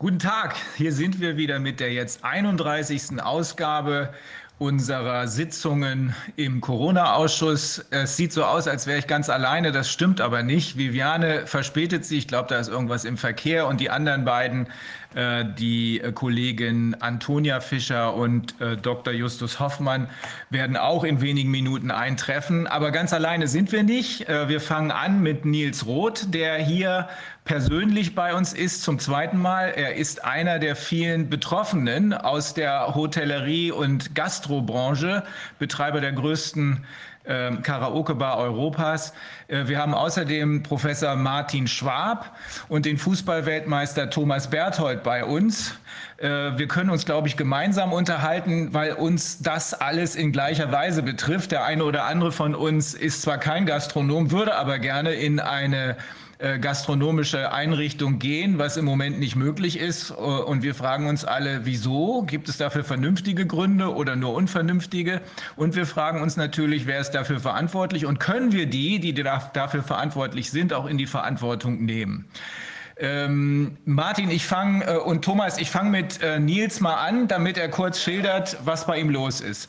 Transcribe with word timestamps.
Guten 0.00 0.20
Tag, 0.20 0.54
hier 0.76 0.92
sind 0.92 1.20
wir 1.20 1.36
wieder 1.36 1.58
mit 1.58 1.80
der 1.80 1.92
jetzt 1.92 2.22
31. 2.22 3.20
Ausgabe 3.20 4.10
unserer 4.56 5.26
Sitzungen 5.26 6.14
im 6.36 6.60
Corona-Ausschuss. 6.60 7.84
Es 7.90 8.16
sieht 8.16 8.32
so 8.32 8.44
aus, 8.44 8.68
als 8.68 8.86
wäre 8.86 8.98
ich 8.98 9.08
ganz 9.08 9.28
alleine. 9.28 9.72
Das 9.72 9.90
stimmt 9.90 10.20
aber 10.20 10.44
nicht. 10.44 10.76
Viviane 10.76 11.46
verspätet 11.46 12.04
sich. 12.04 12.18
Ich 12.18 12.28
glaube, 12.28 12.48
da 12.48 12.58
ist 12.58 12.68
irgendwas 12.68 13.04
im 13.04 13.16
Verkehr. 13.16 13.66
Und 13.66 13.80
die 13.80 13.90
anderen 13.90 14.24
beiden, 14.24 14.68
äh, 15.14 15.44
die 15.44 16.00
Kollegin 16.14 16.96
Antonia 17.00 17.60
Fischer 17.60 18.14
und 18.14 18.60
äh, 18.60 18.76
Dr. 18.76 19.12
Justus 19.12 19.60
Hoffmann, 19.60 20.08
werden 20.50 20.76
auch 20.76 21.04
in 21.04 21.20
wenigen 21.20 21.50
Minuten 21.52 21.92
eintreffen. 21.92 22.66
Aber 22.66 22.90
ganz 22.90 23.12
alleine 23.12 23.46
sind 23.46 23.70
wir 23.70 23.84
nicht. 23.84 24.28
Äh, 24.28 24.48
wir 24.48 24.60
fangen 24.60 24.90
an 24.90 25.22
mit 25.22 25.44
Nils 25.44 25.86
Roth, 25.86 26.34
der 26.34 26.56
hier 26.56 27.08
persönlich 27.48 28.14
bei 28.14 28.34
uns 28.34 28.52
ist 28.52 28.82
zum 28.82 28.98
zweiten 28.98 29.38
Mal. 29.38 29.70
Er 29.70 29.96
ist 29.96 30.22
einer 30.22 30.58
der 30.58 30.76
vielen 30.76 31.30
Betroffenen 31.30 32.12
aus 32.12 32.52
der 32.52 32.94
Hotellerie 32.94 33.72
und 33.72 34.14
Gastrobranche, 34.14 35.24
Betreiber 35.58 36.02
der 36.02 36.12
größten 36.12 36.84
äh, 37.24 37.52
Karaoke-Bar 37.62 38.36
Europas. 38.36 39.14
Äh, 39.48 39.66
wir 39.66 39.78
haben 39.78 39.94
außerdem 39.94 40.62
Professor 40.62 41.16
Martin 41.16 41.66
Schwab 41.66 42.36
und 42.68 42.84
den 42.84 42.98
Fußballweltmeister 42.98 44.10
Thomas 44.10 44.50
Berthold 44.50 45.02
bei 45.02 45.24
uns. 45.24 45.72
Äh, 46.18 46.28
wir 46.28 46.68
können 46.68 46.90
uns, 46.90 47.06
glaube 47.06 47.28
ich, 47.28 47.38
gemeinsam 47.38 47.94
unterhalten, 47.94 48.74
weil 48.74 48.92
uns 48.92 49.40
das 49.40 49.72
alles 49.72 50.16
in 50.16 50.32
gleicher 50.32 50.70
Weise 50.70 51.02
betrifft. 51.02 51.52
Der 51.52 51.64
eine 51.64 51.84
oder 51.84 52.04
andere 52.04 52.30
von 52.30 52.54
uns 52.54 52.92
ist 52.92 53.22
zwar 53.22 53.38
kein 53.38 53.64
Gastronom, 53.64 54.32
würde 54.32 54.54
aber 54.54 54.78
gerne 54.78 55.14
in 55.14 55.40
eine 55.40 55.96
äh, 56.38 56.58
gastronomische 56.60 57.52
Einrichtung 57.52 58.20
gehen, 58.20 58.58
was 58.58 58.76
im 58.76 58.84
Moment 58.84 59.18
nicht 59.18 59.34
möglich 59.34 59.78
ist. 59.78 60.10
Äh, 60.10 60.14
und 60.14 60.62
wir 60.62 60.74
fragen 60.74 61.08
uns 61.08 61.24
alle, 61.24 61.66
wieso? 61.66 62.22
Gibt 62.22 62.48
es 62.48 62.56
dafür 62.56 62.84
vernünftige 62.84 63.44
Gründe 63.46 63.92
oder 63.92 64.14
nur 64.14 64.34
unvernünftige? 64.34 65.20
Und 65.56 65.74
wir 65.74 65.84
fragen 65.84 66.22
uns 66.22 66.36
natürlich, 66.36 66.86
wer 66.86 67.00
ist 67.00 67.10
dafür 67.10 67.40
verantwortlich 67.40 68.06
und 68.06 68.20
können 68.20 68.52
wir 68.52 68.66
die, 68.66 69.00
die 69.00 69.14
dafür 69.14 69.82
verantwortlich 69.82 70.50
sind, 70.50 70.72
auch 70.72 70.86
in 70.86 70.96
die 70.96 71.06
Verantwortung 71.06 71.84
nehmen? 71.84 72.26
Ähm, 73.00 73.76
Martin, 73.84 74.30
ich 74.30 74.44
fange 74.44 74.84
äh, 74.84 74.96
und 74.96 75.24
Thomas, 75.24 75.58
ich 75.58 75.70
fange 75.70 75.90
mit 75.90 76.22
äh, 76.22 76.40
Nils 76.40 76.80
mal 76.80 76.94
an, 76.96 77.28
damit 77.28 77.56
er 77.56 77.68
kurz 77.68 78.00
schildert, 78.00 78.58
was 78.64 78.86
bei 78.86 78.98
ihm 78.98 79.10
los 79.10 79.40
ist. 79.40 79.68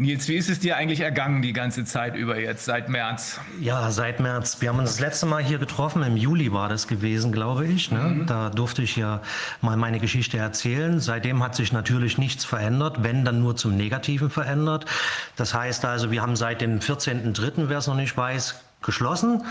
Nils, 0.00 0.28
wie 0.28 0.36
ist 0.36 0.48
es 0.48 0.60
dir 0.60 0.76
eigentlich 0.76 1.00
ergangen 1.00 1.42
die 1.42 1.52
ganze 1.52 1.84
Zeit 1.84 2.14
über 2.14 2.38
jetzt, 2.38 2.66
seit 2.66 2.88
März? 2.88 3.40
Ja, 3.60 3.90
seit 3.90 4.20
März. 4.20 4.60
Wir 4.60 4.68
haben 4.68 4.78
uns 4.78 4.90
das 4.90 5.00
letzte 5.00 5.26
Mal 5.26 5.42
hier 5.42 5.58
getroffen, 5.58 6.04
im 6.04 6.16
Juli 6.16 6.52
war 6.52 6.68
das 6.68 6.86
gewesen, 6.86 7.32
glaube 7.32 7.66
ich. 7.66 7.90
Ne? 7.90 7.98
Mhm. 7.98 8.26
Da 8.26 8.50
durfte 8.50 8.80
ich 8.82 8.94
ja 8.94 9.20
mal 9.60 9.76
meine 9.76 9.98
Geschichte 9.98 10.38
erzählen. 10.38 11.00
Seitdem 11.00 11.42
hat 11.42 11.56
sich 11.56 11.72
natürlich 11.72 12.16
nichts 12.16 12.44
verändert, 12.44 13.02
wenn 13.02 13.24
dann 13.24 13.40
nur 13.40 13.56
zum 13.56 13.76
Negativen 13.76 14.30
verändert. 14.30 14.86
Das 15.34 15.52
heißt 15.52 15.84
also, 15.84 16.12
wir 16.12 16.22
haben 16.22 16.36
seit 16.36 16.60
dem 16.60 16.78
14.03., 16.78 17.68
wer 17.68 17.78
es 17.78 17.88
noch 17.88 17.96
nicht 17.96 18.16
weiß, 18.16 18.62
geschlossen 18.82 19.42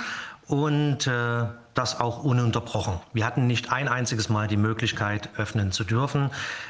und 0.45 1.07
äh, 1.07 1.43
das 1.73 1.99
auch 1.99 2.23
ununterbrochen. 2.23 3.01
Wir 3.11 3.25
hatten 3.25 3.47
nicht 3.47 3.73
ein 3.73 3.89
einziges 3.89 4.29
Mal 4.29 4.47
die 4.47 4.55
Möglichkeit, 4.55 5.27
öffnen 5.35 5.73
zu 5.73 5.83
dürfen. 5.83 6.29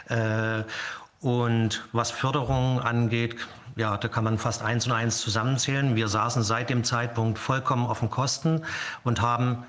Äh, 0.10 0.64
und 1.22 1.84
was 1.94 2.12
Förderung 2.12 2.80
angeht, 2.80 3.36
ja, 3.78 3.96
da 3.96 4.08
kann 4.08 4.24
man 4.24 4.38
fast 4.38 4.62
eins 4.64 4.88
und 4.88 4.92
eins 4.92 5.20
zusammenzählen. 5.20 5.96
Wir 5.96 6.08
saßen 6.08 6.44
seit 6.44 6.70
dem 6.70 6.84
Zeitpunkt 6.84 7.40
vollkommen 7.40 7.86
auf 7.86 8.00
den 8.00 8.10
Kosten 8.10 8.64
und 9.04 9.22
haben 9.22 9.64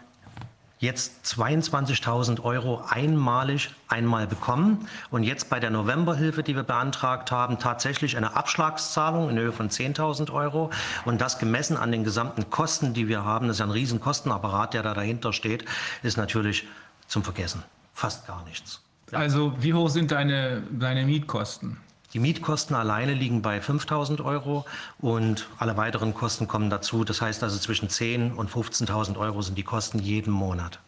jetzt 0.78 1.25
22.000 1.25 2.42
Euro 2.42 2.83
einmalig 2.89 3.70
einmal 3.89 4.27
bekommen 4.27 4.89
und 5.11 5.25
jetzt 5.25 5.51
bei 5.51 5.61
der 5.61 5.70
Novemberhilfe, 5.70 6.42
die 6.42 6.55
wir 6.55 6.62
beantragt 6.62 7.33
haben, 7.33 7.59
tatsächlich 7.59 8.17
eine 8.17 8.36
Abschlagszahlung 8.36 9.29
in 9.29 9.39
Höhe 9.39 9.53
von 9.53 9.70
10.000 9.70 10.33
Euro 10.33 10.70
und 11.05 11.20
das 11.20 11.39
gemessen 11.39 11.77
an 11.77 11.90
den 11.90 12.05
gesamten 12.05 12.48
Kosten, 12.48 12.95
die 12.95 13.08
wir 13.08 13.25
haben, 13.25 13.48
das 13.48 13.57
ist 13.57 13.61
ja 13.61 13.67
ein 13.67 13.73
riesen 13.73 14.01
Kostenapparat, 14.01 14.73
der 14.73 14.83
da 14.83 14.95
dahinter 14.95 15.33
steht, 15.33 15.64
ist 16.02 16.17
natürlich 16.17 16.67
zum 17.08 17.25
Vergessen. 17.25 17.63
Fast 17.92 18.27
gar 18.27 18.45
nichts. 18.45 18.80
Also 19.11 19.55
wie 19.58 19.75
hoch 19.75 19.89
sind 19.89 20.13
deine, 20.13 20.63
deine 20.70 21.05
Mietkosten? 21.05 21.79
Die 22.14 22.20
Mietkosten 22.20 22.74
alleine 22.74 23.13
liegen 23.13 23.42
bei 23.42 23.61
5000 23.61 24.23
Euro 24.23 24.64
und 24.98 25.46
alle 25.58 25.77
weiteren 25.77 26.14
Kosten 26.14 26.48
kommen 26.48 26.70
dazu. 26.70 27.05
Das 27.05 27.20
heißt 27.20 27.42
also 27.42 27.58
zwischen 27.58 27.89
10.000 27.89 28.35
und 28.35 28.51
15.000 28.51 29.19
Euro 29.19 29.42
sind 29.42 29.58
die 29.58 29.63
Kosten 29.63 29.98
jeden 29.98 30.33
Monat. 30.33 30.80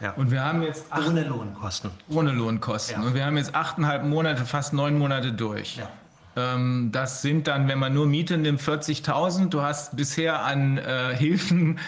Ja. 0.00 0.12
Und 0.12 0.30
wir 0.30 0.44
haben 0.44 0.62
jetzt 0.62 0.92
acht, 0.92 1.08
ohne 1.08 1.24
Lohnkosten. 1.24 1.90
Ohne 2.08 2.30
Lohnkosten. 2.30 3.02
Ja. 3.02 3.06
Und 3.06 3.14
wir 3.14 3.24
haben 3.26 3.36
jetzt 3.36 3.56
achteinhalb 3.56 4.04
Monate, 4.04 4.44
fast 4.44 4.72
neun 4.72 4.96
Monate 4.96 5.32
durch. 5.32 5.76
Ja. 5.76 5.88
Ähm, 6.38 6.90
das 6.92 7.22
sind 7.22 7.48
dann, 7.48 7.68
wenn 7.68 7.78
man 7.78 7.92
nur 7.92 8.06
Miete 8.06 8.38
nimmt, 8.38 8.60
40.000. 8.60 9.48
Du 9.48 9.62
hast 9.62 9.96
bisher 9.96 10.44
an 10.44 10.78
äh, 10.78 11.16
Hilfen 11.16 11.78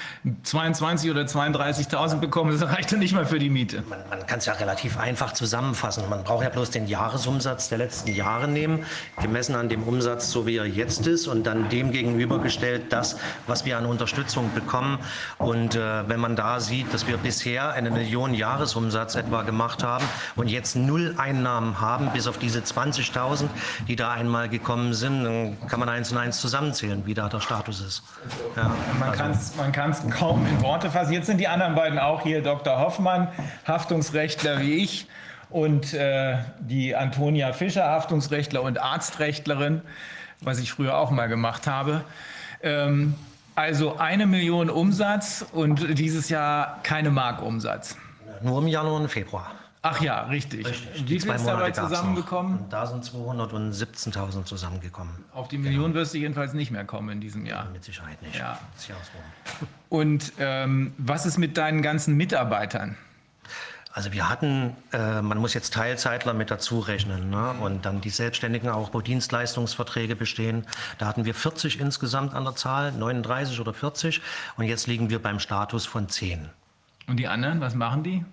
22 0.43 1.11
oder 1.11 1.23
32.000 1.23 2.17
bekommen. 2.17 2.59
Das 2.59 2.69
reicht 2.69 2.91
ja 2.93 2.99
nicht 2.99 3.15
mal 3.15 3.27
für 3.27 3.39
die 3.39 3.51
Miete. 3.51 3.83
Man, 3.89 4.01
man 4.09 4.27
kann 4.27 4.39
es 4.39 4.47
ja 4.47 4.55
relativ 4.55 4.99
einfach 4.99 5.33
zusammenfassen. 5.33 6.09
Man 6.09 6.25
braucht 6.25 6.43
ja 6.43 6.51
bloß 6.51 6.71
den 6.71 6.87
Jahresumsatz 6.87 7.69
der 7.69 7.79
letzten 7.79 8.13
Jahre 8.13 8.49
nehmen, 8.49 8.85
gemessen 9.23 9.55
an 9.55 9.69
dem 9.69 9.85
Umsatz, 9.85 10.31
so 10.31 10.47
wie 10.47 10.57
er 10.57 10.67
jetzt 10.67 11.07
ist, 11.07 11.29
und 11.29 11.45
dann 11.45 11.69
dem 11.69 11.93
gegenübergestellt 11.93 12.93
das, 12.93 13.19
was 13.47 13.65
wir 13.65 13.79
an 13.79 13.87
Unterstützung 13.87 14.53
bekommen. 14.55 14.99
Und 15.39 15.77
äh, 15.77 16.09
wenn 16.09 16.21
man 16.21 16.35
da 16.37 16.61
sieht, 16.61 16.93
dass 16.93 17.07
wir 17.07 17.17
bisher 17.17 17.73
eine 17.73 17.91
Million 17.91 18.35
Jahresumsatz 18.35 19.15
etwa 19.15 19.43
gemacht 19.43 19.83
haben 19.83 20.05
und 20.37 20.49
jetzt 20.49 20.77
null 20.77 21.15
Einnahmen 21.19 21.81
haben, 21.81 22.11
bis 22.13 22.27
auf 22.27 22.39
diese 22.39 22.61
20.000, 22.61 23.49
die 23.87 23.97
da 23.97 24.11
einmal 24.11 24.40
mal 24.41 24.49
gekommen 24.49 24.95
sind, 24.95 25.25
dann 25.25 25.69
kann 25.69 25.81
man 25.81 25.89
eins 25.91 26.11
und 26.13 26.19
eins 26.19 26.41
zusammenzählen, 26.41 27.05
wie 27.05 27.13
da 27.13 27.29
der 27.29 27.41
Status 27.41 27.81
ist. 27.81 28.03
Ja, 28.57 28.75
man 28.99 29.13
kann 29.73 29.91
es 29.91 30.03
kaum 30.11 30.47
in 30.47 30.63
Worte 30.63 30.91
fassen. 30.91 31.13
Jetzt 31.13 31.27
sind 31.27 31.39
die 31.39 31.49
anderen 31.49 31.75
beiden 31.75 31.99
auch 31.99 32.23
hier, 32.23 32.43
Dr. 32.43 32.79
Hoffmann, 32.79 33.29
Haftungsrechtler 33.67 34.61
wie 34.61 34.77
ich 34.77 35.07
und 35.51 35.93
äh, 35.93 36.39
die 36.61 36.97
Antonia 36.97 37.53
Fischer, 37.53 37.85
Haftungsrechtler 37.85 38.63
und 38.63 38.81
Arztrechtlerin, 38.81 39.83
was 40.41 40.59
ich 40.59 40.73
früher 40.73 40.97
auch 40.97 41.11
mal 41.11 41.29
gemacht 41.29 41.67
habe. 41.67 42.03
Ähm, 42.63 43.15
also 43.57 43.99
eine 43.99 44.27
Million 44.27 44.71
Umsatz 44.71 45.45
und 45.53 45.99
dieses 45.99 46.31
Jahr 46.31 46.79
keine 46.83 47.11
Mark 47.11 47.43
Umsatz. 47.43 47.95
Nur 48.41 48.63
im 48.63 48.69
Januar 48.69 49.01
und 49.01 49.09
Februar. 49.11 49.51
Ach 49.83 50.01
ja, 50.03 50.25
richtig. 50.25 50.67
richtig. 50.67 51.09
Wie 51.09 51.21
viel 51.21 51.31
ist 51.31 51.47
dabei 51.47 51.71
zusammengekommen? 51.71 52.67
Da 52.69 52.87
sind 52.87 53.03
217.000 53.03 54.45
zusammengekommen. 54.45 55.13
Auf 55.33 55.49
die 55.49 55.57
Million 55.57 55.85
genau. 55.85 55.95
wirst 55.95 56.13
du 56.13 56.19
jedenfalls 56.19 56.53
nicht 56.53 56.71
mehr 56.71 56.85
kommen 56.85 57.09
in 57.09 57.21
diesem 57.21 57.47
Jahr. 57.47 57.67
Mit 57.73 57.85
Sicherheit 57.85 58.21
nicht. 58.21 58.37
Ja. 58.39 58.59
Und 59.89 60.33
ähm, 60.39 60.93
was 60.99 61.25
ist 61.25 61.39
mit 61.39 61.57
deinen 61.57 61.81
ganzen 61.81 62.15
Mitarbeitern? 62.17 62.97
Also 63.93 64.13
wir 64.13 64.29
hatten, 64.29 64.77
äh, 64.93 65.23
man 65.23 65.39
muss 65.39 65.55
jetzt 65.55 65.73
Teilzeitler 65.73 66.35
mit 66.35 66.51
dazu 66.51 66.79
rechnen 66.79 67.31
ne? 67.31 67.55
und 67.61 67.87
dann 67.87 68.01
die 68.03 68.11
Selbstständigen 68.11 68.69
auch, 68.69 68.93
wo 68.93 69.01
Dienstleistungsverträge 69.01 70.15
bestehen. 70.15 70.67
Da 70.99 71.07
hatten 71.07 71.25
wir 71.25 71.35
40 71.35 71.81
insgesamt 71.81 72.35
an 72.35 72.45
der 72.45 72.55
Zahl, 72.55 72.93
39 72.93 73.59
oder 73.59 73.75
40 73.75 74.21
und 74.59 74.65
jetzt 74.67 74.87
liegen 74.87 75.11
wir 75.11 75.21
beim 75.21 75.41
Status 75.41 75.87
von 75.87 76.09
10. 76.09 76.51
Und 77.09 77.17
die 77.17 77.27
anderen, 77.27 77.61
was 77.61 77.75
machen 77.75 78.05
die? 78.05 78.25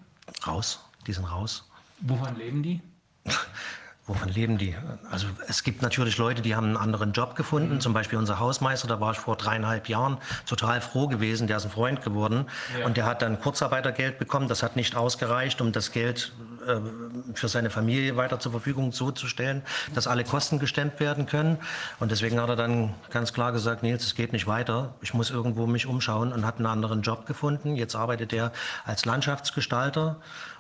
Raus 0.46 0.87
die 1.08 1.14
sind 1.14 1.26
raus. 1.26 1.70
Wovon 2.02 2.36
leben 2.38 2.62
die? 2.62 2.82
Wovon 4.08 4.30
leben 4.30 4.58
die? 4.58 4.74
Also 5.12 5.28
es 5.50 5.64
gibt 5.64 5.82
natürlich 5.82 6.18
Leute, 6.18 6.42
die 6.42 6.56
haben 6.56 6.68
einen 6.68 6.78
anderen 6.78 7.12
Job 7.12 7.36
gefunden. 7.36 7.76
Mhm. 7.76 7.82
Zum 7.82 7.94
Beispiel 7.94 8.18
unser 8.18 8.40
Hausmeister, 8.40 8.88
da 8.88 9.02
war 9.02 9.12
ich 9.12 9.18
vor 9.18 9.36
dreieinhalb 9.36 9.90
Jahren 9.90 10.18
total 10.46 10.80
froh 10.80 11.10
gewesen. 11.10 11.48
Der 11.48 11.58
ist 11.58 11.66
ein 11.66 11.72
Freund 11.72 12.02
geworden 12.02 12.46
ja. 12.80 12.86
und 12.86 12.96
der 12.96 13.06
hat 13.06 13.22
dann 13.22 13.38
Kurzarbeitergeld 13.42 14.18
bekommen. 14.18 14.48
Das 14.48 14.64
hat 14.64 14.78
nicht 14.78 14.96
ausgereicht, 14.96 15.60
um 15.60 15.74
das 15.74 15.92
Geld 15.92 16.32
äh, 16.66 16.78
für 17.34 17.50
seine 17.50 17.70
Familie 17.70 18.16
weiter 18.16 18.40
zur 18.40 18.54
Verfügung 18.54 18.94
so 18.94 19.12
zu 19.12 19.28
stellen, 19.28 19.62
dass 19.94 20.08
alle 20.08 20.24
Kosten 20.24 20.58
gestemmt 20.58 21.02
werden 21.02 21.26
können. 21.26 21.58
Und 22.00 22.10
deswegen 22.10 22.40
hat 22.40 22.48
er 22.48 22.56
dann 22.56 22.94
ganz 23.10 23.34
klar 23.34 23.52
gesagt, 23.52 23.84
Nils, 23.84 24.06
es 24.06 24.16
geht 24.16 24.32
nicht 24.32 24.48
weiter. 24.48 24.94
Ich 25.02 25.14
muss 25.14 25.32
irgendwo 25.32 25.68
mich 25.68 25.86
umschauen 25.86 26.32
und 26.32 26.46
hat 26.46 26.58
einen 26.58 26.68
anderen 26.68 27.02
Job 27.02 27.26
gefunden. 27.26 27.76
Jetzt 27.76 27.96
arbeitet 27.96 28.32
er 28.32 28.54
als 28.86 29.04
Landschaftsgestalter 29.04 30.16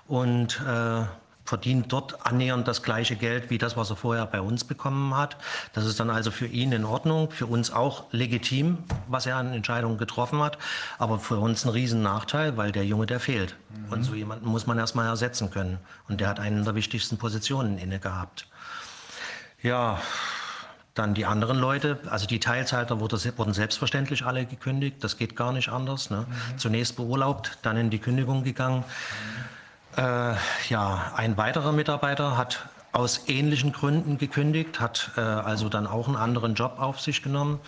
und 0.07 0.61
äh, 0.61 1.05
verdient 1.47 1.91
dort 1.93 2.25
annähernd 2.25 2.67
das 2.67 2.83
gleiche 2.83 3.15
Geld 3.15 3.49
wie 3.49 3.57
das, 3.57 3.77
was 3.77 3.89
er 3.89 3.95
vorher 3.95 4.25
bei 4.25 4.41
uns 4.41 4.65
bekommen 4.65 5.15
hat. 5.15 5.37
Das 5.73 5.85
ist 5.85 5.99
dann 5.99 6.09
also 6.09 6.29
für 6.29 6.45
ihn 6.45 6.73
in 6.73 6.83
Ordnung, 6.83 7.31
für 7.31 7.45
uns 7.45 7.71
auch 7.71 8.05
legitim, 8.11 8.79
was 9.07 9.25
er 9.25 9.37
an 9.37 9.53
Entscheidungen 9.53 9.97
getroffen 9.97 10.41
hat, 10.41 10.57
aber 10.99 11.19
für 11.19 11.37
uns 11.37 11.65
ein 11.65 11.69
Riesennachteil, 11.69 12.57
weil 12.57 12.71
der 12.71 12.85
Junge, 12.85 13.05
der 13.05 13.19
fehlt. 13.19 13.55
Mhm. 13.69 13.93
Und 13.93 14.03
so 14.03 14.13
jemanden 14.13 14.47
muss 14.47 14.67
man 14.67 14.77
erstmal 14.77 15.07
ersetzen 15.07 15.49
können. 15.49 15.77
Und 16.09 16.19
der 16.19 16.27
hat 16.27 16.39
einen 16.39 16.65
der 16.65 16.75
wichtigsten 16.75 17.17
Positionen 17.17 17.77
inne 17.77 17.99
gehabt. 17.99 18.47
Ja, 19.61 19.99
dann 20.93 21.13
die 21.13 21.25
anderen 21.25 21.59
Leute, 21.59 21.99
also 22.09 22.25
die 22.25 22.39
Teilzeiter 22.39 22.99
wurden 22.99 23.53
selbstverständlich 23.53 24.25
alle 24.25 24.45
gekündigt. 24.45 25.03
Das 25.03 25.17
geht 25.17 25.35
gar 25.35 25.53
nicht 25.53 25.69
anders. 25.69 26.09
Ne? 26.09 26.25
Mhm. 26.27 26.57
Zunächst 26.57 26.97
beurlaubt, 26.97 27.59
dann 27.61 27.77
in 27.77 27.89
die 27.89 27.99
Kündigung 27.99 28.43
gegangen. 28.43 28.79
Mhm. 28.79 29.57
Äh, 29.97 30.35
ja, 30.69 31.11
ein 31.15 31.37
weiterer 31.37 31.71
Mitarbeiter 31.71 32.37
hat 32.37 32.69
aus 32.91 33.27
ähnlichen 33.27 33.71
Gründen 33.71 34.17
gekündigt, 34.17 34.79
hat 34.79 35.11
äh, 35.17 35.21
also 35.21 35.69
dann 35.69 35.87
auch 35.87 36.07
einen 36.07 36.15
anderen 36.15 36.53
Job 36.53 36.75
auf 36.79 36.99
sich 36.99 37.23
genommen. 37.23 37.59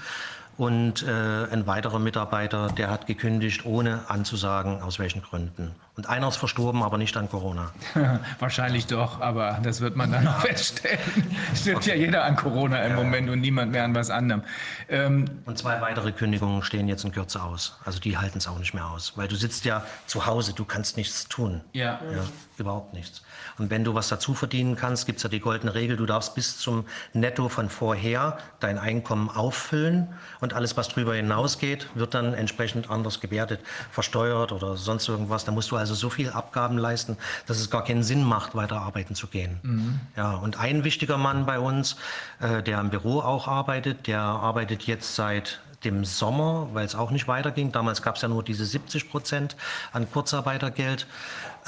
Und 0.58 1.04
äh, 1.04 1.48
ein 1.52 1.66
weiterer 1.68 2.00
Mitarbeiter, 2.00 2.68
der 2.68 2.90
hat 2.90 3.08
gekündigt, 3.08 3.66
ohne 3.66 4.02
anzusagen, 4.10 4.82
aus 4.82 5.00
welchen 5.00 5.22
Gründen. 5.24 5.74
Und 6.00 6.08
einer 6.08 6.30
ist 6.30 6.38
verstorben, 6.38 6.82
aber 6.82 6.98
nicht 6.98 7.18
an 7.18 7.30
Corona. 7.30 7.74
Wahrscheinlich 8.40 8.88
doch, 8.88 9.20
aber 9.20 9.60
das 9.62 9.82
wird 9.82 9.98
man 9.98 10.10
dann 10.10 10.24
noch 10.24 10.40
feststellen. 10.40 10.98
Stirbt 11.54 11.86
ja 11.88 11.94
jeder 11.94 12.24
an 12.24 12.38
Corona 12.38 12.82
im 12.84 12.96
Moment 12.96 13.30
und 13.30 13.42
niemand 13.42 13.74
mehr 13.74 13.84
an 13.84 13.94
was 13.94 14.10
anderem. 14.10 14.44
Ähm, 14.88 15.26
und 15.44 15.58
zwei 15.58 15.82
weitere 15.82 16.14
Kündigungen 16.14 16.64
stehen 16.64 16.88
jetzt 16.88 17.04
in 17.04 17.12
Kürze 17.12 17.44
aus. 17.44 17.78
Also 17.84 18.00
die 18.00 18.18
halten 18.18 18.38
es 18.38 18.48
auch 18.48 18.60
nicht 18.60 18.74
mehr 18.74 18.88
aus. 18.88 19.18
Weil 19.18 19.28
du 19.28 19.36
sitzt 19.36 19.66
ja 19.66 19.84
zu 20.06 20.26
Hause, 20.26 20.54
du 20.54 20.64
kannst 20.64 20.96
nichts 20.96 21.28
tun. 21.28 21.60
Ja. 21.74 22.00
ja 22.14 22.24
überhaupt 22.60 22.94
nichts. 22.94 23.22
Und 23.58 23.70
wenn 23.70 23.84
du 23.84 23.94
was 23.94 24.10
dazu 24.10 24.34
verdienen 24.34 24.76
kannst, 24.76 25.06
gibt 25.06 25.18
es 25.18 25.24
ja 25.24 25.30
die 25.30 25.40
goldene 25.40 25.74
Regel, 25.74 25.98
du 25.98 26.06
darfst 26.06 26.36
bis 26.36 26.58
zum 26.58 26.86
Netto 27.14 27.50
von 27.50 27.70
vorher 27.70 28.38
dein 28.60 28.78
Einkommen 28.78 29.30
auffüllen 29.30 30.14
und 30.40 30.54
alles, 30.54 30.78
was 30.78 30.90
darüber 30.90 31.16
hinausgeht, 31.16 31.88
wird 31.94 32.14
dann 32.14 32.34
entsprechend 32.34 32.90
anders 32.90 33.20
gewertet, 33.20 33.62
versteuert 33.92 34.52
oder 34.52 34.78
sonst 34.78 35.08
irgendwas. 35.08 35.46
Da 35.46 35.52
musst 35.52 35.72
du 35.72 35.76
also 35.76 35.89
so 35.96 36.10
viel 36.10 36.30
Abgaben 36.30 36.78
leisten, 36.78 37.18
dass 37.46 37.60
es 37.60 37.70
gar 37.70 37.84
keinen 37.84 38.04
Sinn 38.04 38.24
macht, 38.24 38.56
weiter 38.56 38.82
arbeiten 38.82 39.16
zu 39.16 39.28
gehen. 39.28 39.60
Mhm. 39.64 40.00
Ja, 40.16 40.34
und 40.34 40.60
ein 40.60 40.84
wichtiger 40.84 41.18
Mann 41.18 41.46
bei 41.46 41.60
uns, 41.60 41.96
äh, 42.40 42.64
der 42.64 42.80
im 42.80 42.90
Büro 42.90 43.20
auch 43.20 43.48
arbeitet, 43.48 44.08
der 44.08 44.22
arbeitet 44.22 44.84
jetzt 44.84 45.16
seit 45.16 45.60
dem 45.84 46.04
Sommer, 46.04 46.68
weil 46.74 46.86
es 46.86 46.96
auch 46.96 47.12
nicht 47.12 47.28
weiterging. 47.28 47.72
Damals 47.72 48.02
gab 48.02 48.16
es 48.16 48.22
ja 48.22 48.28
nur 48.28 48.44
diese 48.44 48.66
70 48.66 49.10
Prozent 49.10 49.56
an 49.94 50.10
Kurzarbeitergeld 50.12 51.08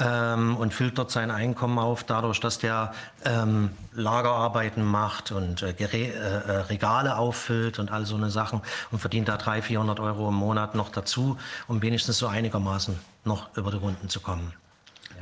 ähm, 0.02 0.56
und 0.56 0.74
füllt 0.74 0.98
dort 0.98 1.10
sein 1.10 1.30
Einkommen 1.30 1.78
auf, 1.78 2.04
dadurch, 2.04 2.40
dass 2.40 2.58
der 2.58 2.92
ähm, 3.24 3.70
Lagerarbeiten 3.94 4.84
macht 4.84 5.32
und 5.32 5.62
äh, 5.62 5.70
äh, 5.70 6.08
äh, 6.08 6.50
Regale 6.68 7.16
auffüllt 7.16 7.78
und 7.78 7.90
all 7.90 8.04
so 8.04 8.16
eine 8.16 8.30
Sachen 8.30 8.60
und 8.90 8.98
verdient 8.98 9.28
da 9.28 9.36
300, 9.36 9.64
400 9.64 10.00
Euro 10.00 10.28
im 10.28 10.34
Monat 10.34 10.74
noch 10.74 10.88
dazu, 10.88 11.38
um 11.68 11.82
wenigstens 11.82 12.18
so 12.18 12.26
einigermaßen 12.26 12.98
noch 13.24 13.56
über 13.56 13.70
die 13.70 13.76
Runden 13.76 14.08
zu 14.08 14.20
kommen. 14.20 14.52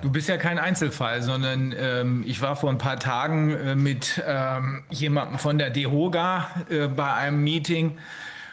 Du 0.02 0.10
bist 0.10 0.28
ja 0.28 0.38
kein 0.38 0.58
Einzelfall, 0.58 1.20
sondern 1.22 1.74
ähm, 1.76 2.24
ich 2.26 2.40
war 2.40 2.56
vor 2.56 2.70
ein 2.70 2.78
paar 2.78 2.98
Tagen 2.98 3.50
äh, 3.50 3.74
mit 3.74 4.22
ähm, 4.26 4.82
jemandem 4.88 5.38
von 5.38 5.58
der 5.58 5.68
DEHOGA 5.68 6.46
äh, 6.70 6.88
bei 6.88 7.12
einem 7.12 7.44
Meeting 7.44 7.98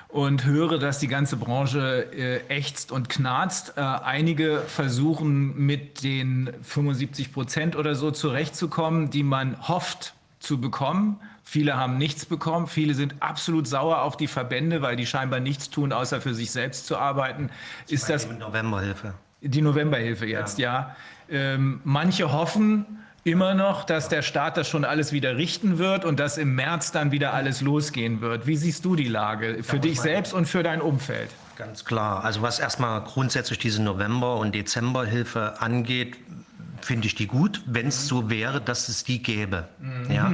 und 0.09 0.45
höre, 0.45 0.79
dass 0.79 0.99
die 0.99 1.07
ganze 1.07 1.37
Branche 1.37 2.07
äh, 2.13 2.39
ächzt 2.47 2.91
und 2.91 3.09
knarzt. 3.09 3.73
Äh, 3.77 3.81
einige 3.81 4.59
versuchen 4.61 5.57
mit 5.57 6.03
den 6.03 6.51
75 6.61 7.33
Prozent 7.33 7.75
oder 7.75 7.95
so 7.95 8.11
zurechtzukommen, 8.11 9.09
die 9.09 9.23
man 9.23 9.67
hofft 9.67 10.13
zu 10.39 10.61
bekommen. 10.61 11.19
Viele 11.43 11.77
haben 11.77 11.97
nichts 11.97 12.25
bekommen. 12.25 12.67
Viele 12.67 12.93
sind 12.93 13.15
absolut 13.21 13.67
sauer 13.67 14.01
auf 14.01 14.17
die 14.17 14.27
Verbände, 14.27 14.81
weil 14.81 14.95
die 14.95 15.05
scheinbar 15.05 15.39
nichts 15.39 15.69
tun, 15.69 15.91
außer 15.93 16.21
für 16.21 16.33
sich 16.33 16.51
selbst 16.51 16.87
zu 16.87 16.97
arbeiten. 16.97 17.49
Das 17.83 17.91
Ist 17.91 18.09
das 18.09 18.27
die 18.27 18.35
Novemberhilfe? 18.35 19.13
Die 19.41 19.61
Novemberhilfe 19.61 20.25
jetzt, 20.25 20.57
ja. 20.57 20.95
ja. 21.29 21.35
Ähm, 21.55 21.81
manche 21.83 22.31
hoffen, 22.31 22.85
immer 23.27 23.53
noch, 23.53 23.83
dass 23.83 24.09
der 24.09 24.21
Staat 24.21 24.57
das 24.57 24.67
schon 24.67 24.85
alles 24.85 25.11
wieder 25.11 25.37
richten 25.37 25.77
wird 25.77 26.05
und 26.05 26.19
dass 26.19 26.37
im 26.37 26.55
März 26.55 26.91
dann 26.91 27.11
wieder 27.11 27.33
alles 27.33 27.61
losgehen 27.61 28.21
wird. 28.21 28.47
Wie 28.47 28.57
siehst 28.57 28.85
du 28.85 28.95
die 28.95 29.07
Lage 29.07 29.63
für 29.63 29.79
dich 29.79 30.01
selbst 30.01 30.33
und 30.33 30.45
für 30.45 30.63
dein 30.63 30.81
Umfeld? 30.81 31.29
Ganz 31.57 31.85
klar. 31.85 32.23
Also 32.23 32.41
was 32.41 32.59
erstmal 32.59 33.01
grundsätzlich 33.01 33.59
diese 33.59 33.81
November- 33.81 34.37
und 34.37 34.53
Dezemberhilfe 34.53 35.55
angeht, 35.59 36.17
finde 36.81 37.07
ich 37.07 37.15
die 37.15 37.27
gut, 37.27 37.61
wenn 37.65 37.87
es 37.87 38.07
so 38.07 38.29
wäre, 38.29 38.61
dass 38.61 38.89
es 38.89 39.03
die 39.03 39.21
gäbe. 39.21 39.67
Mhm. 39.79 40.11
Ja. 40.11 40.33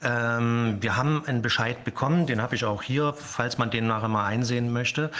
Ähm, 0.00 0.76
wir 0.80 0.96
haben 0.96 1.24
einen 1.26 1.42
Bescheid 1.42 1.82
bekommen, 1.84 2.26
den 2.26 2.40
habe 2.40 2.54
ich 2.54 2.64
auch 2.64 2.82
hier, 2.82 3.14
falls 3.16 3.58
man 3.58 3.70
den 3.70 3.88
nachher 3.88 4.08
mal 4.08 4.26
einsehen 4.26 4.72
möchte. 4.72 5.10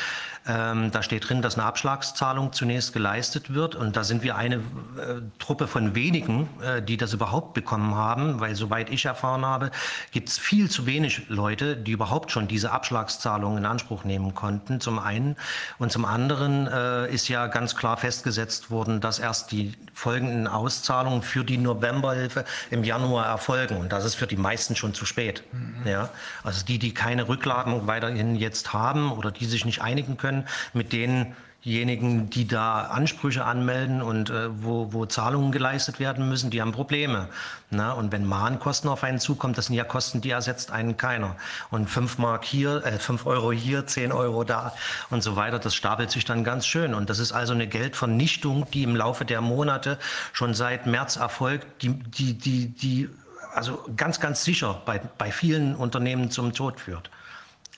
Ähm, 0.48 0.90
da 0.90 1.02
steht 1.02 1.28
drin, 1.28 1.42
dass 1.42 1.58
eine 1.58 1.66
Abschlagszahlung 1.66 2.52
zunächst 2.54 2.94
geleistet 2.94 3.52
wird. 3.52 3.74
Und 3.74 3.96
da 3.96 4.04
sind 4.04 4.22
wir 4.22 4.36
eine 4.36 4.56
äh, 4.56 5.20
Truppe 5.38 5.66
von 5.66 5.94
wenigen, 5.94 6.48
äh, 6.62 6.80
die 6.80 6.96
das 6.96 7.12
überhaupt 7.12 7.52
bekommen 7.52 7.94
haben, 7.94 8.40
weil 8.40 8.54
soweit 8.54 8.90
ich 8.90 9.04
erfahren 9.04 9.44
habe, 9.44 9.70
gibt 10.10 10.30
es 10.30 10.38
viel 10.38 10.70
zu 10.70 10.86
wenig 10.86 11.28
Leute, 11.28 11.76
die 11.76 11.92
überhaupt 11.92 12.30
schon 12.30 12.48
diese 12.48 12.72
Abschlagszahlung 12.72 13.58
in 13.58 13.66
Anspruch 13.66 14.04
nehmen 14.04 14.34
konnten, 14.34 14.80
zum 14.80 14.98
einen. 14.98 15.36
Und 15.78 15.92
zum 15.92 16.06
anderen 16.06 16.66
äh, 16.66 17.12
ist 17.12 17.28
ja 17.28 17.46
ganz 17.46 17.76
klar 17.76 17.98
festgesetzt 17.98 18.70
worden, 18.70 19.00
dass 19.02 19.18
erst 19.18 19.52
die 19.52 19.74
folgenden 19.92 20.46
Auszahlungen 20.46 21.22
für 21.22 21.44
die 21.44 21.58
Novemberhilfe 21.58 22.44
im 22.70 22.84
Januar 22.84 23.26
erfolgen. 23.26 23.76
Und 23.76 23.92
das 23.92 24.04
ist 24.04 24.14
für 24.14 24.26
die 24.26 24.36
meisten 24.36 24.76
schon 24.76 24.94
zu 24.94 25.04
spät. 25.04 25.42
Mhm. 25.52 25.86
Ja? 25.86 26.08
Also 26.42 26.64
die, 26.64 26.78
die 26.78 26.94
keine 26.94 27.28
Rücklagen 27.28 27.86
weiterhin 27.86 28.36
jetzt 28.36 28.72
haben 28.72 29.12
oder 29.12 29.30
die 29.30 29.44
sich 29.44 29.64
nicht 29.64 29.82
einigen 29.82 30.16
können, 30.16 30.38
können 30.38 30.49
mit 30.73 30.93
denjenigen, 30.93 32.31
die 32.31 32.46
da 32.46 32.82
Ansprüche 32.82 33.44
anmelden 33.44 34.02
und 34.02 34.31
äh, 34.31 34.49
wo, 34.62 34.93
wo 34.93 35.06
Zahlungen 35.06 35.52
geleistet 35.52 35.99
werden 36.00 36.29
müssen, 36.29 36.50
die 36.50 36.61
haben 36.61 36.73
Probleme. 36.73 37.29
Na, 37.70 37.93
und 37.93 38.12
wenn 38.12 38.25
Mahnkosten 38.25 38.88
auf 38.88 39.05
einen 39.05 39.19
zukommen, 39.19 39.55
das 39.55 39.67
sind 39.67 39.76
ja 39.76 39.85
Kosten, 39.85 40.20
die 40.20 40.31
ersetzt 40.31 40.70
einen 40.70 40.96
keiner. 40.96 41.37
Und 41.70 41.88
fünf 41.88 42.19
Mark 42.19 42.44
hier, 42.44 42.85
äh, 42.85 42.99
fünf 42.99 43.26
Euro 43.26 43.52
hier, 43.52 43.87
zehn 43.87 44.12
Euro 44.12 44.44
da 44.44 44.73
und 45.11 45.23
so 45.23 45.37
weiter, 45.37 45.58
das 45.58 45.75
stapelt 45.75 46.11
sich 46.11 46.25
dann 46.25 46.44
ganz 46.44 46.67
schön. 46.67 46.94
Und 46.94 47.11
das 47.11 47.19
ist 47.19 47.32
also 47.32 47.52
eine 47.52 47.67
Geldvernichtung, 47.67 48.67
die 48.73 48.85
im 48.85 48.96
Laufe 48.96 49.25
der 49.25 49.40
Monate 49.40 49.99
schon 50.32 50.55
seit 50.55 50.87
März 50.87 51.17
erfolgt, 51.17 51.82
die, 51.82 51.90
die, 51.90 52.35
die, 52.38 52.69
die 52.69 53.08
also 53.55 53.85
ganz, 53.96 54.20
ganz 54.20 54.44
sicher 54.44 54.82
bei, 54.85 55.00
bei 55.19 55.32
vielen 55.32 55.75
Unternehmen 55.75 56.31
zum 56.31 56.52
Tod 56.52 56.81
führt. 56.81 57.11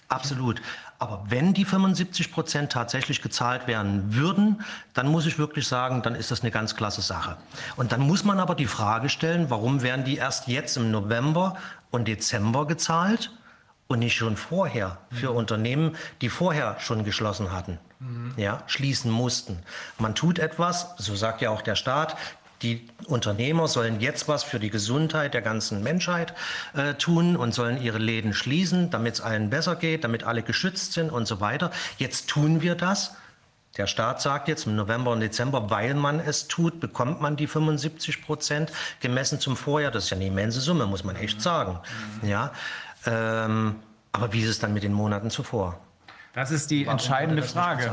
Absolut. 0.09 0.61
Aber 1.01 1.25
wenn 1.29 1.55
die 1.55 1.65
75 1.65 2.31
Prozent 2.31 2.73
tatsächlich 2.73 3.23
gezahlt 3.23 3.67
werden 3.67 4.15
würden, 4.15 4.63
dann 4.93 5.09
muss 5.09 5.25
ich 5.25 5.39
wirklich 5.39 5.67
sagen, 5.67 6.03
dann 6.03 6.15
ist 6.15 6.31
das 6.31 6.43
eine 6.43 6.51
ganz 6.51 6.77
klasse 6.77 7.01
Sache. 7.01 7.39
Und 7.77 7.93
dann 7.93 8.01
muss 8.03 8.23
man 8.23 8.39
aber 8.39 8.55
die 8.55 8.67
Frage 8.67 9.09
stellen, 9.09 9.49
warum 9.49 9.81
werden 9.81 10.05
die 10.05 10.19
erst 10.19 10.47
jetzt 10.47 10.77
im 10.77 10.91
November 10.91 11.57
und 11.91 12.07
Dezember 12.07 12.67
gezahlt 12.67 13.33
und 13.89 14.01
nicht 14.01 14.15
schon 14.15 14.37
vorher 14.37 14.99
für 15.11 15.31
mhm. 15.31 15.39
Unternehmen, 15.39 15.97
die 16.21 16.29
vorher 16.29 16.77
schon 16.81 17.03
geschlossen 17.03 17.51
hatten, 17.51 17.79
mhm. 17.99 18.35
ja, 18.37 18.63
schließen 18.67 19.11
mussten. 19.11 19.59
Man 19.99 20.15
tut 20.15 20.39
etwas, 20.39 20.95
so 20.99 21.17
sagt 21.17 21.41
ja 21.41 21.49
auch 21.49 21.63
der 21.63 21.77
Staat, 21.77 22.15
die 22.63 22.87
Unternehmer 23.07 23.69
sollen 23.69 24.01
jetzt 24.01 24.29
was 24.29 24.43
für 24.43 24.61
die 24.61 24.71
Gesundheit 24.71 25.35
der 25.35 25.43
ganzen 25.43 25.83
Menschheit 25.83 26.35
äh, 26.75 26.95
tun 26.95 27.37
und 27.37 27.55
sollen 27.55 27.81
ihre 27.81 27.99
Läden 27.99 28.35
schließen, 28.35 28.91
damit 28.91 29.15
es 29.15 29.21
allen 29.21 29.51
besser 29.51 29.77
geht, 29.77 30.05
damit 30.05 30.25
alle 30.25 30.43
geschützt 30.43 30.93
sind 30.93 31.11
und 31.11 31.27
so 31.27 31.41
weiter. 31.41 31.71
Jetzt 31.97 32.29
tun 32.29 32.61
wir 32.61 32.75
das. 32.75 33.17
Der 33.77 33.87
Staat 33.87 34.21
sagt 34.21 34.49
jetzt 34.49 34.67
im 34.67 34.77
November 34.77 35.13
und 35.13 35.21
Dezember, 35.21 35.71
weil 35.71 35.95
man 35.95 36.21
es 36.21 36.49
tut, 36.49 36.81
bekommt 36.81 37.21
man 37.21 37.37
die 37.37 37.47
75 37.47 38.23
Prozent 38.23 38.73
gemessen 39.01 39.39
zum 39.39 39.57
Vorjahr. 39.57 39.93
Das 39.93 40.05
ist 40.05 40.11
ja 40.11 40.17
eine 40.17 40.27
immense 40.27 40.61
Summe, 40.61 40.87
muss 40.87 41.05
man 41.05 41.17
echt 41.17 41.41
sagen. 41.41 41.79
Ja, 42.23 42.53
ähm, 43.07 43.77
aber 44.13 44.33
wie 44.33 44.43
ist 44.43 44.49
es 44.49 44.59
dann 44.59 44.75
mit 44.75 44.83
den 44.83 44.93
Monaten 44.93 45.31
zuvor? 45.31 45.79
Das 46.33 46.51
ist 46.51 46.71
die 46.71 46.87
Warum 46.87 46.99
entscheidende 46.99 47.43
Frage. 47.43 47.93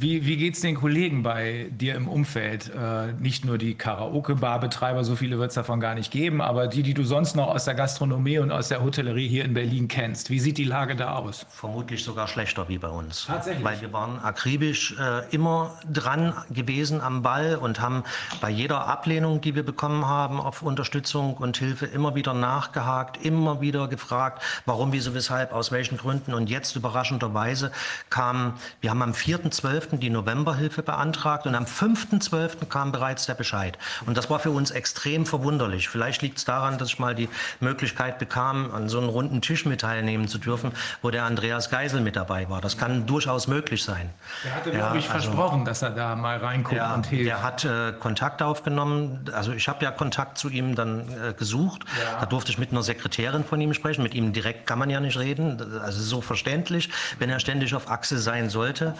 Wie, 0.00 0.24
wie 0.24 0.36
geht 0.36 0.54
es 0.54 0.60
den 0.60 0.76
Kollegen 0.76 1.24
bei 1.24 1.66
dir 1.72 1.96
im 1.96 2.06
Umfeld? 2.06 2.70
Äh, 2.72 3.14
nicht 3.18 3.44
nur 3.44 3.58
die 3.58 3.74
Karaoke-Bar-Betreiber, 3.74 5.02
so 5.02 5.16
viele 5.16 5.40
wird 5.40 5.48
es 5.48 5.56
davon 5.56 5.80
gar 5.80 5.96
nicht 5.96 6.12
geben, 6.12 6.40
aber 6.40 6.68
die, 6.68 6.84
die 6.84 6.94
du 6.94 7.02
sonst 7.02 7.34
noch 7.34 7.48
aus 7.48 7.64
der 7.64 7.74
Gastronomie 7.74 8.38
und 8.38 8.52
aus 8.52 8.68
der 8.68 8.80
Hotellerie 8.80 9.26
hier 9.26 9.44
in 9.44 9.54
Berlin 9.54 9.88
kennst. 9.88 10.30
Wie 10.30 10.38
sieht 10.38 10.56
die 10.56 10.62
Lage 10.62 10.94
da 10.94 11.16
aus? 11.16 11.46
Vermutlich 11.48 12.04
sogar 12.04 12.28
schlechter 12.28 12.68
wie 12.68 12.78
bei 12.78 12.86
uns. 12.86 13.26
Tatsächlich. 13.26 13.64
Weil 13.64 13.80
wir 13.80 13.92
waren 13.92 14.20
akribisch 14.20 14.94
äh, 15.00 15.28
immer 15.34 15.76
dran 15.92 16.32
gewesen 16.48 17.00
am 17.00 17.22
Ball 17.22 17.56
und 17.56 17.80
haben 17.80 18.04
bei 18.40 18.50
jeder 18.50 18.86
Ablehnung, 18.86 19.40
die 19.40 19.56
wir 19.56 19.64
bekommen 19.64 20.06
haben 20.06 20.40
auf 20.40 20.62
Unterstützung 20.62 21.34
und 21.34 21.56
Hilfe, 21.56 21.86
immer 21.86 22.14
wieder 22.14 22.34
nachgehakt, 22.34 23.24
immer 23.24 23.60
wieder 23.60 23.88
gefragt, 23.88 24.44
warum, 24.64 24.92
wieso, 24.92 25.12
weshalb, 25.14 25.52
aus 25.52 25.72
welchen 25.72 25.98
Gründen. 25.98 26.34
Und 26.34 26.48
jetzt 26.48 26.76
überraschenderweise 26.76 27.72
kam, 28.10 28.54
wir 28.80 28.90
haben 28.90 29.02
am 29.02 29.10
4.12. 29.10 29.87
die 29.96 30.10
Novemberhilfe 30.10 30.82
beantragt 30.82 31.46
und 31.46 31.54
am 31.54 31.64
5.12. 31.64 32.66
kam 32.68 32.92
bereits 32.92 33.26
der 33.26 33.34
Bescheid. 33.34 33.78
Und 34.06 34.16
das 34.16 34.28
war 34.30 34.38
für 34.38 34.50
uns 34.50 34.70
extrem 34.70 35.26
verwunderlich. 35.26 35.88
Vielleicht 35.88 36.22
liegt 36.22 36.38
es 36.38 36.44
daran, 36.44 36.78
dass 36.78 36.88
ich 36.88 36.98
mal 36.98 37.14
die 37.14 37.28
Möglichkeit 37.60 38.18
bekam, 38.18 38.70
an 38.72 38.88
so 38.88 38.98
einem 38.98 39.08
runden 39.08 39.40
Tisch 39.40 39.64
mit 39.64 39.80
teilnehmen 39.80 40.28
zu 40.28 40.38
dürfen, 40.38 40.72
wo 41.02 41.10
der 41.10 41.24
Andreas 41.24 41.70
Geisel 41.70 42.00
mit 42.00 42.16
dabei 42.16 42.48
war. 42.50 42.60
Das 42.60 42.76
kann 42.76 43.06
durchaus 43.06 43.48
möglich 43.48 43.82
sein. 43.82 44.10
Er 44.44 44.54
hatte, 44.54 44.70
ja, 44.70 44.76
glaube 44.76 44.98
ich, 44.98 45.10
also, 45.10 45.26
versprochen, 45.30 45.64
dass 45.64 45.82
er 45.82 45.90
da 45.90 46.14
mal 46.14 46.38
reinguckt 46.38 46.76
ja, 46.76 46.94
und 46.94 47.06
hilft. 47.06 47.28
Er 47.28 47.42
hat 47.42 47.64
äh, 47.64 47.92
Kontakt 47.98 48.42
aufgenommen. 48.42 49.30
Also 49.32 49.52
ich 49.52 49.68
habe 49.68 49.84
ja 49.84 49.90
Kontakt 49.90 50.38
zu 50.38 50.48
ihm 50.48 50.74
dann 50.74 51.08
äh, 51.08 51.32
gesucht. 51.32 51.84
Ja. 52.02 52.20
Da 52.20 52.26
durfte 52.26 52.50
ich 52.50 52.58
mit 52.58 52.72
einer 52.72 52.82
Sekretärin 52.82 53.44
von 53.44 53.60
ihm 53.60 53.74
sprechen. 53.74 54.02
Mit 54.02 54.14
ihm 54.14 54.32
direkt 54.32 54.66
kann 54.66 54.78
man 54.78 54.90
ja 54.90 55.00
nicht 55.00 55.18
reden. 55.18 55.80
Also 55.82 56.02
so 56.02 56.20
verständlich. 56.20 56.90
Wenn 57.18 57.30
er 57.30 57.40
ständig 57.40 57.74
auf 57.74 57.90
Achse 57.90 58.18
sein 58.18 58.50
sollte. 58.50 58.94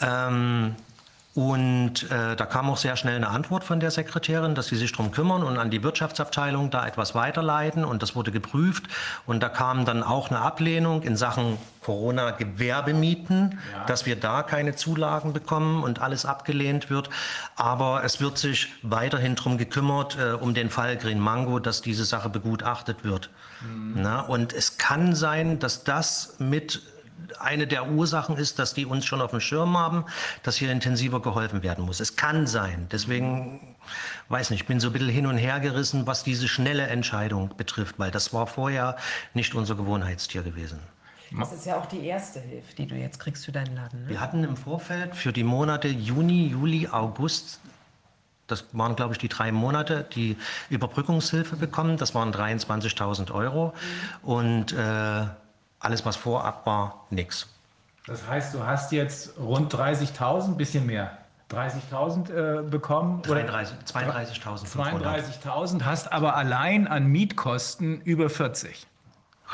Ähm, 0.00 0.74
Und 1.34 2.10
äh, 2.10 2.34
da 2.34 2.46
kam 2.46 2.68
auch 2.68 2.78
sehr 2.78 2.96
schnell 2.96 3.14
eine 3.14 3.28
Antwort 3.28 3.62
von 3.62 3.78
der 3.78 3.92
Sekretärin, 3.92 4.56
dass 4.56 4.66
sie 4.66 4.74
sich 4.76 4.90
darum 4.90 5.12
kümmern 5.12 5.44
und 5.44 5.56
an 5.56 5.70
die 5.70 5.84
Wirtschaftsabteilung 5.84 6.70
da 6.70 6.84
etwas 6.84 7.14
weiterleiten. 7.14 7.84
Und 7.84 8.02
das 8.02 8.16
wurde 8.16 8.32
geprüft. 8.32 8.88
Und 9.24 9.40
da 9.40 9.48
kam 9.48 9.84
dann 9.84 10.02
auch 10.02 10.30
eine 10.30 10.40
Ablehnung 10.40 11.02
in 11.04 11.16
Sachen 11.16 11.58
Corona-Gewerbemieten, 11.84 13.60
ja. 13.72 13.84
dass 13.86 14.04
wir 14.04 14.16
da 14.16 14.42
keine 14.42 14.74
Zulagen 14.74 15.32
bekommen 15.32 15.84
und 15.84 16.00
alles 16.00 16.26
abgelehnt 16.26 16.90
wird. 16.90 17.08
Aber 17.54 18.02
es 18.02 18.20
wird 18.20 18.36
sich 18.36 18.72
weiterhin 18.82 19.36
darum 19.36 19.58
gekümmert, 19.58 20.18
äh, 20.18 20.32
um 20.32 20.54
den 20.54 20.70
Fall 20.70 20.96
Green 20.96 21.20
Mango, 21.20 21.60
dass 21.60 21.82
diese 21.82 22.04
Sache 22.04 22.30
begutachtet 22.30 23.04
wird. 23.04 23.30
Mhm. 23.62 23.92
Na, 24.02 24.22
und 24.22 24.52
es 24.52 24.76
kann 24.76 25.14
sein, 25.14 25.60
dass 25.60 25.84
das 25.84 26.34
mit 26.40 26.82
eine 27.38 27.66
der 27.66 27.88
Ursachen 27.88 28.36
ist, 28.36 28.58
dass 28.58 28.74
die 28.74 28.86
uns 28.86 29.04
schon 29.04 29.20
auf 29.20 29.30
dem 29.30 29.40
Schirm 29.40 29.76
haben, 29.76 30.04
dass 30.42 30.56
hier 30.56 30.70
intensiver 30.70 31.20
geholfen 31.20 31.62
werden 31.62 31.84
muss. 31.84 32.00
Es 32.00 32.16
kann 32.16 32.46
sein. 32.46 32.86
Deswegen, 32.90 33.76
weiß 34.28 34.50
nicht, 34.50 34.62
ich 34.62 34.66
bin 34.66 34.80
so 34.80 34.88
ein 34.88 34.92
bisschen 34.92 35.08
hin 35.08 35.26
und 35.26 35.38
her 35.38 35.60
gerissen, 35.60 36.06
was 36.06 36.24
diese 36.24 36.48
schnelle 36.48 36.86
Entscheidung 36.86 37.56
betrifft, 37.56 37.98
weil 37.98 38.10
das 38.10 38.32
war 38.32 38.46
vorher 38.46 38.96
nicht 39.34 39.54
unser 39.54 39.74
Gewohnheitstier 39.74 40.42
gewesen. 40.42 40.80
Das 41.38 41.52
ist 41.52 41.66
ja 41.66 41.78
auch 41.78 41.86
die 41.86 42.06
erste 42.06 42.40
Hilfe, 42.40 42.74
die 42.74 42.86
du 42.86 42.94
jetzt 42.94 43.20
kriegst 43.20 43.44
für 43.44 43.52
deinen 43.52 43.74
Laden. 43.74 44.04
Ne? 44.04 44.08
Wir 44.08 44.20
hatten 44.20 44.44
im 44.44 44.56
Vorfeld 44.56 45.14
für 45.14 45.32
die 45.32 45.44
Monate 45.44 45.88
Juni, 45.88 46.46
Juli, 46.46 46.88
August 46.88 47.60
das 48.48 48.64
waren, 48.72 48.96
glaube 48.96 49.12
ich, 49.12 49.18
die 49.18 49.28
drei 49.28 49.52
Monate, 49.52 50.06
die 50.14 50.36
Überbrückungshilfe 50.70 51.56
bekommen. 51.56 51.98
Das 51.98 52.14
waren 52.14 52.32
23.000 52.32 53.30
Euro. 53.30 53.74
Mhm. 54.22 54.28
Und 54.28 54.72
äh, 54.72 55.26
alles, 55.80 56.04
was 56.04 56.16
vorab 56.16 56.66
war, 56.66 57.06
nichts. 57.10 57.48
Das 58.06 58.26
heißt, 58.26 58.54
du 58.54 58.64
hast 58.64 58.90
jetzt 58.92 59.38
rund 59.38 59.72
30.000, 59.72 60.56
bisschen 60.56 60.86
mehr. 60.86 61.18
30.000 61.50 62.30
äh, 62.30 62.62
bekommen? 62.62 63.22
32.000. 63.22 64.66
32.000, 64.66 65.84
hast 65.84 66.12
aber 66.12 66.36
allein 66.36 66.86
an 66.86 67.06
Mietkosten 67.06 68.00
über 68.02 68.28
40. 68.28 68.86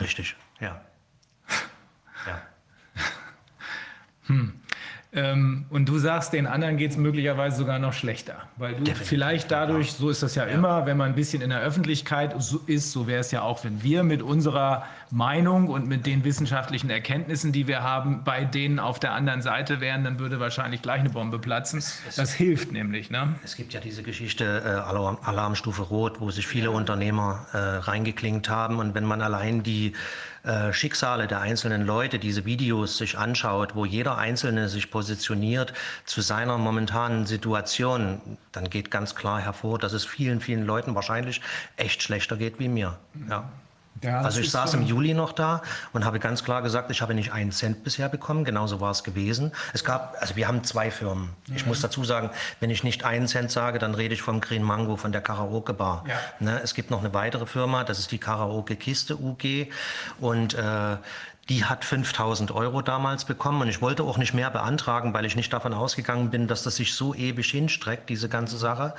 Richtig, 0.00 0.36
ja. 0.60 0.80
ja. 2.26 2.42
hm. 4.26 4.60
Ähm, 5.14 5.66
und 5.70 5.88
du 5.88 5.98
sagst, 5.98 6.32
den 6.32 6.46
anderen 6.46 6.76
geht 6.76 6.90
es 6.90 6.96
möglicherweise 6.96 7.56
sogar 7.56 7.78
noch 7.78 7.92
schlechter. 7.92 8.34
Weil 8.56 8.72
du 8.72 8.84
Definitiv. 8.84 9.08
vielleicht 9.08 9.50
dadurch, 9.50 9.92
so 9.92 10.10
ist 10.10 10.22
das 10.22 10.34
ja, 10.34 10.44
ja, 10.44 10.52
immer, 10.52 10.86
wenn 10.86 10.96
man 10.96 11.10
ein 11.10 11.14
bisschen 11.14 11.40
in 11.40 11.50
der 11.50 11.60
Öffentlichkeit 11.60 12.34
ist, 12.66 12.92
so 12.92 13.06
wäre 13.06 13.20
es 13.20 13.30
ja 13.30 13.42
auch, 13.42 13.64
wenn 13.64 13.82
wir 13.82 14.02
mit 14.02 14.22
unserer 14.22 14.84
Meinung 15.10 15.68
und 15.68 15.86
mit 15.86 16.04
den 16.04 16.24
wissenschaftlichen 16.24 16.90
Erkenntnissen, 16.90 17.52
die 17.52 17.68
wir 17.68 17.82
haben, 17.82 18.24
bei 18.24 18.44
denen 18.44 18.78
auf 18.78 18.98
der 18.98 19.12
anderen 19.12 19.40
Seite 19.40 19.80
wären, 19.80 20.02
dann 20.04 20.18
würde 20.18 20.40
wahrscheinlich 20.40 20.82
gleich 20.82 21.00
eine 21.00 21.10
Bombe 21.10 21.38
platzen. 21.38 21.78
Es, 21.78 22.00
es, 22.08 22.16
das 22.16 22.32
hilft 22.32 22.72
nämlich. 22.72 23.10
Ne? 23.10 23.36
Es 23.44 23.54
gibt 23.56 23.72
ja 23.72 23.80
diese 23.80 24.02
Geschichte 24.02 24.62
äh, 24.64 24.68
Alarm, 24.68 25.18
Alarmstufe 25.22 25.82
Rot, 25.82 26.20
wo 26.20 26.30
sich 26.30 26.46
viele. 26.46 26.74
Unternehmer 26.74 27.46
äh, 27.52 27.56
reingeklingt 27.56 28.48
haben. 28.48 28.78
Und 28.78 28.94
wenn 28.94 29.04
man 29.04 29.22
allein 29.22 29.62
die 29.62 29.92
äh, 30.44 30.72
Schicksale 30.72 31.26
der 31.26 31.40
einzelnen 31.40 31.86
Leute, 31.86 32.18
diese 32.18 32.44
Videos 32.44 32.98
sich 32.98 33.16
anschaut, 33.16 33.74
wo 33.74 33.84
jeder 33.84 34.18
Einzelne 34.18 34.68
sich 34.68 34.90
positioniert 34.90 35.72
zu 36.04 36.20
seiner 36.20 36.58
momentanen 36.58 37.26
Situation, 37.26 38.20
dann 38.52 38.68
geht 38.68 38.90
ganz 38.90 39.14
klar 39.14 39.40
hervor, 39.40 39.78
dass 39.78 39.94
es 39.94 40.04
vielen, 40.04 40.40
vielen 40.40 40.66
Leuten 40.66 40.94
wahrscheinlich 40.94 41.40
echt 41.76 42.02
schlechter 42.02 42.36
geht 42.36 42.58
wie 42.58 42.68
mir. 42.68 42.98
Ja. 43.28 43.50
Ja, 44.02 44.20
also 44.20 44.40
ich 44.40 44.50
saß 44.50 44.72
so. 44.72 44.78
im 44.78 44.84
Juli 44.84 45.14
noch 45.14 45.32
da 45.32 45.62
und 45.92 46.04
habe 46.04 46.18
ganz 46.18 46.44
klar 46.44 46.62
gesagt, 46.62 46.90
ich 46.90 47.00
habe 47.00 47.14
nicht 47.14 47.32
einen 47.32 47.52
Cent 47.52 47.84
bisher 47.84 48.08
bekommen. 48.08 48.44
Genauso 48.44 48.80
war 48.80 48.90
es 48.90 49.02
gewesen. 49.02 49.52
Es 49.72 49.84
gab, 49.84 50.16
also 50.20 50.36
wir 50.36 50.48
haben 50.48 50.64
zwei 50.64 50.90
Firmen. 50.90 51.30
Mhm. 51.46 51.56
Ich 51.56 51.66
muss 51.66 51.80
dazu 51.80 52.04
sagen, 52.04 52.30
wenn 52.60 52.70
ich 52.70 52.84
nicht 52.84 53.04
einen 53.04 53.28
Cent 53.28 53.50
sage, 53.50 53.78
dann 53.78 53.94
rede 53.94 54.14
ich 54.14 54.22
vom 54.22 54.40
Green 54.40 54.62
Mango, 54.62 54.96
von 54.96 55.12
der 55.12 55.20
Karaoke 55.20 55.72
Bar. 55.72 56.04
Ja. 56.08 56.16
Ne, 56.40 56.60
es 56.62 56.74
gibt 56.74 56.90
noch 56.90 57.00
eine 57.00 57.14
weitere 57.14 57.46
Firma, 57.46 57.84
das 57.84 57.98
ist 57.98 58.12
die 58.12 58.18
Karaoke 58.18 58.76
Kiste 58.76 59.16
UG 59.16 59.68
und 60.20 60.54
äh, 60.54 60.96
die 61.48 61.64
hat 61.64 61.84
5000 61.84 62.52
Euro 62.52 62.80
damals 62.80 63.24
bekommen 63.24 63.60
und 63.60 63.68
ich 63.68 63.82
wollte 63.82 64.02
auch 64.04 64.16
nicht 64.16 64.32
mehr 64.32 64.50
beantragen, 64.50 65.12
weil 65.12 65.26
ich 65.26 65.36
nicht 65.36 65.52
davon 65.52 65.74
ausgegangen 65.74 66.30
bin, 66.30 66.48
dass 66.48 66.62
das 66.62 66.76
sich 66.76 66.94
so 66.94 67.14
ewig 67.14 67.50
hinstreckt, 67.50 68.08
diese 68.08 68.28
ganze 68.28 68.56
Sache. 68.56 68.94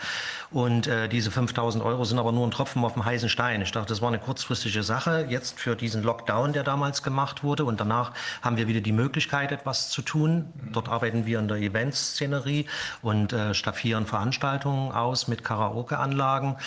Und 0.52 0.86
äh, 0.86 1.10
diese 1.10 1.32
5000 1.32 1.84
Euro 1.84 2.04
sind 2.06 2.20
aber 2.20 2.32
nur 2.32 2.46
ein 2.46 2.52
Tropfen 2.52 2.84
auf 2.86 2.94
dem 2.94 3.04
heißen 3.04 3.30
Stein. 3.30 3.62
Ich 3.62 3.72
dachte, 3.72 3.90
das 3.90 4.02
war 4.02 4.10
eine 4.10 4.20
kurzfristige 4.20 4.84
Sache 4.84 5.26
jetzt 5.30 5.60
für 5.60 5.76
diesen 5.76 6.04
Lockdown, 6.04 6.54
der 6.54 6.64
damals 6.64 7.02
gemacht 7.02 7.44
wurde. 7.44 7.66
Und 7.66 7.80
danach 7.80 8.12
haben 8.44 8.58
wir 8.58 8.68
wieder 8.68 8.82
die 8.82 8.92
Möglichkeit, 8.92 9.52
etwas 9.52 9.90
zu 9.90 10.04
tun. 10.04 10.54
Dort 10.72 10.88
arbeiten 10.90 11.26
wir 11.26 11.40
in 11.40 11.48
der 11.48 11.58
Eventszenerie 11.58 12.68
und 13.02 13.34
äh, 13.34 13.56
staffieren 13.56 14.06
Veranstaltungen 14.06 14.92
aus 14.92 15.28
mit 15.28 15.44
Karaoke-Anlagen. 15.44 16.58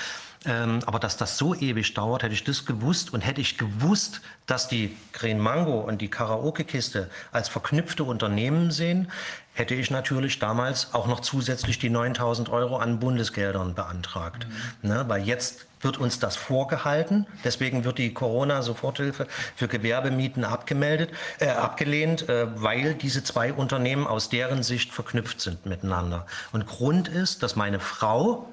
Ähm, 0.49 0.81
aber 0.87 0.99
dass 0.99 1.17
das 1.17 1.37
so 1.37 1.55
ewig 1.55 1.95
dauert, 1.95 2.23
hätte 2.23 2.35
ich 2.35 2.43
das 2.43 2.65
gewusst. 2.65 3.13
Und 3.13 3.21
hätte 3.21 3.41
ich 3.41 3.59
gewusst, 3.59 4.23
dass 4.47 4.67
die 4.67 4.97
Green 5.13 5.39
Mango 5.39 5.81
und 5.81 6.01
die 6.01 6.09
Karaoke-Kiste 6.09 7.11
als 7.31 7.49
verknüpfte 7.49 8.03
Unternehmen 8.03 8.71
sehen, 8.71 9.13
hätte 9.53 9.75
ich 9.75 9.91
natürlich 9.91 10.39
damals 10.39 10.95
auch 10.95 11.07
noch 11.07 11.21
zusätzlich 11.21 11.79
die 11.79 11.91
9000 11.91 12.49
Euro 12.49 12.79
an 12.79 12.99
Bundesgeldern 12.99 13.75
beantragt. 13.75 14.47
Mhm. 14.83 14.89
Ne, 14.89 15.05
weil 15.09 15.23
jetzt 15.25 15.67
wird 15.81 15.99
uns 15.99 16.19
das 16.19 16.37
vorgehalten. 16.37 17.27
Deswegen 17.45 17.85
wird 17.85 17.99
die 17.99 18.13
Corona-Soforthilfe 18.13 19.27
für 19.55 19.69
Gewerbemieten 19.69 20.45
abgemeldet, 20.45 21.11
äh, 21.39 21.49
abgelehnt, 21.51 22.29
äh, 22.29 22.47
weil 22.61 22.95
diese 22.95 23.23
zwei 23.23 23.53
Unternehmen 23.53 24.07
aus 24.07 24.29
deren 24.29 24.63
Sicht 24.63 24.93
verknüpft 24.93 25.41
sind 25.41 25.67
miteinander. 25.67 26.27
Und 26.53 26.67
Grund 26.67 27.09
ist, 27.09 27.43
dass 27.43 27.55
meine 27.55 27.81
Frau 27.81 28.49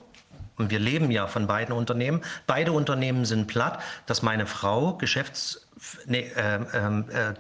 und 0.58 0.70
wir 0.70 0.80
leben 0.80 1.12
ja 1.12 1.28
von 1.28 1.48
beiden 1.48 1.76
Unternehmen. 1.76 2.22
Beide 2.48 2.72
Unternehmen 2.72 3.26
sind 3.26 3.48
platt, 3.48 3.80
dass 4.06 4.22
meine 4.22 4.46
Frau 4.46 4.94
Geschäfts, 4.94 5.68
nee, 6.06 6.32
ähm, 6.36 6.68
ähm, 6.74 7.06
äh, 7.10 7.34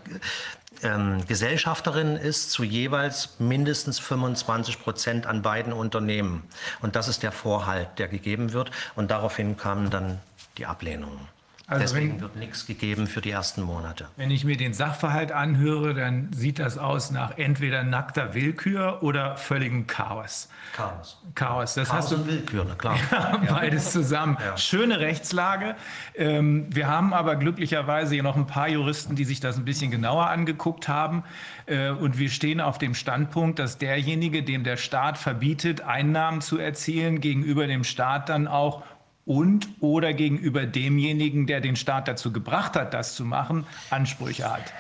ähm, 0.84 1.26
Gesellschafterin 1.28 2.18
ist 2.18 2.52
zu 2.52 2.64
jeweils 2.64 3.40
mindestens 3.40 4.00
25 4.00 4.82
Prozent 4.82 5.26
an 5.26 5.42
beiden 5.42 5.74
Unternehmen. 5.74 6.44
Und 6.82 6.96
das 6.96 7.08
ist 7.08 7.24
der 7.24 7.32
Vorhalt, 7.32 7.88
der 7.98 8.08
gegeben 8.08 8.54
wird. 8.54 8.72
Und 8.96 9.12
daraufhin 9.12 9.58
kamen 9.58 9.90
dann 9.90 10.20
die 10.58 10.66
Ablehnungen. 10.66 11.35
Also 11.68 11.82
Deswegen 11.82 12.14
wenn, 12.14 12.22
wird 12.22 12.36
nichts 12.36 12.68
gegeben 12.68 13.08
für 13.08 13.22
die 13.22 13.32
ersten 13.32 13.64
Monate. 13.64 14.08
Wenn 14.18 14.30
ich 14.30 14.46
mir 14.46 14.56
den 14.56 14.76
Sachverhalt 14.76 15.32
anhöre, 15.32 15.96
dann 15.96 16.32
sieht 16.32 16.60
das 16.60 16.78
aus 16.78 17.10
nach 17.10 17.40
entweder 17.40 17.84
nackter 17.84 18.36
Willkür 18.36 19.02
oder 19.02 19.36
völligem 19.36 19.88
Chaos. 19.88 20.48
Chaos. 20.74 21.20
Chaos. 21.34 21.74
Das 21.74 21.90
Chaos 21.90 21.98
hast 21.98 22.12
du, 22.12 22.16
und 22.18 22.28
Willkür, 22.28 22.66
na 22.68 22.76
klar. 22.76 23.00
Ja, 23.46 23.54
beides 23.54 23.92
zusammen. 23.92 24.38
Ja. 24.46 24.58
Schöne 24.58 25.00
Rechtslage. 25.00 25.76
Ähm, 26.14 26.68
wir 26.70 26.88
haben 26.88 27.14
aber 27.14 27.36
glücklicherweise 27.36 28.16
noch 28.18 28.36
ein 28.36 28.46
paar 28.46 28.70
Juristen, 28.70 29.16
die 29.16 29.26
sich 29.26 29.40
das 29.40 29.58
ein 29.58 29.66
bisschen 29.66 29.90
genauer 29.90 30.28
angeguckt 30.28 30.88
haben. 30.88 31.24
Äh, 31.66 31.90
und 31.90 32.20
wir 32.20 32.30
stehen 32.30 32.62
auf 32.62 32.78
dem 32.78 32.94
Standpunkt, 32.94 33.58
dass 33.58 33.80
derjenige, 33.80 34.44
dem 34.44 34.64
der 34.64 34.78
Staat 34.78 35.18
verbietet, 35.18 35.82
Einnahmen 35.82 36.42
zu 36.42 36.60
erzielen, 36.60 37.22
gegenüber 37.22 37.66
dem 37.66 37.84
Staat 37.84 38.30
dann 38.30 38.48
auch 38.48 38.84
und 39.26 39.68
oder 39.80 40.14
gegenüber 40.14 40.66
demjenigen, 40.66 41.48
der 41.48 41.62
den 41.62 41.76
Staat 41.76 42.08
dazu 42.08 42.32
gebracht 42.32 42.76
hat, 42.76 42.94
das 42.94 43.16
zu 43.16 43.26
machen, 43.26 43.66
Ansprüche 43.90 44.52
hat. 44.52 44.74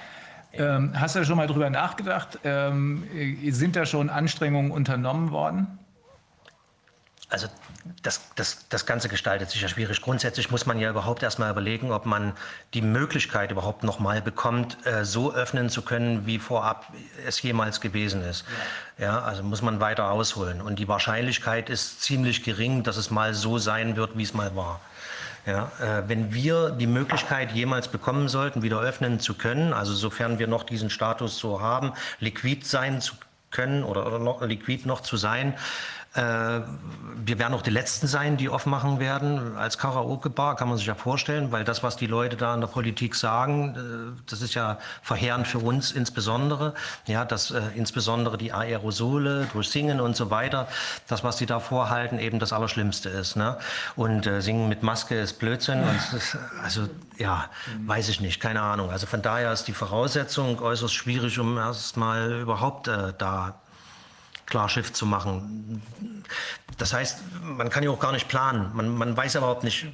Ähm, 0.53 0.93
hast 0.95 1.15
du 1.15 1.25
schon 1.25 1.37
mal 1.37 1.47
drüber 1.47 1.69
nachgedacht? 1.69 2.39
Ähm, 2.43 3.03
sind 3.49 3.75
da 3.75 3.85
schon 3.85 4.09
Anstrengungen 4.09 4.71
unternommen 4.71 5.31
worden? 5.31 5.79
Also 7.29 7.47
das, 8.01 8.21
das, 8.35 8.67
das 8.69 8.85
Ganze 8.85 9.09
gestaltet 9.09 9.51
sich 9.51 9.61
ja 9.61 9.67
schwierig. 9.67 10.01
Grundsätzlich 10.01 10.49
muss 10.49 10.65
man 10.65 10.79
ja 10.79 10.89
überhaupt 10.89 11.21
erstmal 11.21 11.51
überlegen, 11.51 11.91
ob 11.91 12.05
man 12.05 12.33
die 12.73 12.81
Möglichkeit 12.81 13.51
überhaupt 13.51 13.83
nochmal 13.83 14.21
bekommt, 14.21 14.77
äh, 14.85 15.05
so 15.05 15.33
öffnen 15.33 15.69
zu 15.69 15.83
können, 15.83 16.25
wie 16.25 16.39
vorab 16.39 16.91
es 17.27 17.41
jemals 17.41 17.81
gewesen 17.81 18.23
ist. 18.23 18.45
Ja. 18.97 19.05
ja. 19.05 19.21
also 19.21 19.43
muss 19.43 19.61
man 19.61 19.79
weiter 19.79 20.09
ausholen. 20.09 20.61
Und 20.61 20.79
die 20.79 20.87
Wahrscheinlichkeit 20.87 21.69
ist 21.69 22.01
ziemlich 22.01 22.43
gering, 22.43 22.83
dass 22.83 22.97
es 22.97 23.11
mal 23.11 23.35
so 23.35 23.59
sein 23.59 23.95
wird, 23.95 24.17
wie 24.17 24.23
es 24.23 24.33
mal 24.33 24.55
war. 24.55 24.81
Ja, 25.45 25.71
äh, 25.79 26.09
wenn 26.09 26.33
wir 26.33 26.71
die 26.71 26.87
Möglichkeit 26.87 27.51
jemals 27.51 27.87
bekommen 27.87 28.29
sollten, 28.29 28.63
wieder 28.63 28.79
öffnen 28.79 29.19
zu 29.19 29.35
können, 29.35 29.73
also 29.73 29.93
sofern 29.93 30.39
wir 30.39 30.47
noch 30.47 30.63
diesen 30.63 30.89
Status 30.89 31.37
so 31.37 31.61
haben, 31.61 31.93
liquid 32.19 32.65
sein 32.65 32.99
zu 32.99 33.13
können 33.51 33.83
oder, 33.83 34.07
oder 34.07 34.17
noch, 34.17 34.41
liquid 34.41 34.87
noch 34.87 35.01
zu 35.01 35.17
sein, 35.17 35.53
wir 37.25 37.39
werden 37.39 37.53
auch 37.53 37.61
die 37.61 37.71
Letzten 37.71 38.07
sein, 38.07 38.37
die 38.37 38.49
aufmachen 38.49 38.99
werden. 38.99 39.57
Als 39.57 39.77
Karaoke-Bar 39.77 40.55
kann 40.55 40.69
man 40.69 40.77
sich 40.77 40.87
ja 40.87 40.95
vorstellen, 40.95 41.51
weil 41.51 41.63
das, 41.63 41.83
was 41.83 41.97
die 41.97 42.07
Leute 42.07 42.37
da 42.37 42.53
in 42.53 42.61
der 42.61 42.67
Politik 42.67 43.15
sagen, 43.15 43.75
äh, 43.75 44.21
das 44.29 44.41
ist 44.41 44.53
ja 44.53 44.77
verheerend 45.01 45.47
für 45.47 45.59
uns 45.59 45.91
insbesondere. 45.91 46.73
Ja, 47.07 47.25
dass 47.25 47.51
äh, 47.51 47.61
insbesondere 47.75 48.37
die 48.37 48.53
Aerosole 48.53 49.47
durch 49.53 49.69
Singen 49.69 49.99
und 49.99 50.15
so 50.15 50.29
weiter, 50.29 50.67
das, 51.07 51.23
was 51.23 51.37
die 51.37 51.45
da 51.45 51.59
vorhalten, 51.59 52.19
eben 52.19 52.39
das 52.39 52.53
Allerschlimmste 52.53 53.09
ist. 53.09 53.35
Ne? 53.35 53.57
Und 53.95 54.27
äh, 54.27 54.41
Singen 54.41 54.69
mit 54.69 54.83
Maske 54.83 55.19
ist 55.19 55.39
Blödsinn. 55.39 55.83
Ist, 56.15 56.37
also 56.63 56.87
ja, 57.17 57.45
weiß 57.85 58.09
ich 58.09 58.21
nicht, 58.21 58.39
keine 58.39 58.61
Ahnung. 58.61 58.89
Also 58.91 59.07
von 59.07 59.21
daher 59.21 59.51
ist 59.51 59.65
die 59.65 59.73
Voraussetzung 59.73 60.61
äußerst 60.61 60.93
schwierig, 60.93 61.39
um 61.39 61.57
erstmal 61.57 62.41
überhaupt 62.41 62.87
äh, 62.87 63.13
da 63.17 63.55
Klarschiff 64.45 64.93
zu 64.93 65.05
machen. 65.05 65.81
Das 66.77 66.93
heißt, 66.93 67.19
man 67.41 67.69
kann 67.69 67.83
ja 67.83 67.89
auch 67.89 67.99
gar 67.99 68.11
nicht 68.11 68.27
planen. 68.27 68.71
Man, 68.73 68.89
man 68.89 69.15
weiß 69.15 69.35
überhaupt 69.35 69.63
nicht, 69.63 69.87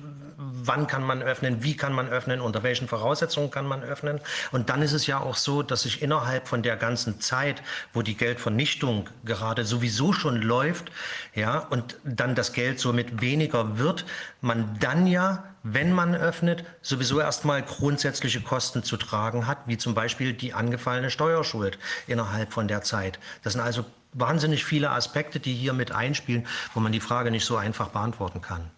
wann 0.64 0.88
kann 0.88 1.04
man 1.04 1.22
öffnen, 1.22 1.64
wie 1.64 1.76
kann 1.76 1.94
man 1.94 2.08
öffnen, 2.10 2.42
unter 2.42 2.64
welchen 2.64 2.88
Voraussetzungen 2.88 3.52
kann 3.52 3.68
man 3.68 3.84
öffnen. 3.84 4.20
Und 4.52 4.70
dann 4.70 4.82
ist 4.82 4.94
es 4.94 5.08
ja 5.08 5.20
auch 5.20 5.36
so, 5.36 5.64
dass 5.64 5.84
sich 5.84 6.02
innerhalb 6.02 6.48
von 6.48 6.64
der 6.64 6.78
ganzen 6.78 7.20
Zeit, 7.22 7.62
wo 7.94 8.02
die 8.02 8.16
Geldvernichtung 8.16 9.10
gerade 9.26 9.66
sowieso 9.66 10.14
schon 10.14 10.42
läuft, 10.42 10.92
ja, 11.36 11.58
und 11.58 11.98
dann 12.04 12.36
das 12.36 12.54
Geld 12.54 12.80
somit 12.80 13.22
weniger 13.22 13.78
wird, 13.78 14.06
man 14.42 14.78
dann 14.80 15.08
ja, 15.08 15.44
wenn 15.64 15.94
man 15.94 16.16
öffnet, 16.16 16.64
sowieso 16.82 17.20
erstmal 17.20 17.62
grundsätzliche 17.62 18.42
Kosten 18.42 18.84
zu 18.84 18.98
tragen 18.98 19.48
hat, 19.48 19.60
wie 19.68 19.78
zum 19.78 19.94
Beispiel 19.94 20.34
die 20.34 20.54
angefallene 20.54 21.12
Steuerschuld 21.12 21.78
innerhalb 22.08 22.52
von 22.52 22.68
der 22.68 22.82
Zeit. 22.82 23.20
Das 23.44 23.54
sind 23.54 23.62
also 23.62 23.86
wahnsinnig 24.14 24.66
viele 24.66 24.92
Aspekte, 24.92 25.40
die 25.40 25.54
hier 25.54 25.74
mit 25.74 25.92
einspielen, 25.92 26.48
wo 26.74 26.80
man 26.80 26.92
die 26.92 27.00
Frage 27.00 27.32
nicht 27.32 27.46
so 27.46 27.58
einfach 27.58 27.90
beantworten 27.90 28.42
kann. 28.42 28.70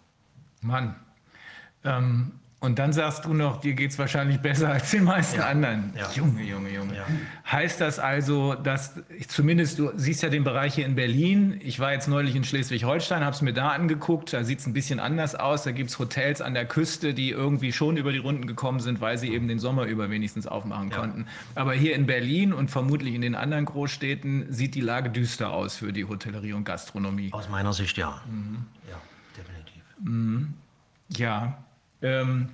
Mann, 0.60 0.96
ähm, 1.84 2.40
und 2.64 2.78
dann 2.78 2.94
sagst 2.94 3.26
du 3.26 3.34
noch, 3.34 3.60
dir 3.60 3.74
geht 3.74 3.90
es 3.90 3.98
wahrscheinlich 3.98 4.40
besser 4.40 4.70
als 4.70 4.90
den 4.90 5.04
meisten 5.04 5.38
ja. 5.38 5.48
anderen. 5.48 5.92
Ja. 5.94 6.10
Junge, 6.12 6.42
Junge, 6.42 6.70
Junge. 6.70 6.96
Ja. 6.96 7.06
Heißt 7.50 7.78
das 7.78 7.98
also, 7.98 8.54
dass 8.54 8.94
zumindest 9.28 9.78
du 9.78 9.90
siehst 9.96 10.22
ja 10.22 10.30
den 10.30 10.44
Bereich 10.44 10.74
hier 10.74 10.86
in 10.86 10.94
Berlin. 10.94 11.60
Ich 11.62 11.78
war 11.78 11.92
jetzt 11.92 12.08
neulich 12.08 12.34
in 12.34 12.42
Schleswig-Holstein, 12.42 13.22
habe 13.22 13.36
es 13.36 13.42
mir 13.42 13.52
da 13.52 13.68
angeguckt. 13.68 14.32
Da 14.32 14.44
sieht 14.44 14.60
es 14.60 14.66
ein 14.66 14.72
bisschen 14.72 14.98
anders 14.98 15.34
aus. 15.34 15.64
Da 15.64 15.72
gibt 15.72 15.90
es 15.90 15.98
Hotels 15.98 16.40
an 16.40 16.54
der 16.54 16.64
Küste, 16.64 17.12
die 17.12 17.30
irgendwie 17.30 17.70
schon 17.70 17.98
über 17.98 18.12
die 18.12 18.18
Runden 18.18 18.46
gekommen 18.46 18.80
sind, 18.80 19.02
weil 19.02 19.18
sie 19.18 19.28
eben 19.28 19.46
den 19.46 19.58
Sommer 19.58 19.84
über 19.84 20.08
wenigstens 20.08 20.46
aufmachen 20.46 20.88
konnten. 20.88 21.26
Aber 21.54 21.74
hier 21.74 21.94
in 21.94 22.06
Berlin 22.06 22.54
und 22.54 22.70
vermutlich 22.70 23.14
in 23.14 23.20
den 23.20 23.34
anderen 23.34 23.66
Großstädten 23.66 24.46
sieht 24.50 24.74
die 24.74 24.80
Lage 24.80 25.10
düster 25.10 25.52
aus 25.52 25.76
für 25.76 25.92
die 25.92 26.06
Hotellerie 26.06 26.54
und 26.54 26.64
Gastronomie. 26.64 27.30
Aus 27.30 27.50
meiner 27.50 27.74
Sicht 27.74 27.98
ja. 27.98 28.22
Mhm. 28.26 28.64
Ja, 28.88 28.96
definitiv. 29.36 29.82
Mhm. 30.02 30.54
Ja. 31.10 31.58
Ähm, 32.04 32.50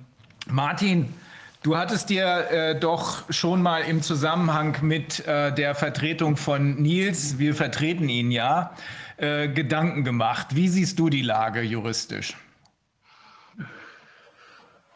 Martin, 0.47 1.13
du 1.61 1.75
hattest 1.75 2.09
dir 2.09 2.49
äh, 2.49 2.79
doch 2.79 3.29
schon 3.29 3.61
mal 3.61 3.81
im 3.81 4.01
Zusammenhang 4.01 4.77
mit 4.81 5.27
äh, 5.27 5.53
der 5.53 5.75
Vertretung 5.75 6.37
von 6.37 6.81
Nils, 6.81 7.37
wir 7.37 7.53
vertreten 7.53 8.07
ihn 8.07 8.31
ja, 8.31 8.73
äh, 9.17 9.49
Gedanken 9.49 10.05
gemacht. 10.05 10.55
Wie 10.55 10.69
siehst 10.69 10.99
du 10.99 11.09
die 11.09 11.21
Lage 11.21 11.61
juristisch? 11.61 12.37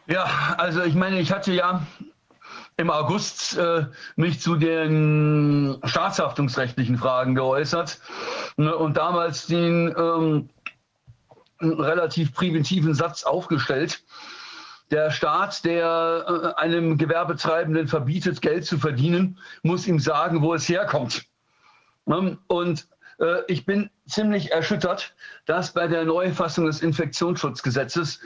Ja, 0.07 0.55
also 0.57 0.83
ich 0.83 0.95
meine, 0.95 1.19
ich 1.19 1.33
hatte 1.33 1.51
ja 1.51 1.85
im 2.77 2.89
August 2.89 3.57
äh, 3.57 3.88
mich 4.15 4.39
zu 4.39 4.55
den 4.55 5.81
staatshaftungsrechtlichen 5.83 6.97
Fragen 6.97 7.35
geäußert 7.35 8.00
ne, 8.55 8.74
und 8.74 8.95
damals 8.95 9.47
den 9.47 9.93
ähm, 9.97 10.50
relativ 11.59 12.33
primitiven 12.33 12.93
Satz 12.93 13.24
aufgestellt, 13.24 14.01
der 14.92 15.12
Staat, 15.12 15.65
der 15.65 16.56
äh, 16.58 16.62
einem 16.62 16.98
Gewerbetreibenden 16.98 17.88
verbietet, 17.88 18.42
Geld 18.42 18.65
zu 18.65 18.77
verdienen, 18.77 19.39
muss 19.63 19.88
ihm 19.88 20.00
sagen, 20.00 20.42
wo 20.42 20.54
es 20.54 20.70
herkommt. 20.70 21.25
Ne? 22.06 22.38
Und 22.48 22.88
äh, 23.20 23.42
ich 23.48 23.65
bin 23.65 23.89
ziemlich 24.08 24.51
erschüttert, 24.51 25.15
dass 25.46 25.74
bei 25.74 25.88
der 25.88 26.06
Neufassung 26.06 26.65
des 26.65 26.82
Infektionsschutzgesetzes 26.82 28.20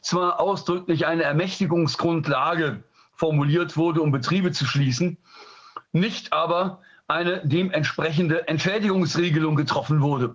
zwar 0.00 0.40
ausdrücklich 0.40 1.06
eine 1.06 1.22
Ermächtigungsgrundlage 1.22 2.82
formuliert 3.14 3.76
wurde, 3.76 4.02
um 4.02 4.10
Betriebe 4.12 4.52
zu 4.52 4.66
schließen, 4.66 5.16
nicht 5.92 6.32
aber 6.32 6.80
eine 7.08 7.42
dementsprechende 7.44 8.48
Entschädigungsregelung 8.48 9.54
getroffen 9.54 10.00
wurde. 10.00 10.34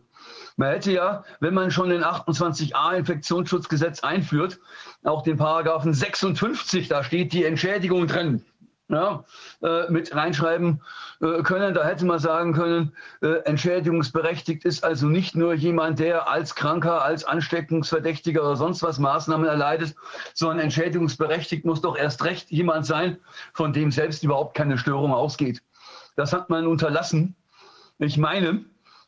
Man 0.58 0.70
hätte 0.72 0.92
ja, 0.92 1.24
wenn 1.40 1.54
man 1.54 1.70
schon 1.70 1.90
den 1.90 2.04
28a 2.04 2.98
Infektionsschutzgesetz 2.98 4.00
einführt, 4.00 4.60
auch 5.04 5.22
den 5.22 5.38
Paragraphen 5.38 5.94
56, 5.94 6.88
da 6.88 7.04
steht 7.04 7.32
die 7.32 7.46
Entschädigung 7.46 8.08
drin, 8.08 8.44
ja, 8.90 9.24
äh, 9.62 9.88
mit 9.92 10.16
reinschreiben 10.16 10.82
äh, 11.22 11.44
können. 11.44 11.76
Da 11.76 11.86
hätte 11.86 12.08
man 12.08 12.18
sagen 12.18 12.54
können, 12.54 12.92
äh, 13.22 13.44
entschädigungsberechtigt 13.46 14.66
ist 14.66 14.84
also 14.84 15.06
nicht 15.06 15.36
nur 15.36 15.54
jemand, 15.54 16.00
der 16.00 16.28
als 16.28 16.56
Kranker, 16.56 17.04
als 17.04 17.24
Ansteckungsverdächtiger 17.24 18.42
oder 18.42 18.56
sonst 18.56 18.82
was 18.82 18.98
Maßnahmen 18.98 19.46
erleidet, 19.48 19.94
sondern 20.34 20.60
entschädigungsberechtigt 20.60 21.66
muss 21.66 21.82
doch 21.82 21.96
erst 21.96 22.24
recht 22.24 22.50
jemand 22.50 22.88
sein, 22.88 23.18
von 23.54 23.74
dem 23.74 23.92
selbst 23.92 24.24
überhaupt 24.24 24.56
keine 24.56 24.80
Störung 24.80 25.14
ausgeht. 25.14 25.62
Das 26.16 26.34
hat 26.34 26.50
man 26.50 26.66
unterlassen. 26.66 27.36
Ich 28.00 28.18
meine, 28.18 28.66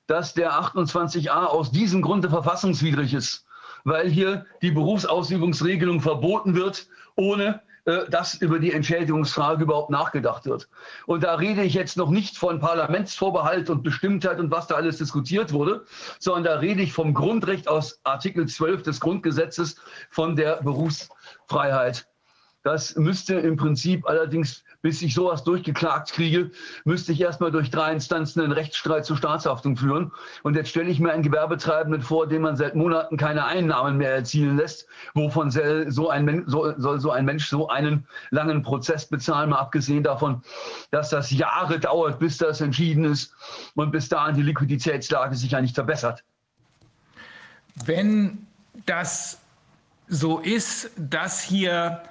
dass 0.10 0.34
der 0.34 0.52
28a 0.52 1.46
aus 1.46 1.72
diesem 1.72 2.02
Grunde 2.02 2.30
verfassungswidrig 2.30 3.14
ist, 3.14 3.46
weil 3.84 4.10
hier 4.10 4.48
die 4.64 4.72
Berufsausübungsregelung 4.72 6.02
verboten 6.02 6.56
wird, 6.56 6.88
ohne 7.16 7.62
äh, 7.86 8.10
dass 8.10 8.34
über 8.34 8.58
die 8.58 8.74
Entschädigungsfrage 8.74 9.64
überhaupt 9.64 9.92
nachgedacht 9.92 10.46
wird. 10.46 10.68
Und 11.06 11.24
da 11.24 11.36
rede 11.36 11.62
ich 11.62 11.76
jetzt 11.76 11.96
noch 11.96 12.10
nicht 12.10 12.38
von 12.40 12.60
Parlamentsvorbehalt 12.60 13.70
und 13.70 13.84
Bestimmtheit 13.84 14.40
und 14.40 14.50
was 14.50 14.66
da 14.66 14.76
alles 14.76 14.98
diskutiert 14.98 15.54
wurde, 15.54 15.86
sondern 16.18 16.44
da 16.44 16.56
rede 16.56 16.82
ich 16.82 16.92
vom 16.92 17.14
Grundrecht 17.14 17.68
aus 17.68 18.00
Artikel 18.04 18.48
12 18.48 18.82
des 18.82 19.00
Grundgesetzes 19.00 19.76
von 20.10 20.36
der 20.36 20.56
Berufsfreiheit. 20.64 22.08
Das 22.64 22.96
müsste 22.96 23.36
im 23.36 23.58
Prinzip 23.58 24.08
allerdings 24.08 24.64
bis 24.82 25.02
ich 25.02 25.14
sowas 25.14 25.44
durchgeklagt 25.44 26.12
kriege, 26.12 26.52
müsste 26.86 27.12
ich 27.12 27.22
erstmal 27.22 27.52
durch 27.52 27.70
drei 27.70 27.92
Instanzen 27.92 28.42
einen 28.42 28.52
Rechtsstreit 28.52 29.06
zur 29.06 29.18
Staatshaftung 29.18 29.76
führen. 29.76 30.12
Und 30.44 30.56
jetzt 30.56 30.70
stelle 30.70 30.90
ich 30.90 31.00
mir 31.00 31.12
einen 31.12 31.24
Gewerbetreibenden 31.24 32.02
vor, 32.02 32.28
dem 32.28 32.44
man 32.44 32.56
seit 32.56 32.76
Monaten 32.76 33.18
keine 33.18 33.46
Einnahmen 33.46 33.98
mehr 33.98 34.14
erzielen 34.14 34.58
lässt. 34.58 34.88
Wovon 35.14 35.52
soll 35.52 35.92
so 35.92 36.10
ein, 36.10 36.44
soll 36.48 37.00
so 37.00 37.12
ein 37.12 37.26
Mensch 37.26 37.50
so 37.50 37.68
einen 37.68 38.08
langen 38.32 38.64
Prozess 38.64 39.06
bezahlen, 39.06 39.50
mal 39.50 39.58
abgesehen 39.58 40.04
davon, 40.04 40.42
dass 40.92 41.10
das 41.10 41.32
Jahre 41.32 41.80
dauert, 41.80 42.20
bis 42.20 42.38
das 42.38 42.62
entschieden 42.62 43.04
ist 43.04 43.34
und 43.76 43.92
bis 43.92 44.10
dahin 44.10 44.36
die 44.36 44.44
Liquiditätslage 44.44 45.36
sich 45.36 45.52
ja 45.52 45.62
nicht 45.62 45.76
verbessert. 45.76 46.24
Wenn 47.86 48.46
das 48.86 49.40
so 50.08 50.40
ist, 50.40 50.92
dass 50.98 51.42
hier 51.42 52.02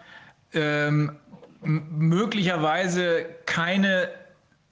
ähm, 0.52 1.16
möglicherweise 1.62 3.26
keine 3.46 4.10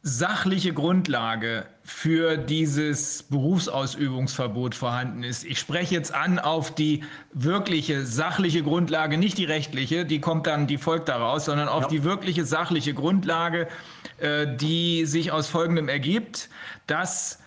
sachliche 0.09 0.73
Grundlage 0.73 1.67
für 1.83 2.37
dieses 2.37 3.25
Berufsausübungsverbot 3.25 4.77
vorhanden 4.77 5.25
ist. 5.25 5.45
Ich 5.45 5.59
spreche 5.59 5.97
jetzt 5.97 6.15
an 6.15 6.39
auf 6.39 6.73
die 6.73 7.03
wirkliche 7.33 8.07
sachliche 8.07 8.63
Grundlage, 8.63 9.19
nicht 9.19 9.37
die 9.37 9.45
rechtliche, 9.45 10.05
die 10.05 10.21
kommt 10.21 10.47
dann, 10.47 10.69
die 10.69 10.79
folgt 10.79 11.09
daraus, 11.09 11.47
sondern 11.47 11.67
auf 11.67 11.85
ja. 11.85 11.89
die 11.89 12.05
wirkliche 12.05 12.45
sachliche 12.45 12.95
Grundlage, 12.95 13.67
äh, 14.19 14.47
die 14.57 15.07
sich 15.07 15.33
aus 15.33 15.49
Folgendem 15.49 15.89
ergibt, 15.89 16.51
dass 16.87 17.41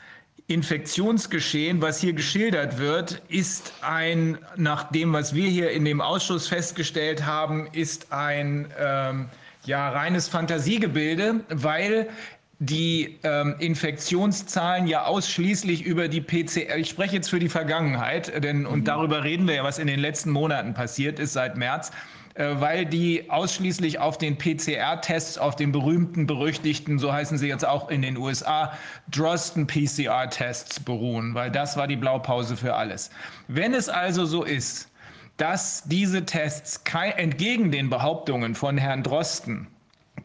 Infektionsgeschehen, 0.50 1.80
was 1.80 2.00
hier 2.00 2.14
geschildert 2.14 2.80
wird, 2.80 3.22
ist 3.30 3.72
ein, 3.82 4.40
nach 4.56 4.92
dem, 4.92 5.14
was 5.14 5.36
wir 5.36 5.48
hier 5.48 5.70
in 5.70 5.86
dem 5.86 6.02
Ausschuss 6.02 6.48
festgestellt 6.48 7.24
haben, 7.24 7.68
ist 7.72 8.12
ein 8.12 8.68
ähm, 8.80 9.30
ja, 9.66 9.90
reines 9.90 10.28
Fantasiegebilde, 10.28 11.42
weil 11.50 12.10
die 12.58 13.20
ähm, 13.22 13.56
Infektionszahlen 13.60 14.88
ja 14.88 15.06
ausschließlich 15.06 15.84
über 15.84 16.08
die 16.08 16.20
PCR, 16.20 16.78
ich 16.78 16.90
spreche 16.90 17.18
jetzt 17.18 17.30
für 17.30 17.40
die 17.40 17.48
Vergangenheit, 17.48 18.44
denn 18.44 18.66
und 18.66 18.80
mhm. 18.80 18.86
darüber 18.86 19.24
reden 19.24 19.48
wir 19.48 19.54
ja, 19.54 19.64
was 19.64 19.78
in 19.78 19.86
den 19.86 20.00
letzten 20.00 20.32
Monaten 20.32 20.74
passiert 20.74 21.20
ist 21.20 21.34
seit 21.34 21.58
März, 21.58 21.92
weil 22.36 22.86
die 22.86 23.30
ausschließlich 23.30 24.00
auf 24.00 24.18
den 24.18 24.38
PCR-Tests, 24.38 25.38
auf 25.38 25.56
den 25.56 25.72
berühmten, 25.72 26.28
berüchtigten, 26.28 27.00
so 27.00 27.12
heißen 27.12 27.38
sie 27.38 27.48
jetzt 27.48 27.66
auch 27.66 27.90
in 27.90 28.02
den 28.02 28.18
USA, 28.18 28.74
Drosten 29.12 29.68
PCR-Tests 29.68 30.80
beruhen, 30.82 31.34
weil 31.34 31.52
das 31.52 31.78
war 31.78 31.88
die 31.88 31.96
Blaupause 31.96 32.56
für 32.56 32.76
alles. 32.76 33.10
Wenn 33.48 33.74
es 33.74 33.90
also 33.90 34.26
so 34.26 34.44
ist, 34.44 34.90
dass 35.38 35.84
diese 35.86 36.26
Tests 36.26 36.82
entgegen 37.16 37.72
den 37.72 37.90
Behauptungen 37.90 38.56
von 38.56 38.78
Herrn 38.78 39.04
Drosten 39.04 39.68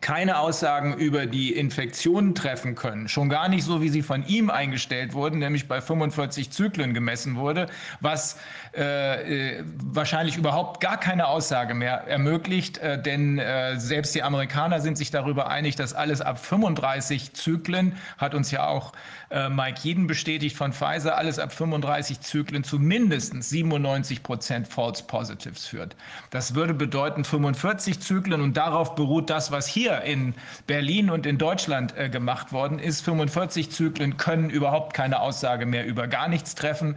keine 0.04 0.38
Aussagen 0.38 0.92
über 0.98 1.24
die 1.24 1.54
Infektionen 1.54 2.34
treffen 2.34 2.74
können. 2.74 3.08
Schon 3.08 3.30
gar 3.30 3.48
nicht 3.48 3.64
so, 3.64 3.80
wie 3.80 3.88
sie 3.88 4.02
von 4.02 4.26
ihm 4.26 4.50
eingestellt 4.50 5.14
wurden, 5.14 5.38
nämlich 5.38 5.66
bei 5.66 5.80
45 5.80 6.50
Zyklen 6.50 6.92
gemessen 6.92 7.36
wurde, 7.36 7.68
was 8.02 8.36
äh, 8.76 9.60
äh, 9.60 9.64
wahrscheinlich 9.82 10.36
überhaupt 10.36 10.82
gar 10.82 11.00
keine 11.00 11.26
Aussage 11.26 11.72
mehr 11.72 12.06
ermöglicht, 12.06 12.76
äh, 12.76 13.00
denn 13.00 13.38
äh, 13.38 13.80
selbst 13.80 14.14
die 14.14 14.22
Amerikaner 14.22 14.82
sind 14.82 14.98
sich 14.98 15.10
darüber 15.10 15.48
einig, 15.48 15.74
dass 15.74 15.94
alles 15.94 16.20
ab 16.20 16.38
35 16.38 17.32
Zyklen, 17.32 17.96
hat 18.18 18.34
uns 18.34 18.50
ja 18.50 18.66
auch 18.66 18.92
äh, 19.30 19.48
Mike 19.48 19.80
Jeden 19.84 20.06
bestätigt 20.06 20.54
von 20.54 20.74
Pfizer, 20.74 21.16
alles 21.16 21.38
ab 21.38 21.50
35 21.50 22.20
Zyklen 22.20 22.62
zu 22.62 22.78
mindestens 22.78 23.48
97 23.48 24.22
Prozent 24.22 24.68
False 24.68 25.02
Positives 25.04 25.66
führt. 25.66 25.96
Das 26.28 26.54
würde 26.54 26.74
bedeuten 26.74 27.24
45 27.24 28.00
Zyklen 28.00 28.42
und 28.42 28.58
darauf 28.58 28.96
beruht 28.96 29.30
das, 29.30 29.50
was 29.50 29.66
hier 29.66 29.93
in 30.02 30.34
Berlin 30.66 31.10
und 31.10 31.26
in 31.26 31.38
Deutschland 31.38 31.96
äh, 31.96 32.08
gemacht 32.08 32.52
worden 32.52 32.78
ist. 32.78 33.02
45 33.02 33.70
Zyklen 33.70 34.16
können 34.16 34.50
überhaupt 34.50 34.94
keine 34.94 35.20
Aussage 35.20 35.66
mehr 35.66 35.86
über 35.86 36.08
gar 36.08 36.28
nichts 36.28 36.54
treffen, 36.54 36.96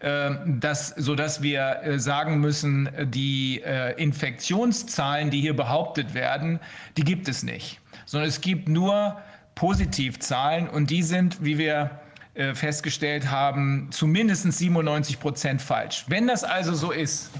äh, 0.00 0.30
das, 0.46 0.90
sodass 0.90 1.42
wir 1.42 1.80
sagen 1.96 2.40
müssen, 2.40 2.88
die 3.04 3.62
äh, 3.62 4.00
Infektionszahlen, 4.00 5.30
die 5.30 5.40
hier 5.40 5.56
behauptet 5.56 6.14
werden, 6.14 6.60
die 6.96 7.04
gibt 7.04 7.28
es 7.28 7.42
nicht, 7.42 7.80
sondern 8.04 8.28
es 8.28 8.40
gibt 8.40 8.68
nur 8.68 9.16
Positivzahlen 9.54 10.68
und 10.68 10.90
die 10.90 11.02
sind, 11.02 11.42
wie 11.44 11.58
wir 11.58 11.90
äh, 12.36 12.54
festgestellt 12.54 13.30
haben, 13.30 13.88
zu 13.90 14.06
mindestens 14.06 14.58
97 14.58 15.18
Prozent 15.18 15.62
falsch. 15.62 16.04
Wenn 16.08 16.26
das 16.26 16.44
also 16.44 16.74
so 16.74 16.90
ist, 16.92 17.30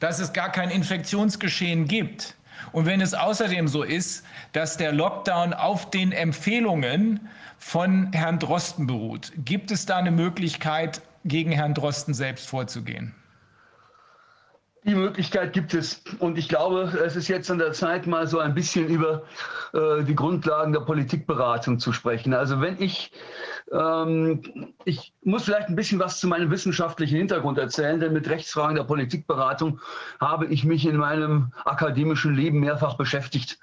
dass 0.00 0.18
es 0.18 0.32
gar 0.32 0.50
kein 0.50 0.70
Infektionsgeschehen 0.70 1.86
gibt 1.86 2.34
und 2.72 2.86
wenn 2.86 3.00
es 3.00 3.14
außerdem 3.14 3.68
so 3.68 3.82
ist, 3.82 4.24
dass 4.52 4.76
der 4.76 4.92
Lockdown 4.92 5.54
auf 5.54 5.90
den 5.90 6.12
Empfehlungen 6.12 7.28
von 7.58 8.12
Herrn 8.12 8.38
Drosten 8.38 8.86
beruht, 8.86 9.32
gibt 9.36 9.70
es 9.70 9.86
da 9.86 9.96
eine 9.96 10.10
Möglichkeit, 10.10 11.00
gegen 11.26 11.52
Herrn 11.52 11.74
Drosten 11.74 12.14
selbst 12.14 12.48
vorzugehen? 12.48 13.14
Die 14.84 14.94
Möglichkeit 14.94 15.52
gibt 15.52 15.74
es. 15.74 16.04
Und 16.20 16.38
ich 16.38 16.48
glaube, 16.48 16.82
es 17.04 17.16
ist 17.16 17.26
jetzt 17.26 17.50
an 17.50 17.58
der 17.58 17.72
Zeit, 17.72 18.06
mal 18.06 18.28
so 18.28 18.38
ein 18.38 18.54
bisschen 18.54 18.86
über 18.86 19.24
äh, 19.74 20.04
die 20.04 20.14
Grundlagen 20.14 20.72
der 20.72 20.80
Politikberatung 20.80 21.80
zu 21.80 21.92
sprechen. 21.92 22.32
Also 22.32 22.60
wenn 22.60 22.80
ich, 22.80 23.10
ähm, 23.72 24.72
ich 24.84 25.12
muss 25.22 25.44
vielleicht 25.44 25.68
ein 25.68 25.76
bisschen 25.76 25.98
was 25.98 26.20
zu 26.20 26.28
meinem 26.28 26.50
wissenschaftlichen 26.50 27.16
Hintergrund 27.16 27.58
erzählen, 27.58 28.00
denn 28.00 28.12
mit 28.12 28.28
Rechtsfragen 28.28 28.76
der 28.76 28.84
Politikberatung 28.84 29.80
habe 30.20 30.46
ich 30.46 30.64
mich 30.64 30.86
in 30.86 30.96
meinem 30.96 31.52
akademischen 31.64 32.34
Leben 32.34 32.60
mehrfach 32.60 32.96
beschäftigt. 32.96 33.58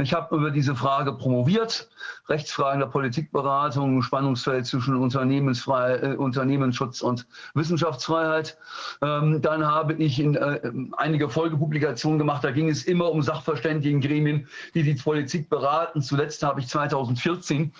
Ich 0.00 0.14
habe 0.14 0.36
über 0.36 0.50
diese 0.52 0.76
Frage 0.76 1.12
promoviert, 1.12 1.88
Rechtsfragen 2.28 2.78
der 2.78 2.86
Politikberatung, 2.86 4.02
Spannungsfeld 4.02 4.64
zwischen 4.64 4.94
Unternehmensfrei, 4.94 5.96
äh, 5.96 6.14
Unternehmensschutz 6.14 7.00
und 7.00 7.26
Wissenschaftsfreiheit. 7.54 8.58
Ähm, 9.02 9.42
dann 9.42 9.66
habe 9.66 9.94
ich 9.94 10.20
in, 10.20 10.36
äh, 10.36 10.60
einige 10.96 11.28
Folgepublikationen 11.28 12.18
gemacht, 12.18 12.44
da 12.44 12.52
ging 12.52 12.68
es 12.68 12.84
immer 12.84 13.10
um 13.10 13.22
Sachverständigengremien, 13.22 14.46
die 14.74 14.84
die 14.84 14.94
Politik 14.94 15.50
beraten. 15.50 16.00
Zuletzt 16.00 16.44
habe 16.44 16.60
ich 16.60 16.68
2014 16.68 17.72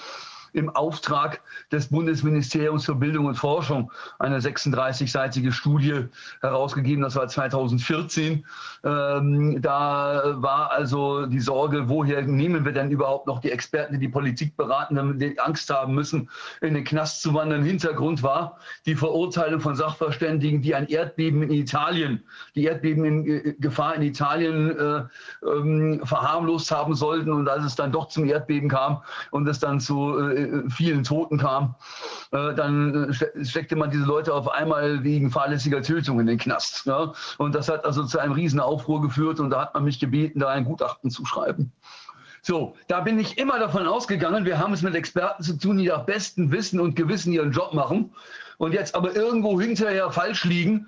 im 0.52 0.70
Auftrag 0.70 1.40
des 1.72 1.88
Bundesministeriums 1.88 2.84
für 2.84 2.94
Bildung 2.94 3.26
und 3.26 3.34
Forschung 3.34 3.90
eine 4.18 4.38
36-seitige 4.38 5.52
Studie 5.52 6.06
herausgegeben. 6.40 7.02
Das 7.02 7.16
war 7.16 7.28
2014. 7.28 8.44
Ähm, 8.84 9.61
da 9.61 10.34
war 10.37 10.70
also 10.70 11.26
die 11.26 11.40
Sorge, 11.40 11.88
woher 11.88 12.22
nehmen 12.22 12.64
wir 12.64 12.72
denn 12.72 12.90
überhaupt 12.90 13.26
noch 13.26 13.40
die 13.40 13.50
Experten, 13.50 13.94
die 13.94 14.00
die 14.00 14.08
Politik 14.08 14.56
beraten, 14.56 14.94
damit 14.94 15.20
die 15.20 15.38
Angst 15.38 15.70
haben 15.70 15.94
müssen, 15.94 16.30
in 16.61 16.74
den 16.74 16.84
Knast 16.84 17.22
zu 17.22 17.34
wandern. 17.34 17.62
Hintergrund 17.62 18.22
war 18.22 18.58
die 18.87 18.94
Verurteilung 18.94 19.61
von 19.61 19.74
Sachverständigen, 19.74 20.62
die 20.62 20.74
ein 20.74 20.87
Erdbeben 20.87 21.42
in 21.42 21.50
Italien, 21.50 22.22
die 22.54 22.64
Erdbebengefahr 22.64 23.94
in 23.96 24.02
Italien 24.02 24.78
äh, 24.78 25.02
ähm, 25.46 26.00
verharmlost 26.04 26.70
haben 26.70 26.94
sollten. 26.94 27.32
Und 27.32 27.48
als 27.48 27.64
es 27.64 27.74
dann 27.74 27.92
doch 27.92 28.08
zum 28.08 28.24
Erdbeben 28.24 28.68
kam 28.68 29.02
und 29.30 29.46
es 29.48 29.58
dann 29.58 29.80
zu 29.80 30.18
äh, 30.18 30.38
äh, 30.38 30.70
vielen 30.70 31.05
Toten 31.05 31.38
kam, 31.38 31.74
äh, 32.33 32.55
dann 32.55 33.11
äh, 33.11 33.44
steckte 33.44 33.77
man 33.77 33.90
diese 33.90 34.05
Leute 34.05 34.35
auf 34.35 34.48
einmal 34.48 35.03
wegen 35.03 35.31
fahrlässiger 35.31 35.83
Tötung 35.83 36.20
in 36.20 36.27
den 36.27 36.38
Knast. 36.38 36.87
Ja? 36.87 37.12
Und 37.38 37.55
das 37.55 37.68
hat 37.68 37.85
also 37.85 38.05
zu 38.05 38.18
einem 38.18 38.33
riesen 38.33 38.61
Aufruhr 38.61 39.01
geführt 39.01 39.40
und 39.40 39.51
da 39.51 39.62
hat 39.62 39.74
man 39.74 39.85
mich 39.85 39.98
gebeten, 39.98 40.40
da 40.40 40.48
ein 40.48 40.64
Gutachten 40.64 41.11
zu 41.11 41.24
schreiben. 41.24 41.72
So, 42.42 42.77
da 42.87 43.01
bin 43.01 43.18
ich 43.18 43.37
immer 43.37 43.59
davon 43.59 43.87
ausgegangen, 43.87 44.44
wir 44.44 44.59
haben 44.59 44.72
es 44.72 44.83
mit 44.83 44.94
Experten 44.94 45.42
zu 45.42 45.59
tun, 45.59 45.79
die 45.79 45.88
nach 45.88 46.05
bestem 46.05 46.53
Wissen 46.53 46.79
und 46.79 46.94
Gewissen 46.94 47.33
ihren 47.33 47.51
Job 47.51 47.74
machen 47.74 48.12
und 48.59 48.72
jetzt 48.72 48.94
aber 48.94 49.14
irgendwo 49.14 49.61
hinterher 49.61 50.11
falsch 50.12 50.44
liegen. 50.44 50.87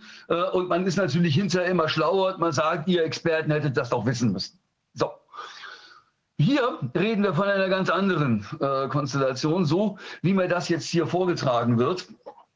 und 0.53 0.69
man 0.69 0.87
ist 0.87 0.97
natürlich 0.97 1.35
hinterher 1.35 1.69
immer 1.69 1.89
schlauer. 1.89 2.39
Man 2.39 2.53
sagt, 2.53 2.89
ihr 2.89 3.05
Experten 3.05 3.51
hättet 3.51 3.77
das 3.77 3.91
doch 3.91 4.07
wissen 4.07 4.33
müssen. 4.33 4.60
Hier 6.41 6.79
reden 6.95 7.23
wir 7.23 7.35
von 7.35 7.49
einer 7.49 7.69
ganz 7.69 7.91
anderen 7.91 8.47
äh, 8.61 8.89
Konstellation, 8.89 9.67
so 9.67 9.99
wie 10.23 10.33
mir 10.33 10.49
das 10.49 10.71
jetzt 10.71 10.87
hier 10.87 11.07
vorgetragen 11.07 11.79
wird. 11.79 12.09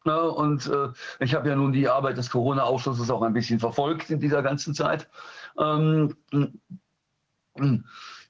Ja, 0.06 0.20
und 0.20 0.66
äh, 0.68 0.88
ich 1.20 1.34
habe 1.34 1.50
ja 1.50 1.54
nun 1.54 1.72
die 1.72 1.86
Arbeit 1.86 2.16
des 2.16 2.30
Corona-Ausschusses 2.30 3.10
auch 3.10 3.20
ein 3.20 3.34
bisschen 3.34 3.60
verfolgt 3.60 4.08
in 4.08 4.20
dieser 4.20 4.42
ganzen 4.42 4.74
Zeit. 4.74 5.06
Ähm, 5.58 6.14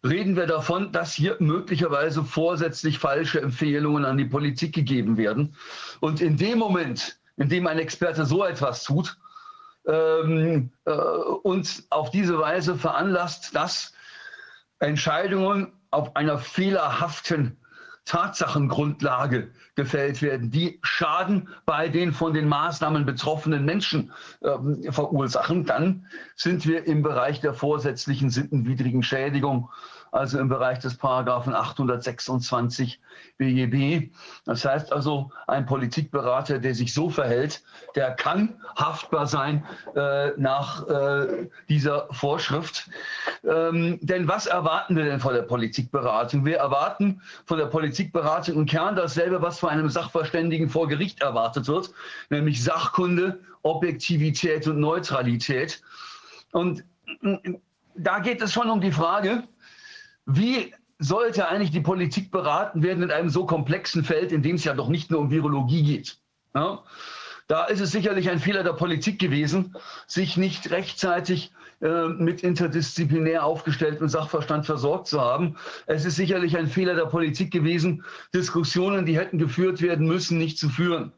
reden 0.02 0.34
wir 0.34 0.46
davon, 0.46 0.90
dass 0.90 1.12
hier 1.12 1.36
möglicherweise 1.38 2.24
vorsätzlich 2.24 2.98
falsche 2.98 3.40
Empfehlungen 3.40 4.04
an 4.04 4.16
die 4.16 4.24
Politik 4.24 4.74
gegeben 4.74 5.16
werden. 5.16 5.54
Und 6.00 6.20
in 6.20 6.36
dem 6.36 6.58
Moment, 6.58 7.20
in 7.36 7.48
dem 7.48 7.68
ein 7.68 7.78
Experte 7.78 8.26
so 8.26 8.44
etwas 8.44 8.82
tut, 8.82 9.16
ähm, 9.86 10.72
äh, 10.84 10.90
uns 10.90 11.86
auf 11.90 12.10
diese 12.10 12.40
Weise 12.40 12.74
veranlasst, 12.74 13.54
dass 13.54 13.94
Entscheidungen 14.84 15.72
auf 15.90 16.16
einer 16.16 16.38
fehlerhaften 16.38 17.56
Tatsachengrundlage 18.04 19.50
gefällt 19.76 20.20
werden, 20.20 20.50
die 20.50 20.78
Schaden 20.82 21.48
bei 21.64 21.88
den 21.88 22.12
von 22.12 22.34
den 22.34 22.48
Maßnahmen 22.48 23.06
betroffenen 23.06 23.64
Menschen 23.64 24.12
äh, 24.40 24.92
verursachen, 24.92 25.64
dann 25.64 26.06
sind 26.36 26.66
wir 26.66 26.86
im 26.86 27.02
Bereich 27.02 27.40
der 27.40 27.54
vorsätzlichen 27.54 28.28
sittenwidrigen 28.28 29.02
Schädigung 29.02 29.70
also 30.14 30.38
im 30.38 30.48
Bereich 30.48 30.78
des 30.78 30.96
Paragraphen 30.96 31.54
826 31.54 33.00
BGB. 33.36 34.10
Das 34.44 34.64
heißt 34.64 34.92
also, 34.92 35.32
ein 35.48 35.66
Politikberater, 35.66 36.60
der 36.60 36.74
sich 36.74 36.94
so 36.94 37.10
verhält, 37.10 37.64
der 37.96 38.12
kann 38.12 38.54
haftbar 38.76 39.26
sein 39.26 39.64
äh, 39.96 40.30
nach 40.36 40.86
äh, 40.86 41.48
dieser 41.68 42.06
Vorschrift. 42.12 42.88
Ähm, 43.42 43.98
denn 44.02 44.28
was 44.28 44.46
erwarten 44.46 44.94
wir 44.94 45.04
denn 45.04 45.18
von 45.18 45.34
der 45.34 45.42
Politikberatung? 45.42 46.44
Wir 46.44 46.58
erwarten 46.58 47.20
von 47.46 47.58
der 47.58 47.66
Politikberatung 47.66 48.54
im 48.54 48.66
Kern 48.66 48.94
dasselbe, 48.94 49.42
was 49.42 49.58
von 49.58 49.70
einem 49.70 49.88
Sachverständigen 49.88 50.68
vor 50.68 50.86
Gericht 50.86 51.22
erwartet 51.22 51.66
wird, 51.66 51.90
nämlich 52.30 52.62
Sachkunde, 52.62 53.40
Objektivität 53.62 54.68
und 54.68 54.78
Neutralität. 54.78 55.82
Und 56.52 56.84
da 57.96 58.20
geht 58.20 58.42
es 58.42 58.52
schon 58.52 58.70
um 58.70 58.80
die 58.80 58.92
Frage, 58.92 59.42
wie 60.26 60.72
sollte 60.98 61.48
eigentlich 61.48 61.70
die 61.70 61.80
Politik 61.80 62.30
beraten 62.30 62.82
werden 62.82 63.02
in 63.02 63.10
einem 63.10 63.28
so 63.28 63.46
komplexen 63.46 64.04
Feld, 64.04 64.32
in 64.32 64.42
dem 64.42 64.56
es 64.56 64.64
ja 64.64 64.74
doch 64.74 64.88
nicht 64.88 65.10
nur 65.10 65.20
um 65.20 65.30
Virologie 65.30 65.82
geht? 65.82 66.18
Ja? 66.54 66.82
Da 67.46 67.64
ist 67.64 67.80
es 67.80 67.90
sicherlich 67.90 68.30
ein 68.30 68.38
Fehler 68.38 68.62
der 68.62 68.72
Politik 68.72 69.18
gewesen, 69.18 69.76
sich 70.06 70.38
nicht 70.38 70.70
rechtzeitig 70.70 71.52
äh, 71.82 72.08
mit 72.08 72.42
interdisziplinär 72.42 73.44
aufgestelltem 73.44 74.08
Sachverstand 74.08 74.64
versorgt 74.64 75.08
zu 75.08 75.20
haben. 75.20 75.56
Es 75.86 76.06
ist 76.06 76.16
sicherlich 76.16 76.56
ein 76.56 76.68
Fehler 76.68 76.94
der 76.94 77.04
Politik 77.04 77.52
gewesen, 77.52 78.02
Diskussionen, 78.32 79.04
die 79.04 79.18
hätten 79.18 79.36
geführt 79.36 79.82
werden 79.82 80.06
müssen, 80.06 80.38
nicht 80.38 80.58
zu 80.58 80.70
führen. 80.70 81.12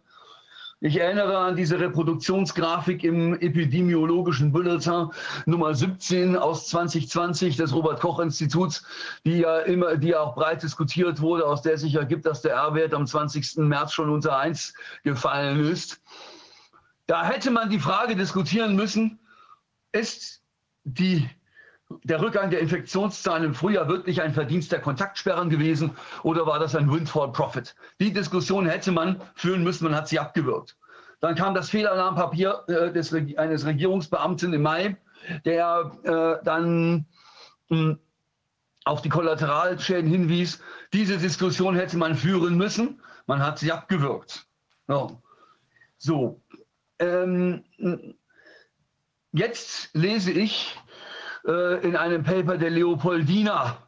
Ich 0.80 1.00
erinnere 1.00 1.38
an 1.38 1.56
diese 1.56 1.80
Reproduktionsgrafik 1.80 3.02
im 3.02 3.32
epidemiologischen 3.40 4.52
Bulletin 4.52 5.08
Nummer 5.46 5.74
17 5.74 6.36
aus 6.36 6.68
2020 6.68 7.56
des 7.56 7.74
Robert-Koch-Instituts, 7.74 8.84
die 9.24 9.38
ja 9.38 9.60
immer, 9.60 9.96
die 9.96 10.08
ja 10.08 10.20
auch 10.20 10.34
breit 10.34 10.62
diskutiert 10.62 11.22
wurde, 11.22 11.46
aus 11.46 11.62
der 11.62 11.78
sich 11.78 11.94
ergibt, 11.94 12.26
dass 12.26 12.42
der 12.42 12.56
R-Wert 12.56 12.92
am 12.92 13.06
20. 13.06 13.56
März 13.56 13.94
schon 13.94 14.10
unter 14.10 14.38
1 14.38 14.74
gefallen 15.02 15.64
ist. 15.64 16.02
Da 17.06 17.24
hätte 17.24 17.50
man 17.50 17.70
die 17.70 17.80
Frage 17.80 18.14
diskutieren 18.14 18.76
müssen, 18.76 19.18
ist 19.92 20.42
die 20.84 21.26
der 22.04 22.20
Rückgang 22.20 22.50
der 22.50 22.60
Infektionszahlen 22.60 23.44
im 23.44 23.54
Frühjahr 23.54 23.88
wirklich 23.88 24.20
ein 24.20 24.34
Verdienst 24.34 24.72
der 24.72 24.80
Kontaktsperren 24.80 25.50
gewesen 25.50 25.92
oder 26.22 26.46
war 26.46 26.58
das 26.58 26.74
ein 26.74 26.90
Windfall 26.90 27.32
Profit? 27.32 27.76
Die 28.00 28.12
Diskussion 28.12 28.66
hätte 28.66 28.92
man 28.92 29.20
führen 29.34 29.62
müssen, 29.62 29.84
man 29.84 29.94
hat 29.94 30.08
sie 30.08 30.18
abgewürgt. 30.18 30.76
Dann 31.20 31.34
kam 31.34 31.54
das 31.54 31.70
Fehlalarmpapier 31.70 32.64
äh, 32.68 32.92
des, 32.92 33.14
eines 33.14 33.64
Regierungsbeamten 33.64 34.52
im 34.52 34.62
Mai, 34.62 34.96
der 35.44 35.92
äh, 36.02 36.44
dann 36.44 37.06
mh, 37.68 37.78
hm, 37.78 37.98
auf 38.84 39.02
die 39.02 39.08
Kollateralschäden 39.08 40.10
hinwies. 40.10 40.60
Diese 40.92 41.18
Diskussion 41.18 41.74
hätte 41.74 41.96
man 41.96 42.14
führen 42.14 42.56
müssen, 42.56 43.00
man 43.26 43.42
hat 43.42 43.58
sie 43.58 43.72
abgewürgt. 43.72 44.46
No. 44.86 45.20
So, 45.98 46.40
ähm, 46.98 47.64
jetzt 49.32 49.90
lese 49.94 50.30
ich 50.30 50.76
äh, 51.46 51.86
in 51.86 51.96
einem 51.96 52.22
Paper 52.22 52.58
der 52.58 52.70
Leopoldina 52.70 53.78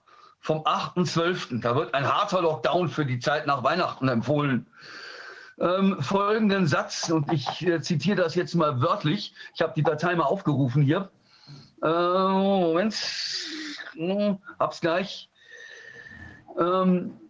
vom 0.41 0.59
8.12. 0.63 1.61
Da 1.61 1.75
wird 1.75 1.95
ein 1.95 2.07
harter 2.07 2.43
Lockdown 2.43 2.89
für 2.89 3.05
die 3.05 3.19
Zeit 3.19 3.47
nach 3.47 3.63
Weihnachten 3.65 4.09
empfohlen. 4.09 4.67
Ähm, 5.61 6.01
folgenden 6.01 6.67
Satz, 6.69 7.11
und 7.11 7.33
ich 7.33 7.67
äh, 7.67 7.81
zitiere 7.83 8.17
das 8.17 8.37
jetzt 8.37 8.55
mal 8.55 8.81
wörtlich. 8.81 9.35
Ich 9.55 9.61
habe 9.61 9.73
die 9.75 9.83
Datei 9.83 10.15
mal 10.15 10.25
aufgerufen 10.25 10.83
hier. 10.83 11.11
Äh, 11.83 11.89
Moment, 11.89 12.95
hm, 13.95 14.39
hab's 14.59 14.81
gleich. 14.81 15.29
ähm, 16.59 17.28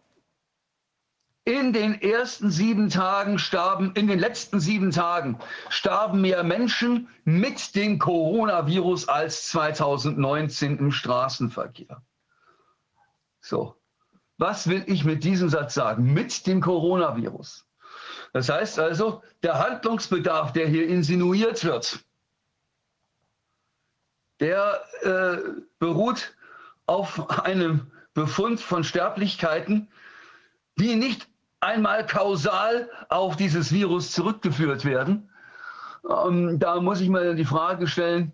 in 1.48 1.72
den 1.72 2.02
ersten 2.02 2.50
sieben 2.50 2.90
Tagen 2.90 3.38
starben, 3.38 3.92
in 3.94 4.06
den 4.06 4.18
letzten 4.18 4.60
sieben 4.60 4.90
Tagen 4.90 5.38
starben 5.70 6.20
mehr 6.20 6.44
Menschen 6.44 7.08
mit 7.24 7.74
dem 7.74 7.98
Coronavirus 7.98 9.08
als 9.08 9.48
2019 9.48 10.76
im 10.76 10.92
Straßenverkehr. 10.92 12.02
So, 13.40 13.76
was 14.36 14.68
will 14.68 14.84
ich 14.88 15.06
mit 15.06 15.24
diesem 15.24 15.48
Satz 15.48 15.72
sagen? 15.72 16.12
Mit 16.12 16.46
dem 16.46 16.60
Coronavirus. 16.60 17.66
Das 18.34 18.50
heißt 18.50 18.78
also, 18.78 19.22
der 19.42 19.58
Handlungsbedarf, 19.58 20.52
der 20.52 20.68
hier 20.68 20.86
insinuiert 20.86 21.64
wird, 21.64 22.04
der 24.38 24.82
äh, 25.00 25.38
beruht 25.78 26.36
auf 26.84 27.40
einem 27.40 27.90
Befund 28.12 28.60
von 28.60 28.84
Sterblichkeiten, 28.84 29.88
die 30.76 30.94
nicht 30.94 31.26
einmal 31.60 32.06
kausal 32.06 32.88
auf 33.08 33.36
dieses 33.36 33.72
Virus 33.72 34.12
zurückgeführt 34.12 34.84
werden. 34.84 35.30
Ähm, 36.08 36.58
da 36.58 36.80
muss 36.80 37.00
ich 37.00 37.08
mir 37.08 37.34
die 37.34 37.44
Frage 37.44 37.86
stellen, 37.86 38.32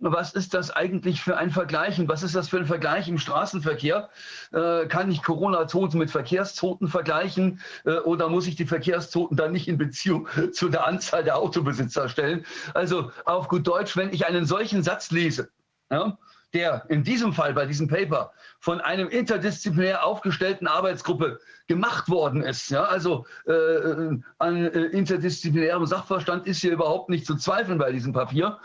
was 0.00 0.32
ist 0.32 0.54
das 0.54 0.70
eigentlich 0.70 1.20
für 1.20 1.36
ein 1.36 1.50
Vergleich 1.50 1.98
und 1.98 2.08
was 2.08 2.22
ist 2.22 2.34
das 2.34 2.48
für 2.48 2.58
ein 2.58 2.66
Vergleich 2.66 3.08
im 3.08 3.18
Straßenverkehr? 3.18 4.08
Äh, 4.52 4.86
kann 4.86 5.10
ich 5.10 5.22
Corona-Toten 5.22 5.98
mit 5.98 6.10
Verkehrstoten 6.10 6.88
vergleichen 6.88 7.60
äh, 7.84 7.98
oder 7.98 8.28
muss 8.28 8.46
ich 8.46 8.54
die 8.54 8.66
Verkehrstoten 8.66 9.36
dann 9.36 9.52
nicht 9.52 9.66
in 9.66 9.78
Beziehung 9.78 10.28
zu 10.52 10.68
der 10.68 10.86
Anzahl 10.86 11.24
der 11.24 11.36
Autobesitzer 11.36 12.08
stellen? 12.08 12.44
Also 12.74 13.10
auf 13.24 13.48
gut 13.48 13.66
Deutsch, 13.66 13.96
wenn 13.96 14.12
ich 14.12 14.26
einen 14.26 14.46
solchen 14.46 14.82
Satz 14.82 15.10
lese, 15.10 15.50
ja, 15.90 16.16
der 16.54 16.84
in 16.88 17.04
diesem 17.04 17.32
Fall 17.32 17.52
bei 17.52 17.66
diesem 17.66 17.88
Paper 17.88 18.32
von 18.60 18.80
einem 18.80 19.08
interdisziplinär 19.08 20.04
aufgestellten 20.04 20.66
Arbeitsgruppe 20.66 21.38
gemacht 21.66 22.08
worden 22.08 22.42
ist. 22.42 22.70
Ja, 22.70 22.84
also 22.84 23.26
äh, 23.46 24.16
an 24.38 24.56
äh, 24.56 24.84
interdisziplinärem 24.86 25.86
Sachverstand 25.86 26.46
ist 26.46 26.60
hier 26.60 26.72
überhaupt 26.72 27.10
nicht 27.10 27.26
zu 27.26 27.36
zweifeln 27.36 27.78
bei 27.78 27.92
diesem 27.92 28.12
Papier. 28.12 28.58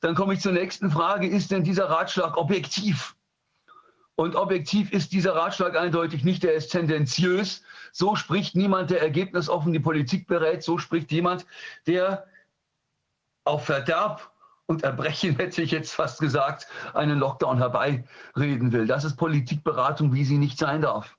Dann 0.00 0.14
komme 0.14 0.34
ich 0.34 0.40
zur 0.40 0.52
nächsten 0.52 0.90
Frage, 0.90 1.26
ist 1.26 1.50
denn 1.50 1.64
dieser 1.64 1.88
Ratschlag 1.88 2.36
objektiv? 2.36 3.16
Und 4.16 4.36
objektiv 4.36 4.92
ist 4.92 5.12
dieser 5.12 5.34
Ratschlag 5.34 5.78
eindeutig 5.78 6.24
nicht, 6.24 6.44
er 6.44 6.52
ist 6.52 6.68
tendenziös. 6.68 7.62
So 7.90 8.16
spricht 8.16 8.54
niemand, 8.54 8.90
der 8.90 9.00
ergebnisoffen 9.00 9.72
die 9.72 9.80
Politik 9.80 10.26
berät. 10.26 10.62
So 10.62 10.76
spricht 10.76 11.10
jemand, 11.10 11.46
der 11.86 12.26
auf 13.44 13.64
Verderb 13.64 14.30
und 14.70 14.84
Erbrechen, 14.84 15.36
hätte 15.38 15.60
ich 15.60 15.72
jetzt 15.72 15.92
fast 15.92 16.20
gesagt, 16.20 16.66
einen 16.94 17.18
Lockdown 17.18 17.58
herbeireden 17.58 18.72
will. 18.72 18.86
Das 18.86 19.04
ist 19.04 19.16
Politikberatung, 19.16 20.14
wie 20.14 20.24
sie 20.24 20.38
nicht 20.38 20.58
sein 20.58 20.80
darf. 20.80 21.16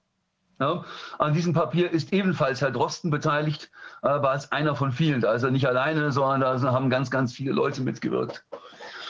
Ja, 0.60 0.86
an 1.18 1.34
diesem 1.34 1.54
Papier 1.54 1.92
ist 1.92 2.14
ebenfalls 2.14 2.62
Herr 2.62 2.72
Drosten 2.72 3.10
beteiligt, 3.10 3.72
aber 4.04 4.30
als 4.30 4.52
einer 4.52 4.76
von 4.76 4.92
vielen. 4.92 5.26
Also 5.26 5.50
nicht 5.50 5.68
alleine, 5.68 6.12
sondern 6.12 6.62
da 6.62 6.72
haben 6.72 6.90
ganz, 6.90 7.10
ganz 7.10 7.34
viele 7.34 7.52
Leute 7.52 7.82
mitgewirkt. 7.82 8.46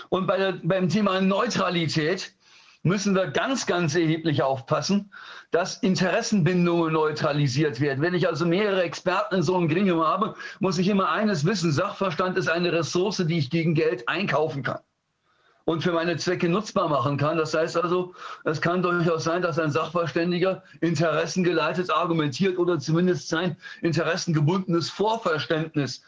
Und 0.10 0.28
bei 0.28 0.38
der, 0.38 0.54
beim 0.64 0.88
Thema 0.90 1.20
Neutralität 1.22 2.34
müssen 2.84 3.16
wir 3.16 3.28
ganz, 3.28 3.66
ganz 3.66 3.96
erheblich 3.96 4.42
aufpassen, 4.42 5.12
dass 5.52 5.78
Interessenbindungen 5.78 6.94
neutralisiert 6.94 7.80
werden. 7.80 8.02
Wenn 8.02 8.14
ich 8.14 8.28
also 8.28 8.46
mehrere 8.46 8.84
Experten 8.84 9.36
in 9.36 9.44
so 9.44 9.56
einem 9.56 9.68
Gremium 9.68 10.02
habe, 10.02 10.36
muss 10.60 10.78
ich 10.78 10.88
immer 10.88 11.10
eines 11.10 11.46
wissen, 11.46 11.72
Sachverstand 11.72 12.38
ist 12.38 12.50
eine 12.50 12.72
Ressource, 12.74 13.24
die 13.26 13.38
ich 13.38 13.50
gegen 13.50 13.76
Geld 13.76 14.08
einkaufen 14.08 14.64
kann 14.64 14.80
und 15.66 15.84
für 15.84 15.92
meine 15.92 16.18
Zwecke 16.18 16.50
nutzbar 16.50 16.90
machen 16.90 17.18
kann. 17.18 17.38
Das 17.38 17.54
heißt 17.54 17.78
also, 17.78 18.14
es 18.46 18.62
kann 18.62 18.82
durchaus 18.82 19.24
sein, 19.24 19.42
dass 19.42 19.60
ein 19.60 19.72
Sachverständiger 19.72 20.64
interessengeleitet 20.82 21.92
argumentiert 21.92 22.58
oder 22.58 22.80
zumindest 22.80 23.30
sein 23.30 23.58
interessengebundenes 23.82 24.90
Vorverständnis 24.90 26.04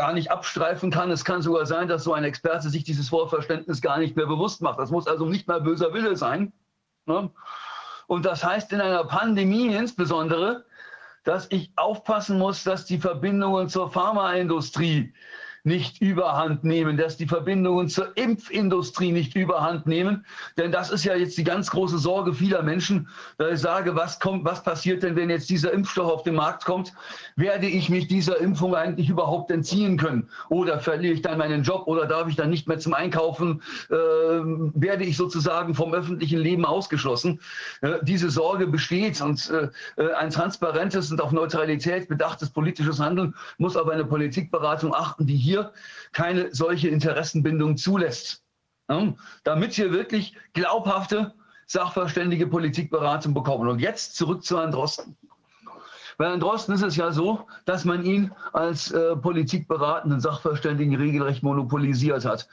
gar 0.00 0.14
nicht 0.14 0.30
abstreifen 0.30 0.90
kann. 0.90 1.10
Es 1.10 1.26
kann 1.26 1.42
sogar 1.42 1.66
sein, 1.66 1.86
dass 1.86 2.04
so 2.04 2.14
ein 2.14 2.24
Experte 2.24 2.70
sich 2.70 2.84
dieses 2.84 3.10
Vorverständnis 3.10 3.82
gar 3.82 3.98
nicht 3.98 4.16
mehr 4.16 4.24
bewusst 4.24 4.62
macht. 4.62 4.78
Das 4.78 4.90
muss 4.90 5.06
also 5.06 5.26
nicht 5.26 5.46
mal 5.46 5.60
böser 5.60 5.92
Wille 5.92 6.16
sein. 6.16 6.54
Ne? 7.04 7.30
Und 8.06 8.24
das 8.24 8.42
heißt 8.42 8.72
in 8.72 8.80
einer 8.80 9.04
Pandemie 9.04 9.66
insbesondere, 9.74 10.64
dass 11.24 11.48
ich 11.50 11.70
aufpassen 11.76 12.38
muss, 12.38 12.64
dass 12.64 12.86
die 12.86 12.96
Verbindungen 12.96 13.68
zur 13.68 13.90
Pharmaindustrie 13.90 15.12
nicht 15.64 16.00
überhand 16.00 16.64
nehmen, 16.64 16.96
dass 16.96 17.16
die 17.16 17.26
Verbindungen 17.26 17.88
zur 17.88 18.16
Impfindustrie 18.16 19.12
nicht 19.12 19.36
überhand 19.36 19.86
nehmen. 19.86 20.24
Denn 20.56 20.72
das 20.72 20.90
ist 20.90 21.04
ja 21.04 21.14
jetzt 21.14 21.36
die 21.36 21.44
ganz 21.44 21.70
große 21.70 21.98
Sorge 21.98 22.32
vieler 22.34 22.62
Menschen, 22.62 23.08
da 23.38 23.50
ich 23.50 23.60
sage, 23.60 23.94
was 23.94 24.20
kommt, 24.20 24.44
was 24.44 24.62
passiert 24.62 25.02
denn, 25.02 25.16
wenn 25.16 25.30
jetzt 25.30 25.50
dieser 25.50 25.72
Impfstoff 25.72 26.10
auf 26.10 26.22
den 26.22 26.34
Markt 26.34 26.64
kommt? 26.64 26.92
Werde 27.36 27.66
ich 27.66 27.88
mich 27.90 28.08
dieser 28.08 28.38
Impfung 28.38 28.74
eigentlich 28.74 29.08
überhaupt 29.08 29.50
entziehen 29.50 29.96
können? 29.96 30.28
Oder 30.48 30.80
verliere 30.80 31.14
ich 31.14 31.22
dann 31.22 31.38
meinen 31.38 31.62
Job 31.62 31.86
oder 31.86 32.06
darf 32.06 32.28
ich 32.28 32.36
dann 32.36 32.50
nicht 32.50 32.66
mehr 32.66 32.78
zum 32.78 32.94
Einkaufen? 32.94 33.62
Äh, 33.90 33.94
werde 33.94 35.04
ich 35.04 35.16
sozusagen 35.16 35.74
vom 35.74 35.92
öffentlichen 35.92 36.38
Leben 36.38 36.64
ausgeschlossen? 36.64 37.40
Äh, 37.82 37.98
diese 38.02 38.30
Sorge 38.30 38.66
besteht 38.66 39.20
und 39.20 39.50
äh, 39.50 40.12
ein 40.14 40.30
transparentes 40.30 41.10
und 41.10 41.20
auf 41.20 41.32
Neutralität 41.32 42.08
bedachtes 42.08 42.50
politisches 42.50 43.00
Handeln 43.00 43.34
muss 43.58 43.76
auf 43.76 43.88
eine 43.88 44.04
Politikberatung 44.04 44.94
achten, 44.94 45.26
die 45.26 45.36
hier 45.36 45.49
hier 45.50 45.72
keine 46.12 46.54
solche 46.54 46.88
Interessenbindung 46.88 47.76
zulässt. 47.76 48.42
Damit 49.44 49.78
wir 49.78 49.92
wirklich 49.92 50.36
glaubhafte, 50.52 51.34
sachverständige 51.66 52.46
Politikberatung 52.46 53.34
bekommen. 53.34 53.68
Und 53.68 53.80
jetzt 53.80 54.16
zurück 54.16 54.44
zu 54.44 54.58
Herrn 54.58 54.72
Drosten. 54.72 55.16
Bei 56.18 56.26
Herrn 56.26 56.40
Drosten 56.40 56.74
ist 56.74 56.82
es 56.82 56.96
ja 56.96 57.12
so, 57.12 57.46
dass 57.64 57.84
man 57.84 58.04
ihn 58.04 58.30
als 58.52 58.90
äh, 58.90 59.16
politikberatenden 59.16 60.20
Sachverständigen 60.20 60.94
regelrecht 60.96 61.42
monopolisiert 61.42 62.24
hat. 62.24 62.46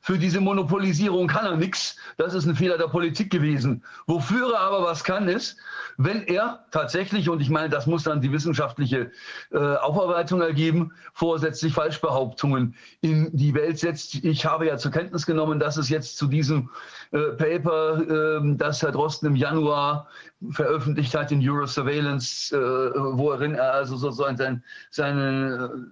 Für 0.00 0.18
diese 0.18 0.40
Monopolisierung 0.40 1.28
kann 1.28 1.46
er 1.46 1.56
nichts. 1.56 1.96
Das 2.16 2.34
ist 2.34 2.46
ein 2.46 2.56
Fehler 2.56 2.78
der 2.78 2.88
Politik 2.88 3.30
gewesen. 3.30 3.84
Wofür 4.06 4.54
er 4.54 4.60
aber 4.60 4.82
was 4.82 5.04
kann, 5.04 5.28
ist, 5.28 5.56
wenn 5.96 6.22
er 6.22 6.64
tatsächlich, 6.70 7.28
und 7.28 7.40
ich 7.40 7.50
meine, 7.50 7.68
das 7.68 7.86
muss 7.86 8.04
dann 8.04 8.20
die 8.20 8.32
wissenschaftliche 8.32 9.10
äh, 9.50 9.58
Aufarbeitung 9.58 10.40
ergeben, 10.40 10.92
vorsätzlich 11.12 11.72
Falschbehauptungen 11.72 12.74
in 13.00 13.30
die 13.36 13.54
Welt 13.54 13.78
setzt. 13.78 14.14
Ich 14.16 14.46
habe 14.46 14.66
ja 14.66 14.76
zur 14.76 14.90
Kenntnis 14.90 15.26
genommen, 15.26 15.58
dass 15.58 15.76
es 15.76 15.88
jetzt 15.88 16.16
zu 16.16 16.26
diesem 16.26 16.70
äh, 17.12 17.32
Paper, 17.32 18.40
äh, 18.40 18.56
das 18.56 18.82
Herr 18.82 18.92
Drosten 18.92 19.28
im 19.28 19.36
Januar 19.36 20.08
veröffentlicht 20.50 21.14
hat 21.14 21.30
in 21.32 21.48
Eurosurveillance, 21.48 22.56
äh, 22.56 22.60
worin 22.94 23.54
er 23.54 23.74
also 23.74 23.96
sozusagen 23.96 24.36
sein, 24.36 24.64
seine, 24.90 25.88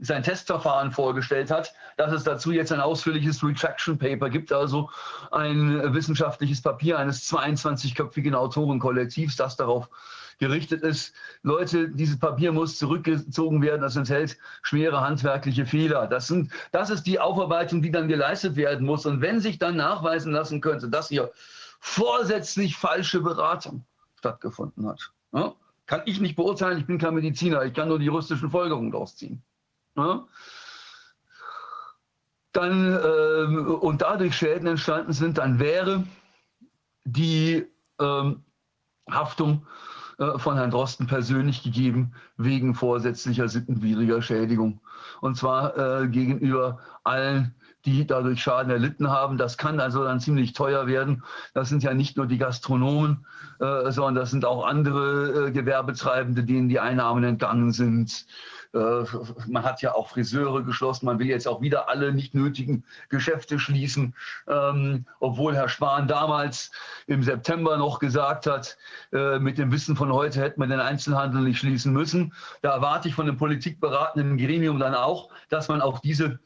sein 0.00 0.22
Testverfahren 0.22 0.92
vorgestellt 0.92 1.50
hat, 1.50 1.74
dass 1.96 2.12
es 2.12 2.24
dazu 2.24 2.50
jetzt 2.50 2.72
ein 2.72 2.80
ausführliches 2.80 3.42
Retraction 3.44 3.98
Paper 3.98 4.30
gibt, 4.30 4.52
also 4.52 4.90
ein 5.30 5.94
wissenschaftliches 5.94 6.62
Papier 6.62 6.98
eines 6.98 7.30
22-köpfigen 7.30 8.34
Autorenkollektivs, 8.34 9.36
das 9.36 9.56
darauf 9.56 9.88
gerichtet 10.38 10.82
ist. 10.82 11.14
Leute, 11.42 11.90
dieses 11.90 12.18
Papier 12.18 12.50
muss 12.50 12.78
zurückgezogen 12.78 13.62
werden, 13.62 13.82
das 13.82 13.94
enthält 13.96 14.38
schwere 14.62 15.00
handwerkliche 15.02 15.66
Fehler. 15.66 16.06
Das, 16.06 16.26
sind, 16.26 16.50
das 16.72 16.90
ist 16.90 17.04
die 17.04 17.20
Aufarbeitung, 17.20 17.82
die 17.82 17.90
dann 17.90 18.08
geleistet 18.08 18.56
werden 18.56 18.86
muss. 18.86 19.04
Und 19.04 19.20
wenn 19.20 19.40
sich 19.40 19.58
dann 19.58 19.76
nachweisen 19.76 20.32
lassen 20.32 20.62
könnte, 20.62 20.88
dass 20.88 21.08
hier 21.08 21.30
vorsätzlich 21.78 22.76
falsche 22.76 23.20
Beratung 23.20 23.84
stattgefunden 24.18 24.88
hat, 24.88 25.10
ja, 25.32 25.52
kann 25.86 26.02
ich 26.06 26.20
nicht 26.20 26.36
beurteilen, 26.36 26.78
ich 26.78 26.86
bin 26.86 26.98
kein 26.98 27.14
Mediziner, 27.14 27.64
ich 27.64 27.74
kann 27.74 27.88
nur 27.88 27.98
die 27.98 28.06
juristischen 28.06 28.50
Folgerungen 28.50 28.92
daraus 28.92 29.16
ziehen. 29.16 29.42
Ja? 30.00 30.26
Dann, 32.52 32.94
äh, 32.94 33.56
und 33.56 34.02
dadurch 34.02 34.36
Schäden 34.36 34.66
entstanden 34.66 35.12
sind, 35.12 35.38
dann 35.38 35.60
wäre 35.60 36.04
die 37.04 37.66
ähm, 38.00 38.42
Haftung 39.08 39.66
äh, 40.18 40.38
von 40.38 40.56
Herrn 40.56 40.70
Drosten 40.70 41.06
persönlich 41.06 41.62
gegeben 41.62 42.12
wegen 42.36 42.74
vorsätzlicher 42.74 43.48
sittenwidriger 43.48 44.20
Schädigung. 44.20 44.80
Und 45.20 45.36
zwar 45.36 45.76
äh, 46.02 46.08
gegenüber 46.08 46.80
allen 47.04 47.54
die 47.84 48.06
dadurch 48.06 48.42
Schaden 48.42 48.70
erlitten 48.70 49.08
haben. 49.08 49.38
Das 49.38 49.56
kann 49.56 49.80
also 49.80 50.04
dann 50.04 50.20
ziemlich 50.20 50.52
teuer 50.52 50.86
werden. 50.86 51.24
Das 51.54 51.68
sind 51.68 51.82
ja 51.82 51.94
nicht 51.94 52.16
nur 52.16 52.26
die 52.26 52.38
Gastronomen, 52.38 53.26
äh, 53.58 53.90
sondern 53.90 54.16
das 54.16 54.30
sind 54.30 54.44
auch 54.44 54.66
andere 54.66 55.48
äh, 55.48 55.50
Gewerbetreibende, 55.50 56.44
denen 56.44 56.68
die 56.68 56.80
Einnahmen 56.80 57.24
entgangen 57.24 57.72
sind. 57.72 58.26
Äh, 58.72 59.04
man 59.48 59.64
hat 59.64 59.82
ja 59.82 59.94
auch 59.94 60.08
Friseure 60.08 60.62
geschlossen. 60.62 61.06
Man 61.06 61.18
will 61.18 61.26
jetzt 61.26 61.48
auch 61.48 61.60
wieder 61.60 61.88
alle 61.88 62.12
nicht 62.12 62.34
nötigen 62.34 62.84
Geschäfte 63.08 63.58
schließen, 63.58 64.14
ähm, 64.46 65.06
obwohl 65.18 65.54
Herr 65.54 65.68
Spahn 65.68 66.06
damals 66.06 66.70
im 67.06 67.22
September 67.22 67.76
noch 67.76 67.98
gesagt 67.98 68.46
hat, 68.46 68.76
äh, 69.12 69.38
mit 69.38 69.58
dem 69.58 69.72
Wissen 69.72 69.96
von 69.96 70.12
heute 70.12 70.40
hätte 70.40 70.60
man 70.60 70.70
den 70.70 70.80
Einzelhandel 70.80 71.42
nicht 71.42 71.58
schließen 71.58 71.92
müssen. 71.92 72.32
Da 72.62 72.74
erwarte 72.74 73.08
ich 73.08 73.14
von 73.14 73.26
dem 73.26 73.36
politikberatenden 73.36 74.36
Gremium 74.36 74.78
dann 74.78 74.94
auch, 74.94 75.30
dass 75.48 75.68
man 75.68 75.80
auch 75.80 75.98
diese 75.98 76.38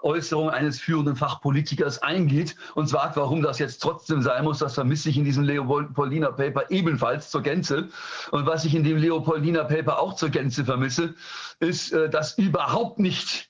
Äußerung 0.00 0.50
eines 0.50 0.80
führenden 0.80 1.16
Fachpolitikers 1.16 2.02
eingeht 2.02 2.54
und 2.74 2.88
sagt, 2.88 3.16
warum 3.16 3.42
das 3.42 3.58
jetzt 3.58 3.82
trotzdem 3.82 4.22
sein 4.22 4.44
muss, 4.44 4.58
das 4.58 4.74
vermisse 4.74 5.10
ich 5.10 5.18
in 5.18 5.24
diesem 5.24 5.44
Leopoldiner 5.44 6.32
Paper 6.32 6.70
ebenfalls 6.70 7.30
zur 7.30 7.42
Gänze. 7.42 7.88
Und 8.30 8.46
was 8.46 8.64
ich 8.64 8.74
in 8.74 8.84
dem 8.84 8.98
Leopoldiner 8.98 9.64
Paper 9.64 10.00
auch 10.00 10.14
zur 10.14 10.30
Gänze 10.30 10.64
vermisse, 10.64 11.14
ist, 11.60 11.92
äh, 11.92 12.08
dass 12.08 12.38
überhaupt 12.38 12.98
nicht 12.98 13.47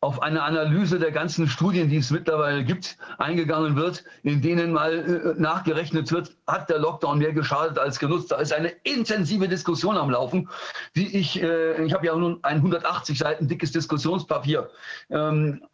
auf 0.00 0.22
eine 0.22 0.42
Analyse 0.42 0.98
der 1.00 1.10
ganzen 1.10 1.48
Studien, 1.48 1.88
die 1.88 1.96
es 1.96 2.10
mittlerweile 2.10 2.64
gibt, 2.64 2.96
eingegangen 3.18 3.74
wird, 3.74 4.04
in 4.22 4.40
denen 4.40 4.72
mal 4.72 5.34
äh, 5.36 5.40
nachgerechnet 5.40 6.12
wird, 6.12 6.36
hat 6.46 6.70
der 6.70 6.78
Lockdown 6.78 7.18
mehr 7.18 7.32
geschadet 7.32 7.78
als 7.78 7.98
genutzt. 7.98 8.30
Da 8.30 8.36
ist 8.36 8.52
eine 8.52 8.68
intensive 8.84 9.48
Diskussion 9.48 9.96
am 9.96 10.10
Laufen, 10.10 10.48
die 10.94 11.16
ich, 11.16 11.42
äh, 11.42 11.84
ich 11.84 11.92
habe 11.92 12.06
ja 12.06 12.14
nun 12.14 12.38
ein 12.42 12.58
180 12.58 13.18
Seiten 13.18 13.48
dickes 13.48 13.72
Diskussionspapier 13.72 14.70
ähm, 15.10 15.64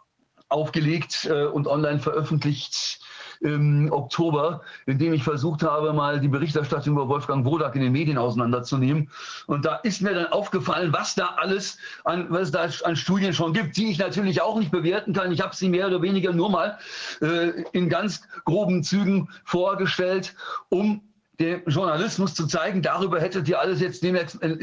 aufgelegt 0.48 1.26
äh, 1.26 1.44
und 1.44 1.66
online 1.66 1.98
veröffentlicht 1.98 3.00
im 3.40 3.92
Oktober, 3.92 4.62
in 4.86 4.98
dem 4.98 5.12
ich 5.12 5.24
versucht 5.24 5.62
habe, 5.62 5.92
mal 5.92 6.20
die 6.20 6.28
Berichterstattung 6.28 6.94
über 6.94 7.08
Wolfgang 7.08 7.44
Wodak 7.44 7.74
in 7.74 7.82
den 7.82 7.92
Medien 7.92 8.18
auseinanderzunehmen. 8.18 9.10
Und 9.46 9.64
da 9.64 9.76
ist 9.76 10.02
mir 10.02 10.14
dann 10.14 10.26
aufgefallen, 10.26 10.92
was 10.92 11.14
da 11.14 11.34
alles 11.36 11.78
an, 12.04 12.26
was 12.30 12.50
da 12.50 12.68
an 12.84 12.96
Studien 12.96 13.32
schon 13.32 13.52
gibt, 13.52 13.76
die 13.76 13.90
ich 13.90 13.98
natürlich 13.98 14.40
auch 14.40 14.58
nicht 14.58 14.70
bewerten 14.70 15.12
kann. 15.12 15.32
Ich 15.32 15.40
habe 15.40 15.54
sie 15.54 15.68
mehr 15.68 15.86
oder 15.86 16.02
weniger 16.02 16.32
nur 16.32 16.50
mal 16.50 16.78
äh, 17.20 17.62
in 17.72 17.88
ganz 17.88 18.22
groben 18.44 18.82
Zügen 18.82 19.28
vorgestellt, 19.44 20.34
um 20.68 21.00
dem 21.40 21.62
Journalismus 21.66 22.34
zu 22.34 22.46
zeigen, 22.46 22.80
darüber 22.80 23.20
hättet 23.20 23.48
ihr 23.48 23.58
alles 23.58 23.80
jetzt 23.80 24.04
in 24.04 24.14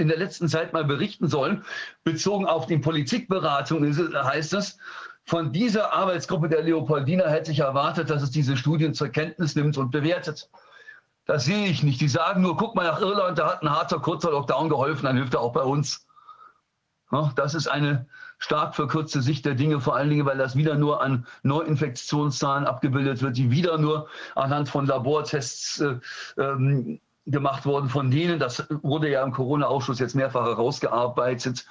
der 0.08 0.18
letzten 0.18 0.48
Zeit 0.48 0.72
mal 0.72 0.86
berichten 0.86 1.28
sollen. 1.28 1.64
Bezogen 2.04 2.46
auf 2.46 2.66
die 2.66 2.78
Politikberatung 2.78 3.84
heißt 3.84 4.54
es, 4.54 4.78
von 5.26 5.52
dieser 5.52 5.94
Arbeitsgruppe 5.94 6.50
der 6.50 6.64
Leopoldiner 6.64 7.30
hätte 7.30 7.52
ich 7.52 7.60
erwartet, 7.60 8.10
dass 8.10 8.24
es 8.24 8.32
diese 8.32 8.58
Studien 8.58 8.94
zur 8.94 9.10
Kenntnis 9.10 9.56
nimmt 9.56 9.78
und 9.78 9.92
bewertet. 9.92 10.50
Das 11.26 11.46
sehe 11.46 11.68
ich 11.68 11.84
nicht. 11.84 12.02
Die 12.02 12.08
sagen 12.08 12.42
nur, 12.42 12.58
guck 12.58 12.76
mal 12.76 12.86
nach 12.86 13.00
Irland, 13.00 13.38
da 13.38 13.52
hat 13.52 13.62
ein 13.62 13.70
harter, 13.70 14.00
kurzer 14.00 14.32
Lockdown 14.32 14.70
geholfen, 14.70 15.06
dann 15.06 15.18
hilft 15.18 15.34
er 15.34 15.42
auch 15.42 15.54
bei 15.54 15.62
uns. 15.62 16.06
Das 17.36 17.56
ist 17.56 17.68
eine 17.68 18.08
stark 18.40 18.76
verkürzte 18.76 19.22
Sicht 19.22 19.46
der 19.46 19.54
Dinge, 19.54 19.82
vor 19.82 19.96
allen 19.96 20.10
Dingen, 20.10 20.26
weil 20.26 20.38
das 20.38 20.56
wieder 20.56 20.76
nur 20.76 21.02
an 21.02 21.28
Neuinfektionszahlen 21.44 22.66
abgebildet 22.66 23.22
wird, 23.22 23.38
die 23.38 23.52
wieder 23.52 23.78
nur 23.78 24.08
anhand 24.36 24.70
von 24.70 24.86
Labortests 24.88 25.82
äh, 25.82 26.00
ähm, 26.38 27.00
gemacht 27.28 27.66
worden, 27.66 27.90
von 27.90 28.10
denen, 28.10 28.40
das 28.40 28.66
wurde 28.82 29.10
ja 29.10 29.24
im 29.24 29.32
Corona-Ausschuss 29.32 30.00
jetzt 30.00 30.16
mehrfach 30.16 30.46
herausgearbeitet, 30.46 31.66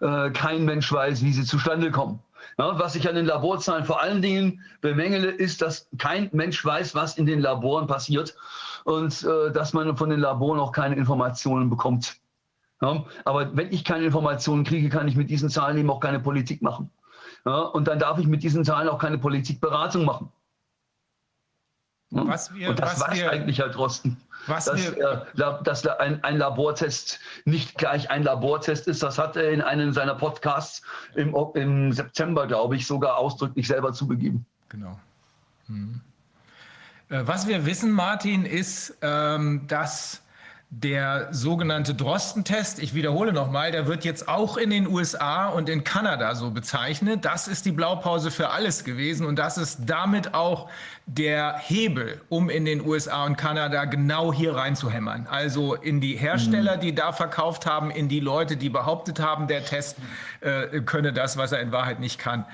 äh, 0.00 0.30
kein 0.30 0.64
Mensch 0.64 0.90
weiß, 0.90 1.22
wie 1.22 1.32
sie 1.32 1.44
zustande 1.44 1.90
kommen. 1.90 2.20
Ja, 2.58 2.78
was 2.78 2.94
ich 2.94 3.06
an 3.08 3.14
den 3.14 3.26
Laborzahlen 3.26 3.84
vor 3.84 4.00
allen 4.00 4.22
Dingen 4.22 4.62
bemängele, 4.80 5.30
ist, 5.30 5.60
dass 5.60 5.88
kein 5.98 6.30
Mensch 6.32 6.64
weiß, 6.64 6.94
was 6.94 7.18
in 7.18 7.26
den 7.26 7.40
Laboren 7.40 7.86
passiert 7.86 8.34
und 8.84 9.22
äh, 9.24 9.52
dass 9.52 9.74
man 9.74 9.96
von 9.96 10.08
den 10.08 10.20
Laboren 10.20 10.58
auch 10.58 10.72
keine 10.72 10.96
Informationen 10.96 11.68
bekommt. 11.68 12.16
Ja, 12.80 13.04
aber 13.24 13.56
wenn 13.56 13.72
ich 13.72 13.84
keine 13.84 14.04
Informationen 14.04 14.64
kriege, 14.64 14.88
kann 14.88 15.08
ich 15.08 15.16
mit 15.16 15.28
diesen 15.28 15.50
Zahlen 15.50 15.76
eben 15.78 15.90
auch 15.90 16.00
keine 16.00 16.20
Politik 16.20 16.62
machen. 16.62 16.90
Ja, 17.44 17.60
und 17.60 17.88
dann 17.88 17.98
darf 17.98 18.18
ich 18.18 18.26
mit 18.26 18.42
diesen 18.42 18.64
Zahlen 18.64 18.88
auch 18.88 18.98
keine 18.98 19.18
Politikberatung 19.18 20.04
machen. 20.04 20.32
Was 22.10 22.54
wir, 22.54 22.70
und 22.70 22.78
das 22.78 23.00
weiß 23.00 23.18
wir, 23.18 23.30
eigentlich 23.30 23.58
Herr 23.58 23.68
Drosten. 23.68 24.16
Was 24.46 24.66
dass, 24.66 24.94
wir, 24.94 25.26
äh, 25.36 25.62
dass 25.64 25.86
ein, 25.86 26.22
ein, 26.22 26.38
Labortest 26.38 27.18
nicht 27.44 27.76
gleich 27.78 28.10
ein 28.10 28.22
Labortest 28.22 28.86
ist. 28.86 29.02
Das 29.02 29.18
hat 29.18 29.36
er 29.36 29.50
in 29.50 29.60
einem 29.60 29.92
seiner 29.92 30.14
Podcasts 30.14 30.82
im, 31.16 31.34
im 31.54 31.92
September, 31.92 32.46
glaube 32.46 32.76
ich, 32.76 32.86
sogar 32.86 33.16
ausdrücklich 33.16 33.66
selber 33.66 33.92
zugegeben. 33.92 34.46
Genau. 34.68 34.98
Hm. 35.66 36.00
Was 37.08 37.46
wir 37.46 37.66
wissen, 37.66 37.92
Martin, 37.92 38.44
ist, 38.44 38.96
ähm, 39.02 39.66
dass 39.66 40.22
der 40.70 41.28
sogenannte 41.30 41.94
Drosten-Test, 41.94 42.80
ich 42.80 42.92
wiederhole 42.92 43.32
nochmal, 43.32 43.70
der 43.70 43.86
wird 43.86 44.04
jetzt 44.04 44.28
auch 44.28 44.56
in 44.56 44.70
den 44.70 44.88
USA 44.88 45.48
und 45.48 45.68
in 45.68 45.84
Kanada 45.84 46.34
so 46.34 46.50
bezeichnet. 46.50 47.24
Das 47.24 47.46
ist 47.46 47.66
die 47.66 47.72
Blaupause 47.72 48.32
für 48.32 48.50
alles 48.50 48.82
gewesen 48.82 49.26
und 49.26 49.38
das 49.38 49.58
ist 49.58 49.82
damit 49.86 50.34
auch 50.34 50.68
der 51.06 51.56
Hebel, 51.58 52.20
um 52.28 52.50
in 52.50 52.64
den 52.64 52.84
USA 52.84 53.24
und 53.24 53.36
Kanada 53.36 53.84
genau 53.84 54.32
hier 54.32 54.56
reinzuhämmern. 54.56 55.28
Also 55.30 55.74
in 55.74 56.00
die 56.00 56.16
Hersteller, 56.16 56.76
mhm. 56.76 56.80
die 56.80 56.94
da 56.96 57.12
verkauft 57.12 57.64
haben, 57.64 57.92
in 57.92 58.08
die 58.08 58.20
Leute, 58.20 58.56
die 58.56 58.68
behauptet 58.68 59.20
haben, 59.20 59.46
der 59.46 59.64
Test 59.64 59.98
äh, 60.40 60.80
könne 60.80 61.12
das, 61.12 61.36
was 61.36 61.52
er 61.52 61.60
in 61.60 61.70
Wahrheit 61.70 62.00
nicht 62.00 62.18
kann. 62.18 62.44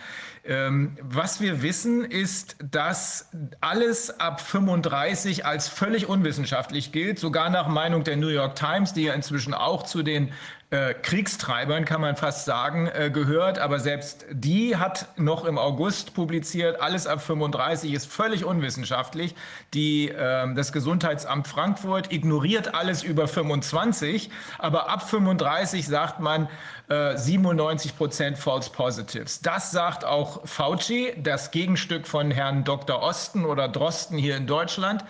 Ähm, 0.45 0.97
was 1.01 1.41
wir 1.41 1.63
wissen, 1.63 2.05
ist, 2.05 2.57
dass 2.59 3.31
alles 3.61 4.19
ab 4.19 4.41
35 4.41 5.47
als 5.47 5.69
völlig 5.69 6.09
unwissenschaftlich 6.09 6.91
gilt, 6.91 7.21
sogar 7.21 7.49
nach 7.49 7.69
Meinung 7.69 8.03
der 8.03 8.17
New 8.17 8.29
York 8.29 8.57
Times, 8.57 8.93
die 8.93 9.05
ja 9.05 9.15
inzwischen 9.15 9.55
auch 9.55 9.85
zu 9.85 10.03
den 10.03 10.33
äh, 10.73 10.95
Kriegstreibern, 10.95 11.85
kann 11.85 12.01
man 12.01 12.17
fast 12.17 12.47
sagen, 12.47 12.89
äh, 12.89 13.11
gehört. 13.11 13.59
Aber 13.59 13.79
selbst 13.79 14.25
die 14.33 14.77
hat 14.77 15.07
noch 15.17 15.45
im 15.45 15.59
August 15.59 16.15
publiziert, 16.15 16.81
alles 16.81 17.07
ab 17.07 17.21
35 17.21 17.93
ist 17.93 18.11
völlig 18.11 18.45
unwissenschaftlich. 18.45 19.35
Die, 19.75 20.09
äh, 20.09 20.55
das 20.55 20.73
Gesundheitsamt 20.73 21.47
Frankfurt 21.47 22.11
ignoriert 22.11 22.75
alles 22.75 23.03
über 23.03 23.29
25, 23.29 24.31
aber 24.59 24.89
ab 24.89 25.09
35 25.09 25.87
sagt 25.87 26.21
man 26.21 26.49
97 27.17 27.91
äh, 27.91 27.95
Prozent 27.95 28.39
False 28.39 28.71
Positives. 28.71 29.41
Das 29.41 29.71
sagt 29.71 30.05
auch 30.05 30.47
Fauci, 30.47 31.13
das 31.17 31.51
Gegenstück 31.51 32.07
von 32.07 32.31
Herrn 32.31 32.65
Dr. 32.65 33.03
Osten 33.03 33.45
oder 33.45 33.69
Drosten 33.69 34.19
hier 34.19 34.37
in 34.37 34.47
Deutschland. 34.47 35.05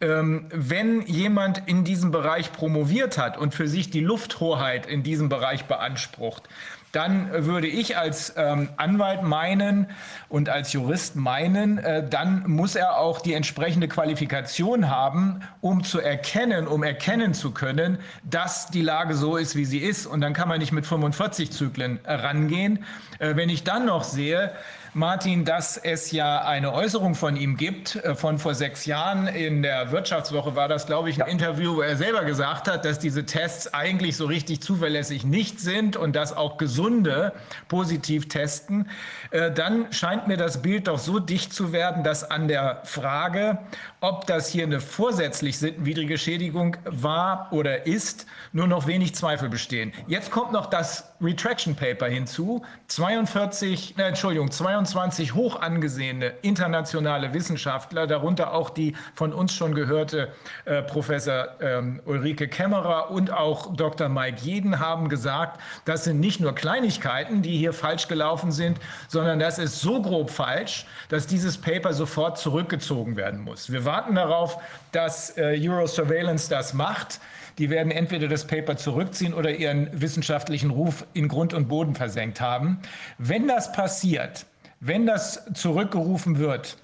Ähm, 0.00 0.48
wenn 0.52 1.02
jemand 1.02 1.62
in 1.66 1.82
diesem 1.82 2.12
Bereich 2.12 2.52
promoviert 2.52 3.18
hat 3.18 3.36
und 3.36 3.52
für 3.52 3.66
sich 3.66 3.90
die 3.90 4.00
Lufthoheit 4.00 4.86
in 4.86 5.02
diesem 5.02 5.28
Bereich 5.28 5.64
beansprucht, 5.64 6.48
dann 6.92 7.30
würde 7.46 7.66
ich 7.66 7.96
als 7.96 8.32
ähm, 8.36 8.70
Anwalt 8.76 9.22
meinen 9.22 9.88
und 10.28 10.48
als 10.48 10.72
Jurist 10.72 11.16
meinen, 11.16 11.78
äh, 11.78 12.08
dann 12.08 12.44
muss 12.48 12.76
er 12.76 12.98
auch 12.98 13.20
die 13.20 13.34
entsprechende 13.34 13.88
Qualifikation 13.88 14.88
haben, 14.88 15.40
um 15.60 15.84
zu 15.84 16.00
erkennen, 16.00 16.66
um 16.66 16.82
erkennen 16.82 17.34
zu 17.34 17.50
können, 17.50 17.98
dass 18.24 18.68
die 18.68 18.82
Lage 18.82 19.14
so 19.14 19.36
ist, 19.36 19.54
wie 19.54 19.64
sie 19.64 19.78
ist. 19.78 20.06
Und 20.06 20.20
dann 20.20 20.32
kann 20.32 20.48
man 20.48 20.58
nicht 20.60 20.72
mit 20.72 20.86
45 20.86 21.52
Zyklen 21.52 22.00
äh, 22.04 22.14
rangehen. 22.14 22.84
Äh, 23.18 23.36
wenn 23.36 23.50
ich 23.50 23.64
dann 23.64 23.86
noch 23.86 24.04
sehe, 24.04 24.52
Martin, 24.98 25.44
dass 25.44 25.76
es 25.76 26.10
ja 26.10 26.42
eine 26.42 26.72
Äußerung 26.72 27.14
von 27.14 27.36
ihm 27.36 27.56
gibt, 27.56 27.94
äh, 27.94 28.16
von 28.16 28.38
vor 28.40 28.56
sechs 28.56 28.84
Jahren. 28.84 29.28
In 29.28 29.62
der 29.62 29.92
Wirtschaftswoche 29.92 30.56
war 30.56 30.66
das, 30.66 30.86
glaube 30.86 31.08
ich, 31.08 31.22
ein 31.22 31.28
ja. 31.28 31.32
Interview, 31.32 31.76
wo 31.76 31.82
er 31.82 31.96
selber 31.96 32.24
gesagt 32.24 32.66
hat, 32.66 32.84
dass 32.84 32.98
diese 32.98 33.24
Tests 33.24 33.72
eigentlich 33.72 34.16
so 34.16 34.26
richtig 34.26 34.60
zuverlässig 34.60 35.24
nicht 35.24 35.60
sind 35.60 35.96
und 35.96 36.16
dass 36.16 36.36
auch 36.36 36.56
Gesunde 36.56 37.32
positiv 37.68 38.28
testen. 38.28 38.90
Äh, 39.30 39.50
dann 39.50 39.92
scheint 39.92 40.26
mir 40.26 40.36
das 40.36 40.62
Bild 40.62 40.88
doch 40.88 40.98
so 40.98 41.18
dicht 41.18 41.52
zu 41.52 41.72
werden, 41.72 42.02
dass 42.02 42.30
an 42.30 42.48
der 42.48 42.80
Frage, 42.84 43.58
ob 44.00 44.26
das 44.26 44.48
hier 44.48 44.64
eine 44.64 44.80
vorsätzlich 44.80 45.58
sittenwidrige 45.58 46.18
Schädigung 46.18 46.76
war 46.84 47.48
oder 47.50 47.86
ist, 47.86 48.26
nur 48.52 48.66
noch 48.66 48.86
wenig 48.86 49.14
Zweifel 49.14 49.48
bestehen. 49.48 49.92
Jetzt 50.06 50.30
kommt 50.30 50.52
noch 50.52 50.66
das 50.66 51.12
Retraction 51.20 51.74
Paper 51.74 52.06
hinzu. 52.06 52.64
42, 52.86 53.98
äh, 53.98 54.02
Entschuldigung, 54.02 54.50
22 54.50 55.34
hoch 55.34 55.60
angesehene 55.60 56.32
internationale 56.42 57.34
Wissenschaftler, 57.34 58.06
darunter 58.06 58.54
auch 58.54 58.70
die 58.70 58.94
von 59.14 59.32
uns 59.32 59.54
schon 59.54 59.74
gehörte 59.74 60.32
äh, 60.64 60.82
Professor 60.82 61.48
ähm, 61.60 62.00
Ulrike 62.06 62.48
Kämmerer 62.48 63.10
und 63.10 63.30
auch 63.32 63.74
Dr. 63.74 64.08
Mike 64.08 64.40
Jeden 64.42 64.78
haben 64.78 65.08
gesagt, 65.08 65.60
das 65.84 66.04
sind 66.04 66.20
nicht 66.20 66.40
nur 66.40 66.54
Kleinigkeiten, 66.54 67.42
die 67.42 67.56
hier 67.56 67.72
falsch 67.72 68.08
gelaufen 68.08 68.52
sind, 68.52 68.78
sondern 69.08 69.17
das 69.38 69.58
ist 69.58 69.80
so 69.80 70.02
grob 70.02 70.30
falsch, 70.30 70.86
dass 71.08 71.26
dieses 71.26 71.58
Paper 71.58 71.92
sofort 71.92 72.38
zurückgezogen 72.38 73.16
werden 73.16 73.40
muss. 73.40 73.70
Wir 73.70 73.84
warten 73.84 74.14
darauf, 74.14 74.58
dass 74.92 75.36
äh, 75.36 75.58
Eurosurveillance 75.60 76.48
das 76.48 76.74
macht. 76.74 77.20
Die 77.58 77.70
werden 77.70 77.90
entweder 77.90 78.28
das 78.28 78.46
Paper 78.46 78.76
zurückziehen 78.76 79.34
oder 79.34 79.50
ihren 79.50 79.88
wissenschaftlichen 80.00 80.70
Ruf 80.70 81.04
in 81.12 81.28
Grund 81.28 81.54
und 81.54 81.68
Boden 81.68 81.94
versenkt 81.94 82.40
haben. 82.40 82.78
Wenn 83.18 83.48
das 83.48 83.72
passiert, 83.72 84.46
wenn 84.80 85.06
das 85.06 85.44
zurückgerufen 85.54 86.38
wird, 86.38 86.76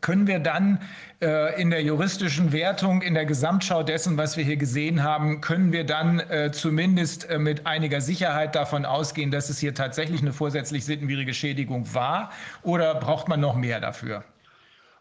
können 0.00 0.26
wir 0.26 0.38
dann 0.38 0.80
äh, 1.20 1.60
in 1.60 1.70
der 1.70 1.82
juristischen 1.82 2.52
Wertung, 2.52 3.02
in 3.02 3.14
der 3.14 3.26
Gesamtschau 3.26 3.82
dessen, 3.82 4.16
was 4.16 4.36
wir 4.36 4.44
hier 4.44 4.56
gesehen 4.56 5.02
haben, 5.02 5.40
können 5.40 5.72
wir 5.72 5.84
dann 5.84 6.20
äh, 6.20 6.50
zumindest 6.52 7.28
äh, 7.28 7.38
mit 7.38 7.66
einiger 7.66 8.00
Sicherheit 8.00 8.54
davon 8.54 8.84
ausgehen, 8.84 9.30
dass 9.30 9.50
es 9.50 9.58
hier 9.58 9.74
tatsächlich 9.74 10.20
eine 10.22 10.32
vorsätzlich 10.32 10.84
sittenwidrige 10.84 11.34
Schädigung 11.34 11.94
war? 11.94 12.30
Oder 12.62 12.94
braucht 12.94 13.28
man 13.28 13.40
noch 13.40 13.56
mehr 13.56 13.80
dafür? 13.80 14.24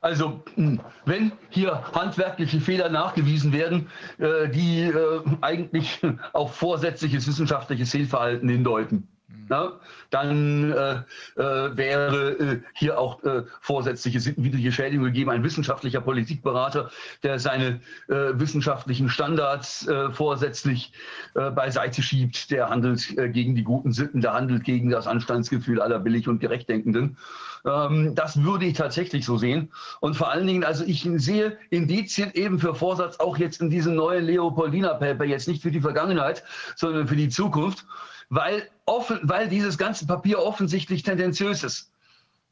Also 0.01 0.43
hm, 0.55 0.79
wenn 1.05 1.31
hier 1.49 1.83
handwerkliche 1.93 2.61
Fehler 2.61 2.89
nachgewiesen 2.89 3.51
werden, 3.51 3.89
äh, 4.19 4.47
die 4.49 4.83
äh, 4.83 5.21
eigentlich 5.41 6.01
auf 6.33 6.55
vorsätzliches 6.55 7.27
wissenschaftliches 7.27 7.91
Fehlverhalten 7.91 8.47
hindeuten, 8.47 9.07
Na, 9.49 9.73
dann 10.09 10.71
äh, 10.71 10.93
äh, 11.35 11.75
wäre 11.75 12.31
äh, 12.31 12.61
hier 12.73 12.97
auch 12.97 13.21
äh, 13.23 13.43
vorsätzliche 13.59 14.21
sittenwidrige 14.21 14.71
Schädigung 14.71 15.05
gegeben. 15.05 15.31
Ein 15.31 15.43
wissenschaftlicher 15.43 15.99
Politikberater, 15.99 16.91
der 17.23 17.37
seine 17.37 17.81
äh, 18.07 18.13
wissenschaftlichen 18.33 19.09
Standards 19.09 19.87
äh, 19.87 20.11
vorsätzlich 20.11 20.93
beiseite 21.33 22.01
schiebt, 22.01 22.51
der 22.51 22.69
handelt 22.69 23.15
gegen 23.33 23.55
die 23.55 23.63
guten 23.63 23.91
Sitten, 23.91 24.21
der 24.21 24.33
handelt 24.33 24.63
gegen 24.63 24.89
das 24.89 25.07
Anstandsgefühl 25.07 25.81
aller 25.81 25.99
billig 25.99 26.27
und 26.27 26.39
gerechtdenkenden. 26.39 27.17
Ähm, 27.65 28.15
das 28.15 28.41
würde 28.43 28.65
ich 28.65 28.73
tatsächlich 28.73 29.25
so 29.25 29.37
sehen. 29.37 29.71
Und 29.99 30.15
vor 30.15 30.31
allen 30.31 30.47
Dingen, 30.47 30.63
also 30.63 30.83
ich 30.85 31.07
sehe 31.17 31.57
Indizien 31.69 32.31
eben 32.33 32.59
für 32.59 32.75
Vorsatz 32.75 33.19
auch 33.19 33.37
jetzt 33.37 33.61
in 33.61 33.69
diesem 33.69 33.95
neuen 33.95 34.25
Leopoldina-Paper, 34.25 35.25
jetzt 35.25 35.47
nicht 35.47 35.61
für 35.61 35.71
die 35.71 35.81
Vergangenheit, 35.81 36.43
sondern 36.75 37.07
für 37.07 37.15
die 37.15 37.29
Zukunft 37.29 37.85
weil, 38.29 38.69
offen, 38.85 39.19
weil 39.23 39.47
dieses 39.47 39.77
ganze 39.77 40.05
Papier 40.05 40.39
offensichtlich 40.39 41.03
tendenziös 41.03 41.63
ist. 41.63 41.91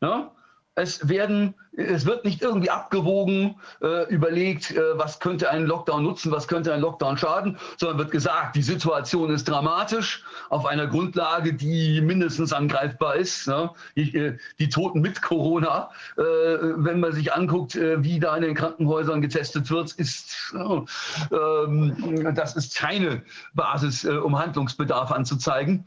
Ja? 0.01 0.31
Es, 0.75 1.07
werden, 1.07 1.55
es 1.77 2.05
wird 2.05 2.25
nicht 2.25 2.41
irgendwie 2.41 2.69
abgewogen, 2.69 3.55
äh, 3.81 4.07
überlegt, 4.09 4.71
äh, 4.71 4.97
was 4.97 5.19
könnte 5.19 5.49
einen 5.49 5.65
Lockdown 5.65 6.03
nutzen, 6.03 6.31
was 6.31 6.47
könnte 6.47 6.73
ein 6.73 6.81
Lockdown 6.81 7.17
schaden, 7.17 7.57
sondern 7.77 7.97
wird 7.97 8.11
gesagt, 8.11 8.55
die 8.55 8.61
Situation 8.61 9.29
ist 9.29 9.45
dramatisch 9.45 10.23
auf 10.49 10.65
einer 10.65 10.87
Grundlage, 10.87 11.53
die 11.53 12.01
mindestens 12.01 12.53
angreifbar 12.53 13.15
ist. 13.15 13.47
Ne? 13.47 13.69
Die, 13.95 14.15
äh, 14.15 14.37
die, 14.59 14.69
Toten 14.69 15.01
mit 15.01 15.21
Corona, 15.21 15.89
äh, 16.17 16.21
wenn 16.21 16.99
man 16.99 17.13
sich 17.13 17.33
anguckt, 17.33 17.75
äh, 17.75 18.03
wie 18.03 18.19
da 18.19 18.35
in 18.35 18.43
den 18.43 18.55
Krankenhäusern 18.55 19.21
getestet 19.21 19.69
wird, 19.69 19.91
ist, 19.93 20.53
ähm, 20.55 22.33
das 22.35 22.55
ist 22.55 22.75
keine 22.75 23.21
Basis, 23.53 24.03
äh, 24.03 24.09
um 24.09 24.37
Handlungsbedarf 24.37 25.11
anzuzeigen. 25.11 25.85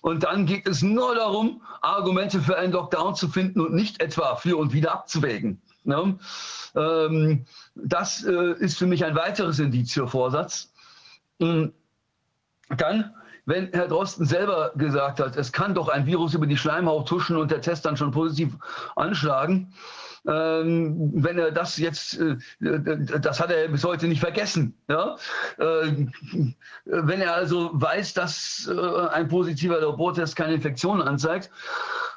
Und 0.00 0.22
dann 0.22 0.46
geht 0.46 0.66
es 0.68 0.82
nur 0.82 1.14
darum, 1.14 1.60
Argumente 1.80 2.40
für 2.40 2.56
einen 2.56 2.72
Lockdown 2.72 3.14
zu 3.14 3.28
finden 3.28 3.60
und 3.60 3.74
nicht 3.74 4.00
etwa 4.00 4.36
für 4.36 4.56
und 4.56 4.72
wieder 4.72 4.92
abzuwägen. 5.28 5.60
Ne? 5.84 6.18
Ähm, 6.74 7.46
das 7.74 8.24
äh, 8.24 8.52
ist 8.58 8.78
für 8.78 8.86
mich 8.86 9.04
ein 9.04 9.14
weiteres 9.14 9.58
Indiz 9.58 9.92
für 9.92 10.08
Vorsatz. 10.08 10.72
Ähm, 11.40 11.72
dann, 12.76 13.14
wenn 13.46 13.72
Herr 13.72 13.88
Drosten 13.88 14.26
selber 14.26 14.72
gesagt 14.76 15.20
hat, 15.20 15.36
es 15.36 15.52
kann 15.52 15.74
doch 15.74 15.88
ein 15.88 16.06
Virus 16.06 16.34
über 16.34 16.46
die 16.46 16.56
Schleimhaut 16.56 17.08
tuschen 17.08 17.36
und 17.36 17.50
der 17.50 17.62
Test 17.62 17.86
dann 17.86 17.96
schon 17.96 18.10
positiv 18.10 18.54
anschlagen, 18.96 19.72
ähm, 20.26 21.12
wenn 21.14 21.38
er 21.38 21.52
das 21.52 21.78
jetzt, 21.78 22.18
äh, 22.20 22.36
das 22.60 23.40
hat 23.40 23.50
er 23.50 23.68
bis 23.68 23.84
heute 23.84 24.08
nicht 24.08 24.20
vergessen. 24.20 24.74
Ja? 24.88 25.16
Äh, 25.56 26.06
wenn 26.84 27.20
er 27.22 27.34
also 27.34 27.70
weiß, 27.72 28.12
dass 28.14 28.68
äh, 28.70 29.08
ein 29.08 29.28
positiver 29.28 29.80
Labortest 29.80 30.36
keine 30.36 30.54
Infektion 30.54 31.00
anzeigt, 31.00 31.50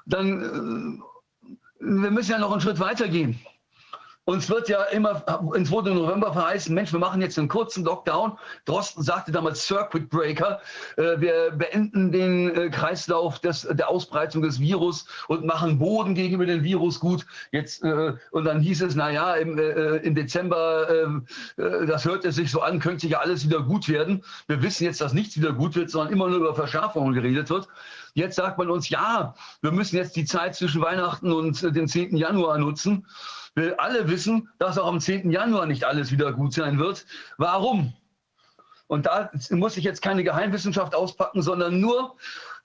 dann 0.05 0.99
äh, 0.99 1.10
wir 1.81 2.11
müssen 2.11 2.31
ja 2.31 2.37
noch 2.37 2.51
einen 2.51 2.61
Schritt 2.61 2.79
weiter 2.79 3.07
gehen. 3.07 3.39
Uns 4.25 4.47
wird 4.51 4.69
ja 4.69 4.83
immer, 4.85 5.23
ins 5.55 5.71
wurde 5.71 5.95
November 5.95 6.31
verheißen, 6.31 6.75
Mensch, 6.75 6.93
wir 6.93 6.99
machen 6.99 7.21
jetzt 7.21 7.39
einen 7.39 7.47
kurzen 7.47 7.83
Lockdown. 7.83 8.37
Drosten 8.65 9.03
sagte 9.03 9.31
damals 9.31 9.65
Circuit 9.65 10.11
Breaker. 10.11 10.61
Äh, 10.95 11.19
wir 11.19 11.51
beenden 11.51 12.11
den 12.11 12.55
äh, 12.55 12.69
Kreislauf 12.69 13.39
des, 13.39 13.67
der 13.71 13.89
Ausbreitung 13.89 14.43
des 14.43 14.59
Virus 14.59 15.07
und 15.27 15.43
machen 15.43 15.79
Boden 15.79 16.13
gegenüber 16.13 16.45
dem 16.45 16.63
Virus 16.63 16.99
gut. 16.99 17.25
Jetzt, 17.51 17.83
äh, 17.83 18.13
und 18.29 18.45
dann 18.45 18.61
hieß 18.61 18.83
es, 18.83 18.93
na 18.93 19.09
ja, 19.09 19.33
im, 19.35 19.57
im 19.57 20.13
Dezember, 20.13 20.87
ähm, 20.89 21.25
das 21.57 22.05
hört 22.05 22.23
es 22.23 22.35
sich 22.35 22.51
so 22.51 22.61
an, 22.61 22.79
könnte 22.79 23.07
ja 23.07 23.19
alles 23.19 23.43
wieder 23.45 23.63
gut 23.63 23.89
werden. 23.89 24.23
Wir 24.47 24.61
wissen 24.61 24.83
jetzt, 24.83 25.01
dass 25.01 25.13
nichts 25.13 25.35
wieder 25.35 25.53
gut 25.53 25.75
wird, 25.75 25.89
sondern 25.89 26.13
immer 26.13 26.29
nur 26.29 26.37
über 26.37 26.53
Verschärfungen 26.53 27.13
geredet 27.13 27.49
wird. 27.49 27.67
Jetzt 28.13 28.35
sagt 28.35 28.57
man 28.57 28.69
uns, 28.69 28.89
ja, 28.89 29.35
wir 29.61 29.71
müssen 29.71 29.95
jetzt 29.95 30.15
die 30.15 30.25
Zeit 30.25 30.55
zwischen 30.55 30.81
Weihnachten 30.81 31.31
und 31.31 31.61
dem 31.61 31.87
10. 31.87 32.15
Januar 32.15 32.57
nutzen. 32.57 33.07
Wir 33.55 33.79
alle 33.79 34.09
wissen, 34.09 34.49
dass 34.59 34.77
auch 34.77 34.87
am 34.87 34.99
10. 34.99 35.31
Januar 35.31 35.65
nicht 35.65 35.83
alles 35.83 36.11
wieder 36.11 36.31
gut 36.33 36.53
sein 36.53 36.79
wird. 36.79 37.05
Warum? 37.37 37.93
Und 38.87 39.05
da 39.05 39.31
muss 39.51 39.77
ich 39.77 39.83
jetzt 39.83 40.01
keine 40.01 40.23
Geheimwissenschaft 40.23 40.95
auspacken, 40.95 41.41
sondern 41.41 41.79
nur 41.79 42.17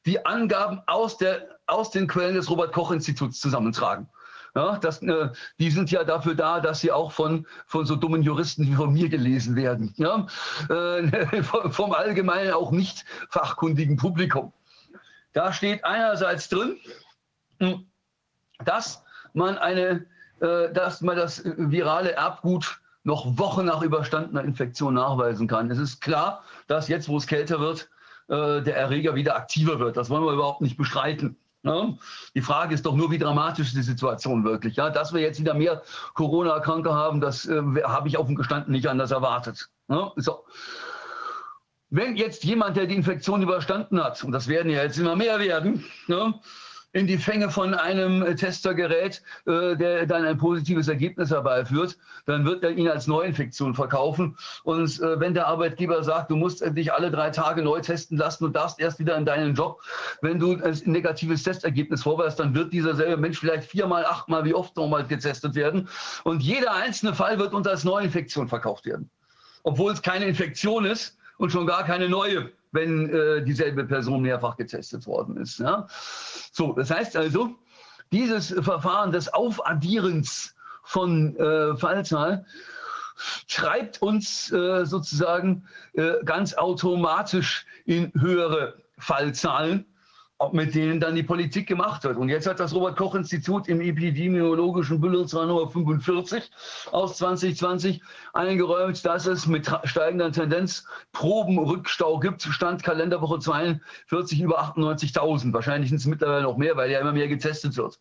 die 0.06 0.24
Angaben 0.26 0.80
aus, 0.86 1.18
der, 1.18 1.58
aus 1.66 1.90
den 1.90 2.06
Quellen 2.08 2.34
des 2.34 2.50
Robert-Koch-Instituts 2.50 3.40
zusammentragen. 3.40 4.08
Ja, 4.56 4.78
das, 4.78 5.02
äh, 5.02 5.28
die 5.58 5.70
sind 5.70 5.90
ja 5.90 6.02
dafür 6.02 6.34
da, 6.34 6.60
dass 6.60 6.80
sie 6.80 6.90
auch 6.90 7.12
von, 7.12 7.46
von 7.66 7.84
so 7.84 7.94
dummen 7.94 8.22
Juristen 8.22 8.66
wie 8.66 8.74
von 8.74 8.92
mir 8.92 9.10
gelesen 9.10 9.54
werden. 9.54 9.92
Ja? 9.98 10.26
Äh, 10.70 11.42
vom 11.70 11.92
allgemeinen, 11.92 12.52
auch 12.52 12.70
nicht 12.70 13.04
fachkundigen 13.28 13.98
Publikum. 13.98 14.54
Da 15.36 15.52
steht 15.52 15.84
einerseits 15.84 16.48
drin, 16.48 16.78
hm, 17.60 17.86
dass 18.64 19.04
man 19.34 19.58
eine 19.58 20.06
äh, 20.40 20.72
dass 20.72 21.02
man 21.02 21.14
das 21.16 21.42
virale 21.44 22.12
Erbgut 22.12 22.80
noch 23.04 23.38
Wochen 23.38 23.66
nach 23.66 23.82
überstandener 23.82 24.42
Infektion 24.42 24.94
nachweisen 24.94 25.46
kann. 25.46 25.70
Es 25.70 25.78
ist 25.78 26.00
klar, 26.00 26.42
dass 26.68 26.88
jetzt, 26.88 27.08
wo 27.08 27.18
es 27.18 27.26
kälter 27.26 27.60
wird, 27.60 27.90
äh, 28.28 28.62
der 28.62 28.76
Erreger 28.78 29.14
wieder 29.14 29.36
aktiver 29.36 29.78
wird. 29.78 29.98
Das 29.98 30.08
wollen 30.08 30.24
wir 30.24 30.32
überhaupt 30.32 30.62
nicht 30.62 30.78
bestreiten. 30.78 31.36
Ne? 31.62 31.98
Die 32.34 32.40
Frage 32.40 32.74
ist 32.74 32.86
doch 32.86 32.94
nur, 32.94 33.10
wie 33.10 33.18
dramatisch 33.18 33.68
ist 33.68 33.76
die 33.76 33.82
Situation 33.82 34.42
wirklich. 34.42 34.76
Ja, 34.76 34.88
dass 34.88 35.12
wir 35.12 35.20
jetzt 35.20 35.38
wieder 35.38 35.52
mehr 35.52 35.82
Corona-Kranke 36.14 36.94
haben, 36.94 37.20
das 37.20 37.44
äh, 37.44 37.62
habe 37.84 38.08
ich 38.08 38.16
offen 38.16 38.36
gestanden 38.36 38.72
nicht 38.72 38.88
anders 38.88 39.10
erwartet. 39.10 39.68
Ne? 39.88 40.10
So. 40.16 40.46
Wenn 41.90 42.16
jetzt 42.16 42.42
jemand, 42.44 42.76
der 42.76 42.86
die 42.86 42.96
Infektion 42.96 43.42
überstanden 43.42 44.02
hat, 44.02 44.22
und 44.24 44.32
das 44.32 44.48
werden 44.48 44.70
ja 44.70 44.82
jetzt 44.82 44.98
immer 44.98 45.14
mehr 45.14 45.38
werden, 45.38 45.84
ne, 46.08 46.34
in 46.92 47.06
die 47.06 47.18
Fänge 47.18 47.50
von 47.50 47.74
einem 47.74 48.36
Testergerät, 48.36 49.22
äh, 49.46 49.76
der 49.76 50.06
dann 50.06 50.24
ein 50.24 50.38
positives 50.38 50.88
Ergebnis 50.88 51.30
herbeiführt, 51.30 51.98
dann 52.24 52.46
wird 52.46 52.64
er 52.64 52.70
ihn 52.70 52.88
als 52.88 53.06
Neuinfektion 53.06 53.74
verkaufen. 53.74 54.36
Und 54.64 54.98
äh, 55.00 55.20
wenn 55.20 55.34
der 55.34 55.46
Arbeitgeber 55.46 56.02
sagt, 56.02 56.30
du 56.30 56.36
musst 56.36 56.64
dich 56.74 56.92
alle 56.92 57.10
drei 57.10 57.30
Tage 57.30 57.62
neu 57.62 57.80
testen 57.80 58.16
lassen 58.16 58.46
und 58.46 58.56
darfst 58.56 58.80
erst 58.80 58.98
wieder 58.98 59.16
in 59.16 59.26
deinen 59.26 59.54
Job, 59.54 59.82
wenn 60.22 60.38
du 60.38 60.56
ein 60.56 60.80
negatives 60.86 61.42
Testergebnis 61.42 62.02
vorweist, 62.02 62.40
dann 62.40 62.54
wird 62.54 62.72
dieser 62.72 62.94
selbe 62.94 63.18
Mensch 63.18 63.38
vielleicht 63.38 63.70
viermal, 63.70 64.06
achtmal, 64.06 64.44
wie 64.44 64.54
oft 64.54 64.74
nochmal 64.76 65.06
getestet 65.06 65.54
werden. 65.54 65.88
Und 66.24 66.42
jeder 66.42 66.74
einzelne 66.74 67.14
Fall 67.14 67.38
wird 67.38 67.52
uns 67.52 67.68
als 67.68 67.84
Neuinfektion 67.84 68.48
verkauft 68.48 68.86
werden. 68.86 69.10
Obwohl 69.64 69.92
es 69.92 70.00
keine 70.00 70.24
Infektion 70.24 70.86
ist 70.86 71.18
und 71.38 71.50
schon 71.50 71.66
gar 71.66 71.84
keine 71.84 72.08
neue 72.08 72.50
wenn 72.76 73.08
äh, 73.08 73.42
dieselbe 73.42 73.84
Person 73.84 74.22
mehrfach 74.22 74.56
getestet 74.56 75.06
worden 75.06 75.36
ist. 75.38 75.58
Ja? 75.58 75.88
So, 76.52 76.72
das 76.72 76.90
heißt 76.90 77.16
also, 77.16 77.56
dieses 78.12 78.52
Verfahren 78.52 79.10
des 79.10 79.32
Aufaddierens 79.32 80.54
von 80.84 81.36
äh, 81.36 81.76
Fallzahl 81.76 82.46
treibt 83.48 84.00
uns 84.02 84.52
äh, 84.52 84.84
sozusagen 84.84 85.66
äh, 85.94 86.22
ganz 86.24 86.54
automatisch 86.54 87.66
in 87.86 88.12
höhere 88.14 88.74
Fallzahlen 88.98 89.86
mit 90.52 90.74
denen 90.74 91.00
dann 91.00 91.14
die 91.14 91.22
Politik 91.22 91.66
gemacht 91.66 92.04
wird. 92.04 92.18
Und 92.18 92.28
jetzt 92.28 92.46
hat 92.46 92.60
das 92.60 92.74
Robert-Koch-Institut 92.74 93.68
im 93.68 93.80
epidemiologischen 93.80 95.00
Bundesrat 95.00 95.48
Nummer 95.48 95.70
45 95.70 96.50
aus 96.92 97.16
2020 97.16 98.02
eingeräumt, 98.34 99.04
dass 99.04 99.26
es 99.26 99.46
mit 99.46 99.70
steigender 99.84 100.30
Tendenz 100.30 100.86
Probenrückstau 101.12 102.18
gibt. 102.18 102.42
Stand 102.42 102.82
Kalenderwoche 102.82 103.38
42 103.38 104.40
über 104.42 104.60
98.000. 104.62 105.52
Wahrscheinlich 105.54 105.88
sind 105.88 105.98
es 105.98 106.06
mittlerweile 106.06 106.42
noch 106.42 106.58
mehr, 106.58 106.76
weil 106.76 106.90
ja 106.90 107.00
immer 107.00 107.12
mehr 107.12 107.28
getestet 107.28 107.76
wird. 107.76 107.98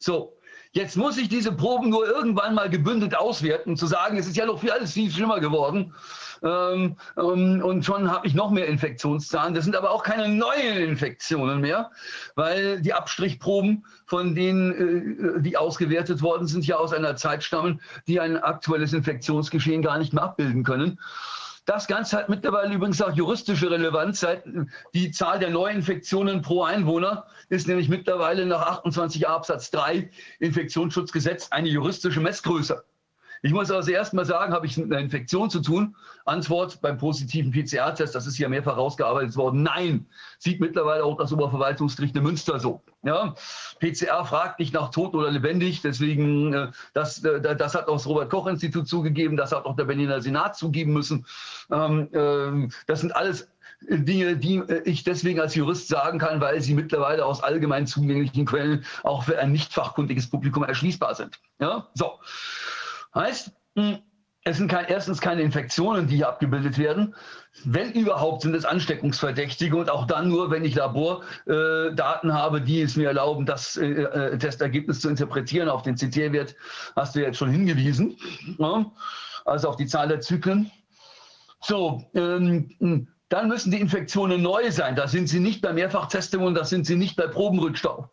So, 0.00 0.38
Jetzt 0.72 0.96
muss 0.96 1.16
ich 1.16 1.30
diese 1.30 1.50
Proben 1.52 1.88
nur 1.88 2.06
irgendwann 2.06 2.54
mal 2.54 2.68
gebündelt 2.68 3.16
auswerten, 3.16 3.76
zu 3.76 3.86
sagen, 3.86 4.18
es 4.18 4.26
ist 4.26 4.36
ja 4.36 4.44
noch 4.44 4.60
viel 4.60 4.70
alles 4.70 4.92
viel 4.92 5.10
schlimmer 5.10 5.40
geworden. 5.40 5.94
Ähm, 6.42 6.96
ähm, 7.16 7.62
und 7.62 7.84
schon 7.84 8.10
habe 8.10 8.26
ich 8.26 8.34
noch 8.34 8.50
mehr 8.50 8.66
Infektionszahlen. 8.66 9.54
Das 9.54 9.64
sind 9.64 9.76
aber 9.76 9.90
auch 9.90 10.02
keine 10.02 10.28
neuen 10.28 10.78
Infektionen 10.78 11.60
mehr, 11.60 11.90
weil 12.34 12.80
die 12.80 12.94
Abstrichproben, 12.94 13.84
von 14.06 14.34
denen 14.34 15.38
äh, 15.38 15.42
die 15.42 15.56
ausgewertet 15.56 16.22
worden 16.22 16.46
sind, 16.46 16.66
ja 16.66 16.76
aus 16.76 16.92
einer 16.92 17.16
Zeit 17.16 17.42
stammen, 17.42 17.80
die 18.06 18.20
ein 18.20 18.36
aktuelles 18.36 18.92
Infektionsgeschehen 18.92 19.82
gar 19.82 19.98
nicht 19.98 20.12
mehr 20.12 20.24
abbilden 20.24 20.64
können. 20.64 20.98
Das 21.68 21.86
Ganze 21.86 22.16
hat 22.16 22.30
mittlerweile 22.30 22.74
übrigens 22.74 23.02
auch 23.02 23.14
juristische 23.14 23.70
Relevanz. 23.70 24.26
Die 24.94 25.10
Zahl 25.10 25.38
der 25.38 25.50
Neuinfektionen 25.50 26.40
pro 26.40 26.62
Einwohner 26.62 27.26
ist 27.50 27.68
nämlich 27.68 27.90
mittlerweile 27.90 28.46
nach 28.46 28.62
28 28.62 29.28
Absatz 29.28 29.70
3 29.72 30.10
Infektionsschutzgesetz 30.38 31.48
eine 31.50 31.68
juristische 31.68 32.20
Messgröße. 32.20 32.82
Ich 33.42 33.52
muss 33.52 33.70
also 33.70 33.90
erstmal 33.90 34.24
sagen, 34.24 34.52
habe 34.52 34.66
ich 34.66 34.76
mit 34.76 34.92
einer 34.92 35.00
Infektion 35.00 35.50
zu 35.50 35.60
tun? 35.60 35.96
Antwort 36.24 36.80
beim 36.80 36.98
positiven 36.98 37.52
PCR-Test, 37.52 38.14
das 38.14 38.26
ist 38.26 38.36
hier 38.36 38.48
mehrfach 38.48 38.76
rausgearbeitet 38.76 39.36
worden. 39.36 39.62
Nein, 39.62 40.06
sieht 40.38 40.60
mittlerweile 40.60 41.04
auch 41.04 41.16
das 41.16 41.32
Oberverwaltungsgericht 41.32 42.16
in 42.16 42.22
Münster 42.22 42.58
so. 42.60 42.82
Ja, 43.02 43.34
PCR 43.78 44.24
fragt 44.24 44.58
nicht 44.58 44.74
nach 44.74 44.90
tot 44.90 45.14
oder 45.14 45.30
lebendig, 45.30 45.82
deswegen, 45.82 46.52
äh, 46.52 46.68
das, 46.94 47.24
äh, 47.24 47.40
das 47.40 47.74
hat 47.74 47.88
auch 47.88 47.94
das 47.94 48.06
Robert-Koch-Institut 48.06 48.88
zugegeben, 48.88 49.36
das 49.36 49.52
hat 49.52 49.64
auch 49.64 49.76
der 49.76 49.84
Berliner 49.84 50.20
Senat 50.20 50.56
zugeben 50.56 50.92
müssen. 50.92 51.24
Ähm, 51.70 52.08
äh, 52.12 52.68
das 52.86 53.00
sind 53.00 53.14
alles 53.14 53.48
Dinge, 53.80 54.36
die 54.36 54.56
äh, 54.56 54.82
ich 54.84 55.04
deswegen 55.04 55.40
als 55.40 55.54
Jurist 55.54 55.88
sagen 55.88 56.18
kann, 56.18 56.40
weil 56.40 56.60
sie 56.60 56.74
mittlerweile 56.74 57.24
aus 57.24 57.42
allgemein 57.42 57.86
zugänglichen 57.86 58.44
Quellen 58.44 58.84
auch 59.04 59.24
für 59.24 59.38
ein 59.38 59.52
nicht 59.52 59.72
fachkundiges 59.72 60.28
Publikum 60.28 60.64
erschließbar 60.64 61.14
sind. 61.14 61.40
Ja, 61.60 61.88
so. 61.94 62.18
Heißt, 63.18 63.52
hm, 63.76 63.98
es 64.44 64.56
sind 64.56 64.68
kein, 64.68 64.86
erstens 64.86 65.20
keine 65.20 65.42
Infektionen, 65.42 66.06
die 66.06 66.16
hier 66.16 66.28
abgebildet 66.28 66.78
werden. 66.78 67.14
Wenn 67.64 67.92
überhaupt, 67.92 68.42
sind 68.42 68.54
es 68.54 68.64
Ansteckungsverdächtige 68.64 69.76
und 69.76 69.90
auch 69.90 70.06
dann 70.06 70.28
nur, 70.28 70.50
wenn 70.50 70.64
ich 70.64 70.74
Labordaten 70.74 72.30
äh, 72.30 72.32
habe, 72.32 72.60
die 72.60 72.80
es 72.80 72.96
mir 72.96 73.08
erlauben, 73.08 73.44
das 73.44 73.76
äh, 73.76 73.86
äh 73.86 74.38
Testergebnis 74.38 75.00
zu 75.00 75.08
interpretieren. 75.10 75.68
Auf 75.68 75.82
den 75.82 75.96
CT-Wert 75.96 76.54
hast 76.96 77.16
du 77.16 77.20
jetzt 77.20 77.36
schon 77.36 77.50
hingewiesen. 77.50 78.16
Ja? 78.58 78.90
Also 79.44 79.68
auf 79.68 79.76
die 79.76 79.86
Zahl 79.86 80.08
der 80.08 80.20
Zyklen. 80.20 80.70
So, 81.60 82.04
ähm, 82.14 83.08
dann 83.28 83.48
müssen 83.48 83.72
die 83.72 83.80
Infektionen 83.80 84.40
neu 84.40 84.70
sein. 84.70 84.94
Da 84.94 85.08
sind 85.08 85.28
sie 85.28 85.40
nicht 85.40 85.60
bei 85.60 85.72
Mehrfachtestungen, 85.72 86.54
da 86.54 86.64
sind 86.64 86.86
sie 86.86 86.96
nicht 86.96 87.16
bei 87.16 87.26
Probenrückstau. 87.26 88.08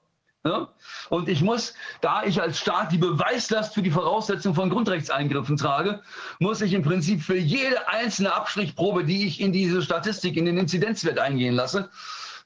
Ja? 0.45 0.69
Und 1.09 1.27
ich 1.27 1.41
muss, 1.41 1.73
da 2.01 2.23
ich 2.23 2.39
als 2.39 2.59
Staat 2.59 2.91
die 2.91 2.97
Beweislast 2.97 3.73
für 3.73 3.81
die 3.81 3.91
Voraussetzung 3.91 4.53
von 4.53 4.69
Grundrechtseingriffen 4.69 5.57
trage, 5.57 6.01
muss 6.39 6.61
ich 6.61 6.73
im 6.73 6.83
Prinzip 6.83 7.21
für 7.21 7.37
jede 7.37 7.87
einzelne 7.89 8.33
Abstrichprobe, 8.33 9.03
die 9.03 9.25
ich 9.25 9.41
in 9.41 9.51
diese 9.51 9.81
Statistik, 9.81 10.37
in 10.37 10.45
den 10.45 10.57
Inzidenzwert 10.57 11.17
eingehen 11.17 11.55
lasse, 11.55 11.89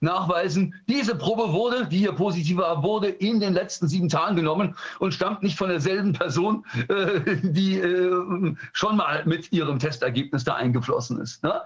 nachweisen, 0.02 0.76
diese 0.88 1.16
Probe 1.16 1.52
wurde, 1.52 1.86
die 1.86 1.98
hier 1.98 2.14
positiv 2.14 2.58
war, 2.58 2.84
wurde 2.84 3.10
in 3.10 3.42
den 3.42 3.54
letzten 3.54 3.90
sieben 3.90 4.08
Tagen 4.08 4.38
genommen 4.38 4.76
und 5.00 5.14
stammt 5.14 5.44
nicht 5.44 5.58
von 5.58 5.68
derselben 5.70 6.14
Person, 6.14 6.66
äh, 6.88 7.20
die 7.42 7.80
äh, 7.80 8.56
schon 8.72 8.96
mal 8.96 9.26
mit 9.26 9.52
ihrem 9.52 9.78
Testergebnis 9.78 10.46
da 10.46 10.56
eingeflossen 10.56 11.20
ist. 11.20 11.44
Ne? 11.44 11.62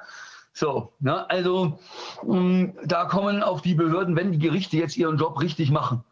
So, 0.54 0.94
ne? 1.00 1.30
also 1.30 1.80
mh, 2.24 2.40
mm, 2.40 2.74
da 2.86 3.06
kommen 3.06 3.44
auf 3.44 3.62
die 3.62 3.76
Behörden, 3.76 4.16
wenn 4.16 4.32
die 4.32 4.40
Gerichte 4.40 4.78
jetzt 4.78 4.98
ihren 4.98 5.18
Job 5.18 5.40
richtig 5.40 5.70
machen, 5.70 6.04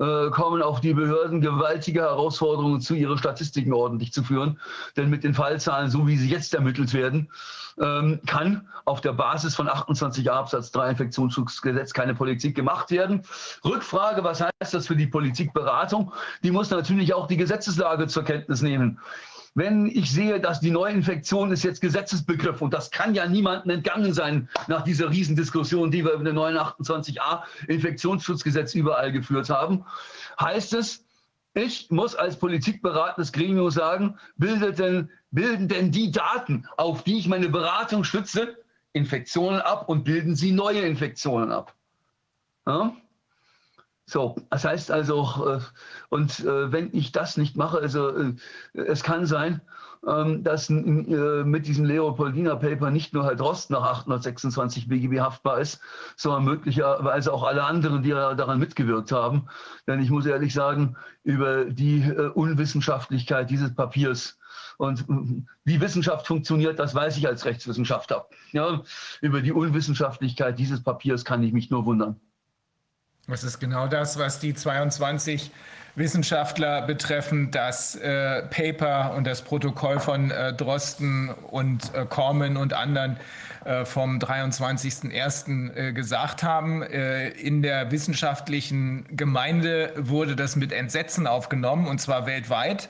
äh, 0.00 0.30
kommen 0.30 0.62
auf 0.62 0.80
die 0.80 0.94
Behörden 0.94 1.40
gewaltige 1.40 2.00
Herausforderungen 2.00 2.80
zu, 2.80 2.94
ihre 2.94 3.18
Statistiken 3.18 3.72
ordentlich 3.72 4.12
zu 4.12 4.24
führen. 4.24 4.58
Denn 4.96 5.10
mit 5.10 5.24
den 5.24 5.34
Fallzahlen, 5.34 5.90
so 5.90 6.06
wie 6.06 6.16
sie 6.16 6.30
jetzt 6.30 6.54
ermittelt 6.54 6.94
werden, 6.94 7.30
ähm, 7.78 8.20
kann 8.26 8.66
auf 8.86 9.00
der 9.00 9.12
Basis 9.12 9.54
von 9.54 9.68
28a 9.68 10.30
Absatz 10.30 10.70
3 10.72 10.90
Infektionsschutzgesetz 10.90 11.92
keine 11.92 12.14
Politik 12.14 12.54
gemacht 12.54 12.90
werden. 12.90 13.22
Rückfrage, 13.64 14.24
was 14.24 14.40
heißt 14.40 14.72
das 14.74 14.86
für 14.86 14.96
die 14.96 15.06
Politikberatung? 15.06 16.12
Die 16.42 16.50
muss 16.50 16.70
natürlich 16.70 17.14
auch 17.14 17.26
die 17.26 17.36
Gesetzeslage 17.36 18.06
zur 18.06 18.24
Kenntnis 18.24 18.62
nehmen 18.62 18.98
wenn 19.54 19.86
ich 19.86 20.10
sehe, 20.12 20.40
dass 20.40 20.60
die 20.60 20.70
Neuinfektion 20.70 21.50
ist 21.50 21.64
jetzt 21.64 21.80
Gesetzesbegriff 21.80 22.62
und 22.62 22.72
das 22.72 22.90
kann 22.90 23.14
ja 23.14 23.26
niemandem 23.26 23.70
entgangen 23.70 24.14
sein 24.14 24.48
nach 24.68 24.82
dieser 24.82 25.10
Riesendiskussion, 25.10 25.90
die 25.90 26.04
wir 26.04 26.12
über 26.12 26.24
den 26.24 26.36
neuen 26.36 26.56
28a 26.56 27.42
Infektionsschutzgesetz 27.66 28.74
überall 28.74 29.10
geführt 29.10 29.50
haben, 29.50 29.84
heißt 30.38 30.74
es, 30.74 31.04
ich 31.54 31.90
muss 31.90 32.14
als 32.14 32.36
politikberatendes 32.36 33.32
Gremium 33.32 33.70
sagen, 33.70 34.18
bildet 34.36 34.78
denn, 34.78 35.10
bilden 35.32 35.66
denn 35.66 35.90
die 35.90 36.12
Daten, 36.12 36.66
auf 36.76 37.02
die 37.02 37.18
ich 37.18 37.26
meine 37.26 37.48
Beratung 37.48 38.04
stütze, 38.04 38.56
Infektionen 38.92 39.60
ab 39.60 39.88
und 39.88 40.04
bilden 40.04 40.36
sie 40.36 40.52
neue 40.52 40.82
Infektionen 40.82 41.50
ab. 41.50 41.74
Ja? 42.66 42.94
So, 44.10 44.34
das 44.50 44.64
heißt 44.64 44.90
also, 44.90 45.22
äh, 45.46 45.60
und 46.08 46.40
äh, 46.40 46.72
wenn 46.72 46.92
ich 46.92 47.12
das 47.12 47.36
nicht 47.36 47.56
mache, 47.56 47.78
also 47.78 48.08
äh, 48.08 48.34
es 48.72 49.04
kann 49.04 49.24
sein, 49.24 49.60
ähm, 50.04 50.42
dass 50.42 50.68
mit 50.68 51.68
diesem 51.68 51.84
Leopoldina 51.84 52.56
Paper 52.56 52.90
nicht 52.90 53.14
nur 53.14 53.24
Herr 53.24 53.36
Drost 53.36 53.70
nach 53.70 53.82
826 53.82 54.88
BGB 54.88 55.20
haftbar 55.20 55.60
ist, 55.60 55.80
sondern 56.16 56.44
möglicherweise 56.44 57.32
auch 57.32 57.44
alle 57.44 57.62
anderen, 57.62 58.02
die 58.02 58.10
daran 58.10 58.58
mitgewirkt 58.58 59.12
haben. 59.12 59.46
Denn 59.86 60.00
ich 60.00 60.10
muss 60.10 60.26
ehrlich 60.26 60.54
sagen, 60.54 60.96
über 61.22 61.66
die 61.66 62.02
Unwissenschaftlichkeit 62.34 63.48
dieses 63.48 63.72
Papiers 63.74 64.38
und 64.78 65.04
wie 65.64 65.80
Wissenschaft 65.80 66.26
funktioniert, 66.26 66.80
das 66.80 66.94
weiß 66.94 67.16
ich 67.18 67.28
als 67.28 67.44
Rechtswissenschaftler. 67.44 68.26
Ja, 68.50 68.82
über 69.20 69.42
die 69.42 69.52
Unwissenschaftlichkeit 69.52 70.58
dieses 70.58 70.82
Papiers 70.82 71.24
kann 71.24 71.42
ich 71.42 71.52
mich 71.52 71.70
nur 71.70 71.84
wundern. 71.84 72.18
Das 73.30 73.44
ist 73.44 73.60
genau 73.60 73.86
das, 73.86 74.18
was 74.18 74.40
die 74.40 74.54
22 74.54 75.50
Wissenschaftler 75.94 76.82
betreffen, 76.82 77.50
das 77.50 77.96
äh, 77.96 78.42
Paper 78.42 79.14
und 79.16 79.26
das 79.26 79.42
Protokoll 79.42 79.98
von 80.00 80.30
äh, 80.30 80.52
Drosten 80.52 81.30
und 81.50 81.94
äh, 81.94 82.06
Kormen 82.06 82.56
und 82.56 82.72
anderen 82.72 83.16
äh, 83.64 83.84
vom 83.84 84.18
23.01. 84.18 85.74
Äh, 85.74 85.92
gesagt 85.92 86.42
haben. 86.42 86.82
Äh, 86.82 87.28
in 87.30 87.62
der 87.62 87.90
wissenschaftlichen 87.90 89.04
Gemeinde 89.16 89.92
wurde 89.96 90.36
das 90.36 90.56
mit 90.56 90.72
Entsetzen 90.72 91.26
aufgenommen, 91.26 91.86
und 91.86 92.00
zwar 92.00 92.26
weltweit. 92.26 92.88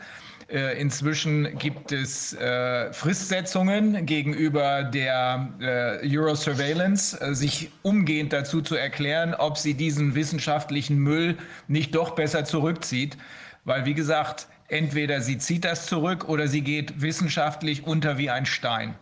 Äh, 0.51 0.81
inzwischen 0.81 1.59
gibt 1.59 1.93
es 1.93 2.33
äh, 2.33 2.93
Fristsetzungen 2.93 4.05
gegenüber 4.05 4.83
der 4.83 5.49
äh, 5.61 6.17
Eurosurveillance, 6.19 7.35
sich 7.37 7.71
umgehend 7.83 8.33
dazu 8.33 8.61
zu 8.61 8.75
erklären, 8.75 9.35
ob 9.35 9.59
sie 9.59 9.75
diesen 9.75 10.17
wissenschaftlichen 10.17 10.99
Müll 10.99 11.39
nicht 11.69 11.95
doch 11.95 12.17
besser 12.17 12.45
zurückzieht. 12.45 13.17
Weil, 13.65 13.85
wie 13.85 13.95
gesagt, 13.95 14.49
entweder 14.67 15.21
sie 15.21 15.39
zieht 15.39 15.65
das 15.65 15.87
zurück 15.87 16.29
oder 16.29 16.49
sie 16.49 16.63
geht 16.63 17.01
wissenschaftlich 17.01 17.87
unter 17.87 18.19
wie 18.19 18.31
ein 18.31 18.47
Stein. 18.47 18.95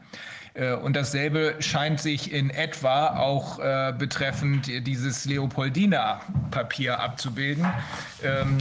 Und 0.82 0.96
dasselbe 0.96 1.54
scheint 1.60 2.00
sich 2.00 2.32
in 2.32 2.50
etwa 2.50 3.16
auch 3.16 3.60
äh, 3.60 3.94
betreffend 3.96 4.66
dieses 4.88 5.24
Leopoldina-Papier 5.24 6.98
abzubilden. 6.98 7.64
Ähm, 8.24 8.58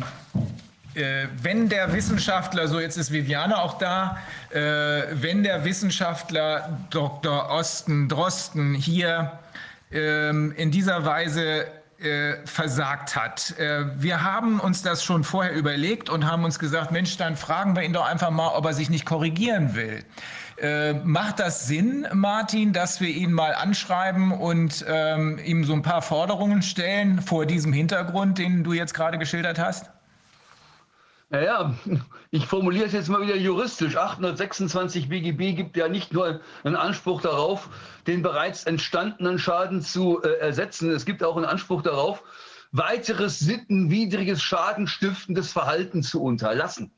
äh, 0.98 1.28
wenn 1.42 1.70
der 1.70 1.94
Wissenschaftler, 1.94 2.68
so 2.68 2.80
jetzt 2.80 2.98
ist 2.98 3.12
Viviane 3.12 3.62
auch 3.62 3.78
da, 3.78 4.18
äh, 4.50 4.60
wenn 5.12 5.44
der 5.44 5.64
Wissenschaftler 5.64 6.78
Dr. 6.90 7.50
Osten 7.50 8.10
Drosten 8.10 8.74
hier 8.74 9.40
ähm, 9.92 10.54
in 10.58 10.72
dieser 10.72 11.06
Weise 11.06 11.66
äh, 12.00 12.36
versagt 12.46 13.16
hat. 13.16 13.58
Äh, 13.58 13.86
wir 14.02 14.24
haben 14.24 14.60
uns 14.60 14.82
das 14.82 15.04
schon 15.04 15.24
vorher 15.24 15.54
überlegt 15.54 16.10
und 16.10 16.26
haben 16.26 16.44
uns 16.44 16.60
gesagt, 16.60 16.92
Mensch, 16.92 17.18
dann 17.18 17.36
fragen 17.36 17.76
wir 17.76 17.84
ihn 17.84 17.94
doch 17.94 18.06
einfach 18.06 18.30
mal, 18.30 18.50
ob 18.50 18.66
er 18.66 18.74
sich 18.74 18.90
nicht 18.90 19.06
korrigieren 19.06 19.76
will. 19.76 20.04
Äh, 20.60 20.94
macht 20.94 21.40
das 21.40 21.68
Sinn, 21.68 22.08
Martin, 22.14 22.74
dass 22.74 23.00
wir 23.00 23.10
ihn 23.10 23.32
mal 23.32 23.54
anschreiben 23.54 24.32
und 24.32 24.84
ähm, 24.88 25.40
ihm 25.44 25.64
so 25.64 25.74
ein 25.74 25.84
paar 25.84 26.02
Forderungen 26.02 26.64
stellen 26.64 27.22
vor 27.22 27.46
diesem 27.46 27.74
Hintergrund, 27.74 28.40
den 28.40 28.64
du 28.64 28.74
jetzt 28.74 28.94
gerade 28.94 29.20
geschildert 29.20 29.60
hast? 29.60 29.92
Naja, 31.30 31.76
ich 32.32 32.46
formuliere 32.46 32.86
es 32.86 32.94
jetzt 32.94 33.10
mal 33.10 33.22
wieder 33.22 33.36
juristisch. 33.36 33.98
826 33.98 35.10
BGB 35.10 35.56
gibt 35.56 35.78
ja 35.78 35.88
nicht 35.88 36.14
nur 36.14 36.42
einen 36.64 36.76
Anspruch 36.76 37.22
darauf, 37.22 37.70
den 38.08 38.22
bereits 38.22 38.64
entstandenen 38.64 39.38
Schaden 39.40 39.82
zu 39.82 40.22
äh, 40.22 40.40
ersetzen. 40.40 40.92
Es 40.92 41.06
gibt 41.06 41.24
auch 41.24 41.36
einen 41.36 41.46
Anspruch 41.46 41.82
darauf, 41.82 42.24
weiteres 42.72 43.40
sittenwidriges, 43.40 44.42
schadenstiftendes 44.42 45.52
Verhalten 45.52 46.04
zu 46.04 46.22
unterlassen. 46.22 46.92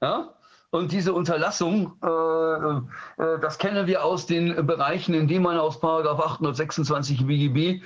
Ja? 0.00 0.34
Und 0.72 0.92
diese 0.92 1.12
Unterlassung, 1.12 1.96
äh, 2.00 2.06
äh, 2.06 3.40
das 3.40 3.58
kennen 3.58 3.88
wir 3.88 4.04
aus 4.04 4.26
den 4.26 4.66
Bereichen, 4.66 5.14
in 5.14 5.26
denen 5.26 5.42
man 5.42 5.58
aus 5.58 5.82
826 5.82 7.26
BGB 7.26 7.82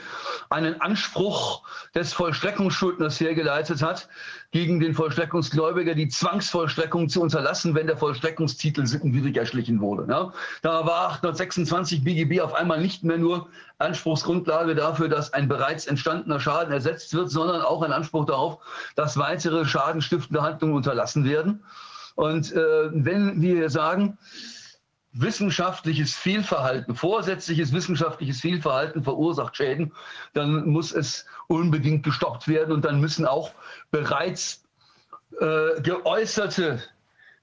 einen 0.51 0.78
Anspruch 0.82 1.62
des 1.95 2.12
Vollstreckungsschuldners 2.12 3.18
hergeleitet 3.20 3.82
hat, 3.82 4.07
gegen 4.51 4.80
den 4.80 4.93
Vollstreckungsgläubiger 4.93 5.95
die 5.95 6.09
Zwangsvollstreckung 6.09 7.09
zu 7.09 7.22
unterlassen, 7.22 7.74
wenn 7.74 7.87
der 7.87 7.97
Vollstreckungstitel 7.97 8.85
sittenwidrig 8.85 9.39
erschlichen 9.39 9.80
wurde. 9.80 10.07
Ja? 10.12 10.35
Da 10.61 10.85
war 10.85 11.09
826 11.12 12.05
BGB 12.05 12.43
auf 12.43 12.53
einmal 12.53 12.82
nicht 12.82 13.03
mehr 13.03 13.16
nur 13.16 13.49
Anspruchsgrundlage 13.78 14.74
dafür, 14.74 15.09
dass 15.09 15.32
ein 15.32 15.49
bereits 15.49 15.87
entstandener 15.87 16.39
Schaden 16.39 16.72
ersetzt 16.72 17.14
wird, 17.14 17.30
sondern 17.30 17.62
auch 17.62 17.80
ein 17.80 17.93
Anspruch 17.93 18.26
darauf, 18.26 18.59
dass 18.95 19.16
weitere 19.16 19.64
schadenstiftende 19.64 20.43
Handlungen 20.43 20.74
unterlassen 20.74 21.24
werden. 21.24 21.64
Und 22.15 22.53
äh, 22.53 22.91
wenn 22.93 23.41
wir 23.41 23.71
sagen, 23.71 24.19
wissenschaftliches 25.15 26.15
Fehlverhalten, 26.15 26.95
vorsätzliches 26.95 27.73
wissenschaftliches 27.73 28.41
Fehlverhalten 28.41 29.03
verursacht 29.03 29.57
Schäden, 29.57 29.93
dann 30.33 30.67
muss 30.69 30.93
es 30.93 31.25
unbedingt 31.47 32.03
gestoppt 32.03 32.49
werden 32.49 32.73
und 32.73 32.85
dann 32.85 33.01
müssen 33.01 33.25
auch 33.25 33.53
bereits 33.91 34.65
äh, 35.41 35.81
geäußerte 35.83 36.83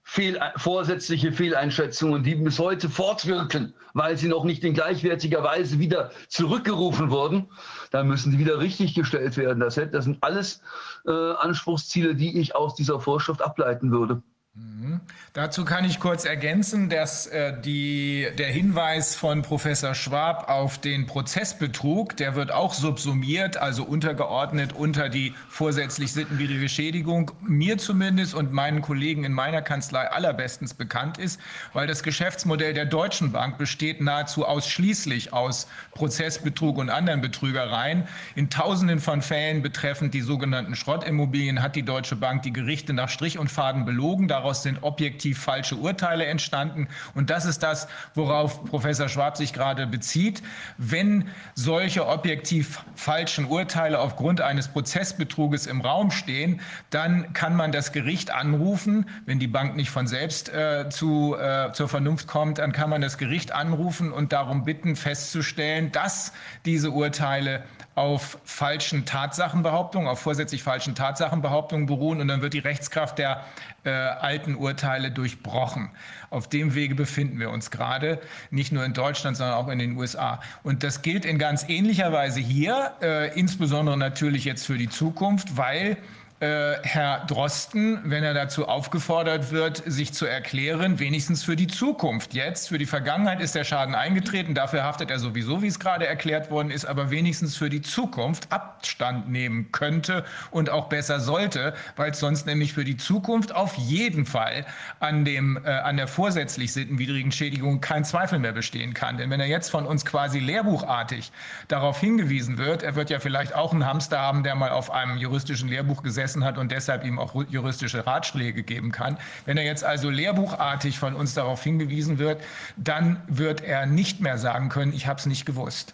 Fehl, 0.03 0.39
vorsätzliche 0.57 1.32
Fehleinschätzungen, 1.32 2.24
die 2.24 2.36
bis 2.36 2.59
heute 2.59 2.89
fortwirken, 2.89 3.74
weil 3.93 4.17
sie 4.17 4.28
noch 4.28 4.43
nicht 4.43 4.63
in 4.63 4.74
gleichwertiger 4.74 5.43
Weise 5.43 5.80
wieder 5.80 6.11
zurückgerufen 6.28 7.11
wurden, 7.11 7.47
dann 7.91 8.07
müssen 8.07 8.32
sie 8.32 8.39
wieder 8.39 8.59
richtig 8.59 8.95
gestellt 8.95 9.38
werden. 9.38 9.59
Das, 9.59 9.76
das 9.76 10.05
sind 10.05 10.17
alles 10.22 10.61
äh, 11.05 11.11
Anspruchsziele, 11.11 12.15
die 12.15 12.39
ich 12.39 12.55
aus 12.55 12.76
dieser 12.76 12.99
Vorschrift 12.99 13.41
ableiten 13.41 13.91
würde. 13.91 14.22
Mhm. 14.53 14.99
Dazu 15.31 15.63
kann 15.63 15.85
ich 15.85 16.01
kurz 16.01 16.25
ergänzen, 16.25 16.89
dass 16.89 17.25
äh, 17.25 17.53
die, 17.61 18.27
der 18.37 18.49
Hinweis 18.49 19.15
von 19.15 19.43
Professor 19.43 19.95
Schwab 19.95 20.49
auf 20.49 20.77
den 20.77 21.05
Prozessbetrug, 21.05 22.17
der 22.17 22.35
wird 22.35 22.51
auch 22.51 22.73
subsumiert, 22.73 23.55
also 23.55 23.85
untergeordnet 23.85 24.73
unter 24.73 25.07
die 25.07 25.33
vorsätzlich 25.47 26.11
sittenwidrige 26.11 26.67
Schädigung, 26.67 27.31
mir 27.47 27.77
zumindest 27.77 28.33
und 28.33 28.51
meinen 28.51 28.81
Kollegen 28.81 29.23
in 29.23 29.31
meiner 29.31 29.61
Kanzlei 29.61 30.11
allerbestens 30.11 30.73
bekannt 30.73 31.17
ist, 31.17 31.39
weil 31.71 31.87
das 31.87 32.03
Geschäftsmodell 32.03 32.73
der 32.73 32.85
Deutschen 32.85 33.31
Bank 33.31 33.57
besteht 33.57 34.01
nahezu 34.01 34.45
ausschließlich 34.45 35.31
aus 35.31 35.69
Prozessbetrug 35.91 36.77
und 36.77 36.89
anderen 36.89 37.21
Betrügereien. 37.21 38.05
In 38.35 38.49
Tausenden 38.49 38.99
von 38.99 39.21
Fällen 39.21 39.61
betreffend 39.61 40.13
die 40.13 40.19
sogenannten 40.19 40.75
Schrottimmobilien 40.75 41.61
hat 41.61 41.77
die 41.77 41.83
Deutsche 41.83 42.17
Bank 42.17 42.41
die 42.41 42.51
Gerichte 42.51 42.91
nach 42.91 43.07
Strich 43.07 43.39
und 43.39 43.49
Faden 43.49 43.85
belogen. 43.85 44.27
Daraus 44.41 44.63
sind 44.63 44.81
objektiv 44.81 45.39
falsche 45.39 45.75
Urteile 45.75 46.25
entstanden. 46.25 46.87
Und 47.13 47.29
das 47.29 47.45
ist 47.45 47.61
das, 47.61 47.87
worauf 48.15 48.65
Professor 48.65 49.07
Schwab 49.07 49.37
sich 49.37 49.53
gerade 49.53 49.85
bezieht. 49.85 50.41
Wenn 50.79 51.27
solche 51.53 52.07
objektiv 52.07 52.83
falschen 52.95 53.45
Urteile 53.45 53.99
aufgrund 53.99 54.41
eines 54.41 54.67
Prozessbetruges 54.67 55.67
im 55.67 55.81
Raum 55.81 56.09
stehen, 56.09 56.59
dann 56.89 57.33
kann 57.33 57.55
man 57.55 57.71
das 57.71 57.91
Gericht 57.91 58.31
anrufen. 58.31 59.05
Wenn 59.27 59.37
die 59.37 59.45
Bank 59.45 59.75
nicht 59.75 59.91
von 59.91 60.07
selbst 60.07 60.49
äh, 60.49 60.89
zu, 60.89 61.35
äh, 61.37 61.71
zur 61.73 61.87
Vernunft 61.87 62.25
kommt, 62.25 62.57
dann 62.57 62.71
kann 62.71 62.89
man 62.89 63.01
das 63.01 63.19
Gericht 63.19 63.51
anrufen 63.51 64.11
und 64.11 64.33
darum 64.33 64.63
bitten, 64.63 64.95
festzustellen, 64.95 65.91
dass 65.91 66.33
diese 66.65 66.89
Urteile 66.89 67.61
auf 68.01 68.39
falschen 68.45 69.05
Tatsachenbehauptungen, 69.05 70.07
auf 70.07 70.19
vorsätzlich 70.19 70.63
falschen 70.63 70.95
Tatsachenbehauptungen 70.95 71.85
beruhen 71.85 72.19
und 72.19 72.27
dann 72.29 72.41
wird 72.41 72.55
die 72.55 72.59
Rechtskraft 72.59 73.19
der 73.19 73.45
äh, 73.83 73.91
alten 73.91 74.55
Urteile 74.55 75.11
durchbrochen. 75.11 75.91
Auf 76.31 76.49
dem 76.49 76.73
Wege 76.73 76.95
befinden 76.95 77.39
wir 77.39 77.51
uns 77.51 77.69
gerade, 77.69 78.19
nicht 78.49 78.71
nur 78.71 78.83
in 78.83 78.93
Deutschland, 78.93 79.37
sondern 79.37 79.55
auch 79.55 79.67
in 79.67 79.77
den 79.77 79.95
USA. 79.97 80.41
Und 80.63 80.81
das 80.81 81.03
gilt 81.03 81.25
in 81.25 81.37
ganz 81.37 81.69
ähnlicher 81.69 82.11
Weise 82.11 82.39
hier, 82.39 82.93
äh, 83.03 83.39
insbesondere 83.39 83.97
natürlich 83.97 84.45
jetzt 84.45 84.65
für 84.65 84.79
die 84.79 84.89
Zukunft, 84.89 85.55
weil 85.55 85.95
äh, 86.41 86.79
Herr 86.81 87.23
Drosten, 87.27 87.99
wenn 88.03 88.23
er 88.23 88.33
dazu 88.33 88.67
aufgefordert 88.67 89.51
wird, 89.51 89.83
sich 89.85 90.11
zu 90.11 90.25
erklären, 90.25 90.97
wenigstens 90.97 91.43
für 91.43 91.55
die 91.55 91.67
Zukunft. 91.67 92.33
Jetzt, 92.33 92.69
für 92.69 92.79
die 92.79 92.87
Vergangenheit 92.87 93.41
ist 93.41 93.53
der 93.53 93.63
Schaden 93.63 93.93
eingetreten, 93.93 94.55
dafür 94.55 94.83
haftet 94.83 95.11
er 95.11 95.19
sowieso, 95.19 95.61
wie 95.61 95.67
es 95.67 95.79
gerade 95.79 96.07
erklärt 96.07 96.49
worden 96.49 96.71
ist, 96.71 96.85
aber 96.85 97.11
wenigstens 97.11 97.55
für 97.55 97.69
die 97.69 97.83
Zukunft 97.83 98.51
Abstand 98.51 99.29
nehmen 99.29 99.71
könnte 99.71 100.25
und 100.49 100.71
auch 100.71 100.89
besser 100.89 101.19
sollte, 101.19 101.75
weil 101.95 102.09
es 102.09 102.19
sonst 102.19 102.47
nämlich 102.47 102.73
für 102.73 102.85
die 102.85 102.97
Zukunft 102.97 103.53
auf 103.53 103.75
jeden 103.75 104.25
Fall 104.25 104.65
an, 104.99 105.25
dem, 105.25 105.59
äh, 105.63 105.69
an 105.69 105.97
der 105.97 106.07
vorsätzlich 106.07 106.73
sittenwidrigen 106.73 107.31
Schädigung 107.31 107.81
kein 107.81 108.03
Zweifel 108.03 108.39
mehr 108.39 108.53
bestehen 108.53 108.95
kann. 108.95 109.17
Denn 109.17 109.29
wenn 109.29 109.39
er 109.39 109.47
jetzt 109.47 109.69
von 109.69 109.85
uns 109.85 110.05
quasi 110.05 110.39
lehrbuchartig 110.39 111.31
darauf 111.67 111.99
hingewiesen 111.99 112.57
wird, 112.57 112.81
er 112.81 112.95
wird 112.95 113.11
ja 113.11 113.19
vielleicht 113.19 113.53
auch 113.53 113.73
einen 113.73 113.85
Hamster 113.85 114.19
haben, 114.19 114.41
der 114.41 114.55
mal 114.55 114.71
auf 114.71 114.89
einem 114.89 115.17
juristischen 115.17 115.69
Lehrbuch 115.69 116.01
gesessen 116.01 116.30
gesessen 116.32 116.43
hat 116.45 116.57
und 116.57 116.71
deshalb 116.71 117.03
ihm 117.03 117.19
auch 117.19 117.36
juristische 117.49 118.05
Ratschläge 118.05 118.63
geben 118.63 118.91
kann. 118.91 119.17
Wenn 119.45 119.57
er 119.57 119.63
jetzt 119.63 119.84
also 119.84 120.09
lehrbuchartig 120.09 120.97
von 120.97 121.15
uns 121.15 121.34
darauf 121.34 121.63
hingewiesen 121.63 122.17
wird, 122.19 122.41
dann 122.77 123.21
wird 123.27 123.61
er 123.61 123.86
nicht 123.86 124.21
mehr 124.21 124.38
sagen 124.38 124.69
können, 124.69 124.93
ich 124.93 125.07
habe 125.07 125.19
es 125.19 125.25
nicht 125.25 125.45
gewusst. 125.45 125.93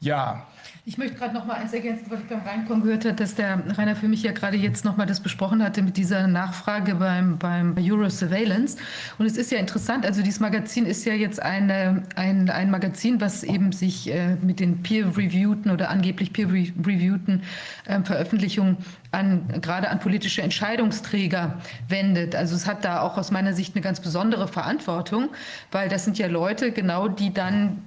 Ja, 0.00 0.46
ich 0.86 0.98
möchte 0.98 1.16
gerade 1.16 1.32
noch 1.32 1.46
mal 1.46 1.54
eins 1.54 1.72
ergänzen, 1.72 2.04
was 2.10 2.20
ich 2.20 2.26
beim 2.26 2.42
Reinkommen 2.42 2.82
gehört 2.82 3.06
habe, 3.06 3.14
dass 3.14 3.34
der 3.34 3.62
Rainer 3.78 3.96
für 3.96 4.06
mich 4.06 4.22
ja 4.22 4.32
gerade 4.32 4.58
jetzt 4.58 4.84
noch 4.84 4.98
mal 4.98 5.06
das 5.06 5.20
besprochen 5.20 5.62
hatte 5.62 5.80
mit 5.80 5.96
dieser 5.96 6.26
Nachfrage 6.26 6.96
beim, 6.96 7.38
beim 7.38 7.74
Euro 7.78 8.10
Surveillance. 8.10 8.76
Und 9.16 9.24
es 9.24 9.38
ist 9.38 9.50
ja 9.50 9.58
interessant, 9.58 10.04
also 10.04 10.20
dieses 10.20 10.40
Magazin 10.40 10.84
ist 10.84 11.06
ja 11.06 11.14
jetzt 11.14 11.40
eine, 11.40 12.02
ein, 12.16 12.50
ein 12.50 12.70
Magazin, 12.70 13.18
was 13.22 13.44
eben 13.44 13.72
sich 13.72 14.12
äh, 14.12 14.36
mit 14.42 14.60
den 14.60 14.82
peer-reviewten 14.82 15.70
oder 15.70 15.88
angeblich 15.88 16.34
peer-reviewten 16.34 17.42
äh, 17.86 18.02
Veröffentlichungen 18.02 18.76
an, 19.10 19.48
gerade 19.62 19.88
an 19.88 20.00
politische 20.00 20.42
Entscheidungsträger 20.42 21.62
wendet. 21.88 22.36
Also 22.36 22.56
es 22.56 22.66
hat 22.66 22.84
da 22.84 23.00
auch 23.00 23.16
aus 23.16 23.30
meiner 23.30 23.54
Sicht 23.54 23.74
eine 23.74 23.82
ganz 23.82 24.00
besondere 24.00 24.48
Verantwortung, 24.48 25.30
weil 25.72 25.88
das 25.88 26.04
sind 26.04 26.18
ja 26.18 26.26
Leute 26.26 26.72
genau, 26.72 27.08
die 27.08 27.32
dann 27.32 27.78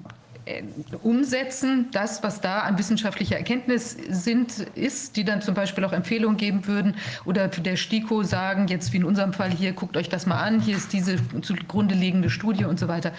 umsetzen, 1.04 1.88
das, 1.92 2.24
was 2.24 2.42
da 2.42 2.60
an 2.60 2.78
wissenschaftlicher 2.78 3.38
Erkenntnis 3.38 3.98
sind, 4.10 4.60
ist, 4.76 5.16
die 5.16 5.24
dann 5.24 5.42
zum 5.42 5.54
Beispiel 5.56 5.84
auch 5.86 5.94
Empfehlungen 5.94 6.38
geben 6.38 6.68
würden 6.68 6.96
oder 7.26 7.48
der 7.48 7.76
STIKO 7.76 8.24
sagen, 8.24 8.68
jetzt 8.68 8.94
wie 8.94 8.98
in 8.98 9.04
unserem 9.04 9.34
Fall 9.34 9.52
hier, 9.52 9.74
guckt 9.74 9.98
euch 9.98 10.10
das 10.10 10.26
mal 10.26 10.40
an, 10.40 10.60
hier 10.60 10.78
ist 10.78 10.94
diese 10.94 11.18
zugrunde 11.42 11.96
liegende 11.96 12.30
Studie 12.30 12.66
und 12.66 12.80
so 12.80 12.88
weiter. 12.88 13.12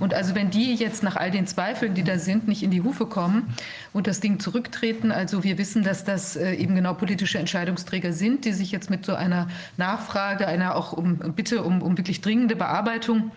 Und 0.00 0.14
also 0.14 0.34
wenn 0.34 0.50
die 0.50 0.74
jetzt 0.74 1.02
nach 1.02 1.16
all 1.16 1.30
den 1.30 1.46
Zweifeln, 1.46 1.94
die 1.94 2.04
da 2.04 2.18
sind, 2.18 2.48
nicht 2.48 2.62
in 2.62 2.70
die 2.70 2.82
Hufe 2.82 3.06
kommen 3.06 3.54
und 3.92 4.06
das 4.06 4.20
Ding 4.20 4.40
zurücktreten, 4.40 5.12
also 5.12 5.44
wir 5.44 5.58
wissen, 5.58 5.82
dass 5.82 6.04
das 6.04 6.36
äh, 6.36 6.54
eben 6.54 6.74
genau 6.74 6.94
politische 6.94 7.38
Entscheidungsträger 7.38 8.12
sind, 8.12 8.44
die 8.44 8.52
sich 8.52 8.72
jetzt 8.72 8.90
mit 8.90 9.04
so 9.04 9.14
einer 9.14 9.48
Nachfrage, 9.76 10.46
einer 10.46 10.76
auch 10.76 10.92
um 10.92 11.18
Bitte 11.34 11.62
um, 11.62 11.82
um 11.82 11.96
wirklich 11.96 12.20
dringende 12.20 12.56
Bearbeitung 12.56 13.30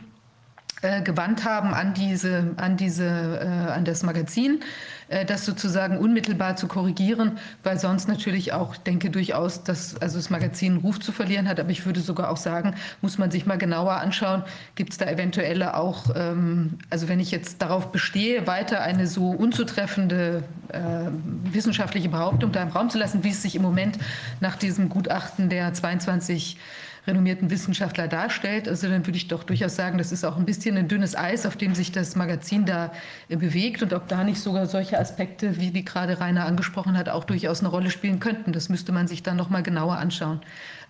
äh, 0.81 1.01
gewandt 1.01 1.43
haben 1.43 1.73
an 1.73 1.93
diese, 1.93 2.51
an 2.57 2.77
diese, 2.77 3.05
äh, 3.05 3.71
an 3.71 3.83
das 3.83 4.03
Magazin, 4.03 4.59
äh, 5.07 5.25
das 5.25 5.45
sozusagen 5.45 5.97
unmittelbar 5.97 6.55
zu 6.55 6.67
korrigieren, 6.67 7.39
weil 7.63 7.79
sonst 7.79 8.07
natürlich 8.07 8.53
auch 8.53 8.77
denke 8.77 9.09
durchaus, 9.09 9.63
dass 9.63 9.99
also 9.99 10.17
das 10.17 10.29
Magazin 10.29 10.73
einen 10.73 10.81
Ruf 10.81 10.99
zu 10.99 11.11
verlieren 11.11 11.47
hat. 11.47 11.59
Aber 11.59 11.71
ich 11.71 11.85
würde 11.85 12.01
sogar 12.01 12.29
auch 12.29 12.37
sagen, 12.37 12.75
muss 13.01 13.17
man 13.17 13.31
sich 13.31 13.45
mal 13.45 13.57
genauer 13.57 13.93
anschauen, 13.93 14.43
gibt 14.75 14.91
es 14.91 14.97
da 14.97 15.05
eventuelle 15.05 15.75
auch, 15.75 16.15
ähm, 16.15 16.77
also 16.89 17.07
wenn 17.07 17.19
ich 17.19 17.31
jetzt 17.31 17.61
darauf 17.61 17.91
bestehe, 17.91 18.45
weiter 18.45 18.81
eine 18.81 19.07
so 19.07 19.31
unzutreffende 19.31 20.43
äh, 20.69 20.79
wissenschaftliche 21.51 22.09
Behauptung 22.09 22.51
da 22.51 22.61
im 22.61 22.69
Raum 22.69 22.89
zu 22.89 22.99
lassen, 22.99 23.23
wie 23.23 23.29
es 23.29 23.41
sich 23.41 23.55
im 23.55 23.61
Moment 23.61 23.97
nach 24.41 24.55
diesem 24.55 24.89
Gutachten 24.89 25.49
der 25.49 25.73
22 25.73 26.57
renommierten 27.07 27.49
Wissenschaftler 27.49 28.07
darstellt. 28.07 28.67
Also 28.67 28.89
dann 28.89 29.07
würde 29.07 29.17
ich 29.17 29.27
doch 29.27 29.43
durchaus 29.43 29.75
sagen, 29.75 29.97
das 29.97 30.11
ist 30.11 30.25
auch 30.25 30.37
ein 30.37 30.45
bisschen 30.45 30.77
ein 30.77 30.87
dünnes 30.87 31.15
Eis, 31.15 31.45
auf 31.45 31.55
dem 31.55 31.73
sich 31.73 31.91
das 31.91 32.15
Magazin 32.15 32.65
da 32.65 32.91
äh, 33.29 33.37
bewegt 33.37 33.81
und 33.81 33.93
ob 33.93 34.07
da 34.07 34.23
nicht 34.23 34.39
sogar 34.39 34.67
solche 34.67 34.99
Aspekte, 34.99 35.57
wie, 35.59 35.73
wie 35.73 35.85
gerade 35.85 36.19
Rainer 36.19 36.45
angesprochen 36.45 36.97
hat, 36.97 37.07
auch 37.09 37.23
durchaus 37.23 37.61
eine 37.61 37.69
Rolle 37.69 37.89
spielen 37.89 38.19
könnten. 38.19 38.51
Das 38.51 38.69
müsste 38.69 38.91
man 38.91 39.07
sich 39.07 39.23
dann 39.23 39.37
noch 39.37 39.49
mal 39.49 39.63
genauer 39.63 39.97
anschauen. 39.97 40.41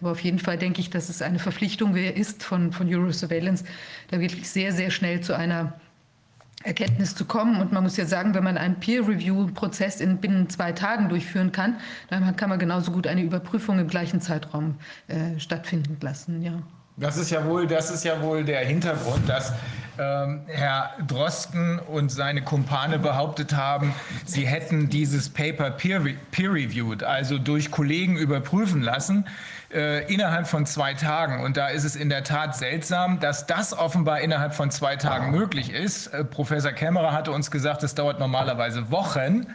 Aber 0.02 0.12
auf 0.12 0.20
jeden 0.22 0.40
Fall 0.40 0.58
denke 0.58 0.82
ich, 0.82 0.90
dass 0.90 1.10
es 1.10 1.22
eine 1.22 1.40
Verpflichtung 1.40 1.96
ist 1.96 2.44
von, 2.44 2.72
von 2.72 2.94
Eurosurveillance, 2.94 3.64
da 4.10 4.20
wirklich 4.20 4.50
sehr, 4.50 4.74
sehr 4.74 4.92
schnell 4.92 5.22
zu 5.22 5.36
einer 5.36 5.80
Erkenntnis 6.68 7.16
zu 7.16 7.26
kommen. 7.26 7.60
Und 7.62 7.72
man 7.72 7.84
muss 7.84 7.98
ja 7.98 8.06
sagen, 8.06 8.34
wenn 8.34 8.44
man 8.44 8.58
einen 8.58 8.76
Peer-Review-Prozess 8.76 10.02
in 10.02 10.18
binnen 10.18 10.50
zwei 10.50 10.74
Tagen 10.74 11.10
durchführen 11.10 11.52
kann, 11.52 11.78
dann 12.10 12.36
kann 12.36 12.50
man 12.50 12.60
genauso 12.60 12.92
gut 12.92 13.08
eine 13.08 13.22
Überprüfung 13.22 13.80
im 13.80 13.88
gleichen 13.88 14.22
Zeitraum 14.22 14.76
äh, 15.08 15.40
stattfinden 15.40 15.98
lassen. 16.02 16.42
Ja. 16.42 16.62
Das 17.00 17.16
ist 17.18 17.30
ja 17.30 17.46
wohl, 17.46 17.68
das 17.68 17.92
ist 17.92 18.04
ja 18.04 18.22
wohl 18.24 18.44
der 18.44 18.66
Hintergrund, 18.66 19.30
dass 19.30 19.54
ähm, 20.00 20.42
Herr 20.48 20.92
Drosten 21.08 21.80
und 21.80 22.12
seine 22.12 22.42
Kumpane 22.42 22.98
behauptet 22.98 23.56
haben, 23.56 23.94
sie 24.26 24.48
hätten 24.48 24.90
dieses 24.90 25.30
Paper 25.30 25.70
peer-reviewed, 25.70 27.04
also 27.04 27.38
durch 27.38 27.70
Kollegen 27.70 28.18
überprüfen 28.18 28.82
lassen 28.82 29.26
äh, 29.74 30.12
innerhalb 30.12 30.48
von 30.48 30.66
zwei 30.66 30.94
Tagen. 30.94 31.44
Und 31.44 31.58
da 31.58 31.68
ist 31.68 31.84
es 31.84 31.96
in 31.96 32.10
der 32.10 32.24
Tat 32.24 32.56
seltsam, 32.56 33.20
dass 33.20 33.46
das 33.46 33.78
offenbar 33.78 34.22
innerhalb 34.22 34.54
von 34.54 34.72
zwei 34.72 34.96
Tagen 34.96 35.32
möglich 35.32 35.72
ist. 35.72 36.08
Äh, 36.08 36.24
Professor 36.24 36.72
Kämmerer 36.72 37.12
hatte 37.12 37.32
uns 37.32 37.52
gesagt, 37.52 37.84
es 37.84 37.96
dauert 37.96 38.20
normalerweise 38.20 38.92
Wochen. 38.92 39.48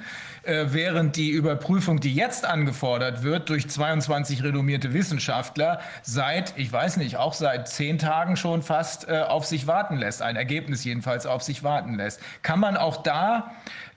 Äh, 0.45 0.67
während 0.71 1.15
die 1.15 1.31
Überprüfung, 1.31 2.01
die 2.01 2.13
jetzt 2.13 2.45
angefordert 2.45 3.23
wird, 3.23 3.49
durch 3.49 3.71
22 3.71 4.43
renommierte 4.43 4.93
Wissenschaftler 4.93 5.81
seit, 6.03 6.55
ich 6.57 6.73
weiß 6.73 6.97
nicht, 6.97 7.17
auch 7.17 7.33
seit 7.33 7.69
zehn 7.69 7.97
Tagen 7.99 8.37
schon 8.37 8.63
fast 8.63 9.09
äh, 9.09 9.21
auf 9.21 9.47
sich 9.47 9.69
warten 9.69 9.99
lässt, 9.99 10.21
ein 10.21 10.35
Ergebnis 10.35 10.83
jedenfalls 10.83 11.27
auf 11.27 11.43
sich 11.43 11.63
warten 11.63 11.95
lässt. 11.95 12.21
Kann 12.43 12.59
man 12.59 12.77
auch 12.77 13.05
da 13.05 13.53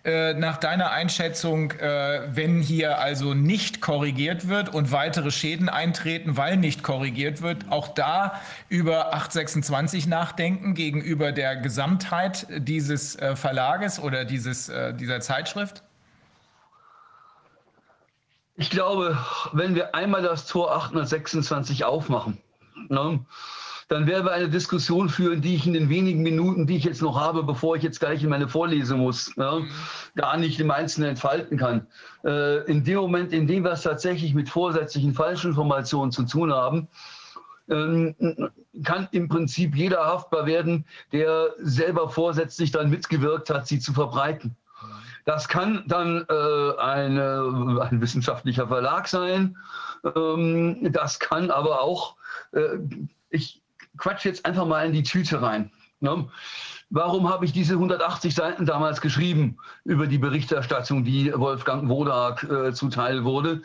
äh, 0.06 0.34
nach 0.34 0.58
deiner 0.58 0.92
Einschätzung, 0.92 1.74
wenn 1.74 2.62
hier 2.62 3.00
also 3.00 3.34
nicht 3.34 3.82
korrigiert 3.82 4.48
wird 4.48 4.74
und 4.74 4.92
weitere 4.92 5.32
Schäden 5.32 5.68
eintreten, 5.68 6.38
weil 6.38 6.58
nicht 6.58 6.84
korrigiert 6.84 7.42
wird, 7.42 7.66
auch 7.70 7.88
da 7.90 8.40
über 8.70 9.14
826 9.14 10.08
nachdenken 10.08 10.74
gegenüber 10.74 11.32
der 11.32 11.56
Gesamtheit 11.58 12.48
dieses 12.50 13.18
Verlages 13.36 14.00
oder 14.00 14.26
dieses, 14.26 14.72
dieser 15.00 15.20
Zeitschrift? 15.20 15.84
Ich 18.58 18.70
glaube, 18.70 19.18
wenn 19.52 19.76
wir 19.76 19.96
einmal 19.96 20.22
das 20.22 20.46
Tor 20.46 20.74
826 20.76 21.84
aufmachen, 21.84 22.38
ne, 22.88 23.20
dann 23.88 24.08
werden 24.08 24.26
wir 24.26 24.32
eine 24.32 24.50
Diskussion 24.50 25.10
führen, 25.10 25.42
die 25.42 25.56
ich 25.56 25.68
in 25.68 25.74
den 25.74 25.90
wenigen 25.90 26.24
Minuten, 26.24 26.66
die 26.66 26.78
ich 26.78 26.84
jetzt 26.84 27.02
noch 27.02 27.20
habe, 27.20 27.44
bevor 27.44 27.76
ich 27.76 27.84
jetzt 27.84 28.00
gleich 28.00 28.24
in 28.24 28.30
meine 28.30 28.48
Vorlesung 28.48 29.02
muss, 29.02 29.36
ne, 29.38 29.66
gar 30.16 30.38
nicht 30.38 30.60
im 30.60 30.72
Einzelnen 30.72 31.12
entfalten 31.12 31.58
kann. 31.58 31.86
Äh, 32.24 32.64
in 32.70 32.84
dem 32.84 32.98
Moment, 32.98 33.32
in 33.32 33.46
dem 33.46 33.64
wir 33.64 33.72
es 33.72 33.84
tatsächlich 33.84 34.34
mit 34.34 34.50
vorsätzlichen 34.50 35.14
Falschinformationen 35.14 36.12
zu 36.12 36.24
tun 36.24 36.52
haben, 36.52 36.88
ähm, 37.70 38.16
kann 38.84 39.08
im 39.12 39.28
Prinzip 39.28 39.76
jeder 39.76 40.06
haftbar 40.06 40.46
werden, 40.46 40.86
der 41.12 41.54
selber 41.60 42.10
vorsätzlich 42.10 42.72
dann 42.72 42.90
mitgewirkt 42.90 43.50
hat, 43.50 43.68
sie 43.68 43.80
zu 43.80 43.94
verbreiten. 43.94 44.56
Das 45.26 45.48
kann 45.48 45.84
dann 45.88 46.26
äh, 46.30 46.78
eine, 46.78 47.80
ein 47.90 48.02
wissenschaftlicher 48.02 48.68
Verlag 48.68 49.08
sein. 49.08 49.58
Ähm, 50.16 50.92
das 50.92 51.20
kann 51.20 51.50
aber 51.50 51.82
auch, 51.82 52.16
äh, 52.52 52.78
ich 53.32 53.64
quatsch 53.98 54.26
jetzt 54.26 54.46
einfach 54.46 54.66
mal 54.66 54.86
in 54.86 54.94
die 54.94 55.04
Tüte 55.04 55.42
rein. 55.42 55.72
Ne? 56.00 56.28
Warum 56.92 57.30
habe 57.30 57.46
ich 57.46 57.52
diese 57.52 57.74
180 57.74 58.36
Seiten 58.36 58.66
damals 58.66 59.02
geschrieben 59.02 59.58
über 59.86 60.06
die 60.06 60.20
Berichterstattung, 60.20 61.04
die 61.04 61.34
Wolfgang 61.34 61.90
Wodak 61.90 62.44
äh, 62.44 62.74
zuteil 62.74 63.24
wurde? 63.24 63.64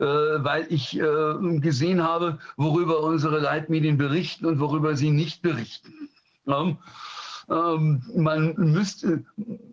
Äh, 0.00 0.04
weil 0.04 0.66
ich 0.70 0.98
äh, 0.98 1.58
gesehen 1.60 2.02
habe, 2.02 2.38
worüber 2.56 3.00
unsere 3.00 3.40
Leitmedien 3.40 3.98
berichten 3.98 4.46
und 4.46 4.58
worüber 4.58 4.96
sie 4.96 5.10
nicht 5.10 5.42
berichten. 5.42 6.08
Ja? 6.46 6.76
Ähm, 7.52 8.02
man 8.16 8.54
müsste, 8.56 9.24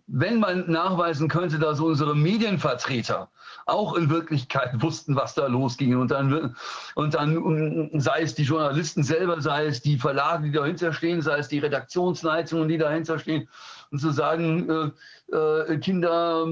wenn 0.06 0.38
man 0.38 0.70
nachweisen 0.70 1.28
könnte, 1.28 1.58
dass 1.58 1.80
unsere 1.80 2.14
Medienvertreter 2.14 3.30
auch 3.64 3.94
in 3.94 4.10
Wirklichkeit 4.10 4.70
wussten, 4.82 5.16
was 5.16 5.34
da 5.34 5.46
losging. 5.46 5.96
Und 5.96 6.10
dann, 6.10 6.54
und 6.94 7.14
dann 7.14 7.90
sei 7.94 8.22
es 8.22 8.34
die 8.34 8.42
Journalisten 8.42 9.02
selber, 9.02 9.40
sei 9.40 9.66
es 9.66 9.80
die 9.80 9.96
Verlage, 9.96 10.44
die 10.44 10.52
dahinter 10.52 10.92
stehen, 10.92 11.22
sei 11.22 11.38
es 11.38 11.48
die 11.48 11.58
Redaktionsleitungen, 11.58 12.68
die 12.68 12.78
dahinter 12.78 13.18
stehen, 13.18 13.48
und 13.90 13.98
zu 13.98 14.10
sagen, 14.10 14.92
äh, 15.32 15.36
äh, 15.36 15.78
Kinder, 15.78 16.46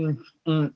äh, 0.46 0.70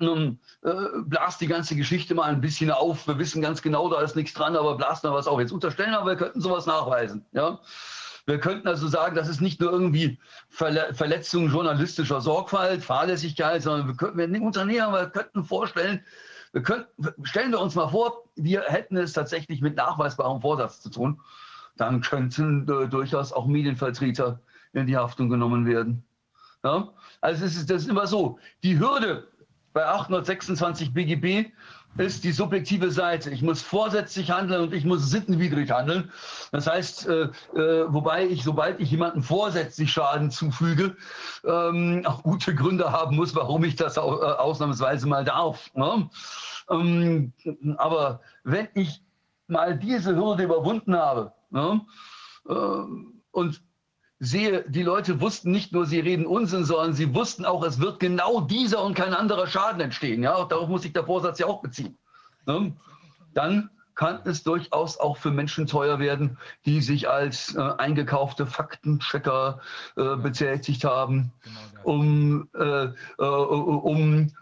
äh, 0.00 0.86
blast 1.04 1.40
die 1.40 1.46
ganze 1.46 1.76
Geschichte 1.76 2.14
mal 2.14 2.24
ein 2.24 2.40
bisschen 2.40 2.70
auf. 2.70 3.06
Wir 3.06 3.18
wissen 3.18 3.40
ganz 3.40 3.62
genau, 3.62 3.88
da 3.88 4.00
ist 4.00 4.16
nichts 4.16 4.34
dran, 4.34 4.56
aber 4.56 4.76
blast 4.76 5.04
mal 5.04 5.12
was 5.12 5.28
auf. 5.28 5.38
Jetzt 5.38 5.52
unterstellen 5.52 5.94
aber 5.94 6.10
wir 6.10 6.16
könnten 6.16 6.40
sowas 6.40 6.66
nachweisen. 6.66 7.24
Ja? 7.32 7.60
Wir 8.26 8.40
könnten 8.40 8.66
also 8.68 8.88
sagen, 8.88 9.14
das 9.14 9.28
ist 9.28 9.42
nicht 9.42 9.60
nur 9.60 9.70
irgendwie 9.70 10.18
Verletzung 10.48 11.48
journalistischer 11.48 12.20
Sorgfalt, 12.20 12.82
Fahrlässigkeit, 12.82 13.62
sondern 13.62 13.88
wir 13.88 13.96
könnten, 13.96 14.18
wir 14.18 14.42
uns 14.42 14.56
wir 14.56 15.10
könnten 15.10 15.44
vorstellen, 15.44 16.02
wir 16.52 16.62
könnten, 16.62 16.88
stellen 17.24 17.50
wir 17.50 17.60
uns 17.60 17.74
mal 17.74 17.88
vor, 17.88 18.24
wir 18.36 18.62
hätten 18.62 18.96
es 18.96 19.12
tatsächlich 19.12 19.60
mit 19.60 19.76
nachweisbarem 19.76 20.40
Vorsatz 20.40 20.80
zu 20.80 20.88
tun, 20.88 21.20
dann 21.76 22.00
könnten 22.00 22.62
äh, 22.62 22.88
durchaus 22.88 23.32
auch 23.32 23.46
Medienvertreter 23.46 24.40
in 24.72 24.86
die 24.86 24.96
Haftung 24.96 25.28
genommen 25.28 25.66
werden. 25.66 26.04
Ja? 26.62 26.92
Also 27.20 27.44
es 27.44 27.56
ist, 27.56 27.70
das 27.70 27.82
ist 27.82 27.90
immer 27.90 28.06
so, 28.06 28.38
die 28.62 28.78
Hürde 28.78 29.28
bei 29.72 29.84
826 29.84 30.94
BGB 30.94 31.50
ist 31.96 32.24
die 32.24 32.32
subjektive 32.32 32.90
Seite. 32.90 33.30
Ich 33.30 33.42
muss 33.42 33.62
vorsätzlich 33.62 34.30
handeln 34.30 34.62
und 34.62 34.74
ich 34.74 34.84
muss 34.84 35.10
sittenwidrig 35.10 35.70
handeln. 35.70 36.10
Das 36.52 36.66
heißt, 36.66 37.06
äh, 37.08 37.28
äh, 37.54 37.92
wobei 37.92 38.26
ich, 38.26 38.42
sobald 38.42 38.80
ich 38.80 38.90
jemandem 38.90 39.22
vorsätzlich 39.22 39.92
Schaden 39.92 40.30
zufüge, 40.30 40.96
ähm, 41.44 42.02
auch 42.04 42.22
gute 42.22 42.54
Gründe 42.54 42.90
haben 42.92 43.16
muss, 43.16 43.34
warum 43.34 43.64
ich 43.64 43.76
das 43.76 43.98
auch, 43.98 44.20
äh, 44.20 44.24
ausnahmsweise 44.24 45.06
mal 45.06 45.24
darf. 45.24 45.70
Ne? 45.74 46.08
Ähm, 46.70 47.32
aber 47.76 48.20
wenn 48.42 48.68
ich 48.74 49.02
mal 49.46 49.78
diese 49.78 50.16
Hürde 50.16 50.44
überwunden 50.44 50.96
habe 50.96 51.32
ne, 51.50 51.80
äh, 52.48 52.52
und 53.30 53.62
sehe, 54.24 54.64
die 54.68 54.82
Leute 54.82 55.20
wussten 55.20 55.50
nicht 55.50 55.72
nur, 55.72 55.86
sie 55.86 56.00
reden 56.00 56.26
Unsinn, 56.26 56.64
sondern 56.64 56.94
sie 56.94 57.14
wussten 57.14 57.44
auch, 57.44 57.62
es 57.64 57.78
wird 57.80 58.00
genau 58.00 58.40
dieser 58.40 58.82
und 58.82 58.94
kein 58.94 59.14
anderer 59.14 59.46
Schaden 59.46 59.80
entstehen. 59.80 60.22
Ja, 60.22 60.44
darauf 60.44 60.68
muss 60.68 60.82
sich 60.82 60.92
der 60.92 61.04
Vorsatz 61.04 61.38
ja 61.38 61.46
auch 61.46 61.60
beziehen. 61.60 61.96
Ne? 62.46 62.72
Dann 63.34 63.70
kann 63.94 64.20
es 64.24 64.42
durchaus 64.42 64.98
auch 64.98 65.16
für 65.16 65.30
Menschen 65.30 65.66
teuer 65.66 65.98
werden, 65.98 66.38
die 66.66 66.80
sich 66.80 67.08
als 67.08 67.54
äh, 67.54 67.60
eingekaufte 67.78 68.46
Faktenchecker 68.46 69.60
äh, 69.96 70.16
betätigt 70.16 70.84
haben, 70.84 71.32
um, 71.82 72.48
äh, 72.54 72.86
äh 72.86 73.22
um, 73.22 74.32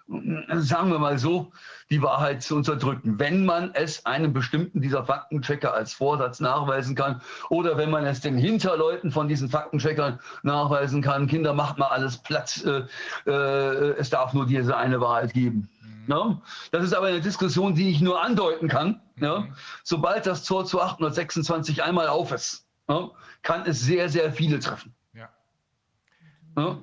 sagen 0.55 0.90
wir 0.90 0.98
mal 0.98 1.18
so, 1.18 1.53
die 1.90 2.03
Wahrheit 2.03 2.42
zu 2.42 2.57
unterdrücken. 2.57 3.18
Wenn 3.18 3.44
man 3.44 3.70
es 3.74 4.07
einem 4.07 4.32
bestimmten 4.32 4.80
dieser 4.80 5.05
Faktenchecker 5.05 5.74
als 5.74 5.92
Vorsatz 5.92 6.40
nachweisen 6.40 6.94
kann 6.94 7.20
oder 7.50 7.76
wenn 7.76 7.90
man 7.90 8.07
es 8.07 8.20
den 8.20 8.38
Hinterleuten 8.38 9.11
von 9.11 9.28
diesen 9.28 9.50
Faktencheckern 9.50 10.18
nachweisen 10.42 11.03
kann, 11.03 11.26
Kinder, 11.26 11.53
macht 11.53 11.78
mal 11.78 11.88
alles 11.88 12.16
Platz, 12.16 12.64
äh, 12.64 12.84
äh, 13.30 13.94
es 13.98 14.09
darf 14.09 14.32
nur 14.32 14.46
diese 14.46 14.76
eine 14.76 15.00
Wahrheit 15.00 15.34
geben. 15.34 15.68
Ne? 16.07 16.40
Das 16.72 16.82
ist 16.82 16.94
aber 16.94 17.09
eine 17.09 17.20
Diskussion, 17.20 17.74
die 17.74 17.90
ich 17.90 18.00
nur 18.00 18.22
andeuten 18.22 18.68
kann. 18.68 19.00
Ne? 19.23 19.55
Sobald 19.85 20.27
das 20.27 20.43
Tor 20.43 20.66
zu 20.66 20.83
826 20.83 21.85
einmal 21.85 22.09
auf 22.09 22.33
ist, 22.33 22.66
ne? 22.89 23.09
kann 23.43 23.64
es 23.66 23.81
sehr, 23.81 24.09
sehr 24.09 24.33
viele 24.33 24.59
treffen. 24.59 24.93
Ja. 25.14 26.79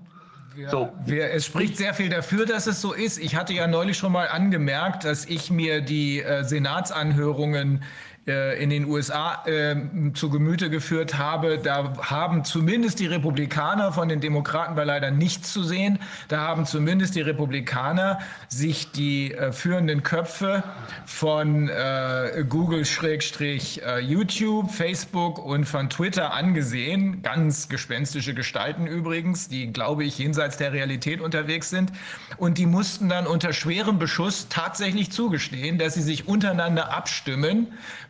Wir, 0.55 0.69
so. 0.69 0.93
wir, 1.05 1.31
es 1.31 1.45
spricht 1.45 1.75
sehr 1.75 1.93
viel 1.93 2.07
dafür, 2.07 2.45
dass 2.45 2.65
es 2.65 2.79
so 2.79 2.93
ist. 2.93 3.17
Ich 3.17 3.35
hatte 3.35 3.51
ja 3.51 3.67
neulich 3.67 3.97
schon 3.97 4.13
mal 4.13 4.29
angemerkt, 4.29 5.03
dass 5.03 5.25
ich 5.25 5.51
mir 5.51 5.81
die 5.81 6.21
äh, 6.21 6.45
Senatsanhörungen 6.45 7.83
in 8.29 8.69
den 8.69 8.85
USA 8.85 9.43
äh, 9.45 9.75
zu 10.13 10.29
Gemüte 10.29 10.69
geführt 10.69 11.17
habe, 11.17 11.57
da 11.57 11.93
haben 12.01 12.43
zumindest 12.43 12.99
die 12.99 13.07
Republikaner 13.07 13.91
von 13.91 14.09
den 14.09 14.21
Demokraten 14.21 14.75
bei 14.75 14.83
leider 14.83 15.11
nichts 15.11 15.53
zu 15.53 15.63
sehen. 15.63 15.99
Da 16.27 16.39
haben 16.39 16.65
zumindest 16.65 17.15
die 17.15 17.21
Republikaner 17.21 18.19
sich 18.47 18.91
die 18.91 19.33
äh, 19.33 19.51
führenden 19.51 20.03
Köpfe 20.03 20.63
von 21.05 21.69
äh, 21.69 22.43
Google, 22.47 22.85
Schrägstrich, 22.85 23.81
äh, 23.83 23.99
YouTube, 23.99 24.71
Facebook 24.71 25.37
und 25.43 25.65
von 25.65 25.89
Twitter 25.89 26.33
angesehen. 26.33 27.21
Ganz 27.21 27.69
gespenstische 27.69 28.33
Gestalten 28.33 28.87
übrigens, 28.87 29.47
die, 29.49 29.71
glaube 29.71 30.03
ich, 30.03 30.17
jenseits 30.17 30.57
der 30.57 30.73
Realität 30.73 31.21
unterwegs 31.21 31.69
sind. 31.69 31.91
Und 32.37 32.57
die 32.57 32.65
mussten 32.65 33.09
dann 33.09 33.27
unter 33.27 33.53
schwerem 33.53 33.99
Beschuss 33.99 34.47
tatsächlich 34.49 35.11
zugestehen, 35.11 35.77
dass 35.77 35.93
sie 35.93 36.01
sich 36.01 36.27
untereinander 36.27 36.93
abstimmen, 36.93 37.67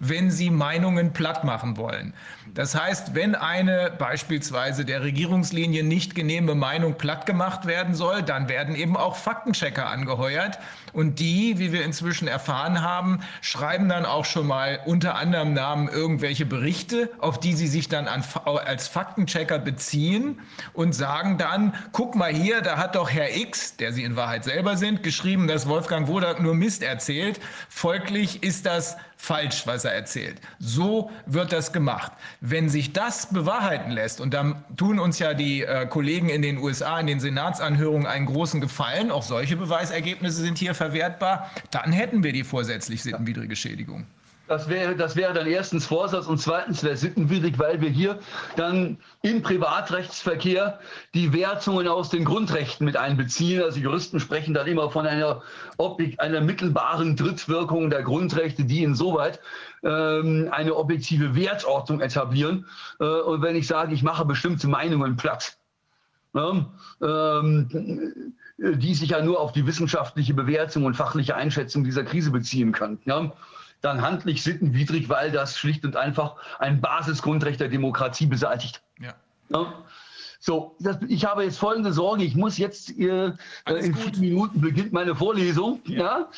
wenn 0.09 0.31
sie 0.31 0.49
Meinungen 0.49 1.13
platt 1.13 1.43
machen 1.43 1.77
wollen. 1.77 2.13
Das 2.53 2.75
heißt, 2.75 3.15
wenn 3.15 3.35
eine 3.35 3.91
beispielsweise 3.97 4.83
der 4.83 5.03
Regierungslinie 5.03 5.83
nicht 5.83 6.15
genehme 6.15 6.55
Meinung 6.55 6.95
platt 6.95 7.25
gemacht 7.25 7.65
werden 7.67 7.93
soll, 7.93 8.23
dann 8.23 8.49
werden 8.49 8.75
eben 8.75 8.97
auch 8.97 9.15
Faktenchecker 9.15 9.87
angeheuert. 9.87 10.59
Und 10.93 11.19
die, 11.19 11.59
wie 11.59 11.71
wir 11.71 11.83
inzwischen 11.83 12.27
erfahren 12.27 12.81
haben, 12.81 13.19
schreiben 13.41 13.89
dann 13.89 14.05
auch 14.05 14.25
schon 14.25 14.47
mal 14.47 14.79
unter 14.85 15.15
anderem 15.15 15.53
Namen 15.53 15.87
irgendwelche 15.87 16.45
Berichte, 16.45 17.09
auf 17.19 17.39
die 17.39 17.53
sie 17.53 17.67
sich 17.67 17.89
dann 17.89 18.07
an, 18.07 18.23
als 18.45 18.87
Faktenchecker 18.87 19.59
beziehen 19.59 20.39
und 20.73 20.93
sagen 20.93 21.37
dann, 21.37 21.73
guck 21.91 22.15
mal 22.15 22.33
hier, 22.33 22.61
da 22.61 22.77
hat 22.77 22.95
doch 22.95 23.09
Herr 23.09 23.35
X, 23.35 23.77
der 23.77 23.93
sie 23.93 24.03
in 24.03 24.15
Wahrheit 24.15 24.43
selber 24.43 24.77
sind, 24.77 25.03
geschrieben, 25.03 25.47
dass 25.47 25.67
Wolfgang 25.67 26.07
Wodak 26.07 26.41
nur 26.41 26.55
Mist 26.55 26.83
erzählt. 26.83 27.39
Folglich 27.69 28.43
ist 28.43 28.65
das 28.65 28.97
falsch, 29.21 29.67
was 29.67 29.83
er 29.83 29.93
erzählt. 29.93 30.39
So 30.59 31.11
wird 31.25 31.51
das 31.51 31.73
gemacht. 31.73 32.13
Wenn 32.39 32.69
sich 32.69 32.93
das 32.93 33.27
bewahrheiten 33.29 33.91
lässt, 33.91 34.21
und 34.21 34.33
dann 34.33 34.63
tun 34.77 34.97
uns 34.97 35.19
ja 35.19 35.33
die 35.33 35.61
äh, 35.61 35.85
Kollegen 35.87 36.29
in 36.29 36.41
den 36.41 36.57
USA 36.57 36.97
in 37.01 37.07
den 37.07 37.19
Senatsanhörungen 37.19 38.07
einen 38.07 38.27
großen 38.27 38.61
Gefallen, 38.61 39.11
auch 39.11 39.23
solche 39.23 39.57
Beweisergebnisse 39.57 40.41
sind 40.41 40.57
hier 40.57 40.73
verwertbar, 40.79 41.51
dann 41.71 41.91
hätten 41.91 42.23
wir 42.23 42.33
die 42.33 42.43
vorsätzlich 42.43 43.03
sittenwidrige 43.03 43.55
Schädigung. 43.55 44.07
Das 44.49 44.67
wäre, 44.67 44.95
das 44.95 45.15
wäre 45.15 45.31
dann 45.31 45.45
erstens 45.45 45.85
Vorsatz 45.85 46.25
und 46.25 46.39
zweitens 46.39 46.83
wäre 46.83 46.97
sittenwidrig, 46.97 47.59
weil 47.59 47.81
wir 47.81 47.89
hier 47.89 48.17
dann 48.55 48.97
im 49.21 49.43
Privatrechtsverkehr 49.43 50.79
die 51.13 51.31
Wertungen 51.33 51.87
aus 51.87 52.09
den 52.09 52.25
Grundrechten 52.25 52.83
mit 52.83 52.97
einbeziehen. 52.97 53.61
Also 53.61 53.79
Juristen 53.79 54.19
sprechen 54.19 54.55
dann 54.55 54.65
immer 54.65 54.89
von 54.89 55.05
einer, 55.05 55.43
einer 56.17 56.41
mittelbaren 56.41 57.15
Drittwirkung 57.15 57.91
der 57.91 58.01
Grundrechte, 58.01 58.65
die 58.65 58.81
insoweit 58.81 59.39
ähm, 59.83 60.49
eine 60.51 60.75
objektive 60.75 61.35
Wertordnung 61.35 62.01
etablieren. 62.01 62.65
Äh, 62.99 63.03
und 63.03 63.43
wenn 63.43 63.55
ich 63.55 63.67
sage, 63.67 63.93
ich 63.93 64.01
mache 64.01 64.25
bestimmte 64.25 64.67
Meinungen 64.67 65.15
platt, 65.15 65.57
ne, 66.33 66.65
ähm, 67.03 68.33
die 68.61 68.93
sich 68.93 69.11
ja 69.11 69.21
nur 69.21 69.39
auf 69.39 69.51
die 69.51 69.65
wissenschaftliche 69.65 70.33
Bewertung 70.33 70.85
und 70.85 70.95
fachliche 70.95 71.35
Einschätzung 71.35 71.83
dieser 71.83 72.03
Krise 72.03 72.31
beziehen 72.31 72.71
kann. 72.71 72.99
Ja? 73.05 73.31
dann 73.81 74.01
handlich 74.01 74.43
sittenwidrig, 74.43 75.09
weil 75.09 75.31
das 75.31 75.57
schlicht 75.57 75.85
und 75.85 75.95
einfach 75.95 76.35
ein 76.59 76.81
Basisgrundrecht 76.81 77.59
der 77.59 77.69
Demokratie 77.69 78.25
beseitigt. 78.25 78.81
Ja. 78.99 79.13
ja? 79.49 79.73
So, 80.41 80.75
das, 80.79 80.97
ich 81.07 81.25
habe 81.25 81.43
jetzt 81.43 81.57
folgende 81.57 81.91
Sorge. 81.91 82.23
Ich 82.23 82.35
muss 82.35 82.57
jetzt, 82.57 82.97
äh, 82.97 83.33
in 83.67 83.95
vier 83.95 84.19
Minuten 84.19 84.61
beginnt 84.61 84.93
meine 84.93 85.15
Vorlesung. 85.15 85.81
Ja. 85.85 85.97
ja? 85.97 86.29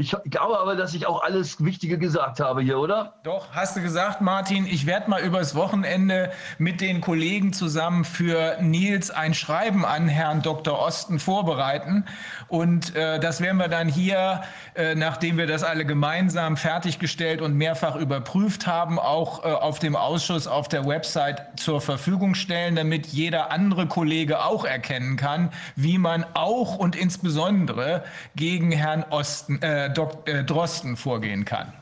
Ich 0.00 0.14
glaube 0.30 0.60
aber, 0.60 0.76
dass 0.76 0.94
ich 0.94 1.08
auch 1.08 1.24
alles 1.24 1.64
Wichtige 1.64 1.98
gesagt 1.98 2.38
habe 2.38 2.62
hier, 2.62 2.78
oder? 2.78 3.14
Doch, 3.24 3.48
hast 3.50 3.76
du 3.76 3.82
gesagt, 3.82 4.20
Martin. 4.20 4.64
Ich 4.64 4.86
werde 4.86 5.10
mal 5.10 5.20
übers 5.20 5.56
Wochenende 5.56 6.30
mit 6.56 6.80
den 6.80 7.00
Kollegen 7.00 7.52
zusammen 7.52 8.04
für 8.04 8.58
Nils 8.60 9.10
ein 9.10 9.34
Schreiben 9.34 9.84
an 9.84 10.06
Herrn 10.06 10.40
Dr. 10.40 10.78
Osten 10.78 11.18
vorbereiten. 11.18 12.04
Und 12.46 12.94
äh, 12.94 13.18
das 13.18 13.40
werden 13.40 13.56
wir 13.56 13.66
dann 13.66 13.88
hier, 13.88 14.42
äh, 14.76 14.94
nachdem 14.94 15.36
wir 15.36 15.48
das 15.48 15.64
alle 15.64 15.84
gemeinsam 15.84 16.56
fertiggestellt 16.56 17.42
und 17.42 17.54
mehrfach 17.56 17.96
überprüft 17.96 18.68
haben, 18.68 19.00
auch 19.00 19.44
äh, 19.44 19.48
auf 19.48 19.80
dem 19.80 19.96
Ausschuss 19.96 20.46
auf 20.46 20.68
der 20.68 20.86
Website 20.86 21.58
zur 21.58 21.80
Verfügung 21.80 22.36
stellen, 22.36 22.76
damit 22.76 23.08
jeder 23.08 23.50
andere 23.50 23.88
Kollege 23.88 24.44
auch 24.44 24.64
erkennen 24.64 25.16
kann, 25.16 25.50
wie 25.74 25.98
man 25.98 26.24
auch 26.34 26.76
und 26.76 26.94
insbesondere 26.94 28.04
gegen 28.36 28.70
Herrn 28.70 29.04
Osten, 29.10 29.60
äh, 29.60 29.87
Dok 29.88 30.28
äh, 30.28 30.44
Drosten 30.44 30.96
vorgehen 30.96 31.44
kann. 31.44 31.72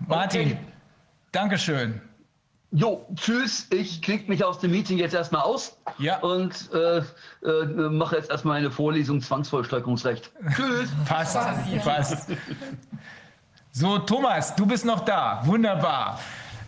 Martin, 0.00 0.52
okay. 0.52 0.58
Dankeschön. 1.32 2.00
Jo, 2.70 3.06
tschüss. 3.14 3.66
Ich 3.70 4.02
klicke 4.02 4.28
mich 4.28 4.44
aus 4.44 4.58
dem 4.58 4.72
Meeting 4.72 4.98
jetzt 4.98 5.14
erstmal 5.14 5.42
aus 5.42 5.78
ja. 5.98 6.18
und 6.18 6.70
äh, 6.74 6.98
äh, 7.46 7.64
mache 7.88 8.16
jetzt 8.16 8.30
erstmal 8.30 8.58
eine 8.58 8.70
Vorlesung 8.70 9.22
Zwangsvollstreckungsrecht. 9.22 10.30
Tschüss. 10.54 10.90
Passt, 11.06 11.38
passt. 11.82 12.30
So, 13.72 13.98
Thomas, 13.98 14.54
du 14.54 14.66
bist 14.66 14.84
noch 14.84 15.00
da. 15.00 15.40
Wunderbar. 15.44 16.20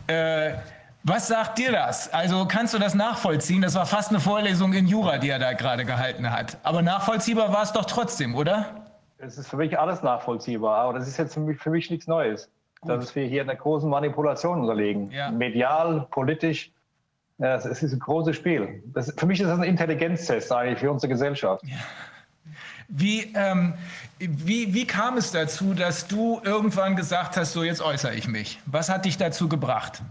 Äh, 0.07 0.55
was 1.03 1.29
sagt 1.29 1.59
dir 1.59 1.73
das? 1.73 2.13
Also 2.13 2.47
kannst 2.47 2.73
du 2.73 2.79
das 2.79 2.95
nachvollziehen? 2.95 3.63
Das 3.63 3.75
war 3.75 3.87
fast 3.87 4.11
eine 4.11 4.21
Vorlesung 4.21 4.73
in 4.73 4.87
Jura, 4.87 5.19
die 5.19 5.29
er 5.29 5.39
da 5.39 5.53
gerade 5.53 5.85
gehalten 5.85 6.31
hat. 6.31 6.59
Aber 6.63 6.83
nachvollziehbar 6.83 7.53
war 7.53 7.63
es 7.63 7.73
doch 7.73 7.85
trotzdem, 7.85 8.35
oder? 8.35 8.80
Es 9.23 9.37
ist 9.37 9.49
für 9.49 9.57
mich 9.57 9.79
alles 9.79 10.03
nachvollziehbar, 10.03 10.79
aber 10.79 10.99
das 10.99 11.07
ist 11.07 11.19
jetzt 11.19 11.35
für 11.35 11.41
mich, 11.41 11.59
für 11.59 11.71
mich 11.71 11.91
nichts 11.91 12.07
Neues. 12.07 12.51
Gut. 12.81 12.91
Dass 12.91 13.15
wir 13.15 13.27
hier 13.27 13.43
in 13.43 13.47
der 13.47 13.57
großen 13.57 13.89
Manipulation 13.89 14.63
unterlegen. 14.63 15.11
Ja. 15.11 15.31
Medial, 15.31 16.07
politisch. 16.11 16.73
Ja, 17.37 17.57
es 17.57 17.67
ist 17.67 17.93
ein 17.93 17.99
großes 17.99 18.37
Spiel. 18.37 18.83
Das, 18.87 19.13
für 19.17 19.27
mich 19.27 19.41
ist 19.41 19.49
das 19.49 19.59
ein 19.59 19.65
Intelligenztest 19.65 20.51
eigentlich 20.53 20.79
für 20.79 20.91
unsere 20.91 21.11
Gesellschaft. 21.11 21.63
Ja. 21.67 21.77
Wie, 22.89 23.33
ähm, 23.35 23.75
wie, 24.19 24.75
wie 24.75 24.87
kam 24.87 25.17
es 25.17 25.31
dazu, 25.31 25.75
dass 25.75 26.09
du 26.09 26.41
irgendwann 26.43 26.97
gesagt 26.97 27.37
hast, 27.37 27.53
so 27.53 27.63
jetzt 27.63 27.83
äußere 27.83 28.15
ich 28.15 28.27
mich? 28.27 28.61
Was 28.67 28.89
hat 28.89 29.05
dich 29.05 29.17
dazu 29.17 29.49
gebracht? 29.49 30.03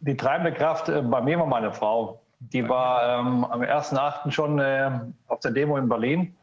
Die 0.00 0.16
treibende 0.16 0.52
Kraft 0.52 0.88
äh, 0.88 1.00
bei 1.02 1.22
mir 1.22 1.38
war 1.38 1.46
meine 1.46 1.72
Frau. 1.72 2.20
Die 2.38 2.68
war 2.68 3.20
ähm, 3.20 3.44
am 3.44 3.62
1.8. 3.62 4.30
schon 4.30 4.58
äh, 4.58 4.90
auf 5.28 5.40
der 5.40 5.50
Demo 5.50 5.78
in 5.78 5.88
Berlin 5.88 6.34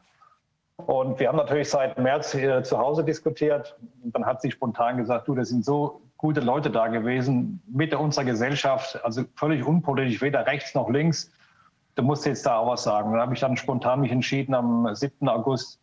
und 0.87 1.19
wir 1.19 1.27
haben 1.27 1.37
natürlich 1.37 1.69
seit 1.69 1.97
März 1.97 2.31
hier 2.31 2.63
zu 2.63 2.77
Hause 2.77 3.03
diskutiert. 3.03 3.77
Und 4.03 4.15
dann 4.15 4.25
hat 4.25 4.41
sie 4.41 4.51
spontan 4.51 4.97
gesagt, 4.97 5.27
du, 5.27 5.35
das 5.35 5.49
sind 5.49 5.65
so 5.65 6.01
gute 6.17 6.41
Leute 6.41 6.69
da 6.69 6.87
gewesen, 6.87 7.61
Mitte 7.67 7.97
unserer 7.97 8.25
Gesellschaft, 8.25 9.03
also 9.03 9.23
völlig 9.35 9.65
unpolitisch, 9.65 10.21
weder 10.21 10.45
rechts 10.45 10.75
noch 10.75 10.89
links. 10.89 11.31
Du 11.95 12.03
musst 12.03 12.25
jetzt 12.25 12.45
da 12.45 12.57
auch 12.57 12.67
was 12.71 12.83
sagen. 12.83 13.07
Und 13.07 13.13
dann 13.13 13.23
habe 13.23 13.33
ich 13.33 13.39
dann 13.39 13.57
spontan 13.57 14.01
mich 14.01 14.11
entschieden, 14.11 14.53
am 14.53 14.93
7. 14.93 15.27
August 15.27 15.79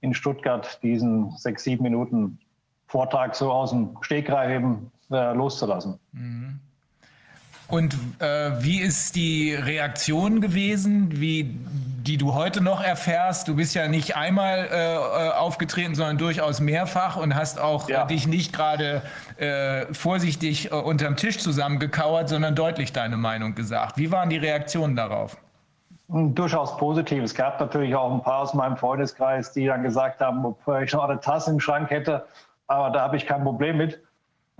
in 0.00 0.14
Stuttgart 0.14 0.82
diesen 0.82 1.30
sechs, 1.32 1.64
sieben 1.64 1.82
Minuten 1.82 2.38
Vortrag 2.86 3.34
so 3.34 3.52
aus 3.52 3.70
dem 3.70 3.96
Stegreif 4.00 4.50
eben 4.50 4.90
äh, 5.10 5.32
loszulassen. 5.34 5.98
Mhm. 6.12 6.60
Und 7.70 7.94
äh, 8.18 8.50
wie 8.62 8.80
ist 8.80 9.14
die 9.14 9.54
Reaktion 9.54 10.40
gewesen, 10.40 11.20
wie, 11.20 11.56
die 12.02 12.16
du 12.16 12.34
heute 12.34 12.60
noch 12.60 12.82
erfährst? 12.82 13.46
Du 13.46 13.54
bist 13.54 13.74
ja 13.74 13.86
nicht 13.86 14.16
einmal 14.16 14.68
äh, 14.70 14.94
äh 14.94 15.30
aufgetreten, 15.30 15.94
sondern 15.94 16.18
durchaus 16.18 16.60
mehrfach 16.60 17.16
und 17.16 17.34
hast 17.34 17.60
auch 17.60 17.88
ja. 17.88 18.04
dich 18.06 18.26
nicht 18.26 18.52
gerade 18.52 19.02
äh, 19.36 19.86
vorsichtig 19.92 20.72
äh, 20.72 20.74
unterm 20.74 21.16
Tisch 21.16 21.38
zusammengekauert, 21.38 22.28
sondern 22.28 22.56
deutlich 22.56 22.92
deine 22.92 23.16
Meinung 23.16 23.54
gesagt. 23.54 23.96
Wie 23.98 24.10
waren 24.10 24.30
die 24.30 24.38
Reaktionen 24.38 24.96
darauf? 24.96 25.36
Hm, 26.10 26.34
durchaus 26.34 26.76
positiv. 26.76 27.22
Es 27.22 27.34
gab 27.34 27.60
natürlich 27.60 27.94
auch 27.94 28.12
ein 28.12 28.22
paar 28.22 28.40
aus 28.40 28.52
meinem 28.52 28.76
Freundeskreis, 28.76 29.52
die 29.52 29.66
dann 29.66 29.84
gesagt 29.84 30.20
haben, 30.20 30.44
ob 30.44 30.60
ich 30.82 30.92
noch 30.92 31.04
eine 31.04 31.20
Tasse 31.20 31.52
im 31.52 31.60
Schrank 31.60 31.90
hätte, 31.90 32.24
aber 32.66 32.90
da 32.90 33.02
habe 33.02 33.16
ich 33.16 33.26
kein 33.26 33.44
Problem 33.44 33.76
mit. 33.76 34.00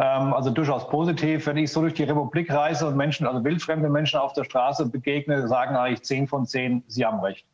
Ähm, 0.00 0.32
also 0.32 0.50
durchaus 0.50 0.88
positiv. 0.88 1.46
Wenn 1.46 1.58
ich 1.58 1.70
so 1.70 1.82
durch 1.82 1.94
die 1.94 2.04
Republik 2.04 2.50
reise 2.50 2.86
und 2.86 2.96
Menschen, 2.96 3.26
also 3.26 3.44
wildfremde 3.44 3.90
Menschen 3.90 4.18
auf 4.18 4.32
der 4.32 4.44
Straße 4.44 4.86
begegne, 4.86 5.46
sagen 5.46 5.76
eigentlich 5.76 6.02
zehn 6.02 6.26
von 6.26 6.46
zehn, 6.46 6.82
sie 6.88 7.04
haben 7.04 7.20
recht. 7.20 7.44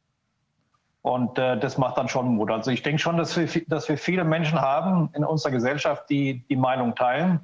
Und 1.02 1.38
äh, 1.38 1.58
das 1.58 1.76
macht 1.76 1.98
dann 1.98 2.08
schon 2.08 2.36
Mut. 2.36 2.50
Also 2.50 2.70
ich 2.70 2.82
denke 2.82 3.00
schon, 3.00 3.16
dass 3.16 3.36
wir, 3.36 3.48
dass 3.66 3.88
wir 3.88 3.98
viele 3.98 4.24
Menschen 4.24 4.60
haben 4.60 5.10
in 5.14 5.24
unserer 5.24 5.52
Gesellschaft, 5.52 6.08
die 6.08 6.44
die 6.48 6.56
Meinung 6.56 6.94
teilen, 6.94 7.40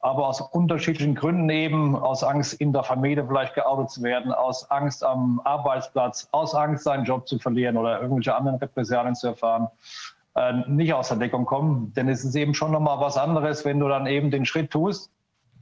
aber 0.00 0.26
aus 0.26 0.40
unterschiedlichen 0.40 1.14
Gründen 1.14 1.48
eben, 1.50 1.94
aus 1.94 2.24
Angst 2.24 2.54
in 2.54 2.72
der 2.72 2.82
Familie 2.82 3.24
vielleicht 3.26 3.54
geoutet 3.54 3.90
zu 3.90 4.02
werden, 4.02 4.32
aus 4.32 4.68
Angst 4.70 5.04
am 5.04 5.40
Arbeitsplatz, 5.44 6.28
aus 6.32 6.54
Angst 6.54 6.84
seinen 6.84 7.04
Job 7.04 7.28
zu 7.28 7.38
verlieren 7.38 7.76
oder 7.76 8.00
irgendwelche 8.00 8.34
anderen 8.34 8.58
Repressalien 8.58 9.14
zu 9.14 9.28
erfahren, 9.28 9.68
nicht 10.68 10.94
aus 10.94 11.08
der 11.08 11.16
Deckung 11.16 11.44
kommen. 11.44 11.92
Denn 11.94 12.08
es 12.08 12.24
ist 12.24 12.34
eben 12.36 12.54
schon 12.54 12.72
nochmal 12.72 13.00
was 13.00 13.16
anderes, 13.16 13.64
wenn 13.64 13.80
du 13.80 13.88
dann 13.88 14.06
eben 14.06 14.30
den 14.30 14.46
Schritt 14.46 14.70
tust 14.70 15.10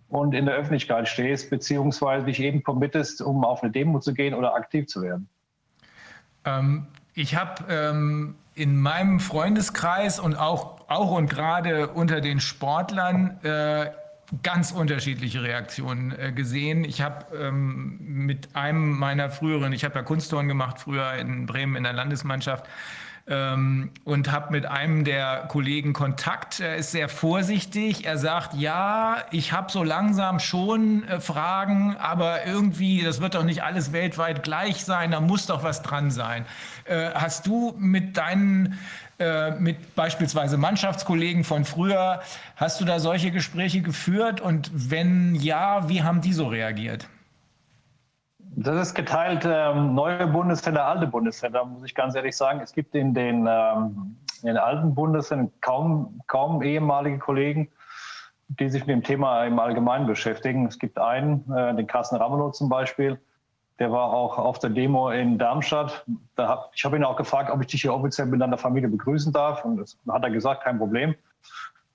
und 0.08 0.34
in 0.34 0.46
der 0.46 0.54
Öffentlichkeit 0.54 1.08
stehst, 1.08 1.50
beziehungsweise 1.50 2.26
dich 2.26 2.40
eben 2.40 2.62
committest, 2.62 3.20
um 3.22 3.44
auf 3.44 3.62
eine 3.62 3.72
Demo 3.72 3.98
zu 4.00 4.14
gehen 4.14 4.34
oder 4.34 4.54
aktiv 4.54 4.86
zu 4.86 5.02
werden. 5.02 5.28
Ähm, 6.44 6.86
ich 7.14 7.34
habe 7.36 7.64
ähm, 7.68 8.34
in 8.54 8.76
meinem 8.80 9.20
Freundeskreis 9.20 10.18
und 10.18 10.36
auch, 10.36 10.88
auch 10.88 11.12
und 11.12 11.28
gerade 11.28 11.88
unter 11.88 12.20
den 12.20 12.40
Sportlern 12.40 13.38
äh, 13.42 13.90
ganz 14.42 14.72
unterschiedliche 14.72 15.42
Reaktionen 15.42 16.12
äh, 16.18 16.32
gesehen. 16.32 16.84
Ich 16.84 17.00
habe 17.00 17.26
ähm, 17.36 17.98
mit 18.00 18.54
einem 18.54 18.98
meiner 18.98 19.30
früheren, 19.30 19.72
ich 19.72 19.84
habe 19.84 19.94
ja 19.96 20.02
Kunstturnen 20.02 20.48
gemacht 20.48 20.80
früher 20.80 21.14
in 21.14 21.46
Bremen 21.46 21.76
in 21.76 21.84
der 21.84 21.92
Landesmannschaft, 21.92 22.66
ähm, 23.28 23.90
und 24.04 24.32
habe 24.32 24.52
mit 24.52 24.66
einem 24.66 25.04
der 25.04 25.44
Kollegen 25.48 25.92
Kontakt. 25.92 26.60
Er 26.60 26.76
ist 26.76 26.92
sehr 26.92 27.08
vorsichtig. 27.08 28.06
Er 28.06 28.18
sagt, 28.18 28.54
ja, 28.54 29.18
ich 29.30 29.52
habe 29.52 29.70
so 29.70 29.84
langsam 29.84 30.40
schon 30.40 31.06
äh, 31.08 31.20
Fragen, 31.20 31.96
aber 31.98 32.46
irgendwie, 32.46 33.02
das 33.02 33.20
wird 33.20 33.34
doch 33.34 33.44
nicht 33.44 33.62
alles 33.62 33.92
weltweit 33.92 34.42
gleich 34.42 34.84
sein, 34.84 35.10
da 35.10 35.20
muss 35.20 35.46
doch 35.46 35.62
was 35.62 35.82
dran 35.82 36.10
sein. 36.10 36.46
Äh, 36.84 37.10
hast 37.14 37.46
du 37.46 37.74
mit 37.78 38.16
deinen 38.16 38.78
äh, 39.18 39.50
mit 39.52 39.96
beispielsweise 39.96 40.56
Mannschaftskollegen 40.56 41.42
von 41.42 41.64
früher, 41.64 42.22
hast 42.54 42.80
du 42.80 42.84
da 42.84 43.00
solche 43.00 43.32
Gespräche 43.32 43.80
geführt? 43.80 44.40
Und 44.40 44.70
wenn 44.72 45.34
ja, 45.34 45.88
wie 45.88 46.02
haben 46.02 46.20
die 46.20 46.32
so 46.32 46.46
reagiert? 46.46 47.08
Das 48.60 48.88
ist 48.88 48.94
geteilt 48.94 49.46
ähm, 49.48 49.94
neue 49.94 50.26
Bundesländer, 50.26 50.84
alte 50.84 51.06
Bundesländer, 51.06 51.64
muss 51.64 51.84
ich 51.84 51.94
ganz 51.94 52.16
ehrlich 52.16 52.36
sagen. 52.36 52.60
Es 52.60 52.72
gibt 52.72 52.92
in 52.96 53.14
den, 53.14 53.46
ähm, 53.48 54.16
in 54.42 54.48
den 54.48 54.56
alten 54.56 54.96
Bundesländern 54.96 55.52
kaum, 55.60 56.20
kaum 56.26 56.60
ehemalige 56.62 57.20
Kollegen, 57.20 57.68
die 58.48 58.68
sich 58.68 58.84
mit 58.84 58.96
dem 58.96 59.04
Thema 59.04 59.44
im 59.44 59.60
Allgemeinen 59.60 60.08
beschäftigen. 60.08 60.66
Es 60.66 60.76
gibt 60.76 60.98
einen, 60.98 61.48
äh, 61.52 61.72
den 61.76 61.86
Carsten 61.86 62.16
Ramelow 62.16 62.50
zum 62.50 62.68
Beispiel, 62.68 63.20
der 63.78 63.92
war 63.92 64.12
auch 64.12 64.38
auf 64.38 64.58
der 64.58 64.70
Demo 64.70 65.10
in 65.10 65.38
Darmstadt. 65.38 66.04
Da 66.34 66.48
hab, 66.48 66.72
ich 66.74 66.84
habe 66.84 66.96
ihn 66.96 67.04
auch 67.04 67.16
gefragt, 67.16 67.52
ob 67.52 67.60
ich 67.60 67.68
dich 67.68 67.82
hier 67.82 67.94
offiziell 67.94 68.26
mit 68.26 68.40
deiner 68.40 68.58
Familie 68.58 68.88
begrüßen 68.88 69.32
darf. 69.32 69.64
Und 69.64 69.76
das 69.76 69.96
hat 70.08 70.24
er 70.24 70.30
gesagt, 70.30 70.64
kein 70.64 70.78
Problem. 70.78 71.14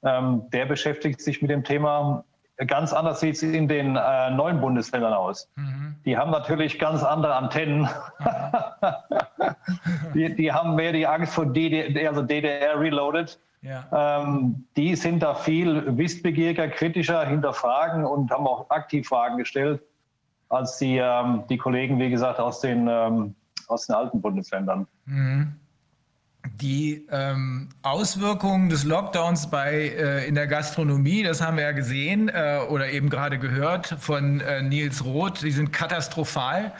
Ähm, 0.02 0.44
der 0.54 0.66
beschäftigt 0.66 1.20
sich 1.20 1.42
mit 1.42 1.52
dem 1.52 1.66
Thema 1.66 2.24
Ganz 2.68 2.94
anders 2.94 3.20
sieht 3.20 3.36
es 3.36 3.44
in 3.44 3.68
den 3.68 3.96
äh, 3.96 4.30
neuen 4.30 4.62
Bundesländern 4.62 5.14
aus. 5.14 5.50
Mhm. 5.56 5.96
Die 6.06 6.18
haben 6.18 6.32
natürlich 6.32 6.78
ganz 6.78 7.04
andere 7.04 7.36
Antennen. 7.36 7.82
Mhm. 7.82 7.88
die, 10.14 10.36
die, 10.36 10.52
haben 10.52 10.76
mehr 10.76 10.92
die 10.92 11.08
Angst 11.08 11.34
vor 11.34 11.48
DDR, 11.48 12.10
also 12.10 12.22
DDR 12.22 12.80
Reloaded. 12.80 13.40
Ja. 13.62 14.22
Ähm, 14.22 14.66
die 14.78 14.96
sind 14.96 15.24
da 15.24 15.34
viel 15.34 15.98
wissbegieriger, 15.98 16.68
kritischer, 16.68 17.26
hinterfragen 17.26 18.06
und 18.06 18.30
haben 18.30 18.46
auch 18.46 18.70
aktiv 18.70 19.08
Fragen 19.08 19.38
gestellt 19.38 19.82
als 20.50 20.78
die, 20.78 20.98
ähm, 20.98 21.44
die 21.50 21.58
Kollegen, 21.58 21.98
wie 21.98 22.10
gesagt, 22.12 22.40
aus 22.40 22.60
den, 22.60 22.88
ähm, 22.88 23.36
aus 23.68 23.88
den 23.88 23.96
alten 23.96 24.22
Bundesländern. 24.22 24.86
Mhm 25.06 25.56
die 26.62 27.08
ähm, 27.12 27.70
Auswirkungen 27.82 28.70
des 28.70 28.84
Lockdowns 28.84 29.50
bei, 29.50 29.74
äh, 29.74 30.28
in 30.28 30.36
der 30.36 30.46
Gastronomie, 30.46 31.24
das 31.24 31.42
haben 31.42 31.58
wir 31.58 31.64
ja 31.64 31.72
gesehen 31.72 32.30
äh, 32.30 32.60
oder 32.70 32.92
eben 32.92 33.10
gerade 33.10 33.40
gehört 33.40 33.96
von 34.00 34.40
äh, 34.40 34.62
Nils 34.62 35.04
Roth, 35.04 35.42
die 35.42 35.52
sind 35.52 35.74
katastrophal. 35.74 36.72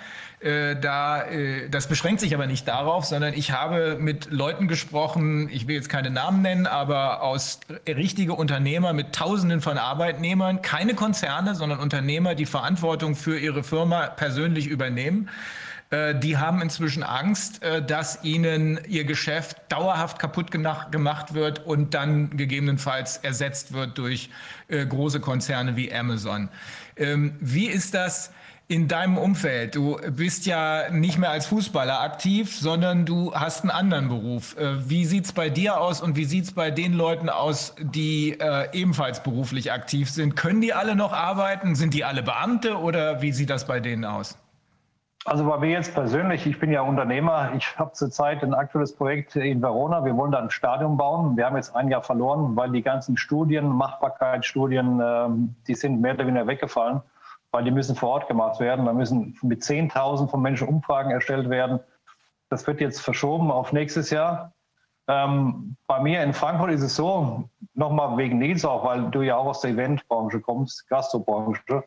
Äh, 0.42 0.76
da, 0.76 1.24
äh, 1.24 1.70
das 1.70 1.88
beschränkt 1.88 2.20
sich 2.20 2.36
aber 2.36 2.46
nicht 2.46 2.68
darauf, 2.68 3.06
sondern 3.06 3.34
ich 3.34 3.52
habe 3.52 3.98
mit 4.00 4.30
Leuten 4.30 4.68
gesprochen, 4.68 5.50
ich 5.50 5.68
will 5.68 5.76
jetzt 5.76 5.90
keine 5.90 6.12
Namen 6.12 6.44
nennen, 6.44 6.68
aber 6.68 7.24
aus 7.24 7.62
richtige 7.88 8.34
Unternehmer 8.34 8.94
mit 8.94 9.14
Tausenden 9.14 9.62
von 9.62 9.80
Arbeitnehmern, 9.80 10.62
keine 10.62 10.94
Konzerne, 10.94 11.56
sondern 11.56 11.80
Unternehmer, 11.80 12.36
die 12.36 12.46
Verantwortung 12.46 13.16
für 13.16 13.40
ihre 13.40 13.64
Firma 13.64 14.08
persönlich 14.08 14.68
übernehmen 14.68 15.30
die 16.16 16.38
haben 16.38 16.62
inzwischen 16.62 17.04
Angst, 17.04 17.62
äh, 17.62 17.84
dass 17.84 18.24
ihnen 18.24 18.80
ihr 18.88 19.04
Geschäft 19.04 19.58
dauerhaft 19.70 20.18
kaputt 20.18 20.50
gemacht 20.50 21.34
wird 21.34 21.66
und 21.66 21.94
dann 21.94 22.36
gegebenenfalls 22.36 23.18
ersetzt 23.18 23.74
wird 23.74 23.98
durch 23.98 24.30
äh, 24.70 24.86
große 24.86 25.20
Konzerne 25.20 25.76
wie 25.76 25.94
Amazon. 25.94 26.50
Ähm, 26.98 27.36
wie 27.40 27.68
ist 27.68 27.94
das? 27.94 28.32
in 28.70 28.88
deinem 28.88 29.18
Umfeld? 29.18 29.76
Du 29.76 30.00
bist 30.12 30.46
ja 30.46 30.90
nicht 30.90 31.18
mehr 31.18 31.30
als 31.30 31.46
Fußballer 31.48 32.00
aktiv, 32.00 32.58
sondern 32.58 33.06
du 33.06 33.34
hast 33.36 33.62
einen 33.62 33.72
anderen 33.72 34.08
Beruf. 34.08 34.58
Äh, 34.58 34.90
wie 34.90 35.06
sieht 35.06 35.26
es 35.26 35.34
bei 35.34 35.50
dir 35.50 35.80
aus 35.80 36.02
und 36.02 36.16
wie 36.16 36.26
sieht 36.26 36.46
es 36.46 36.52
bei 36.54 36.72
den 36.72 36.94
Leuten 36.94 37.30
aus, 37.30 37.76
die 37.80 38.40
äh, 38.40 38.70
ebenfalls 38.72 39.22
beruflich 39.22 39.72
aktiv 39.72 40.10
sind? 40.10 40.36
Können 40.36 40.62
die 40.62 40.74
alle 40.74 40.96
noch 40.96 41.12
arbeiten? 41.12 41.76
Sind 41.76 41.94
die 41.94 42.06
alle 42.06 42.24
Beamte 42.24 42.78
oder 42.78 43.22
wie 43.22 43.34
sieht 43.34 43.50
das 43.50 43.68
bei 43.68 43.80
denen 43.80 44.06
aus? 44.06 44.38
Also 45.26 45.46
bei 45.46 45.58
mir 45.58 45.70
jetzt 45.70 45.94
persönlich, 45.94 46.46
ich 46.46 46.60
bin 46.60 46.72
ja 46.72 46.82
Unternehmer. 46.82 47.54
Ich 47.56 47.78
habe 47.80 47.94
zurzeit 47.94 48.44
ein 48.44 48.54
aktuelles 48.54 48.94
Projekt 48.94 49.36
in 49.38 49.62
Verona. 49.62 50.04
Wir 50.04 50.16
wollen 50.18 50.32
da 50.32 50.40
ein 50.40 50.50
Stadion 50.50 50.98
bauen. 50.98 51.38
Wir 51.38 51.46
haben 51.46 51.56
jetzt 51.56 51.76
ein 51.76 51.88
Jahr 51.88 52.02
verloren, 52.02 52.56
weil 52.58 52.72
die 52.72 52.82
ganzen 52.82 53.16
Studien, 53.16 53.68
Machbarkeitsstudien, 53.70 55.02
ähm, 55.02 55.56
die 55.66 55.76
sind 55.76 56.02
mehr 56.02 56.16
oder 56.16 56.28
weniger 56.28 56.48
weggefallen 56.48 57.02
weil 57.54 57.64
die 57.64 57.72
müssen 57.72 57.96
vor 57.96 58.10
Ort 58.10 58.28
gemacht 58.28 58.60
werden. 58.60 58.86
Da 58.86 58.94
müssen 58.94 59.38
mit 59.44 59.62
10.000 59.62 60.28
von 60.28 60.42
Menschen 60.42 60.68
Umfragen 60.68 61.12
erstellt 61.12 61.50
werden. 61.50 61.80
Das 62.50 62.66
wird 62.68 62.82
jetzt 62.82 63.00
verschoben 63.00 63.52
auf 63.52 63.72
nächstes 63.72 64.10
Jahr. 64.10 64.54
Ähm, 65.08 65.78
bei 65.86 66.00
mir 66.02 66.24
in 66.24 66.34
Frankfurt 66.34 66.72
ist 66.72 66.82
es 66.82 66.96
so, 66.96 67.48
nochmal 67.76 68.18
wegen 68.18 68.40
Nils 68.40 68.66
auch, 68.66 68.84
weil 68.86 69.10
du 69.12 69.22
ja 69.22 69.38
auch 69.38 69.46
aus 69.46 69.62
der 69.62 69.72
Eventbranche 69.72 70.42
kommst, 70.42 70.88
Gastrobranche. 70.90 71.84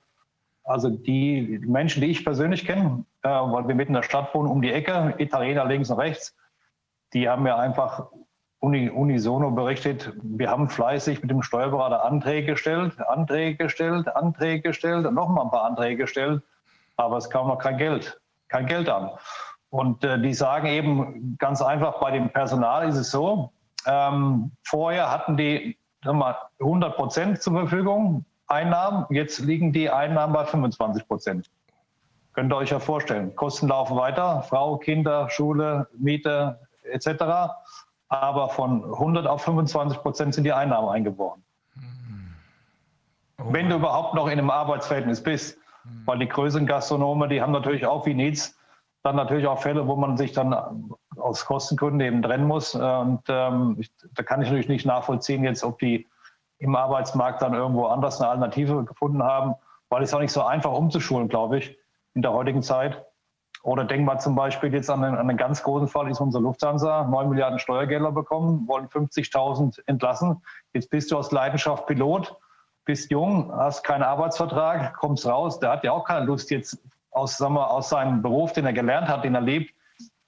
Also 0.66 0.90
die 0.90 1.60
Menschen, 1.64 2.02
die 2.02 2.08
ich 2.08 2.24
persönlich 2.24 2.66
kenne, 2.66 3.04
äh, 3.22 3.28
weil 3.28 3.68
wir 3.68 3.74
mitten 3.76 3.92
in 3.92 4.00
der 4.00 4.02
Stadt 4.02 4.34
wohnen, 4.34 4.50
um 4.50 4.60
die 4.60 4.72
Ecke, 4.72 5.14
Italiener 5.18 5.64
links 5.64 5.90
und 5.90 5.98
rechts, 5.98 6.36
die 7.12 7.28
haben 7.28 7.44
mir 7.44 7.56
einfach 7.56 8.08
uni, 8.58 8.90
unisono 8.90 9.52
berichtet, 9.52 10.12
wir 10.22 10.50
haben 10.50 10.68
fleißig 10.68 11.22
mit 11.22 11.30
dem 11.30 11.42
Steuerberater 11.42 12.04
Anträge 12.04 12.52
gestellt, 12.52 13.00
Anträge 13.08 13.56
gestellt, 13.56 14.14
Anträge 14.16 14.62
gestellt 14.62 15.06
und 15.06 15.14
nochmal 15.14 15.44
ein 15.44 15.50
paar 15.52 15.64
Anträge 15.66 15.98
gestellt, 15.98 16.42
aber 16.96 17.16
es 17.18 17.30
kam 17.30 17.46
noch 17.46 17.58
kein 17.58 17.78
Geld, 17.78 18.20
kein 18.48 18.66
Geld 18.66 18.88
an. 18.88 19.10
Und 19.70 20.02
äh, 20.02 20.20
die 20.20 20.34
sagen 20.34 20.66
eben 20.66 21.36
ganz 21.38 21.62
einfach, 21.62 22.00
bei 22.00 22.10
dem 22.10 22.30
Personal 22.30 22.88
ist 22.88 22.96
es 22.96 23.12
so, 23.12 23.52
ähm, 23.86 24.50
vorher 24.64 25.12
hatten 25.12 25.36
die 25.36 25.78
mal, 26.04 26.36
100 26.58 26.96
Prozent 26.96 27.42
zur 27.42 27.52
Verfügung, 27.52 28.24
Einnahmen, 28.48 29.06
jetzt 29.10 29.38
liegen 29.40 29.72
die 29.72 29.90
Einnahmen 29.90 30.32
bei 30.32 30.44
25 30.44 31.06
Prozent. 31.06 31.50
Könnt 32.32 32.52
ihr 32.52 32.56
euch 32.56 32.70
ja 32.70 32.78
vorstellen. 32.78 33.34
Kosten 33.34 33.68
laufen 33.68 33.96
weiter, 33.96 34.42
Frau, 34.42 34.76
Kinder, 34.76 35.28
Schule, 35.30 35.88
Miete 35.98 36.60
etc 36.84 37.50
aber 38.08 38.48
von 38.48 38.84
100 38.84 39.26
auf 39.26 39.42
25 39.42 39.98
Prozent 39.98 40.34
sind 40.34 40.44
die 40.44 40.52
Einnahmen 40.52 40.88
eingebrochen. 40.88 41.42
Oh. 43.38 43.52
Wenn 43.52 43.68
du 43.68 43.76
überhaupt 43.76 44.14
noch 44.14 44.26
in 44.26 44.38
einem 44.38 44.50
Arbeitsverhältnis 44.50 45.22
bist, 45.22 45.58
mhm. 45.84 46.02
weil 46.06 46.18
die 46.18 46.28
größeren 46.28 46.66
Gastronome, 46.66 47.28
die 47.28 47.42
haben 47.42 47.52
natürlich 47.52 47.86
auch 47.86 48.06
wie 48.06 48.14
Needs 48.14 48.54
dann 49.02 49.16
natürlich 49.16 49.46
auch 49.46 49.62
Fälle, 49.62 49.86
wo 49.86 49.94
man 49.94 50.16
sich 50.16 50.32
dann 50.32 50.92
aus 51.16 51.44
Kostengründen 51.44 52.00
eben 52.00 52.22
trennen 52.22 52.44
muss. 52.44 52.74
Und 52.74 53.20
ähm, 53.28 53.80
da 54.14 54.22
kann 54.24 54.42
ich 54.42 54.48
natürlich 54.48 54.68
nicht 54.68 54.84
nachvollziehen 54.84 55.44
jetzt, 55.44 55.62
ob 55.62 55.78
die 55.78 56.08
im 56.58 56.74
Arbeitsmarkt 56.74 57.42
dann 57.42 57.54
irgendwo 57.54 57.86
anders 57.86 58.20
eine 58.20 58.30
Alternative 58.30 58.84
gefunden 58.84 59.22
haben, 59.22 59.54
weil 59.88 60.02
es 60.02 60.14
auch 60.14 60.20
nicht 60.20 60.32
so 60.32 60.42
einfach 60.42 60.72
umzuschulen, 60.72 61.28
glaube 61.28 61.58
ich, 61.58 61.76
in 62.14 62.22
der 62.22 62.32
heutigen 62.32 62.62
Zeit. 62.62 63.04
Oder 63.62 63.84
denken 63.84 64.06
wir 64.06 64.18
zum 64.18 64.36
Beispiel 64.36 64.72
jetzt 64.72 64.88
an 64.88 65.02
einen, 65.02 65.16
an 65.16 65.28
einen 65.28 65.38
ganz 65.38 65.62
großen 65.62 65.88
Fall, 65.88 66.08
ist 66.08 66.20
unsere 66.20 66.42
Lufthansa, 66.42 67.04
9 67.04 67.28
Milliarden 67.28 67.58
Steuergelder 67.58 68.12
bekommen, 68.12 68.66
wollen 68.68 68.86
50.000 68.86 69.80
entlassen. 69.86 70.42
Jetzt 70.72 70.88
bist 70.90 71.10
du 71.10 71.16
aus 71.16 71.32
Leidenschaft 71.32 71.86
Pilot, 71.86 72.36
bist 72.84 73.10
jung, 73.10 73.52
hast 73.52 73.82
keinen 73.82 74.04
Arbeitsvertrag, 74.04 74.94
kommst 74.94 75.26
raus. 75.26 75.58
Der 75.58 75.70
hat 75.70 75.84
ja 75.84 75.92
auch 75.92 76.04
keine 76.04 76.24
Lust, 76.26 76.50
jetzt 76.50 76.78
aus, 77.10 77.36
sagen 77.36 77.54
wir, 77.54 77.70
aus 77.70 77.88
seinem 77.88 78.22
Beruf, 78.22 78.52
den 78.52 78.66
er 78.66 78.72
gelernt 78.72 79.08
hat, 79.08 79.24
den 79.24 79.34
er 79.34 79.40
lebt, 79.40 79.74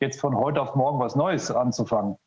jetzt 0.01 0.21
von 0.21 0.37
heute 0.37 0.61
auf 0.61 0.75
morgen 0.75 0.99
was 0.99 1.15
Neues 1.15 1.51
anzufangen. 1.51 2.19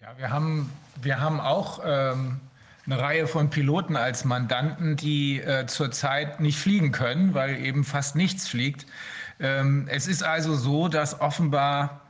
Ja, 0.00 0.16
wir 0.16 0.30
haben, 0.30 0.72
wir 1.00 1.20
haben 1.20 1.40
auch 1.40 1.80
ähm, 1.84 2.40
eine 2.86 2.98
Reihe 2.98 3.26
von 3.26 3.50
Piloten 3.50 3.96
als 3.96 4.24
Mandanten, 4.24 4.96
die 4.96 5.40
äh, 5.40 5.66
zurzeit 5.66 6.40
nicht 6.40 6.58
fliegen 6.58 6.92
können, 6.92 7.34
weil 7.34 7.58
eben 7.58 7.84
fast 7.84 8.16
nichts 8.16 8.48
fliegt. 8.48 8.86
Ähm, 9.38 9.86
es 9.90 10.06
ist 10.06 10.22
also 10.22 10.54
so, 10.54 10.88
dass 10.88 11.20
offenbar 11.20 12.00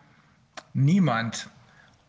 niemand 0.72 1.48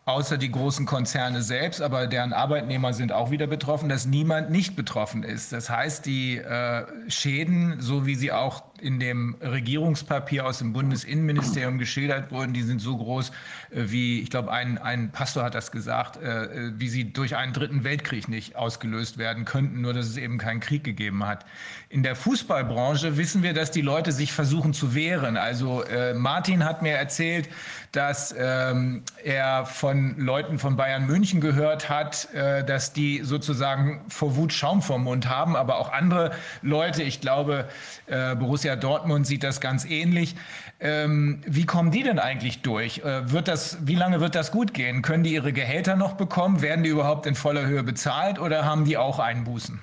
außer 0.05 0.37
die 0.37 0.51
großen 0.51 0.85
Konzerne 0.85 1.41
selbst, 1.41 1.81
aber 1.81 2.07
deren 2.07 2.33
Arbeitnehmer 2.33 2.93
sind 2.93 3.11
auch 3.11 3.31
wieder 3.31 3.47
betroffen, 3.47 3.87
dass 3.87 4.05
niemand 4.05 4.49
nicht 4.49 4.75
betroffen 4.75 5.23
ist. 5.23 5.53
Das 5.53 5.69
heißt, 5.69 6.05
die 6.05 6.37
äh, 6.37 6.85
Schäden, 7.07 7.79
so 7.79 8.05
wie 8.05 8.15
sie 8.15 8.31
auch 8.31 8.63
in 8.81 8.99
dem 8.99 9.35
Regierungspapier 9.41 10.45
aus 10.45 10.59
dem 10.59 10.73
Bundesinnenministerium 10.73 11.77
geschildert 11.77 12.31
wurden, 12.31 12.53
die 12.53 12.63
sind 12.63 12.79
so 12.79 12.97
groß 12.97 13.29
äh, 13.71 13.83
wie, 13.87 14.21
ich 14.21 14.29
glaube, 14.29 14.51
ein, 14.51 14.77
ein 14.77 15.11
Pastor 15.11 15.43
hat 15.43 15.55
das 15.55 15.71
gesagt, 15.71 16.17
äh, 16.17 16.71
wie 16.77 16.89
sie 16.89 17.13
durch 17.13 17.35
einen 17.35 17.53
dritten 17.53 17.83
Weltkrieg 17.83 18.27
nicht 18.27 18.55
ausgelöst 18.55 19.17
werden 19.17 19.45
könnten, 19.45 19.81
nur 19.81 19.93
dass 19.93 20.07
es 20.07 20.17
eben 20.17 20.37
keinen 20.37 20.59
Krieg 20.59 20.83
gegeben 20.83 21.25
hat. 21.25 21.45
In 21.89 22.03
der 22.03 22.15
Fußballbranche 22.15 23.17
wissen 23.17 23.43
wir, 23.43 23.53
dass 23.53 23.71
die 23.71 23.81
Leute 23.81 24.11
sich 24.11 24.33
versuchen 24.33 24.73
zu 24.73 24.95
wehren. 24.95 25.37
Also 25.37 25.83
äh, 25.83 26.13
Martin 26.13 26.63
hat 26.63 26.81
mir 26.81 26.93
erzählt, 26.93 27.49
dass 27.91 28.33
ähm, 28.37 29.03
er 29.23 29.65
von 29.65 30.17
Leuten 30.17 30.59
von 30.59 30.77
Bayern 30.77 31.05
München 31.05 31.41
gehört 31.41 31.89
hat, 31.89 32.33
äh, 32.33 32.63
dass 32.63 32.93
die 32.93 33.21
sozusagen 33.23 34.01
vor 34.07 34.37
Wut 34.37 34.53
Schaum 34.53 34.81
vom 34.81 35.03
Mund 35.03 35.27
haben, 35.27 35.55
aber 35.55 35.77
auch 35.77 35.91
andere 35.91 36.31
Leute, 36.61 37.03
ich 37.03 37.19
glaube, 37.19 37.67
äh, 38.07 38.35
Borussia 38.35 38.70
Dortmund 38.75 39.27
sieht 39.27 39.43
das 39.43 39.61
ganz 39.61 39.85
ähnlich. 39.85 40.35
Ähm, 40.79 41.41
wie 41.45 41.65
kommen 41.65 41.91
die 41.91 42.03
denn 42.03 42.19
eigentlich 42.19 42.61
durch? 42.61 42.99
Äh, 42.99 43.31
wird 43.31 43.47
das, 43.47 43.77
wie 43.85 43.95
lange 43.95 44.19
wird 44.19 44.35
das 44.35 44.51
gut 44.51 44.73
gehen? 44.73 45.01
Können 45.01 45.23
die 45.23 45.33
ihre 45.33 45.53
Gehälter 45.53 45.95
noch 45.95 46.13
bekommen? 46.13 46.61
Werden 46.61 46.83
die 46.83 46.89
überhaupt 46.89 47.25
in 47.25 47.35
voller 47.35 47.65
Höhe 47.65 47.83
bezahlt 47.83 48.39
oder 48.39 48.65
haben 48.65 48.85
die 48.85 48.97
auch 48.97 49.19
Einbußen? 49.19 49.81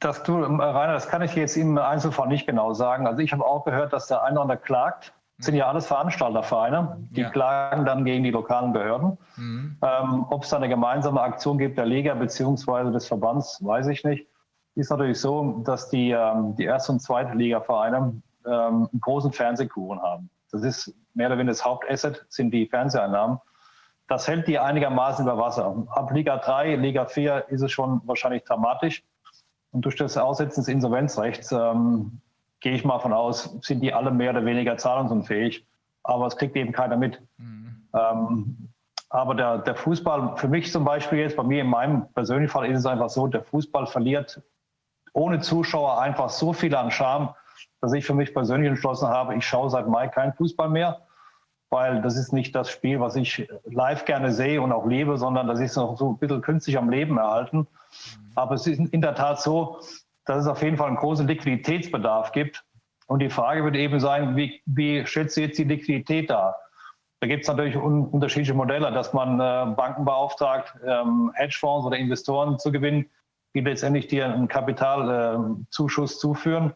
Das, 0.00 0.22
du, 0.22 0.38
Rainer, 0.42 0.92
das 0.92 1.08
kann 1.08 1.22
ich 1.22 1.34
jetzt 1.34 1.56
im 1.56 1.76
Einzelfall 1.76 2.28
nicht 2.28 2.46
genau 2.46 2.72
sagen. 2.72 3.06
Also 3.06 3.20
ich 3.20 3.32
habe 3.32 3.44
auch 3.44 3.64
gehört, 3.64 3.92
dass 3.92 4.06
der 4.06 4.22
eine 4.22 4.34
oder 4.34 4.42
andere 4.42 4.58
klagt 4.58 5.12
das 5.38 5.46
sind 5.46 5.54
ja 5.54 5.68
alles 5.68 5.86
Veranstaltervereine, 5.86 6.96
die 7.10 7.20
ja. 7.20 7.30
klagen 7.30 7.84
dann 7.84 8.04
gegen 8.04 8.24
die 8.24 8.30
lokalen 8.30 8.72
Behörden. 8.72 9.16
Mhm. 9.36 9.76
Ähm, 9.82 10.26
Ob 10.30 10.42
es 10.42 10.50
da 10.50 10.56
eine 10.56 10.68
gemeinsame 10.68 11.20
Aktion 11.20 11.58
gibt 11.58 11.78
der 11.78 11.86
Liga 11.86 12.14
bzw. 12.14 12.90
des 12.90 13.06
Verbands, 13.06 13.64
weiß 13.64 13.86
ich 13.86 14.02
nicht. 14.02 14.26
Ist 14.78 14.90
natürlich 14.90 15.20
so, 15.20 15.60
dass 15.64 15.88
die, 15.88 16.12
ähm, 16.12 16.54
die 16.54 16.62
erste 16.62 16.92
und 16.92 17.00
zweite 17.00 17.36
Liga-Vereine 17.36 18.22
ähm, 18.46 18.88
einen 18.92 19.00
großen 19.00 19.32
Fernsehkuchen 19.32 20.00
haben. 20.00 20.30
Das 20.52 20.62
ist 20.62 20.94
mehr 21.14 21.26
oder 21.26 21.36
weniger 21.36 21.50
das 21.50 21.64
Hauptasset, 21.64 22.24
sind 22.28 22.52
die 22.52 22.64
Fernseheinnahmen. 22.66 23.40
Das 24.06 24.28
hält 24.28 24.46
die 24.46 24.56
einigermaßen 24.56 25.24
über 25.24 25.36
Wasser. 25.36 25.84
Ab 25.88 26.12
Liga 26.12 26.36
3, 26.36 26.76
Liga 26.76 27.06
4 27.06 27.46
ist 27.48 27.62
es 27.62 27.72
schon 27.72 28.02
wahrscheinlich 28.04 28.44
dramatisch. 28.44 29.02
Und 29.72 29.84
durch 29.84 29.96
das 29.96 30.16
Aussetzen 30.16 30.60
des 30.60 30.68
Insolvenzrechts 30.68 31.50
ähm, 31.50 32.20
gehe 32.60 32.74
ich 32.74 32.84
mal 32.84 33.00
von 33.00 33.12
aus, 33.12 33.58
sind 33.62 33.80
die 33.80 33.92
alle 33.92 34.12
mehr 34.12 34.30
oder 34.30 34.44
weniger 34.44 34.76
zahlungsunfähig. 34.76 35.66
Aber 36.04 36.28
es 36.28 36.36
kriegt 36.36 36.54
eben 36.54 36.70
keiner 36.70 36.96
mit. 36.96 37.20
Mhm. 37.38 37.88
Ähm, 37.94 38.68
aber 39.08 39.34
der, 39.34 39.58
der 39.58 39.74
Fußball, 39.74 40.36
für 40.36 40.46
mich 40.46 40.70
zum 40.70 40.84
Beispiel 40.84 41.18
jetzt, 41.18 41.36
bei 41.36 41.42
mir 41.42 41.62
in 41.62 41.68
meinem 41.68 42.06
persönlichen 42.12 42.52
Fall 42.52 42.70
ist 42.70 42.78
es 42.78 42.86
einfach 42.86 43.08
so, 43.08 43.26
der 43.26 43.42
Fußball 43.42 43.88
verliert 43.88 44.40
ohne 45.12 45.40
Zuschauer 45.40 46.00
einfach 46.00 46.30
so 46.30 46.52
viel 46.52 46.74
an 46.74 46.90
Charme, 46.90 47.34
dass 47.80 47.92
ich 47.92 48.04
für 48.04 48.14
mich 48.14 48.34
persönlich 48.34 48.68
entschlossen 48.68 49.08
habe, 49.08 49.36
ich 49.36 49.46
schaue 49.46 49.70
seit 49.70 49.88
Mai 49.88 50.08
keinen 50.08 50.32
Fußball 50.34 50.68
mehr, 50.68 51.02
weil 51.70 52.02
das 52.02 52.16
ist 52.16 52.32
nicht 52.32 52.54
das 52.54 52.70
Spiel, 52.70 53.00
was 53.00 53.16
ich 53.16 53.48
live 53.64 54.04
gerne 54.04 54.32
sehe 54.32 54.60
und 54.62 54.72
auch 54.72 54.86
lebe, 54.86 55.18
sondern 55.18 55.46
das 55.46 55.60
ist 55.60 55.76
noch 55.76 55.96
so 55.96 56.10
ein 56.10 56.18
bisschen 56.18 56.40
künstlich 56.40 56.78
am 56.78 56.90
Leben 56.90 57.18
erhalten. 57.18 57.66
Aber 58.34 58.54
es 58.54 58.66
ist 58.66 58.78
in 58.78 59.00
der 59.00 59.14
Tat 59.14 59.40
so, 59.40 59.80
dass 60.24 60.42
es 60.42 60.46
auf 60.46 60.62
jeden 60.62 60.76
Fall 60.76 60.88
einen 60.88 60.96
großen 60.96 61.26
Liquiditätsbedarf 61.26 62.32
gibt. 62.32 62.64
Und 63.06 63.20
die 63.20 63.30
Frage 63.30 63.64
wird 63.64 63.76
eben 63.76 64.00
sein, 64.00 64.36
wie, 64.36 64.60
wie 64.66 65.06
schätzt 65.06 65.36
du 65.36 65.40
jetzt 65.40 65.58
die 65.58 65.64
Liquidität 65.64 66.30
dar? 66.30 66.56
Da 67.20 67.26
gibt 67.26 67.42
es 67.42 67.48
natürlich 67.48 67.76
un 67.76 68.06
unterschiedliche 68.06 68.54
Modelle, 68.54 68.92
dass 68.92 69.12
man 69.12 69.40
äh, 69.40 69.74
Banken 69.74 70.04
beauftragt, 70.04 70.74
ähm, 70.86 71.32
Hedgefonds 71.34 71.86
oder 71.86 71.96
Investoren 71.96 72.58
zu 72.58 72.70
gewinnen, 72.70 73.10
die 73.54 73.60
letztendlich 73.60 74.06
dir 74.06 74.26
einen 74.26 74.48
Kapitalzuschuss 74.48 76.14
äh, 76.14 76.18
zuführen, 76.18 76.74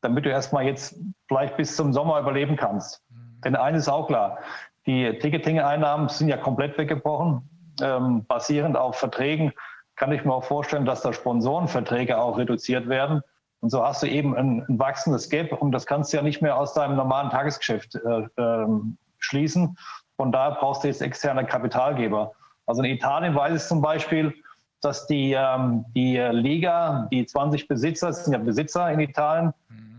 damit 0.00 0.24
du 0.24 0.30
erstmal 0.30 0.64
jetzt 0.64 0.98
vielleicht 1.28 1.56
bis 1.56 1.76
zum 1.76 1.92
Sommer 1.92 2.20
überleben 2.20 2.56
kannst. 2.56 3.02
Mhm. 3.10 3.40
Denn 3.44 3.56
eines 3.56 3.82
ist 3.82 3.88
auch 3.88 4.06
klar, 4.06 4.38
die 4.86 5.18
Ticketing-Einnahmen 5.18 6.08
sind 6.08 6.28
ja 6.28 6.36
komplett 6.36 6.76
weggebrochen, 6.78 7.48
ähm, 7.82 8.24
basierend 8.26 8.76
auf 8.76 8.96
Verträgen 8.96 9.52
kann 9.96 10.12
ich 10.12 10.24
mir 10.24 10.32
auch 10.32 10.44
vorstellen, 10.44 10.84
dass 10.84 11.02
da 11.02 11.12
Sponsorenverträge 11.12 12.18
auch 12.18 12.38
reduziert 12.38 12.88
werden. 12.88 13.22
Und 13.60 13.70
so 13.70 13.84
hast 13.84 14.02
du 14.02 14.06
eben 14.06 14.36
ein, 14.36 14.64
ein 14.68 14.78
wachsendes 14.78 15.30
Gap 15.30 15.52
und 15.52 15.72
das 15.72 15.86
kannst 15.86 16.12
du 16.12 16.16
ja 16.16 16.22
nicht 16.22 16.42
mehr 16.42 16.56
aus 16.58 16.74
deinem 16.74 16.96
normalen 16.96 17.30
Tagesgeschäft 17.30 17.94
äh, 17.94 18.42
äh, 18.42 18.66
schließen. 19.18 19.78
Von 20.16 20.32
daher 20.32 20.56
brauchst 20.56 20.84
du 20.84 20.88
jetzt 20.88 21.00
externe 21.00 21.46
Kapitalgeber. 21.46 22.32
Also 22.66 22.82
in 22.82 22.90
Italien 22.90 23.34
weiß 23.34 23.62
ich 23.62 23.68
zum 23.68 23.80
Beispiel, 23.80 24.34
dass 24.84 25.06
die, 25.06 25.32
ähm, 25.32 25.84
die 25.94 26.18
Liga, 26.18 27.08
die 27.10 27.24
20 27.24 27.68
Besitzer, 27.68 28.08
das 28.08 28.24
sind 28.24 28.32
ja 28.32 28.38
Besitzer 28.38 28.90
in 28.90 29.00
Italien, 29.00 29.52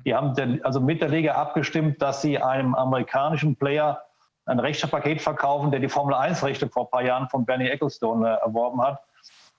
die 0.05 0.13
haben 0.13 0.35
der, 0.35 0.59
also 0.63 0.79
mit 0.79 1.01
der 1.01 1.09
Liga 1.09 1.33
abgestimmt, 1.33 2.01
dass 2.01 2.21
sie 2.21 2.37
einem 2.37 2.75
amerikanischen 2.75 3.55
Player 3.55 4.01
ein 4.45 4.59
Rechtepaket 4.59 5.21
verkaufen, 5.21 5.71
der 5.71 5.79
die 5.79 5.89
Formel 5.89 6.13
1-Rechte 6.13 6.69
vor 6.69 6.85
ein 6.85 6.91
paar 6.91 7.03
Jahren 7.03 7.27
von 7.29 7.45
Bernie 7.45 7.67
Ecclestone 7.67 8.29
äh, 8.29 8.45
erworben 8.45 8.81
hat. 8.81 8.99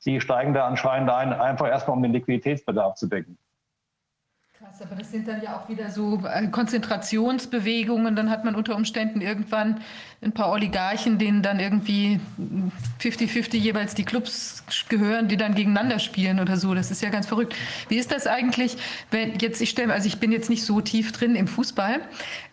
Die 0.04 0.20
steigen 0.20 0.54
da 0.54 0.66
anscheinend 0.66 1.10
ein, 1.10 1.32
einfach 1.32 1.66
erstmal 1.66 1.96
um 1.96 2.02
den 2.02 2.12
Liquiditätsbedarf 2.12 2.94
zu 2.94 3.08
decken. 3.08 3.36
Krass, 4.56 4.80
aber 4.80 4.94
das 4.94 5.10
sind 5.10 5.28
dann 5.28 5.42
ja 5.42 5.56
auch 5.56 5.68
wieder 5.68 5.90
so 5.90 6.20
äh, 6.24 6.46
Konzentrationsbewegungen. 6.48 8.14
Dann 8.14 8.30
hat 8.30 8.44
man 8.44 8.54
unter 8.54 8.76
Umständen 8.76 9.20
irgendwann 9.20 9.80
ein 10.22 10.32
paar 10.32 10.50
Oligarchen, 10.50 11.18
denen 11.18 11.42
dann 11.42 11.60
irgendwie 11.60 12.20
50-50 13.00 13.56
jeweils 13.56 13.94
die 13.94 14.04
Clubs 14.04 14.64
gehören, 14.88 15.28
die 15.28 15.36
dann 15.36 15.54
gegeneinander 15.54 15.98
spielen 15.98 16.40
oder 16.40 16.56
so. 16.56 16.74
Das 16.74 16.90
ist 16.90 17.02
ja 17.02 17.10
ganz 17.10 17.26
verrückt. 17.26 17.54
Wie 17.88 17.96
ist 17.96 18.10
das 18.10 18.26
eigentlich, 18.26 18.76
wenn 19.10 19.38
jetzt, 19.38 19.60
ich 19.60 19.70
stelle, 19.70 19.92
also 19.92 20.06
ich 20.06 20.18
bin 20.18 20.32
jetzt 20.32 20.48
nicht 20.48 20.64
so 20.64 20.80
tief 20.80 21.12
drin 21.12 21.36
im 21.36 21.46
Fußball. 21.46 22.00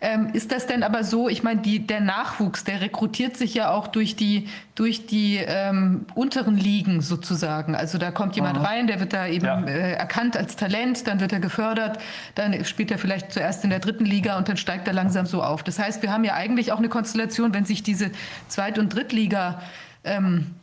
Ähm, 0.02 0.30
ist 0.34 0.52
das 0.52 0.68
denn 0.68 0.84
aber 0.84 1.04
so, 1.06 1.30
ich 1.30 1.44
meine, 1.44 1.62
die, 1.62 1.80
der 1.80 2.02
Nachwuchs, 2.02 2.66
der 2.66 2.82
rekrutiert 2.82 3.38
sich 3.38 3.54
ja 3.54 3.72
auch 3.72 3.88
durch 3.88 4.18
die, 4.18 4.50
durch 4.76 5.06
die 5.06 5.38
ähm, 5.38 6.06
unteren 6.16 6.58
Ligen 6.58 7.02
sozusagen. 7.02 7.76
Also 7.76 7.98
da 7.98 8.12
kommt 8.12 8.36
jemand 8.36 8.60
mhm. 8.60 8.66
rein, 8.66 8.88
der 8.88 9.00
wird 9.00 9.14
da 9.14 9.28
eben 9.28 9.46
ja. 9.46 9.64
äh, 9.64 9.94
erkannt 9.94 10.36
als 10.36 10.56
Talent, 10.58 11.08
dann 11.08 11.20
wird 11.20 11.32
er 11.32 11.40
gefördert, 11.40 12.00
dann 12.36 12.66
spielt 12.66 12.92
er 12.92 12.98
vielleicht 12.98 13.32
zuerst 13.32 13.64
in 13.64 13.70
der 13.70 13.80
dritten 13.80 14.06
Liga 14.06 14.38
und 14.38 14.50
dann 14.50 14.58
steigt 14.58 14.88
er 14.88 14.94
langsam 14.94 15.26
so 15.26 15.42
auf. 15.42 15.64
Das 15.64 15.80
heißt, 15.80 16.02
wir 16.02 16.12
haben 16.12 16.24
ja 16.24 16.34
eigentlich 16.34 16.72
auch 16.72 16.80
eine 16.80 16.90
Konstellation, 16.90 17.53
wenn 17.54 17.66
sich 17.66 17.84
diese 17.84 18.12
Zweit- 18.48 18.80
und 18.80 18.94
Drittliga 18.94 19.62
ähm, 20.04 20.56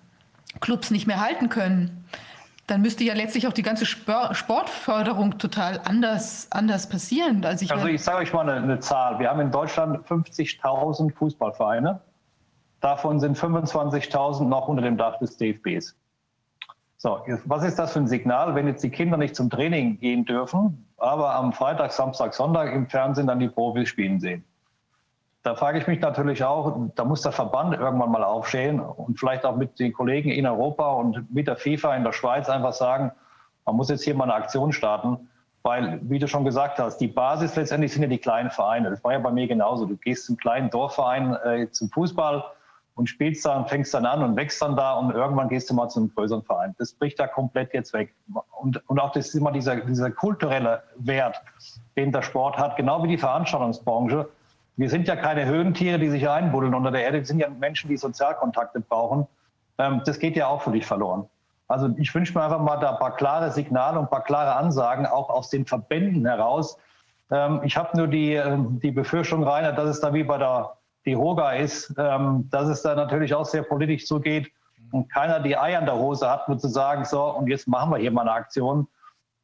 nicht 0.90 1.06
mehr 1.06 1.20
halten 1.20 1.48
können, 1.48 2.04
dann 2.70 2.82
müsste 2.82 3.02
ja 3.02 3.14
letztlich 3.14 3.48
auch 3.48 3.52
die 3.52 3.62
ganze 3.62 3.84
Sportförderung 3.84 5.38
total 5.38 5.80
anders, 5.84 6.46
anders 6.50 6.88
passieren. 6.88 7.44
Also 7.44 7.64
ich, 7.64 7.72
also 7.72 7.86
ich 7.86 8.02
sage 8.02 8.18
euch 8.18 8.32
mal 8.32 8.48
eine, 8.48 8.62
eine, 8.62 8.78
Zahl. 8.78 9.18
Wir 9.18 9.28
haben 9.28 9.40
in 9.40 9.50
Deutschland 9.50 10.06
50.000 10.06 11.12
Fußballvereine. 11.14 12.00
Davon 12.80 13.18
sind 13.18 13.36
25.000 13.36 14.44
noch 14.44 14.68
unter 14.68 14.82
dem 14.82 14.96
Dach 14.96 15.18
des 15.18 15.36
DFBs. 15.36 15.96
So, 16.96 17.18
was 17.46 17.64
ist 17.64 17.78
das 17.78 17.92
für 17.92 17.98
ein 17.98 18.06
Signal, 18.06 18.54
wenn 18.54 18.68
jetzt 18.68 18.84
die 18.84 18.90
Kinder 18.90 19.16
nicht 19.16 19.34
zum 19.34 19.50
Training 19.50 19.98
gehen 19.98 20.24
dürfen, 20.24 20.86
aber 20.98 21.34
am 21.34 21.52
Freitag, 21.52 21.92
Samstag, 21.92 22.34
Sonntag 22.34 22.72
im 22.72 22.88
Fernsehen 22.88 23.26
dann 23.26 23.40
die 23.40 23.48
Profis 23.48 23.88
spielen 23.88 24.20
sehen? 24.20 24.44
Da 25.42 25.54
frage 25.54 25.78
ich 25.78 25.86
mich 25.86 26.00
natürlich 26.00 26.44
auch, 26.44 26.76
da 26.96 27.04
muss 27.04 27.22
der 27.22 27.32
Verband 27.32 27.72
irgendwann 27.74 28.10
mal 28.10 28.24
aufstehen 28.24 28.78
und 28.78 29.18
vielleicht 29.18 29.46
auch 29.46 29.56
mit 29.56 29.78
den 29.78 29.92
Kollegen 29.92 30.30
in 30.30 30.46
Europa 30.46 30.92
und 30.92 31.32
mit 31.32 31.46
der 31.46 31.56
FIFA 31.56 31.96
in 31.96 32.04
der 32.04 32.12
Schweiz 32.12 32.50
einfach 32.50 32.74
sagen, 32.74 33.10
man 33.64 33.76
muss 33.76 33.88
jetzt 33.88 34.04
hier 34.04 34.14
mal 34.14 34.24
eine 34.24 34.34
Aktion 34.34 34.72
starten, 34.72 35.30
weil, 35.62 35.98
wie 36.02 36.18
du 36.18 36.28
schon 36.28 36.44
gesagt 36.44 36.78
hast, 36.78 36.98
die 36.98 37.08
Basis 37.08 37.56
letztendlich 37.56 37.92
sind 37.92 38.02
ja 38.02 38.08
die 38.08 38.18
kleinen 38.18 38.50
Vereine. 38.50 38.90
Das 38.90 39.02
war 39.02 39.12
ja 39.12 39.18
bei 39.18 39.30
mir 39.30 39.46
genauso. 39.46 39.86
Du 39.86 39.96
gehst 39.96 40.26
zum 40.26 40.36
kleinen 40.36 40.68
Dorfverein 40.68 41.34
äh, 41.44 41.70
zum 41.70 41.88
Fußball 41.88 42.44
und 42.94 43.06
spielst 43.06 43.46
da 43.46 43.56
und 43.56 43.68
fängst 43.70 43.94
dann 43.94 44.04
an 44.04 44.22
und 44.22 44.36
wächst 44.36 44.60
dann 44.60 44.76
da 44.76 44.92
und 44.94 45.12
irgendwann 45.12 45.48
gehst 45.48 45.70
du 45.70 45.74
mal 45.74 45.88
zu 45.88 46.00
einem 46.00 46.14
größeren 46.14 46.42
Verein. 46.42 46.74
Das 46.78 46.92
bricht 46.92 47.18
da 47.18 47.26
komplett 47.26 47.72
jetzt 47.72 47.94
weg. 47.94 48.14
Und, 48.60 48.86
und 48.90 49.00
auch 49.00 49.12
das 49.12 49.28
ist 49.28 49.34
immer 49.34 49.52
dieser, 49.52 49.76
dieser 49.76 50.10
kulturelle 50.10 50.82
Wert, 50.96 51.40
den 51.96 52.12
der 52.12 52.20
Sport 52.20 52.58
hat, 52.58 52.76
genau 52.76 53.02
wie 53.02 53.08
die 53.08 53.18
Veranstaltungsbranche 53.18 54.28
wir 54.76 54.88
sind 54.88 55.08
ja 55.08 55.16
keine 55.16 55.46
Höhentiere, 55.46 55.98
die 55.98 56.08
sich 56.08 56.28
einbuddeln 56.28 56.74
unter 56.74 56.90
der 56.90 57.02
Erde. 57.02 57.18
Wir 57.18 57.26
sind 57.26 57.38
ja 57.38 57.48
Menschen, 57.48 57.88
die 57.88 57.96
Sozialkontakte 57.96 58.80
brauchen. 58.80 59.26
Ähm, 59.78 60.02
das 60.04 60.18
geht 60.18 60.36
ja 60.36 60.46
auch 60.46 60.62
völlig 60.62 60.86
verloren. 60.86 61.28
Also 61.68 61.90
ich 61.98 62.14
wünsche 62.14 62.36
mir 62.36 62.44
einfach 62.44 62.60
mal 62.60 62.78
da 62.78 62.92
ein 62.92 62.98
paar 62.98 63.14
klare 63.14 63.50
Signale 63.50 63.98
und 63.98 64.06
ein 64.06 64.10
paar 64.10 64.24
klare 64.24 64.56
Ansagen, 64.56 65.06
auch 65.06 65.30
aus 65.30 65.50
den 65.50 65.66
Verbänden 65.66 66.26
heraus. 66.26 66.78
Ähm, 67.30 67.60
ich 67.64 67.76
habe 67.76 67.96
nur 67.96 68.08
die, 68.08 68.34
ähm, 68.34 68.80
die 68.80 68.90
Befürchtung, 68.90 69.44
Rainer, 69.44 69.72
dass 69.72 69.88
es 69.88 70.00
da 70.00 70.12
wie 70.14 70.24
bei 70.24 70.38
der 70.38 70.76
die 71.06 71.16
Hoga 71.16 71.52
ist, 71.52 71.94
dass 71.96 72.68
es 72.68 72.82
da 72.82 72.94
natürlich 72.94 73.32
auch 73.32 73.46
sehr 73.46 73.62
politisch 73.62 74.04
zugeht 74.04 74.52
und 74.92 75.10
keiner 75.10 75.40
die 75.40 75.56
Eier 75.56 75.80
in 75.80 75.86
der 75.86 75.96
Hose 75.96 76.28
hat, 76.30 76.46
nur 76.46 76.58
zu 76.58 76.68
sagen, 76.68 77.06
so, 77.06 77.24
und 77.24 77.48
jetzt 77.48 77.66
machen 77.66 77.90
wir 77.90 77.96
hier 77.96 78.10
mal 78.10 78.20
eine 78.20 78.32
Aktion 78.32 78.86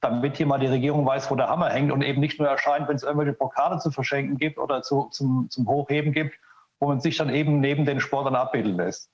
damit 0.00 0.36
hier 0.36 0.46
mal 0.46 0.58
die 0.58 0.66
Regierung 0.66 1.06
weiß, 1.06 1.30
wo 1.30 1.36
der 1.36 1.48
Hammer 1.48 1.70
hängt 1.70 1.90
und 1.90 2.02
eben 2.02 2.20
nicht 2.20 2.38
nur 2.38 2.48
erscheint, 2.48 2.88
wenn 2.88 2.96
es 2.96 3.02
irgendwelche 3.02 3.32
Pokale 3.32 3.78
zu 3.78 3.90
verschenken 3.90 4.36
gibt 4.36 4.58
oder 4.58 4.82
zu, 4.82 5.08
zum, 5.10 5.48
zum 5.50 5.66
Hochheben 5.66 6.12
gibt, 6.12 6.38
wo 6.78 6.88
man 6.88 7.00
sich 7.00 7.16
dann 7.16 7.30
eben 7.30 7.60
neben 7.60 7.84
den 7.84 8.00
Sportlern 8.00 8.36
abbilden 8.36 8.76
lässt. 8.76 9.10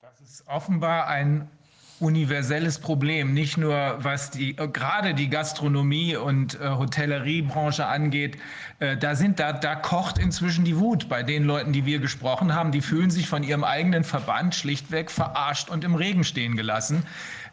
Das 0.00 0.20
ist 0.20 0.46
offenbar 0.46 1.08
ein 1.08 1.50
universelles 1.98 2.78
Problem, 2.78 3.32
nicht 3.32 3.56
nur 3.56 3.96
was 3.98 4.30
die 4.30 4.54
gerade 4.54 5.14
die 5.14 5.30
Gastronomie 5.30 6.16
und 6.16 6.60
äh, 6.60 6.68
Hotelleriebranche 6.68 7.86
angeht. 7.86 8.36
Äh, 8.80 8.96
da 8.96 9.14
sind 9.14 9.40
da 9.40 9.52
da 9.52 9.74
kocht 9.74 10.18
inzwischen 10.18 10.64
die 10.64 10.78
Wut 10.78 11.08
bei 11.08 11.22
den 11.22 11.44
Leuten, 11.44 11.72
die 11.72 11.86
wir 11.86 11.98
gesprochen 11.98 12.54
haben. 12.54 12.70
Die 12.70 12.82
fühlen 12.82 13.10
sich 13.10 13.28
von 13.28 13.42
ihrem 13.42 13.64
eigenen 13.64 14.04
Verband 14.04 14.54
schlichtweg 14.54 15.10
verarscht 15.10 15.70
und 15.70 15.84
im 15.84 15.94
Regen 15.94 16.24
stehen 16.24 16.56
gelassen. 16.56 17.06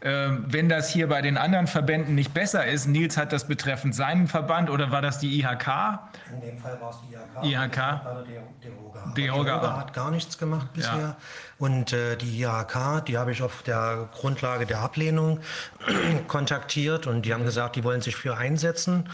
Äh, 0.04 0.28
wenn 0.46 0.68
das 0.68 0.90
hier 0.90 1.08
bei 1.08 1.22
den 1.22 1.38
anderen 1.38 1.66
Verbänden 1.66 2.14
nicht 2.14 2.34
besser 2.34 2.66
ist, 2.66 2.86
Nils 2.86 3.16
hat 3.16 3.32
das 3.32 3.46
betreffend 3.48 3.94
seinen 3.94 4.28
Verband 4.28 4.68
oder 4.68 4.90
war 4.90 5.00
das 5.00 5.18
die 5.18 5.40
IHK? 5.40 5.98
In 6.30 6.40
dem 6.42 6.58
Fall 6.58 6.78
war 6.78 6.90
es 6.90 6.98
die 7.42 7.52
IHK. 7.54 7.72
IHK. 7.72 9.14
Die 9.16 9.24
IHK 9.24 9.62
hat 9.62 9.94
gar 9.94 10.10
nichts 10.10 10.36
gemacht 10.36 10.66
bisher. 10.74 10.98
Ja. 10.98 11.16
Und 11.56 11.94
äh, 11.94 12.16
die 12.16 12.42
IHK, 12.42 13.06
die 13.06 13.16
habe 13.16 13.32
ich 13.32 13.42
auf 13.42 13.62
der 13.62 14.10
Grundlage 14.12 14.66
der 14.66 14.80
Ablehnung 14.80 15.40
kontaktiert 16.28 17.06
und 17.06 17.22
die 17.22 17.32
haben 17.32 17.44
gesagt, 17.44 17.76
die 17.76 17.82
wollen 17.82 18.02
sich 18.02 18.14
für 18.14 18.36
einsetzen. 18.36 19.08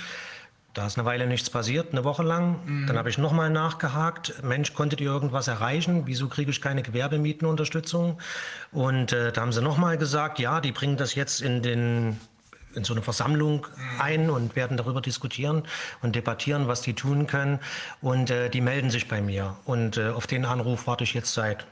Da 0.74 0.86
ist 0.86 0.96
eine 0.96 1.04
Weile 1.04 1.26
nichts 1.26 1.50
passiert, 1.50 1.92
eine 1.92 2.04
Woche 2.04 2.22
lang. 2.22 2.60
Mhm. 2.64 2.86
Dann 2.86 2.96
habe 2.96 3.10
ich 3.10 3.18
nochmal 3.18 3.50
nachgehakt. 3.50 4.42
Mensch, 4.44 4.72
konntet 4.74 5.00
ihr 5.00 5.08
irgendwas 5.10 5.48
erreichen? 5.48 6.02
Wieso 6.06 6.28
kriege 6.28 6.50
ich 6.50 6.60
keine 6.60 6.82
Gewerbemietenunterstützung? 6.82 8.18
Und 8.70 9.12
äh, 9.12 9.32
da 9.32 9.40
haben 9.40 9.52
sie 9.52 9.62
nochmal 9.62 9.98
gesagt, 9.98 10.38
ja, 10.38 10.60
die 10.60 10.72
bringen 10.72 10.96
das 10.96 11.14
jetzt 11.14 11.42
in 11.42 11.62
den 11.62 12.20
in 12.74 12.84
so 12.84 12.94
eine 12.94 13.02
Versammlung 13.02 13.66
mhm. 13.66 14.00
ein 14.00 14.30
und 14.30 14.54
werden 14.54 14.76
darüber 14.76 15.00
diskutieren 15.00 15.64
und 16.02 16.14
debattieren, 16.14 16.68
was 16.68 16.82
die 16.82 16.94
tun 16.94 17.26
können. 17.26 17.58
Und 18.00 18.30
äh, 18.30 18.48
die 18.48 18.60
melden 18.60 18.90
sich 18.90 19.08
bei 19.08 19.20
mir. 19.20 19.56
Und 19.64 19.96
äh, 19.96 20.10
auf 20.10 20.28
den 20.28 20.44
Anruf 20.44 20.86
warte 20.86 21.04
ich 21.04 21.14
jetzt 21.14 21.34
seit 21.34 21.66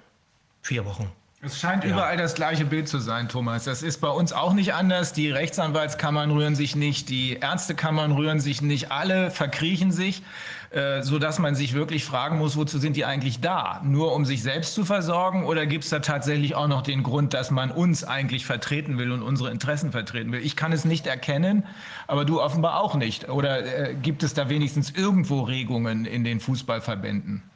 vier 0.63 0.85
Wochen. 0.85 1.13
Es 1.41 1.61
scheint 1.61 1.84
ja. 1.84 1.91
überall 1.91 2.16
das 2.16 2.34
gleiche 2.34 2.64
Bild 2.64 2.89
zu 2.89 2.99
sein, 2.99 3.28
Thomas. 3.28 3.62
Das 3.62 3.84
ist 3.84 4.01
bei 4.01 4.09
uns 4.09 4.32
auch 4.32 4.55
nicht 4.55 4.74
anders. 4.74 5.12
Die 5.12 5.30
Rechtsanwaltskammern 5.30 6.32
rühren 6.32 6.57
sich 6.57 6.74
nicht, 6.74 7.09
die 7.11 7.34
Ärztekammern 7.34 8.11
rühren 8.11 8.41
sich 8.41 8.61
nicht, 8.61 8.91
alle 8.91 9.30
verkriechen 9.30 9.93
sich, 9.93 10.24
äh, 10.70 11.03
sodass 11.03 11.39
man 11.39 11.55
sich 11.55 11.74
wirklich 11.74 12.05
fragen 12.05 12.39
muss, 12.39 12.57
wozu 12.57 12.78
sind 12.78 12.97
die 12.97 13.05
eigentlich 13.05 13.41
da? 13.41 13.80
Nur 13.84 14.16
um 14.16 14.24
sich 14.24 14.43
selbst 14.43 14.74
zu 14.74 14.84
versorgen 14.84 15.45
oder 15.45 15.64
gibt 15.66 15.84
es 15.84 15.91
da 15.91 16.01
tatsächlich 16.01 16.57
auch 16.57 16.66
noch 16.66 16.82
den 16.82 17.05
Grund, 17.05 17.34
dass 17.34 17.53
man 17.53 17.70
uns 17.70 18.03
eigentlich 18.03 18.45
vertreten 18.45 18.99
will 18.99 19.12
und 19.12 19.22
unsere 19.22 19.53
Interessen 19.53 19.93
vertreten 19.93 20.32
will? 20.32 20.45
Ich 20.45 20.57
kann 20.57 20.72
es 20.72 20.84
nicht 20.84 21.07
erkennen, 21.07 21.64
aber 22.09 22.24
du 22.24 22.43
offenbar 22.43 22.80
auch 22.80 22.97
nicht. 22.97 23.28
Oder 23.28 23.91
äh, 23.91 23.95
gibt 23.95 24.24
es 24.24 24.34
da 24.34 24.49
wenigstens 24.49 24.91
irgendwo 24.91 25.43
Regungen 25.43 26.05
in 26.05 26.24
den 26.24 26.41
Fußballverbänden? 26.41 27.48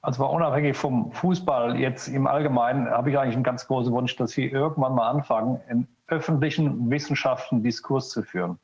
Also 0.00 0.22
mal 0.22 0.28
unabhängig 0.28 0.76
vom 0.76 1.10
Fußball 1.12 1.76
jetzt 1.78 2.08
im 2.08 2.26
Allgemeinen 2.26 2.88
habe 2.88 3.10
ich 3.10 3.18
eigentlich 3.18 3.34
einen 3.34 3.44
ganz 3.44 3.66
großen 3.66 3.92
Wunsch, 3.92 4.14
dass 4.16 4.36
wir 4.36 4.52
irgendwann 4.52 4.94
mal 4.94 5.08
anfangen, 5.10 5.60
einen 5.68 5.88
öffentlichen 6.06 6.90
Wissenschaften 6.90 7.62
Diskurs 7.62 8.10
zu 8.10 8.22
führen. 8.22 8.58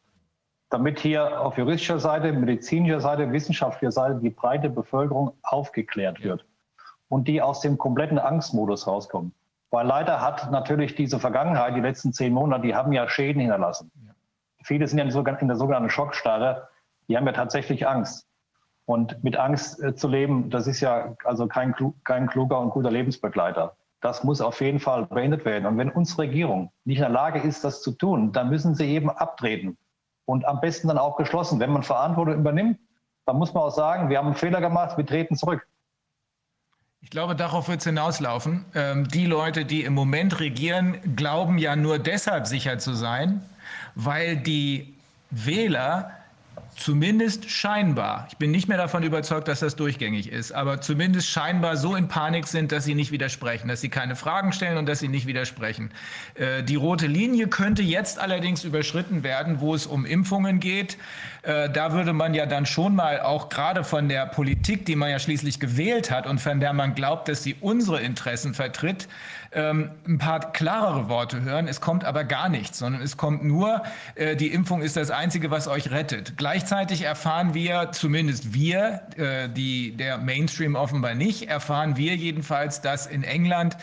Damit 0.70 1.01
hier 1.01 1.41
auf 1.41 1.59
juristischer 1.59 1.99
Seite, 1.99 2.32
medizinischer 2.32 3.01
Seite, 3.01 3.32
wissenschaftlicher 3.32 3.93
Seite 3.93 4.20
die 4.20 4.31
breite 4.31 4.70
Bevölkerung 4.70 5.32
aufgeklärt 5.43 6.23
wird 6.23 6.47
und 7.09 7.28
die 7.28 7.43
aus 7.43 7.61
dem 7.61 7.78
kompletten 7.78 8.19
Angstmodus 8.19 8.86
rauskommen. 8.86 9.35
Weil 9.70 9.86
leider 9.86 10.20
hat 10.20 10.51
natürlich 10.52 10.94
diese 10.94 11.19
Vergangenheit, 11.19 11.77
die 11.77 11.81
letzten 11.81 12.12
zehn 12.12 12.32
Monate, 12.32 12.62
die 12.62 12.74
haben 12.74 12.93
ja 12.93 13.09
Schäden 13.09 13.40
hinterlassen. 13.40 13.90
Viele 14.62 14.86
sind 14.86 14.98
ja 14.98 15.05
in 15.05 15.48
der 15.48 15.56
sogenannten 15.56 15.90
Schockstarre, 15.90 16.69
die 17.09 17.16
haben 17.16 17.27
ja 17.27 17.32
tatsächlich 17.32 17.86
Angst. 17.86 18.27
Und 18.86 19.23
mit 19.24 19.36
Angst 19.36 19.82
äh, 19.82 19.94
zu 19.94 20.09
leben, 20.09 20.51
das 20.51 20.66
ist 20.66 20.81
ja 20.81 21.15
also 21.24 21.47
kein, 21.47 21.74
kein 22.05 22.27
kluger 22.27 22.61
und 22.61 22.70
guter 22.70 22.90
Lebensbegleiter. 22.90 23.77
Das 24.01 24.24
muss 24.24 24.43
auf 24.43 24.61
jeden 24.61 24.81
Fall 24.81 25.06
beendet 25.06 25.47
werden. 25.47 25.65
Und 25.65 25.78
wenn 25.78 25.90
unsere 25.90 26.23
Regierung 26.23 26.70
nicht 26.85 26.98
in 26.98 27.05
der 27.05 27.11
Lage 27.11 27.40
ist, 27.40 27.65
das 27.65 27.81
zu 27.81 27.93
tun, 27.93 28.32
dann 28.32 28.51
müssen 28.51 28.74
sie 28.74 28.86
eben 28.86 29.09
abtreten. 29.09 29.78
Und 30.27 30.44
am 30.47 30.61
besten 30.61 30.89
dann 30.89 30.98
auch 30.98 31.16
geschlossen. 31.16 31.61
Wenn 31.61 31.70
man 31.70 31.82
Verantwortung 31.82 32.35
übernimmt, 32.35 32.78
dann 33.24 33.36
muss 33.36 33.55
man 33.55 33.62
auch 33.62 33.70
sagen, 33.70 34.11
wir 34.11 34.19
haben 34.19 34.27
einen 34.27 34.36
Fehler 34.36 34.61
gemacht, 34.61 34.98
wir 34.98 35.06
treten 35.06 35.36
zurück. 35.36 35.66
Ich 37.01 37.11
glaube, 37.11 37.35
darauf 37.35 37.69
wird 37.69 37.81
es 37.81 37.85
hinauslaufen. 37.85 38.65
Ähm, 38.74 39.09
die 39.09 39.27
Leute, 39.27 39.65
die 39.65 39.85
im 39.85 39.94
Moment 39.94 40.40
regieren, 40.40 41.16
glauben 41.16 41.59
ja 41.59 41.77
nur 41.77 41.98
deshalb 41.98 42.47
sicher 42.47 42.78
zu 42.78 42.94
sein, 42.94 43.43
weil 43.94 44.36
die 44.36 44.94
Wähler 45.31 46.12
zumindest 46.77 47.51
scheinbar, 47.51 48.27
ich 48.31 48.37
bin 48.37 48.51
nicht 48.51 48.69
mehr 48.69 48.79
davon 48.79 49.03
überzeugt, 49.03 49.49
dass 49.49 49.61
das 49.61 49.77
durchgängig 49.77 50.31
ist, 50.31 50.53
aber 50.53 50.81
zumindest 50.81 51.29
scheinbar 51.29 51.77
so 51.77 51.97
in 51.97 52.09
Panik 52.09 52.47
sind, 52.47 52.73
dass 52.73 52.85
sie 52.85 52.95
nicht 52.95 53.13
widersprechen, 53.13 53.69
dass 53.69 53.81
sie 53.81 53.89
keine 53.89 54.17
Fragen 54.17 54.53
stellen 54.53 54.77
und 54.77 54.87
dass 54.87 54.99
sie 54.99 55.09
nicht 55.09 55.27
widersprechen. 55.27 55.91
Äh, 56.35 56.63
die 56.63 56.77
rote 56.77 57.07
Linie 57.07 57.49
könnte 57.49 57.83
jetzt 57.83 58.19
allerdings 58.19 58.65
überschritten 58.65 59.23
werden, 59.23 59.61
wo 59.61 59.75
es 59.75 59.87
um 59.87 60.05
Impfungen 60.05 60.61
geht. 60.61 60.99
Äh, 61.43 61.71
da 61.71 61.93
würde 61.93 62.13
man 62.13 62.35
ja 62.35 62.47
dann 62.47 62.67
schon 62.67 62.95
mal 62.95 63.21
auch 63.21 63.49
gerade 63.49 63.85
von 63.85 64.09
der 64.09 64.27
Politik, 64.27 64.87
die 64.87 64.97
man 64.97 65.11
ja 65.11 65.19
schließlich 65.19 65.61
gewählt 65.61 66.11
hat 66.11 66.27
und 66.27 66.41
von 66.41 66.61
der 66.61 66.73
man 66.73 66.95
glaubt, 66.95 67.29
dass 67.29 67.43
sie 67.43 67.57
unsere 67.61 68.01
Interessen 68.01 68.55
vertritt, 68.55 69.09
ähm, 69.55 69.90
ein 70.06 70.18
paar 70.18 70.52
klarere 70.52 71.09
Worte 71.09 71.43
hören. 71.43 71.68
Es 71.68 71.81
kommt 71.81 72.05
aber 72.05 72.24
gar 72.24 72.48
nichts, 72.48 72.78
sondern 72.78 73.02
es 73.02 73.16
kommt 73.16 73.44
nur, 73.44 73.82
äh, 74.14 74.36
die 74.36 74.52
Impfung 74.52 74.82
ist 74.82 74.97
das 74.97 75.10
Einzige, 75.10 75.51
was 75.51 75.68
euch 75.68 75.90
rettet. 75.90 76.36
Gleichzeitig 76.36 77.02
erfahren 77.02 77.55
wir, 77.55 77.90
zumindest 77.93 78.52
wir, 78.52 79.02
äh, 79.16 79.48
die, 79.48 79.97
der 79.97 80.18
Mainstream 80.18 80.74
offenbar 80.74 81.14
nicht, 81.14 81.48
erfahren 81.48 81.97
wir 81.97 82.16
jedenfalls, 82.16 82.81
dass 82.81 83.06
in 83.06 83.22
England 83.22 83.76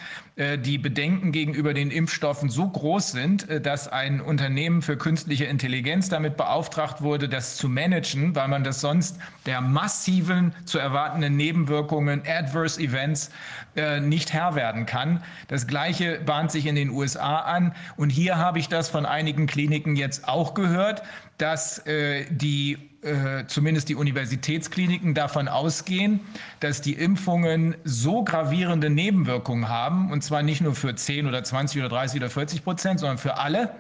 die 0.58 0.78
Bedenken 0.78 1.32
gegenüber 1.32 1.74
den 1.74 1.92
Impfstoffen 1.92 2.50
so 2.50 2.68
groß 2.68 3.12
sind, 3.12 3.50
äh, 3.50 3.62
dass 3.62 3.88
ein 3.88 4.22
Unternehmen 4.22 4.82
für 4.82 4.98
künstliche 4.98 5.46
Intelligenz 5.46 6.10
damit 6.10 6.38
beauftragt 6.38 7.02
wurde, 7.02 7.30
das 7.30 7.58
zu 7.58 7.70
managen, 7.70 8.36
weil 8.36 8.48
man 8.48 8.64
das 8.64 8.82
sonst 8.82 9.18
der 9.46 9.62
massiven 9.62 10.54
zu 10.66 10.80
erwartenden 10.80 11.36
Nebenwirkungen, 11.36 12.24
Adverse 12.26 12.82
Events, 12.82 13.30
äh, 13.76 14.00
nicht 14.00 14.34
Herr 14.34 14.56
werden 14.56 14.86
kann. 14.86 15.24
Das 15.48 15.68
Gleiche 15.68 16.20
bahnt 16.26 16.52
sich 16.52 16.66
in 16.66 16.76
den 16.76 16.90
USA 16.90 17.40
an. 17.40 17.76
Und 17.96 18.10
hier 18.10 18.38
habe 18.38 18.60
ich 18.60 18.68
das 18.68 18.90
von 18.90 19.06
einigen 19.06 19.48
Kliniken 19.48 19.96
jetzt 19.96 20.28
auch 20.28 20.54
gehört, 20.54 21.04
dass 21.38 21.84
die 22.30 22.91
äh, 23.03 23.48
zumindest 23.48 23.90
die 23.90 23.95
Universitätskliniken 23.95 25.15
davon 25.15 25.48
ausgehen, 25.48 26.19
dass 26.60 26.82
die 26.82 26.94
Impfungen 26.94 27.76
so 27.84 28.23
gravierende 28.23 28.91
Nebenwirkungen 28.91 29.69
haben, 29.69 30.11
und 30.11 30.23
zwar 30.23 30.44
nicht 30.44 30.61
nur 30.61 30.76
für 30.76 30.94
10 30.94 31.26
oder 31.26 31.44
20 31.44 31.80
oder 31.80 31.90
30 31.90 32.22
oder 32.22 32.30
40 32.30 32.64
Prozent, 32.64 32.99
sondern 32.99 33.18
für 33.18 33.38
alle, 33.38 33.72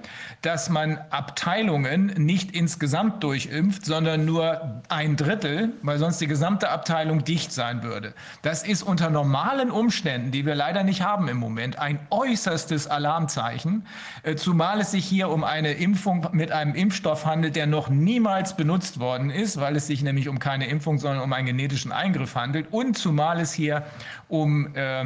dass 0.41 0.71
man 0.71 0.97
Abteilungen 1.11 2.07
nicht 2.17 2.55
insgesamt 2.55 3.23
durchimpft, 3.23 3.85
sondern 3.85 4.25
nur 4.25 4.81
ein 4.89 5.17
Drittel, 5.17 5.73
weil 5.83 5.99
sonst 5.99 6.19
die 6.19 6.27
gesamte 6.27 6.69
Abteilung 6.69 7.23
dicht 7.23 7.51
sein 7.51 7.83
würde. 7.83 8.15
Das 8.41 8.63
ist 8.63 8.81
unter 8.81 9.11
normalen 9.11 9.69
Umständen, 9.69 10.31
die 10.31 10.47
wir 10.47 10.55
leider 10.55 10.83
nicht 10.83 11.03
haben 11.03 11.27
im 11.27 11.37
Moment, 11.37 11.77
ein 11.77 11.99
äußerstes 12.09 12.87
Alarmzeichen, 12.87 13.85
äh, 14.23 14.35
zumal 14.35 14.81
es 14.81 14.89
sich 14.89 15.05
hier 15.05 15.29
um 15.29 15.43
eine 15.43 15.73
Impfung 15.73 16.27
mit 16.31 16.51
einem 16.51 16.73
Impfstoff 16.73 17.27
handelt, 17.27 17.55
der 17.55 17.67
noch 17.67 17.89
niemals 17.89 18.57
benutzt 18.57 18.99
worden 18.99 19.10
worden 19.11 19.29
ist, 19.29 19.59
weil 19.59 19.75
es 19.75 19.87
sich 19.87 20.01
nämlich 20.03 20.29
um 20.29 20.39
keine 20.39 20.67
Impfung, 20.67 20.97
sondern 20.97 21.21
um 21.21 21.33
einen 21.33 21.47
genetischen 21.47 21.91
Eingriff 21.91 22.35
handelt 22.35 22.67
und 22.71 22.97
zumal 22.97 23.39
es 23.41 23.51
hier 23.51 23.83
um 24.29 24.73
äh, 24.73 25.05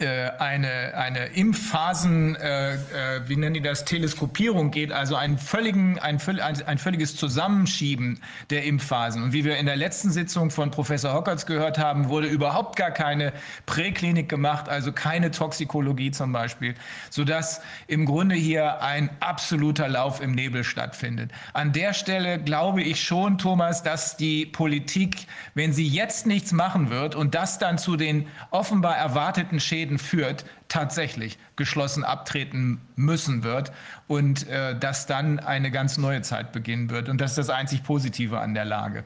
eine, 0.00 0.94
eine 0.96 1.26
Impfphasen, 1.26 2.34
äh, 2.36 2.74
äh, 2.74 2.78
wie 3.26 3.36
nennen 3.36 3.54
die 3.54 3.62
das, 3.62 3.84
Teleskopierung 3.84 4.70
geht, 4.70 4.92
also 4.92 5.14
einen 5.14 5.38
völligen, 5.38 5.98
ein, 5.98 6.20
ein 6.66 6.78
völliges 6.78 7.16
Zusammenschieben 7.16 8.20
der 8.50 8.64
Impfphasen. 8.64 9.22
Und 9.22 9.32
wie 9.32 9.44
wir 9.44 9.56
in 9.56 9.66
der 9.66 9.76
letzten 9.76 10.10
Sitzung 10.10 10.50
von 10.50 10.70
Professor 10.70 11.14
Hockertz 11.14 11.46
gehört 11.46 11.78
haben, 11.78 12.08
wurde 12.08 12.26
überhaupt 12.26 12.76
gar 12.76 12.90
keine 12.90 13.32
Präklinik 13.66 14.28
gemacht, 14.28 14.68
also 14.68 14.92
keine 14.92 15.30
Toxikologie 15.30 16.10
zum 16.10 16.32
Beispiel, 16.32 16.74
sodass 17.10 17.62
im 17.86 18.04
Grunde 18.04 18.34
hier 18.34 18.82
ein 18.82 19.10
absoluter 19.20 19.88
Lauf 19.88 20.20
im 20.20 20.32
Nebel 20.32 20.64
stattfindet. 20.64 21.30
An 21.52 21.72
der 21.72 21.92
Stelle 21.92 22.38
glaube 22.38 22.82
ich 22.82 23.02
schon, 23.04 23.38
Thomas, 23.38 23.82
dass 23.82 24.16
die 24.16 24.46
Politik, 24.46 25.26
wenn 25.54 25.72
sie 25.72 25.86
jetzt 25.86 26.26
nichts 26.26 26.52
machen 26.52 26.90
wird 26.90 27.14
und 27.14 27.34
das 27.34 27.58
dann 27.58 27.78
zu 27.78 27.96
den 27.96 28.26
offenbar 28.50 28.96
erwarteten 28.96 29.60
Schäden 29.60 29.93
Schäden 29.94 29.98
führt, 29.98 30.44
tatsächlich 30.68 31.38
geschlossen 31.56 32.04
abtreten 32.04 32.80
müssen 32.96 33.44
wird 33.44 33.72
und 34.08 34.48
äh, 34.48 34.78
dass 34.78 35.06
dann 35.06 35.38
eine 35.38 35.70
ganz 35.70 35.98
neue 35.98 36.22
Zeit 36.22 36.52
beginnen 36.52 36.90
wird. 36.90 37.08
Und 37.08 37.20
das 37.20 37.32
ist 37.32 37.38
das 37.38 37.50
einzig 37.50 37.82
Positive 37.82 38.38
an 38.40 38.54
der 38.54 38.64
Lage. 38.64 39.04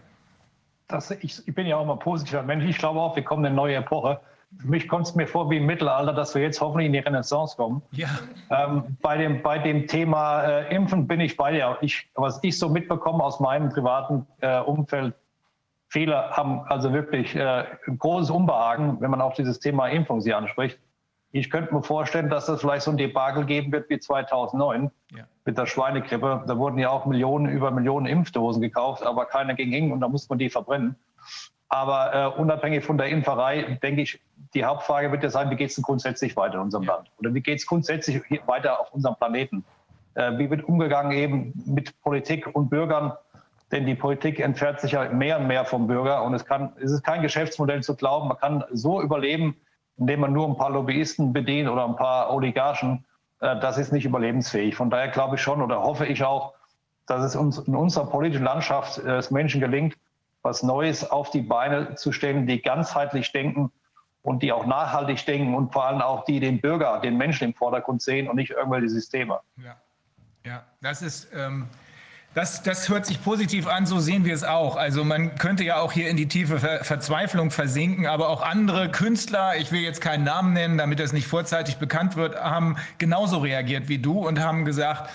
Das, 0.88 1.10
ich, 1.10 1.46
ich 1.46 1.54
bin 1.54 1.66
ja 1.66 1.76
auch 1.76 1.86
mal 1.86 1.98
positiver 1.98 2.42
Mensch. 2.42 2.64
Ich 2.64 2.78
glaube 2.78 3.00
auch, 3.00 3.14
wir 3.14 3.22
kommen 3.22 3.44
in 3.44 3.48
eine 3.48 3.56
neue 3.56 3.76
Epoche. 3.76 4.20
Für 4.58 4.66
mich 4.66 4.88
kommt 4.88 5.06
es 5.06 5.14
mir 5.14 5.26
vor 5.26 5.50
wie 5.50 5.58
im 5.58 5.66
Mittelalter, 5.66 6.14
dass 6.14 6.34
wir 6.34 6.40
jetzt 6.40 6.58
hoffentlich 6.62 6.86
in 6.86 6.94
die 6.94 7.00
Renaissance 7.00 7.54
kommen. 7.54 7.82
Ja. 7.92 8.08
Ähm, 8.50 8.96
bei, 9.02 9.18
dem, 9.18 9.42
bei 9.42 9.58
dem 9.58 9.86
Thema 9.86 10.42
äh, 10.44 10.74
Impfen 10.74 11.06
bin 11.06 11.20
ich 11.20 11.36
bei 11.36 11.52
dir. 11.52 11.76
Ich, 11.82 12.08
was 12.14 12.38
ich 12.42 12.58
so 12.58 12.70
mitbekomme 12.70 13.22
aus 13.22 13.40
meinem 13.40 13.68
privaten 13.68 14.26
äh, 14.40 14.60
Umfeld, 14.60 15.14
Viele 15.88 16.30
haben 16.30 16.60
also 16.66 16.92
wirklich 16.92 17.34
äh, 17.34 17.64
ein 17.86 17.98
großes 17.98 18.30
Unbehagen, 18.30 19.00
wenn 19.00 19.10
man 19.10 19.20
auch 19.20 19.34
dieses 19.34 19.58
Thema 19.58 19.88
Impfung 19.88 20.20
sie 20.20 20.34
anspricht. 20.34 20.78
Ich 21.30 21.50
könnte 21.50 21.74
mir 21.74 21.82
vorstellen, 21.82 22.30
dass 22.30 22.48
es 22.48 22.60
vielleicht 22.60 22.82
so 22.82 22.90
ein 22.90 22.96
Debakel 22.96 23.44
geben 23.44 23.72
wird 23.72 23.88
wie 23.90 23.98
2009 23.98 24.90
ja. 25.14 25.24
mit 25.44 25.58
der 25.58 25.66
Schweinegrippe. 25.66 26.44
Da 26.46 26.58
wurden 26.58 26.78
ja 26.78 26.90
auch 26.90 27.06
Millionen 27.06 27.46
über 27.46 27.70
Millionen 27.70 28.06
Impfdosen 28.06 28.62
gekauft, 28.62 29.02
aber 29.02 29.26
keiner 29.26 29.54
ging 29.54 29.70
hin 29.70 29.92
und 29.92 30.00
da 30.00 30.08
musste 30.08 30.30
man 30.30 30.38
die 30.38 30.48
verbrennen. 30.48 30.96
Aber 31.68 32.14
äh, 32.14 32.40
unabhängig 32.40 32.84
von 32.84 32.96
der 32.96 33.08
Impferei, 33.08 33.78
denke 33.82 34.02
ich, 34.02 34.20
die 34.54 34.64
Hauptfrage 34.64 35.12
wird 35.12 35.22
ja 35.22 35.28
sein, 35.28 35.50
wie 35.50 35.56
geht 35.56 35.68
es 35.68 35.76
denn 35.76 35.84
grundsätzlich 35.84 36.34
weiter 36.36 36.54
in 36.54 36.60
unserem 36.60 36.84
ja. 36.84 36.96
Land? 36.96 37.10
Oder 37.18 37.34
wie 37.34 37.42
geht 37.42 37.58
es 37.58 37.66
grundsätzlich 37.66 38.22
weiter 38.46 38.80
auf 38.80 38.92
unserem 38.92 39.16
Planeten? 39.16 39.64
Äh, 40.14 40.38
wie 40.38 40.48
wird 40.50 40.64
umgegangen 40.64 41.12
eben 41.12 41.52
mit 41.66 42.00
Politik 42.00 42.46
und 42.54 42.70
Bürgern? 42.70 43.12
Denn 43.70 43.84
die 43.84 43.94
Politik 43.94 44.40
entfernt 44.40 44.80
sich 44.80 44.92
ja 44.92 45.08
mehr 45.10 45.38
und 45.38 45.46
mehr 45.46 45.64
vom 45.64 45.86
Bürger. 45.86 46.22
Und 46.22 46.34
es, 46.34 46.44
kann, 46.44 46.72
es 46.80 46.90
ist 46.90 47.02
kein 47.02 47.22
Geschäftsmodell 47.22 47.82
zu 47.82 47.94
glauben, 47.94 48.28
man 48.28 48.38
kann 48.38 48.64
so 48.72 49.02
überleben, 49.02 49.56
indem 49.98 50.20
man 50.20 50.32
nur 50.32 50.48
ein 50.48 50.56
paar 50.56 50.70
Lobbyisten 50.70 51.32
bedient 51.32 51.68
oder 51.68 51.84
ein 51.84 51.96
paar 51.96 52.32
Oligarchen. 52.32 53.04
Äh, 53.40 53.60
das 53.60 53.76
ist 53.76 53.92
nicht 53.92 54.06
überlebensfähig. 54.06 54.74
Von 54.74 54.90
daher 54.90 55.08
glaube 55.08 55.36
ich 55.36 55.42
schon 55.42 55.60
oder 55.60 55.82
hoffe 55.82 56.06
ich 56.06 56.24
auch, 56.24 56.54
dass 57.06 57.22
es 57.22 57.36
uns 57.36 57.58
in 57.58 57.74
unserer 57.74 58.06
politischen 58.06 58.44
Landschaft 58.44 58.98
äh, 58.98 59.16
es 59.16 59.30
Menschen 59.30 59.60
gelingt, 59.60 59.96
was 60.42 60.62
Neues 60.62 61.10
auf 61.10 61.30
die 61.30 61.42
Beine 61.42 61.94
zu 61.96 62.12
stellen, 62.12 62.46
die 62.46 62.62
ganzheitlich 62.62 63.32
denken 63.32 63.70
und 64.22 64.42
die 64.42 64.52
auch 64.52 64.66
nachhaltig 64.66 65.24
denken 65.26 65.54
und 65.54 65.72
vor 65.72 65.86
allem 65.86 66.00
auch 66.00 66.24
die 66.24 66.40
den 66.40 66.60
Bürger, 66.60 67.00
den 67.00 67.16
Menschen 67.16 67.44
im 67.44 67.54
Vordergrund 67.54 68.00
sehen 68.00 68.28
und 68.28 68.36
nicht 68.36 68.50
irgendwelche 68.50 68.88
Systeme. 68.88 69.40
Ja, 69.56 69.76
ja 70.46 70.64
das 70.80 71.02
ist. 71.02 71.28
Ähm 71.34 71.68
das, 72.34 72.62
das 72.62 72.88
hört 72.88 73.06
sich 73.06 73.22
positiv 73.22 73.66
an, 73.66 73.86
so 73.86 73.98
sehen 73.98 74.24
wir 74.24 74.34
es 74.34 74.44
auch. 74.44 74.76
Also 74.76 75.02
man 75.02 75.36
könnte 75.36 75.64
ja 75.64 75.80
auch 75.80 75.92
hier 75.92 76.08
in 76.08 76.16
die 76.16 76.28
tiefe 76.28 76.60
Ver 76.60 76.84
Verzweiflung 76.84 77.50
versinken, 77.50 78.06
aber 78.06 78.28
auch 78.28 78.42
andere 78.42 78.90
Künstler, 78.90 79.56
ich 79.56 79.72
will 79.72 79.80
jetzt 79.80 80.00
keinen 80.00 80.24
Namen 80.24 80.52
nennen, 80.52 80.78
damit 80.78 81.00
es 81.00 81.12
nicht 81.12 81.26
vorzeitig 81.26 81.78
bekannt 81.78 82.16
wird, 82.16 82.36
haben 82.36 82.76
genauso 82.98 83.38
reagiert 83.38 83.88
wie 83.88 83.98
du 83.98 84.26
und 84.26 84.40
haben 84.40 84.64
gesagt, 84.64 85.10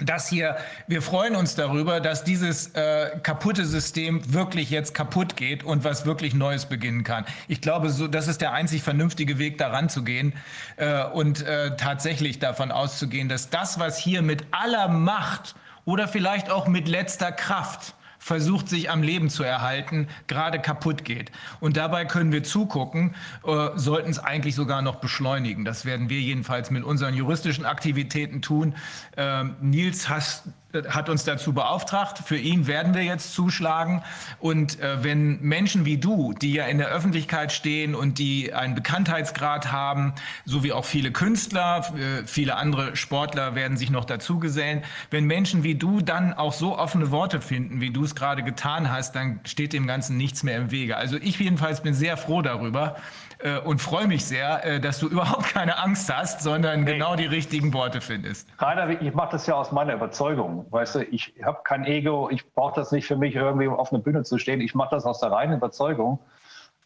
dass 0.00 0.28
hier, 0.28 0.56
wir 0.88 1.00
freuen 1.00 1.36
uns 1.36 1.54
darüber, 1.54 2.00
dass 2.00 2.22
dieses 2.22 2.74
äh, 2.74 3.18
kaputte 3.22 3.64
System 3.64 4.34
wirklich 4.34 4.68
jetzt 4.68 4.92
kaputt 4.92 5.36
geht 5.36 5.64
und 5.64 5.84
was 5.84 6.04
wirklich 6.04 6.34
Neues 6.34 6.66
beginnen 6.66 7.02
kann. 7.02 7.24
Ich 7.48 7.62
glaube, 7.62 7.88
so, 7.88 8.06
das 8.06 8.28
ist 8.28 8.42
der 8.42 8.52
einzig 8.52 8.82
vernünftige 8.82 9.38
Weg, 9.38 9.56
daran 9.56 9.88
zu 9.88 10.04
gehen 10.04 10.34
äh, 10.76 11.02
und 11.04 11.42
äh, 11.42 11.76
tatsächlich 11.76 12.38
davon 12.40 12.72
auszugehen, 12.72 13.30
dass 13.30 13.48
das, 13.48 13.78
was 13.78 13.96
hier 13.96 14.20
mit 14.20 14.44
aller 14.50 14.88
Macht 14.88 15.54
oder 15.86 16.06
vielleicht 16.08 16.50
auch 16.50 16.68
mit 16.68 16.88
letzter 16.88 17.32
Kraft 17.32 17.94
versucht, 18.18 18.68
sich 18.68 18.90
am 18.90 19.02
Leben 19.02 19.30
zu 19.30 19.44
erhalten, 19.44 20.08
gerade 20.26 20.58
kaputt 20.58 21.04
geht. 21.04 21.30
Und 21.60 21.76
dabei 21.76 22.04
können 22.04 22.32
wir 22.32 22.42
zugucken, 22.42 23.14
äh, 23.46 23.68
sollten 23.76 24.10
es 24.10 24.18
eigentlich 24.18 24.56
sogar 24.56 24.82
noch 24.82 24.96
beschleunigen. 24.96 25.64
Das 25.64 25.84
werden 25.84 26.10
wir 26.10 26.20
jedenfalls 26.20 26.72
mit 26.72 26.82
unseren 26.82 27.14
juristischen 27.14 27.64
Aktivitäten 27.64 28.42
tun. 28.42 28.74
Ähm, 29.16 29.54
Nils, 29.60 30.08
hast 30.08 30.48
hat 30.88 31.08
uns 31.08 31.24
dazu 31.24 31.52
beauftragt. 31.52 32.18
Für 32.24 32.36
ihn 32.36 32.66
werden 32.66 32.94
wir 32.94 33.02
jetzt 33.02 33.34
zuschlagen. 33.34 34.02
Und 34.38 34.80
äh, 34.80 35.02
wenn 35.02 35.40
Menschen 35.40 35.84
wie 35.84 35.98
du, 35.98 36.32
die 36.32 36.54
ja 36.54 36.66
in 36.66 36.78
der 36.78 36.88
Öffentlichkeit 36.88 37.52
stehen 37.52 37.94
und 37.94 38.18
die 38.18 38.52
einen 38.52 38.74
Bekanntheitsgrad 38.74 39.72
haben, 39.72 40.14
so 40.44 40.62
wie 40.62 40.72
auch 40.72 40.84
viele 40.84 41.12
Künstler, 41.12 41.84
äh, 41.96 42.26
viele 42.26 42.56
andere 42.56 42.96
Sportler 42.96 43.54
werden 43.54 43.76
sich 43.76 43.90
noch 43.90 44.04
dazu 44.04 44.38
gesellen, 44.38 44.82
wenn 45.10 45.24
Menschen 45.24 45.62
wie 45.62 45.74
du 45.74 46.00
dann 46.00 46.34
auch 46.34 46.52
so 46.52 46.78
offene 46.78 47.10
Worte 47.10 47.40
finden, 47.40 47.80
wie 47.80 47.90
du 47.90 48.04
es 48.04 48.14
gerade 48.14 48.42
getan 48.42 48.90
hast, 48.90 49.14
dann 49.16 49.40
steht 49.44 49.72
dem 49.72 49.86
Ganzen 49.86 50.16
nichts 50.16 50.42
mehr 50.42 50.56
im 50.56 50.70
Wege. 50.70 50.96
Also 50.96 51.16
ich 51.16 51.38
jedenfalls 51.38 51.82
bin 51.82 51.94
sehr 51.94 52.16
froh 52.16 52.42
darüber 52.42 52.96
äh, 53.38 53.58
und 53.60 53.80
freue 53.80 54.06
mich 54.06 54.24
sehr, 54.24 54.64
äh, 54.64 54.80
dass 54.80 54.98
du 54.98 55.08
überhaupt 55.10 55.44
keine 55.52 55.78
Angst 55.78 56.12
hast, 56.14 56.42
sondern 56.42 56.84
nee. 56.84 56.92
genau 56.92 57.16
die 57.16 57.26
richtigen 57.26 57.72
Worte 57.74 58.00
findest. 58.00 58.48
Rainer, 58.58 59.00
ich 59.00 59.14
mache 59.14 59.32
das 59.32 59.46
ja 59.46 59.54
aus 59.54 59.72
meiner 59.72 59.94
Überzeugung. 59.94 60.66
Weißt 60.70 60.96
du, 60.96 61.04
ich 61.04 61.34
habe 61.42 61.60
kein 61.64 61.84
Ego, 61.84 62.28
ich 62.30 62.50
brauche 62.52 62.74
das 62.74 62.92
nicht 62.92 63.06
für 63.06 63.16
mich, 63.16 63.34
irgendwie 63.34 63.68
auf 63.68 63.92
einer 63.92 64.02
Bühne 64.02 64.22
zu 64.22 64.38
stehen. 64.38 64.60
Ich 64.60 64.74
mache 64.74 64.90
das 64.90 65.04
aus 65.04 65.20
der 65.20 65.32
reinen 65.32 65.56
Überzeugung, 65.56 66.18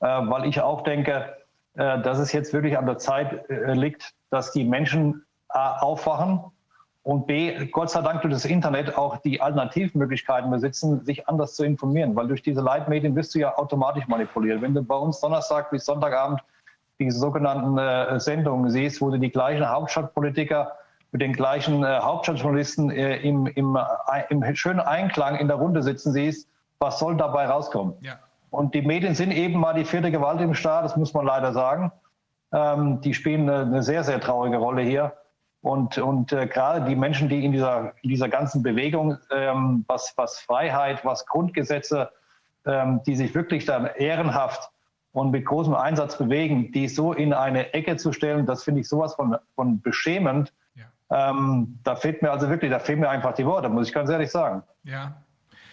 äh, 0.01 0.07
weil 0.07 0.47
ich 0.47 0.61
auch 0.61 0.83
denke, 0.83 1.37
dass 1.73 2.19
es 2.19 2.33
jetzt 2.33 2.53
wirklich 2.53 2.77
an 2.77 2.85
der 2.85 2.99
Zeit 2.99 3.45
liegt, 3.49 4.13
dass 4.31 4.51
die 4.51 4.65
Menschen 4.65 5.25
aufwachen 5.49 6.43
und 7.03 7.27
B, 7.27 7.67
Gott 7.67 7.91
sei 7.91 8.03
Dank 8.03 8.21
durch 8.23 8.35
das 8.35 8.45
Internet 8.45 8.97
auch 8.97 9.17
die 9.19 9.41
Alternativmöglichkeiten 9.41 10.51
besitzen, 10.51 11.05
sich 11.05 11.27
anders 11.29 11.55
zu 11.55 11.65
informieren, 11.65 12.15
weil 12.15 12.29
durch 12.29 12.43
diese 12.43 12.61
Leitmedien 12.61 13.17
wirst 13.17 13.35
du 13.35 13.39
ja 13.39 13.57
automatisch 13.57 14.07
manipuliert. 14.07 14.61
Wenn 14.61 14.75
du 14.75 14.83
bei 14.83 14.97
uns 14.97 15.21
Donnerstag 15.21 15.71
bis 15.71 15.87
Sonntagabend 15.87 16.41
diese 16.99 17.19
sogenannten 17.19 17.79
äh, 17.79 18.21
Sendungen 18.21 18.71
siehst, 18.71 19.01
wo 19.01 19.11
du 19.11 19.19
die 19.19 19.31
gleichen 19.31 19.67
Hauptstadtpolitiker 19.67 20.73
mit 21.13 21.23
den 21.23 21.33
gleichen 21.33 21.83
äh, 21.83 21.99
Hauptstadtjournalisten 22.01 22.91
äh, 22.91 23.17
im, 23.19 23.47
im, 23.47 23.77
äh, 23.77 24.23
im, 24.29 24.55
schönen 24.55 24.81
Einklang 24.81 25.37
in 25.37 25.49
der 25.49 25.57
Runde 25.57 25.83
sitzen 25.83 26.13
siehst, 26.13 26.49
was 26.79 26.99
soll 26.99 27.17
dabei 27.17 27.47
rauskommen? 27.47 27.95
Ja. 28.01 28.19
Und 28.51 28.75
die 28.75 28.83
Medien 28.83 29.15
sind 29.15 29.33
eben 29.33 29.59
mal 29.59 29.75
die 29.75 29.85
vierte 29.85 30.11
Gewalt 30.11 30.41
im 30.41 30.55
Staat, 30.55 30.85
das 30.85 30.97
muss 30.97 31.15
man 31.15 31.25
leider 31.25 31.53
sagen. 31.53 31.93
Ähm, 32.53 33.01
die 33.01 33.15
spielen 33.15 33.49
eine, 33.49 33.63
eine, 33.63 33.83
sehr, 33.83 34.05
sehr 34.05 34.21
traurige 34.21 34.59
Rolle 34.59 34.83
hier. 34.83 35.13
Und, 35.63 35.99
und 35.99 36.33
äh, 36.33 36.47
gerade 36.47 36.87
die 36.87 36.97
Menschen, 36.97 37.29
die 37.29 37.45
in 37.45 37.53
dieser, 37.53 37.93
in 38.03 38.09
dieser 38.09 38.29
ganzen 38.29 38.63
Bewegung, 38.63 39.19
ähm, 39.31 39.85
was, 39.89 40.15
was 40.17 40.41
Freiheit, 40.41 41.05
was 41.05 41.27
Grundgesetze, 41.27 42.11
ähm, 42.65 43.03
die 43.07 43.15
sich 43.15 43.35
wirklich 43.35 43.67
dann 43.67 43.87
ehrenhaft 43.87 44.71
und 45.13 45.31
mit 45.31 45.45
großem 45.45 45.75
Einsatz 45.75 46.17
bewegen, 46.17 46.73
die 46.73 46.89
so 46.89 47.13
in 47.13 47.35
eine 47.35 47.75
Ecke 47.75 47.97
zu 47.97 48.13
stellen, 48.13 48.47
das 48.47 48.65
finde 48.65 48.81
ich 48.81 48.89
sowas 48.89 49.15
von, 49.15 49.37
von 49.55 49.81
beschämend. 49.81 50.53
Ja. 50.75 51.31
Ähm, 51.31 51.79
da 51.85 51.97
fehlt 51.97 52.23
mir 52.23 52.31
also 52.31 52.49
wirklich, 52.49 52.71
da 52.71 52.79
fehlen 52.79 53.01
mir 53.01 53.11
einfach 53.11 53.35
die 53.35 53.45
Worte, 53.45 53.69
muss 53.69 53.89
ich 53.89 53.95
ganz 53.95 54.09
ehrlich 54.09 54.31
sagen. 54.31 54.63
Ja, 54.85 55.15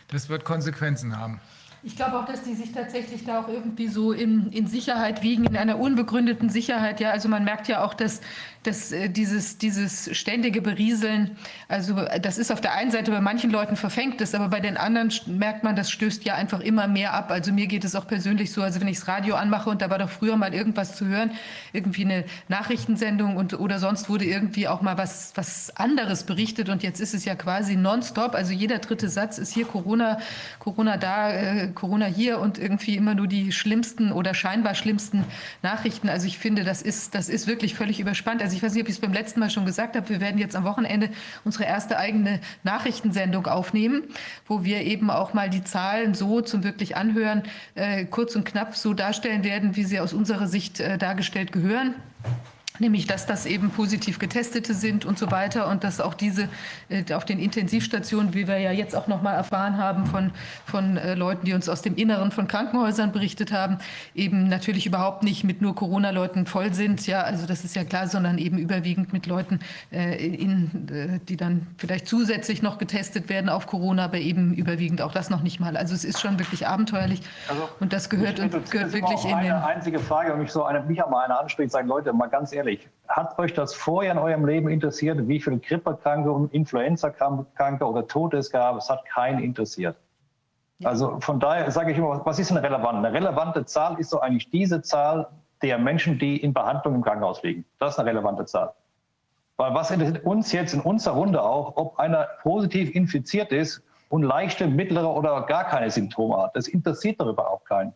das 0.09 0.27
wird 0.27 0.43
Konsequenzen 0.43 1.17
haben. 1.17 1.39
Ich 1.83 1.95
glaube 1.95 2.19
auch, 2.19 2.25
dass 2.25 2.43
die 2.43 2.55
sich 2.55 2.73
tatsächlich 2.73 3.23
da 3.23 3.39
auch 3.39 3.47
irgendwie 3.47 3.87
so 3.87 4.11
in, 4.11 4.51
in 4.51 4.67
Sicherheit 4.67 5.21
wiegen, 5.21 5.45
in 5.45 5.55
einer 5.55 5.79
unbegründeten 5.79 6.49
Sicherheit. 6.49 6.99
Ja, 6.99 7.11
also 7.11 7.29
man 7.29 7.43
merkt 7.43 7.67
ja 7.67 7.83
auch, 7.83 7.93
dass 7.93 8.19
dass 8.63 8.91
äh, 8.91 9.09
dieses, 9.09 9.57
dieses 9.57 10.15
ständige 10.17 10.61
Berieseln, 10.61 11.37
also 11.67 12.05
das 12.21 12.37
ist 12.37 12.51
auf 12.51 12.61
der 12.61 12.73
einen 12.73 12.91
Seite 12.91 13.11
bei 13.11 13.21
manchen 13.21 13.51
Leuten 13.51 13.75
verfängt 13.75 14.21
ist, 14.21 14.35
aber 14.35 14.49
bei 14.49 14.59
den 14.59 14.77
anderen 14.77 15.11
merkt 15.25 15.63
man, 15.63 15.75
das 15.75 15.89
stößt 15.91 16.25
ja 16.25 16.35
einfach 16.35 16.59
immer 16.59 16.87
mehr 16.87 17.13
ab. 17.13 17.31
Also 17.31 17.53
mir 17.53 17.67
geht 17.67 17.85
es 17.85 17.95
auch 17.95 18.07
persönlich 18.07 18.51
so, 18.51 18.61
also 18.61 18.81
wenn 18.81 18.87
ich 18.87 18.99
das 18.99 19.07
Radio 19.07 19.35
anmache 19.35 19.69
und 19.69 19.81
da 19.81 19.89
war 19.89 19.99
doch 19.99 20.09
früher 20.09 20.35
mal 20.35 20.53
irgendwas 20.53 20.95
zu 20.95 21.05
hören, 21.05 21.31
irgendwie 21.73 22.05
eine 22.05 22.25
Nachrichtensendung 22.47 23.37
und, 23.37 23.59
oder 23.59 23.79
sonst 23.79 24.09
wurde 24.09 24.25
irgendwie 24.25 24.67
auch 24.67 24.81
mal 24.81 24.97
was, 24.97 25.31
was 25.35 25.75
anderes 25.77 26.23
berichtet 26.23 26.69
und 26.69 26.83
jetzt 26.83 26.99
ist 26.99 27.13
es 27.13 27.25
ja 27.25 27.35
quasi 27.35 27.75
nonstop. 27.75 28.35
Also 28.35 28.53
jeder 28.53 28.79
dritte 28.79 29.09
Satz 29.09 29.37
ist 29.37 29.53
hier 29.53 29.65
Corona, 29.65 30.19
Corona 30.59 30.97
da, 30.97 31.31
äh, 31.31 31.67
Corona 31.69 32.05
hier 32.05 32.39
und 32.39 32.57
irgendwie 32.57 32.95
immer 32.95 33.15
nur 33.15 33.27
die 33.27 33.51
schlimmsten 33.51 34.11
oder 34.11 34.33
scheinbar 34.33 34.75
schlimmsten 34.75 35.23
Nachrichten. 35.61 36.09
Also 36.09 36.27
ich 36.27 36.37
finde, 36.37 36.63
das 36.63 36.81
ist, 36.81 37.15
das 37.15 37.29
ist 37.29 37.47
wirklich 37.47 37.75
völlig 37.75 37.99
überspannt. 37.99 38.41
Also 38.41 38.56
ich 38.57 38.63
weiß 38.63 38.73
nicht, 38.73 38.81
ob 38.81 38.89
ich 38.89 38.95
es 38.95 39.01
beim 39.01 39.13
letzten 39.13 39.39
Mal 39.39 39.51
schon 39.51 39.65
gesagt 39.65 39.95
habe, 39.95 40.09
wir 40.09 40.19
werden 40.19 40.39
jetzt 40.39 40.55
am 40.55 40.63
Wochenende 40.63 41.09
unsere 41.45 41.65
erste 41.65 41.97
eigene 41.99 42.39
Nachrichtensendung 42.63 43.45
aufnehmen, 43.45 44.03
wo 44.47 44.63
wir 44.63 44.81
eben 44.81 45.11
auch 45.11 45.35
mal 45.35 45.47
die 45.47 45.63
Zahlen 45.63 46.15
so 46.15 46.41
zum 46.41 46.63
wirklich 46.63 46.95
Anhören 46.97 47.43
äh, 47.75 48.05
kurz 48.05 48.35
und 48.35 48.45
knapp 48.45 48.75
so 48.75 48.95
darstellen 48.95 49.43
werden, 49.43 49.75
wie 49.75 49.83
sie 49.83 49.99
aus 49.99 50.11
unserer 50.11 50.47
Sicht 50.47 50.79
äh, 50.79 50.97
dargestellt 50.97 51.51
gehören 51.51 51.93
nämlich 52.79 53.07
dass 53.07 53.25
das 53.25 53.45
eben 53.45 53.71
positiv 53.71 54.19
getestete 54.19 54.73
sind 54.73 55.05
und 55.05 55.17
so 55.17 55.31
weiter 55.31 55.67
und 55.67 55.83
dass 55.83 55.99
auch 55.99 56.13
diese 56.13 56.49
äh, 56.89 57.13
auf 57.13 57.25
den 57.25 57.39
Intensivstationen, 57.39 58.33
wie 58.33 58.47
wir 58.47 58.59
ja 58.59 58.71
jetzt 58.71 58.95
auch 58.95 59.07
noch 59.07 59.21
mal 59.21 59.33
erfahren 59.33 59.77
haben 59.77 60.05
von, 60.05 60.31
von 60.65 60.97
äh, 60.97 61.15
Leuten, 61.15 61.45
die 61.45 61.53
uns 61.53 61.69
aus 61.69 61.81
dem 61.81 61.95
Inneren 61.95 62.31
von 62.31 62.47
Krankenhäusern 62.47 63.11
berichtet 63.11 63.51
haben, 63.51 63.77
eben 64.15 64.47
natürlich 64.49 64.85
überhaupt 64.85 65.23
nicht 65.23 65.43
mit 65.43 65.61
nur 65.61 65.75
Corona-Leuten 65.75 66.45
voll 66.45 66.73
sind, 66.73 67.05
ja, 67.07 67.21
also 67.21 67.45
das 67.45 67.63
ist 67.63 67.75
ja 67.75 67.83
klar, 67.83 68.07
sondern 68.07 68.37
eben 68.37 68.57
überwiegend 68.57 69.13
mit 69.13 69.25
Leuten, 69.25 69.59
äh, 69.91 70.25
in, 70.25 71.19
die 71.27 71.37
dann 71.37 71.67
vielleicht 71.77 72.07
zusätzlich 72.07 72.61
noch 72.61 72.77
getestet 72.77 73.29
werden 73.29 73.49
auf 73.49 73.67
Corona, 73.67 74.05
aber 74.05 74.17
eben 74.17 74.53
überwiegend 74.53 75.01
auch 75.01 75.11
das 75.11 75.29
noch 75.29 75.41
nicht 75.41 75.59
mal. 75.59 75.77
Also 75.77 75.93
es 75.93 76.03
ist 76.03 76.19
schon 76.19 76.39
wirklich 76.39 76.67
abenteuerlich 76.67 77.21
also, 77.47 77.69
und 77.79 77.93
das 77.93 78.09
gehört, 78.09 78.39
und, 78.39 78.71
gehört 78.71 78.93
wirklich 78.93 79.23
in 79.23 79.29
den... 79.29 79.51
Eine 79.51 79.65
einzige 79.65 79.99
Frage, 79.99 80.31
wenn 80.31 80.39
mich 80.39 80.51
so 80.51 80.63
eine, 80.63 80.81
mich 80.81 80.97
mal 80.97 81.25
einer 81.25 81.39
anspricht, 81.39 81.71
sagen 81.71 81.87
Leute, 81.87 82.13
mal 82.13 82.27
ganz 82.27 82.51
ehrlich, 82.53 82.66
ehrlich, 82.67 82.87
hat 83.07 83.39
euch 83.39 83.53
das 83.53 83.73
vorher 83.73 84.11
in 84.11 84.17
eurem 84.17 84.45
Leben 84.45 84.69
interessiert, 84.69 85.27
wie 85.27 85.39
viele 85.39 85.59
Grippekranke 85.59 86.31
und 86.31 86.53
Influenza-Kranke 86.53 87.85
oder 87.85 88.07
Tote 88.07 88.37
es 88.37 88.51
gab? 88.51 88.75
Es 88.77 88.89
hat 88.89 89.05
keinen 89.05 89.39
interessiert. 89.39 89.95
Ja. 90.79 90.89
Also 90.89 91.19
von 91.21 91.39
daher 91.39 91.71
sage 91.71 91.91
ich 91.91 91.97
immer, 91.97 92.23
was 92.25 92.37
ist 92.37 92.51
eine 92.51 92.61
relevante? 92.61 93.07
Eine 93.07 93.13
relevante 93.13 93.65
Zahl 93.65 93.99
ist 93.99 94.09
so 94.09 94.19
eigentlich 94.19 94.49
diese 94.51 94.81
Zahl 94.81 95.27
der 95.61 95.79
Menschen, 95.79 96.19
die 96.19 96.37
in 96.37 96.53
Behandlung 96.53 96.95
im 96.95 97.03
Krankenhaus 97.03 97.41
liegen. 97.41 97.65
Das 97.79 97.93
ist 97.93 97.99
eine 97.99 98.09
relevante 98.09 98.45
Zahl. 98.45 98.73
Weil 99.55 99.73
was 99.73 99.89
interessiert 99.89 100.23
uns 100.23 100.51
jetzt 100.51 100.73
in 100.73 100.81
unserer 100.81 101.15
Runde 101.15 101.41
auch, 101.41 101.77
ob 101.77 101.97
einer 101.97 102.27
positiv 102.43 102.93
infiziert 102.93 103.51
ist 103.51 103.81
und 104.09 104.21
leichte, 104.21 104.67
mittlere 104.67 105.11
oder 105.11 105.41
gar 105.47 105.63
keine 105.63 105.89
Symptome 105.89 106.37
hat. 106.37 106.55
Das 106.55 106.67
interessiert 106.67 107.19
darüber 107.19 107.49
auch 107.49 107.63
keinen 107.63 107.93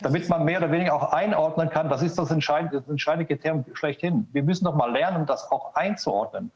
damit 0.00 0.28
man 0.28 0.44
mehr 0.44 0.58
oder 0.58 0.70
weniger 0.70 0.94
auch 0.94 1.12
einordnen 1.12 1.70
kann, 1.70 1.88
das 1.88 2.02
ist 2.02 2.18
das 2.18 2.30
entscheidende, 2.30 2.80
das 2.80 2.88
entscheidende 2.88 3.26
Kriterium 3.26 3.64
schlechthin. 3.72 4.28
Wir 4.32 4.42
müssen 4.42 4.64
doch 4.64 4.74
mal 4.74 4.92
lernen, 4.92 5.26
das 5.26 5.50
auch 5.50 5.74
einzuordnen. 5.74 6.52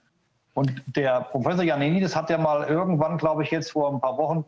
Und 0.54 0.82
der 0.86 1.22
Professor 1.22 1.64
Janinides 1.64 2.14
hat 2.14 2.30
ja 2.30 2.38
mal 2.38 2.64
irgendwann, 2.64 3.18
glaube 3.18 3.42
ich, 3.42 3.50
jetzt 3.50 3.72
vor 3.72 3.92
ein 3.92 4.00
paar 4.00 4.18
Wochen, 4.18 4.44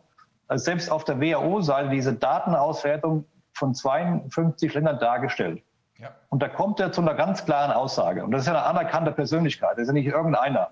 äh, 0.49 0.59
selbst 0.59 0.91
auf 0.91 1.05
der 1.05 1.21
WHO-Seite 1.21 1.89
diese 1.89 2.13
Datenauswertung 2.13 3.25
von 3.55 3.75
52 3.75 4.75
Ländern 4.75 4.99
dargestellt. 4.99 5.63
Ja. 5.99 6.11
Und 6.29 6.43
da 6.43 6.49
kommt 6.49 6.81
er 6.81 6.93
zu 6.93 7.01
einer 7.01 7.15
ganz 7.15 7.45
klaren 7.45 7.73
Aussage. 7.73 8.25
Und 8.25 8.33
das 8.33 8.43
ist 8.43 8.49
ja 8.49 8.53
eine 8.53 8.65
anerkannte 8.65 9.13
Persönlichkeit, 9.13 9.73
das 9.73 9.83
ist 9.83 9.89
ja 9.89 9.95
nicht 9.95 10.07
irgendeiner. 10.07 10.71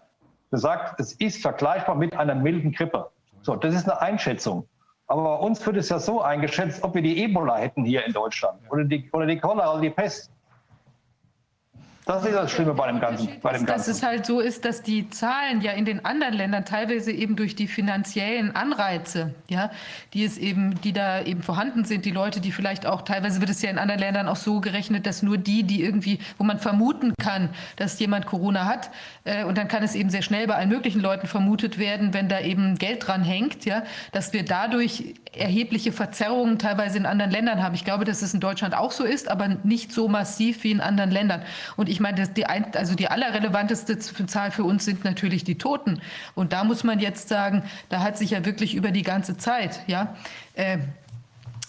Der 0.50 0.58
sagt, 0.58 1.00
es 1.00 1.14
ist 1.14 1.40
vergleichbar 1.40 1.94
mit 1.94 2.14
einer 2.16 2.34
milden 2.34 2.72
Grippe. 2.72 3.10
So, 3.40 3.56
das 3.56 3.74
ist 3.74 3.88
eine 3.88 4.00
Einschätzung. 4.00 4.68
Aber 5.12 5.24
bei 5.24 5.44
uns 5.44 5.66
wird 5.66 5.76
es 5.76 5.90
ja 5.90 5.98
so 5.98 6.22
eingeschätzt, 6.22 6.82
ob 6.82 6.94
wir 6.94 7.02
die 7.02 7.22
Ebola 7.22 7.58
hätten 7.58 7.84
hier 7.84 8.02
in 8.06 8.14
Deutschland 8.14 8.58
oder 8.70 8.82
die, 8.82 9.10
oder 9.12 9.26
die 9.26 9.36
Cholera 9.38 9.74
oder 9.74 9.82
die 9.82 9.90
Pest. 9.90 10.30
Das 12.04 12.24
ist 12.24 12.34
das 12.34 12.50
Schlimme 12.50 12.74
bei 12.74 12.88
dem 12.88 12.98
Ganzen. 12.98 13.28
Bei 13.42 13.52
dem 13.52 13.64
Ganzen. 13.64 13.66
Dass 13.66 13.86
es 13.86 14.02
halt 14.02 14.26
so 14.26 14.40
ist, 14.40 14.64
dass 14.64 14.82
die 14.82 15.08
Zahlen 15.08 15.60
ja 15.60 15.70
in 15.72 15.84
den 15.84 16.04
anderen 16.04 16.34
Ländern 16.34 16.64
teilweise 16.64 17.12
eben 17.12 17.36
durch 17.36 17.54
die 17.54 17.68
finanziellen 17.68 18.56
Anreize, 18.56 19.34
ja, 19.48 19.70
die 20.12 20.24
es 20.24 20.36
eben, 20.36 20.80
die 20.80 20.92
da 20.92 21.22
eben 21.22 21.42
vorhanden 21.42 21.84
sind, 21.84 22.04
die 22.04 22.10
Leute, 22.10 22.40
die 22.40 22.50
vielleicht 22.50 22.86
auch, 22.86 23.02
teilweise 23.02 23.40
wird 23.40 23.50
es 23.50 23.62
ja 23.62 23.70
in 23.70 23.78
anderen 23.78 24.00
Ländern 24.00 24.28
auch 24.28 24.36
so 24.36 24.60
gerechnet, 24.60 25.06
dass 25.06 25.22
nur 25.22 25.38
die, 25.38 25.62
die 25.62 25.84
irgendwie, 25.84 26.18
wo 26.38 26.44
man 26.44 26.58
vermuten 26.58 27.14
kann, 27.22 27.50
dass 27.76 27.98
jemand 28.00 28.26
Corona 28.26 28.64
hat, 28.64 28.90
äh, 29.24 29.44
und 29.44 29.56
dann 29.56 29.68
kann 29.68 29.84
es 29.84 29.94
eben 29.94 30.10
sehr 30.10 30.22
schnell 30.22 30.48
bei 30.48 30.56
allen 30.56 30.70
möglichen 30.70 31.00
Leuten 31.00 31.28
vermutet 31.28 31.78
werden, 31.78 32.14
wenn 32.14 32.28
da 32.28 32.40
eben 32.40 32.78
Geld 32.78 33.06
dran 33.06 33.22
hängt, 33.22 33.64
ja, 33.64 33.84
dass 34.10 34.32
wir 34.32 34.44
dadurch 34.44 35.14
erhebliche 35.32 35.92
Verzerrungen 35.92 36.58
teilweise 36.58 36.98
in 36.98 37.06
anderen 37.06 37.30
Ländern 37.30 37.62
haben. 37.62 37.74
Ich 37.74 37.84
glaube, 37.84 38.04
dass 38.04 38.22
es 38.22 38.34
in 38.34 38.40
Deutschland 38.40 38.74
auch 38.74 38.90
so 38.90 39.04
ist, 39.04 39.28
aber 39.28 39.48
nicht 39.62 39.92
so 39.92 40.08
massiv 40.08 40.64
wie 40.64 40.72
in 40.72 40.80
anderen 40.80 41.10
Ländern. 41.10 41.42
Und 41.76 41.91
ich 41.92 42.00
meine, 42.00 42.26
die, 42.26 42.46
also 42.46 42.94
die 42.94 43.08
allerrelevanteste 43.08 43.98
Zahl 43.98 44.50
für 44.50 44.64
uns 44.64 44.84
sind 44.84 45.04
natürlich 45.04 45.44
die 45.44 45.58
Toten. 45.58 46.00
Und 46.34 46.52
da 46.52 46.64
muss 46.64 46.84
man 46.84 46.98
jetzt 46.98 47.28
sagen, 47.28 47.62
da 47.90 48.00
hat 48.00 48.16
sich 48.18 48.30
ja 48.30 48.44
wirklich 48.44 48.74
über 48.74 48.90
die 48.90 49.02
ganze 49.02 49.36
Zeit, 49.36 49.80
ja, 49.86 50.16
äh, 50.54 50.78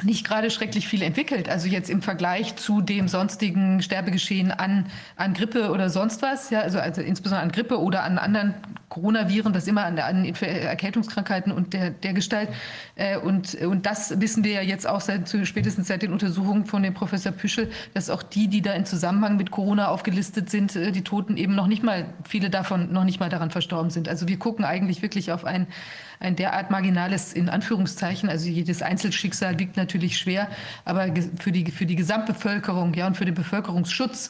nicht 0.02 0.26
gerade 0.26 0.50
schrecklich 0.50 0.88
viel 0.88 1.02
entwickelt. 1.02 1.50
Also 1.50 1.68
jetzt 1.68 1.90
im 1.90 2.02
Vergleich 2.02 2.56
zu 2.56 2.82
dem 2.82 3.08
sonstigen 3.08 3.82
Sterbegeschehen 3.82 4.52
an, 4.52 4.88
an 5.16 5.34
Grippe 5.34 5.70
oder 5.72 5.90
sonst 5.90 6.22
was, 6.22 6.50
ja, 6.50 6.62
also, 6.62 6.80
also 6.80 7.02
insbesondere 7.02 7.44
an 7.44 7.52
Grippe 7.52 7.80
oder 7.80 8.04
an 8.04 8.18
anderen 8.18 8.56
Coronaviren, 8.94 9.54
das 9.54 9.68
immer 9.68 9.86
an, 9.86 9.98
an 9.98 10.24
Erkältungskrankheiten 10.24 11.52
und 11.52 11.74
der, 11.74 11.90
der 11.90 12.14
Gestalt. 12.14 12.50
Äh, 12.96 13.18
und, 13.18 13.56
und 13.56 13.88
das 13.88 14.22
wissen 14.22 14.44
wir 14.44 14.52
ja 14.52 14.62
jetzt 14.62 14.88
auch 14.88 15.02
seit, 15.02 15.36
spätestens 15.46 15.88
seit 15.88 16.04
den 16.04 16.14
Untersuchungen 16.14 16.68
von 16.68 16.84
dem 16.84 16.94
Professor 16.94 17.32
Püschel, 17.32 17.72
dass 17.96 18.12
auch 18.12 18.22
die, 18.22 18.48
die 18.48 18.62
da 18.62 18.74
in 18.74 18.86
Zusammenhang 18.86 19.36
mit 19.38 19.50
Corona 19.50 19.88
aufgelistet 19.88 20.52
sind, 20.52 20.76
äh, 20.76 20.92
die 20.92 21.04
Toten 21.04 21.38
eben 21.38 21.56
noch 21.56 21.66
nicht 21.66 21.82
mal, 21.82 22.06
viele 22.24 22.52
davon 22.52 22.94
noch 22.94 23.04
nicht 23.04 23.20
mal 23.20 23.30
daran 23.30 23.50
verstorben 23.50 23.90
sind. 23.90 24.08
Also 24.08 24.28
wir 24.28 24.38
gucken 24.38 24.64
eigentlich 24.64 25.02
wirklich 25.02 25.32
auf 25.32 25.44
ein 25.44 25.66
ein 26.20 26.38
derart 26.38 26.72
marginales, 26.72 27.34
in 27.34 27.50
Anführungszeichen, 27.50 28.30
also 28.30 28.48
jedes 28.48 28.82
Einzelschicksal 28.82 29.60
wiegt 29.60 29.76
natürlich 29.76 30.18
schwer, 30.18 30.48
aber 30.86 31.08
für 31.38 31.52
die, 31.52 31.70
für 31.70 31.86
die 31.86 31.98
Gesamtbevölkerung 31.98 32.94
ja, 32.94 33.08
und 33.08 33.18
für 33.18 33.26
den 33.26 33.36
Bevölkerungsschutz 33.36 34.30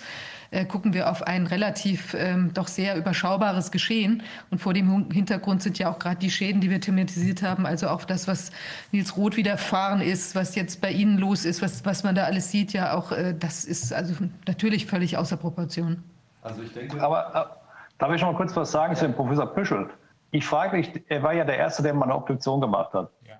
äh, 0.53 0.65
gucken 0.65 0.93
wir 0.93 1.09
auf 1.09 1.23
ein 1.23 1.47
relativ 1.47 2.13
ähm, 2.13 2.53
doch 2.53 2.67
sehr 2.67 2.95
überschaubares 2.95 3.71
Geschehen. 3.71 4.23
Und 4.51 4.59
vor 4.59 4.73
dem 4.73 5.09
Hintergrund 5.11 5.63
sind 5.63 5.79
ja 5.79 5.91
auch 5.91 5.99
gerade 5.99 6.17
die 6.17 6.29
Schäden, 6.29 6.61
die 6.61 6.69
wir 6.69 6.79
thematisiert 6.79 7.41
haben, 7.41 7.65
also 7.65 7.89
auch 7.89 8.05
das, 8.05 8.27
was 8.27 8.51
Nils 8.91 9.17
Roth 9.17 9.35
widerfahren 9.35 10.01
ist, 10.01 10.35
was 10.35 10.55
jetzt 10.55 10.81
bei 10.81 10.91
Ihnen 10.91 11.17
los 11.17 11.45
ist, 11.45 11.61
was, 11.61 11.85
was 11.85 12.03
man 12.03 12.15
da 12.15 12.25
alles 12.25 12.51
sieht, 12.51 12.73
ja 12.73 12.93
auch, 12.93 13.11
äh, 13.11 13.33
das 13.37 13.65
ist 13.65 13.91
also 13.93 14.13
natürlich 14.47 14.85
völlig 14.85 15.17
außer 15.17 15.37
Proportion. 15.37 16.03
Also 16.41 16.61
ich 16.61 16.73
denke. 16.73 17.01
Aber 17.01 17.49
äh, 17.51 17.73
darf 17.97 18.13
ich 18.13 18.21
noch 18.21 18.31
mal 18.31 18.37
kurz 18.37 18.55
was 18.55 18.71
sagen 18.71 18.95
zu 18.95 19.05
dem 19.05 19.15
Professor 19.15 19.47
Püschel? 19.47 19.89
Ich 20.31 20.45
frage 20.45 20.77
mich, 20.77 20.91
er 21.09 21.23
war 21.23 21.33
ja 21.33 21.45
der 21.45 21.57
Erste, 21.57 21.83
der 21.83 21.93
mal 21.93 22.05
eine 22.05 22.15
Obduktion 22.15 22.59
gemacht 22.61 22.93
hat. 22.93 23.09
Ja. 23.27 23.35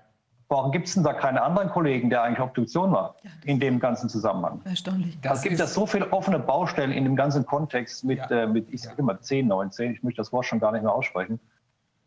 Warum 0.54 0.70
gibt 0.70 0.86
es 0.86 0.94
denn 0.94 1.02
da 1.02 1.12
keine 1.12 1.42
anderen 1.42 1.68
Kollegen, 1.68 2.10
der 2.10 2.22
eigentlich 2.22 2.38
Obduktion 2.38 2.90
macht 2.90 3.16
in 3.44 3.58
dem 3.58 3.80
ganzen 3.80 4.08
Zusammenhang? 4.08 4.60
Erstaunlich. 4.64 5.18
Es 5.20 5.42
gibt 5.42 5.58
ja 5.58 5.66
so 5.66 5.84
viele 5.84 6.12
offene 6.12 6.38
Baustellen 6.38 6.92
in 6.92 7.02
dem 7.02 7.16
ganzen 7.16 7.44
Kontext 7.44 8.04
mit, 8.04 8.18
Ja. 8.18 8.44
äh, 8.44 8.46
mit 8.46 8.72
ich 8.72 8.82
sage 8.82 8.94
immer 8.98 9.20
10, 9.20 9.48
19, 9.48 9.94
ich 9.94 10.04
möchte 10.04 10.18
das 10.18 10.32
Wort 10.32 10.46
schon 10.46 10.60
gar 10.60 10.70
nicht 10.70 10.82
mehr 10.82 10.94
aussprechen, 10.94 11.40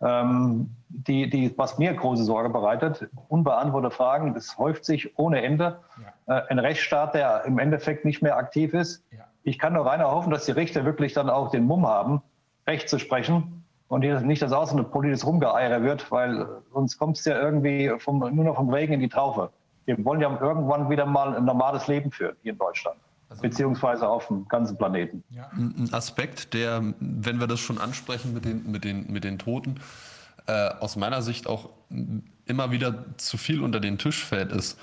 ähm, 0.02 0.69
die, 0.88 1.30
die, 1.30 1.53
was 1.57 1.78
mir 1.78 1.94
große 1.94 2.24
Sorge 2.24 2.48
bereitet. 2.48 3.10
Unbeantwortete 3.28 3.94
Fragen, 3.94 4.34
das 4.34 4.57
häuft 4.57 4.86
sich 4.86 5.19
ohne 5.19 5.41
Ende. 5.44 5.80
Äh, 6.28 6.41
ein 6.48 6.60
Rechtsstaat, 6.60 7.15
der 7.15 7.44
im 7.44 7.60
Endeffekt 7.60 8.06
nicht 8.06 8.22
mehr 8.22 8.38
aktiv 8.38 8.74
ist. 8.74 9.03
Ja. 9.11 9.26
Ich 9.44 9.60
kann 9.60 9.74
nur 9.74 9.86
rein 9.86 10.02
hoffen, 10.02 10.32
dass 10.32 10.45
die 10.45 10.53
Richter 10.53 10.86
wirklich 10.86 11.11
dann 11.11 11.30
auch 11.30 11.52
den 11.52 11.65
Mumm 11.65 11.86
haben, 11.86 12.22
Recht 12.65 12.88
zu 12.88 12.98
sprechen 12.98 13.57
und 13.90 14.02
hier 14.02 14.20
nicht, 14.22 14.42
dass 14.42 14.52
auch 14.52 14.68
so 14.68 14.78
ein 14.78 14.90
politisches 14.90 15.26
Rumgeeiere 15.26 15.82
wird, 15.84 16.12
weil 16.12 16.48
sonst 16.74 16.98
kommt 16.98 17.18
es 17.18 17.26
ja 17.26 17.40
irgendwie 17.40 17.92
vom, 18.00 18.20
nur 18.20 18.46
noch 18.46 18.56
vom 18.56 18.70
Regen 18.70 18.94
in 18.94 19.00
die 19.00 19.10
Traufe. 19.10 19.50
Wir 19.86 20.04
wollen 20.04 20.20
ja 20.20 20.38
irgendwann 20.42 20.90
wieder 20.90 21.06
mal 21.06 21.36
ein 21.36 21.46
normales 21.46 21.88
Leben 21.88 22.12
führen 22.12 22.36
hier 22.44 22.52
in 22.52 22.58
Deutschland, 22.58 22.98
beziehungsweise 23.42 24.08
auf 24.08 24.28
dem 24.28 24.46
ganzen 24.50 24.78
Planeten. 24.78 25.24
ein 25.54 25.90
Aspekt, 25.94 26.54
der, 26.54 26.94
wenn 27.00 27.40
wir 27.40 27.48
das 27.48 27.62
schon 27.62 27.78
ansprechen 27.78 28.34
mit 28.34 28.44
den, 28.44 28.70
mit 28.70 28.84
den, 28.84 29.10
mit 29.12 29.24
den 29.24 29.40
Toten, 29.40 29.80
äh, 30.48 30.70
aus 30.80 30.98
meiner 30.98 31.22
Sicht 31.22 31.48
auch 31.48 31.70
immer 32.46 32.72
wieder 32.72 33.06
zu 33.18 33.38
viel 33.38 33.64
unter 33.64 33.80
den 33.80 33.98
Tisch 33.98 34.26
fällt, 34.26 34.52
ist, 34.52 34.78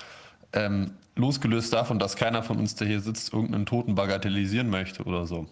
ähm, 0.53 0.91
losgelöst 1.15 1.73
davon, 1.73 1.99
dass 1.99 2.15
keiner 2.15 2.43
von 2.43 2.57
uns, 2.57 2.75
der 2.75 2.87
hier 2.87 3.01
sitzt, 3.01 3.33
irgendeinen 3.33 3.65
Toten 3.65 3.95
bagatellisieren 3.95 4.69
möchte 4.69 5.03
oder 5.03 5.25
so. 5.25 5.47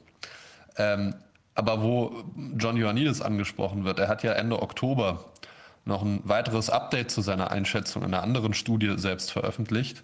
Ähm, 0.78 1.14
aber 1.56 1.82
wo 1.82 2.24
John 2.58 2.78
Ioannidis 2.78 3.22
angesprochen 3.22 3.86
wird, 3.86 4.00
er 4.00 4.08
hat 4.08 4.24
ja 4.24 4.34
Ende 4.34 4.62
Oktober 4.62 5.26
noch 5.86 6.02
ein 6.02 6.22
weiteres 6.24 6.70
Update 6.70 7.12
zu 7.12 7.22
seiner 7.22 7.52
Einschätzung 7.52 8.04
in 8.04 8.14
einer 8.14 8.24
anderen 8.24 8.54
Studie 8.54 8.94
selbst 8.98 9.32
veröffentlicht, 9.32 10.04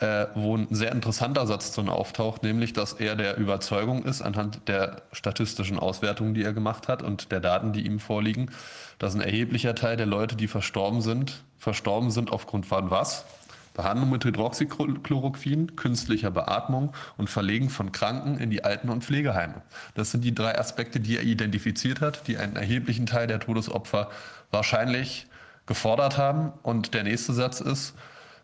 äh, 0.00 0.26
wo 0.34 0.56
ein 0.56 0.66
sehr 0.70 0.90
interessanter 0.92 1.46
Satz 1.46 1.72
drin 1.72 1.88
auftaucht, 1.88 2.42
nämlich, 2.42 2.72
dass 2.72 2.94
er 2.94 3.14
der 3.14 3.36
Überzeugung 3.36 4.04
ist, 4.04 4.20
anhand 4.20 4.66
der 4.68 5.02
statistischen 5.12 5.78
Auswertungen, 5.78 6.34
die 6.34 6.42
er 6.42 6.52
gemacht 6.52 6.88
hat 6.88 7.02
und 7.02 7.30
der 7.30 7.40
Daten, 7.40 7.72
die 7.72 7.86
ihm 7.86 8.00
vorliegen, 8.00 8.50
dass 8.98 9.14
ein 9.14 9.20
erheblicher 9.20 9.74
Teil 9.74 9.96
der 9.96 10.06
Leute, 10.06 10.36
die 10.36 10.48
verstorben 10.48 11.00
sind, 11.00 11.44
verstorben 11.56 12.10
sind 12.10 12.32
aufgrund 12.32 12.66
von 12.66 12.90
was? 12.90 13.24
Behandlung 13.74 14.10
mit 14.10 14.24
Hydroxychloroquin, 14.24 15.76
künstlicher 15.76 16.30
Beatmung 16.30 16.92
und 17.16 17.30
Verlegen 17.30 17.70
von 17.70 17.92
Kranken 17.92 18.38
in 18.38 18.50
die 18.50 18.64
Alten- 18.64 18.90
und 18.90 19.04
Pflegeheime. 19.04 19.62
Das 19.94 20.10
sind 20.10 20.24
die 20.24 20.34
drei 20.34 20.58
Aspekte, 20.58 21.00
die 21.00 21.16
er 21.16 21.22
identifiziert 21.22 22.00
hat, 22.00 22.26
die 22.28 22.36
einen 22.36 22.56
erheblichen 22.56 23.06
Teil 23.06 23.26
der 23.26 23.40
Todesopfer 23.40 24.10
wahrscheinlich 24.50 25.26
gefordert 25.66 26.18
haben. 26.18 26.52
Und 26.62 26.94
der 26.94 27.04
nächste 27.04 27.32
Satz 27.32 27.60
ist, 27.60 27.94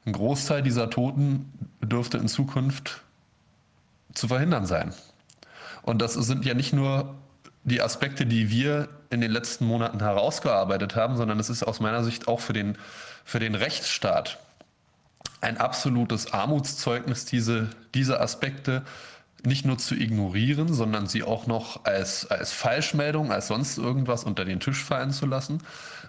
ein 0.06 0.12
Großteil 0.12 0.62
dieser 0.62 0.88
Toten 0.88 1.52
dürfte 1.82 2.16
in 2.16 2.28
Zukunft 2.28 3.02
zu 4.14 4.28
verhindern 4.28 4.64
sein. 4.64 4.94
Und 5.82 6.00
das 6.00 6.14
sind 6.14 6.44
ja 6.44 6.54
nicht 6.54 6.72
nur 6.72 7.14
die 7.64 7.82
Aspekte, 7.82 8.24
die 8.24 8.50
wir 8.50 8.88
in 9.10 9.20
den 9.20 9.30
letzten 9.30 9.66
Monaten 9.66 10.00
herausgearbeitet 10.00 10.96
haben, 10.96 11.16
sondern 11.16 11.38
es 11.38 11.50
ist 11.50 11.62
aus 11.62 11.80
meiner 11.80 12.02
Sicht 12.04 12.28
auch 12.28 12.40
für 12.40 12.52
den, 12.52 12.78
für 13.24 13.40
den 13.40 13.54
Rechtsstaat 13.54 14.38
ein 15.40 15.58
absolutes 15.58 16.32
Armutszeugnis, 16.32 17.24
diese, 17.24 17.70
diese 17.94 18.20
Aspekte 18.20 18.82
nicht 19.44 19.64
nur 19.64 19.78
zu 19.78 19.94
ignorieren, 19.94 20.72
sondern 20.72 21.06
sie 21.06 21.22
auch 21.22 21.46
noch 21.46 21.84
als, 21.84 22.26
als 22.26 22.52
Falschmeldung, 22.52 23.30
als 23.30 23.48
sonst 23.48 23.78
irgendwas 23.78 24.24
unter 24.24 24.44
den 24.44 24.58
Tisch 24.58 24.82
fallen 24.82 25.12
zu 25.12 25.26
lassen. 25.26 25.62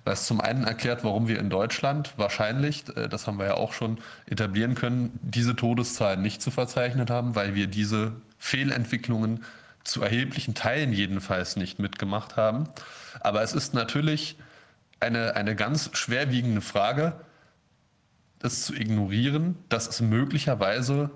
Es 0.06 0.26
zum 0.26 0.42
einen 0.42 0.64
erklärt, 0.64 1.04
warum 1.04 1.28
wir 1.28 1.40
in 1.40 1.52
Deutschland 1.52 2.14
wahrscheinlich, 2.18 2.86
äh, 2.96 3.08
das 3.08 3.28
haben 3.28 3.38
wir 3.38 3.46
ja 3.46 3.54
auch 3.56 3.74
schon 3.74 4.00
etablieren 4.26 4.74
können, 4.74 5.20
diese 5.22 5.56
Todeszahlen 5.56 6.22
nicht 6.22 6.42
zu 6.42 6.50
verzeichnen 6.50 7.08
haben, 7.10 7.36
weil 7.36 7.54
wir 7.54 7.68
diese 7.68 8.14
Fehlentwicklungen 8.40 9.44
zu 9.84 10.02
erheblichen 10.02 10.56
Teilen 10.56 10.94
jedenfalls 10.94 11.56
nicht 11.56 11.78
mitgemacht 11.78 12.38
haben. 12.38 12.68
Aber 13.20 13.44
es 13.44 13.54
ist 13.54 13.74
natürlich 13.74 14.38
eine, 15.00 15.36
eine 15.36 15.56
ganz 15.56 15.92
schwerwiegende 15.94 16.62
Frage, 16.62 17.14
das 18.40 18.64
zu 18.64 18.74
ignorieren, 18.74 19.58
dass 19.70 19.88
es 19.88 20.02
möglicherweise 20.02 21.12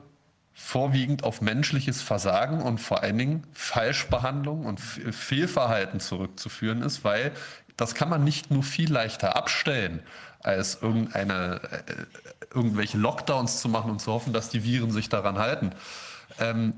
vorwiegend 0.54 1.24
auf 1.24 1.42
menschliches 1.42 2.02
Versagen 2.02 2.62
und 2.62 2.80
vor 2.80 3.02
allen 3.02 3.18
Dingen 3.18 3.48
Falschbehandlung 3.54 4.66
und 4.66 4.80
Fe- 4.80 5.12
Fehlverhalten 5.12 6.00
zurückzuführen 6.00 6.84
ist, 6.84 7.04
weil 7.04 7.32
das 7.76 7.96
kann 7.96 8.10
man 8.10 8.24
nicht 8.24 8.52
nur 8.52 8.62
viel 8.62 8.92
leichter 8.92 9.36
abstellen, 9.36 10.04
als 10.42 10.80
irgendeine, 10.82 11.62
äh, 11.64 12.06
irgendwelche 12.54 12.98
Lockdowns 12.98 13.62
zu 13.62 13.70
machen 13.70 13.90
und 13.90 14.00
zu 14.00 14.12
hoffen, 14.12 14.32
dass 14.32 14.50
die 14.50 14.64
Viren 14.64 14.92
sich 14.92 15.10
daran 15.10 15.40
halten. 15.40 15.72
Ähm, 16.40 16.74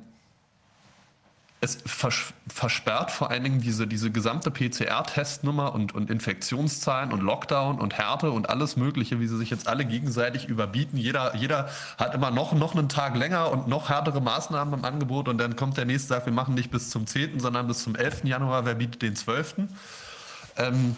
es 1.66 1.78
vers 1.86 2.34
versperrt 2.48 3.12
vor 3.12 3.32
allen 3.32 3.44
Dingen 3.44 3.60
diese, 3.60 3.86
diese 3.86 4.12
gesamte 4.12 4.50
PCR-Testnummer 4.50 5.74
und, 5.74 5.94
und 5.94 6.10
Infektionszahlen 6.10 7.12
und 7.12 7.22
Lockdown 7.22 7.80
und 7.80 7.98
Härte 7.98 8.32
und 8.32 8.50
alles 8.50 8.78
Mögliche, 8.78 9.20
wie 9.20 9.28
sie 9.28 9.38
sich 9.38 9.50
jetzt 9.50 9.68
alle 9.68 9.84
gegenseitig 9.84 10.48
überbieten. 10.48 10.98
Jeder, 10.98 11.36
jeder 11.36 11.70
hat 11.98 12.16
immer 12.16 12.32
noch, 12.32 12.54
noch 12.54 12.74
einen 12.76 12.88
Tag 12.88 13.18
länger 13.18 13.52
und 13.52 13.68
noch 13.68 13.90
härtere 13.90 14.22
Maßnahmen 14.22 14.74
im 14.76 14.86
Angebot 14.86 15.28
und 15.28 15.38
dann 15.38 15.56
kommt 15.58 15.76
der 15.76 15.86
nächste 15.86 16.10
sagt, 16.10 16.28
wir 16.28 16.34
machen 16.34 16.56
nicht 16.56 16.72
bis 16.72 16.90
zum 16.90 17.08
10., 17.08 17.40
sondern 17.40 17.68
bis 17.68 17.84
zum 17.84 17.96
11. 17.96 18.24
Januar, 18.24 18.66
wer 18.66 18.76
bietet 18.76 19.02
den 19.02 19.16
12.? 19.16 19.56
Ähm, 20.58 20.96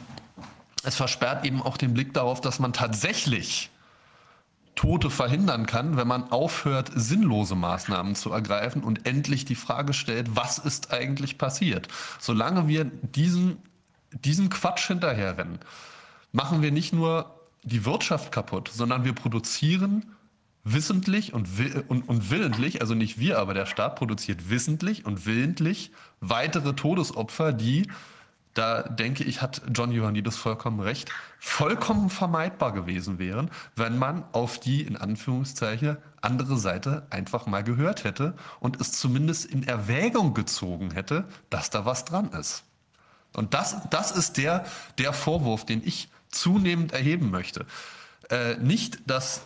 es 0.84 0.96
versperrt 0.96 1.46
eben 1.46 1.62
auch 1.62 1.78
den 1.78 1.94
Blick 1.94 2.14
darauf, 2.14 2.42
dass 2.42 2.60
man 2.60 2.74
tatsächlich 2.74 3.72
Tote 4.78 5.10
verhindern 5.10 5.66
kann, 5.66 5.98
wenn 5.98 6.08
man 6.08 6.32
aufhört, 6.32 6.92
sinnlose 6.96 7.56
Maßnahmen 7.56 8.16
zu 8.16 8.32
ergreifen 8.32 8.84
und 8.84 9.06
endlich 9.06 9.44
die 9.44 9.56
Frage 9.56 9.94
stellt, 9.94 10.36
was 10.36 10.60
ist 10.60 10.94
eigentlich 10.94 11.38
passiert? 11.38 11.90
Solange 12.20 12.70
wir 12.70 12.86
diesen, 12.86 13.58
diesen 14.12 14.50
Quatsch 14.50 14.88
hinterherrennen, 14.88 15.60
machen 16.32 16.62
wir 16.62 16.72
nicht 16.72 16.94
nur 16.94 17.36
die 17.64 17.84
Wirtschaft 17.84 18.32
kaputt, 18.32 18.70
sondern 18.74 19.04
wir 19.04 19.14
produzieren 19.14 20.06
wissentlich 20.64 21.34
und, 21.34 21.58
will, 21.58 21.84
und, 21.88 22.08
und 22.08 22.30
willentlich, 22.30 22.82
also 22.82 22.94
nicht 22.94 23.20
wir, 23.20 23.40
aber 23.40 23.54
der 23.54 23.66
Staat 23.66 23.96
produziert 23.96 24.50
wissentlich 24.50 25.06
und 25.06 25.26
willentlich 25.26 25.92
weitere 26.20 26.74
Todesopfer, 26.74 27.54
die 27.54 27.88
da 28.58 28.84
denke 28.84 29.24
ich, 29.24 29.42
hat 29.42 29.62
John 29.74 29.92
Ioannidis 29.92 30.36
vollkommen 30.36 30.80
recht, 30.80 31.12
vollkommen 31.40 32.10
vermeidbar 32.10 32.74
gewesen 32.74 33.20
wären, 33.20 33.52
wenn 33.76 33.98
man 33.98 34.24
auf 34.32 34.60
die, 34.60 34.82
in 34.82 34.98
Anführungszeichen, 34.98 35.98
andere 36.22 36.58
Seite 36.58 37.06
einfach 37.10 37.46
mal 37.46 37.64
gehört 37.64 38.04
hätte 38.04 38.34
und 38.60 38.82
es 38.82 38.94
zumindest 38.94 39.46
in 39.46 39.64
Erwägung 39.64 40.34
gezogen 40.34 40.92
hätte, 40.92 41.26
dass 41.50 41.70
da 41.70 41.86
was 41.86 42.06
dran 42.06 42.30
ist. 42.32 42.64
Und 43.36 43.54
das, 43.54 43.78
das 43.92 44.12
ist 44.12 44.38
der, 44.38 44.66
der 44.98 45.14
Vorwurf, 45.14 45.66
den 45.66 45.86
ich 45.86 46.10
zunehmend 46.30 46.92
erheben 46.92 47.30
möchte. 47.30 47.66
Äh, 48.30 48.56
nicht, 48.58 49.10
dass 49.10 49.42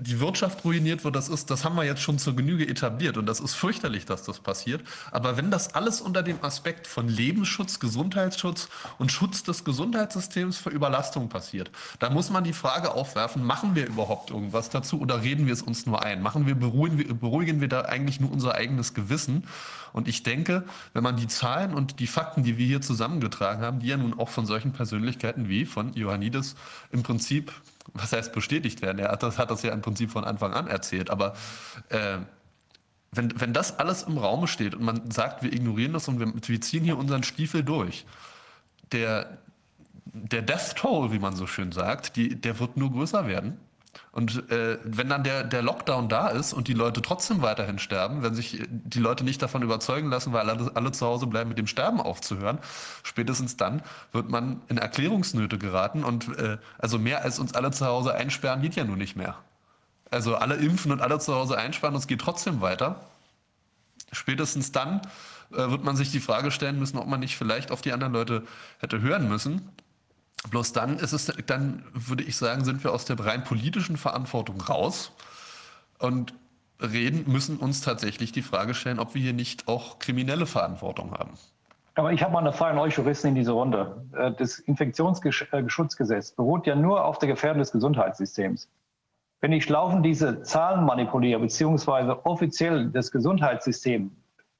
die 0.00 0.18
Wirtschaft 0.18 0.64
ruiniert 0.64 1.04
wird, 1.04 1.14
das 1.14 1.28
ist, 1.28 1.50
das 1.50 1.64
haben 1.64 1.76
wir 1.76 1.84
jetzt 1.84 2.00
schon 2.00 2.18
zur 2.18 2.34
Genüge 2.34 2.66
etabliert 2.66 3.16
und 3.16 3.26
das 3.26 3.38
ist 3.40 3.54
fürchterlich, 3.54 4.06
dass 4.06 4.22
das 4.22 4.40
passiert. 4.40 4.82
Aber 5.10 5.36
wenn 5.36 5.50
das 5.50 5.74
alles 5.74 6.00
unter 6.00 6.22
dem 6.22 6.42
Aspekt 6.42 6.86
von 6.86 7.08
Lebensschutz, 7.08 7.80
Gesundheitsschutz 7.80 8.68
und 8.98 9.12
Schutz 9.12 9.42
des 9.42 9.64
Gesundheitssystems 9.64 10.58
vor 10.58 10.72
Überlastung 10.72 11.28
passiert, 11.28 11.70
dann 11.98 12.14
muss 12.14 12.30
man 12.30 12.44
die 12.44 12.52
Frage 12.52 12.92
aufwerfen, 12.92 13.44
machen 13.44 13.74
wir 13.74 13.86
überhaupt 13.86 14.30
irgendwas 14.30 14.70
dazu 14.70 15.00
oder 15.00 15.22
reden 15.22 15.46
wir 15.46 15.52
es 15.52 15.62
uns 15.62 15.86
nur 15.86 16.02
ein? 16.02 16.22
Machen 16.22 16.46
wir, 16.46 16.54
beruhigen 16.54 16.98
wir, 16.98 17.12
beruhigen 17.12 17.60
wir 17.60 17.68
da 17.68 17.82
eigentlich 17.82 18.20
nur 18.20 18.32
unser 18.32 18.54
eigenes 18.54 18.94
Gewissen? 18.94 19.44
Und 19.92 20.08
ich 20.08 20.22
denke, 20.22 20.64
wenn 20.92 21.02
man 21.02 21.16
die 21.16 21.26
Zahlen 21.26 21.74
und 21.74 22.00
die 22.00 22.06
Fakten, 22.06 22.44
die 22.44 22.58
wir 22.58 22.66
hier 22.66 22.80
zusammengetragen 22.80 23.62
haben, 23.62 23.80
die 23.80 23.88
ja 23.88 23.96
nun 23.96 24.18
auch 24.18 24.28
von 24.28 24.46
solchen 24.46 24.72
Persönlichkeiten 24.72 25.48
wie 25.48 25.66
von 25.66 25.94
Ioannidis 25.94 26.54
im 26.92 27.02
Prinzip 27.02 27.52
was 27.94 28.12
heißt 28.12 28.32
bestätigt 28.32 28.82
werden? 28.82 28.98
Er 28.98 29.10
hat 29.10 29.22
das, 29.22 29.38
hat 29.38 29.50
das 29.50 29.62
ja 29.62 29.72
im 29.72 29.82
Prinzip 29.82 30.10
von 30.10 30.24
Anfang 30.24 30.52
an 30.52 30.66
erzählt. 30.66 31.10
Aber 31.10 31.34
äh, 31.88 32.18
wenn, 33.12 33.40
wenn 33.40 33.52
das 33.52 33.78
alles 33.78 34.04
im 34.04 34.18
Raum 34.18 34.46
steht 34.46 34.74
und 34.74 34.82
man 34.82 35.10
sagt, 35.10 35.42
wir 35.42 35.52
ignorieren 35.52 35.92
das 35.92 36.08
und 36.08 36.20
wir, 36.20 36.32
wir 36.34 36.60
ziehen 36.60 36.84
hier 36.84 36.96
unseren 36.96 37.22
Stiefel 37.22 37.62
durch, 37.64 38.06
der, 38.92 39.38
der 40.04 40.42
Death 40.42 40.76
Toll, 40.76 41.12
wie 41.12 41.18
man 41.18 41.34
so 41.34 41.46
schön 41.46 41.72
sagt, 41.72 42.16
die, 42.16 42.40
der 42.40 42.58
wird 42.58 42.76
nur 42.76 42.92
größer 42.92 43.26
werden. 43.26 43.58
Und 44.12 44.50
äh, 44.50 44.78
wenn 44.84 45.08
dann 45.08 45.22
der, 45.22 45.44
der 45.44 45.62
Lockdown 45.62 46.08
da 46.08 46.28
ist 46.28 46.52
und 46.52 46.66
die 46.68 46.74
Leute 46.74 47.00
trotzdem 47.00 47.42
weiterhin 47.42 47.78
sterben, 47.78 48.22
wenn 48.22 48.34
sich 48.34 48.62
die 48.68 48.98
Leute 48.98 49.24
nicht 49.24 49.40
davon 49.40 49.62
überzeugen 49.62 50.08
lassen, 50.08 50.32
weil 50.32 50.48
alle, 50.50 50.70
alle 50.74 50.92
zu 50.92 51.06
Hause 51.06 51.26
bleiben, 51.26 51.48
mit 51.48 51.58
dem 51.58 51.68
Sterben 51.68 52.00
aufzuhören, 52.00 52.58
spätestens 53.02 53.56
dann 53.56 53.82
wird 54.12 54.28
man 54.28 54.62
in 54.68 54.78
Erklärungsnöte 54.78 55.58
geraten. 55.58 56.02
Und 56.02 56.36
äh, 56.38 56.58
also 56.78 56.98
mehr 56.98 57.22
als 57.22 57.38
uns 57.38 57.54
alle 57.54 57.70
zu 57.70 57.86
Hause 57.86 58.14
einsperren 58.14 58.62
geht 58.62 58.74
ja 58.74 58.84
nun 58.84 58.98
nicht 58.98 59.16
mehr. 59.16 59.36
Also 60.10 60.34
alle 60.34 60.56
impfen 60.56 60.90
und 60.90 61.00
alle 61.00 61.20
zu 61.20 61.34
Hause 61.34 61.56
einsperren 61.56 61.94
es 61.94 62.08
geht 62.08 62.20
trotzdem 62.20 62.60
weiter. 62.60 63.00
Spätestens 64.10 64.72
dann 64.72 65.02
äh, 65.52 65.70
wird 65.70 65.84
man 65.84 65.94
sich 65.94 66.10
die 66.10 66.20
Frage 66.20 66.50
stellen 66.50 66.80
müssen, 66.80 66.98
ob 66.98 67.06
man 67.06 67.20
nicht 67.20 67.36
vielleicht 67.36 67.70
auf 67.70 67.80
die 67.80 67.92
anderen 67.92 68.12
Leute 68.12 68.42
hätte 68.80 69.00
hören 69.00 69.28
müssen 69.28 69.70
Bloß 70.48 70.72
dann 70.72 70.98
ist 70.98 71.12
es, 71.12 71.32
dann 71.46 71.84
würde 71.92 72.24
ich 72.24 72.36
sagen, 72.36 72.64
sind 72.64 72.82
wir 72.82 72.92
aus 72.92 73.04
der 73.04 73.18
rein 73.20 73.44
politischen 73.44 73.96
Verantwortung 73.96 74.60
raus 74.60 75.12
und 75.98 76.32
reden, 76.80 77.30
müssen 77.30 77.58
uns 77.58 77.82
tatsächlich 77.82 78.32
die 78.32 78.42
Frage 78.42 78.72
stellen, 78.72 78.98
ob 78.98 79.14
wir 79.14 79.20
hier 79.20 79.34
nicht 79.34 79.68
auch 79.68 79.98
kriminelle 79.98 80.46
Verantwortung 80.46 81.12
haben. 81.12 81.32
Aber 81.94 82.12
ich 82.12 82.22
habe 82.22 82.32
mal 82.32 82.38
eine 82.38 82.52
Frage 82.52 82.72
an 82.72 82.78
euch 82.78 82.96
Juristen 82.96 83.28
in 83.28 83.34
diese 83.34 83.52
Runde. 83.52 84.02
Äh, 84.16 84.32
das 84.32 84.58
Infektionsschutzgesetz 84.60 86.32
beruht 86.32 86.66
ja 86.66 86.74
nur 86.74 87.04
auf 87.04 87.18
der 87.18 87.28
Gefährdung 87.28 87.58
des 87.58 87.72
Gesundheitssystems. 87.72 88.70
Wenn 89.42 89.52
ich 89.52 89.68
laufend 89.68 90.04
diese 90.04 90.42
Zahlen 90.42 90.84
manipuliere, 90.84 91.40
beziehungsweise 91.40 92.24
offiziell 92.24 92.90
das 92.90 93.10
Gesundheitssystem, 93.10 94.10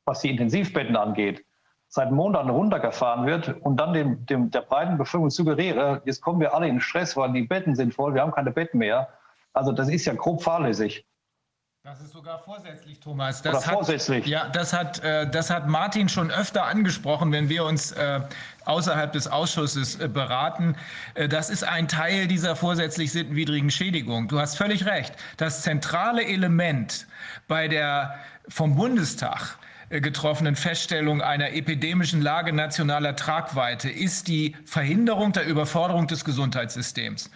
was 0.04 0.20
die 0.20 0.30
Intensivbetten 0.30 0.96
angeht, 0.96 1.44
seit 1.90 2.12
Monaten 2.12 2.50
runtergefahren 2.50 3.26
wird 3.26 3.56
und 3.62 3.76
dann 3.78 3.92
dem, 3.92 4.24
dem, 4.26 4.50
der 4.50 4.62
breiten 4.62 4.96
Bevölkerung 4.96 5.28
suggeriere, 5.28 6.00
jetzt 6.04 6.22
kommen 6.22 6.40
wir 6.40 6.54
alle 6.54 6.68
in 6.68 6.80
Stress, 6.80 7.16
weil 7.16 7.32
die 7.32 7.42
Betten 7.42 7.74
sind 7.74 7.92
voll, 7.92 8.14
wir 8.14 8.22
haben 8.22 8.30
keine 8.30 8.52
Betten 8.52 8.78
mehr. 8.78 9.08
Also 9.52 9.72
das 9.72 9.88
ist 9.88 10.04
ja 10.04 10.14
grob 10.14 10.40
fahrlässig. 10.40 11.04
Das 11.82 12.00
ist 12.00 12.12
sogar 12.12 12.38
vorsätzlich, 12.38 13.00
Thomas. 13.00 13.42
Das 13.42 13.66
Oder 13.66 13.74
vorsätzlich. 13.74 14.24
Hat, 14.24 14.30
ja, 14.30 14.48
das 14.50 14.72
hat, 14.72 15.02
äh, 15.02 15.28
das 15.28 15.50
hat 15.50 15.66
Martin 15.66 16.08
schon 16.08 16.30
öfter 16.30 16.66
angesprochen, 16.66 17.32
wenn 17.32 17.48
wir 17.48 17.64
uns 17.64 17.90
äh, 17.92 18.20
außerhalb 18.66 19.10
des 19.12 19.26
Ausschusses 19.26 19.98
äh, 19.98 20.06
beraten. 20.06 20.76
Äh, 21.14 21.26
das 21.26 21.50
ist 21.50 21.64
ein 21.64 21.88
Teil 21.88 22.28
dieser 22.28 22.54
vorsätzlich 22.54 23.10
sittenwidrigen 23.10 23.70
Schädigung. 23.70 24.28
Du 24.28 24.38
hast 24.38 24.56
völlig 24.56 24.84
recht. 24.84 25.14
Das 25.38 25.62
zentrale 25.62 26.24
Element 26.24 27.06
bei 27.48 27.66
der 27.66 28.14
vom 28.46 28.76
Bundestag 28.76 29.58
getroffenen 29.90 30.54
Feststellung 30.54 31.20
einer 31.20 31.52
epidemischen 31.52 32.22
Lage 32.22 32.52
nationaler 32.52 33.16
Tragweite 33.16 33.90
ist 33.90 34.28
die 34.28 34.54
Verhinderung 34.64 35.32
der 35.32 35.46
Überforderung 35.46 36.06
des 36.06 36.24
Gesundheitssystems. 36.24 37.28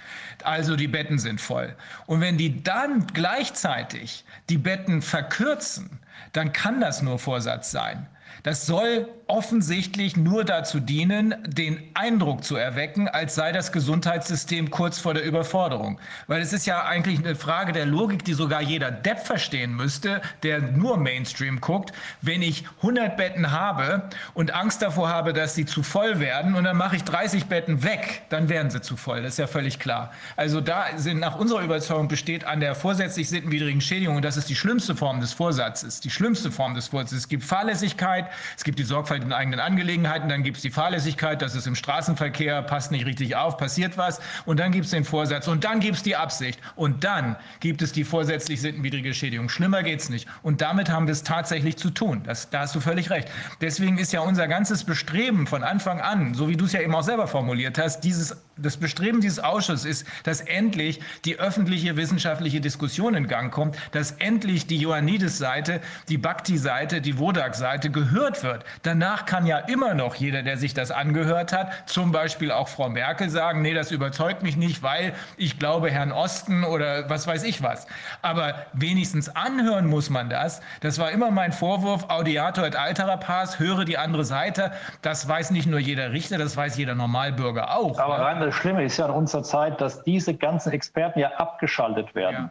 Also 0.44 0.76
die 0.76 0.86
Betten 0.86 1.18
sind 1.18 1.40
voll. 1.40 1.74
Und 2.06 2.20
wenn 2.20 2.39
die 2.39 2.62
dann 2.62 3.09
gleichzeitig 3.09 4.24
die 4.48 4.59
Betten 4.59 5.02
verkürzen, 5.02 5.98
dann 6.32 6.52
kann 6.52 6.81
das 6.81 7.02
nur 7.02 7.18
Vorsatz 7.18 7.72
sein. 7.72 8.06
Das 8.44 8.66
soll 8.66 9.09
offensichtlich 9.26 10.16
nur 10.16 10.44
dazu 10.44 10.80
dienen, 10.80 11.34
den 11.46 11.82
Eindruck 11.94 12.44
zu 12.44 12.56
erwecken, 12.56 13.09
als 13.09 13.34
sei 13.34 13.52
das 13.52 13.72
Gesundheitssystem 13.72 14.70
kurz 14.70 14.98
vor 14.98 15.14
der 15.14 15.24
Überforderung. 15.24 15.98
Weil 16.26 16.42
es 16.42 16.52
ist 16.52 16.66
ja 16.66 16.84
eigentlich 16.84 17.18
eine 17.18 17.34
Frage 17.34 17.72
der 17.72 17.86
Logik, 17.86 18.24
die 18.24 18.34
sogar 18.34 18.60
jeder 18.60 18.90
Depp 18.90 19.20
verstehen 19.20 19.74
müsste, 19.74 20.20
der 20.42 20.60
nur 20.60 20.96
Mainstream 20.98 21.60
guckt. 21.60 21.92
Wenn 22.20 22.42
ich 22.42 22.64
100 22.78 23.16
Betten 23.16 23.51
habe 23.51 24.09
und 24.34 24.55
Angst 24.55 24.82
davor 24.82 25.09
habe, 25.09 25.32
dass 25.32 25.55
sie 25.55 25.64
zu 25.64 25.82
voll 25.82 26.20
werden 26.20 26.55
und 26.55 26.64
dann 26.64 26.76
mache 26.76 26.96
ich 26.96 27.05
30 27.05 27.46
Betten 27.46 27.82
weg, 27.82 28.22
dann 28.28 28.48
werden 28.48 28.70
sie 28.70 28.82
zu 28.82 28.96
voll. 28.96 29.22
Das 29.22 29.32
ist 29.32 29.38
ja 29.38 29.46
völlig 29.46 29.78
klar. 29.78 30.12
Also 30.36 30.60
da 30.60 30.86
sind 30.96 31.18
nach 31.18 31.36
unserer 31.36 31.62
Überzeugung 31.62 32.09
besteht 32.09 32.44
an 32.44 32.60
der 32.60 32.74
vorsätzlich 32.74 33.28
sittenwidrigen 33.28 33.80
Schädigung, 33.80 34.16
und 34.16 34.24
das 34.24 34.36
ist 34.36 34.48
die 34.48 34.56
schlimmste 34.56 34.94
Form 34.94 35.20
des 35.20 35.32
Vorsatzes, 35.32 36.01
die 36.01 36.10
schlimmste 36.10 36.51
Form 36.51 36.74
des 36.74 36.88
Vorsatzes. 36.88 37.18
Es 37.18 37.28
gibt 37.28 37.44
Fahrlässigkeit, 37.44 38.26
es 38.56 38.64
gibt 38.64 38.78
die 38.78 38.84
Sorgfalt 38.84 39.13
in 39.22 39.32
eigenen 39.32 39.60
Angelegenheiten, 39.60 40.28
dann 40.28 40.42
gibt 40.42 40.56
es 40.56 40.62
die 40.62 40.70
Fahrlässigkeit, 40.70 41.40
dass 41.42 41.54
es 41.54 41.66
im 41.66 41.74
Straßenverkehr 41.74 42.62
passt 42.62 42.90
nicht 42.90 43.06
richtig 43.06 43.36
auf, 43.36 43.56
passiert 43.56 43.96
was. 43.96 44.20
Und 44.46 44.60
dann 44.60 44.72
gibt 44.72 44.86
es 44.86 44.90
den 44.90 45.04
Vorsatz 45.04 45.48
und 45.48 45.64
dann 45.64 45.80
gibt 45.80 45.96
es 45.96 46.02
die 46.02 46.16
Absicht. 46.16 46.58
Und 46.76 47.04
dann 47.04 47.36
gibt 47.60 47.82
es 47.82 47.92
die 47.92 48.04
vorsätzlich 48.04 48.60
sittenwidrige 48.60 49.14
Schädigung. 49.14 49.48
Schlimmer 49.48 49.82
geht 49.82 50.00
es 50.00 50.08
nicht. 50.08 50.26
Und 50.42 50.60
damit 50.60 50.90
haben 50.90 51.06
wir 51.06 51.12
es 51.12 51.22
tatsächlich 51.22 51.76
zu 51.76 51.90
tun. 51.90 52.22
Das, 52.24 52.50
da 52.50 52.60
hast 52.60 52.74
du 52.74 52.80
völlig 52.80 53.10
recht. 53.10 53.28
Deswegen 53.60 53.98
ist 53.98 54.12
ja 54.12 54.20
unser 54.20 54.48
ganzes 54.48 54.84
Bestreben 54.84 55.46
von 55.46 55.62
Anfang 55.62 56.00
an, 56.00 56.34
so 56.34 56.48
wie 56.48 56.56
du 56.56 56.64
es 56.64 56.72
ja 56.72 56.80
eben 56.80 56.94
auch 56.94 57.02
selber 57.02 57.26
formuliert 57.26 57.78
hast, 57.78 58.00
dieses, 58.00 58.36
das 58.56 58.76
Bestreben 58.76 59.20
dieses 59.20 59.39
Ausschusses 59.39 59.85
ist, 59.85 60.06
dass 60.22 60.40
endlich 60.40 61.01
die 61.24 61.39
öffentliche 61.39 61.97
wissenschaftliche 61.97 62.60
Diskussion 62.60 63.14
in 63.14 63.26
Gang 63.26 63.52
kommt, 63.52 63.76
dass 63.93 64.12
endlich 64.12 64.66
die 64.66 64.76
Ioannidis-Seite, 64.76 65.81
die 66.09 66.18
Bhakti-Seite, 66.18 67.01
die 67.01 67.18
Wodak-Seite 67.18 67.90
gehört 67.90 68.43
wird. 68.43 68.64
Danach 68.82 69.26
kann 69.26 69.47
ja 69.47 69.59
immer 69.59 69.94
noch 69.94 70.14
jeder, 70.14 70.43
der 70.43 70.56
sich 70.56 70.74
das 70.74 70.90
angehört 70.90 71.52
hat, 71.52 71.72
zum 71.89 72.12
Beispiel 72.12 72.52
auch 72.52 72.68
Frau 72.68 72.89
Merkel 72.89 73.28
sagen, 73.28 73.62
nee, 73.62 73.74
das 73.74 73.90
überzeugt 73.90 74.43
mich 74.43 74.56
nicht, 74.56 74.82
weil 74.82 75.14
ich 75.36 75.59
glaube 75.59 75.90
Herrn 75.90 76.12
Osten 76.12 76.64
oder 76.64 77.09
was 77.10 77.26
weiß 77.26 77.43
ich 77.44 77.62
was. 77.62 77.86
Aber 78.22 78.66
wenigstens 78.72 79.35
anhören 79.35 79.86
muss 79.86 80.10
man 80.10 80.31
das. 80.31 80.60
Das 80.81 80.98
war 80.98 81.10
immer 81.10 81.31
mein 81.31 81.52
Vorwurf, 81.52 82.09
Audiator 82.09 82.66
et 82.66 82.76
altera 82.76 83.16
pars, 83.16 83.59
höre 83.59 83.85
die 83.85 83.98
andere 83.98 84.24
Seite. 84.24 84.72
Das 85.02 85.26
weiß 85.28 85.51
nicht 85.51 85.66
nur 85.66 85.81
jeder 85.81 86.12
Richter, 86.12 86.39
das 86.39 86.56
weiß 86.56 86.76
jeder 86.76 86.94
Normalbürger 86.94 87.76
auch. 87.76 87.98
Aber 87.98 88.18
rein 88.20 88.43
das 88.46 88.54
Schlimme 88.54 88.84
ist 88.84 88.96
ja 88.96 89.06
in 89.06 89.12
unserer 89.12 89.42
Zeit, 89.42 89.80
dass 89.80 90.02
diese 90.02 90.34
ganzen 90.34 90.72
Experten 90.72 91.18
ja 91.18 91.32
abgeschaltet 91.36 92.14
werden. 92.14 92.50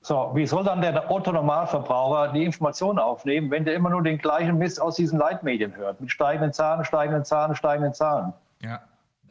So, 0.00 0.30
wie 0.34 0.46
soll 0.46 0.62
dann 0.62 0.80
der 0.80 1.10
Otto-Normalverbraucher 1.10 2.32
die 2.32 2.44
Informationen 2.44 3.00
aufnehmen, 3.00 3.50
wenn 3.50 3.64
der 3.64 3.74
immer 3.74 3.90
nur 3.90 4.02
den 4.02 4.18
gleichen 4.18 4.56
Mist 4.56 4.80
aus 4.80 4.94
diesen 4.94 5.18
Leitmedien 5.18 5.74
hört? 5.74 6.00
Mit 6.00 6.12
steigenden 6.12 6.52
Zahlen, 6.52 6.84
steigenden 6.84 7.24
Zahlen, 7.24 7.56
steigenden 7.56 7.92
Zahlen. 7.92 8.32
Ja. 8.62 8.80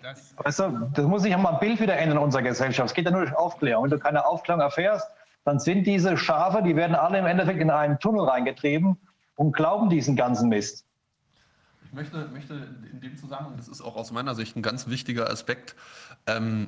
Das, 0.04 0.36
weißt 0.38 0.60
du, 0.60 0.90
das 0.94 1.06
muss 1.06 1.22
sich 1.22 1.32
ja 1.32 1.38
mal 1.38 1.54
ein 1.54 1.60
Bild 1.60 1.80
wieder 1.80 1.98
ändern 1.98 2.18
in 2.18 2.24
unserer 2.26 2.42
Gesellschaft. 2.42 2.90
Es 2.90 2.94
geht 2.94 3.06
ja 3.06 3.12
nur 3.12 3.22
durch 3.22 3.36
Aufklärung. 3.36 3.86
Wenn 3.86 3.92
du 3.92 4.00
keine 4.00 4.26
Aufklärung 4.26 4.62
erfährst, 4.62 5.10
dann 5.46 5.60
sind 5.60 5.88
diese 5.88 6.18
Schafe, 6.18 6.62
die 6.62 6.76
werden 6.76 6.96
alle 6.96 7.20
im 7.20 7.26
Endeffekt 7.26 7.62
in 7.62 7.72
einen 7.72 7.98
Tunnel 8.00 8.28
reingetrieben 8.28 8.98
und 9.36 9.56
glauben 9.56 9.90
diesen 9.90 10.16
ganzen 10.16 10.50
Mist. 10.50 10.86
Ich 11.96 12.12
möchte, 12.12 12.28
möchte 12.28 12.54
in 12.92 13.00
dem 13.00 13.16
Zusammenhang, 13.16 13.56
das 13.56 13.70
ist 13.70 13.80
auch 13.80 13.96
aus 13.96 14.12
meiner 14.12 14.36
Sicht 14.36 14.58
ein 14.58 14.62
ganz 14.62 14.90
wichtiger 14.90 15.30
Aspekt, 15.30 15.78
ähm, 16.28 16.68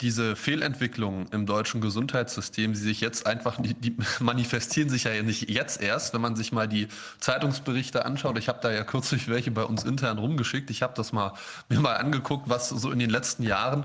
diese 0.00 0.36
Fehlentwicklungen 0.36 1.28
im 1.32 1.46
deutschen 1.46 1.80
Gesundheitssystem, 1.80 2.72
die 2.72 2.78
sich 2.78 3.00
jetzt 3.00 3.26
einfach, 3.26 3.60
die, 3.60 3.74
die, 3.74 3.96
manifestieren 4.20 4.88
sich 4.88 5.04
ja 5.04 5.22
nicht 5.22 5.48
jetzt 5.48 5.80
erst, 5.80 6.14
wenn 6.14 6.20
man 6.20 6.36
sich 6.36 6.52
mal 6.52 6.68
die 6.68 6.88
Zeitungsberichte 7.20 8.04
anschaut. 8.04 8.38
Ich 8.38 8.48
habe 8.48 8.58
da 8.60 8.70
ja 8.70 8.84
kürzlich 8.84 9.28
welche 9.28 9.50
bei 9.50 9.64
uns 9.64 9.84
intern 9.84 10.18
rumgeschickt. 10.18 10.70
Ich 10.70 10.82
habe 10.82 10.92
das 10.96 11.12
mal 11.12 11.32
mir 11.68 11.80
mal 11.80 11.96
angeguckt, 11.96 12.48
was 12.48 12.68
so 12.68 12.90
in 12.90 12.98
den 12.98 13.10
letzten 13.10 13.42
Jahren 13.42 13.84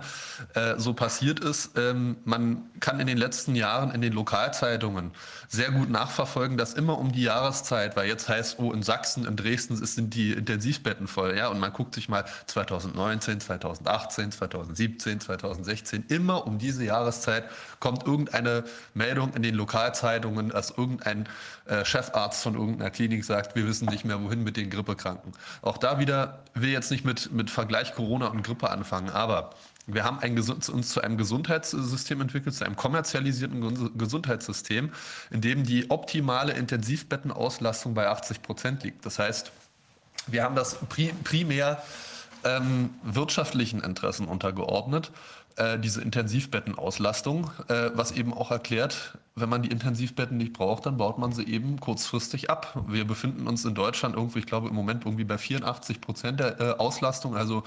äh, 0.53 0.75
so 0.77 0.93
passiert 0.93 1.39
ist. 1.39 1.77
Ähm, 1.77 2.17
man 2.25 2.63
kann 2.79 2.99
in 2.99 3.07
den 3.07 3.17
letzten 3.17 3.55
Jahren 3.55 3.91
in 3.91 4.01
den 4.01 4.13
Lokalzeitungen 4.13 5.11
sehr 5.47 5.71
gut 5.71 5.89
nachverfolgen, 5.89 6.57
dass 6.57 6.73
immer 6.73 6.97
um 6.97 7.11
die 7.11 7.23
Jahreszeit, 7.23 7.95
weil 7.95 8.07
jetzt 8.07 8.27
heißt, 8.27 8.59
oh, 8.59 8.73
in 8.73 8.83
Sachsen, 8.83 9.25
in 9.25 9.35
Dresden 9.35 9.75
sind 9.75 10.15
die 10.15 10.31
Intensivbetten 10.31 11.07
voll, 11.07 11.37
ja, 11.37 11.47
und 11.47 11.59
man 11.59 11.71
guckt 11.71 11.95
sich 11.95 12.09
mal 12.09 12.25
2019, 12.47 13.39
2018, 13.39 14.31
2017, 14.31 15.19
2016 15.19 15.92
2016, 15.93 16.05
immer 16.07 16.45
um 16.47 16.57
diese 16.57 16.83
Jahreszeit 16.83 17.45
kommt 17.79 18.05
irgendeine 18.05 18.63
Meldung 18.93 19.33
in 19.33 19.43
den 19.43 19.55
Lokalzeitungen, 19.55 20.49
dass 20.49 20.71
irgendein 20.71 21.27
äh, 21.65 21.85
Chefarzt 21.85 22.43
von 22.43 22.55
irgendeiner 22.55 22.89
Klinik 22.89 23.23
sagt, 23.25 23.55
wir 23.55 23.67
wissen 23.67 23.87
nicht 23.87 24.05
mehr, 24.05 24.21
wohin 24.21 24.43
mit 24.43 24.57
den 24.57 24.69
Grippekranken. 24.69 25.33
Auch 25.61 25.77
da 25.77 25.99
wieder 25.99 26.43
will 26.53 26.69
jetzt 26.69 26.91
nicht 26.91 27.05
mit, 27.05 27.31
mit 27.31 27.49
Vergleich 27.49 27.93
Corona 27.93 28.27
und 28.27 28.43
Grippe 28.43 28.69
anfangen, 28.69 29.09
aber 29.09 29.51
wir 29.85 30.05
haben 30.05 30.19
ein, 30.19 30.39
uns 30.39 30.89
zu 30.89 31.01
einem 31.01 31.17
Gesundheitssystem 31.17 32.21
entwickelt, 32.21 32.55
zu 32.55 32.63
einem 32.65 32.77
kommerzialisierten 32.77 33.97
Gesundheitssystem, 33.97 34.93
in 35.29 35.41
dem 35.41 35.65
die 35.65 35.89
optimale 35.89 36.53
Intensivbettenauslastung 36.53 37.93
bei 37.93 38.07
80 38.07 38.41
Prozent 38.41 38.83
liegt. 38.83 39.05
Das 39.05 39.19
heißt, 39.19 39.51
wir 40.27 40.43
haben 40.43 40.55
das 40.55 40.77
primär 41.25 41.83
ähm, 42.45 42.91
wirtschaftlichen 43.03 43.81
Interessen 43.81 44.27
untergeordnet 44.27 45.11
äh, 45.57 45.79
diese 45.79 46.01
Intensivbettenauslastung, 46.01 47.51
äh, 47.67 47.91
was 47.93 48.11
eben 48.11 48.33
auch 48.33 48.51
erklärt, 48.51 49.17
wenn 49.35 49.49
man 49.49 49.61
die 49.61 49.69
Intensivbetten 49.69 50.37
nicht 50.37 50.53
braucht, 50.53 50.85
dann 50.85 50.97
baut 50.97 51.17
man 51.17 51.31
sie 51.31 51.43
eben 51.43 51.79
kurzfristig 51.79 52.49
ab. 52.49 52.83
Wir 52.87 53.05
befinden 53.05 53.47
uns 53.47 53.65
in 53.65 53.73
Deutschland 53.73 54.15
irgendwie, 54.15 54.39
ich 54.39 54.45
glaube 54.45 54.69
im 54.69 54.75
Moment 54.75 55.05
irgendwie 55.05 55.23
bei 55.23 55.37
84 55.37 56.01
Prozent 56.01 56.39
der 56.39 56.59
äh, 56.59 56.63
Auslastung, 56.73 57.35
also 57.35 57.63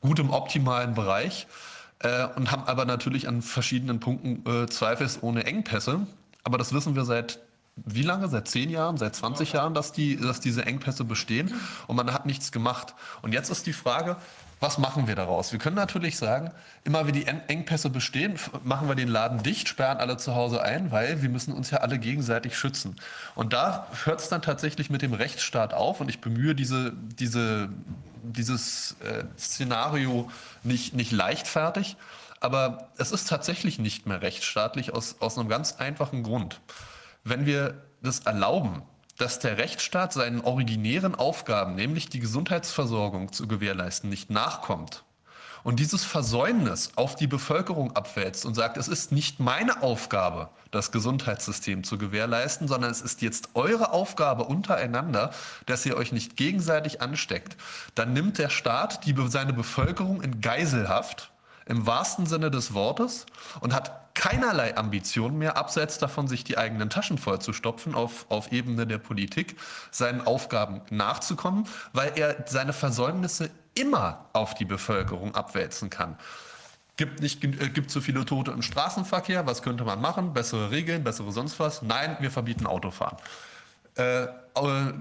gut 0.00 0.18
im 0.18 0.30
optimalen 0.30 0.94
Bereich 0.94 1.46
äh, 2.00 2.26
und 2.36 2.50
haben 2.50 2.64
aber 2.64 2.84
natürlich 2.84 3.28
an 3.28 3.42
verschiedenen 3.42 4.00
Punkten 4.00 4.44
äh, 4.48 4.66
zweifelsohne 4.66 5.44
Engpässe. 5.44 6.06
Aber 6.44 6.58
das 6.58 6.72
wissen 6.72 6.94
wir 6.94 7.04
seit 7.04 7.40
wie 7.84 8.02
lange? 8.02 8.28
Seit 8.28 8.48
zehn 8.48 8.70
Jahren, 8.70 8.96
seit 8.96 9.14
20 9.14 9.52
Jahren, 9.52 9.74
dass, 9.74 9.92
die, 9.92 10.16
dass 10.16 10.40
diese 10.40 10.64
Engpässe 10.64 11.04
bestehen 11.04 11.52
und 11.86 11.96
man 11.96 12.12
hat 12.12 12.24
nichts 12.24 12.50
gemacht. 12.50 12.94
Und 13.20 13.32
jetzt 13.32 13.50
ist 13.50 13.66
die 13.66 13.74
Frage, 13.74 14.16
was 14.58 14.78
machen 14.78 15.06
wir 15.06 15.14
daraus? 15.14 15.52
Wir 15.52 15.58
können 15.58 15.76
natürlich 15.76 16.16
sagen, 16.16 16.50
immer 16.84 17.06
wie 17.06 17.12
die 17.12 17.26
Engpässe 17.26 17.90
bestehen, 17.90 18.38
machen 18.64 18.88
wir 18.88 18.94
den 18.94 19.08
Laden 19.08 19.42
dicht, 19.42 19.68
sperren 19.68 19.98
alle 19.98 20.16
zu 20.16 20.34
Hause 20.34 20.62
ein, 20.62 20.90
weil 20.90 21.20
wir 21.20 21.28
müssen 21.28 21.52
uns 21.52 21.70
ja 21.70 21.78
alle 21.78 21.98
gegenseitig 21.98 22.56
schützen. 22.56 22.96
Und 23.34 23.52
da 23.52 23.86
hört 24.04 24.20
es 24.20 24.28
dann 24.28 24.40
tatsächlich 24.40 24.88
mit 24.88 25.02
dem 25.02 25.12
Rechtsstaat 25.12 25.74
auf 25.74 26.00
und 26.00 26.08
ich 26.08 26.20
bemühe 26.20 26.54
diese, 26.54 26.92
diese, 26.94 27.68
dieses 28.22 28.96
äh, 29.04 29.24
Szenario 29.38 30.30
nicht, 30.62 30.94
nicht 30.94 31.12
leichtfertig, 31.12 31.96
aber 32.40 32.88
es 32.96 33.12
ist 33.12 33.28
tatsächlich 33.28 33.78
nicht 33.78 34.06
mehr 34.06 34.22
rechtsstaatlich 34.22 34.94
aus, 34.94 35.16
aus 35.20 35.38
einem 35.38 35.48
ganz 35.48 35.76
einfachen 35.76 36.22
Grund. 36.22 36.60
Wenn 37.24 37.44
wir 37.44 37.82
das 38.02 38.20
erlauben, 38.20 38.82
dass 39.18 39.38
der 39.38 39.58
Rechtsstaat 39.58 40.12
seinen 40.12 40.40
originären 40.40 41.14
Aufgaben, 41.14 41.74
nämlich 41.74 42.08
die 42.08 42.20
Gesundheitsversorgung 42.20 43.32
zu 43.32 43.48
gewährleisten, 43.48 44.10
nicht 44.10 44.30
nachkommt. 44.30 45.04
Und 45.66 45.80
dieses 45.80 46.04
Versäumnis 46.04 46.92
auf 46.94 47.16
die 47.16 47.26
Bevölkerung 47.26 47.96
abwälzt 47.96 48.46
und 48.46 48.54
sagt, 48.54 48.76
es 48.76 48.86
ist 48.86 49.10
nicht 49.10 49.40
meine 49.40 49.82
Aufgabe, 49.82 50.50
das 50.70 50.92
Gesundheitssystem 50.92 51.82
zu 51.82 51.98
gewährleisten, 51.98 52.68
sondern 52.68 52.92
es 52.92 53.00
ist 53.00 53.20
jetzt 53.20 53.48
eure 53.54 53.90
Aufgabe 53.90 54.44
untereinander, 54.44 55.32
dass 55.66 55.84
ihr 55.84 55.96
euch 55.96 56.12
nicht 56.12 56.36
gegenseitig 56.36 57.02
ansteckt, 57.02 57.56
dann 57.96 58.12
nimmt 58.12 58.38
der 58.38 58.48
Staat 58.48 59.06
die, 59.06 59.14
seine 59.26 59.52
Bevölkerung 59.52 60.22
in 60.22 60.40
Geiselhaft 60.40 61.32
im 61.66 61.84
wahrsten 61.84 62.26
Sinne 62.26 62.52
des 62.52 62.72
Wortes 62.72 63.26
und 63.58 63.74
hat 63.74 64.05
keinerlei 64.16 64.76
Ambition 64.76 65.38
mehr, 65.38 65.56
abseits 65.56 65.98
davon, 65.98 66.26
sich 66.26 66.42
die 66.42 66.58
eigenen 66.58 66.90
Taschen 66.90 67.18
voll 67.18 67.40
zu 67.40 67.52
stopfen 67.52 67.94
auf, 67.94 68.26
auf 68.28 68.50
Ebene 68.50 68.86
der 68.86 68.98
Politik, 68.98 69.56
seinen 69.92 70.26
Aufgaben 70.26 70.80
nachzukommen, 70.90 71.68
weil 71.92 72.12
er 72.16 72.44
seine 72.46 72.72
Versäumnisse 72.72 73.50
immer 73.74 74.26
auf 74.32 74.54
die 74.54 74.64
Bevölkerung 74.64 75.34
abwälzen 75.34 75.90
kann. 75.90 76.16
Gibt 76.96 77.20
nicht 77.20 77.44
äh, 77.44 77.68
gibt 77.68 77.90
zu 77.90 78.00
viele 78.00 78.24
Tote 78.24 78.50
im 78.50 78.62
Straßenverkehr, 78.62 79.46
was 79.46 79.62
könnte 79.62 79.84
man 79.84 80.00
machen? 80.00 80.32
Bessere 80.32 80.70
Regeln, 80.70 81.04
bessere 81.04 81.30
sonst 81.30 81.60
was? 81.60 81.82
Nein, 81.82 82.16
wir 82.20 82.30
verbieten 82.30 82.66
Autofahren. 82.66 83.18
Äh, 83.96 84.28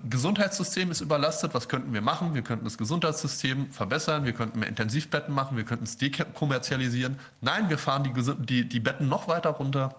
Gesundheitssystem 0.09 0.91
ist 0.91 0.99
überlastet. 0.99 1.53
Was 1.53 1.69
könnten 1.69 1.93
wir 1.93 2.01
machen? 2.01 2.33
Wir 2.33 2.41
könnten 2.41 2.65
das 2.65 2.77
Gesundheitssystem 2.77 3.71
verbessern. 3.71 4.25
Wir 4.25 4.33
könnten 4.33 4.59
mehr 4.59 4.67
Intensivbetten 4.67 5.33
machen. 5.33 5.55
Wir 5.55 5.63
könnten 5.63 5.85
es 5.85 5.97
dekommerzialisieren. 5.97 7.17
Nein, 7.39 7.69
wir 7.69 7.77
fahren 7.77 8.03
die, 8.03 8.35
die, 8.45 8.67
die 8.67 8.79
Betten 8.81 9.07
noch 9.07 9.29
weiter 9.29 9.51
runter. 9.51 9.95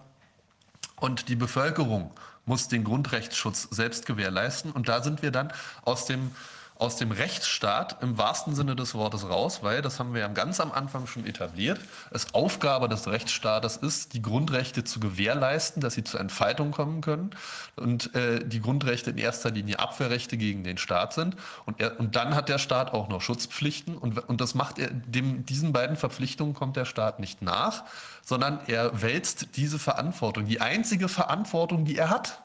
Und 0.97 1.27
die 1.29 1.35
Bevölkerung 1.35 2.11
muss 2.45 2.67
den 2.67 2.83
Grundrechtsschutz 2.83 3.67
selbst 3.71 4.05
gewährleisten. 4.05 4.71
Und 4.71 4.89
da 4.89 5.01
sind 5.01 5.23
wir 5.23 5.31
dann 5.31 5.51
aus 5.83 6.05
dem 6.05 6.31
aus 6.79 6.95
dem 6.95 7.11
Rechtsstaat 7.11 8.01
im 8.03 8.17
wahrsten 8.17 8.53
Sinne 8.53 8.75
des 8.75 8.93
Wortes 8.93 9.29
raus, 9.29 9.59
weil, 9.63 9.81
das 9.81 9.99
haben 9.99 10.13
wir 10.13 10.21
ja 10.21 10.27
ganz 10.27 10.59
am 10.59 10.71
Anfang 10.71 11.07
schon 11.07 11.25
etabliert, 11.25 11.79
es 12.11 12.33
Aufgabe 12.33 12.87
des 12.87 13.07
Rechtsstaates 13.07 13.77
ist, 13.77 14.13
die 14.13 14.21
Grundrechte 14.21 14.83
zu 14.83 14.99
gewährleisten, 14.99 15.81
dass 15.81 15.95
sie 15.95 16.03
zur 16.03 16.19
Entfaltung 16.19 16.71
kommen 16.71 17.01
können 17.01 17.31
und 17.75 18.13
äh, 18.15 18.45
die 18.45 18.61
Grundrechte 18.61 19.09
in 19.09 19.17
erster 19.17 19.49
Linie 19.49 19.79
Abwehrrechte 19.79 20.37
gegen 20.37 20.63
den 20.63 20.77
Staat 20.77 21.13
sind. 21.13 21.35
Und, 21.65 21.79
er, 21.79 21.99
und 21.99 22.15
dann 22.15 22.35
hat 22.35 22.49
der 22.49 22.59
Staat 22.59 22.93
auch 22.93 23.09
noch 23.09 23.21
Schutzpflichten 23.21 23.97
und, 23.97 24.29
und 24.29 24.39
das 24.39 24.53
macht 24.53 24.77
er, 24.77 24.91
dem, 24.91 25.45
diesen 25.45 25.73
beiden 25.73 25.97
Verpflichtungen 25.97 26.53
kommt 26.53 26.75
der 26.75 26.85
Staat 26.85 27.19
nicht 27.19 27.41
nach, 27.41 27.83
sondern 28.23 28.59
er 28.67 29.01
wälzt 29.01 29.55
diese 29.55 29.79
Verantwortung, 29.79 30.45
die 30.45 30.61
einzige 30.61 31.07
Verantwortung, 31.07 31.85
die 31.85 31.97
er 31.97 32.09
hat, 32.09 32.43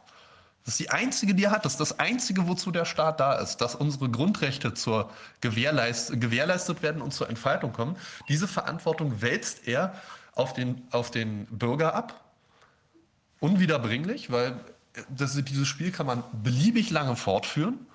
das 0.65 0.75
ist 0.75 0.81
die 0.81 0.91
einzige, 0.91 1.35
die 1.35 1.45
er 1.45 1.51
hat. 1.51 1.65
Das 1.65 1.73
ist 1.73 1.81
das 1.81 1.99
einzige, 1.99 2.47
wozu 2.47 2.71
der 2.71 2.85
Staat 2.85 3.19
da 3.19 3.35
ist, 3.35 3.57
dass 3.57 3.75
unsere 3.75 4.09
Grundrechte 4.09 4.75
zur 4.75 5.11
Gewährleist 5.41 6.21
gewährleistet 6.21 6.83
werden 6.83 7.03
und 7.03 7.13
zur 7.13 7.29
Entfaltung 7.29 7.73
kommen. 7.73 7.97
Diese 8.29 8.47
Verantwortung 8.47 9.21
wälzt 9.23 9.67
er 9.67 9.95
auf 10.35 10.53
den, 10.53 10.87
auf 10.93 11.11
den 11.11 11.47
Bürger 11.47 11.95
ab. 11.95 12.21
Unwiederbringlich, 13.41 14.31
weil 14.31 14.55
das, 15.09 15.35
dieses 15.45 15.67
Spiel 15.67 15.91
kann 15.91 16.07
man 16.07 16.23
beliebig 16.45 16.91
lange 16.91 17.17
fortführen. 17.17 17.87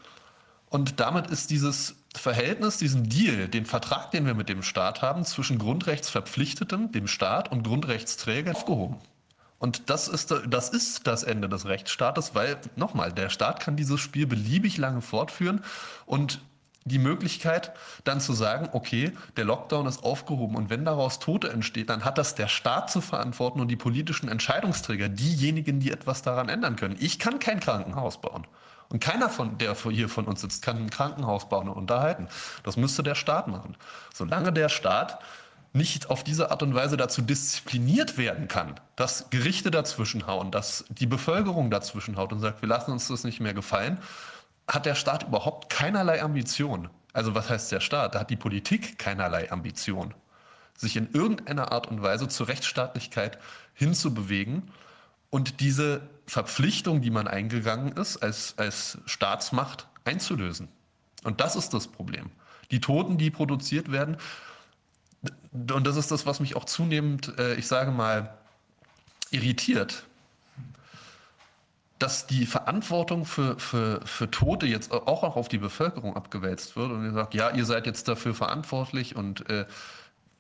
Und 0.70 1.00
damit 1.00 1.28
ist 1.28 1.50
dieses 1.50 1.96
Verhältnis, 2.14 2.78
diesen 2.78 3.08
Deal, 3.08 3.48
den 3.48 3.66
Vertrag, 3.66 4.12
den 4.12 4.26
wir 4.26 4.34
mit 4.34 4.50
dem 4.50 4.62
Staat 4.62 5.02
haben, 5.02 5.24
zwischen 5.24 5.58
Grundrechtsverpflichtetem, 5.58 6.92
dem 6.92 7.08
Staat, 7.08 7.50
und 7.50 7.64
Grundrechtsträger 7.64 8.52
aufgehoben. 8.52 8.98
Und 9.60 9.90
das 9.90 10.08
ist, 10.08 10.34
das 10.48 10.70
ist 10.70 11.08
das 11.08 11.24
Ende 11.24 11.50
des 11.50 11.66
Rechtsstaates, 11.66 12.36
weil, 12.36 12.58
nochmal, 12.76 13.12
der 13.12 13.30
Staat 13.30 13.60
kann 13.60 13.76
dieses 13.76 14.00
Spiel 14.00 14.28
beliebig 14.28 14.78
lange 14.78 15.02
fortführen 15.02 15.64
und 16.06 16.42
die 16.88 17.00
Möglichkeit 17.00 17.74
dann 18.04 18.22
zu 18.22 18.34
sagen, 18.34 18.70
okay, 18.72 19.12
der 19.36 19.46
Lockdown 19.46 19.88
ist 19.88 20.04
aufgehoben 20.04 20.56
und 20.56 20.70
wenn 20.70 20.86
daraus 20.86 21.20
Tote 21.20 21.50
entsteht, 21.50 21.90
dann 21.90 22.06
hat 22.06 22.18
das 22.18 22.36
der 22.36 22.48
Staat 22.48 22.90
zu 22.90 23.02
verantworten 23.02 23.60
und 23.60 23.68
die 23.68 23.76
politischen 23.76 24.30
Entscheidungsträger, 24.30 25.10
diejenigen, 25.10 25.80
die 25.80 25.92
etwas 25.92 26.22
daran 26.22 26.50
ändern 26.50 26.76
können. 26.76 26.96
Ich 27.00 27.20
kann 27.20 27.40
kein 27.40 27.60
Krankenhaus 27.60 28.22
bauen. 28.22 28.48
Und 28.90 29.02
keiner 29.02 29.30
von 29.30 29.58
der 29.58 29.76
hier 29.76 30.08
von 30.08 30.26
uns 30.26 30.42
sitzt, 30.42 30.64
kann 30.64 30.78
ein 30.78 30.90
Krankenhaus 30.90 31.50
bauen 31.50 31.68
und 31.68 31.76
unterhalten. 31.76 32.30
Das 32.64 32.78
müsste 32.78 33.04
der 33.04 33.16
Staat 33.16 33.50
machen. 33.50 33.76
Solange 34.14 34.54
der 34.54 34.70
Staat 34.70 35.20
nicht 35.74 36.10
auf 36.10 36.24
diese 36.24 36.52
Art 36.52 36.64
und 36.64 36.74
Weise 36.74 36.98
dazu 36.98 37.22
diszipliniert 37.22 38.18
werden 38.18 38.48
kann, 38.48 38.80
dass 38.96 39.30
Gerichte 39.30 39.72
dazwischenhauen, 39.72 40.52
dass 40.52 40.86
die 40.90 41.06
Bevölkerung 41.06 41.70
dazwischenhaut 41.70 42.32
und 42.34 42.40
sagt, 42.40 42.62
wir 42.62 42.70
lassen 42.70 42.92
uns 42.92 43.08
das 43.08 43.24
nicht 43.24 43.40
mehr 43.40 43.54
gefallen, 43.54 44.00
hat 44.68 44.86
der 44.86 44.96
Staat 44.96 45.24
überhaupt 45.24 45.70
keinerlei 45.70 46.22
Ambition. 46.22 46.90
Also 47.14 47.36
was 47.36 47.50
heißt 47.50 47.72
der 47.72 47.80
Staat? 47.80 48.16
Da 48.16 48.20
hat 48.20 48.30
die 48.30 48.36
Politik 48.36 49.00
keinerlei 49.00 49.52
Ambition, 49.52 50.14
sich 50.76 50.98
in 50.98 51.12
irgendeiner 51.12 51.72
Art 51.72 51.88
und 51.88 52.02
Weise 52.02 52.28
zur 52.28 52.48
Rechtsstaatlichkeit 52.48 53.40
hinzubewegen 53.74 54.72
und 55.30 55.60
diese 55.60 56.02
Verpflichtung, 56.26 57.02
die 57.02 57.12
man 57.12 57.28
eingegangen 57.28 57.94
ist, 57.94 58.18
als, 58.18 58.56
als 58.58 58.98
Staatsmacht 59.06 59.88
einzulösen. 60.06 60.70
Und 61.24 61.42
das 61.42 61.56
ist 61.56 61.74
das 61.74 61.88
Problem. 61.88 62.32
Die 62.72 62.82
Toten, 62.82 63.18
die 63.18 63.32
produziert 63.32 63.92
werden, 63.92 64.18
und 65.52 65.88
das 65.88 65.96
ist 65.96 66.12
das, 66.12 66.26
was 66.26 66.40
mich 66.40 66.56
auch 66.56 66.66
zunehmend, 66.66 67.38
äh, 67.38 67.56
ich 67.56 67.68
sage 67.68 67.92
mal, 67.92 68.34
irritiert, 69.32 70.04
dass 72.00 72.28
die 72.28 72.46
Verantwortung 72.46 73.26
für, 73.26 73.58
für, 73.60 74.02
für 74.06 74.30
Tote 74.30 74.68
jetzt 74.68 74.92
auch 74.92 75.24
noch 75.24 75.36
auf 75.36 75.48
die 75.48 75.58
Bevölkerung 75.58 76.16
abgewälzt 76.16 76.76
wird 76.76 76.92
und 76.92 77.04
ihr 77.04 77.14
sagt, 77.14 77.34
ja, 77.34 77.50
ihr 77.50 77.66
seid 77.66 77.88
jetzt 77.88 78.08
dafür 78.08 78.34
verantwortlich 78.34 79.16
und 79.16 79.50
äh, 79.50 79.66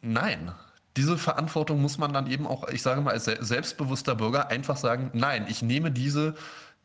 nein. 0.01 0.51
Diese 0.95 1.17
Verantwortung 1.17 1.79
muss 1.79 1.99
man 1.99 2.11
dann 2.11 2.25
eben 2.25 2.47
auch, 2.47 2.67
ich 2.69 2.81
sage 2.81 3.01
mal, 3.01 3.11
als 3.11 3.25
selbstbewusster 3.25 4.15
Bürger 4.15 4.49
einfach 4.49 4.77
sagen, 4.77 5.11
nein, 5.13 5.45
ich 5.47 5.61
nehme 5.61 5.91
diese 5.91 6.33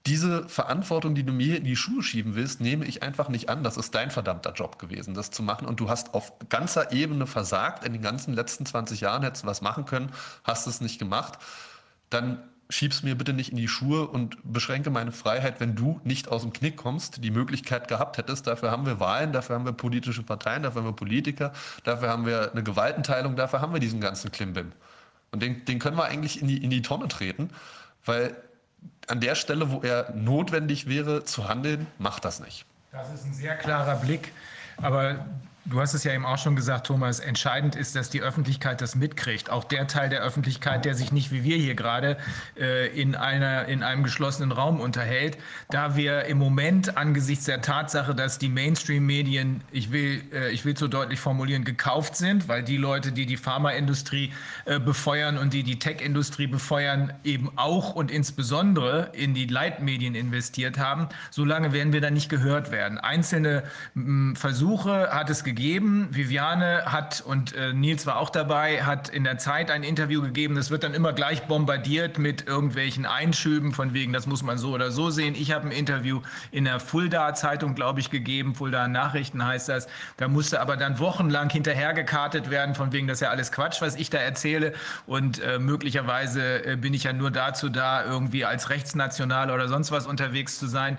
diese 0.07 0.49
Verantwortung, 0.49 1.15
die 1.15 1.23
du 1.23 1.33
mir 1.33 1.57
in 1.57 1.65
die 1.65 1.77
Schuhe 1.77 2.03
schieben 2.03 2.35
willst, 2.35 2.61
nehme 2.61 2.85
ich 2.85 3.03
einfach 3.03 3.29
nicht 3.29 3.49
an. 3.49 3.62
Das 3.62 3.77
ist 3.77 3.95
dein 3.95 4.11
verdammter 4.11 4.53
Job 4.53 4.79
gewesen, 4.79 5.15
das 5.15 5.31
zu 5.31 5.43
machen. 5.43 5.66
Und 5.66 5.79
du 5.79 5.89
hast 5.89 6.15
auf 6.15 6.33
ganzer 6.49 6.93
Ebene 6.93 7.27
versagt. 7.27 7.85
In 7.85 7.93
den 7.93 8.03
ganzen 8.03 8.35
letzten 8.35 8.66
20 8.66 9.01
Jahren 9.01 9.23
hättest 9.23 9.45
du 9.45 9.47
was 9.47 9.61
machen 9.61 9.85
können, 9.85 10.11
hast 10.43 10.66
es 10.66 10.81
nicht 10.81 10.99
gemacht. 10.99 11.39
Dann 12.11 12.43
schieb's 12.69 13.03
mir 13.03 13.16
bitte 13.16 13.33
nicht 13.33 13.51
in 13.51 13.57
die 13.57 13.69
Schuhe 13.69 14.09
und 14.09 14.39
beschränke 14.45 14.91
meine 14.91 15.12
Freiheit, 15.12 15.61
wenn 15.61 15.77
du 15.77 16.01
nicht 16.05 16.29
aus 16.29 16.43
dem 16.43 16.53
Knick 16.53 16.77
kommst, 16.77 17.23
die 17.23 17.31
Möglichkeit 17.31 17.87
gehabt 17.87 18.19
hättest. 18.19 18.47
Dafür 18.47 18.70
haben 18.70 18.87
wir 18.87 18.99
Wahlen, 18.99 19.33
dafür 19.33 19.57
haben 19.57 19.65
wir 19.65 19.73
politische 19.73 20.23
Parteien, 20.23 20.62
dafür 20.62 20.83
haben 20.83 20.89
wir 20.89 20.97
Politiker, 20.97 21.53
dafür 21.85 22.09
haben 22.09 22.27
wir 22.27 22.51
eine 22.51 22.62
Gewaltenteilung, 22.62 23.37
dafür 23.37 23.61
haben 23.61 23.73
wir 23.73 23.81
diesen 23.81 24.01
ganzen 24.01 24.33
Klimbim. 24.33 24.73
Und 25.31 25.43
den, 25.43 25.65
den 25.65 25.79
können 25.79 25.97
wir 25.97 26.05
eigentlich 26.05 26.41
in 26.41 26.49
die, 26.49 26.62
in 26.62 26.70
die 26.70 26.83
Tonne 26.83 27.09
treten, 27.09 27.51
weil 28.05 28.37
an 29.09 29.21
der 29.21 29.35
Stelle, 29.35 29.71
wo 29.71 29.81
er 29.81 30.13
notwendig 30.15 30.89
wäre 30.89 31.25
zu 31.25 31.49
handeln, 31.49 31.87
macht 31.99 32.25
das 32.25 32.41
nicht. 32.41 32.65
Das 32.93 33.13
ist 33.13 33.25
ein 33.25 33.35
sehr 33.35 33.57
klarer 33.57 33.97
Blick. 33.97 34.33
Aber 34.77 35.27
Du 35.64 35.80
hast 35.80 35.94
es 35.94 36.02
ja 36.02 36.12
eben 36.12 36.26
auch 36.26 36.39
schon 36.39 36.56
gesagt, 36.56 36.89
Thomas. 36.89 37.20
Entscheidend 37.20 37.76
ist, 37.76 37.94
dass 37.94 38.10
die 38.10 38.20
Öffentlichkeit 38.20 38.80
das 38.80 38.97
mitkriegt. 38.97 39.48
Auch 39.48 39.62
der 39.62 39.86
Teil 39.86 40.09
der 40.09 40.20
Öffentlichkeit, 40.20 40.84
der 40.84 40.97
sich 40.97 41.12
nicht 41.12 41.30
wie 41.30 41.44
wir 41.44 41.56
hier 41.56 41.76
gerade 41.76 42.16
äh, 42.59 42.89
in, 43.01 43.14
einer, 43.14 43.66
in 43.66 43.84
einem 43.84 44.02
geschlossenen 44.02 44.51
Raum 44.51 44.80
unterhält. 44.80 45.39
Da 45.70 45.94
wir 45.94 46.24
im 46.24 46.39
Moment 46.39 46.97
angesichts 46.97 47.44
der 47.44 47.62
Tatsache, 47.62 48.12
dass 48.12 48.39
die 48.39 48.48
Mainstream-Medien, 48.48 49.62
ich 49.70 49.93
will, 49.93 50.24
äh, 50.32 50.51
ich 50.51 50.64
will 50.64 50.76
so 50.76 50.89
deutlich 50.89 51.20
formulieren, 51.20 51.62
gekauft 51.62 52.16
sind, 52.16 52.48
weil 52.48 52.64
die 52.64 52.76
Leute, 52.76 53.12
die 53.12 53.26
die 53.26 53.36
Pharmaindustrie 53.36 54.32
äh, 54.64 54.80
befeuern 54.80 55.39
und 55.39 55.52
die 55.52 55.62
die 55.62 55.78
Tech-Industrie 55.78 56.48
befeuern, 56.48 57.12
eben 57.22 57.52
auch 57.55 57.94
und 57.94 58.10
insbesondere 58.10 59.10
in 59.12 59.32
die 59.32 59.47
Leitmedien 59.47 60.16
investiert 60.16 60.78
haben, 60.78 61.09
solange 61.30 61.72
werden 61.72 61.93
wir 61.93 62.01
da 62.01 62.10
nicht 62.10 62.28
gehört 62.28 62.72
werden. 62.72 62.98
Einzelne 62.98 63.62
mh, 63.94 64.34
Versuche 64.34 65.10
hat 65.12 65.30
es 65.30 65.44
gegeben 65.44 65.52
gegeben. 65.53 66.09
Viviane 66.12 66.85
hat, 66.87 67.20
und 67.20 67.55
äh, 67.55 67.74
Nils 67.74 68.07
war 68.07 68.16
auch 68.16 68.31
dabei, 68.31 68.85
hat 68.85 69.11
in 69.11 69.23
der 69.23 69.37
Zeit 69.37 69.70
ein 69.70 69.83
Interview 69.83 70.23
gegeben. 70.23 70.55
Das 70.55 70.70
wird 70.70 70.83
dann 70.83 70.95
immer 70.95 71.12
gleich 71.12 71.43
bombardiert 71.43 72.19
mit 72.19 72.47
irgendwelchen 72.47 73.05
Einschüben 73.05 73.73
von 73.73 73.93
wegen, 73.93 74.15
das 74.15 74.27
muss 74.27 74.43
man 74.43 74.57
so 74.57 74.73
oder 74.73 74.91
so 74.91 75.11
sehen. 75.11 75.35
Ich 75.35 75.53
habe 75.53 75.66
ein 75.66 75.73
Interview 75.73 76.23
in 76.53 76.65
der 76.65 76.81
Fulda-Zeitung, 76.81 77.74
glaube 77.74 78.01
ich, 78.01 78.09
gegeben. 78.09 78.55
Fulda 78.55 78.89
Nachrichten 78.89 79.45
heißt 79.45 79.69
das. 79.69 79.89
Da 80.16 80.27
musste 80.27 80.59
aber 80.59 80.79
dann 80.79 80.99
wochenlang 80.99 81.51
hinterhergekartet 81.51 82.49
werden, 82.51 82.74
von 82.74 82.93
wegen, 82.93 83.07
das 83.07 83.19
ist 83.19 83.20
ja 83.20 83.31
alles 83.31 83.53
Quatsch, 83.53 83.83
was 83.83 83.97
ich 83.97 84.09
da 84.09 84.19
erzähle. 84.19 84.73
Und 85.07 85.39
äh, 85.41 85.59
möglicherweise 85.59 86.65
äh, 86.65 86.77
bin 86.77 86.95
ich 86.95 87.05
ja 87.05 87.12
nur 87.12 87.31
dazu 87.31 87.69
da, 87.69 88.05
irgendwie 88.05 88.47
als 88.47 88.70
Rechtsnational 88.70 89.51
oder 89.51 89.69
sonst 89.69 89.93
was 89.93 90.07
unterwegs 90.07 90.59
zu 90.59 90.66
sein. 90.66 90.97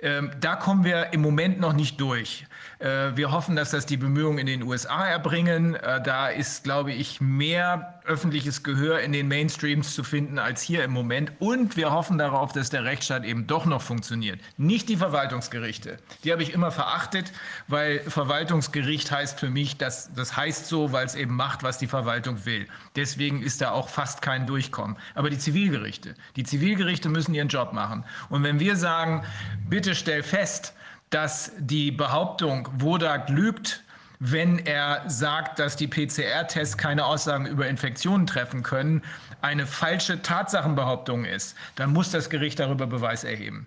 Ähm, 0.00 0.30
da 0.40 0.56
kommen 0.56 0.84
wir 0.84 1.12
im 1.12 1.22
Moment 1.22 1.58
noch 1.58 1.72
nicht 1.72 2.00
durch. 2.00 2.46
Äh, 2.78 3.16
wir 3.16 3.32
hoffen, 3.32 3.56
dass 3.56 3.70
das 3.70 3.86
die 3.86 3.96
Bemühungen 3.96 4.38
in 4.38 4.46
den 4.46 4.62
USA 4.62 5.06
erbringen. 5.06 5.74
Äh, 5.74 6.02
da 6.02 6.28
ist, 6.28 6.64
glaube 6.64 6.92
ich, 6.92 7.20
mehr 7.20 8.00
öffentliches 8.04 8.62
Gehör 8.62 9.00
in 9.00 9.12
den 9.12 9.28
Mainstreams 9.28 9.94
zu 9.94 10.04
finden 10.04 10.38
als 10.38 10.62
hier 10.62 10.84
im 10.84 10.92
Moment. 10.92 11.32
Und 11.38 11.76
wir 11.76 11.90
hoffen 11.90 12.18
darauf, 12.18 12.52
dass 12.52 12.70
der 12.70 12.84
Rechtsstaat 12.84 13.24
eben 13.24 13.46
doch 13.46 13.64
noch 13.64 13.82
funktioniert. 13.82 14.40
Nicht 14.56 14.88
die 14.88 14.96
Verwaltungsgerichte. 14.96 15.98
Die 16.22 16.32
habe 16.32 16.42
ich 16.42 16.52
immer 16.52 16.70
verachtet, 16.70 17.32
weil 17.66 18.00
Verwaltungsgericht 18.00 19.10
heißt 19.10 19.40
für 19.40 19.50
mich, 19.50 19.76
dass, 19.76 20.12
das 20.14 20.36
heißt 20.36 20.66
so, 20.66 20.92
weil 20.92 21.06
es 21.06 21.14
eben 21.14 21.34
macht, 21.34 21.62
was 21.62 21.78
die 21.78 21.86
Verwaltung 21.86 22.44
will. 22.44 22.68
Deswegen 22.94 23.42
ist 23.42 23.60
da 23.60 23.70
auch 23.70 23.88
fast 23.88 24.22
kein 24.22 24.46
Durchkommen. 24.46 24.96
Aber 25.14 25.30
die 25.30 25.38
Zivilgerichte, 25.38 26.14
die 26.36 26.44
Zivilgerichte 26.44 27.08
müssen 27.08 27.34
ihren 27.34 27.48
Job 27.48 27.72
machen. 27.72 28.04
Und 28.28 28.42
wenn 28.44 28.60
wir 28.60 28.76
sagen, 28.76 29.24
bitte 29.68 29.94
stell 29.94 30.22
fest, 30.22 30.74
dass 31.10 31.52
die 31.58 31.90
Behauptung, 31.90 32.68
Wodak 32.78 33.28
lügt, 33.28 33.82
wenn 34.18 34.58
er 34.58 35.02
sagt, 35.08 35.58
dass 35.58 35.76
die 35.76 35.86
PCR-Tests 35.86 36.78
keine 36.78 37.04
Aussagen 37.04 37.46
über 37.46 37.68
Infektionen 37.68 38.26
treffen 38.26 38.62
können, 38.62 39.02
eine 39.42 39.66
falsche 39.66 40.22
Tatsachenbehauptung 40.22 41.24
ist, 41.24 41.54
dann 41.74 41.92
muss 41.92 42.10
das 42.10 42.30
Gericht 42.30 42.58
darüber 42.58 42.86
Beweis 42.86 43.24
erheben. 43.24 43.66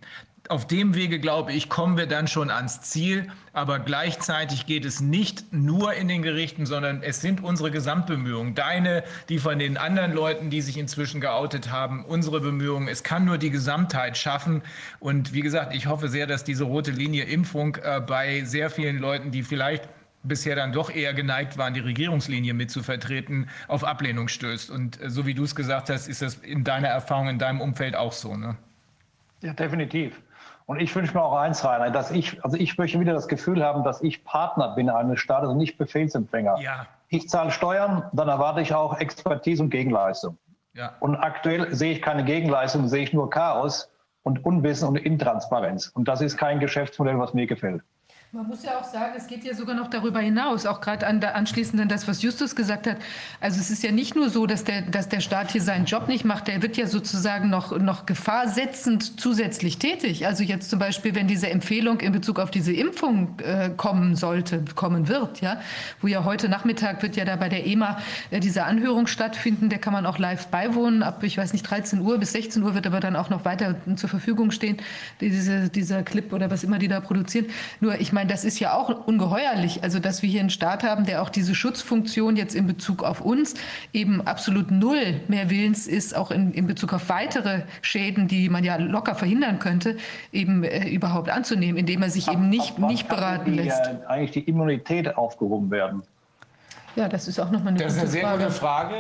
Auf 0.50 0.66
dem 0.66 0.96
Wege, 0.96 1.20
glaube 1.20 1.54
ich, 1.54 1.70
kommen 1.70 1.96
wir 1.96 2.08
dann 2.08 2.28
schon 2.28 2.50
ans 2.50 2.82
Ziel. 2.82 3.28
Aber 3.54 3.78
gleichzeitig 3.78 4.66
geht 4.66 4.84
es 4.84 5.00
nicht 5.00 5.54
nur 5.54 5.94
in 5.94 6.08
den 6.08 6.24
Gerichten, 6.24 6.66
sondern 6.66 7.04
es 7.04 7.22
sind 7.22 7.44
unsere 7.44 7.70
Gesamtbemühungen. 7.70 8.56
Deine, 8.56 9.04
die 9.30 9.38
von 9.38 9.60
den 9.60 9.78
anderen 9.78 10.12
Leuten, 10.12 10.50
die 10.50 10.62
sich 10.62 10.80
inzwischen 10.80 11.22
geoutet 11.22 11.72
haben, 11.72 12.04
unsere 12.04 12.42
Bemühungen. 12.42 12.88
Es 12.88 13.04
kann 13.04 13.26
nur 13.26 13.38
die 13.38 13.52
Gesamtheit 13.52 14.18
schaffen. 14.18 14.64
Und 15.00 15.34
wie 15.34 15.42
gesagt, 15.42 15.76
ich 15.76 15.86
hoffe 15.86 16.10
sehr, 16.10 16.26
dass 16.26 16.44
diese 16.44 16.64
rote 16.64 16.90
Linie 16.90 17.26
Impfung 17.26 17.76
äh, 17.76 18.02
bei 18.02 18.44
sehr 18.44 18.72
vielen 18.72 18.98
Leuten, 18.98 19.30
die 19.30 19.44
vielleicht 19.44 19.88
bisher 20.24 20.56
dann 20.56 20.72
doch 20.72 20.90
eher 20.90 21.14
geneigt 21.14 21.60
waren, 21.60 21.76
die 21.76 21.80
Regierungslinie 21.80 22.56
mitzuvertreten, 22.56 23.50
auf 23.68 23.84
Ablehnung 23.84 24.28
stößt. 24.28 24.72
Und 24.72 25.00
äh, 25.00 25.12
so 25.12 25.28
wie 25.28 25.36
du 25.36 25.44
es 25.44 25.54
gesagt 25.54 25.92
hast, 25.92 26.08
ist 26.08 26.24
das 26.24 26.36
in 26.38 26.64
deiner 26.64 26.88
Erfahrung, 26.88 27.30
in 27.30 27.38
deinem 27.38 27.62
Umfeld 27.62 27.96
auch 27.96 28.14
so, 28.14 28.36
ne? 28.36 28.58
Ja, 29.42 29.54
definitiv. 29.54 30.20
Und 30.70 30.80
ich 30.80 30.96
wünsche 30.96 31.16
mir 31.16 31.24
auch 31.24 31.36
eins, 31.36 31.66
Rainer, 31.66 31.90
dass 31.90 32.12
ich, 32.12 32.46
also 32.46 32.56
ich 32.56 32.78
möchte 32.78 33.00
wieder 33.00 33.14
das 33.14 33.28
Gefühl 33.28 33.64
haben, 33.66 33.84
dass 33.84 34.04
ich 34.04 34.24
Partner 34.24 34.76
bin 34.76 34.88
eines 34.92 35.20
Staates 35.20 35.50
und 35.50 35.58
nicht 35.58 35.80
Befehlsempfänger. 35.80 36.60
Ja. 36.62 36.86
Ich 37.08 37.28
zahle 37.28 37.50
Steuern, 37.50 38.04
dann 38.14 38.30
erwarte 38.30 38.62
ich 38.62 38.72
auch 38.76 39.00
Expertise 39.00 39.64
und 39.64 39.72
Gegenleistung. 39.72 40.38
Ja. 40.76 40.96
Und 41.00 41.16
aktuell 41.16 41.74
sehe 41.74 41.94
ich 41.94 42.04
keine 42.04 42.24
Gegenleistung, 42.24 42.88
sehe 42.88 43.02
ich 43.02 43.14
nur 43.14 43.32
Chaos 43.32 43.90
und 44.22 44.46
Unwissen 44.46 44.88
und 44.88 44.98
Intransparenz. 44.98 45.88
Und 45.88 46.08
das 46.08 46.22
ist 46.22 46.38
kein 46.38 46.60
Geschäftsmodell, 46.60 47.18
was 47.18 47.34
mir 47.34 47.48
gefällt. 47.48 47.82
Man 48.32 48.46
muss 48.46 48.62
ja 48.64 48.78
auch 48.80 48.84
sagen, 48.84 49.16
es 49.18 49.26
geht 49.26 49.44
ja 49.44 49.56
sogar 49.56 49.74
noch 49.74 49.88
darüber 49.88 50.20
hinaus, 50.20 50.68
auch 50.68 50.82
gerade 50.82 51.08
an, 51.08 51.24
anschließend 51.24 51.82
an 51.82 51.90
das, 51.90 52.08
was 52.08 52.22
Justus 52.22 52.56
gesagt 52.56 52.86
hat. 52.86 52.98
Also 53.42 53.60
es 53.60 53.72
ist 53.72 53.82
ja 53.82 53.92
nicht 53.92 54.16
nur 54.16 54.30
so, 54.30 54.46
dass 54.46 54.64
der, 54.64 54.84
dass 54.84 55.10
der 55.10 55.20
Staat 55.20 55.50
hier 55.50 55.64
seinen 55.64 55.86
Job 55.86 56.08
nicht 56.08 56.26
macht, 56.26 56.48
der 56.48 56.62
wird 56.62 56.78
ja 56.78 56.86
sozusagen 56.86 57.50
noch, 57.50 57.76
noch 57.80 58.06
gefahrsetzend 58.06 59.20
zusätzlich 59.20 59.80
tätig. 59.80 60.28
Also 60.28 60.44
jetzt 60.44 60.70
zum 60.70 60.78
Beispiel, 60.78 61.16
wenn 61.16 61.28
diese 61.28 61.50
Empfehlung 61.50 62.02
in 62.02 62.12
Bezug 62.12 62.38
auf 62.38 62.52
diese 62.52 62.72
Impfung 62.72 63.40
äh, 63.40 63.72
kommen 63.76 64.16
sollte, 64.16 64.64
kommen 64.76 65.08
wird, 65.08 65.42
ja, 65.42 65.60
wo 66.00 66.06
ja 66.06 66.24
heute 66.24 66.50
Nachmittag 66.50 67.02
wird 67.02 67.16
ja 67.16 67.26
da 67.26 67.36
bei 67.36 67.50
der 67.50 67.66
EMA 67.66 67.98
äh, 68.30 68.40
diese 68.40 68.64
Anhörung 68.64 69.08
stattfinden, 69.08 69.70
der 69.70 69.80
kann 69.80 69.92
man 69.92 70.06
auch 70.06 70.20
live 70.20 70.50
beiwohnen, 70.50 71.02
ab, 71.02 71.24
ich 71.24 71.36
weiß 71.36 71.52
nicht, 71.52 71.64
13 71.64 72.00
Uhr 72.02 72.20
bis 72.20 72.34
16 72.34 72.62
Uhr 72.62 72.76
wird 72.76 72.86
aber 72.86 73.00
dann 73.00 73.16
auch 73.16 73.32
noch 73.32 73.44
weiter 73.44 73.76
zur 73.96 74.08
Verfügung 74.08 74.52
stehen, 74.52 74.78
diese, 75.20 75.70
dieser 75.70 76.04
Clip 76.04 76.32
oder 76.32 76.52
was 76.52 76.64
immer 76.64 76.78
die 76.78 76.88
da 76.88 77.00
produzieren. 77.00 77.48
Nur 77.80 78.00
ich 78.00 78.14
meine, 78.14 78.19
meine, 78.20 78.30
das 78.30 78.44
ist 78.44 78.60
ja 78.60 78.74
auch 78.74 79.08
ungeheuerlich, 79.08 79.82
also 79.82 80.00
dass 80.00 80.22
wir 80.22 80.30
hier 80.30 80.42
einen 80.42 80.50
Staat 80.50 80.84
haben, 80.84 81.06
der 81.06 81.22
auch 81.22 81.30
diese 81.30 81.56
Schutzfunktion 81.56 82.36
jetzt 82.36 82.54
in 82.54 82.68
Bezug 82.68 83.02
auf 83.02 83.22
uns 83.22 83.54
eben 83.94 84.28
absolut 84.28 84.72
null 84.72 85.22
mehr 85.30 85.50
willens 85.50 85.88
ist, 85.88 86.14
auch 86.16 86.30
in, 86.32 86.52
in 86.52 86.68
Bezug 86.68 86.92
auf 86.92 87.08
weitere 87.08 87.62
Schäden, 87.82 88.28
die 88.28 88.50
man 88.50 88.66
ja 88.66 88.76
locker 88.76 89.16
verhindern 89.16 89.60
könnte, 89.60 89.96
eben 90.34 90.66
äh, 90.66 90.90
überhaupt 90.90 91.30
anzunehmen, 91.30 91.78
indem 91.78 92.02
er 92.02 92.10
sich 92.10 92.28
ab, 92.28 92.34
eben 92.34 92.50
nicht, 92.50 92.72
ab, 92.72 92.90
nicht 92.90 93.08
beraten 93.08 93.54
die, 93.54 93.58
lässt. 93.58 93.88
Äh, 93.88 94.06
eigentlich 94.08 94.32
die 94.32 94.42
Immunität 94.42 95.16
aufgehoben 95.16 95.72
werden. 95.72 96.04
Ja, 96.96 97.08
das 97.08 97.28
ist 97.28 97.40
auch 97.40 97.50
nochmal 97.52 97.74
eine 97.74 97.84
das 97.84 97.94
gute 97.94 98.06
ist 98.08 98.14
eine 98.16 98.22
sehr 98.22 98.22
Frage. 98.24 98.44
gute 98.44 98.52
Frage. 98.56 98.96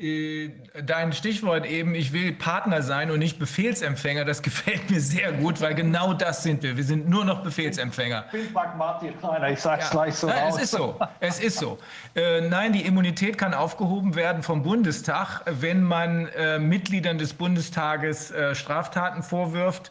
Äh, 0.00 0.44
äh, 0.46 0.52
dein 0.84 1.12
Stichwort 1.12 1.66
eben, 1.66 1.94
ich 1.94 2.12
will 2.12 2.32
Partner 2.32 2.82
sein 2.82 3.10
und 3.10 3.18
nicht 3.18 3.38
Befehlsempfänger, 3.38 4.24
das 4.24 4.42
gefällt 4.48 4.90
mir 4.90 5.00
sehr 5.00 5.32
gut, 5.32 5.60
weil 5.60 5.74
genau 5.74 6.14
das 6.14 6.42
sind 6.42 6.62
wir. 6.62 6.76
Wir 6.76 6.84
sind 6.84 7.08
nur 7.08 7.24
noch 7.24 7.42
Befehlsempfänger. 7.42 8.24
Ich 8.32 8.32
bin 8.44 8.52
pragmatisch, 8.52 9.12
Rainer, 9.22 9.50
ich 9.50 9.60
sage 9.60 9.82
es 9.82 9.88
Ja. 9.88 9.92
gleich 9.92 10.14
so 10.14 10.26
Nein, 10.28 10.38
raus. 10.44 10.56
es 10.56 10.62
ist 10.62 10.70
so. 10.72 10.98
Es 11.20 11.40
ist 11.40 11.58
so. 11.58 11.78
Äh, 12.14 12.42
nein, 12.42 12.72
die 12.72 12.82
Immunität 12.86 13.36
kann 13.36 13.52
aufgehoben 13.54 14.14
werden 14.14 14.42
vom 14.42 14.62
Bundestag, 14.62 15.42
wenn 15.46 15.82
man 15.82 16.28
Mitgliedern 16.60 17.18
des 17.18 17.32
Bundestages 17.34 18.32
Straftaten 18.52 19.22
vorwirft 19.22 19.90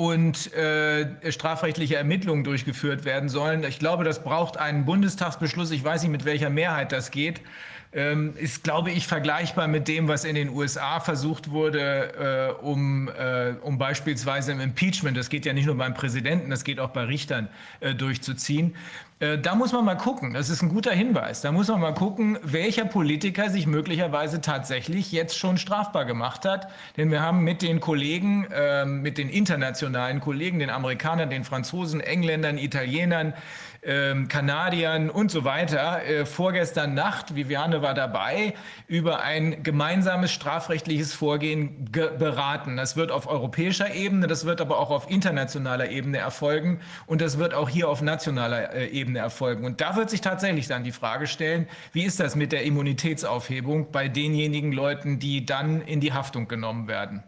und 0.00 0.54
äh, 0.54 1.30
strafrechtliche 1.30 1.96
Ermittlungen 1.96 2.42
durchgeführt 2.42 3.04
werden 3.04 3.28
sollen. 3.28 3.64
Ich 3.64 3.78
glaube, 3.78 4.02
das 4.02 4.22
braucht 4.22 4.56
einen 4.56 4.86
Bundestagsbeschluss. 4.86 5.70
Ich 5.72 5.84
weiß 5.84 6.00
nicht, 6.00 6.10
mit 6.10 6.24
welcher 6.24 6.48
Mehrheit 6.48 6.90
das 6.90 7.10
geht. 7.10 7.42
Ähm, 7.92 8.34
ist, 8.36 8.62
glaube 8.62 8.92
ich, 8.92 9.08
vergleichbar 9.08 9.66
mit 9.66 9.88
dem, 9.88 10.06
was 10.06 10.24
in 10.24 10.36
den 10.36 10.50
USA 10.50 11.00
versucht 11.00 11.50
wurde, 11.50 12.54
äh, 12.60 12.62
um, 12.62 13.08
äh, 13.08 13.54
um 13.62 13.78
beispielsweise 13.78 14.52
im 14.52 14.60
Impeachment, 14.60 15.16
das 15.16 15.28
geht 15.28 15.44
ja 15.44 15.52
nicht 15.52 15.66
nur 15.66 15.76
beim 15.76 15.94
Präsidenten, 15.94 16.50
das 16.50 16.62
geht 16.62 16.78
auch 16.78 16.90
bei 16.90 17.02
Richtern, 17.02 17.48
äh, 17.80 17.92
durchzuziehen. 17.94 18.76
Äh, 19.18 19.38
Da 19.38 19.56
muss 19.56 19.72
man 19.72 19.84
mal 19.84 19.96
gucken, 19.96 20.32
das 20.34 20.50
ist 20.50 20.62
ein 20.62 20.68
guter 20.68 20.92
Hinweis. 20.92 21.40
Da 21.40 21.50
muss 21.50 21.66
man 21.68 21.80
mal 21.80 21.92
gucken, 21.92 22.38
welcher 22.42 22.84
Politiker 22.84 23.50
sich 23.50 23.66
möglicherweise 23.66 24.40
tatsächlich 24.40 25.10
jetzt 25.12 25.36
schon 25.36 25.58
strafbar 25.58 26.04
gemacht 26.04 26.44
hat. 26.44 26.68
Denn 26.96 27.10
wir 27.10 27.20
haben 27.20 27.42
mit 27.42 27.60
den 27.60 27.80
Kollegen, 27.80 28.46
äh, 28.52 28.84
mit 28.86 29.18
den 29.18 29.28
internationalen 29.28 30.20
Kollegen, 30.20 30.58
den 30.60 30.70
Amerikanern, 30.70 31.28
den 31.28 31.42
Franzosen, 31.44 32.00
Engländern, 32.00 32.56
Italienern, 32.56 33.34
ähm, 33.82 34.28
Kanadiern 34.28 35.10
und 35.10 35.30
so 35.30 35.44
weiter, 35.44 36.04
äh, 36.04 36.26
vorgestern 36.26 36.94
Nacht, 36.94 37.34
Viviane 37.34 37.82
war 37.82 37.94
dabei, 37.94 38.54
über 38.86 39.20
ein 39.20 39.62
gemeinsames 39.62 40.32
strafrechtliches 40.32 41.14
Vorgehen 41.14 41.90
ge- 41.90 42.16
beraten. 42.18 42.76
Das 42.76 42.96
wird 42.96 43.10
auf 43.10 43.26
europäischer 43.26 43.94
Ebene, 43.94 44.26
das 44.26 44.44
wird 44.44 44.60
aber 44.60 44.78
auch 44.78 44.90
auf 44.90 45.10
internationaler 45.10 45.90
Ebene 45.90 46.18
erfolgen 46.18 46.80
und 47.06 47.20
das 47.20 47.38
wird 47.38 47.54
auch 47.54 47.68
hier 47.68 47.88
auf 47.88 48.02
nationaler 48.02 48.74
äh, 48.74 48.86
Ebene 48.88 49.20
erfolgen. 49.20 49.64
Und 49.64 49.80
da 49.80 49.96
wird 49.96 50.10
sich 50.10 50.20
tatsächlich 50.20 50.68
dann 50.68 50.84
die 50.84 50.92
Frage 50.92 51.26
stellen, 51.26 51.66
wie 51.92 52.04
ist 52.04 52.20
das 52.20 52.36
mit 52.36 52.52
der 52.52 52.64
Immunitätsaufhebung 52.64 53.90
bei 53.92 54.08
denjenigen 54.08 54.72
Leuten, 54.72 55.18
die 55.18 55.46
dann 55.46 55.80
in 55.80 56.00
die 56.00 56.12
Haftung 56.12 56.48
genommen 56.48 56.86
werden? 56.88 57.22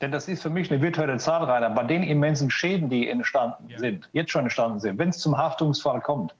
Denn 0.00 0.12
das 0.12 0.28
ist 0.28 0.42
für 0.42 0.50
mich 0.50 0.70
eine 0.70 0.82
virtuelle 0.82 1.16
Zahl, 1.18 1.44
Rainer. 1.44 1.70
Bei 1.70 1.84
den 1.84 2.02
immensen 2.02 2.50
Schäden, 2.50 2.90
die 2.90 3.08
entstanden 3.08 3.68
Ja. 3.68 3.78
sind, 3.78 4.08
jetzt 4.12 4.30
schon 4.30 4.42
entstanden 4.42 4.80
sind, 4.80 4.98
wenn 4.98 5.08
es 5.08 5.18
zum 5.18 5.38
Haftungsfall 5.38 6.00
kommt 6.00 6.34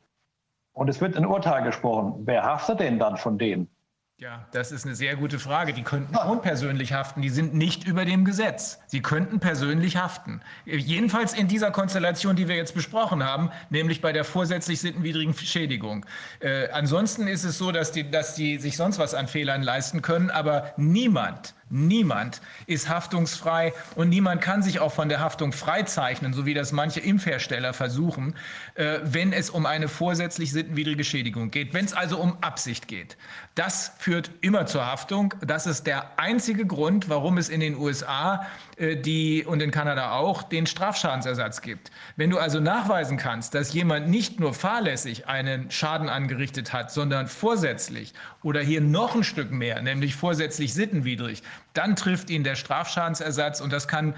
und 0.72 0.88
es 0.88 1.00
wird 1.00 1.16
ein 1.16 1.24
Urteil 1.26 1.62
gesprochen, 1.62 2.22
wer 2.26 2.44
haftet 2.44 2.80
denn 2.80 2.98
dann 2.98 3.16
von 3.16 3.38
denen? 3.38 3.68
Ja, 4.18 4.46
das 4.50 4.72
ist 4.72 4.86
eine 4.86 4.94
sehr 4.94 5.14
gute 5.14 5.38
Frage. 5.38 5.74
Die 5.74 5.82
könnten 5.82 6.16
schon 6.16 6.40
persönlich 6.40 6.94
haften. 6.94 7.20
Die 7.20 7.28
sind 7.28 7.52
nicht 7.52 7.86
über 7.86 8.06
dem 8.06 8.24
Gesetz. 8.24 8.78
Sie 8.86 9.02
könnten 9.02 9.40
persönlich 9.40 9.98
haften. 9.98 10.40
Jedenfalls 10.64 11.34
in 11.34 11.48
dieser 11.48 11.70
Konstellation, 11.70 12.34
die 12.34 12.48
wir 12.48 12.56
jetzt 12.56 12.74
besprochen 12.74 13.22
haben, 13.22 13.50
nämlich 13.68 14.00
bei 14.00 14.14
der 14.14 14.24
vorsätzlich 14.24 14.80
sittenwidrigen 14.80 15.34
Schädigung. 15.34 16.06
Äh, 16.40 16.70
ansonsten 16.70 17.28
ist 17.28 17.44
es 17.44 17.58
so, 17.58 17.72
dass 17.72 17.92
die, 17.92 18.10
dass 18.10 18.34
die 18.34 18.56
sich 18.56 18.78
sonst 18.78 18.98
was 18.98 19.12
an 19.12 19.28
Fehlern 19.28 19.62
leisten 19.62 20.00
können, 20.00 20.30
aber 20.30 20.72
niemand, 20.78 21.54
Niemand 21.68 22.42
ist 22.66 22.88
haftungsfrei 22.88 23.72
und 23.96 24.08
niemand 24.08 24.40
kann 24.40 24.62
sich 24.62 24.78
auch 24.78 24.92
von 24.92 25.08
der 25.08 25.18
Haftung 25.18 25.52
freizeichnen, 25.52 26.32
so 26.32 26.46
wie 26.46 26.54
das 26.54 26.70
manche 26.70 27.00
Impfhersteller 27.00 27.72
versuchen, 27.74 28.36
äh, 28.74 29.00
wenn 29.02 29.32
es 29.32 29.50
um 29.50 29.66
eine 29.66 29.88
vorsätzlich 29.88 30.52
sittenwidrige 30.52 31.02
Schädigung 31.02 31.50
geht. 31.50 31.74
Wenn 31.74 31.84
es 31.84 31.92
also 31.92 32.18
um 32.18 32.40
Absicht 32.40 32.86
geht. 32.86 33.16
Das 33.56 33.92
führt 33.96 34.30
immer 34.42 34.66
zur 34.66 34.84
Haftung. 34.84 35.32
Das 35.40 35.66
ist 35.66 35.86
der 35.86 36.18
einzige 36.18 36.66
Grund, 36.66 37.08
warum 37.08 37.38
es 37.38 37.48
in 37.48 37.60
den 37.60 37.74
USA 37.78 38.46
äh, 38.76 38.96
die, 38.96 39.46
und 39.46 39.62
in 39.62 39.70
Kanada 39.70 40.12
auch 40.12 40.42
den 40.42 40.66
Strafschadensersatz 40.66 41.62
gibt. 41.62 41.90
Wenn 42.16 42.28
du 42.28 42.36
also 42.36 42.60
nachweisen 42.60 43.16
kannst, 43.16 43.54
dass 43.54 43.72
jemand 43.72 44.08
nicht 44.08 44.40
nur 44.40 44.52
fahrlässig 44.52 45.26
einen 45.26 45.70
Schaden 45.70 46.10
angerichtet 46.10 46.74
hat, 46.74 46.92
sondern 46.92 47.28
vorsätzlich 47.28 48.12
oder 48.42 48.60
hier 48.60 48.82
noch 48.82 49.14
ein 49.14 49.24
Stück 49.24 49.50
mehr, 49.50 49.80
nämlich 49.80 50.16
vorsätzlich 50.16 50.74
sittenwidrig, 50.74 51.42
dann 51.72 51.96
trifft 51.96 52.28
ihn 52.28 52.44
der 52.44 52.56
Strafschadensersatz 52.56 53.62
und 53.62 53.72
das 53.72 53.88
kann, 53.88 54.14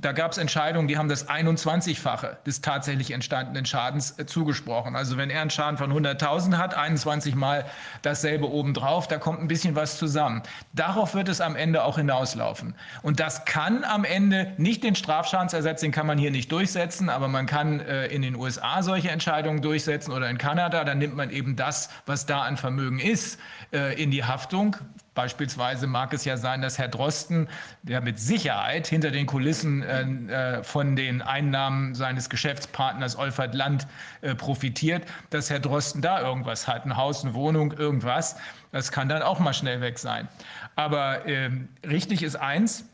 da 0.00 0.12
gab 0.12 0.32
es 0.32 0.38
Entscheidungen, 0.38 0.88
die 0.88 0.98
haben 0.98 1.08
das 1.08 1.28
21-fache 1.28 2.36
des 2.44 2.60
tatsächlich 2.60 3.12
entstandenen 3.12 3.64
Schadens 3.64 4.18
äh, 4.18 4.26
zugesprochen. 4.26 4.96
Also 4.96 5.16
wenn 5.16 5.30
er 5.30 5.40
einen 5.40 5.50
Schaden 5.50 5.78
von 5.78 5.92
100.000 5.92 6.58
hat, 6.58 6.74
21 6.74 7.34
mal 7.34 7.64
dasselbe 8.02 8.50
obendrauf, 8.50 9.08
da 9.08 9.18
kommt 9.18 9.40
ein 9.40 9.48
bisschen 9.48 9.76
was 9.76 9.98
zusammen. 9.98 10.42
Darauf 10.74 11.14
wird 11.14 11.28
es 11.28 11.40
am 11.40 11.56
Ende 11.56 11.84
auch 11.84 11.96
hinauslaufen. 11.96 12.74
Und 13.02 13.20
das 13.20 13.44
kann 13.44 13.84
am 13.84 14.04
Ende 14.04 14.52
nicht 14.58 14.84
den 14.84 14.94
Strafschadensersatz, 14.94 15.80
den 15.80 15.92
kann 15.92 16.06
man 16.06 16.18
hier 16.18 16.30
nicht 16.30 16.52
durchsetzen, 16.52 17.08
aber 17.08 17.28
man 17.28 17.46
kann 17.46 17.80
äh, 17.80 18.06
in 18.06 18.22
den 18.22 18.36
USA 18.36 18.82
solche 18.82 19.10
Entscheidungen 19.10 19.62
durchsetzen 19.62 20.12
oder 20.12 20.28
in 20.28 20.38
Kanada, 20.38 20.84
dann 20.84 20.98
nimmt 20.98 21.16
man 21.16 21.30
eben 21.30 21.56
das, 21.56 21.90
was 22.06 22.26
da 22.26 22.42
an 22.42 22.56
Vermögen 22.56 22.98
ist, 22.98 23.38
äh, 23.72 24.00
in 24.00 24.10
die 24.10 24.24
Haftung. 24.24 24.76
Beispielsweise 25.14 25.86
mag 25.86 26.12
es 26.12 26.24
ja 26.24 26.36
sein, 26.36 26.62
dass 26.62 26.78
Herr 26.78 26.88
Drosten, 26.88 27.48
der 27.82 28.00
mit 28.00 28.20
Sicherheit 28.20 28.86
hinter 28.86 29.10
den 29.10 29.26
Kulissen 29.26 29.82
äh, 29.82 30.02
äh, 30.58 30.62
von 30.62 30.94
den 30.94 31.20
Einnahmen 31.20 31.94
seines 31.94 32.30
Geschäftspartners 32.30 33.16
Olfert 33.16 33.54
Land 33.54 33.88
äh, 34.20 34.34
profitiert, 34.34 35.04
dass 35.30 35.50
Herr 35.50 35.58
Drosten 35.58 36.00
da 36.00 36.20
irgendwas 36.20 36.68
hat, 36.68 36.86
ein 36.86 36.96
Haus, 36.96 37.24
eine 37.24 37.34
Wohnung, 37.34 37.72
irgendwas. 37.72 38.36
Das 38.70 38.92
kann 38.92 39.08
dann 39.08 39.22
auch 39.22 39.40
mal 39.40 39.52
schnell 39.52 39.80
weg 39.80 39.98
sein. 39.98 40.28
Aber 40.76 41.26
ähm, 41.26 41.68
richtig 41.84 42.22
ist 42.22 42.36
eins, 42.36 42.84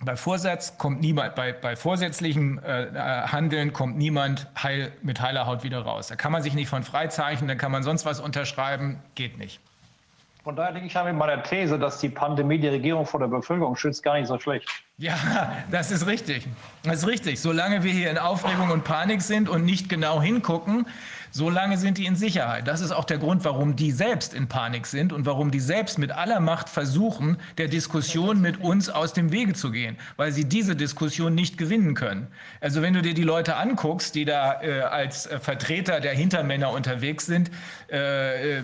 bei 0.00 0.16
Vorsatz 0.16 0.78
kommt 0.78 1.00
niemand, 1.00 1.34
bei, 1.34 1.52
bei 1.52 1.76
vorsätzlichem 1.76 2.58
äh, 2.58 2.86
Handeln 2.94 3.72
kommt 3.72 3.98
niemand 3.98 4.46
heil, 4.62 4.92
mit 5.02 5.20
heiler 5.20 5.46
Haut 5.46 5.64
wieder 5.64 5.80
raus. 5.80 6.06
Da 6.06 6.16
kann 6.16 6.32
man 6.32 6.42
sich 6.42 6.54
nicht 6.54 6.68
von 6.68 6.82
freizeichnen, 6.82 7.48
da 7.48 7.56
kann 7.56 7.72
man 7.72 7.82
sonst 7.82 8.06
was 8.06 8.20
unterschreiben, 8.20 9.02
geht 9.16 9.38
nicht. 9.38 9.60
Von 10.48 10.56
daher 10.56 10.72
denke 10.72 10.88
ich 10.88 10.94
mit 11.04 11.14
meiner 11.14 11.42
These, 11.42 11.78
dass 11.78 12.00
die 12.00 12.08
Pandemie 12.08 12.58
die 12.58 12.68
Regierung 12.68 13.04
vor 13.04 13.20
der 13.20 13.26
Bevölkerung 13.26 13.76
schützt, 13.76 14.02
gar 14.02 14.18
nicht 14.18 14.28
so 14.28 14.40
schlecht. 14.40 14.66
Ja, 14.96 15.14
das 15.70 15.90
ist 15.90 16.06
richtig. 16.06 16.48
Das 16.84 17.00
ist 17.00 17.06
richtig. 17.06 17.38
Solange 17.38 17.84
wir 17.84 17.92
hier 17.92 18.10
in 18.10 18.16
Aufregung 18.16 18.70
und 18.70 18.82
Panik 18.82 19.20
sind 19.20 19.50
und 19.50 19.66
nicht 19.66 19.90
genau 19.90 20.22
hingucken, 20.22 20.86
solange 21.30 21.76
sind 21.76 21.98
die 21.98 22.06
in 22.06 22.16
Sicherheit. 22.16 22.66
Das 22.66 22.80
ist 22.80 22.92
auch 22.92 23.04
der 23.04 23.18
Grund, 23.18 23.44
warum 23.44 23.76
die 23.76 23.92
selbst 23.92 24.32
in 24.32 24.48
Panik 24.48 24.86
sind 24.86 25.12
und 25.12 25.26
warum 25.26 25.50
die 25.50 25.60
selbst 25.60 25.98
mit 25.98 26.12
aller 26.12 26.40
Macht 26.40 26.70
versuchen, 26.70 27.36
der 27.58 27.68
Diskussion 27.68 28.40
mit 28.40 28.58
uns 28.58 28.88
aus 28.88 29.12
dem 29.12 29.30
Wege 29.30 29.52
zu 29.52 29.70
gehen, 29.70 29.98
weil 30.16 30.32
sie 30.32 30.46
diese 30.46 30.74
Diskussion 30.74 31.34
nicht 31.34 31.58
gewinnen 31.58 31.94
können. 31.94 32.26
Also 32.62 32.80
wenn 32.80 32.94
du 32.94 33.02
dir 33.02 33.12
die 33.12 33.22
Leute 33.22 33.56
anguckst, 33.56 34.14
die 34.14 34.24
da 34.24 34.62
äh, 34.62 34.80
als 34.80 35.26
äh, 35.26 35.40
Vertreter 35.40 36.00
der 36.00 36.14
Hintermänner 36.14 36.70
unterwegs 36.70 37.26
sind, 37.26 37.50
äh, 37.92 38.60
äh 38.60 38.62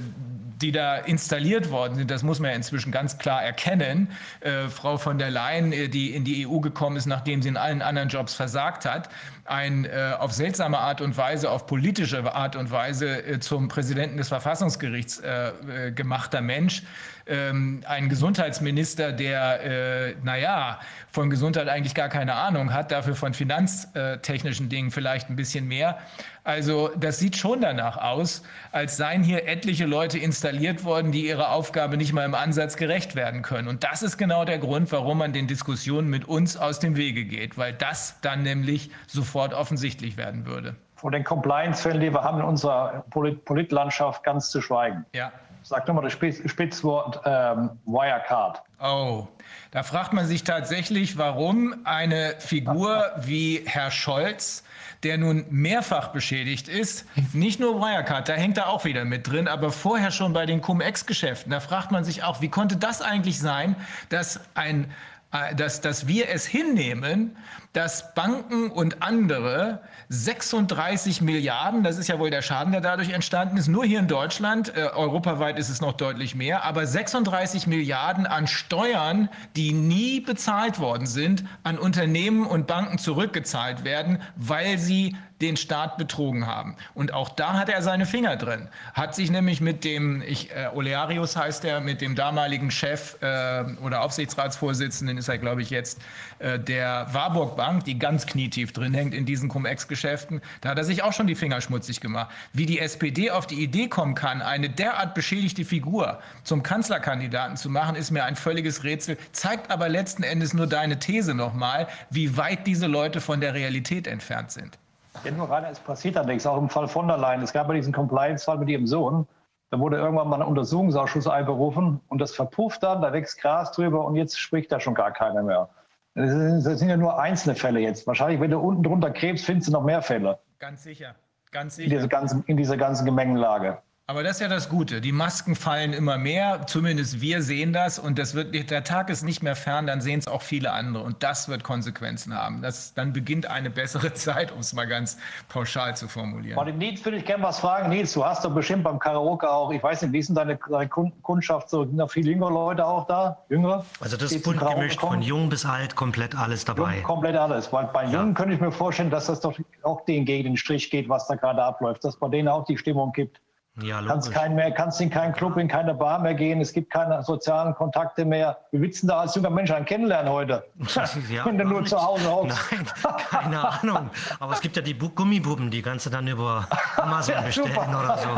die 0.65 0.73
da 0.73 0.97
installiert 0.97 1.71
worden 1.71 1.97
sind, 1.97 2.11
das 2.11 2.23
muss 2.23 2.41
man 2.41 2.51
ja 2.51 2.57
inzwischen 2.57 2.91
ganz 2.91 3.19
klar 3.19 3.43
erkennen. 3.43 4.09
Äh, 4.41 4.69
Frau 4.69 4.97
von 4.97 5.19
der 5.19 5.31
Leyen, 5.31 5.73
äh, 5.73 5.89
die 5.89 6.15
in 6.15 6.25
die 6.25 6.47
EU 6.47 6.61
gekommen 6.61 6.97
ist, 6.97 7.05
nachdem 7.05 7.43
sie 7.43 7.51
in 7.51 7.59
allen 7.59 7.83
anderen 7.83 8.09
Jobs 8.09 8.33
versagt 8.33 8.87
hat, 8.87 9.11
ein 9.45 9.85
äh, 9.85 10.15
auf 10.19 10.33
seltsame 10.33 10.79
Art 10.79 11.03
und 11.03 11.19
Weise, 11.19 11.51
auf 11.51 11.67
politische 11.67 12.35
Art 12.35 12.57
und 12.57 12.71
Weise 12.71 13.27
äh, 13.27 13.41
zum 13.41 13.69
Präsidenten 13.69 14.17
des 14.17 14.29
Verfassungsgerichts 14.29 15.21
äh, 15.21 15.49
äh, 15.49 15.93
gemachter 15.93 16.41
Mensch, 16.41 16.83
ähm, 17.27 17.83
ein 17.87 18.09
Gesundheitsminister, 18.09 19.13
der, 19.13 19.63
äh, 19.63 20.15
naja, 20.23 20.81
von 21.11 21.31
Gesundheit 21.31 21.69
eigentlich 21.69 21.95
gar 21.95 22.09
keine 22.09 22.35
Ahnung 22.35 22.73
hat, 22.73 22.91
dafür 22.91 23.15
von 23.15 23.35
finanztechnischen 23.35 24.69
Dingen 24.69 24.91
vielleicht 24.91 25.31
ein 25.31 25.37
bisschen 25.37 25.69
mehr. 25.69 25.99
Also 26.45 26.91
das 26.95 27.19
sieht 27.19 27.37
schon 27.39 27.63
danach 27.63 27.97
aus, 27.97 28.43
als 28.71 28.99
seien 28.99 29.23
hier 29.23 29.49
etliche 29.49 29.87
Leute 29.87 30.19
installiert 30.19 30.85
worden, 30.85 31.11
die 31.11 31.27
ihrer 31.27 31.53
Aufgabe 31.53 31.97
nicht 31.97 32.13
mal 32.13 32.27
im 32.27 32.35
Ansatz 32.35 32.77
gerecht 32.77 33.17
werden 33.17 33.41
können. 33.41 33.67
Und 33.67 33.83
das 33.83 34.03
ist 34.03 34.19
genau 34.19 34.45
der 34.45 34.59
Grund, 34.59 34.93
warum 34.93 35.19
man 35.19 35.33
den 35.33 35.47
Diskussionen 35.47 36.09
mit 36.11 36.27
uns 36.27 36.59
aus 36.59 36.81
dem 36.81 36.97
Wege 36.97 37.25
geht, 37.25 37.57
weil 37.57 37.73
das 37.73 38.21
dann 38.21 38.43
nämlich 38.43 38.91
sofort 39.07 39.55
offensichtlich 39.55 40.19
werden 40.19 40.45
würde. 40.45 40.77
Von 40.97 41.13
den 41.13 41.25
Compliance-Fällen, 41.25 42.01
die 42.01 42.13
wir 42.13 42.23
haben 42.23 42.41
in 42.41 42.45
unserer 42.45 43.05
Polit 43.09 43.45
Politlandschaft, 43.47 44.23
ganz 44.23 44.51
zu 44.51 44.61
schweigen. 44.61 45.07
Ja. 45.15 45.33
Sag 45.63 45.89
nochmal 45.89 46.05
das 46.05 46.13
Spitzwort 46.13 47.23
ähm, 47.25 47.71
Wirecard. 47.87 48.63
Oh, 48.83 49.27
da 49.71 49.83
fragt 49.83 50.13
man 50.13 50.27
sich 50.27 50.45
tatsächlich, 50.45 51.17
warum 51.17 51.75
eine 51.85 52.35
Figur 52.39 53.13
wie 53.17 53.63
Herr 53.65 53.91
Scholz, 53.91 54.64
der 55.05 55.19
nun 55.19 55.45
mehrfach 55.51 56.09
beschädigt 56.09 56.69
ist, 56.69 57.07
nicht 57.33 57.61
nur 57.61 57.81
Wirecard, 57.81 58.29
da 58.29 58.33
hängt 58.33 58.59
er 58.59 58.69
auch 58.69 58.85
wieder 58.85 59.05
mit 59.05 59.29
drin, 59.29 59.47
aber 59.47 59.71
vorher 59.71 60.11
schon 60.11 60.33
bei 60.33 60.47
den 60.47 60.61
Cum-Ex-Geschäften, 60.61 61.51
da 61.51 61.61
fragt 61.61 61.91
man 61.93 62.05
sich 62.05 62.23
auch, 62.23 62.41
wie 62.41 62.49
konnte 62.49 62.77
das 62.77 63.03
eigentlich 63.03 63.39
sein, 63.39 63.77
dass 64.09 64.41
ein 64.55 64.91
äh, 65.35 65.55
dass, 65.55 65.81
dass 65.81 66.07
wir 66.07 66.29
es 66.29 66.47
hinnehmen, 66.47 67.37
dass 67.75 68.15
Banken 68.15 68.71
und 68.71 69.03
andere 69.03 69.81
36 70.09 71.21
Milliarden, 71.21 71.83
das 71.83 71.99
ist 71.99 72.09
ja 72.09 72.19
wohl 72.19 72.31
der 72.31 72.41
Schaden, 72.41 72.73
der 72.73 72.81
dadurch 72.81 73.11
entstanden 73.11 73.57
ist, 73.57 73.67
nur 73.67 73.85
hier 73.85 73.99
in 73.99 74.07
Deutschland, 74.07 74.75
äh, 74.77 74.87
europaweit 74.95 75.59
ist 75.59 75.69
es 75.69 75.81
noch 75.81 75.93
deutlich 75.93 76.37
mehr, 76.37 76.65
aber 76.65 76.87
36 76.87 77.67
Milliarden 77.67 78.27
an 78.27 78.47
Steuern, 78.47 79.29
die 79.57 79.73
nie 79.73 80.21
bezahlt 80.21 80.79
worden 80.79 81.07
sind, 81.07 81.45
an 81.65 81.77
Unternehmen 81.77 82.47
und 82.47 82.69
Banken 82.69 82.99
zurückgezahlt 82.99 83.85
werden, 83.85 84.23
weil 84.37 84.79
sie 84.79 85.17
den 85.41 85.57
Staat 85.57 85.99
betrogen 85.99 86.47
haben. 86.47 86.77
Und 86.95 87.13
auch 87.13 87.29
da 87.29 87.55
hat 87.55 87.69
er 87.69 87.83
seine 87.83 88.07
Finger 88.07 88.37
drin. 88.37 88.69
Hat 88.95 89.15
sich 89.15 89.31
nämlich 89.31 89.61
mit 89.61 89.85
dem, 89.85 90.23
ich, 90.23 90.51
äh, 90.53 90.69
Olearius 90.73 91.37
heißt 91.37 91.65
er, 91.65 91.81
mit 91.81 92.01
dem 92.01 92.15
damaligen 92.15 92.71
Chef 92.71 93.21
äh, 93.21 93.65
oder 93.83 94.03
Aufsichtsratsvorsitzenden 94.03 95.19
ist 95.19 95.29
er, 95.29 95.39
glaube 95.39 95.63
ich, 95.63 95.71
jetzt 95.71 96.01
äh, 96.39 96.59
der 96.59 97.09
Warburg 97.13 97.57
Bank, 97.65 97.85
die 97.85 97.99
ganz 97.99 98.27
knietief 98.27 98.75
drin 98.75 98.93
hängt 98.93 99.15
in 99.15 99.25
diesen 99.25 99.49
Cum-Ex-Geschäften. 99.49 100.43
Da 100.61 100.69
hat 100.69 100.77
er 100.77 100.85
sich 100.85 101.03
auch 101.03 101.15
schon 101.15 101.27
die 101.27 101.35
Finger 101.35 101.63
schmutzig 101.63 102.03
gemacht. 102.03 102.31
Wie 102.53 102.67
die 102.67 102.79
SPD 102.79 103.31
auf 103.31 103.47
die 103.47 103.63
Idee 103.63 103.89
kommen 103.89 104.15
kann, 104.15 104.43
eine 104.43 104.69
derart 104.69 105.15
beschädigte 105.15 105.65
Figur 105.65 106.19
zum 106.43 106.63
Kanzlerkandidaten 106.63 107.57
zu 107.57 107.71
machen, 107.71 107.97
ist 107.97 108.11
mir 108.11 108.25
ein 108.25 108.37
völliges 108.37 108.85
Rätsel. 108.85 109.17
Zeigt 109.33 109.71
aber 109.71 109.89
letzten 109.89 110.25
Endes 110.25 110.53
nur 110.53 110.67
deine 110.67 110.99
These 110.99 111.33
nochmal, 111.33 111.89
wie 112.11 112.37
weit 112.37 112.67
diese 112.67 112.87
Leute 112.87 113.23
von 113.23 113.41
der 113.41 113.55
Realität 113.55 114.07
entfernt 114.07 114.51
sind. 114.51 114.79
Ja, 115.25 115.31
nur 115.31 115.49
Rainer, 115.49 115.71
es 115.71 115.81
passiert 115.81 116.17
da 116.17 116.23
nichts. 116.23 116.45
Auch 116.45 116.59
im 116.59 116.69
Fall 116.69 116.87
von 116.87 117.09
der 117.09 117.17
Leyen. 117.17 117.41
Es 117.41 117.55
gab 117.55 117.69
ja 117.69 117.73
diesen 117.73 117.95
Compliance-Fall 117.95 118.59
mit 118.59 118.69
ihrem 118.69 118.87
Sohn. 118.87 119.27
Da 119.71 119.79
wurde 119.79 119.97
irgendwann 119.97 120.29
mal 120.29 120.43
ein 120.43 120.47
Untersuchungsausschuss 120.47 121.27
einberufen 121.27 121.99
und 122.09 122.19
das 122.19 122.35
verpufft 122.35 122.83
dann, 122.83 123.01
da 123.01 123.15
wächst 123.15 123.41
Gras 123.41 123.73
drüber 123.73 124.05
und 124.05 124.17
jetzt 124.17 124.39
spricht 124.39 124.71
da 124.71 124.79
schon 124.81 124.93
gar 124.93 125.13
keiner 125.13 125.43
mehr. 125.43 125.71
Das 126.15 126.79
sind, 126.79 126.89
ja 126.89 126.97
nur 126.97 127.19
einzelne 127.19 127.57
Fälle 127.57 127.81
jetzt. 127.81 128.07
Wahrscheinlich, 128.07 128.41
wenn 128.41 128.51
du 128.51 128.59
unten 128.59 128.85
drunter 128.85 129.11
krebst, 129.11 129.45
findest 129.45 129.69
du 129.69 129.73
noch 129.73 129.83
mehr 129.83 130.01
Fälle. 130.01 130.39
Ganz 130.61 130.85
sicher. 130.85 131.17
Ganz 131.51 131.77
sicher. 131.77 131.87
In, 131.87 131.97
diese 131.97 132.09
ganzen, 132.09 132.45
in 132.47 132.57
dieser 132.57 132.77
ganzen 132.77 133.05
Gemengelage. 133.05 133.79
Aber 134.07 134.23
das 134.23 134.33
ist 134.33 134.41
ja 134.41 134.49
das 134.49 134.69
Gute. 134.69 135.01
Die 135.01 135.13
Masken 135.13 135.55
fallen 135.55 135.95
immer 135.95 136.19
mehr. 136.19 136.67
Zumindest 136.67 137.23
wir 137.23 137.41
sehen 137.41 137.73
das. 137.73 137.99
Und 137.99 138.19
das 138.19 138.35
wird, 138.35 138.71
der 138.71 138.85
Tag 138.85 139.09
ist 139.09 139.23
nicht 139.23 139.43
mehr 139.43 139.57
fern. 139.57 139.87
Dann 139.87 140.03
sehen 140.03 140.19
es 140.19 140.29
auch 140.29 140.43
viele 140.43 140.73
andere. 140.73 141.03
Und 141.03 141.23
das 141.23 141.49
wird 141.49 141.65
Konsequenzen 141.65 142.35
haben. 142.35 142.61
Das, 142.61 142.93
dann 142.93 143.15
beginnt 143.15 143.47
eine 143.47 143.71
bessere 143.71 144.13
Zeit, 144.15 144.53
um 144.53 144.59
es 144.59 144.75
mal 144.75 144.85
ganz 144.85 145.17
pauschal 145.49 145.97
zu 145.97 146.07
formulieren. 146.07 146.57
Martin 146.57 146.77
Nils, 146.77 147.03
würde 147.03 147.17
ich 147.17 147.25
gerne 147.25 147.45
was 147.45 147.61
fragen. 147.61 147.89
Nils, 147.89 148.13
du 148.13 148.23
hast 148.23 148.45
doch 148.45 148.55
bestimmt 148.55 148.85
beim 148.85 148.99
Karaoke 148.99 149.51
auch, 149.51 149.73
ich 149.73 149.83
weiß 149.83 150.03
nicht, 150.03 150.13
wie 150.13 150.19
ist 150.19 150.29
denn 150.29 150.37
deine, 150.37 150.59
deine 150.69 150.89
Kundschaft 150.91 151.71
so? 151.71 151.87
Sind 151.87 151.97
da 151.97 152.07
viele 152.07 152.33
jüngere 152.33 152.51
Leute 152.51 152.85
auch 152.85 153.07
da? 153.07 153.39
Jüngere? 153.49 153.87
Also 154.01 154.19
das 154.19 154.33
ist 154.33 154.45
bunt 154.45 154.61
gemischt, 154.61 155.01
von 155.01 155.23
jung 155.23 155.49
bis 155.49 155.65
alt, 155.65 155.97
komplett 155.97 156.37
alles 156.37 156.67
dabei. 156.67 156.97
Jung, 156.97 157.05
komplett 157.05 157.37
alles. 157.37 157.73
Weil 157.73 157.87
bei 157.87 158.05
ja. 158.05 158.21
Jungen 158.21 158.35
könnte 158.35 158.55
ich 158.55 158.61
mir 158.61 158.71
vorstellen, 158.71 159.09
dass 159.09 159.27
das 159.27 159.41
doch 159.41 159.59
auch 159.83 160.05
denen 160.05 160.27
gegen 160.27 160.45
den 160.45 160.57
Strich 160.59 160.91
geht, 160.91 161.09
was 161.09 161.27
da 161.27 161.37
gerade 161.37 161.65
abläuft. 161.65 162.05
Dass 162.05 162.19
bei 162.19 162.29
denen 162.29 162.49
auch 162.49 162.67
die 162.67 162.77
Stimmung 162.77 163.11
gibt. 163.15 163.41
Ja, 163.83 164.01
kannst, 164.03 164.31
kein 164.31 164.55
mehr, 164.55 164.71
kannst 164.71 165.01
in 165.01 165.11
keinen 165.11 165.33
Club, 165.33 165.57
in 165.57 165.67
keine 165.67 165.95
Bar 165.95 166.21
mehr 166.21 166.35
gehen, 166.35 166.61
es 166.61 166.73
gibt 166.73 166.93
keine 166.93 167.21
sozialen 167.25 167.75
Kontakte 167.75 168.25
mehr. 168.25 168.57
Wie 168.71 168.81
willst 168.81 169.03
du 169.03 169.09
da 169.09 169.21
als 169.21 169.35
junger 169.35 169.51
Mensch 169.51 169.73
einen 169.73 169.85
kennenlernen 169.85 170.33
heute? 170.33 170.65
Ja, 171.29 171.45
Wenn 171.47 171.59
du 171.59 171.65
nur 171.65 171.85
zu 171.85 172.01
Hause 172.01 172.31
hockst. 172.31 172.57
Nein, 172.71 172.87
keine 173.31 173.69
Ahnung. 173.69 174.11
Aber 174.39 174.53
es 174.53 174.61
gibt 174.61 174.77
ja 174.77 174.83
die 174.83 174.97
Gummibuben, 174.97 175.71
die 175.71 175.83
kannst 175.83 176.07
du 176.07 176.11
dann 176.11 176.29
über 176.29 176.69
Amazon 176.97 177.35
bestellen 177.45 177.77
oder 177.77 178.17
so. 178.19 178.29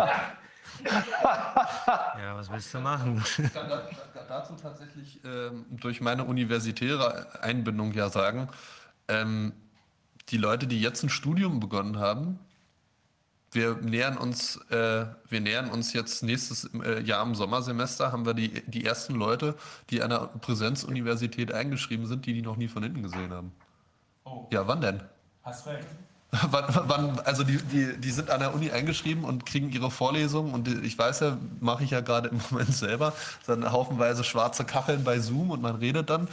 ja, 2.19 2.35
was 2.35 2.51
willst 2.51 2.73
du 2.73 2.81
machen? 2.81 3.23
Ich 3.27 3.53
kann 3.53 3.69
da, 3.69 3.83
da, 4.15 4.21
dazu 4.27 4.55
tatsächlich 4.55 5.21
ähm, 5.27 5.67
durch 5.69 6.01
meine 6.01 6.25
universitäre 6.25 7.27
Einbindung 7.43 7.93
ja 7.93 8.09
sagen, 8.09 8.49
ähm, 9.09 9.53
die 10.31 10.39
Leute, 10.39 10.67
die 10.67 10.81
jetzt 10.81 11.03
ein 11.03 11.11
Studium 11.11 11.61
begonnen 11.61 11.99
haben, 11.99 12.39
wir 13.53 13.77
nähern 13.77 14.19
uns, 14.19 14.57
äh, 14.71 15.07
wir 15.29 15.41
nähern 15.41 15.71
uns 15.71 15.93
jetzt 15.93 16.23
nächstes 16.23 16.69
äh, 16.85 17.01
Jahr 17.03 17.25
im 17.25 17.35
Sommersemester, 17.35 18.13
haben 18.13 18.27
wir 18.27 18.35
die, 18.35 18.63
die 18.67 18.85
ersten 18.85 19.15
Leute, 19.15 19.55
die 19.91 20.03
an 20.03 20.11
der 20.11 20.31
Präsenzuniversität 20.41 21.53
eingeschrieben 21.53 22.07
sind, 22.07 22.27
die 22.27 22.35
die 22.35 22.43
noch 22.43 22.57
nie 22.57 22.69
von 22.69 22.83
hinten 22.83 23.03
gesehen 23.03 23.33
haben. 23.33 23.53
Oh. 24.25 24.47
Ja, 24.51 24.67
wann 24.67 24.81
denn? 24.81 25.01
Hast 25.43 25.67
recht. 25.67 25.87
wann, 26.51 26.65
wann, 26.69 27.21
also 27.21 27.45
die, 27.45 27.59
die, 27.59 27.97
die 27.99 28.11
sind 28.11 28.31
an 28.31 28.41
der 28.41 28.53
Uni 28.55 28.71
eingeschrieben 28.71 29.25
und 29.25 29.47
kriegen 29.47 29.71
ihre 29.71 29.91
Vorlesungen 29.91 30.53
und 30.53 30.69
ich 30.69 30.99
weiß 30.99 31.21
ja, 31.21 31.39
mache 31.61 31.85
ich 31.85 31.91
ja 31.91 32.01
gerade 32.01 32.29
im 32.29 32.41
Moment 32.51 32.75
selber, 32.75 33.13
dann 33.47 33.71
haufenweise 33.71 34.25
schwarze 34.25 34.65
Kacheln 34.65 35.05
bei 35.05 35.21
Zoom 35.21 35.51
und 35.51 35.63
man 35.63 35.77
redet 35.77 36.11
dann 36.11 36.29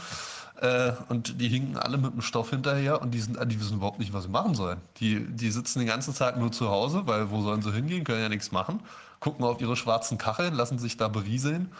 äh, 0.60 0.92
und 1.08 1.40
die 1.40 1.48
hinken 1.48 1.76
alle 1.76 1.98
mit 1.98 2.12
dem 2.12 2.22
Stoff 2.22 2.50
hinterher 2.50 3.02
und 3.02 3.12
die, 3.12 3.20
sind, 3.20 3.38
die 3.50 3.60
wissen 3.60 3.78
überhaupt 3.78 3.98
nicht, 3.98 4.12
was 4.12 4.24
sie 4.24 4.30
machen 4.30 4.54
sollen. 4.54 4.80
Die, 4.98 5.26
die 5.26 5.50
sitzen 5.50 5.80
den 5.80 5.88
ganzen 5.88 6.14
Tag 6.14 6.38
nur 6.38 6.52
zu 6.52 6.68
Hause, 6.68 7.02
weil 7.06 7.30
wo 7.30 7.42
sollen 7.42 7.62
sie 7.62 7.72
hingehen, 7.72 8.04
können 8.04 8.22
ja 8.22 8.28
nichts 8.28 8.52
machen, 8.52 8.80
gucken 9.20 9.44
auf 9.44 9.60
ihre 9.60 9.76
schwarzen 9.76 10.16
Kacheln, 10.16 10.54
lassen 10.54 10.78
sich 10.78 10.96
da 10.96 11.08
berieseln 11.08 11.72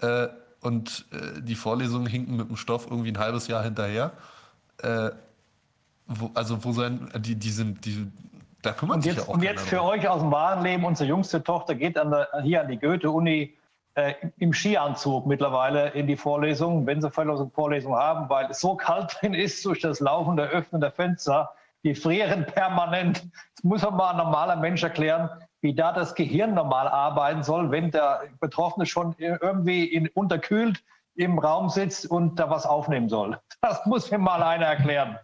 äh, 0.00 0.28
und 0.60 1.06
äh, 1.12 1.40
die 1.40 1.54
Vorlesungen 1.54 2.06
hinken 2.06 2.36
mit 2.36 2.48
dem 2.48 2.56
Stoff 2.56 2.86
irgendwie 2.90 3.12
ein 3.12 3.18
halbes 3.18 3.48
Jahr 3.48 3.62
hinterher. 3.62 4.12
Äh, 4.82 5.10
wo, 6.06 6.30
also 6.34 6.64
wo 6.64 6.72
sollen, 6.72 7.10
die, 7.18 7.34
die 7.34 7.50
sind, 7.50 7.84
die, 7.84 8.06
da 8.62 8.72
kümmert 8.72 8.96
und 8.96 9.02
sich 9.02 9.12
jetzt, 9.12 9.26
ja 9.26 9.28
auch 9.28 9.34
Und 9.34 9.42
jetzt 9.42 9.68
für 9.68 9.82
euch 9.82 10.06
aus 10.08 10.20
dem 10.20 10.30
wahren 10.30 10.62
Leben, 10.64 10.84
unsere 10.84 11.08
jüngste 11.08 11.42
Tochter 11.42 11.74
geht 11.74 11.98
an 11.98 12.10
der, 12.10 12.28
hier 12.42 12.62
an 12.62 12.68
die 12.68 12.78
Goethe-Uni 12.78 13.54
äh, 13.98 14.14
im 14.38 14.52
Skianzug 14.52 15.26
mittlerweile 15.26 15.88
in 15.88 16.06
die 16.06 16.16
Vorlesung, 16.16 16.86
wenn 16.86 17.02
sie 17.02 17.10
Vorlesung 17.10 17.96
haben, 17.96 18.30
weil 18.30 18.46
es 18.50 18.60
so 18.60 18.76
kalt 18.76 19.16
drin 19.20 19.34
ist 19.34 19.64
durch 19.64 19.80
das 19.80 19.98
laufende 19.98 20.44
Öffnen 20.44 20.80
der 20.80 20.92
Fenster. 20.92 21.52
Die 21.82 21.94
frieren 21.96 22.46
permanent. 22.46 23.24
Das 23.56 23.64
muss 23.64 23.82
man 23.82 23.96
mal 23.96 24.10
ein 24.10 24.18
normaler 24.18 24.56
Mensch 24.56 24.82
erklären, 24.84 25.28
wie 25.60 25.74
da 25.74 25.92
das 25.92 26.14
Gehirn 26.14 26.54
normal 26.54 26.86
arbeiten 26.86 27.42
soll, 27.42 27.72
wenn 27.72 27.90
der 27.90 28.22
Betroffene 28.40 28.86
schon 28.86 29.16
irgendwie 29.18 29.84
in, 29.84 30.08
unterkühlt 30.14 30.84
im 31.16 31.40
Raum 31.40 31.68
sitzt 31.68 32.08
und 32.08 32.36
da 32.38 32.50
was 32.50 32.66
aufnehmen 32.66 33.08
soll. 33.08 33.40
Das 33.60 33.84
muss 33.86 34.10
mir 34.12 34.18
mal 34.18 34.42
einer 34.44 34.66
erklären 34.66 35.18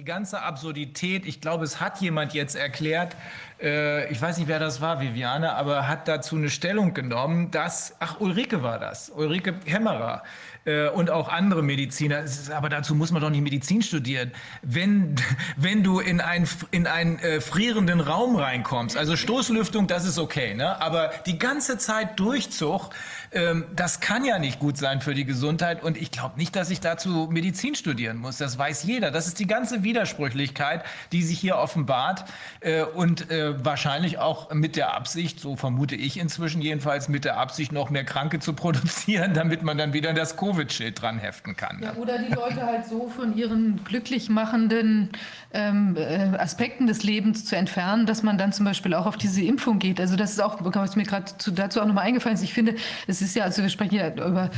die 0.00 0.06
ganze 0.06 0.40
Absurdität, 0.40 1.26
ich 1.26 1.42
glaube, 1.42 1.62
es 1.62 1.78
hat 1.78 2.00
jemand 2.00 2.32
jetzt 2.32 2.56
erklärt, 2.56 3.14
äh, 3.60 4.10
ich 4.10 4.22
weiß 4.22 4.38
nicht, 4.38 4.48
wer 4.48 4.58
das 4.58 4.80
war, 4.80 4.98
Viviane, 5.02 5.52
aber 5.52 5.88
hat 5.88 6.08
dazu 6.08 6.36
eine 6.36 6.48
Stellung 6.48 6.94
genommen, 6.94 7.50
dass, 7.50 7.96
ach, 8.00 8.18
Ulrike 8.18 8.62
war 8.62 8.78
das, 8.78 9.10
Ulrike 9.10 9.56
Hämmerer 9.66 10.22
äh, 10.64 10.88
und 10.88 11.10
auch 11.10 11.28
andere 11.28 11.62
Mediziner, 11.62 12.20
ist, 12.20 12.50
aber 12.50 12.70
dazu 12.70 12.94
muss 12.94 13.10
man 13.10 13.20
doch 13.20 13.28
nicht 13.28 13.42
Medizin 13.42 13.82
studieren. 13.82 14.32
Wenn, 14.62 15.16
wenn 15.58 15.82
du 15.82 16.00
in, 16.00 16.22
ein, 16.22 16.48
in 16.70 16.86
einen 16.86 17.18
äh, 17.18 17.42
frierenden 17.42 18.00
Raum 18.00 18.36
reinkommst, 18.36 18.96
also 18.96 19.16
Stoßlüftung, 19.16 19.86
das 19.86 20.06
ist 20.06 20.18
okay, 20.18 20.54
ne? 20.54 20.80
aber 20.80 21.10
die 21.26 21.38
ganze 21.38 21.76
Zeit 21.76 22.18
Durchzug, 22.18 22.88
ähm, 23.32 23.64
das 23.76 24.00
kann 24.00 24.24
ja 24.24 24.38
nicht 24.38 24.58
gut 24.58 24.76
sein 24.76 25.00
für 25.00 25.14
die 25.14 25.24
Gesundheit. 25.24 25.82
Und 25.82 25.96
ich 25.96 26.10
glaube 26.10 26.36
nicht, 26.38 26.56
dass 26.56 26.70
ich 26.70 26.80
dazu 26.80 27.28
Medizin 27.30 27.74
studieren 27.74 28.16
muss. 28.16 28.38
Das 28.38 28.58
weiß 28.58 28.84
jeder. 28.84 29.10
Das 29.10 29.26
ist 29.26 29.38
die 29.38 29.46
ganze 29.46 29.82
Widersprüchlichkeit, 29.84 30.84
die 31.12 31.22
sich 31.22 31.38
hier 31.38 31.56
offenbart. 31.56 32.24
Äh, 32.60 32.82
und 32.82 33.30
äh, 33.30 33.64
wahrscheinlich 33.64 34.18
auch 34.18 34.52
mit 34.52 34.76
der 34.76 34.94
Absicht, 34.94 35.38
so 35.38 35.56
vermute 35.56 35.94
ich 35.94 36.18
inzwischen 36.18 36.60
jedenfalls, 36.60 37.08
mit 37.08 37.24
der 37.24 37.36
Absicht, 37.36 37.72
noch 37.72 37.90
mehr 37.90 38.04
Kranke 38.04 38.40
zu 38.40 38.52
produzieren, 38.60 39.34
damit 39.34 39.62
man 39.62 39.78
dann 39.78 39.92
wieder 39.92 40.12
das 40.12 40.36
Covid-Schild 40.36 41.00
dran 41.00 41.18
heften 41.18 41.56
kann. 41.56 41.80
Ja, 41.82 41.94
oder 41.94 42.18
die 42.18 42.32
Leute 42.32 42.66
halt 42.66 42.86
so 42.86 43.08
von 43.08 43.36
ihren 43.36 43.84
glücklich 43.84 44.28
machenden 44.28 45.10
ähm, 45.52 45.96
äh, 45.96 46.36
Aspekten 46.36 46.86
des 46.86 47.02
Lebens 47.02 47.44
zu 47.44 47.56
entfernen, 47.56 48.06
dass 48.06 48.22
man 48.22 48.38
dann 48.38 48.52
zum 48.52 48.64
Beispiel 48.64 48.94
auch 48.94 49.06
auf 49.06 49.16
diese 49.16 49.42
Impfung 49.42 49.78
geht. 49.78 50.00
Also 50.00 50.16
das 50.16 50.32
ist 50.32 50.40
auch, 50.40 50.58
was 50.60 50.96
mir 50.96 51.04
gerade 51.04 51.32
dazu 51.52 51.80
auch 51.80 51.86
nochmal 51.86 52.06
eingefallen 52.06 52.36
ist. 52.36 52.42
Ich 52.42 52.54
finde, 52.54 52.74
es 53.06 53.19
ist 53.22 53.36
ja, 53.36 53.44
also 53.44 53.62
wir 53.62 53.68
sprechen 53.68 53.94
ja 53.94 54.08
über 54.08 54.50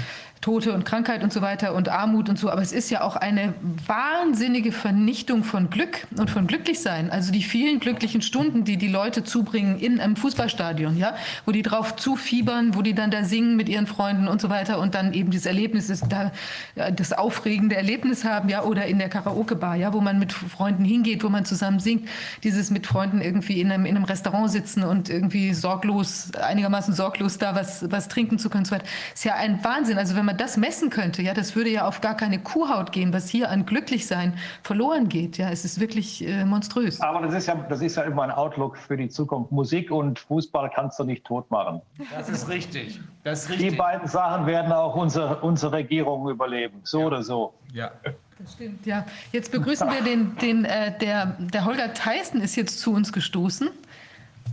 Tote 0.43 0.73
und 0.73 0.85
Krankheit 0.85 1.23
und 1.23 1.33
so 1.33 1.41
weiter 1.41 1.73
und 1.73 1.89
Armut 1.89 2.29
und 2.29 2.37
so. 2.39 2.51
Aber 2.51 2.61
es 2.61 2.73
ist 2.73 2.91
ja 2.91 3.03
auch 3.03 3.15
eine 3.15 3.55
wahnsinnige 3.87 4.73
Vernichtung 4.73 5.45
von 5.45 5.71
Glück 5.71 6.07
und 6.19 6.31
von 6.31 6.49
Glücklichsein. 6.49 7.11
Also 7.11 7.33
die 7.33 7.45
vielen 7.45 7.79
glücklichen 7.79 8.23
Stunden, 8.23 8.65
die 8.65 8.77
die 8.77 8.89
Leute 8.89 9.23
zubringen 9.23 9.79
in 9.79 10.01
einem 10.01 10.17
Fußballstadion, 10.17 10.99
ja, 10.99 11.15
wo 11.47 11.53
die 11.53 11.63
drauf 11.63 11.95
zufiebern, 11.95 12.75
wo 12.75 12.83
die 12.83 12.93
dann 12.93 13.13
da 13.13 13.23
singen 13.23 13.57
mit 13.57 13.69
ihren 13.69 13.87
Freunden 13.87 14.27
und 14.27 14.41
so 14.41 14.51
weiter 14.51 14.81
und 14.81 14.97
dann 14.97 15.15
eben 15.15 15.31
dieses 15.31 15.47
Erlebnis 15.47 15.89
ist 15.89 16.07
da, 16.09 16.33
das 16.75 17.13
aufregende 17.13 17.77
Erlebnis 17.77 18.25
haben, 18.25 18.49
ja, 18.49 18.65
oder 18.65 18.87
in 18.87 18.99
der 18.99 19.09
Karaoke-Bar, 19.09 19.77
ja, 19.77 19.93
wo 19.93 20.01
man 20.01 20.19
mit 20.19 20.33
Freunden 20.33 20.85
hingeht, 20.85 21.23
wo 21.23 21.29
man 21.29 21.45
zusammen 21.45 21.79
singt. 21.79 22.09
Dieses 22.43 22.71
mit 22.71 22.89
Freunden 22.89 23.21
irgendwie 23.21 23.61
in 23.61 23.71
einem, 23.71 23.87
in 23.87 23.95
einem 23.95 24.05
Restaurant 24.05 24.51
sitzen 24.51 24.83
und 24.83 25.09
irgendwie 25.09 25.55
sorglos, 25.55 26.33
einigermaßen 26.35 26.95
sorglos 26.95 27.39
da 27.39 27.55
was, 27.55 27.89
was 27.93 28.09
trinken 28.09 28.41
zu 28.41 28.51
können, 28.53 28.65
so 28.65 28.75
weiter. 28.75 28.87
Ist 29.15 29.25
ja 29.25 29.35
ein 29.35 29.63
Wahnsinn. 29.65 29.99
Also 29.99 30.15
wenn 30.17 30.25
man 30.25 30.33
man 30.33 30.39
das 30.39 30.57
messen 30.57 30.89
könnte, 30.89 31.23
ja, 31.23 31.35
das 31.35 31.55
würde 31.57 31.71
ja 31.71 31.87
auf 31.87 32.01
gar 32.01 32.17
keine 32.17 32.39
Kuhhaut 32.39 32.91
gehen, 32.93 33.13
was 33.13 33.29
hier 33.29 33.51
an 33.51 33.67
Glücklichsein 33.67 34.35
verloren 34.63 35.09
geht. 35.09 35.37
Ja, 35.37 35.51
es 35.51 35.65
ist 35.65 35.79
wirklich 35.79 36.27
äh, 36.27 36.45
monströs. 36.45 37.01
Aber 37.01 37.21
das 37.27 37.35
ist 37.35 37.47
ja, 37.49 37.55
das 37.69 37.83
ist 37.83 37.97
ja 37.97 38.05
immer 38.05 38.23
ein 38.23 38.31
Outlook 38.31 38.79
für 38.79 38.97
die 38.97 39.09
Zukunft. 39.09 39.53
Musik 39.53 39.91
und 39.91 40.19
Fußball 40.19 40.71
kannst 40.75 40.99
du 40.99 41.05
nicht 41.05 41.25
tot 41.25 41.51
machen. 41.51 41.83
Das 42.11 42.29
ist 42.29 42.49
richtig. 42.49 43.01
Das 43.25 43.45
ist 43.45 43.51
richtig. 43.51 43.71
Die 43.71 43.77
beiden 43.77 44.09
Sachen 44.09 44.47
werden 44.47 44.73
auch 44.73 44.97
unsere, 44.97 45.41
unsere 45.41 45.73
Regierung 45.73 46.29
überleben, 46.29 46.81
so 46.83 47.01
ja. 47.01 47.07
oder 47.07 47.23
so. 47.23 47.55
Ja. 47.73 47.91
Das 48.39 48.55
stimmt, 48.55 48.87
ja. 48.87 49.05
Jetzt 49.33 49.53
begrüßen 49.53 49.89
wir 49.89 50.03
den, 50.03 50.37
den 50.39 50.65
äh, 50.65 50.99
der, 50.99 51.37
der 51.39 51.65
Holger 51.65 51.93
Theissen 51.93 52.41
ist 52.41 52.57
jetzt 52.57 52.81
zu 52.81 52.93
uns 52.93 53.13
gestoßen. 53.13 53.69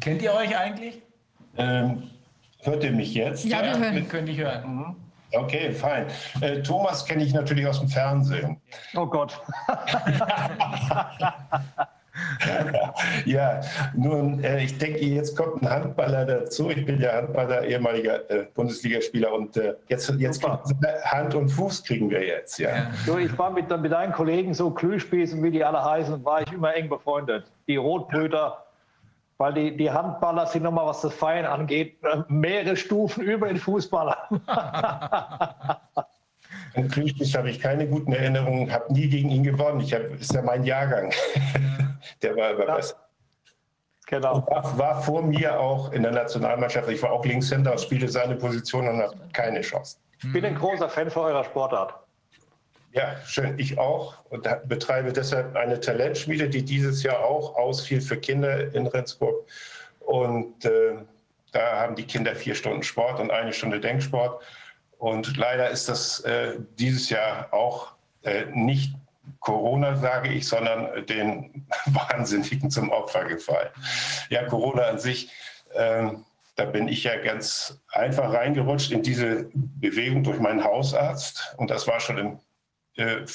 Kennt 0.01 0.21
ihr 0.21 0.33
euch 0.33 0.55
eigentlich? 0.57 1.01
Ähm, 1.57 2.03
hört 2.61 2.83
ihr 2.83 2.91
mich 2.91 3.13
jetzt? 3.13 3.45
Ja, 3.45 3.63
wir 3.63 3.79
hören. 3.79 3.95
Wir 3.95 4.03
können 4.03 4.27
dich 4.27 4.37
hören. 4.37 4.75
Mhm. 4.75 4.95
Okay, 5.31 5.71
fein. 5.71 6.07
Äh, 6.41 6.61
Thomas 6.63 7.05
kenne 7.05 7.23
ich 7.23 7.33
natürlich 7.33 7.65
aus 7.67 7.79
dem 7.79 7.87
Fernsehen. 7.87 8.59
Oh 8.95 9.05
Gott. 9.05 9.39
ja, 13.25 13.61
nun, 13.95 14.43
äh, 14.43 14.63
ich 14.63 14.79
denke, 14.79 15.05
jetzt 15.05 15.37
kommt 15.37 15.61
ein 15.61 15.69
Handballer 15.69 16.25
dazu. 16.25 16.71
Ich 16.71 16.83
bin 16.83 16.99
ja 16.99 17.13
Handballer, 17.13 17.63
ehemaliger 17.63 18.27
äh, 18.31 18.47
Bundesligaspieler 18.55 19.31
und 19.33 19.55
äh, 19.57 19.75
jetzt, 19.87 20.11
jetzt 20.17 20.43
Hand 20.43 21.35
und 21.35 21.49
Fuß 21.49 21.83
kriegen 21.83 22.09
wir 22.09 22.25
jetzt. 22.25 22.57
Ja. 22.57 22.69
ja. 22.69 22.87
So, 23.05 23.19
ich 23.19 23.37
war 23.37 23.51
mit, 23.51 23.69
mit 23.69 23.91
deinen 23.91 24.13
Kollegen 24.13 24.55
so 24.55 24.71
Klüspießen, 24.71 25.43
wie 25.43 25.51
die 25.51 25.63
alle 25.63 25.83
heißen, 25.83 26.25
war 26.25 26.41
ich 26.41 26.51
immer 26.51 26.75
eng 26.75 26.89
befreundet. 26.89 27.45
Die 27.67 27.75
Rotblüter 27.75 28.65
weil 29.39 29.53
die, 29.53 29.75
die 29.75 29.89
Handballer 29.89 30.45
sind 30.45 30.63
nochmal, 30.63 30.85
was 30.85 31.01
das 31.01 31.13
Feiern 31.13 31.45
angeht, 31.45 31.97
äh, 32.03 32.17
mehrere 32.27 32.75
Stufen 32.75 33.23
über 33.23 33.47
den 33.47 33.57
Fußballer. 33.57 34.17
An 36.75 36.87
Klüschbis 36.89 37.35
habe 37.35 37.49
ich 37.49 37.59
keine 37.59 37.87
guten 37.87 38.11
Erinnerungen, 38.11 38.71
habe 38.71 38.93
nie 38.93 39.07
gegen 39.07 39.31
ihn 39.31 39.43
gewonnen. 39.43 39.79
Ich 39.79 39.93
hab, 39.93 40.01
ist 40.19 40.33
ja 40.33 40.41
mein 40.41 40.63
Jahrgang. 40.63 41.11
Der 42.21 42.35
war 42.35 42.49
aber 42.49 42.65
besser. 42.75 42.95
Genau. 44.07 44.45
War, 44.47 44.77
war, 44.77 45.01
vor 45.01 45.21
mir 45.21 45.59
auch 45.59 45.91
in 45.93 46.03
der 46.03 46.11
Nationalmannschaft. 46.11 46.89
Ich 46.89 47.01
war 47.01 47.11
auch 47.11 47.23
Linkshänder, 47.23 47.77
spielte 47.77 48.07
seine 48.09 48.35
Position 48.35 48.87
und 48.87 49.01
habe 49.01 49.15
keine 49.33 49.61
Chance. 49.61 49.97
Ich 50.21 50.33
bin 50.33 50.43
ein 50.43 50.55
großer 50.55 50.89
Fan 50.89 51.09
für 51.09 51.21
eurer 51.21 51.43
Sportart. 51.43 51.93
Ja, 52.91 53.17
schön. 53.25 53.59
Ich 53.59 53.77
auch 53.77 54.25
und 54.29 54.47
betreibe 54.67 55.13
deshalb 55.13 55.55
eine 55.55 55.79
Talentschmiede, 55.79 56.49
die 56.49 56.65
dieses 56.65 57.03
Jahr 57.03 57.23
auch 57.23 57.55
ausfiel 57.55 58.01
für 58.01 58.17
Kinder 58.17 58.73
in 58.73 58.87
Rendsburg. 58.87 59.45
Und 59.99 60.65
äh, 60.65 60.95
da 61.51 61.81
haben 61.81 61.95
die 61.95 62.05
Kinder 62.05 62.35
vier 62.35 62.55
Stunden 62.55 62.81
Sport 62.81 63.19
und 63.19 63.31
eine 63.31 63.53
Stunde 63.53 63.79
Denksport. 63.79 64.41
Und 64.97 65.37
leider 65.37 65.69
ist 65.69 65.87
das 65.87 66.21
äh, 66.21 66.55
dieses 66.79 67.09
Jahr 67.09 67.53
auch 67.53 67.93
äh, 68.23 68.45
nicht 68.53 68.95
Corona, 69.39 69.95
sage 69.95 70.29
ich, 70.29 70.47
sondern 70.47 71.05
den 71.05 71.67
Wahnsinnigen 71.85 72.71
zum 72.71 72.89
Opfer 72.89 73.25
gefallen. 73.25 73.69
Ja, 74.29 74.45
Corona 74.45 74.83
an 74.83 74.99
sich, 74.99 75.31
ähm, 75.75 76.25
da 76.55 76.65
bin 76.65 76.87
ich 76.87 77.03
ja 77.03 77.15
ganz 77.17 77.79
einfach 77.91 78.33
reingerutscht 78.33 78.91
in 78.91 79.03
diese 79.03 79.47
Bewegung 79.53 80.23
durch 80.23 80.39
meinen 80.39 80.63
Hausarzt. 80.63 81.55
Und 81.57 81.69
das 81.69 81.87
war 81.87 81.99
schon 81.99 82.17
im 82.17 82.39
äh, 82.95 83.25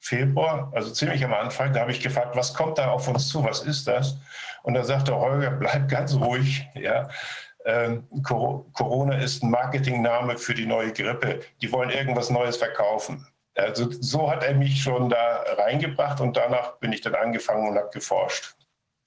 Februar, 0.00 0.72
also 0.74 0.90
ziemlich 0.90 1.24
am 1.24 1.34
Anfang, 1.34 1.72
da 1.72 1.80
habe 1.80 1.92
ich 1.92 2.00
gefragt, 2.00 2.34
was 2.34 2.54
kommt 2.54 2.78
da 2.78 2.90
auf 2.90 3.06
uns 3.06 3.28
zu, 3.28 3.44
was 3.44 3.60
ist 3.60 3.86
das? 3.86 4.16
Und 4.62 4.74
da 4.74 4.84
sagte 4.84 5.14
Holger, 5.14 5.50
bleib 5.60 5.88
ganz 5.88 6.14
ruhig, 6.14 6.66
ja. 6.74 7.08
Ähm, 7.66 8.08
Corona 8.22 9.18
ist 9.18 9.42
ein 9.42 9.50
Marketingname 9.50 10.38
für 10.38 10.54
die 10.54 10.64
neue 10.64 10.92
Grippe. 10.92 11.40
Die 11.60 11.70
wollen 11.70 11.90
irgendwas 11.90 12.30
Neues 12.30 12.56
verkaufen. 12.56 13.26
Also 13.54 13.90
so 13.90 14.30
hat 14.30 14.42
er 14.44 14.54
mich 14.54 14.82
schon 14.82 15.10
da 15.10 15.44
reingebracht 15.58 16.22
und 16.22 16.36
danach 16.36 16.78
bin 16.78 16.92
ich 16.92 17.02
dann 17.02 17.14
angefangen 17.14 17.68
und 17.68 17.76
habe 17.76 17.90
geforscht. 17.92 18.54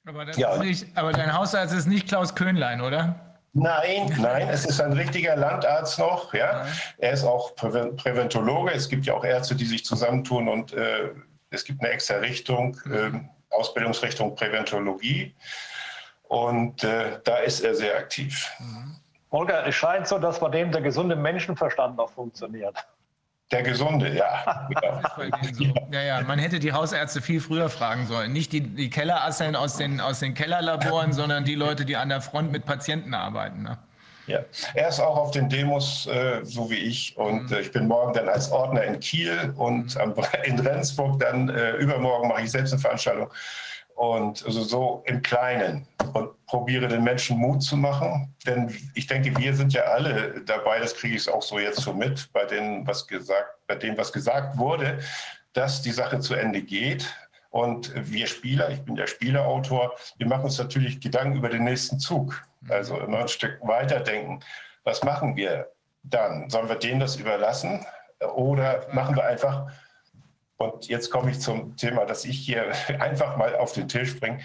Aber, 0.05 0.29
ja. 0.37 0.57
nicht, 0.57 0.85
aber 0.95 1.13
dein 1.13 1.33
Hausarzt 1.33 1.73
ist 1.73 1.87
nicht 1.87 2.07
Klaus 2.07 2.35
Köhnlein, 2.35 2.81
oder? 2.81 3.22
Nein, 3.55 4.11
nein, 4.19 4.49
es 4.49 4.65
ist 4.65 4.81
ein 4.81 4.93
richtiger 4.93 5.35
Landarzt 5.35 5.99
noch. 5.99 6.33
Ja? 6.33 6.65
Er 6.97 7.11
ist 7.11 7.23
auch 7.23 7.55
Präventologe. 7.55 8.71
Es 8.71 8.89
gibt 8.89 9.05
ja 9.05 9.13
auch 9.13 9.23
Ärzte, 9.23 9.55
die 9.55 9.65
sich 9.65 9.85
zusammentun 9.85 10.47
und 10.47 10.73
äh, 10.73 11.11
es 11.51 11.63
gibt 11.63 11.81
eine 11.81 11.91
extra 11.91 12.15
Richtung, 12.15 12.79
äh, 12.91 13.11
Ausbildungsrichtung 13.51 14.35
Präventologie. 14.35 15.35
Und 16.23 16.83
äh, 16.83 17.19
da 17.23 17.37
ist 17.37 17.59
er 17.61 17.75
sehr 17.75 17.95
aktiv. 17.95 18.51
Holger, 19.31 19.67
es 19.67 19.75
scheint 19.75 20.07
so, 20.07 20.17
dass 20.17 20.39
bei 20.39 20.49
dem 20.49 20.71
der 20.71 20.81
gesunde 20.81 21.15
Menschenverstand 21.15 21.95
noch 21.95 22.09
funktioniert. 22.09 22.75
Der 23.51 23.63
Gesunde, 23.63 24.15
ja. 24.15 24.67
Genau. 24.81 25.01
So. 25.53 25.65
Ja, 25.91 26.01
ja, 26.01 26.21
man 26.21 26.39
hätte 26.39 26.59
die 26.59 26.73
Hausärzte 26.73 27.21
viel 27.21 27.39
früher 27.39 27.69
fragen 27.69 28.07
sollen. 28.07 28.33
Nicht 28.33 28.51
die, 28.51 28.61
die 28.61 28.89
Kellerasseln 28.89 29.55
aus 29.55 29.77
den, 29.77 29.99
aus 29.99 30.19
den 30.19 30.33
Kellerlaboren, 30.33 31.13
sondern 31.13 31.45
die 31.45 31.55
Leute, 31.55 31.85
die 31.85 31.95
an 31.95 32.09
der 32.09 32.21
Front 32.21 32.51
mit 32.51 32.65
Patienten 32.65 33.13
arbeiten. 33.13 33.63
Ne? 33.63 33.77
Ja, 34.25 34.39
er 34.73 34.87
ist 34.87 34.99
auch 34.99 35.17
auf 35.17 35.31
den 35.31 35.49
Demos, 35.49 36.07
äh, 36.07 36.39
so 36.43 36.69
wie 36.69 36.77
ich. 36.77 37.17
Und 37.17 37.49
mhm. 37.49 37.57
äh, 37.57 37.59
ich 37.59 37.71
bin 37.71 37.87
morgen 37.87 38.13
dann 38.13 38.29
als 38.29 38.51
Ordner 38.51 38.83
in 38.83 38.99
Kiel 38.99 39.53
und 39.57 39.97
am, 39.97 40.13
in 40.43 40.59
Rendsburg 40.59 41.19
dann 41.19 41.49
äh, 41.49 41.73
übermorgen 41.73 42.29
mache 42.29 42.43
ich 42.43 42.51
selbst 42.51 42.71
eine 42.73 42.81
Veranstaltung. 42.81 43.29
Und 43.95 44.43
also 44.45 44.63
so 44.63 45.03
im 45.05 45.21
Kleinen 45.21 45.87
und 46.13 46.45
probiere 46.47 46.87
den 46.87 47.03
Menschen 47.03 47.37
Mut 47.37 47.63
zu 47.63 47.77
machen. 47.77 48.33
Denn 48.45 48.75
ich 48.95 49.07
denke, 49.07 49.35
wir 49.37 49.55
sind 49.55 49.73
ja 49.73 49.83
alle 49.83 50.41
dabei, 50.45 50.79
das 50.79 50.95
kriege 50.95 51.15
ich 51.15 51.29
auch 51.29 51.41
so 51.41 51.59
jetzt 51.59 51.81
so 51.81 51.93
mit, 51.93 52.31
bei, 52.33 52.45
denen, 52.45 52.85
was 52.87 53.07
gesagt, 53.07 53.47
bei 53.67 53.75
dem, 53.75 53.97
was 53.97 54.11
gesagt 54.11 54.57
wurde, 54.57 54.99
dass 55.53 55.81
die 55.81 55.91
Sache 55.91 56.19
zu 56.19 56.33
Ende 56.33 56.61
geht. 56.61 57.13
Und 57.51 57.91
wir 58.11 58.25
Spieler, 58.25 58.71
ich 58.71 58.81
bin 58.81 58.95
der 58.95 59.05
Spielerautor, 59.05 59.95
wir 60.17 60.27
machen 60.27 60.45
uns 60.45 60.57
natürlich 60.57 60.99
Gedanken 60.99 61.37
über 61.37 61.49
den 61.49 61.63
nächsten 61.63 61.99
Zug. 61.99 62.43
Also 62.69 62.99
immer 62.99 63.19
ein 63.19 63.27
Stück 63.27 63.59
weiterdenken. 63.61 64.39
Was 64.83 65.03
machen 65.03 65.35
wir 65.35 65.69
dann? 66.03 66.49
Sollen 66.49 66.67
wir 66.67 66.75
denen 66.75 66.99
das 66.99 67.15
überlassen? 67.15 67.85
Oder 68.35 68.87
machen 68.91 69.15
wir 69.15 69.25
einfach, 69.25 69.67
und 70.57 70.87
jetzt 70.87 71.09
komme 71.09 71.31
ich 71.31 71.39
zum 71.39 71.75
Thema, 71.77 72.05
dass 72.05 72.25
ich 72.25 72.37
hier 72.37 72.71
einfach 72.99 73.37
mal 73.37 73.55
auf 73.55 73.73
den 73.73 73.87
Tisch 73.87 74.19
bringe, 74.19 74.39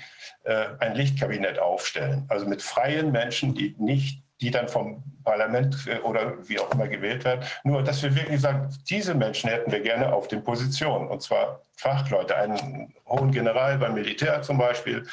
äh, 0.45 0.69
ein 0.81 0.95
Lichtkabinett 0.95 1.59
aufstellen. 1.59 2.25
Also 2.29 2.47
mit 2.47 2.63
freien 2.63 3.13
Menschen, 3.13 3.55
die 3.55 3.75
nicht 3.79 4.23
die 4.41 4.53
dann 4.53 4.69
vom 4.69 5.03
Parlament 5.25 5.89
äh, 5.89 5.99
oder 5.99 6.49
wie 6.49 6.61
auch 6.61 6.73
immer 6.73 6.89
gewählt 6.89 7.25
werden. 7.25 7.45
Nur, 7.65 7.83
dass 7.83 8.03
wir 8.03 8.15
wirklich 8.15 8.41
sagen, 8.41 8.69
diese 8.89 9.15
Menschen 9.15 9.51
hätten 9.51 9.73
wir 9.73 9.81
gerne 9.81 10.13
auf 10.13 10.29
den 10.29 10.45
Positionen. 10.45 11.09
Und 11.09 11.23
zwar 11.23 11.63
Fachleute, 11.77 12.37
einen 12.37 12.95
hohen 13.07 13.33
General 13.33 13.79
beim 13.79 13.95
Militär 13.95 14.43
zum 14.43 14.59
Beispiel, 14.59 15.07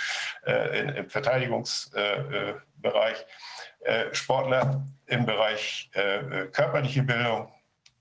äh, 0.46 1.00
im 1.00 1.10
Verteidigungsbereich, 1.10 3.26
Sportler 4.14 4.84
im 5.06 5.28
Bereich 5.28 5.92
körperliche 6.52 7.04
Bildung, 7.04 7.52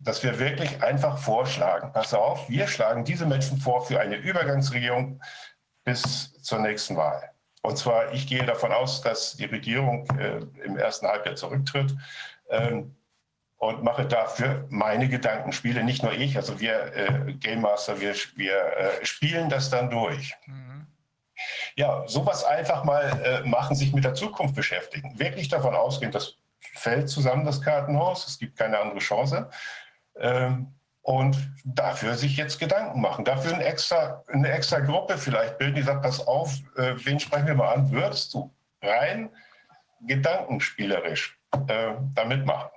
dass 0.05 0.22
wir 0.22 0.39
wirklich 0.39 0.82
einfach 0.82 1.18
vorschlagen, 1.18 1.93
pass 1.93 2.12
auf, 2.14 2.48
wir 2.48 2.68
schlagen 2.68 3.05
diese 3.05 3.26
Menschen 3.26 3.59
vor 3.59 3.85
für 3.86 4.01
eine 4.01 4.16
Übergangsregierung 4.16 5.20
bis 5.85 6.32
zur 6.43 6.59
nächsten 6.60 6.97
Wahl. 6.97 7.31
Und 7.62 7.78
zwar, 7.78 8.12
ich 8.12 8.26
gehe 8.26 8.44
davon 8.44 8.72
aus, 8.72 9.01
dass 9.01 9.36
die 9.36 9.47
Regierung 9.47 10.06
äh, 10.18 10.40
im 10.64 10.76
ersten 10.76 11.06
Halbjahr 11.06 11.35
zurücktritt 11.35 11.97
ähm, 12.51 12.94
und 13.56 13.82
mache 13.82 14.05
dafür 14.05 14.66
meine 14.68 15.09
Gedankenspiele, 15.09 15.82
nicht 15.82 16.02
nur 16.02 16.12
ich, 16.12 16.36
also 16.36 16.60
wir 16.60 16.94
äh, 16.94 17.32
Game 17.35 17.62
Master, 17.62 18.01
wir, 18.01 18.14
wir 18.36 18.55
äh, 18.55 19.05
spielen 19.06 19.48
das 19.48 19.70
dann 19.70 19.89
durch. 19.89 20.35
Mhm. 20.47 20.86
Ja, 21.76 22.05
sowas 22.06 22.44
einfach 22.44 22.85
mal 22.85 23.20
äh, 23.24 23.48
machen, 23.48 23.74
sich 23.74 23.94
mit 23.94 24.05
der 24.05 24.14
Zukunft 24.14 24.55
beschäftigen. 24.55 25.18
Wirklich 25.18 25.48
davon 25.48 25.74
ausgehen, 25.74 26.12
das 26.12 26.36
fällt 26.74 27.09
zusammen, 27.09 27.47
das 27.47 27.62
Kartenhaus, 27.62 28.26
es 28.26 28.39
gibt 28.39 28.59
keine 28.59 28.78
andere 28.78 28.98
Chance. 28.98 29.48
Ähm, 30.16 30.74
und 31.05 31.36
dafür 31.65 32.15
sich 32.15 32.39
jetzt 32.39 32.59
Gedanken 32.59 33.03
machen. 33.03 33.27
Dafür 33.27 33.55
eine 33.55 33.65
extra, 33.65 34.24
eine 34.28 34.51
extra 34.51 34.81
Gruppe 34.81 35.19
vielleicht 35.19 35.59
bilden, 35.59 35.74
die 35.74 35.82
sagt, 35.82 36.03
pass 36.03 36.27
auf, 36.27 36.55
äh, 36.77 36.95
wen 37.05 37.20
sprechen 37.20 37.47
wir 37.47 37.55
mal 37.55 37.74
an? 37.74 37.91
Würdest 37.91 38.32
du 38.32 38.51
rein 38.82 39.28
gedankenspielerisch 40.01 41.39
äh, 41.69 41.93
da 42.15 42.24
mitmachen? 42.24 42.70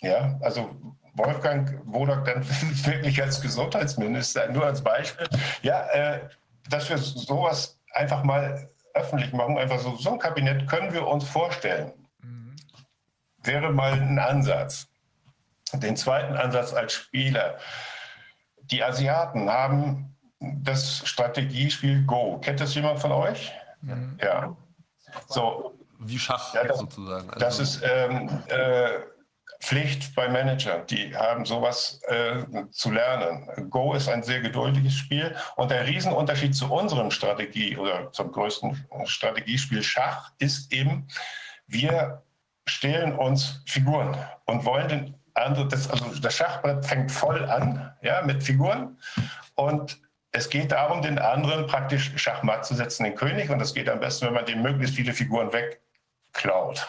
Ja, 0.00 0.36
also 0.40 0.74
Wolfgang 1.14 1.80
Wodak 1.84 2.24
dann 2.24 2.44
wirklich 2.84 3.22
als 3.22 3.40
Gesundheitsminister, 3.40 4.48
nur 4.48 4.66
als 4.66 4.82
Beispiel. 4.82 5.28
Ja, 5.62 5.86
äh, 5.92 6.20
dass 6.68 6.88
wir 6.90 6.98
sowas 6.98 7.78
einfach 7.92 8.24
mal 8.24 8.70
öffentlich 8.94 9.32
machen, 9.32 9.56
einfach 9.56 9.78
so, 9.78 9.94
so 9.96 10.10
ein 10.10 10.18
Kabinett 10.18 10.66
können 10.66 10.92
wir 10.92 11.06
uns 11.06 11.28
vorstellen. 11.28 11.92
Mhm. 12.22 12.56
Wäre 13.44 13.70
mal 13.70 13.92
ein 13.92 14.18
Ansatz 14.18 14.88
den 15.74 15.96
zweiten 15.96 16.36
Ansatz 16.36 16.72
als 16.72 16.92
Spieler. 16.92 17.58
Die 18.64 18.82
Asiaten 18.82 19.50
haben 19.50 20.16
das 20.40 21.06
Strategiespiel 21.06 22.04
Go. 22.04 22.38
Kennt 22.38 22.60
das 22.60 22.74
jemand 22.74 23.00
von 23.00 23.12
euch? 23.12 23.52
Mhm. 23.82 24.18
Ja. 24.22 24.56
So. 25.28 25.78
Wie 25.98 26.18
Schach 26.18 26.54
ja, 26.54 26.64
das, 26.64 26.78
sozusagen. 26.78 27.30
Also 27.30 27.38
das 27.38 27.58
ist 27.60 27.82
ähm, 27.84 28.28
äh, 28.48 28.88
Pflicht 29.60 30.16
bei 30.16 30.28
Managern. 30.28 30.84
Die 30.88 31.14
haben 31.14 31.44
sowas 31.44 32.00
äh, 32.08 32.42
zu 32.72 32.90
lernen. 32.90 33.70
Go 33.70 33.94
ist 33.94 34.08
ein 34.08 34.24
sehr 34.24 34.40
geduldiges 34.40 34.94
Spiel. 34.94 35.36
Und 35.54 35.70
der 35.70 35.86
Riesenunterschied 35.86 36.56
zu 36.56 36.72
unserem 36.72 37.12
Strategie 37.12 37.76
oder 37.76 38.10
zum 38.10 38.32
größten 38.32 38.84
Strategiespiel 39.04 39.84
Schach 39.84 40.32
ist 40.38 40.72
eben, 40.72 41.06
wir 41.68 42.22
stehlen 42.66 43.16
uns 43.16 43.62
Figuren 43.66 44.16
und 44.46 44.64
wollen 44.64 44.88
den 44.88 45.21
also 45.34 45.64
das, 45.64 45.90
also 45.90 46.06
das 46.20 46.34
Schachbrett 46.34 46.84
fängt 46.84 47.10
voll 47.10 47.44
an 47.48 47.94
ja, 48.02 48.22
mit 48.22 48.42
Figuren 48.42 48.98
und 49.54 50.00
es 50.32 50.48
geht 50.48 50.72
darum, 50.72 51.02
den 51.02 51.18
anderen 51.18 51.66
praktisch 51.66 52.12
Schachmatt 52.16 52.64
zu 52.64 52.74
setzen, 52.74 53.04
den 53.04 53.14
König. 53.14 53.50
Und 53.50 53.58
das 53.58 53.74
geht 53.74 53.88
am 53.88 54.00
besten, 54.00 54.26
wenn 54.26 54.34
man 54.34 54.46
dem 54.46 54.62
möglichst 54.62 54.96
viele 54.96 55.12
Figuren 55.12 55.50
wegklaut, 55.52 56.88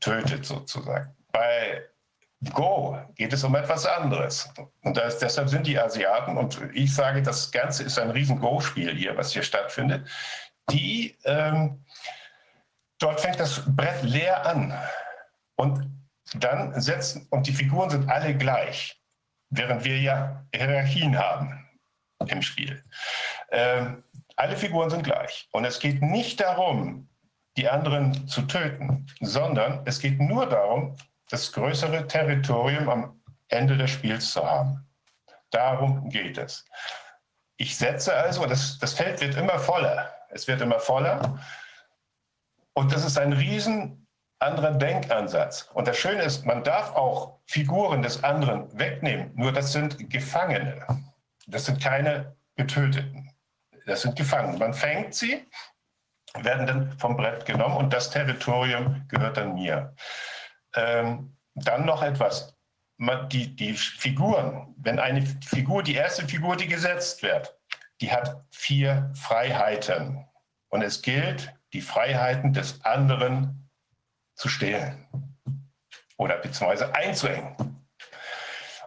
tötet 0.00 0.44
sozusagen. 0.44 1.16
Bei 1.32 1.82
Go 2.52 2.98
geht 3.14 3.32
es 3.32 3.42
um 3.44 3.54
etwas 3.54 3.86
anderes. 3.86 4.52
Und 4.82 4.98
ist, 4.98 5.18
deshalb 5.18 5.48
sind 5.48 5.66
die 5.66 5.78
Asiaten, 5.78 6.36
und 6.36 6.60
ich 6.74 6.94
sage, 6.94 7.22
das 7.22 7.50
Ganze 7.50 7.82
ist 7.82 7.98
ein 7.98 8.10
riesen 8.10 8.38
Go-Spiel 8.38 8.94
hier, 8.94 9.16
was 9.16 9.32
hier 9.32 9.42
stattfindet, 9.42 10.06
die, 10.70 11.16
ähm, 11.24 11.82
dort 12.98 13.20
fängt 13.20 13.40
das 13.40 13.62
Brett 13.66 14.02
leer 14.02 14.44
an. 14.44 14.78
Und 15.56 15.97
dann 16.34 16.80
setzen, 16.80 17.26
und 17.30 17.46
die 17.46 17.52
Figuren 17.52 17.90
sind 17.90 18.08
alle 18.08 18.36
gleich, 18.36 19.00
während 19.50 19.84
wir 19.84 19.98
ja 19.98 20.44
Hierarchien 20.54 21.18
haben 21.18 21.66
im 22.26 22.42
Spiel. 22.42 22.84
Ähm, 23.50 24.04
alle 24.36 24.56
Figuren 24.56 24.90
sind 24.90 25.04
gleich. 25.04 25.48
Und 25.52 25.64
es 25.64 25.78
geht 25.78 26.02
nicht 26.02 26.40
darum, 26.40 27.08
die 27.56 27.68
anderen 27.68 28.28
zu 28.28 28.42
töten, 28.42 29.06
sondern 29.20 29.82
es 29.84 29.98
geht 29.98 30.20
nur 30.20 30.46
darum, 30.48 30.96
das 31.28 31.52
größere 31.52 32.06
Territorium 32.06 32.88
am 32.88 33.20
Ende 33.48 33.76
des 33.76 33.90
Spiels 33.90 34.32
zu 34.32 34.44
haben. 34.44 34.86
Darum 35.50 36.08
geht 36.08 36.38
es. 36.38 36.64
Ich 37.56 37.76
setze 37.76 38.14
also, 38.14 38.46
das, 38.46 38.78
das 38.78 38.94
Feld 38.94 39.20
wird 39.20 39.36
immer 39.36 39.58
voller. 39.58 40.14
Es 40.30 40.46
wird 40.46 40.60
immer 40.60 40.78
voller. 40.78 41.40
Und 42.74 42.92
das 42.92 43.04
ist 43.04 43.18
ein 43.18 43.32
riesen 43.32 44.06
anderer 44.40 44.72
Denkansatz. 44.72 45.68
Und 45.74 45.88
das 45.88 45.98
Schöne 45.98 46.22
ist, 46.22 46.46
man 46.46 46.62
darf 46.62 46.94
auch 46.94 47.38
Figuren 47.46 48.02
des 48.02 48.22
anderen 48.22 48.66
wegnehmen. 48.78 49.32
Nur 49.34 49.52
das 49.52 49.72
sind 49.72 50.10
Gefangene. 50.10 50.86
Das 51.46 51.66
sind 51.66 51.82
keine 51.82 52.36
Getöteten. 52.56 53.30
Das 53.86 54.02
sind 54.02 54.16
Gefangene. 54.16 54.58
Man 54.58 54.74
fängt 54.74 55.14
sie, 55.14 55.48
werden 56.34 56.66
dann 56.66 56.92
vom 56.98 57.16
Brett 57.16 57.46
genommen 57.46 57.76
und 57.76 57.92
das 57.92 58.10
Territorium 58.10 59.06
gehört 59.08 59.36
dann 59.36 59.54
mir. 59.54 59.94
Ähm, 60.74 61.36
dann 61.54 61.84
noch 61.84 62.02
etwas. 62.02 62.54
Man, 62.98 63.28
die, 63.28 63.54
die 63.54 63.74
Figuren, 63.74 64.74
wenn 64.78 64.98
eine 64.98 65.24
Figur, 65.44 65.82
die 65.82 65.94
erste 65.94 66.26
Figur, 66.26 66.56
die 66.56 66.66
gesetzt 66.66 67.22
wird, 67.22 67.56
die 68.00 68.12
hat 68.12 68.44
vier 68.50 69.10
Freiheiten. 69.14 70.26
Und 70.68 70.82
es 70.82 71.02
gilt, 71.02 71.52
die 71.72 71.80
Freiheiten 71.80 72.52
des 72.52 72.84
anderen 72.84 73.67
zu 74.38 74.48
stehlen 74.48 75.06
oder 76.16 76.36
beziehungsweise 76.38 76.94
einzuhängen. 76.94 77.56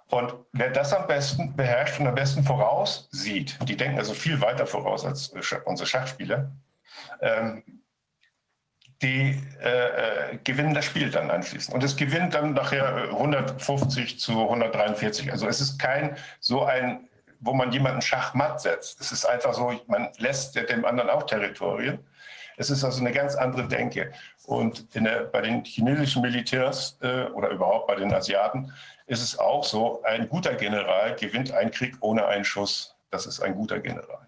Und 0.09 0.33
wer 0.51 0.69
das 0.69 0.93
am 0.93 1.07
besten 1.07 1.55
beherrscht 1.55 1.99
und 1.99 2.07
am 2.07 2.15
besten 2.15 2.43
voraussieht, 2.43 3.57
die 3.67 3.77
denken 3.77 3.97
also 3.97 4.13
viel 4.13 4.41
weiter 4.41 4.65
voraus 4.65 5.05
als 5.05 5.33
unsere 5.65 5.87
Schachspieler, 5.87 6.51
ähm, 7.21 7.63
die 9.01 9.41
äh, 9.61 10.33
äh, 10.33 10.37
gewinnen 10.43 10.73
das 10.73 10.85
Spiel 10.85 11.09
dann 11.09 11.31
anschließend. 11.31 11.73
Und 11.73 11.83
es 11.83 11.95
gewinnt 11.95 12.33
dann 12.33 12.53
nachher 12.53 13.09
150 13.09 14.19
zu 14.19 14.41
143. 14.43 15.31
Also 15.31 15.47
es 15.47 15.59
ist 15.59 15.79
kein 15.79 16.17
so 16.39 16.63
ein, 16.63 17.09
wo 17.39 17.53
man 17.53 17.71
jemanden 17.71 18.01
Schachmatt 18.01 18.61
setzt. 18.61 19.01
Es 19.01 19.11
ist 19.11 19.25
einfach 19.25 19.53
so, 19.53 19.73
man 19.87 20.09
lässt 20.17 20.55
dem 20.55 20.85
anderen 20.85 21.09
auch 21.09 21.23
Territorien. 21.23 21.99
Es 22.57 22.69
ist 22.69 22.83
also 22.83 22.99
eine 22.99 23.11
ganz 23.11 23.35
andere 23.35 23.67
Denke. 23.67 24.11
Und 24.51 24.93
der, 24.95 25.23
bei 25.31 25.39
den 25.39 25.63
chinesischen 25.63 26.21
Militärs 26.21 26.97
äh, 27.01 27.23
oder 27.27 27.51
überhaupt 27.51 27.87
bei 27.87 27.95
den 27.95 28.13
Asiaten 28.13 28.73
ist 29.05 29.23
es 29.23 29.39
auch 29.39 29.63
so, 29.63 30.03
ein 30.03 30.27
guter 30.27 30.55
General 30.55 31.15
gewinnt 31.15 31.53
einen 31.53 31.71
Krieg 31.71 31.95
ohne 32.01 32.25
einen 32.25 32.43
Schuss. 32.43 32.97
Das 33.11 33.25
ist 33.25 33.39
ein 33.39 33.55
guter 33.55 33.79
General. 33.79 34.27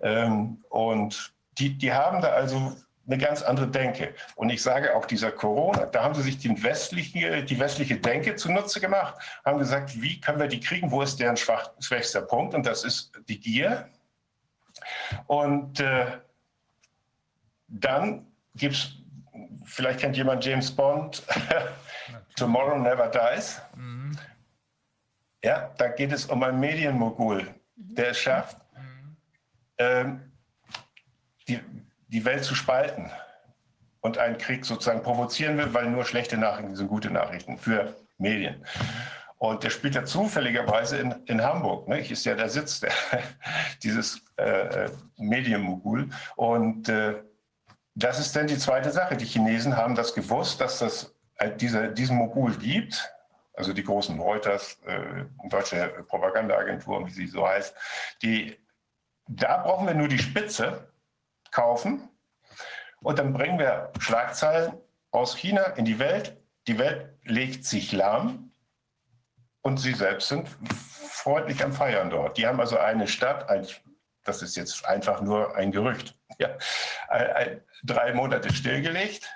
Ähm, 0.00 0.64
und 0.70 1.32
die, 1.58 1.78
die 1.78 1.92
haben 1.92 2.20
da 2.20 2.30
also 2.30 2.74
eine 3.06 3.16
ganz 3.16 3.42
andere 3.42 3.68
Denke. 3.68 4.12
Und 4.34 4.50
ich 4.50 4.60
sage 4.60 4.96
auch 4.96 5.06
dieser 5.06 5.30
Corona, 5.30 5.86
da 5.86 6.02
haben 6.02 6.14
sie 6.14 6.22
sich 6.22 6.38
die 6.38 6.60
westliche, 6.60 7.44
die 7.44 7.60
westliche 7.60 7.96
Denke 7.96 8.34
zunutze 8.34 8.80
gemacht, 8.80 9.14
haben 9.44 9.60
gesagt, 9.60 10.02
wie 10.02 10.20
können 10.20 10.40
wir 10.40 10.48
die 10.48 10.58
kriegen, 10.58 10.90
wo 10.90 11.00
ist 11.00 11.20
deren 11.20 11.36
schwach, 11.36 11.70
schwächster 11.78 12.22
Punkt? 12.22 12.56
Und 12.56 12.66
das 12.66 12.82
ist 12.82 13.12
die 13.28 13.38
Gier. 13.38 13.88
Und 15.28 15.78
äh, 15.78 16.18
dann 17.68 18.26
gibt 18.56 18.74
es, 18.74 18.99
vielleicht 19.64 20.00
kennt 20.00 20.16
jemand 20.16 20.44
James 20.44 20.70
Bond, 20.70 21.22
Tomorrow 22.36 22.78
Never 22.78 23.08
Dies. 23.08 23.60
Mhm. 23.76 24.18
Ja, 25.42 25.70
da 25.78 25.88
geht 25.88 26.12
es 26.12 26.26
um 26.26 26.42
einen 26.42 26.60
Medienmogul, 26.60 27.46
der 27.76 28.10
es 28.10 28.18
schafft, 28.18 28.58
mhm. 28.76 29.16
ähm, 29.78 30.32
die, 31.48 31.60
die 32.08 32.24
Welt 32.24 32.44
zu 32.44 32.54
spalten 32.54 33.10
und 34.00 34.18
einen 34.18 34.38
Krieg 34.38 34.64
sozusagen 34.64 35.02
provozieren 35.02 35.56
will, 35.56 35.72
weil 35.72 35.90
nur 35.90 36.04
schlechte 36.04 36.36
Nachrichten 36.36 36.76
sind 36.76 36.88
gute 36.88 37.10
Nachrichten 37.10 37.58
für 37.58 37.94
Medien. 38.18 38.64
Und 39.38 39.64
der 39.64 39.70
spielt 39.70 39.94
ja 39.94 40.04
zufälligerweise 40.04 40.98
in, 40.98 41.14
in 41.24 41.42
Hamburg. 41.42 41.88
Ne? 41.88 42.00
Ist 42.00 42.26
ja 42.26 42.34
der 42.34 42.50
Sitz 42.50 42.80
der, 42.80 42.92
dieses 43.82 44.20
äh, 44.36 44.90
Medienmogul. 45.16 46.10
Und 46.36 46.90
äh, 46.90 47.14
das 48.02 48.18
ist 48.18 48.34
dann 48.34 48.46
die 48.46 48.58
zweite 48.58 48.90
Sache. 48.90 49.16
Die 49.16 49.26
Chinesen 49.26 49.76
haben 49.76 49.94
das 49.94 50.14
gewusst, 50.14 50.60
dass 50.60 50.78
das 50.78 51.14
äh, 51.36 51.50
diese, 51.54 51.88
diesen 51.90 52.16
Mogul 52.16 52.56
gibt. 52.56 53.12
Also 53.54 53.72
die 53.72 53.84
großen 53.84 54.18
Reuters, 54.18 54.80
äh, 54.86 55.24
deutsche 55.48 56.04
Propagandaagenturen, 56.08 57.06
wie 57.06 57.10
sie 57.10 57.26
so 57.26 57.46
heißt. 57.46 57.74
Die, 58.22 58.56
da 59.28 59.58
brauchen 59.58 59.86
wir 59.86 59.94
nur 59.94 60.08
die 60.08 60.18
Spitze 60.18 60.92
kaufen 61.50 62.08
und 63.02 63.18
dann 63.18 63.32
bringen 63.32 63.58
wir 63.58 63.92
Schlagzeilen 63.98 64.72
aus 65.10 65.36
China 65.36 65.62
in 65.62 65.84
die 65.84 65.98
Welt. 65.98 66.36
Die 66.68 66.78
Welt 66.78 67.18
legt 67.24 67.64
sich 67.64 67.92
lahm 67.92 68.52
und 69.62 69.78
sie 69.78 69.92
selbst 69.94 70.28
sind 70.28 70.48
freundlich 70.70 71.62
am 71.62 71.72
Feiern 71.72 72.08
dort. 72.08 72.38
Die 72.38 72.46
haben 72.46 72.60
also 72.60 72.78
eine 72.78 73.08
Stadt, 73.08 73.50
ein, 73.50 73.66
das 74.24 74.42
ist 74.42 74.56
jetzt 74.56 74.84
einfach 74.84 75.20
nur 75.20 75.56
ein 75.56 75.72
Gerücht, 75.72 76.16
ja, 76.38 76.56
ein, 77.08 77.26
ein, 77.32 77.60
drei 77.82 78.12
Monate 78.12 78.52
stillgelegt, 78.52 79.30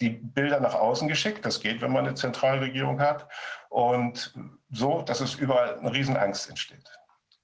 die 0.00 0.10
Bilder 0.10 0.60
nach 0.60 0.74
außen 0.74 1.08
geschickt. 1.08 1.44
Das 1.44 1.60
geht, 1.60 1.80
wenn 1.80 1.92
man 1.92 2.06
eine 2.06 2.14
Zentralregierung 2.14 3.00
hat. 3.00 3.28
Und 3.68 4.34
so, 4.70 5.02
dass 5.02 5.20
es 5.20 5.34
überall 5.34 5.78
eine 5.78 5.92
Riesenangst 5.92 6.48
entsteht. 6.48 6.90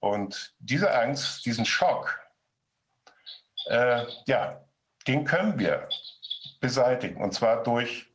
Und 0.01 0.55
diese 0.59 0.93
Angst, 0.93 1.47
diesen 1.47 1.65
Schock, 1.65 2.19
äh, 3.67 4.05
ja, 4.27 4.61
den 5.07 5.25
können 5.25 5.59
wir 5.59 5.89
beseitigen. 6.61 7.23
Und 7.23 7.33
zwar 7.33 7.63
durch 7.63 8.13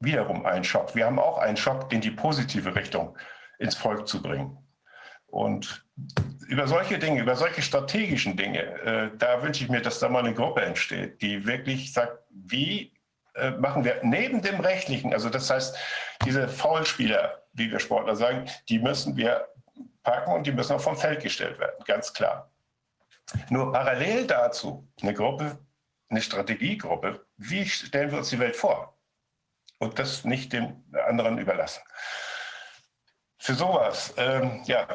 wiederum 0.00 0.44
einen 0.44 0.64
Schock. 0.64 0.94
Wir 0.94 1.06
haben 1.06 1.18
auch 1.18 1.38
einen 1.38 1.56
Schock 1.56 1.92
in 1.92 2.00
die 2.00 2.10
positive 2.10 2.74
Richtung 2.74 3.16
ins 3.58 3.74
Volk 3.74 4.06
zu 4.06 4.22
bringen. 4.22 4.58
Und 5.26 5.84
über 6.48 6.66
solche 6.66 6.98
Dinge, 6.98 7.20
über 7.20 7.36
solche 7.36 7.60
strategischen 7.60 8.34
Dinge, 8.36 8.60
äh, 8.60 9.10
da 9.18 9.42
wünsche 9.42 9.64
ich 9.64 9.70
mir, 9.70 9.82
dass 9.82 9.98
da 9.98 10.08
mal 10.08 10.20
eine 10.24 10.32
Gruppe 10.32 10.62
entsteht, 10.62 11.20
die 11.20 11.46
wirklich 11.46 11.92
sagt, 11.92 12.22
wie 12.30 12.94
äh, 13.34 13.50
machen 13.50 13.84
wir 13.84 14.00
neben 14.02 14.40
dem 14.40 14.58
rechtlichen, 14.58 15.12
also 15.12 15.28
das 15.28 15.50
heißt, 15.50 15.76
diese 16.24 16.48
Foulspieler, 16.48 17.42
wie 17.52 17.70
wir 17.70 17.78
Sportler 17.78 18.16
sagen, 18.16 18.46
die 18.70 18.78
müssen 18.78 19.14
wir 19.14 19.46
packen 20.02 20.32
und 20.32 20.46
die 20.46 20.52
müssen 20.52 20.72
auch 20.72 20.80
vom 20.80 20.96
Feld 20.96 21.22
gestellt 21.22 21.58
werden, 21.58 21.84
ganz 21.84 22.14
klar. 22.14 22.50
Nur 23.50 23.70
parallel 23.70 24.26
dazu 24.26 24.88
eine 25.02 25.12
Gruppe, 25.12 25.58
eine 26.08 26.22
Strategiegruppe, 26.22 27.26
wie 27.36 27.68
stellen 27.68 28.10
wir 28.10 28.18
uns 28.18 28.30
die 28.30 28.38
Welt 28.38 28.56
vor? 28.56 28.98
Und 29.76 29.98
das 29.98 30.24
nicht 30.24 30.54
den 30.54 30.82
anderen 31.06 31.36
überlassen. 31.36 31.82
Für 33.36 33.52
sowas, 33.52 34.14
ähm, 34.16 34.62
ja, 34.64 34.86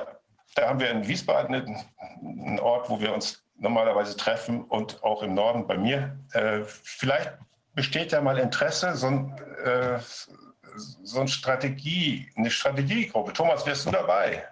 da 0.55 0.69
haben 0.69 0.79
wir 0.79 0.89
in 0.89 1.07
Wiesbaden 1.07 1.55
einen, 1.55 2.59
Ort, 2.59 2.89
wo 2.89 2.99
wir 2.99 3.13
uns 3.13 3.43
normalerweise 3.57 4.15
treffen 4.15 4.63
und 4.65 5.03
auch 5.03 5.23
im 5.23 5.33
Norden 5.33 5.67
bei 5.67 5.77
mir. 5.77 6.17
Äh, 6.33 6.61
vielleicht 6.63 7.33
besteht 7.73 8.11
ja 8.11 8.21
mal 8.21 8.37
Interesse, 8.37 8.95
so 8.95 9.07
ein, 9.07 9.37
äh, 9.63 9.99
so 10.75 11.19
eine 11.19 11.27
Strategie, 11.27 12.31
eine 12.35 12.51
Strategiegruppe. 12.51 13.33
Thomas, 13.33 13.65
wärst 13.65 13.85
du 13.85 13.91
dabei? 13.91 14.47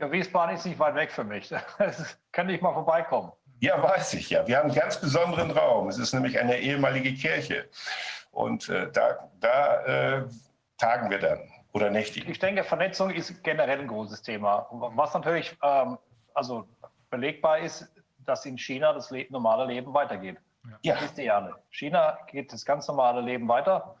Ja, 0.00 0.10
Wiesbaden 0.10 0.56
ist 0.56 0.66
nicht 0.66 0.78
weit 0.78 0.94
weg 0.94 1.12
für 1.12 1.24
mich. 1.24 1.52
Das 1.78 2.18
kann 2.32 2.48
ich 2.48 2.60
mal 2.60 2.72
vorbeikommen. 2.72 3.32
Ja, 3.60 3.82
weiß 3.82 4.14
ich 4.14 4.30
ja. 4.30 4.46
Wir 4.46 4.58
haben 4.58 4.70
einen 4.70 4.78
ganz 4.78 5.00
besonderen 5.00 5.50
Raum. 5.50 5.88
Es 5.88 5.98
ist 5.98 6.12
nämlich 6.12 6.38
eine 6.38 6.58
ehemalige 6.58 7.14
Kirche. 7.14 7.68
Und 8.30 8.68
äh, 8.68 8.90
da, 8.92 9.30
da 9.40 9.84
äh, 9.84 10.24
tagen 10.76 11.08
wir 11.10 11.18
dann 11.18 11.40
oder 11.74 11.90
nächtigen. 11.90 12.30
Ich 12.30 12.38
denke, 12.38 12.64
Vernetzung 12.64 13.10
ist 13.10 13.42
generell 13.44 13.80
ein 13.80 13.88
großes 13.88 14.22
Thema. 14.22 14.66
Was 14.70 15.12
natürlich 15.12 15.56
ähm, 15.62 15.98
also 16.32 16.66
belegbar 17.10 17.58
ist, 17.58 17.88
dass 18.24 18.46
in 18.46 18.56
China 18.56 18.92
das 18.92 19.10
Le 19.10 19.26
normale 19.28 19.66
Leben 19.66 19.92
weitergeht. 19.92 20.38
Ja. 20.82 20.94
Das 20.94 21.04
ist 21.04 21.18
die 21.18 21.26
Erne. 21.26 21.54
China 21.70 22.18
geht 22.28 22.52
das 22.52 22.64
ganz 22.64 22.88
normale 22.88 23.20
Leben 23.20 23.46
weiter. 23.48 23.96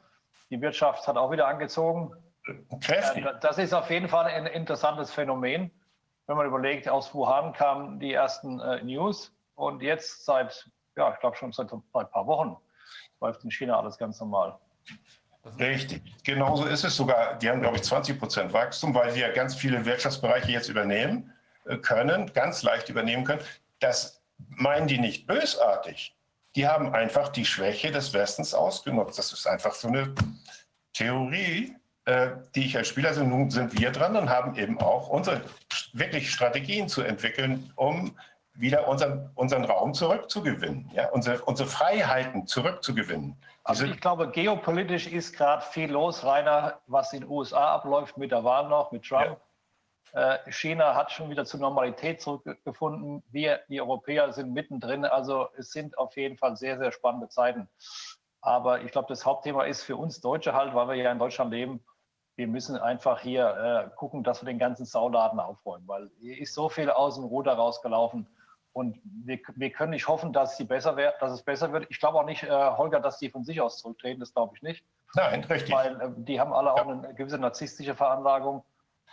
Die 0.50 0.60
Wirtschaft 0.60 1.06
hat 1.06 1.16
auch 1.16 1.30
wieder 1.30 1.46
angezogen. 1.46 2.12
Kräftig. 2.80 3.26
Das 3.42 3.58
ist 3.58 3.74
auf 3.74 3.90
jeden 3.90 4.08
Fall 4.08 4.26
ein 4.26 4.46
interessantes 4.46 5.12
Phänomen 5.12 5.70
wenn 6.26 6.36
man 6.36 6.46
überlegt, 6.46 6.88
aus 6.88 7.14
Wuhan 7.14 7.52
kamen 7.52 8.00
die 8.00 8.12
ersten 8.12 8.60
äh, 8.60 8.82
News 8.82 9.32
und 9.54 9.82
jetzt 9.82 10.24
seit, 10.24 10.68
ja, 10.96 11.12
ich 11.12 11.20
glaube 11.20 11.36
schon 11.36 11.52
seit, 11.52 11.72
ein 11.72 11.82
paar 11.90 12.26
Wochen 12.26 12.56
läuft 13.20 13.44
in 13.44 13.50
China 13.50 13.78
alles 13.78 13.98
ganz 13.98 14.20
normal. 14.20 14.58
Richtig, 15.58 16.02
genauso 16.24 16.64
ist 16.64 16.84
es 16.84 16.96
sogar. 16.96 17.38
Die 17.38 17.50
haben, 17.50 17.60
glaube 17.60 17.76
ich, 17.76 17.82
20 17.82 18.18
Prozent 18.18 18.52
Wachstum, 18.52 18.94
weil 18.94 19.10
sie 19.12 19.20
ja 19.20 19.30
ganz 19.30 19.54
viele 19.54 19.84
Wirtschaftsbereiche 19.84 20.50
jetzt 20.50 20.68
übernehmen 20.68 21.32
äh, 21.66 21.76
können, 21.76 22.32
ganz 22.32 22.62
leicht 22.62 22.88
übernehmen 22.88 23.24
können. 23.24 23.42
Das 23.78 24.22
meinen 24.48 24.86
die 24.86 24.98
nicht 24.98 25.26
bösartig. 25.26 26.14
Die 26.56 26.66
haben 26.66 26.94
einfach 26.94 27.28
die 27.28 27.44
Schwäche 27.44 27.90
des 27.90 28.12
Westens 28.12 28.54
ausgenutzt. 28.54 29.18
Das 29.18 29.32
ist 29.32 29.46
einfach 29.46 29.74
so 29.74 29.88
eine 29.88 30.14
Theorie, 30.94 31.74
äh, 32.06 32.28
die 32.54 32.66
ich 32.66 32.76
als 32.76 32.88
Spieler, 32.88 33.08
also 33.08 33.24
nun 33.24 33.50
sind 33.50 33.78
wir 33.78 33.90
dran 33.90 34.16
und 34.16 34.30
haben 34.30 34.56
eben 34.56 34.78
auch 34.80 35.08
unsere 35.08 35.42
wirklich 35.92 36.30
Strategien 36.30 36.88
zu 36.88 37.02
entwickeln, 37.02 37.72
um 37.76 38.16
wieder 38.54 38.86
unseren, 38.88 39.30
unseren 39.34 39.64
Raum 39.64 39.94
zurückzugewinnen, 39.94 40.90
ja, 40.94 41.10
unsere, 41.10 41.42
unsere 41.44 41.68
Freiheiten 41.68 42.46
zurückzugewinnen. 42.46 43.36
Also 43.64 43.84
ich 43.84 44.00
glaube, 44.00 44.30
geopolitisch 44.30 45.06
ist 45.06 45.36
gerade 45.36 45.62
viel 45.62 45.90
los, 45.90 46.24
Rainer, 46.24 46.80
was 46.86 47.12
in 47.12 47.20
den 47.20 47.30
USA 47.30 47.74
abläuft 47.74 48.16
mit 48.16 48.30
der 48.30 48.44
Wahl 48.44 48.68
noch, 48.68 48.92
mit 48.92 49.04
Trump. 49.04 49.40
Ja. 50.12 50.34
Äh, 50.34 50.52
China 50.52 50.94
hat 50.94 51.10
schon 51.10 51.30
wieder 51.30 51.44
zur 51.44 51.60
Normalität 51.60 52.20
zurückgefunden. 52.20 53.24
Wir, 53.30 53.60
die 53.68 53.80
Europäer, 53.80 54.32
sind 54.32 54.52
mittendrin. 54.52 55.04
Also 55.04 55.48
es 55.58 55.72
sind 55.72 55.98
auf 55.98 56.16
jeden 56.16 56.36
Fall 56.36 56.56
sehr, 56.56 56.78
sehr 56.78 56.92
spannende 56.92 57.28
Zeiten. 57.28 57.68
Aber 58.40 58.82
ich 58.82 58.92
glaube, 58.92 59.08
das 59.08 59.26
Hauptthema 59.26 59.64
ist 59.64 59.82
für 59.82 59.96
uns 59.96 60.20
Deutsche 60.20 60.52
halt, 60.52 60.74
weil 60.74 60.88
wir 60.88 60.94
ja 60.94 61.10
in 61.10 61.18
Deutschland 61.18 61.50
leben, 61.50 61.82
wir 62.36 62.46
müssen 62.46 62.76
einfach 62.76 63.20
hier 63.20 63.90
äh, 63.90 63.96
gucken, 63.96 64.22
dass 64.22 64.42
wir 64.42 64.46
den 64.46 64.58
ganzen 64.58 64.84
Sauladen 64.84 65.40
aufräumen, 65.40 65.86
weil 65.88 66.10
hier 66.18 66.38
ist 66.38 66.54
so 66.54 66.68
viel 66.68 66.90
aus 66.90 67.14
dem 67.14 67.24
Ruder 67.24 67.54
rausgelaufen 67.54 68.26
und 68.74 69.00
wir, 69.04 69.38
wir 69.54 69.70
können 69.70 69.90
nicht 69.90 70.08
hoffen, 70.08 70.32
dass, 70.32 70.56
sie 70.56 70.64
besser 70.64 70.96
wär, 70.96 71.14
dass 71.20 71.32
es 71.32 71.42
besser 71.42 71.72
wird. 71.72 71.86
Ich 71.90 72.00
glaube 72.00 72.18
auch 72.18 72.26
nicht, 72.26 72.42
äh, 72.42 72.48
Holger, 72.48 73.00
dass 73.00 73.18
die 73.18 73.30
von 73.30 73.44
sich 73.44 73.60
aus 73.60 73.78
zurücktreten, 73.78 74.20
das 74.20 74.34
glaube 74.34 74.54
ich 74.56 74.62
nicht. 74.62 74.84
Nein, 75.14 75.44
richtig. 75.44 75.72
Weil 75.72 76.00
äh, 76.00 76.10
die 76.16 76.40
haben 76.40 76.52
alle 76.52 76.72
auch 76.72 76.86
eine 76.86 77.14
gewisse 77.14 77.38
narzisstische 77.38 77.94
Veranlagung 77.94 78.64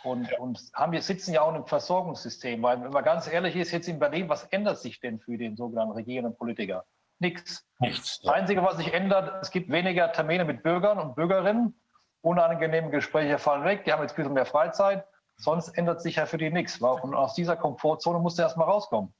und, 0.02 0.28
ja. 0.28 0.38
und 0.40 0.60
haben, 0.74 0.90
wir 0.90 1.00
sitzen 1.00 1.32
ja 1.32 1.42
auch 1.42 1.54
im 1.54 1.64
Versorgungssystem, 1.64 2.60
weil 2.60 2.82
wenn 2.82 2.90
man 2.90 3.04
ganz 3.04 3.32
ehrlich 3.32 3.54
ist, 3.54 3.70
jetzt 3.70 3.88
in 3.88 4.00
Berlin, 4.00 4.28
was 4.28 4.44
ändert 4.44 4.78
sich 4.78 4.98
denn 4.98 5.20
für 5.20 5.38
den 5.38 5.56
sogenannten 5.56 5.92
regierenden 5.92 6.36
Politiker? 6.36 6.84
Nichts. 7.20 7.64
Nichts. 7.78 8.18
Ja. 8.22 8.32
Das 8.32 8.40
Einzige, 8.40 8.64
was 8.64 8.78
sich 8.78 8.92
ändert, 8.92 9.42
es 9.42 9.52
gibt 9.52 9.70
weniger 9.70 10.10
Termine 10.10 10.44
mit 10.44 10.64
Bürgern 10.64 10.98
und 10.98 11.14
Bürgerinnen 11.14 11.80
unangenehme 12.20 12.90
Gespräche 12.90 13.38
fallen 13.38 13.64
weg, 13.64 13.84
die 13.84 13.92
haben 13.92 14.02
jetzt 14.02 14.12
ein 14.12 14.16
bisschen 14.16 14.32
mehr 14.32 14.46
Freizeit, 14.46 15.04
sonst 15.36 15.68
ändert 15.70 16.02
sich 16.02 16.16
ja 16.16 16.26
für 16.26 16.38
die 16.38 16.50
nichts. 16.50 16.80
Und 16.80 17.14
aus 17.14 17.34
dieser 17.34 17.56
Komfortzone 17.56 18.18
musst 18.18 18.38
du 18.38 18.42
erstmal 18.42 18.68
rauskommen. 18.68 19.14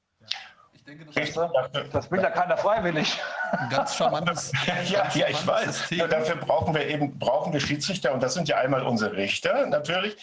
Ich 0.73 0.83
denke, 0.83 1.05
das, 1.05 1.89
das 1.91 2.11
will 2.11 2.21
ja 2.21 2.29
keiner 2.29 2.57
freiwillig. 2.57 3.19
Ein 3.51 3.69
ganz 3.69 3.95
charmantes. 3.95 4.51
ja, 4.89 5.07
ja, 5.13 5.27
ich 5.29 5.47
weiß. 5.47 5.89
Ja, 5.91 6.07
dafür 6.07 6.35
brauchen 6.35 6.75
wir 6.75 6.85
eben 6.87 7.17
brauchen 7.17 7.53
wir 7.53 7.61
Schiedsrichter 7.61 8.13
und 8.13 8.21
das 8.21 8.33
sind 8.33 8.49
ja 8.49 8.57
einmal 8.57 8.83
unsere 8.83 9.15
Richter 9.15 9.65
natürlich. 9.67 10.17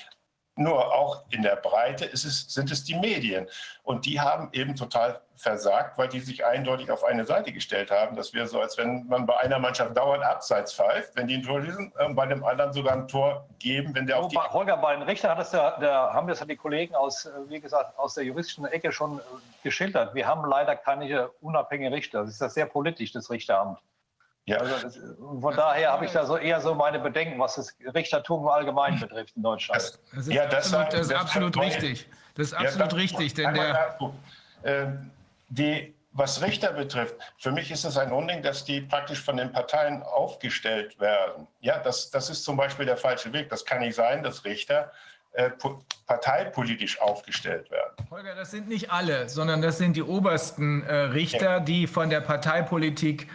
Nur 0.61 0.95
auch 0.95 1.25
in 1.31 1.43
der 1.43 1.57
Breite 1.57 2.05
ist 2.05 2.25
es, 2.25 2.53
sind 2.53 2.71
es 2.71 2.85
die 2.85 2.95
Medien. 2.95 3.49
Und 3.83 4.07
die 4.07 4.21
haben 4.21 4.51
eben 4.53 4.77
total 4.77 5.21
versagt, 5.35 5.97
weil 5.97 6.09
die 6.09 6.21
sich 6.21 6.45
eindeutig 6.45 6.91
auf 6.91 7.03
eine 7.03 7.25
Seite 7.25 7.53
gestellt 7.53 7.91
haben. 7.91 8.15
Das 8.15 8.35
wäre 8.35 8.47
so, 8.47 8.61
als 8.61 8.77
wenn 8.77 9.07
man 9.07 9.25
bei 9.25 9.37
einer 9.39 9.59
Mannschaft 9.59 9.97
dauernd 9.97 10.23
abseits 10.23 10.75
pfeift, 10.75 11.17
wenn 11.17 11.27
die 11.27 11.37
ein 11.37 11.43
Tor 11.43 11.63
schießen, 11.63 11.93
äh, 11.99 12.09
bei 12.13 12.27
dem 12.27 12.45
anderen 12.45 12.73
sogar 12.73 12.93
ein 12.93 13.09
Tor 13.09 13.49
geben, 13.59 13.95
wenn 13.95 14.07
der 14.07 14.19
auf 14.19 14.29
die... 14.29 14.37
Holger, 14.37 14.77
bei 14.77 14.95
den 14.95 15.03
Richtern 15.03 15.31
hat 15.31 15.39
das 15.39 15.53
ja, 15.53 15.79
der, 15.79 15.93
haben 15.93 16.29
das 16.29 16.41
ja 16.41 16.47
die 16.47 16.57
Kollegen 16.57 16.95
aus, 16.95 17.25
äh, 17.25 17.31
wie 17.49 17.61
gesagt, 17.61 17.99
aus 17.99 18.15
der 18.15 18.25
juristischen 18.25 18.67
Ecke 18.67 18.93
schon 18.93 19.19
äh, 19.19 19.23
geschildert. 19.63 20.15
Wir 20.15 20.27
haben 20.27 20.47
leider 20.49 20.77
keine 20.77 21.31
unabhängigen 21.41 21.95
Richter. 21.95 22.21
Das 22.21 22.31
ist 22.31 22.41
das 22.43 22.55
sehr 22.55 22.67
politisch, 22.67 23.13
das 23.13 23.31
Richteramt. 23.31 23.79
Ja. 24.47 24.57
Also 24.59 24.75
das, 24.83 24.99
von 25.19 25.55
daher 25.55 25.93
habe 25.93 26.05
ich 26.07 26.13
da 26.13 26.25
so 26.25 26.37
eher 26.37 26.61
so 26.61 26.75
meine 26.75 26.99
Bedenken, 26.99 27.39
was 27.39 27.55
das 27.57 27.75
Richtertum 27.95 28.49
allgemein 28.49 28.99
betrifft 28.99 29.37
in 29.37 29.43
Deutschland. 29.43 29.81
Das, 29.81 30.01
Das 30.13 30.27
ist 30.27 30.33
ja, 30.35 30.47
das, 30.47 30.73
absolut, 30.75 30.93
das 30.93 31.01
ist 31.09 31.15
absolut 31.15 31.57
richtig. 31.61 32.09
Das 32.35 32.47
ist 32.47 32.53
Ja, 32.53 32.59
absolut 32.61 32.93
da- 32.93 32.97
richtig, 32.97 33.35
denn 33.35 33.55
der. 33.55 33.99
Ähm, 34.65 35.11
die, 35.49 35.95
was 36.13 36.43
Richter 36.43 36.73
betrifft, 36.73 37.15
für 37.39 37.53
mich 37.53 37.71
ist 37.71 37.85
es 37.85 37.97
ein 37.97 38.13
Unding, 38.13 38.43
dass 38.43 38.65
die 38.65 38.81
praktisch 38.81 39.21
von 39.23 39.37
den 39.37 39.53
Parteien 39.53 40.03
aufgestellt 40.03 40.99
werden. 41.01 41.47
Ja, 41.61 41.79
das, 41.79 42.11
das 42.11 42.31
ist 42.31 42.43
zum 42.45 42.57
Beispiel 42.57 42.87
der 42.87 42.97
falsche 42.97 43.33
Weg. 43.33 43.49
Das 43.51 43.65
kann 43.65 43.81
nicht 43.81 43.95
sein, 43.95 44.23
dass 44.23 44.45
Richter 44.45 44.91
äh, 45.33 45.51
po- 45.51 45.85
parteipolitisch 46.07 47.01
aufgestellt 47.01 47.71
werden. 47.71 47.93
Holger, 48.11 48.35
das 48.35 48.51
sind 48.51 48.69
nicht 48.69 48.91
alle, 48.91 49.29
sondern 49.29 49.63
das 49.63 49.79
sind 49.79 49.95
die 49.97 50.03
obersten 50.03 50.83
äh, 50.83 50.95
Richter, 50.95 51.61
die 51.61 51.87
von 51.87 52.11
der 52.11 52.21
Parteipolitik 52.21 53.23
äh, 53.23 53.27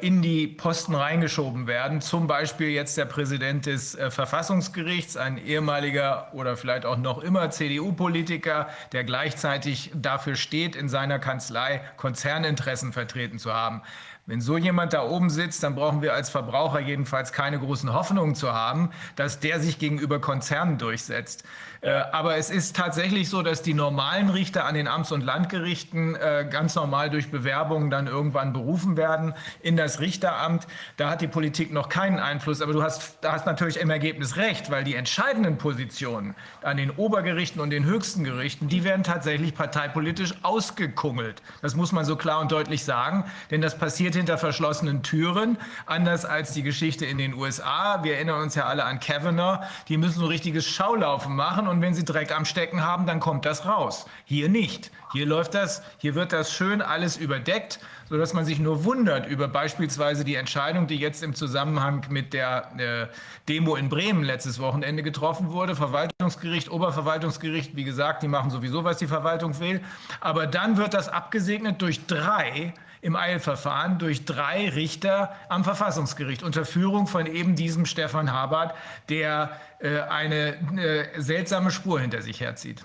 in 0.00 0.20
die 0.20 0.48
Posten 0.48 0.96
reingeschoben 0.96 1.68
werden. 1.68 2.00
Zum 2.00 2.26
Beispiel 2.26 2.70
jetzt 2.70 2.98
der 2.98 3.04
Präsident 3.04 3.66
des 3.66 3.94
äh, 3.94 4.10
Verfassungsgerichts, 4.10 5.16
ein 5.16 5.38
ehemaliger 5.38 6.34
oder 6.34 6.56
vielleicht 6.56 6.84
auch 6.84 6.96
noch 6.96 7.22
immer 7.22 7.50
CDU-Politiker, 7.50 8.68
der 8.90 9.04
gleichzeitig 9.04 9.92
dafür 9.94 10.34
steht, 10.34 10.74
in 10.74 10.88
seiner 10.88 11.20
Kanzlei 11.20 11.82
Konzerninteressen 11.98 12.92
vertreten 12.92 13.38
zu 13.38 13.54
haben. 13.54 13.82
Wenn 14.26 14.40
so 14.40 14.56
jemand 14.56 14.92
da 14.92 15.02
oben 15.02 15.30
sitzt, 15.30 15.62
dann 15.62 15.74
brauchen 15.74 16.02
wir 16.02 16.14
als 16.14 16.30
Verbraucher 16.30 16.80
jedenfalls 16.80 17.32
keine 17.32 17.58
großen 17.58 17.92
Hoffnungen 17.92 18.34
zu 18.34 18.52
haben, 18.52 18.90
dass 19.16 19.40
der 19.40 19.60
sich 19.60 19.78
gegenüber 19.78 20.20
Konzernen 20.20 20.78
durchsetzt. 20.78 21.44
Äh, 21.82 21.90
aber 22.12 22.36
es 22.36 22.50
ist 22.50 22.76
tatsächlich 22.76 23.30
so, 23.30 23.42
dass 23.42 23.62
die 23.62 23.72
normalen 23.72 24.28
Richter 24.28 24.66
an 24.66 24.74
den 24.74 24.86
Amts- 24.86 25.12
und 25.12 25.22
Landgerichten 25.22 26.14
äh, 26.14 26.46
ganz 26.50 26.74
normal 26.74 27.08
durch 27.08 27.30
Bewerbungen 27.30 27.90
dann 27.90 28.06
irgendwann 28.06 28.52
berufen 28.52 28.98
werden 28.98 29.32
in 29.62 29.76
das 29.78 30.00
Richteramt. 30.00 30.66
Da 30.98 31.08
hat 31.08 31.22
die 31.22 31.28
Politik 31.28 31.72
noch 31.72 31.88
keinen 31.88 32.18
Einfluss. 32.18 32.60
Aber 32.60 32.74
du 32.74 32.82
hast, 32.82 33.18
da 33.22 33.32
hast 33.32 33.46
natürlich 33.46 33.78
im 33.78 33.88
Ergebnis 33.88 34.36
recht, 34.36 34.70
weil 34.70 34.84
die 34.84 34.94
entscheidenden 34.94 35.56
Positionen 35.56 36.34
an 36.62 36.76
den 36.76 36.90
Obergerichten 36.90 37.62
und 37.62 37.70
den 37.70 37.84
höchsten 37.84 38.24
Gerichten, 38.24 38.68
die 38.68 38.84
werden 38.84 39.02
tatsächlich 39.02 39.54
parteipolitisch 39.54 40.34
ausgekungelt. 40.42 41.42
Das 41.62 41.76
muss 41.76 41.92
man 41.92 42.04
so 42.04 42.16
klar 42.16 42.40
und 42.40 42.52
deutlich 42.52 42.84
sagen, 42.84 43.24
denn 43.50 43.62
das 43.62 43.78
passiert 43.78 44.14
hinter 44.14 44.36
verschlossenen 44.36 45.02
Türen, 45.02 45.56
anders 45.86 46.26
als 46.26 46.52
die 46.52 46.62
Geschichte 46.62 47.06
in 47.06 47.16
den 47.16 47.32
USA. 47.32 48.04
Wir 48.04 48.16
erinnern 48.16 48.42
uns 48.42 48.54
ja 48.54 48.66
alle 48.66 48.84
an 48.84 49.00
Kavanaugh. 49.00 49.64
Die 49.88 49.96
müssen 49.96 50.20
so 50.20 50.26
richtiges 50.26 50.68
Schaulaufen 50.68 51.34
machen 51.34 51.69
und 51.70 51.80
wenn 51.80 51.94
sie 51.94 52.04
Dreck 52.04 52.36
am 52.36 52.44
Stecken 52.44 52.84
haben, 52.84 53.06
dann 53.06 53.20
kommt 53.20 53.46
das 53.46 53.64
raus. 53.64 54.06
Hier 54.24 54.48
nicht. 54.48 54.90
Hier 55.12 55.26
läuft 55.26 55.54
das, 55.54 55.82
hier 55.98 56.14
wird 56.14 56.32
das 56.32 56.52
schön 56.52 56.82
alles 56.82 57.16
überdeckt, 57.16 57.80
sodass 58.08 58.32
man 58.34 58.44
sich 58.44 58.58
nur 58.58 58.84
wundert 58.84 59.26
über 59.26 59.48
beispielsweise 59.48 60.24
die 60.24 60.34
Entscheidung, 60.34 60.86
die 60.86 60.96
jetzt 60.96 61.22
im 61.22 61.34
Zusammenhang 61.34 62.06
mit 62.10 62.32
der 62.32 62.70
äh, 62.76 63.06
Demo 63.48 63.76
in 63.76 63.88
Bremen 63.88 64.22
letztes 64.22 64.60
Wochenende 64.60 65.02
getroffen 65.02 65.50
wurde. 65.50 65.74
Verwaltungsgericht, 65.74 66.70
Oberverwaltungsgericht, 66.70 67.74
wie 67.74 67.84
gesagt, 67.84 68.22
die 68.22 68.28
machen 68.28 68.50
sowieso, 68.50 68.84
was 68.84 68.98
die 68.98 69.06
Verwaltung 69.06 69.58
will. 69.58 69.80
Aber 70.20 70.46
dann 70.46 70.76
wird 70.76 70.94
das 70.94 71.08
abgesegnet 71.08 71.80
durch 71.82 72.06
drei 72.06 72.74
im 73.02 73.16
Eilverfahren 73.16 73.98
durch 73.98 74.24
drei 74.24 74.68
Richter 74.68 75.34
am 75.48 75.64
Verfassungsgericht 75.64 76.42
unter 76.42 76.64
Führung 76.64 77.06
von 77.06 77.26
eben 77.26 77.56
diesem 77.56 77.86
Stefan 77.86 78.32
Habert, 78.32 78.74
der 79.08 79.58
äh, 79.80 80.00
eine 80.00 80.56
äh, 80.78 81.20
seltsame 81.20 81.70
Spur 81.70 82.00
hinter 82.00 82.22
sich 82.22 82.40
herzieht. 82.40 82.84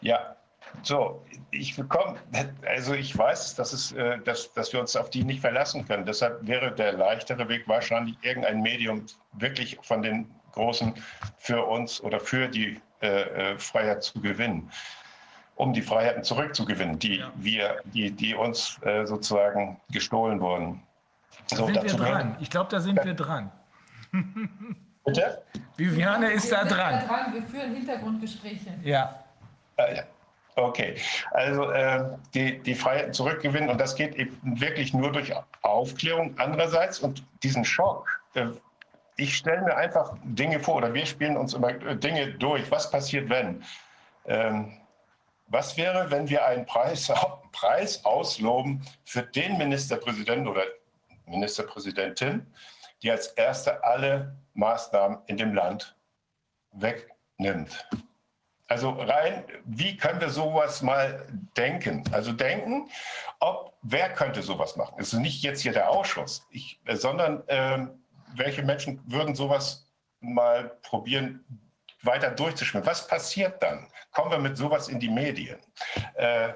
Ja, 0.00 0.36
so, 0.82 1.24
ich 1.50 1.76
bekomme, 1.76 2.18
also 2.66 2.94
ich 2.94 3.16
weiß, 3.16 3.54
dass, 3.56 3.72
es, 3.72 3.92
äh, 3.92 4.18
dass, 4.20 4.52
dass 4.54 4.72
wir 4.72 4.80
uns 4.80 4.96
auf 4.96 5.10
die 5.10 5.22
nicht 5.22 5.40
verlassen 5.40 5.86
können. 5.86 6.06
Deshalb 6.06 6.46
wäre 6.46 6.72
der 6.72 6.92
leichtere 6.92 7.48
Weg 7.48 7.68
wahrscheinlich 7.68 8.16
irgendein 8.22 8.62
Medium 8.62 9.04
wirklich 9.34 9.78
von 9.82 10.02
den 10.02 10.30
Großen 10.52 10.94
für 11.38 11.64
uns 11.64 12.00
oder 12.00 12.20
für 12.20 12.48
die 12.48 12.80
äh, 13.00 13.52
äh, 13.52 13.58
Freiheit 13.58 14.02
zu 14.02 14.20
gewinnen, 14.20 14.70
um 15.56 15.72
die 15.72 15.82
Freiheiten 15.82 16.22
zurückzugewinnen, 16.24 16.98
die, 16.98 17.16
Ja. 17.18 17.30
wir, 17.36 17.80
die, 17.84 18.10
die 18.10 18.34
uns 18.34 18.78
äh, 18.82 19.04
sozusagen 19.06 19.80
gestohlen 19.90 20.40
wurden. 20.40 20.82
Da 21.50 21.56
So, 21.56 21.66
sind 21.66 21.82
wir 21.82 21.94
dran. 21.94 22.36
Ich 22.40 22.50
glaube, 22.50 22.70
da 22.70 22.80
sind 22.80 23.02
wir 23.04 23.14
dran. 23.14 23.50
Bitte? 25.04 25.42
Viviane 25.76 26.30
ist 26.30 26.50
da 26.52 26.62
Wir 26.62 26.68
sind 26.68 26.78
dran. 26.78 27.06
dran. 27.06 27.34
Wir 27.34 27.42
führen 27.42 27.74
Hintergrundgespräche. 27.74 28.70
Ja. 28.82 29.24
Ah, 29.76 29.90
ja. 29.94 30.02
Okay, 30.54 30.96
also 31.30 31.70
äh, 31.70 32.04
die, 32.34 32.58
die 32.58 32.74
Freiheiten 32.74 33.14
zurückgewinnen 33.14 33.70
und 33.70 33.80
das 33.80 33.94
geht 33.96 34.14
eben 34.16 34.38
wirklich 34.60 34.92
nur 34.92 35.10
durch 35.10 35.32
Aufklärung. 35.62 36.34
Andererseits 36.38 36.98
und 37.00 37.24
diesen 37.42 37.64
Schock, 37.64 38.06
äh, 38.34 38.48
ich 39.16 39.34
stelle 39.34 39.62
mir 39.62 39.74
einfach 39.76 40.14
Dinge 40.24 40.60
vor 40.60 40.76
oder 40.76 40.92
wir 40.92 41.06
spielen 41.06 41.38
uns 41.38 41.54
immer 41.54 41.70
äh, 41.70 41.96
Dinge 41.96 42.32
durch. 42.34 42.70
Was 42.70 42.90
passiert, 42.90 43.30
wenn? 43.30 43.62
Ähm, 44.26 44.76
was 45.52 45.76
wäre, 45.76 46.10
wenn 46.10 46.28
wir 46.28 46.46
einen 46.46 46.66
Preis, 46.66 47.12
Preis 47.52 48.04
ausloben 48.04 48.82
für 49.04 49.22
den 49.22 49.58
Ministerpräsidenten 49.58 50.48
oder 50.48 50.64
Ministerpräsidentin, 51.26 52.46
die 53.02 53.10
als 53.10 53.28
erste 53.28 53.84
alle 53.84 54.34
Maßnahmen 54.54 55.18
in 55.26 55.36
dem 55.36 55.54
Land 55.54 55.94
wegnimmt? 56.72 57.86
Also 58.68 58.90
rein, 58.90 59.44
wie 59.66 59.98
können 59.98 60.20
wir 60.22 60.30
sowas 60.30 60.80
mal 60.80 61.26
denken? 61.58 62.02
Also 62.12 62.32
denken, 62.32 62.88
ob 63.38 63.74
wer 63.82 64.10
könnte 64.14 64.40
sowas 64.40 64.76
machen? 64.76 64.94
Es 64.98 65.12
ist 65.12 65.18
nicht 65.18 65.42
jetzt 65.42 65.60
hier 65.60 65.72
der 65.72 65.90
Ausschuss, 65.90 66.46
ich, 66.50 66.80
äh, 66.86 66.96
sondern 66.96 67.42
ähm, 67.48 68.02
welche 68.34 68.62
Menschen 68.62 69.02
würden 69.06 69.34
sowas 69.34 69.86
mal 70.20 70.78
probieren, 70.82 71.44
weiter 72.00 72.30
durchzuschwimmen? 72.30 72.86
Was 72.86 73.06
passiert 73.06 73.62
dann? 73.62 73.86
Kommen 74.12 74.30
wir 74.30 74.38
mit 74.38 74.56
sowas 74.56 74.88
in 74.88 75.00
die 75.00 75.08
Medien? 75.08 75.58
Äh, 76.14 76.52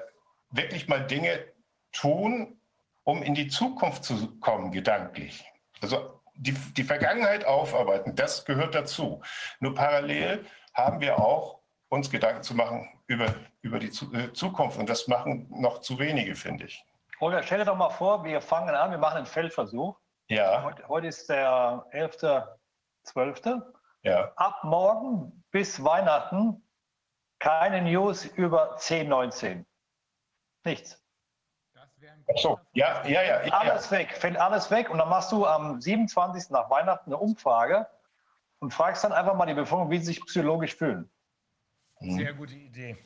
wirklich 0.51 0.87
mal 0.87 1.05
Dinge 1.05 1.45
tun, 1.91 2.59
um 3.03 3.23
in 3.23 3.35
die 3.35 3.47
Zukunft 3.47 4.03
zu 4.03 4.39
kommen, 4.39 4.71
gedanklich. 4.71 5.45
Also 5.81 6.21
die, 6.35 6.53
die 6.53 6.83
Vergangenheit 6.83 7.45
aufarbeiten, 7.45 8.15
das 8.15 8.45
gehört 8.45 8.75
dazu. 8.75 9.21
Nur 9.59 9.73
parallel 9.73 10.45
haben 10.73 11.01
wir 11.01 11.19
auch 11.19 11.59
uns 11.89 12.09
Gedanken 12.11 12.43
zu 12.43 12.53
machen 12.53 12.87
über, 13.07 13.33
über 13.61 13.79
die 13.79 13.89
Zu 13.89 14.13
äh, 14.13 14.33
Zukunft. 14.33 14.77
Und 14.77 14.89
das 14.89 15.07
machen 15.07 15.47
noch 15.49 15.79
zu 15.79 15.97
wenige, 15.99 16.35
finde 16.35 16.65
ich. 16.65 16.83
Holger, 17.19 17.41
stell 17.41 17.59
dir 17.59 17.65
doch 17.65 17.77
mal 17.77 17.89
vor, 17.89 18.23
wir 18.23 18.41
fangen 18.41 18.75
an, 18.75 18.91
wir 18.91 18.97
machen 18.97 19.17
einen 19.17 19.25
Feldversuch. 19.25 19.97
Ja, 20.29 20.63
Heute, 20.63 20.87
heute 20.87 21.07
ist 21.07 21.29
der 21.29 21.85
11.12. 21.93 23.61
ja. 24.03 24.31
Ab 24.35 24.59
morgen 24.63 25.43
bis 25.51 25.81
Weihnachten 25.83 26.61
keine 27.39 27.81
News 27.81 28.25
über 28.25 28.73
1019. 28.73 29.65
Nichts. 30.63 31.01
Ach 32.29 32.37
so, 32.37 32.59
ja, 32.73 33.05
ja, 33.05 33.21
ja. 33.23 33.43
ja. 33.43 33.53
Alles 33.53 33.89
weg, 33.91 34.15
fällt 34.17 34.37
alles 34.37 34.69
weg. 34.69 34.89
Und 34.89 34.97
dann 34.97 35.09
machst 35.09 35.31
du 35.31 35.45
am 35.45 35.79
27. 35.79 36.49
nach 36.51 36.69
Weihnachten 36.69 37.09
eine 37.11 37.17
Umfrage 37.17 37.87
und 38.59 38.73
fragst 38.73 39.03
dann 39.03 39.13
einfach 39.13 39.33
mal 39.35 39.45
die 39.45 39.53
Bevölkerung, 39.53 39.89
wie 39.89 39.99
sie 39.99 40.05
sich 40.05 40.25
psychologisch 40.25 40.75
fühlen. 40.75 41.09
Sehr 41.99 42.33
gute 42.33 42.53
Idee. 42.53 42.97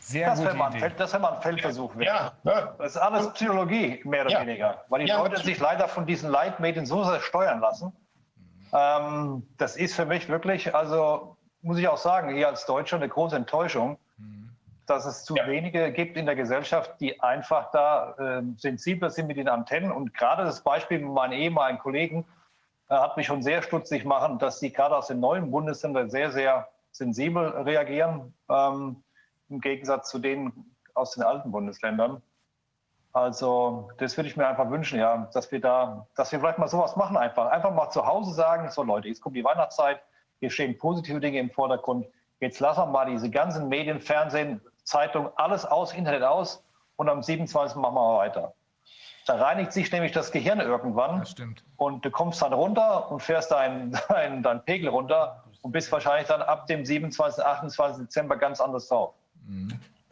Sehr 0.00 0.28
Das 0.30 0.42
wäre 0.42 0.54
mal, 0.54 0.72
wäre 0.72 1.18
mal 1.18 1.32
ein 1.34 1.42
Feldversuch. 1.42 1.94
Ja, 1.96 2.36
ja. 2.44 2.74
Das 2.78 2.92
ist 2.94 2.96
alles 2.96 3.32
Psychologie, 3.32 4.00
mehr 4.04 4.22
oder 4.22 4.30
Ja. 4.30 4.40
weniger. 4.42 4.84
Weil 4.88 5.00
die 5.00 5.08
Ja, 5.08 5.18
Leute 5.18 5.38
sich 5.42 5.58
leider 5.58 5.88
von 5.88 6.06
diesen 6.06 6.30
Leitmedien 6.30 6.86
so 6.86 7.02
sehr 7.04 7.20
steuern 7.20 7.60
lassen. 7.60 7.92
Ähm, 8.72 9.48
das 9.56 9.76
ist 9.76 9.94
für 9.94 10.06
mich 10.06 10.28
wirklich, 10.28 10.74
also 10.74 11.35
muss 11.66 11.78
ich 11.78 11.88
auch 11.88 11.96
sagen, 11.96 12.34
hier 12.34 12.48
als 12.48 12.64
Deutscher 12.64 12.96
eine 12.96 13.08
große 13.08 13.36
Enttäuschung, 13.36 13.98
dass 14.86 15.04
es 15.04 15.24
zu 15.24 15.34
Ja. 15.34 15.48
wenige 15.48 15.90
gibt 15.92 16.16
in 16.16 16.26
der 16.26 16.36
Gesellschaft, 16.36 16.92
die 17.00 17.20
einfach 17.20 17.72
da 17.72 18.14
ähm, 18.20 18.56
sensibler 18.56 19.10
sind 19.10 19.26
mit 19.26 19.36
den 19.36 19.48
Antennen. 19.48 19.90
Und 19.90 20.14
gerade 20.14 20.44
das 20.44 20.62
Beispiel 20.62 21.00
mit 21.00 21.10
meinen 21.10 21.32
ehemaligen 21.32 21.80
Kollegen 21.80 22.24
äh, 22.88 22.94
hat 22.94 23.16
mich 23.16 23.26
schon 23.26 23.42
sehr 23.42 23.62
stutzig 23.62 24.04
machen, 24.04 24.38
dass 24.38 24.60
die 24.60 24.72
gerade 24.72 24.96
aus 24.96 25.08
den 25.08 25.18
neuen 25.18 25.50
Bundesländern 25.50 26.08
sehr, 26.08 26.30
sehr 26.30 26.68
sensibel 26.92 27.48
reagieren, 27.48 28.32
ähm, 28.48 29.02
im 29.48 29.60
Gegensatz 29.60 30.08
zu 30.08 30.20
denen 30.20 30.76
aus 30.94 31.12
den 31.12 31.24
alten 31.24 31.50
Bundesländern. 31.50 32.22
Also 33.12 33.90
das 33.98 34.16
würde 34.16 34.28
ich 34.28 34.36
mir 34.36 34.46
einfach 34.46 34.70
wünschen, 34.70 35.00
ja, 35.00 35.28
dass 35.32 35.50
wir 35.50 35.60
da, 35.60 36.06
dass 36.14 36.30
wir 36.30 36.38
vielleicht 36.38 36.58
mal 36.58 36.68
sowas 36.68 36.94
machen 36.94 37.16
einfach. 37.16 37.50
Einfach 37.50 37.72
mal 37.72 37.90
zu 37.90 38.06
Hause 38.06 38.32
sagen, 38.34 38.70
so 38.70 38.84
Leute, 38.84 39.08
jetzt 39.08 39.20
kommt 39.20 39.34
die 39.34 39.44
Weihnachtszeit, 39.44 40.00
Hier 40.40 40.50
stehen 40.50 40.76
positive 40.76 41.20
Dinge 41.20 41.38
im 41.38 41.50
Vordergrund. 41.50 42.06
Jetzt 42.40 42.60
lassen 42.60 42.80
wir 42.80 42.86
mal 42.86 43.06
diese 43.06 43.30
ganzen 43.30 43.68
Medien, 43.68 44.00
Fernsehen, 44.00 44.60
Zeitung, 44.84 45.30
alles 45.36 45.64
aus, 45.64 45.92
Internet 45.94 46.22
aus 46.22 46.62
und 46.96 47.08
am 47.08 47.22
27. 47.22 47.76
machen 47.76 47.94
wir 47.94 48.18
weiter. 48.18 48.54
Da 49.26 49.34
reinigt 49.36 49.72
sich 49.72 49.90
nämlich 49.90 50.12
das 50.12 50.30
Gehirn 50.30 50.60
irgendwann. 50.60 51.20
Das 51.20 51.30
stimmt. 51.30 51.64
Und 51.76 52.04
du 52.04 52.10
kommst 52.10 52.40
dann 52.42 52.52
runter 52.52 53.10
und 53.10 53.20
fährst 53.20 53.50
deinen 53.50 53.98
dein, 54.08 54.42
dein 54.42 54.64
Pegel 54.64 54.88
runter 54.88 55.44
und 55.62 55.72
bist 55.72 55.90
wahrscheinlich 55.90 56.28
dann 56.28 56.42
ab 56.42 56.66
dem 56.66 56.84
27., 56.84 57.44
28. 57.44 58.04
Dezember 58.04 58.36
ganz 58.36 58.60
anders 58.60 58.88
drauf. 58.88 59.14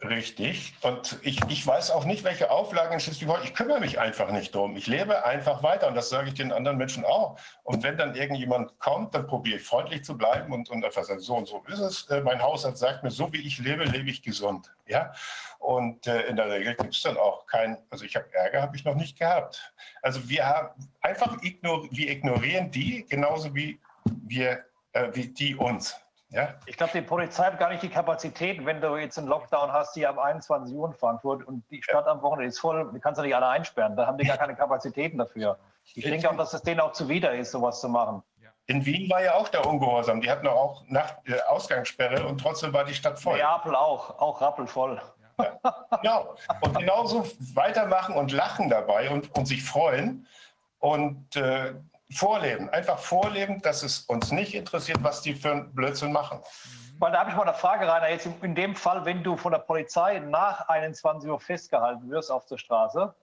Richtig. 0.03 0.73
Und 0.81 1.17
ich, 1.23 1.39
ich 1.47 1.65
weiß 1.65 1.91
auch 1.91 2.03
nicht, 2.03 2.23
welche 2.25 2.51
Auflagen 2.51 2.93
in 2.93 2.99
Schleswig-Holstein. 2.99 3.47
Ich 3.47 3.55
kümmere 3.55 3.79
mich 3.79 3.97
einfach 3.97 4.29
nicht 4.29 4.53
drum. 4.53 4.75
Ich 4.75 4.87
lebe 4.87 5.25
einfach 5.25 5.63
weiter 5.63 5.87
und 5.87 5.95
das 5.95 6.09
sage 6.09 6.27
ich 6.27 6.33
den 6.33 6.51
anderen 6.51 6.77
Menschen 6.77 7.05
auch. 7.05 7.39
Und 7.63 7.81
wenn 7.81 7.97
dann 7.97 8.13
irgendjemand 8.13 8.77
kommt, 8.79 9.15
dann 9.15 9.25
probiere 9.25 9.57
ich 9.57 9.63
freundlich 9.63 10.03
zu 10.03 10.17
bleiben 10.17 10.53
und, 10.53 10.69
und 10.69 10.83
einfach 10.83 11.05
sagen, 11.05 11.21
so 11.21 11.35
und 11.35 11.47
so 11.47 11.63
ist 11.67 11.79
es. 11.79 12.09
Äh, 12.09 12.21
Mein 12.21 12.41
Hausarzt 12.41 12.79
sagt 12.79 13.03
mir, 13.03 13.09
so 13.09 13.31
wie 13.31 13.41
ich 13.47 13.57
lebe, 13.57 13.85
lebe 13.85 14.09
ich 14.09 14.21
gesund. 14.21 14.69
Ja? 14.85 15.13
Und 15.59 16.05
äh, 16.07 16.23
in 16.23 16.35
der 16.35 16.49
Regel 16.49 16.75
gibt 16.75 16.93
es 16.93 17.01
dann 17.01 17.17
auch 17.17 17.47
kein, 17.47 17.77
also 17.89 18.03
ich 18.03 18.15
habe 18.17 18.25
Ärger, 18.33 18.61
habe 18.61 18.75
ich 18.75 18.83
noch 18.83 18.95
nicht 18.95 19.17
gehabt. 19.17 19.73
Also 20.01 20.27
wir 20.27 20.45
haben 20.45 20.69
einfach 21.01 21.41
ignor, 21.41 21.87
wir 21.89 22.11
ignorieren 22.11 22.69
die 22.69 23.05
genauso 23.07 23.55
wie 23.55 23.79
wir, 24.03 24.65
äh, 24.91 25.09
wie 25.13 25.27
die 25.27 25.55
uns. 25.55 25.95
Ja? 26.29 26.55
Ich 26.65 26.77
glaube, 26.77 26.91
die 26.93 27.01
Polizei 27.01 27.45
hat 27.45 27.59
gar 27.59 27.69
nicht 27.69 27.83
die 27.83 27.89
Kapazität, 27.89 28.65
wenn 28.65 28.81
du 28.81 28.95
jetzt 28.97 29.17
einen 29.17 29.27
Lockdown 29.27 29.71
hast, 29.71 29.93
hier 29.93 30.09
ab 30.09 30.17
21 30.17 30.75
Uhr 30.75 30.87
in 30.87 30.93
Frankfurt 30.93 31.47
und 31.47 31.63
die 31.69 31.81
Stadt 31.81 32.07
am 32.07 32.21
Wochenende 32.21 32.47
ist 32.47 32.59
voll, 32.59 32.91
die 32.93 32.99
kannst 32.99 33.19
du 33.19 33.23
nicht 33.23 33.35
alle 33.35 33.47
einsperren. 33.47 33.95
Da 33.95 34.07
haben 34.07 34.17
die 34.17 34.25
gar 34.25 34.37
keine 34.37 34.55
Kapazitäten 34.55 35.17
dafür. 35.17 35.57
Ich 35.93 36.03
denke 36.03 36.29
auch, 36.29 36.35
dass 36.35 36.53
es 36.53 36.63
denen 36.63 36.79
auch 36.79 36.93
zuwider 36.93 37.33
ist, 37.33 37.51
sowas 37.51 37.79
zu 37.79 37.89
machen. 37.89 38.23
In 38.67 38.83
Wien 38.83 39.09
war 39.11 39.21
ja 39.21 39.35
auch 39.35 39.47
der 39.49 39.65
Ungehorsam. 39.65 40.21
Die 40.21 40.29
hatten 40.29 40.47
auch 40.47 40.83
Nacht, 40.87 41.17
äh, 41.25 41.39
Ausgangssperre 41.47 42.25
und 42.25 42.39
trotzdem 42.39 42.73
war 42.73 42.83
die 42.83 42.95
Stadt 42.95 43.19
voll. 43.19 43.37
Neapel 43.37 43.75
auch, 43.75 44.19
auch 44.19 44.41
rappelvoll. 44.41 45.01
Genau. 46.01 46.35
Und 46.61 46.77
genauso 46.77 47.25
weitermachen 47.53 48.15
und 48.15 48.31
lachen 48.31 48.69
dabei 48.69 49.09
und, 49.09 49.35
und 49.35 49.45
sich 49.45 49.63
freuen 49.63 50.27
und 50.79 51.35
äh, 51.35 51.73
vorleben. 52.13 52.69
Einfach 52.69 52.99
vorleben, 52.99 53.61
dass 53.61 53.83
es 53.83 54.01
uns 54.01 54.31
nicht 54.31 54.53
interessiert, 54.53 54.99
was 55.01 55.21
die 55.21 55.33
für 55.33 55.51
einen 55.51 55.73
Blödsinn 55.73 56.11
machen. 56.11 56.39
Weil 56.99 57.11
da 57.11 57.19
habe 57.19 57.29
ich 57.29 57.35
mal 57.35 57.43
eine 57.43 57.53
Frage, 57.53 57.87
Rainer. 57.87 58.09
Jetzt 58.09 58.27
in 58.41 58.55
dem 58.55 58.75
Fall, 58.75 59.03
wenn 59.05 59.23
du 59.23 59.35
von 59.35 59.51
der 59.51 59.59
Polizei 59.59 60.19
nach 60.19 60.67
21 60.69 61.29
Uhr 61.29 61.39
festgehalten 61.39 62.09
wirst 62.09 62.31
auf 62.31 62.45
der 62.45 62.57
Straße, 62.57 63.13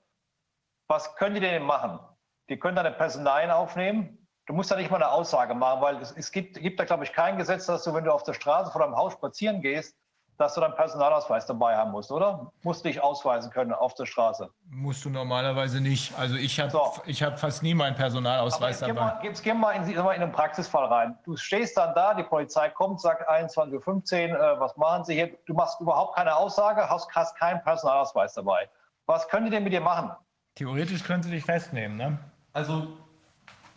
was 0.88 1.14
können 1.16 1.36
die 1.36 1.40
denn 1.40 1.62
machen? 1.62 2.00
Die 2.48 2.58
können 2.58 2.76
deine 2.76 2.92
Personalien 2.92 3.50
aufnehmen. 3.50 4.28
Du 4.46 4.52
musst 4.52 4.70
da 4.70 4.76
nicht 4.76 4.90
mal 4.90 4.96
eine 4.96 5.10
Aussage 5.10 5.54
machen, 5.54 5.80
weil 5.80 5.96
es, 6.02 6.12
es 6.12 6.32
gibt, 6.32 6.60
gibt 6.60 6.80
da, 6.80 6.84
glaube 6.84 7.04
ich, 7.04 7.12
kein 7.12 7.38
Gesetz, 7.38 7.66
dass 7.66 7.84
du, 7.84 7.94
wenn 7.94 8.04
du 8.04 8.12
auf 8.12 8.24
der 8.24 8.34
Straße 8.34 8.72
vor 8.72 8.82
deinem 8.82 8.96
Haus 8.96 9.12
spazieren 9.12 9.62
gehst, 9.62 9.96
dass 10.38 10.54
du 10.54 10.60
deinen 10.60 10.74
Personalausweis 10.74 11.46
dabei 11.46 11.76
haben 11.76 11.90
musst, 11.92 12.10
oder? 12.10 12.50
Musst 12.62 12.84
du 12.84 12.88
dich 12.88 13.00
ausweisen 13.02 13.50
können 13.50 13.72
auf 13.72 13.94
der 13.94 14.06
Straße. 14.06 14.48
Musst 14.70 15.04
du 15.04 15.10
normalerweise 15.10 15.80
nicht. 15.80 16.12
Also 16.18 16.34
ich 16.36 16.58
habe 16.58 16.70
So. 16.70 16.92
ich 17.06 17.22
hab 17.22 17.38
fast 17.38 17.62
nie 17.62 17.74
meinen 17.74 17.92
Aber 17.94 18.02
Personalausweis 18.02 18.80
jetzt 18.80 18.86
gehen 18.86 18.96
dabei. 18.96 19.22
wir, 19.22 19.28
jetzt 19.28 19.42
gehen 19.42 19.60
wir 19.60 19.72
in, 19.72 19.94
mal, 20.02 20.12
in 20.14 20.22
einen 20.22 20.32
Praxisfall 20.32 20.86
rein. 20.86 21.18
Du 21.24 21.36
stehst 21.36 21.76
dann 21.76 21.94
da, 21.94 22.14
die 22.14 22.24
Polizei 22.24 22.68
kommt, 22.70 23.00
sagt 23.00 23.28
21.15 23.30 24.30
Uhr, 24.32 24.38
äh, 24.40 24.60
was 24.60 24.76
machen 24.76 25.04
Sie 25.04 25.14
hier? 25.14 25.36
Du 25.46 25.54
machst 25.54 25.80
überhaupt 25.80 26.16
keine 26.16 26.34
Aussage, 26.34 26.88
hast, 26.88 27.08
hast 27.14 27.38
keinen 27.38 27.62
Personalausweis 27.62 28.34
dabei. 28.34 28.68
Was 29.06 29.28
können 29.28 29.44
die 29.46 29.50
denn 29.50 29.64
mit 29.64 29.72
dir 29.72 29.80
machen? 29.80 30.10
Theoretisch 30.54 31.02
können 31.04 31.22
sie 31.22 31.30
dich 31.30 31.44
festnehmen, 31.44 31.96
ne? 31.96 32.18
Also, 32.52 32.88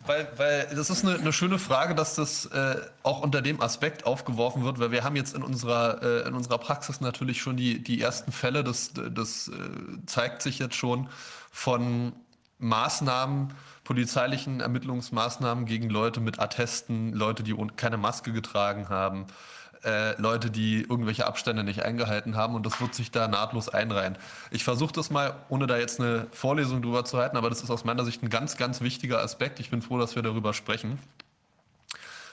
weil, 0.06 0.28
weil 0.36 0.66
das 0.74 0.90
ist 0.90 1.04
eine, 1.04 1.18
eine 1.18 1.32
schöne 1.32 1.58
Frage, 1.58 1.94
dass 1.94 2.14
das 2.14 2.46
äh, 2.46 2.76
auch 3.02 3.20
unter 3.20 3.42
dem 3.42 3.60
Aspekt 3.60 4.06
aufgeworfen 4.06 4.64
wird, 4.64 4.78
weil 4.78 4.90
wir 4.90 5.04
haben 5.04 5.16
jetzt 5.16 5.34
in 5.34 5.42
unserer, 5.42 6.02
äh, 6.02 6.28
in 6.28 6.34
unserer 6.34 6.58
Praxis 6.58 7.00
natürlich 7.00 7.40
schon 7.40 7.56
die, 7.56 7.82
die 7.82 8.00
ersten 8.00 8.32
Fälle, 8.32 8.64
das, 8.64 8.92
das 8.94 9.48
äh, 9.48 9.52
zeigt 10.06 10.42
sich 10.42 10.58
jetzt 10.58 10.74
schon 10.74 11.08
von 11.50 12.12
Maßnahmen, 12.58 13.52
polizeilichen 13.84 14.60
Ermittlungsmaßnahmen 14.60 15.66
gegen 15.66 15.90
Leute 15.90 16.20
mit 16.20 16.40
Attesten, 16.40 17.12
Leute, 17.12 17.42
die 17.42 17.54
keine 17.76 17.96
Maske 17.96 18.32
getragen 18.32 18.88
haben, 18.88 19.26
äh, 19.84 20.20
Leute, 20.20 20.50
die 20.50 20.82
irgendwelche 20.82 21.26
Abstände 21.26 21.64
nicht 21.64 21.82
eingehalten 21.82 22.36
haben 22.36 22.54
und 22.54 22.66
das 22.66 22.80
wird 22.80 22.94
sich 22.94 23.10
da 23.10 23.28
nahtlos 23.28 23.68
einreihen. 23.68 24.16
Ich 24.50 24.64
versuche 24.64 24.92
das 24.92 25.10
mal, 25.10 25.34
ohne 25.48 25.66
da 25.66 25.76
jetzt 25.78 26.00
eine 26.00 26.26
Vorlesung 26.32 26.82
drüber 26.82 27.04
zu 27.04 27.18
halten, 27.18 27.36
aber 27.36 27.50
das 27.50 27.62
ist 27.62 27.70
aus 27.70 27.84
meiner 27.84 28.04
Sicht 28.04 28.22
ein 28.22 28.30
ganz, 28.30 28.56
ganz 28.56 28.80
wichtiger 28.80 29.20
Aspekt. 29.20 29.60
Ich 29.60 29.70
bin 29.70 29.82
froh, 29.82 29.98
dass 29.98 30.16
wir 30.16 30.22
darüber 30.22 30.54
sprechen. 30.54 30.98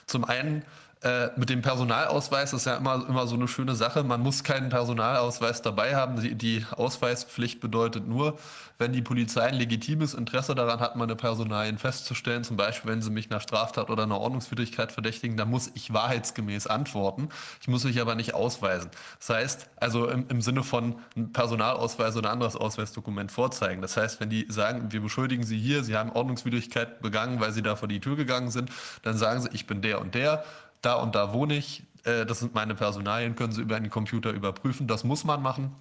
Zum 0.06 0.24
einen 0.24 0.64
äh, 1.04 1.30
mit 1.36 1.50
dem 1.50 1.60
Personalausweis 1.60 2.54
ist 2.54 2.64
ja 2.64 2.76
immer, 2.76 3.06
immer 3.06 3.26
so 3.26 3.34
eine 3.34 3.46
schöne 3.46 3.74
Sache. 3.74 4.02
Man 4.04 4.22
muss 4.22 4.42
keinen 4.42 4.70
Personalausweis 4.70 5.60
dabei 5.60 5.94
haben. 5.96 6.20
Die, 6.20 6.34
die 6.34 6.64
Ausweispflicht 6.70 7.60
bedeutet 7.60 8.08
nur, 8.08 8.38
wenn 8.78 8.92
die 8.92 9.02
Polizei 9.02 9.42
ein 9.42 9.54
legitimes 9.54 10.14
Interesse 10.14 10.54
daran 10.54 10.80
hat, 10.80 10.96
meine 10.96 11.14
Personalien 11.14 11.78
festzustellen, 11.78 12.42
zum 12.42 12.56
Beispiel 12.56 12.90
wenn 12.90 13.02
sie 13.02 13.10
mich 13.10 13.28
nach 13.28 13.42
Straftat 13.42 13.90
oder 13.90 14.04
einer 14.04 14.18
Ordnungswidrigkeit 14.18 14.92
verdächtigen, 14.92 15.36
dann 15.36 15.50
muss 15.50 15.70
ich 15.74 15.92
wahrheitsgemäß 15.92 16.66
antworten. 16.66 17.28
Ich 17.60 17.68
muss 17.68 17.84
mich 17.84 18.00
aber 18.00 18.14
nicht 18.14 18.34
ausweisen. 18.34 18.90
Das 19.18 19.28
heißt, 19.28 19.70
also 19.76 20.08
im, 20.08 20.26
im 20.28 20.40
Sinne 20.40 20.62
von 20.62 20.96
Personalausweis 21.34 22.16
oder 22.16 22.30
anderes 22.30 22.56
Ausweisdokument 22.56 23.30
vorzeigen. 23.30 23.82
Das 23.82 23.96
heißt, 23.96 24.20
wenn 24.20 24.30
die 24.30 24.46
sagen, 24.48 24.90
wir 24.90 25.02
beschuldigen 25.02 25.44
sie 25.44 25.58
hier, 25.58 25.84
sie 25.84 25.96
haben 25.96 26.10
Ordnungswidrigkeit 26.10 27.02
begangen, 27.02 27.40
weil 27.40 27.52
sie 27.52 27.62
da 27.62 27.76
vor 27.76 27.88
die 27.88 28.00
Tür 28.00 28.16
gegangen 28.16 28.50
sind, 28.50 28.70
dann 29.02 29.18
sagen 29.18 29.42
sie, 29.42 29.50
ich 29.52 29.66
bin 29.66 29.82
der 29.82 30.00
und 30.00 30.14
der, 30.14 30.44
da 30.84 30.94
und 30.94 31.14
da 31.14 31.32
wohne 31.32 31.54
ich, 31.56 31.82
äh, 32.04 32.26
das 32.26 32.40
sind 32.40 32.54
meine 32.54 32.74
Personalien, 32.74 33.36
können 33.36 33.52
Sie 33.52 33.62
über 33.62 33.76
einen 33.76 33.90
Computer 33.90 34.30
überprüfen. 34.30 34.86
Das 34.86 35.04
muss 35.04 35.24
man 35.24 35.42
machen. 35.42 35.74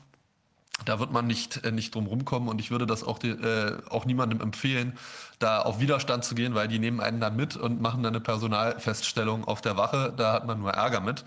Da 0.86 1.00
wird 1.00 1.12
man 1.12 1.28
nicht, 1.28 1.64
äh, 1.64 1.72
nicht 1.72 1.94
drum 1.94 2.08
rumkommen 2.08 2.50
und 2.50 2.60
ich 2.60 2.72
würde 2.72 2.86
das 2.88 3.04
auch, 3.04 3.20
die, 3.20 3.30
äh, 3.30 3.78
auch 3.90 4.06
niemandem 4.06 4.42
empfehlen, 4.42 4.98
da 5.40 5.62
auf 5.62 5.80
Widerstand 5.80 6.26
zu 6.26 6.36
gehen, 6.36 6.56
weil 6.56 6.68
die 6.68 6.80
nehmen 6.80 7.00
einen 7.00 7.20
dann 7.20 7.36
mit 7.36 7.56
und 7.56 7.80
machen 7.82 8.04
dann 8.04 8.14
eine 8.14 8.22
Personalfeststellung 8.22 9.46
auf 9.46 9.62
der 9.62 9.78
Wache. 9.78 10.14
Da 10.16 10.34
hat 10.34 10.48
man 10.48 10.60
nur 10.60 10.72
Ärger 10.72 11.00
mit. 11.00 11.24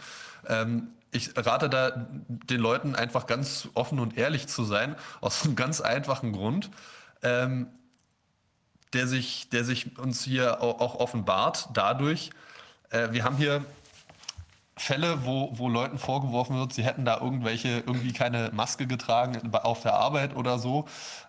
Ähm, 0.49 0.89
ich 1.13 1.31
rate 1.37 1.71
da 1.71 1.93
den 2.29 2.61
Leuten 2.61 2.95
einfach 2.95 3.27
ganz 3.27 3.69
offen 3.75 4.01
und 4.01 4.19
ehrlich 4.19 4.49
zu 4.49 4.65
sein, 4.65 4.97
aus 5.21 5.45
einem 5.45 5.57
ganz 5.57 5.81
einfachen 5.81 6.33
Grund. 6.33 6.71
Ähm, 7.23 7.69
der 8.93 9.07
sich, 9.07 9.49
der 9.51 9.65
sich 9.65 9.99
uns 9.99 10.23
hier 10.23 10.63
au- 10.63 10.79
auch 10.79 10.95
offenbart 10.97 11.69
dadurch, 11.75 12.31
äh, 12.97 13.13
wir 13.13 13.25
haben 13.25 13.37
hier 13.37 13.65
Fälle, 14.79 15.25
wo, 15.25 15.51
wo 15.55 15.69
Leuten 15.71 15.99
vorgeworfen 15.99 16.57
wird, 16.57 16.75
sie 16.75 16.85
hätten 16.85 17.07
da 17.07 17.19
irgendwelche, 17.19 17.79
irgendwie 17.87 18.13
keine 18.13 18.51
Maske 18.53 18.87
getragen 18.87 19.51
auf 19.55 19.81
der 19.81 19.95
Arbeit 19.95 20.37
oder 20.37 20.59
so. 20.59 20.85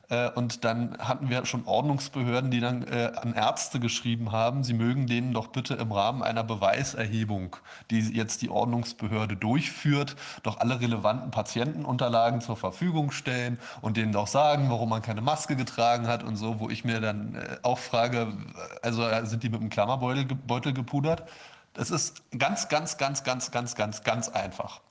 Äh, 0.09 0.29
Und 0.31 0.65
dann 0.65 0.97
hatten 0.99 1.29
wir 1.29 1.45
schon 1.45 1.65
Ordnungsbehörden, 1.65 2.51
die 2.51 2.59
dann 2.59 2.83
äh, 2.83 3.11
an 3.15 3.33
Ärzte 3.33 3.79
geschrieben 3.79 4.33
haben, 4.33 4.65
sie 4.65 4.73
mögen 4.73 5.07
denen 5.07 5.33
doch 5.33 5.47
bitte 5.47 5.75
im 5.75 5.93
Rahmen 5.93 6.23
einer 6.23 6.43
Beweiserhebung, 6.43 7.55
die 7.89 8.01
jetzt 8.01 8.41
die 8.41 8.49
Ordnungsbehörde 8.49 9.37
durchführt, 9.37 10.17
doch 10.43 10.59
alle 10.59 10.81
relevanten 10.81 11.31
Patientenunterlagen 11.31 12.41
zur 12.41 12.57
Verfügung 12.57 13.11
stellen 13.11 13.59
und 13.81 13.95
denen 13.95 14.11
doch 14.11 14.27
sagen, 14.27 14.69
warum 14.69 14.89
man 14.89 15.01
keine 15.01 15.21
Maske 15.21 15.55
getragen 15.55 16.07
hat 16.07 16.21
und 16.23 16.35
so, 16.35 16.59
wo 16.59 16.69
ich 16.69 16.83
mir 16.83 16.99
dann 16.99 17.35
äh, 17.35 17.57
auch 17.63 17.79
frage, 17.79 18.33
also 18.81 19.07
äh, 19.07 19.25
sind 19.25 19.43
die 19.43 19.49
mit 19.49 19.61
einem 19.61 19.69
Klammerbeutel 19.69 20.25
Beutel 20.25 20.73
gepudert? 20.73 21.23
Das 21.77 21.91
ist 21.91 22.23
ganz, 22.37 22.69
ganz, 22.69 22.97
ganz, 22.97 23.23
ganz, 23.23 23.51
ganz, 23.51 23.75
ganz, 23.75 24.03
ganz 24.03 24.29
einfach. 24.29 24.81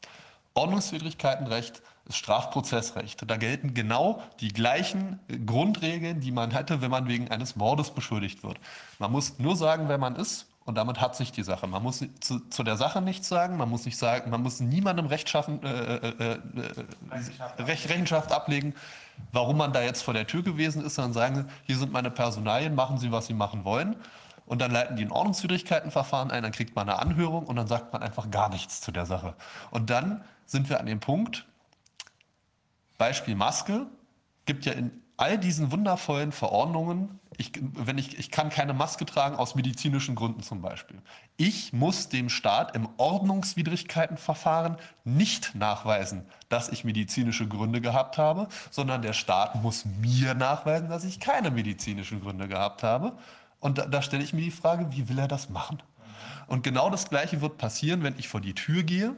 Ordnungswidrigkeitenrecht 0.54 1.82
ist 2.06 2.16
Strafprozessrecht. 2.16 3.28
Da 3.28 3.36
gelten 3.36 3.74
genau 3.74 4.22
die 4.40 4.52
gleichen 4.52 5.18
Grundregeln, 5.44 6.20
die 6.20 6.30
man 6.30 6.52
hätte, 6.52 6.80
wenn 6.80 6.90
man 6.92 7.08
wegen 7.08 7.28
eines 7.30 7.56
Mordes 7.56 7.90
beschuldigt 7.90 8.44
wird. 8.44 8.58
Man 9.00 9.10
muss 9.10 9.38
nur 9.38 9.56
sagen, 9.56 9.88
wer 9.88 9.98
man 9.98 10.14
ist 10.14 10.46
und 10.64 10.76
damit 10.76 11.00
hat 11.00 11.16
sich 11.16 11.32
die 11.32 11.42
Sache. 11.42 11.66
Man 11.66 11.82
muss 11.82 12.04
zu, 12.20 12.38
zu 12.48 12.62
der 12.62 12.76
Sache 12.76 13.02
nichts 13.02 13.28
sagen, 13.28 13.56
man 13.56 13.68
muss 13.68 13.84
nicht 13.84 13.98
sagen, 13.98 14.30
man 14.30 14.42
muss 14.42 14.60
niemandem 14.60 15.06
Rechtschaffen, 15.06 15.62
äh, 15.64 15.96
äh, 15.96 16.32
äh, 16.32 16.38
Rech- 17.58 17.88
Rechenschaft 17.88 18.30
ablegen, 18.30 18.74
warum 19.32 19.56
man 19.56 19.72
da 19.72 19.82
jetzt 19.82 20.02
vor 20.02 20.14
der 20.14 20.28
Tür 20.28 20.44
gewesen 20.44 20.84
ist, 20.84 20.94
sondern 20.94 21.12
sagen, 21.12 21.48
hier 21.64 21.76
sind 21.76 21.90
meine 21.90 22.12
Personalien, 22.12 22.76
machen 22.76 22.98
Sie, 22.98 23.10
was 23.10 23.26
Sie 23.26 23.34
machen 23.34 23.64
wollen. 23.64 23.96
Und 24.47 24.60
dann 24.60 24.70
leiten 24.70 24.97
die 24.97 25.05
ein 25.05 25.10
Ordnungswidrigkeitenverfahren 25.10 26.31
ein, 26.31 26.43
dann 26.43 26.52
kriegt 26.52 26.74
man 26.74 26.89
eine 26.89 26.98
Anhörung 26.98 27.47
und 27.47 27.56
dann 27.56 27.66
sagt 27.66 27.93
man 27.93 28.02
einfach 28.02 28.31
gar 28.31 28.48
nichts 28.48 28.81
zu 28.81 28.93
der 28.93 29.05
Sache. 29.05 29.35
Und 29.70 29.90
dann 29.90 30.24
sind 30.47 30.70
wir 30.70 30.81
an 30.81 30.86
dem 30.86 31.01
Punkt, 31.01 31.47
Beispiel 32.97 33.35
Maske, 33.35 33.86
gibt 34.47 34.64
ja 34.64 34.73
in 34.73 35.02
all 35.16 35.39
diesen 35.39 35.73
wundervollen 35.73 36.31
Verordnungen, 36.31 37.18
ich, 37.39 37.52
wenn 37.74 37.98
ich, 37.98 38.18
ich 38.18 38.31
kann 38.31 38.48
keine 38.51 38.73
Maske 38.73 39.05
tragen 39.05 39.36
aus 39.36 39.55
medizinischen 39.55 40.14
Gründen 40.14 40.43
zum 40.43 40.62
Beispiel. 40.62 41.01
Ich 41.36 41.73
muss 41.73 42.09
dem 42.09 42.28
Staat 42.28 42.74
im 42.74 42.89
Ordnungswidrigkeitenverfahren 42.97 44.77
nicht 45.05 45.55
nachweisen, 45.55 46.24
dass 46.48 46.68
ich 46.68 46.85
medizinische 46.85 47.47
Gründe 47.47 47.81
gehabt 47.81 48.18
habe, 48.18 48.48
sondern 48.70 49.02
der 49.02 49.12
Staat 49.12 49.55
muss 49.56 49.85
mir 49.85 50.35
nachweisen, 50.35 50.89
dass 50.89 51.05
ich 51.05 51.20
keine 51.20 51.51
medizinischen 51.51 52.20
Gründe 52.20 52.48
gehabt 52.48 52.82
habe. 52.82 53.12
Und 53.60 53.78
da, 53.78 53.86
da 53.86 54.02
stelle 54.02 54.22
ich 54.22 54.32
mir 54.32 54.42
die 54.42 54.50
Frage, 54.50 54.92
wie 54.92 55.08
will 55.08 55.18
er 55.18 55.28
das 55.28 55.48
machen? 55.48 55.82
Und 56.46 56.62
genau 56.62 56.90
das 56.90 57.08
Gleiche 57.08 57.40
wird 57.40 57.58
passieren, 57.58 58.02
wenn 58.02 58.18
ich 58.18 58.28
vor 58.28 58.40
die 58.40 58.54
Tür 58.54 58.82
gehe 58.82 59.16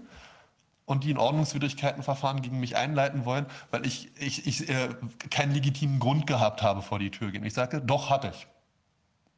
und 0.87 1.05
die 1.05 1.13
ein 1.13 1.19
Ordnungswidrigkeitenverfahren 1.19 2.41
gegen 2.41 2.61
mich 2.61 2.77
einleiten 2.77 3.25
wollen, 3.25 3.47
weil 3.71 3.87
ich, 3.87 4.11
ich, 4.19 4.47
ich 4.47 4.69
äh, 4.69 4.89
keinen 5.31 5.53
legitimen 5.53 5.99
Grund 5.99 6.27
gehabt 6.27 6.63
habe, 6.63 6.81
vor 6.81 6.99
die 6.99 7.11
Tür 7.11 7.31
gehen. 7.31 7.45
Ich 7.45 7.55
sage, 7.55 7.81
doch 7.83 8.09
hatte 8.11 8.33
ich. 8.35 8.47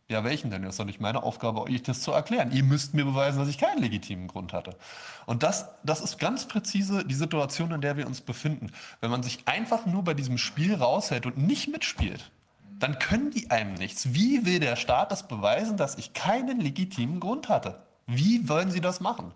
Ja, 0.08 0.24
welchen 0.24 0.50
denn? 0.50 0.62
Das 0.62 0.74
ist 0.74 0.80
doch 0.80 0.84
nicht 0.84 1.00
meine 1.00 1.22
Aufgabe, 1.22 1.62
euch 1.62 1.84
das 1.84 2.02
zu 2.02 2.10
erklären. 2.10 2.50
Ihr 2.50 2.64
müsst 2.64 2.94
mir 2.94 3.04
beweisen, 3.04 3.38
dass 3.38 3.48
ich 3.48 3.58
keinen 3.58 3.80
legitimen 3.80 4.26
Grund 4.26 4.52
hatte. 4.52 4.76
Und 5.24 5.44
das, 5.44 5.68
das 5.84 6.00
ist 6.00 6.18
ganz 6.18 6.48
präzise 6.48 7.04
die 7.04 7.14
Situation, 7.14 7.70
in 7.70 7.80
der 7.80 7.96
wir 7.96 8.08
uns 8.08 8.20
befinden. 8.20 8.72
Wenn 9.00 9.12
man 9.12 9.22
sich 9.22 9.46
einfach 9.46 9.86
nur 9.86 10.02
bei 10.02 10.14
diesem 10.14 10.36
Spiel 10.36 10.74
raushält 10.74 11.26
und 11.26 11.38
nicht 11.38 11.68
mitspielt, 11.68 12.32
dann 12.80 12.98
können 12.98 13.30
die 13.30 13.50
einem 13.50 13.74
nichts. 13.74 14.14
Wie 14.14 14.44
will 14.46 14.58
der 14.58 14.76
Staat 14.76 15.12
das 15.12 15.28
beweisen, 15.28 15.76
dass 15.76 15.98
ich 15.98 16.12
keinen 16.12 16.60
legitimen 16.60 17.20
Grund 17.20 17.48
hatte? 17.48 17.82
Wie 18.06 18.48
wollen 18.48 18.70
sie 18.70 18.80
das 18.80 19.00
machen? 19.00 19.32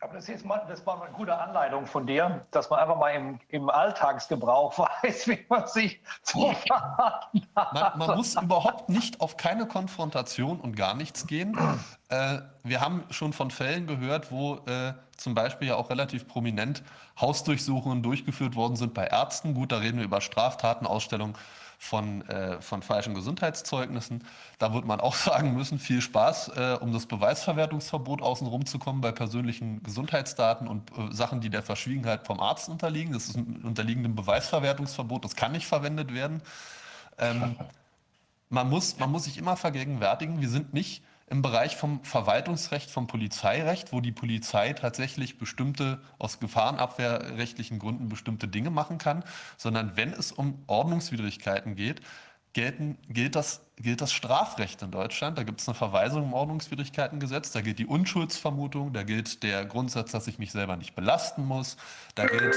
Aber 0.00 0.14
das, 0.14 0.28
ist 0.28 0.44
mal, 0.44 0.62
das 0.68 0.84
war 0.86 1.02
eine 1.02 1.12
gute 1.12 1.36
Anleitung 1.36 1.86
von 1.86 2.06
dir, 2.06 2.44
dass 2.50 2.68
man 2.68 2.80
einfach 2.80 2.98
mal 2.98 3.10
im, 3.10 3.40
im 3.48 3.70
Alltagsgebrauch 3.70 4.78
weiß, 5.02 5.28
wie 5.28 5.44
man 5.48 5.66
sich 5.66 6.00
zu 6.22 6.52
verhalten 6.52 7.48
hat. 7.56 7.72
Man, 7.72 7.98
man, 7.98 8.16
muss 8.16 8.34
überhaupt 8.34 8.90
nicht 8.90 9.20
auf 9.22 9.38
keine 9.38 9.66
Konfrontation 9.66 10.60
und 10.60 10.76
gar 10.76 10.94
nichts 10.94 11.26
gehen. 11.26 11.56
Äh, 12.08 12.38
wir 12.62 12.80
haben 12.80 13.02
schon 13.10 13.32
von 13.32 13.50
Fällen 13.50 13.88
gehört, 13.88 14.30
wo 14.30 14.58
äh, 14.66 14.92
zum 15.16 15.34
Beispiel 15.34 15.66
ja 15.66 15.74
auch 15.74 15.90
relativ 15.90 16.28
prominent 16.28 16.84
Hausdurchsuchungen 17.20 18.04
durchgeführt 18.04 18.54
worden 18.54 18.76
sind 18.76 18.94
bei 18.94 19.06
Ärzten. 19.06 19.54
Gut, 19.54 19.72
da 19.72 19.78
reden 19.78 19.98
wir 19.98 20.04
über 20.04 20.20
Straftatenausstellungen 20.20 21.34
von, 21.78 22.26
äh, 22.28 22.60
von 22.60 22.82
falschen 22.82 23.14
Gesundheitszeugnissen. 23.14 24.24
Da 24.58 24.72
wird 24.72 24.84
man 24.84 25.00
auch 25.00 25.14
sagen 25.14 25.54
müssen, 25.54 25.78
viel 25.78 26.00
Spaß, 26.00 26.48
äh, 26.56 26.78
um 26.80 26.92
das 26.92 27.06
Beweisverwertungsverbot 27.06 28.22
außenrum 28.22 28.66
zu 28.66 28.78
kommen 28.78 29.00
bei 29.00 29.12
persönlichen 29.12 29.82
Gesundheitsdaten 29.82 30.68
und 30.68 30.90
äh, 30.92 31.12
Sachen, 31.12 31.40
die 31.40 31.50
der 31.50 31.62
Verschwiegenheit 31.62 32.26
vom 32.26 32.40
Arzt 32.40 32.68
unterliegen. 32.68 33.12
Das 33.12 33.28
ist 33.28 33.36
ein 33.36 33.62
unterliegendem 33.64 34.14
Beweisverwertungsverbot, 34.14 35.24
das 35.24 35.36
kann 35.36 35.52
nicht 35.52 35.66
verwendet 35.66 36.12
werden. 36.12 36.42
Ähm, 37.18 37.56
man, 38.48 38.68
muss, 38.68 38.98
man 38.98 39.10
muss 39.10 39.24
sich 39.24 39.38
immer 39.38 39.56
vergegenwärtigen, 39.56 40.40
wir 40.40 40.48
sind 40.48 40.72
nicht 40.74 41.02
im 41.28 41.42
Bereich 41.42 41.76
vom 41.76 42.04
Verwaltungsrecht, 42.04 42.90
vom 42.90 43.08
Polizeirecht, 43.08 43.92
wo 43.92 44.00
die 44.00 44.12
Polizei 44.12 44.72
tatsächlich 44.74 45.38
bestimmte, 45.38 46.00
aus 46.18 46.38
gefahrenabwehrrechtlichen 46.38 47.78
Gründen 47.78 48.08
bestimmte 48.08 48.46
Dinge 48.46 48.70
machen 48.70 48.98
kann, 48.98 49.24
sondern 49.56 49.96
wenn 49.96 50.12
es 50.12 50.30
um 50.30 50.62
Ordnungswidrigkeiten 50.68 51.74
geht, 51.74 52.00
gelten, 52.52 52.96
gilt, 53.08 53.34
das, 53.34 53.60
gilt 53.76 54.00
das 54.00 54.12
Strafrecht 54.12 54.80
in 54.82 54.90
Deutschland. 54.90 55.36
Da 55.36 55.42
gibt 55.42 55.60
es 55.60 55.68
eine 55.68 55.74
Verweisung 55.74 56.24
im 56.24 56.32
Ordnungswidrigkeitengesetz, 56.32 57.50
da 57.50 57.60
gilt 57.60 57.78
die 57.78 57.86
Unschuldsvermutung, 57.86 58.92
da 58.92 59.02
gilt 59.02 59.42
der 59.42 59.66
Grundsatz, 59.66 60.12
dass 60.12 60.26
ich 60.26 60.38
mich 60.38 60.52
selber 60.52 60.76
nicht 60.76 60.94
belasten 60.94 61.44
muss, 61.44 61.76
da, 62.14 62.24
gilt, 62.26 62.56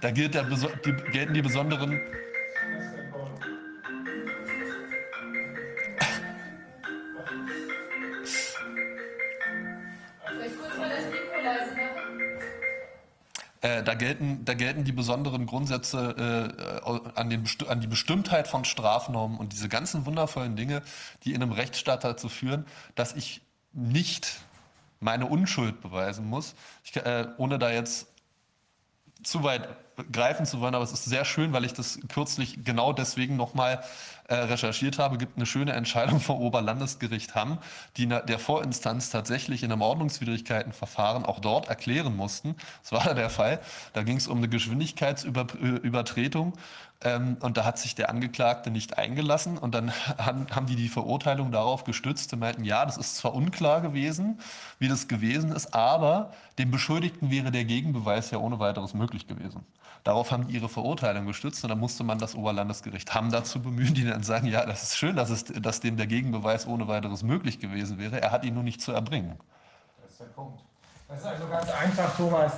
da 0.00 0.10
gilt 0.10 0.34
der, 0.34 0.44
die, 0.44 0.92
gelten 1.12 1.34
die 1.34 1.42
besonderen 1.42 2.00
Äh, 13.62 13.84
da, 13.84 13.94
gelten, 13.94 14.44
da 14.44 14.54
gelten 14.54 14.82
die 14.82 14.90
besonderen 14.90 15.46
Grundsätze 15.46 16.50
äh, 16.84 16.90
an, 17.14 17.30
den, 17.30 17.44
an 17.68 17.80
die 17.80 17.86
Bestimmtheit 17.86 18.48
von 18.48 18.64
Strafnormen 18.64 19.38
und 19.38 19.52
diese 19.52 19.68
ganzen 19.68 20.04
wundervollen 20.04 20.56
Dinge, 20.56 20.82
die 21.22 21.32
in 21.32 21.42
einem 21.42 21.52
Rechtsstaat 21.52 22.02
dazu 22.02 22.28
führen, 22.28 22.66
dass 22.96 23.12
ich 23.12 23.40
nicht 23.72 24.40
meine 24.98 25.26
Unschuld 25.26 25.80
beweisen 25.80 26.26
muss, 26.26 26.56
ich, 26.82 26.96
äh, 26.96 27.28
ohne 27.36 27.60
da 27.60 27.70
jetzt 27.70 28.08
zu 29.22 29.44
weit 29.44 29.68
greifen 30.10 30.46
zu 30.46 30.60
wollen, 30.60 30.74
aber 30.74 30.84
es 30.84 30.92
ist 30.92 31.04
sehr 31.04 31.24
schön, 31.24 31.52
weil 31.52 31.64
ich 31.64 31.74
das 31.74 32.00
kürzlich 32.08 32.64
genau 32.64 32.92
deswegen 32.92 33.36
nochmal 33.36 33.84
äh, 34.32 34.44
recherchiert 34.44 34.98
habe, 34.98 35.18
gibt 35.18 35.36
eine 35.36 35.44
schöne 35.44 35.74
Entscheidung 35.74 36.18
vom 36.18 36.40
Oberlandesgericht 36.40 37.34
Hamm, 37.34 37.58
die 37.98 38.06
der 38.06 38.38
Vorinstanz 38.38 39.10
tatsächlich 39.10 39.62
in 39.62 39.70
einem 39.70 39.82
Ordnungswidrigkeitenverfahren 39.82 41.26
auch 41.26 41.38
dort 41.38 41.68
erklären 41.68 42.16
mussten. 42.16 42.56
Das 42.80 42.92
war 42.92 43.04
da 43.04 43.12
der 43.12 43.28
Fall. 43.28 43.60
Da 43.92 44.02
ging 44.02 44.16
es 44.16 44.28
um 44.28 44.38
eine 44.38 44.48
Geschwindigkeitsübertretung 44.48 46.54
ähm, 47.04 47.36
und 47.40 47.58
da 47.58 47.66
hat 47.66 47.78
sich 47.78 47.94
der 47.94 48.08
Angeklagte 48.08 48.70
nicht 48.70 48.96
eingelassen 48.96 49.58
und 49.58 49.74
dann 49.74 49.92
haben 50.16 50.66
die 50.66 50.76
die 50.76 50.88
Verurteilung 50.88 51.52
darauf 51.52 51.84
gestützt 51.84 52.32
und 52.32 52.38
meinten, 52.38 52.64
ja, 52.64 52.86
das 52.86 52.96
ist 52.96 53.16
zwar 53.16 53.34
unklar 53.34 53.82
gewesen, 53.82 54.40
wie 54.78 54.88
das 54.88 55.08
gewesen 55.08 55.52
ist, 55.52 55.74
aber 55.74 56.32
dem 56.58 56.70
Beschuldigten 56.70 57.30
wäre 57.30 57.50
der 57.50 57.66
Gegenbeweis 57.66 58.30
ja 58.30 58.38
ohne 58.38 58.58
weiteres 58.58 58.94
möglich 58.94 59.26
gewesen. 59.26 59.66
Darauf 60.04 60.32
haben 60.32 60.48
die 60.48 60.54
ihre 60.54 60.68
Verurteilung 60.68 61.26
gestützt 61.26 61.62
und 61.62 61.70
dann 61.70 61.78
musste 61.78 62.02
man 62.02 62.18
das 62.18 62.34
Oberlandesgericht 62.34 63.14
Hamm 63.14 63.30
dazu 63.30 63.62
bemühen, 63.62 63.94
die 63.94 64.04
dann 64.04 64.24
sagen, 64.24 64.48
ja, 64.48 64.66
das 64.66 64.82
ist 64.82 64.96
schön, 64.96 65.14
dass, 65.14 65.30
es, 65.30 65.44
dass 65.44 65.80
dem 65.80 65.96
der 65.96 66.08
Gegenbeweis 66.08 66.66
ohne 66.66 66.88
weiteres 66.88 67.22
möglich 67.22 67.60
gewesen 67.60 67.98
wäre. 67.98 68.20
Er 68.20 68.32
hat 68.32 68.44
ihn 68.44 68.54
nur 68.54 68.64
nicht 68.64 68.80
zu 68.80 68.92
erbringen. 68.92 69.38
Das 70.02 70.10
ist 70.10 70.20
der 70.20 70.24
Punkt. 70.26 70.60
Das 71.06 71.20
ist 71.20 71.26
also 71.26 71.46
ganz 71.46 71.70
einfach, 71.70 72.16
Thomas 72.16 72.52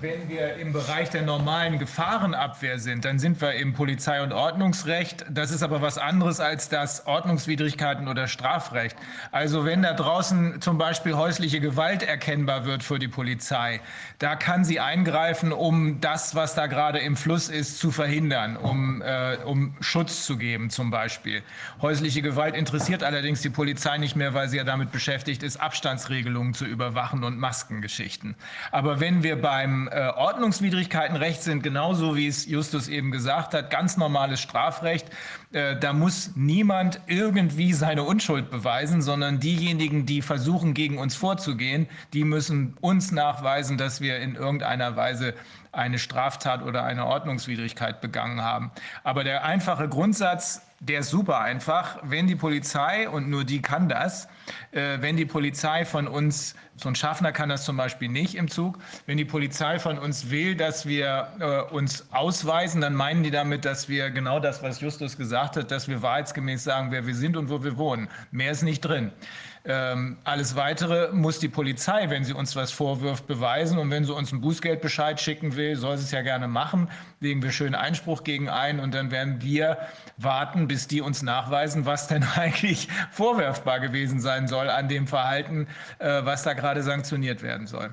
wenn 0.00 0.30
wir 0.30 0.54
im 0.56 0.72
Bereich 0.72 1.10
der 1.10 1.22
normalen 1.22 1.78
Gefahrenabwehr 1.78 2.78
sind, 2.78 3.04
dann 3.04 3.18
sind 3.18 3.40
wir 3.40 3.52
im 3.54 3.74
Polizei- 3.74 4.22
und 4.22 4.32
Ordnungsrecht. 4.32 5.26
Das 5.28 5.50
ist 5.50 5.62
aber 5.62 5.82
was 5.82 5.98
anderes 5.98 6.40
als 6.40 6.70
das 6.70 7.06
Ordnungswidrigkeiten 7.06 8.08
oder 8.08 8.26
Strafrecht. 8.26 8.96
Also 9.30 9.66
wenn 9.66 9.82
da 9.82 9.92
draußen 9.92 10.62
zum 10.62 10.78
Beispiel 10.78 11.14
häusliche 11.14 11.60
Gewalt 11.60 12.02
erkennbar 12.02 12.64
wird 12.64 12.82
für 12.82 12.98
die 12.98 13.08
Polizei, 13.08 13.80
da 14.18 14.36
kann 14.36 14.64
sie 14.64 14.80
eingreifen, 14.80 15.52
um 15.52 16.00
das, 16.00 16.34
was 16.34 16.54
da 16.54 16.66
gerade 16.66 17.00
im 17.00 17.16
Fluss 17.16 17.50
ist, 17.50 17.78
zu 17.78 17.90
verhindern, 17.90 18.56
um, 18.56 19.02
äh, 19.02 19.36
um 19.44 19.74
Schutz 19.80 20.24
zu 20.24 20.38
geben 20.38 20.70
zum 20.70 20.90
Beispiel. 20.90 21.42
Häusliche 21.82 22.22
Gewalt 22.22 22.54
interessiert 22.54 23.02
allerdings 23.02 23.42
die 23.42 23.50
Polizei 23.50 23.98
nicht 23.98 24.16
mehr, 24.16 24.32
weil 24.32 24.48
sie 24.48 24.56
ja 24.56 24.64
damit 24.64 24.92
beschäftigt 24.92 25.42
ist, 25.42 25.58
Abstandsregelungen 25.58 26.54
zu 26.54 26.64
überwachen 26.64 27.22
und 27.22 27.38
Maskengeschichten. 27.38 28.34
Aber 28.70 29.00
wenn 29.00 29.22
wir 29.22 29.40
beim 29.40 29.89
äh, 29.90 30.08
Ordnungswidrigkeitenrecht 30.16 31.42
sind 31.42 31.62
genauso, 31.62 32.16
wie 32.16 32.26
es 32.26 32.46
Justus 32.46 32.88
eben 32.88 33.10
gesagt 33.10 33.54
hat, 33.54 33.70
ganz 33.70 33.96
normales 33.96 34.40
Strafrecht. 34.40 35.08
Äh, 35.52 35.76
da 35.78 35.92
muss 35.92 36.32
niemand 36.36 37.00
irgendwie 37.06 37.72
seine 37.72 38.04
Unschuld 38.04 38.50
beweisen, 38.50 39.02
sondern 39.02 39.40
diejenigen, 39.40 40.06
die 40.06 40.22
versuchen, 40.22 40.74
gegen 40.74 40.98
uns 40.98 41.14
vorzugehen, 41.16 41.88
die 42.12 42.24
müssen 42.24 42.74
uns 42.80 43.12
nachweisen, 43.12 43.78
dass 43.78 44.00
wir 44.00 44.18
in 44.18 44.34
irgendeiner 44.34 44.96
Weise 44.96 45.34
eine 45.72 45.98
Straftat 45.98 46.62
oder 46.62 46.84
eine 46.84 47.06
Ordnungswidrigkeit 47.06 48.00
begangen 48.00 48.42
haben. 48.42 48.70
Aber 49.04 49.24
der 49.24 49.44
einfache 49.44 49.88
Grundsatz, 49.88 50.62
der 50.80 51.00
ist 51.00 51.10
super 51.10 51.40
einfach. 51.40 51.98
Wenn 52.02 52.26
die 52.26 52.36
Polizei, 52.36 53.08
und 53.08 53.28
nur 53.28 53.44
die 53.44 53.60
kann 53.60 53.88
das, 53.88 54.28
äh, 54.72 54.98
wenn 55.00 55.16
die 55.16 55.26
Polizei 55.26 55.84
von 55.84 56.08
uns, 56.08 56.54
so 56.76 56.88
ein 56.88 56.94
Schaffner 56.94 57.32
kann 57.32 57.50
das 57.50 57.64
zum 57.64 57.76
Beispiel 57.76 58.08
nicht 58.08 58.34
im 58.34 58.48
Zug, 58.48 58.78
wenn 59.04 59.18
die 59.18 59.26
Polizei 59.26 59.78
von 59.78 59.98
uns 59.98 60.30
will, 60.30 60.56
dass 60.56 60.86
wir 60.86 61.28
äh, 61.38 61.74
uns 61.74 62.06
ausweisen, 62.12 62.80
dann 62.80 62.94
meinen 62.94 63.22
die 63.22 63.30
damit, 63.30 63.66
dass 63.66 63.90
wir 63.90 64.10
genau 64.10 64.40
das, 64.40 64.62
was 64.62 64.80
Justus 64.80 65.18
gesagt 65.18 65.56
hat, 65.56 65.70
dass 65.70 65.86
wir 65.86 66.00
wahrheitsgemäß 66.00 66.64
sagen, 66.64 66.90
wer 66.90 67.06
wir 67.06 67.14
sind 67.14 67.36
und 67.36 67.50
wo 67.50 67.62
wir 67.62 67.76
wohnen. 67.76 68.08
Mehr 68.30 68.52
ist 68.52 68.62
nicht 68.62 68.80
drin. 68.80 69.12
Ähm, 69.64 70.16
alles 70.24 70.56
Weitere 70.56 71.12
muss 71.12 71.38
die 71.38 71.48
Polizei, 71.48 72.08
wenn 72.08 72.24
sie 72.24 72.32
uns 72.32 72.56
was 72.56 72.72
vorwirft, 72.72 73.26
beweisen. 73.26 73.78
Und 73.78 73.90
wenn 73.90 74.04
sie 74.04 74.14
uns 74.14 74.32
einen 74.32 74.40
Bußgeldbescheid 74.40 75.20
schicken 75.20 75.56
will, 75.56 75.76
soll 75.76 75.98
sie 75.98 76.04
es 76.04 76.10
ja 76.10 76.22
gerne 76.22 76.48
machen. 76.48 76.88
Legen 77.20 77.42
wir 77.42 77.52
schön 77.52 77.74
Einspruch 77.74 78.24
gegen 78.24 78.48
ein 78.48 78.80
und 78.80 78.94
dann 78.94 79.10
werden 79.10 79.42
wir 79.42 79.78
warten, 80.16 80.66
bis 80.66 80.86
die 80.86 81.02
uns 81.02 81.22
nachweisen, 81.22 81.84
was 81.84 82.08
denn 82.08 82.24
eigentlich 82.36 82.88
vorwerfbar 83.10 83.80
gewesen 83.80 84.20
sein 84.20 84.48
soll 84.48 84.70
an 84.70 84.88
dem 84.88 85.06
Verhalten, 85.06 85.66
äh, 85.98 86.24
was 86.24 86.42
da 86.42 86.54
gerade 86.54 86.82
sanktioniert 86.82 87.42
werden 87.42 87.66
soll. 87.66 87.90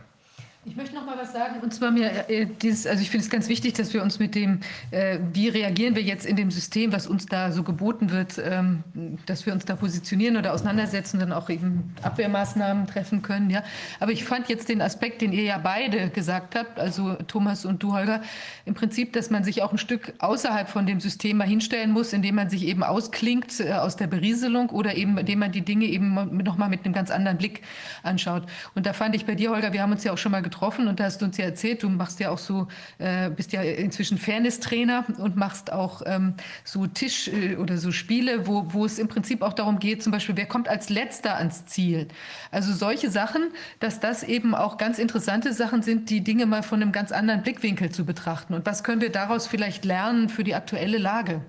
Ich 0.68 0.76
möchte 0.76 0.95
noch 0.95 1.06
mal 1.06 1.18
was 1.18 1.31
sagen. 1.31 1.61
Und 1.61 1.73
zwar 1.73 1.91
mir 1.91 2.30
äh, 2.30 2.45
dieses, 2.45 2.85
also 2.88 3.02
ich 3.02 3.10
finde 3.10 3.23
es 3.23 3.30
ganz 3.30 3.48
wichtig, 3.48 3.73
dass 3.76 3.94
wir 3.94 4.03
uns 4.03 4.19
mit 4.19 4.35
dem, 4.35 4.60
äh, 4.91 5.18
wie 5.31 5.48
reagieren 5.48 5.95
wir 5.95 6.02
jetzt 6.02 6.26
in 6.26 6.35
dem 6.35 6.52
System, 6.52 6.91
was 6.91 7.07
uns 7.07 7.26
da 7.26 7.53
so 7.53 7.64
geboten 7.64 8.11
wird, 8.11 8.38
ähm, 8.38 8.84
dass 9.26 9.45
wir 9.45 9.53
uns 9.53 9.64
da 9.64 9.77
positionieren 9.77 10.35
oder 10.35 10.53
auseinandersetzen, 10.53 11.22
dann 11.22 11.31
auch 11.31 11.49
eben 11.49 11.95
Abwehrmaßnahmen 12.02 12.85
treffen 12.85 13.22
können. 13.22 13.49
Ja. 13.49 13.64
Aber 14.02 14.11
ich 14.11 14.26
fand 14.26 14.49
jetzt 14.49 14.68
den 14.68 14.81
Aspekt, 14.81 15.22
den 15.22 15.31
ihr 15.31 15.44
ja 15.44 15.57
beide 15.57 16.10
gesagt 16.10 16.53
habt, 16.56 16.81
also 16.81 17.14
Thomas 17.30 17.64
und 17.64 17.81
du, 17.81 17.94
Holger, 17.94 18.22
im 18.65 18.73
Prinzip, 18.73 19.14
dass 19.14 19.30
man 19.30 19.45
sich 19.45 19.64
auch 19.64 19.72
ein 19.72 19.77
Stück 19.77 20.15
außerhalb 20.19 20.68
von 20.68 20.85
dem 20.85 20.99
System 20.99 21.38
mal 21.38 21.48
hinstellen 21.48 21.91
muss, 21.91 22.11
indem 22.11 22.35
man 22.35 22.49
sich 22.49 22.68
eben 22.68 22.84
ausklingt 22.84 23.61
äh, 23.61 23.72
aus 23.72 23.95
der 23.95 24.07
Berieselung 24.07 24.69
oder 24.72 24.98
eben, 24.98 25.18
indem 25.18 25.39
man 25.39 25.53
die 25.53 25.61
Dinge 25.61 25.85
eben 25.85 26.44
noch 26.44 26.57
mal 26.57 26.68
mit 26.68 26.84
einem 26.84 26.94
ganz 26.94 27.10
anderen 27.10 27.38
Blick 27.38 27.61
anschaut. 28.03 28.44
Und 28.76 28.85
da 28.85 28.91
fand 28.91 29.15
ich 29.15 29.26
bei 29.26 29.35
dir, 29.35 29.52
Holger, 29.52 29.72
wir 29.72 29.81
haben 29.81 29.94
uns 29.94 30.03
ja 30.03 30.11
auch 30.11 30.18
schon 30.18 30.34
mal 30.34 30.41
getroffen, 30.41 30.56
getroffen 30.57 30.88
und 30.88 30.99
da 30.99 31.05
hast 31.05 31.21
du 31.21 31.25
uns 31.25 31.38
ja 31.38 31.45
erzählt, 31.45 31.84
du 31.84 31.89
machst 31.89 32.19
ja 32.19 32.31
auch 32.31 32.38
so, 32.38 32.67
äh, 32.97 33.29
bist 33.29 33.51
ja 33.53 33.61
inzwischen 33.61 34.17
Fairness-Trainer 34.17 35.05
und 35.19 35.35
machst 35.35 35.71
auch 35.71 36.01
ähm, 36.05 36.34
so 36.63 36.88
Tisch- 36.88 37.27
äh, 37.27 37.55
oder 37.57 37.77
so 37.77 37.91
Spiele, 37.91 38.47
wo, 38.47 38.73
wo 38.73 38.85
es 38.85 38.97
im 38.97 39.07
Prinzip 39.07 39.41
auch 39.41 39.53
darum 39.53 39.79
geht, 39.79 40.01
zum 40.01 40.11
Beispiel, 40.11 40.35
wer 40.35 40.47
kommt 40.47 40.67
als 40.67 40.89
Letzter 40.89 41.35
ans 41.35 41.65
Ziel. 41.65 42.07
Also 42.51 42.73
solche 42.73 43.11
Sachen, 43.11 43.51
dass 43.79 43.99
das 43.99 44.23
eben 44.23 44.55
auch 44.55 44.77
ganz 44.77 44.99
interessante 44.99 45.53
Sachen 45.53 45.84
sind, 45.84 46.09
die 46.09 46.21
Dinge 46.21 46.45
mal 46.45 46.63
von 46.63 46.81
einem 46.81 46.91
ganz 46.91 47.11
anderen 47.11 47.43
Blickwinkel 47.43 47.91
zu 47.91 48.05
betrachten. 48.05 48.53
Und 48.53 48.65
was 48.65 48.84
können 48.84 49.01
wir 49.01 49.11
daraus 49.11 49.47
vielleicht 49.47 49.85
lernen 49.85 50.29
für 50.29 50.43
die 50.43 50.55
aktuelle 50.55 50.97
Lage? 50.97 51.41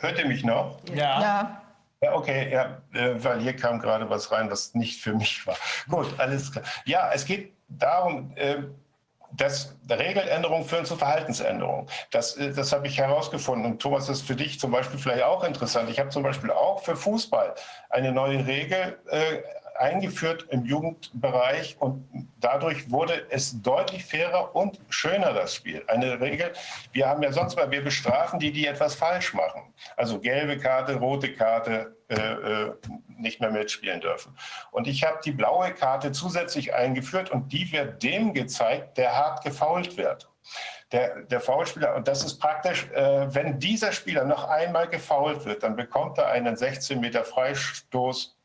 Hört 0.00 0.18
ihr 0.18 0.26
mich 0.26 0.44
noch? 0.44 0.78
Ja. 0.94 1.20
ja. 1.20 1.62
Ja, 2.00 2.14
okay, 2.14 2.52
ja, 2.52 2.80
äh, 2.94 3.22
weil 3.24 3.40
hier 3.40 3.56
kam 3.56 3.80
gerade 3.80 4.08
was 4.08 4.30
rein, 4.30 4.50
was 4.50 4.74
nicht 4.74 5.00
für 5.02 5.14
mich 5.14 5.44
war. 5.46 5.56
Gut, 5.88 6.08
alles 6.18 6.52
klar. 6.52 6.64
Ja, 6.84 7.10
es 7.12 7.24
geht 7.24 7.54
darum, 7.68 8.32
äh, 8.36 8.58
dass 9.32 9.76
Regeländerungen 9.90 10.64
führen 10.64 10.86
zu 10.86 10.96
Verhaltensänderungen. 10.96 11.88
Das, 12.12 12.36
äh, 12.36 12.52
das 12.52 12.72
habe 12.72 12.86
ich 12.86 12.98
herausgefunden. 12.98 13.72
Und 13.72 13.82
Thomas, 13.82 14.06
das 14.06 14.18
ist 14.18 14.26
für 14.26 14.36
dich 14.36 14.60
zum 14.60 14.70
Beispiel 14.70 14.98
vielleicht 14.98 15.24
auch 15.24 15.42
interessant. 15.42 15.90
Ich 15.90 15.98
habe 15.98 16.10
zum 16.10 16.22
Beispiel 16.22 16.52
auch 16.52 16.82
für 16.82 16.96
Fußball 16.96 17.54
eine 17.90 18.12
neue 18.12 18.46
Regel 18.46 18.98
äh, 19.10 19.42
eingeführt 19.78 20.46
im 20.50 20.64
Jugendbereich 20.64 21.76
und 21.78 22.06
dadurch 22.40 22.90
wurde 22.90 23.26
es 23.30 23.60
deutlich 23.62 24.04
fairer 24.04 24.54
und 24.54 24.80
schöner, 24.88 25.32
das 25.32 25.54
Spiel. 25.54 25.82
Eine 25.86 26.20
Regel, 26.20 26.52
wir 26.92 27.08
haben 27.08 27.22
ja 27.22 27.32
sonst 27.32 27.56
mal, 27.56 27.70
wir 27.70 27.82
bestrafen 27.82 28.38
die, 28.38 28.52
die 28.52 28.66
etwas 28.66 28.94
falsch 28.94 29.34
machen. 29.34 29.62
Also 29.96 30.18
gelbe 30.20 30.58
Karte, 30.58 30.96
rote 30.96 31.32
Karte, 31.32 31.96
äh, 32.08 32.14
äh, 32.14 32.74
nicht 33.18 33.40
mehr 33.40 33.50
mitspielen 33.50 34.00
dürfen. 34.00 34.36
Und 34.70 34.86
ich 34.86 35.04
habe 35.04 35.18
die 35.24 35.32
blaue 35.32 35.72
Karte 35.74 36.12
zusätzlich 36.12 36.74
eingeführt 36.74 37.30
und 37.30 37.52
die 37.52 37.70
wird 37.72 38.02
dem 38.02 38.32
gezeigt, 38.32 38.96
der 38.96 39.14
hart 39.14 39.44
gefault 39.44 39.96
wird. 39.96 40.30
Der, 40.92 41.20
der 41.24 41.42
Foulspieler, 41.42 41.94
und 41.96 42.08
das 42.08 42.24
ist 42.24 42.38
praktisch, 42.38 42.88
äh, 42.92 43.34
wenn 43.34 43.58
dieser 43.58 43.92
Spieler 43.92 44.24
noch 44.24 44.48
einmal 44.48 44.88
gefault 44.88 45.44
wird, 45.44 45.62
dann 45.62 45.76
bekommt 45.76 46.16
er 46.16 46.28
einen 46.28 46.56
16 46.56 46.98
Meter 46.98 47.24
Freistoß 47.24 48.37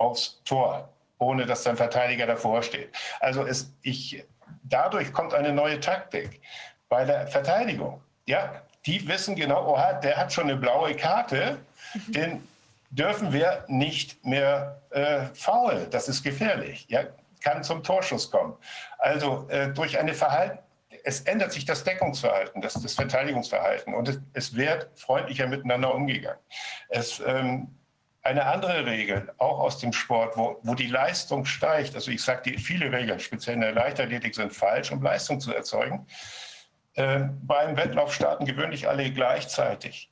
aufs 0.00 0.40
Tor, 0.44 0.88
ohne 1.18 1.46
dass 1.46 1.62
sein 1.62 1.76
Verteidiger 1.76 2.26
davor 2.26 2.62
steht. 2.62 2.90
Also 3.20 3.46
es, 3.46 3.72
ich, 3.82 4.24
dadurch 4.64 5.12
kommt 5.12 5.34
eine 5.34 5.52
neue 5.52 5.78
Taktik 5.78 6.40
bei 6.88 7.04
der 7.04 7.26
Verteidigung. 7.26 8.00
Ja, 8.26 8.62
die 8.86 9.06
wissen 9.06 9.36
genau, 9.36 9.74
oha, 9.74 9.92
der 9.94 10.16
hat 10.16 10.32
schon 10.32 10.44
eine 10.44 10.56
blaue 10.56 10.94
Karte, 10.94 11.58
mhm. 11.94 12.12
den 12.12 12.48
dürfen 12.90 13.32
wir 13.32 13.64
nicht 13.68 14.24
mehr 14.24 14.80
äh, 14.90 15.26
faulen. 15.34 15.88
Das 15.90 16.08
ist 16.08 16.22
gefährlich. 16.22 16.86
Ja, 16.88 17.04
kann 17.42 17.62
zum 17.62 17.82
Torschuss 17.82 18.30
kommen. 18.30 18.56
Also 18.98 19.46
äh, 19.48 19.68
durch 19.68 19.98
eine 19.98 20.14
Verhalten, 20.14 20.58
es 21.04 21.20
ändert 21.22 21.52
sich 21.52 21.64
das 21.64 21.84
Deckungsverhalten, 21.84 22.60
das, 22.60 22.74
das 22.74 22.94
Verteidigungsverhalten 22.94 23.94
und 23.94 24.08
es, 24.08 24.18
es, 24.34 24.56
wird 24.56 24.88
freundlicher 24.96 25.46
miteinander 25.46 25.94
umgegangen. 25.94 26.40
Es, 26.88 27.22
ähm, 27.26 27.68
eine 28.22 28.46
andere 28.46 28.84
Regel, 28.84 29.32
auch 29.38 29.58
aus 29.60 29.78
dem 29.78 29.92
Sport, 29.92 30.36
wo, 30.36 30.58
wo 30.62 30.74
die 30.74 30.88
Leistung 30.88 31.44
steigt, 31.46 31.94
also 31.94 32.10
ich 32.10 32.22
sage, 32.22 32.58
viele 32.58 32.92
Regeln, 32.92 33.18
speziell 33.18 33.54
in 33.54 33.62
der 33.62 33.72
Leichtathletik, 33.72 34.34
sind 34.34 34.52
falsch, 34.52 34.92
um 34.92 35.02
Leistung 35.02 35.40
zu 35.40 35.54
erzeugen. 35.54 36.06
Äh, 36.94 37.28
beim 37.42 37.76
Wettlauf 37.76 38.14
starten 38.14 38.44
gewöhnlich 38.44 38.88
alle 38.88 39.10
gleichzeitig 39.10 40.09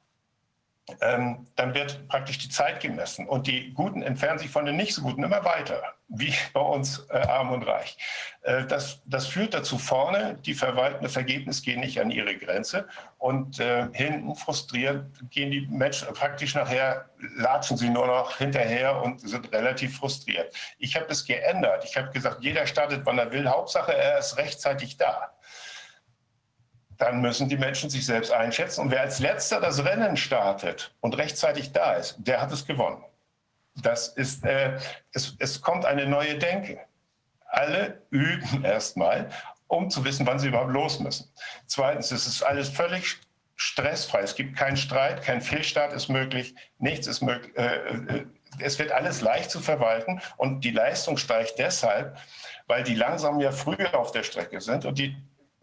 ähm, 1.00 1.46
dann 1.56 1.74
wird 1.74 2.08
praktisch 2.08 2.38
die 2.38 2.48
Zeit 2.48 2.80
gemessen 2.80 3.26
und 3.26 3.46
die 3.46 3.72
Guten 3.72 4.02
entfernen 4.02 4.38
sich 4.38 4.50
von 4.50 4.64
den 4.64 4.76
nicht 4.76 4.94
so 4.94 5.02
Guten 5.02 5.22
immer 5.22 5.44
weiter, 5.44 5.82
wie 6.08 6.32
bei 6.52 6.60
uns 6.60 7.06
äh, 7.10 7.18
Arm 7.18 7.52
und 7.52 7.62
Reich. 7.62 7.98
Äh, 8.42 8.64
das, 8.66 9.02
das 9.06 9.26
führt 9.26 9.54
dazu 9.54 9.78
vorne, 9.78 10.38
die 10.44 10.54
verwalten 10.54 11.02
das 11.02 11.16
Ergebnis 11.16 11.62
gehen 11.62 11.80
nicht 11.80 12.00
an 12.00 12.10
ihre 12.10 12.36
Grenze 12.36 12.88
und 13.18 13.60
äh, 13.60 13.88
hinten 13.92 14.34
frustriert 14.34 15.06
gehen 15.30 15.50
die 15.50 15.66
Menschen 15.70 16.08
praktisch 16.14 16.54
nachher, 16.54 17.08
latschen 17.36 17.76
sie 17.76 17.90
nur 17.90 18.06
noch 18.06 18.38
hinterher 18.38 19.02
und 19.02 19.20
sind 19.20 19.52
relativ 19.52 19.98
frustriert. 19.98 20.54
Ich 20.78 20.96
habe 20.96 21.06
das 21.08 21.24
geändert. 21.24 21.84
Ich 21.84 21.96
habe 21.96 22.10
gesagt, 22.10 22.42
jeder 22.42 22.66
startet, 22.66 23.02
wann 23.04 23.18
er 23.18 23.32
will. 23.32 23.48
Hauptsache, 23.48 23.94
er 23.94 24.18
ist 24.18 24.36
rechtzeitig 24.36 24.96
da 24.96 25.32
dann 26.98 27.20
müssen 27.20 27.48
die 27.48 27.56
Menschen 27.56 27.90
sich 27.90 28.04
selbst 28.04 28.32
einschätzen. 28.32 28.80
Und 28.82 28.90
wer 28.90 29.00
als 29.00 29.20
letzter 29.20 29.60
das 29.60 29.84
Rennen 29.84 30.16
startet 30.16 30.94
und 31.00 31.16
rechtzeitig 31.16 31.72
da 31.72 31.94
ist, 31.94 32.16
der 32.18 32.40
hat 32.40 32.52
es 32.52 32.66
gewonnen. 32.66 33.02
Das 33.76 34.08
ist, 34.08 34.44
äh, 34.44 34.76
es, 35.12 35.36
es 35.38 35.60
kommt 35.62 35.84
eine 35.84 36.06
neue 36.06 36.36
Denke. 36.38 36.80
Alle 37.46 38.02
üben 38.10 38.64
erstmal, 38.64 39.30
um 39.68 39.90
zu 39.90 40.04
wissen, 40.04 40.26
wann 40.26 40.40
sie 40.40 40.48
überhaupt 40.48 40.72
los 40.72 40.98
müssen. 40.98 41.32
Zweitens, 41.66 42.10
es 42.10 42.26
ist 42.26 42.42
alles 42.42 42.68
völlig 42.68 43.18
stressfrei. 43.54 44.20
Es 44.20 44.34
gibt 44.34 44.56
keinen 44.56 44.76
Streit, 44.76 45.22
kein 45.22 45.40
Fehlstart 45.40 45.92
ist 45.92 46.08
möglich, 46.08 46.54
nichts 46.78 47.06
ist 47.06 47.22
möglich. 47.22 47.56
Äh, 47.56 47.76
äh, 47.76 48.26
es 48.60 48.78
wird 48.78 48.90
alles 48.90 49.20
leicht 49.20 49.50
zu 49.50 49.60
verwalten 49.60 50.20
und 50.36 50.64
die 50.64 50.70
Leistung 50.70 51.16
steigt 51.16 51.58
deshalb, 51.58 52.18
weil 52.66 52.82
die 52.82 52.94
langsam 52.94 53.40
ja 53.40 53.52
früher 53.52 53.96
auf 53.96 54.10
der 54.10 54.22
Strecke 54.22 54.60
sind 54.60 54.84
und 54.84 54.98
die 54.98 55.16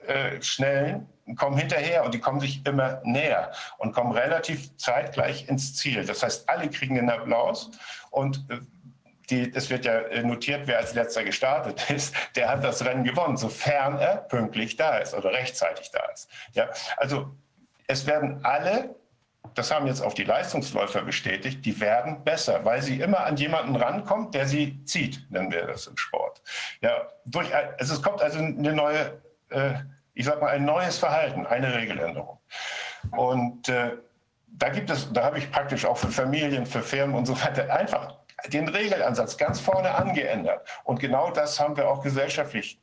äh, 0.08 0.42
schnellen 0.42 1.08
kommen 1.36 1.58
hinterher 1.58 2.04
und 2.06 2.14
die 2.14 2.20
kommen 2.20 2.40
sich 2.40 2.66
immer 2.66 3.02
näher 3.04 3.52
und 3.78 3.94
kommen 3.94 4.12
relativ 4.12 4.76
zeitgleich 4.78 5.50
ins 5.50 5.76
Ziel. 5.76 6.06
Das 6.06 6.22
heißt, 6.22 6.48
alle 6.48 6.70
kriegen 6.70 7.00
einen 7.00 7.10
Applaus 7.10 7.72
und 8.12 8.46
äh, 8.50 8.60
die, 9.30 9.52
es 9.56 9.72
wird 9.72 9.86
ja 9.86 10.02
äh, 10.02 10.24
notiert, 10.24 10.68
wer 10.68 10.78
als 10.78 10.94
letzter 10.94 11.24
gestartet 11.24 11.90
ist, 11.90 12.16
der 12.36 12.50
hat 12.50 12.64
das 12.64 12.86
Rennen 12.86 13.04
gewonnen, 13.04 13.38
sofern 13.38 13.98
er 13.98 14.18
pünktlich 14.18 14.78
da 14.78 14.98
ist 14.98 15.16
oder 15.16 15.32
rechtzeitig 15.32 15.90
da 15.92 16.04
ist. 16.14 16.30
Ja, 16.54 16.70
also 16.98 17.36
es 17.88 18.06
werden 18.06 18.44
alle, 18.44 18.96
das 19.56 19.72
haben 19.72 19.88
jetzt 19.88 20.02
auch 20.02 20.14
die 20.14 20.24
Leistungsläufer 20.24 21.02
bestätigt, 21.02 21.66
die 21.66 21.80
werden 21.80 22.24
besser, 22.24 22.64
weil 22.66 22.82
sie 22.84 23.00
immer 23.00 23.26
an 23.26 23.38
jemanden 23.38 23.76
rankommt, 23.76 24.36
der 24.36 24.48
sie 24.48 24.84
zieht, 24.86 25.26
nennen 25.32 25.52
wir 25.52 25.66
das 25.66 25.88
im 25.88 25.98
Sport. 25.98 26.42
Ja, 26.82 27.10
durch, 27.26 27.48
also 27.54 27.96
es 27.96 28.02
kommt 28.02 28.22
also 28.22 28.38
eine 28.38 28.74
neue 28.74 29.22
äh, 29.50 29.74
ich 30.16 30.26
sage 30.26 30.42
mal, 30.42 30.50
ein 30.50 30.66
neues 30.66 30.98
Verhalten, 30.98 31.46
eine 31.46 31.76
Regeländerung. 31.76 32.40
Und 33.12 33.70
äh, 33.70 33.92
da 34.48 34.70
gibt 34.70 34.90
es, 34.90 35.12
da 35.14 35.26
habe 35.26 35.38
ich 35.38 35.52
praktisch 35.52 35.86
auch 35.86 35.98
für 35.98 36.10
Familien, 36.10 36.66
für 36.66 36.82
Firmen 36.82 37.16
und 37.16 37.26
so 37.26 37.40
weiter 37.42 37.72
einfach 37.74 38.18
den 38.48 38.68
Regelansatz 38.68 39.38
ganz 39.38 39.60
vorne 39.60 39.94
angeändert. 39.94 40.68
Und 40.84 41.00
genau 41.00 41.32
das 41.32 41.60
haben 41.60 41.76
wir 41.78 41.88
auch 41.90 42.02
gesellschaftlich, 42.02 42.80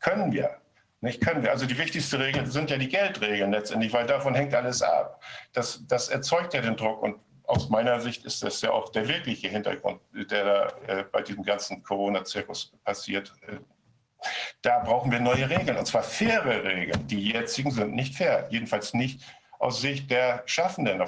können 0.00 0.32
wir. 0.32 0.56
Nicht 1.00 1.22
können 1.22 1.42
wir. 1.42 1.50
Also 1.50 1.66
die 1.66 1.78
wichtigste 1.78 2.18
Regel 2.18 2.46
sind 2.46 2.70
ja 2.70 2.78
die 2.78 2.88
Geldregeln 2.88 3.52
letztendlich, 3.52 3.92
weil 3.92 4.06
davon 4.06 4.34
hängt 4.34 4.54
alles 4.54 4.82
ab. 4.82 5.22
Das, 5.52 5.82
das 5.86 6.08
erzeugt 6.08 6.54
ja 6.54 6.60
den 6.60 6.76
Druck. 6.76 7.02
Und 7.02 7.16
aus 7.44 7.68
meiner 7.68 8.00
Sicht 8.00 8.24
ist 8.24 8.42
das 8.42 8.60
ja 8.62 8.70
auch 8.70 8.88
der 8.90 9.06
wirkliche 9.06 9.48
Hintergrund, 9.48 10.00
der 10.12 10.44
da 10.44 10.68
äh, 10.86 11.04
bei 11.04 11.22
diesem 11.22 11.44
ganzen 11.44 11.82
Corona-Zirkus 11.82 12.72
passiert. 12.84 13.32
Äh, 13.46 13.58
da 14.62 14.80
brauchen 14.80 15.10
wir 15.10 15.20
neue 15.20 15.48
Regeln, 15.48 15.76
und 15.76 15.86
zwar 15.86 16.02
faire 16.02 16.64
Regeln. 16.64 17.06
Die 17.06 17.30
jetzigen 17.30 17.70
sind 17.70 17.94
nicht 17.94 18.14
fair, 18.14 18.46
jedenfalls 18.50 18.94
nicht 18.94 19.22
aus 19.58 19.80
Sicht 19.80 20.10
der 20.10 20.42
Schaffenden. 20.46 21.02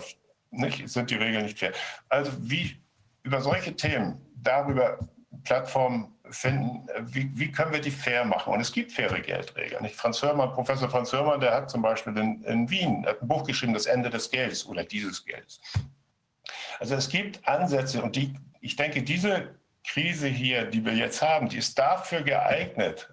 Nicht, 0.50 0.88
sind 0.88 1.10
die 1.10 1.16
Regeln 1.16 1.44
nicht 1.44 1.58
fair. 1.58 1.72
Also 2.08 2.32
wie 2.38 2.80
über 3.22 3.40
solche 3.40 3.74
Themen, 3.76 4.20
darüber 4.36 4.98
Plattformen 5.44 6.14
finden, 6.30 6.86
wie, 7.02 7.30
wie, 7.34 7.50
können 7.50 7.72
wir 7.72 7.80
die 7.80 7.90
fair 7.90 8.24
machen? 8.24 8.52
Und 8.52 8.60
es 8.60 8.72
gibt 8.72 8.92
faire 8.92 9.20
Geldregeln. 9.20 9.82
Nicht? 9.82 9.96
Franz 9.96 10.22
Hörmann, 10.22 10.52
Professor 10.52 10.88
Franz 10.88 11.12
Hörmann, 11.12 11.40
der 11.40 11.54
hat 11.54 11.70
zum 11.70 11.82
Beispiel 11.82 12.16
in, 12.16 12.42
in 12.44 12.70
Wien 12.70 13.06
ein 13.06 13.28
Buch 13.28 13.44
geschrieben, 13.44 13.74
Das 13.74 13.86
Ende 13.86 14.10
des 14.10 14.30
Geldes 14.30 14.66
oder 14.66 14.84
dieses 14.84 15.24
Geldes. 15.24 15.60
Also 16.80 16.94
es 16.94 17.08
gibt 17.08 17.46
Ansätze 17.46 18.02
und 18.02 18.16
die, 18.16 18.34
ich 18.60 18.76
denke, 18.76 19.02
diese 19.02 19.57
Krise 19.88 20.28
hier, 20.28 20.64
die 20.64 20.84
wir 20.84 20.94
jetzt 20.94 21.22
haben, 21.22 21.48
die 21.48 21.58
ist 21.58 21.78
dafür 21.78 22.22
geeignet, 22.22 23.12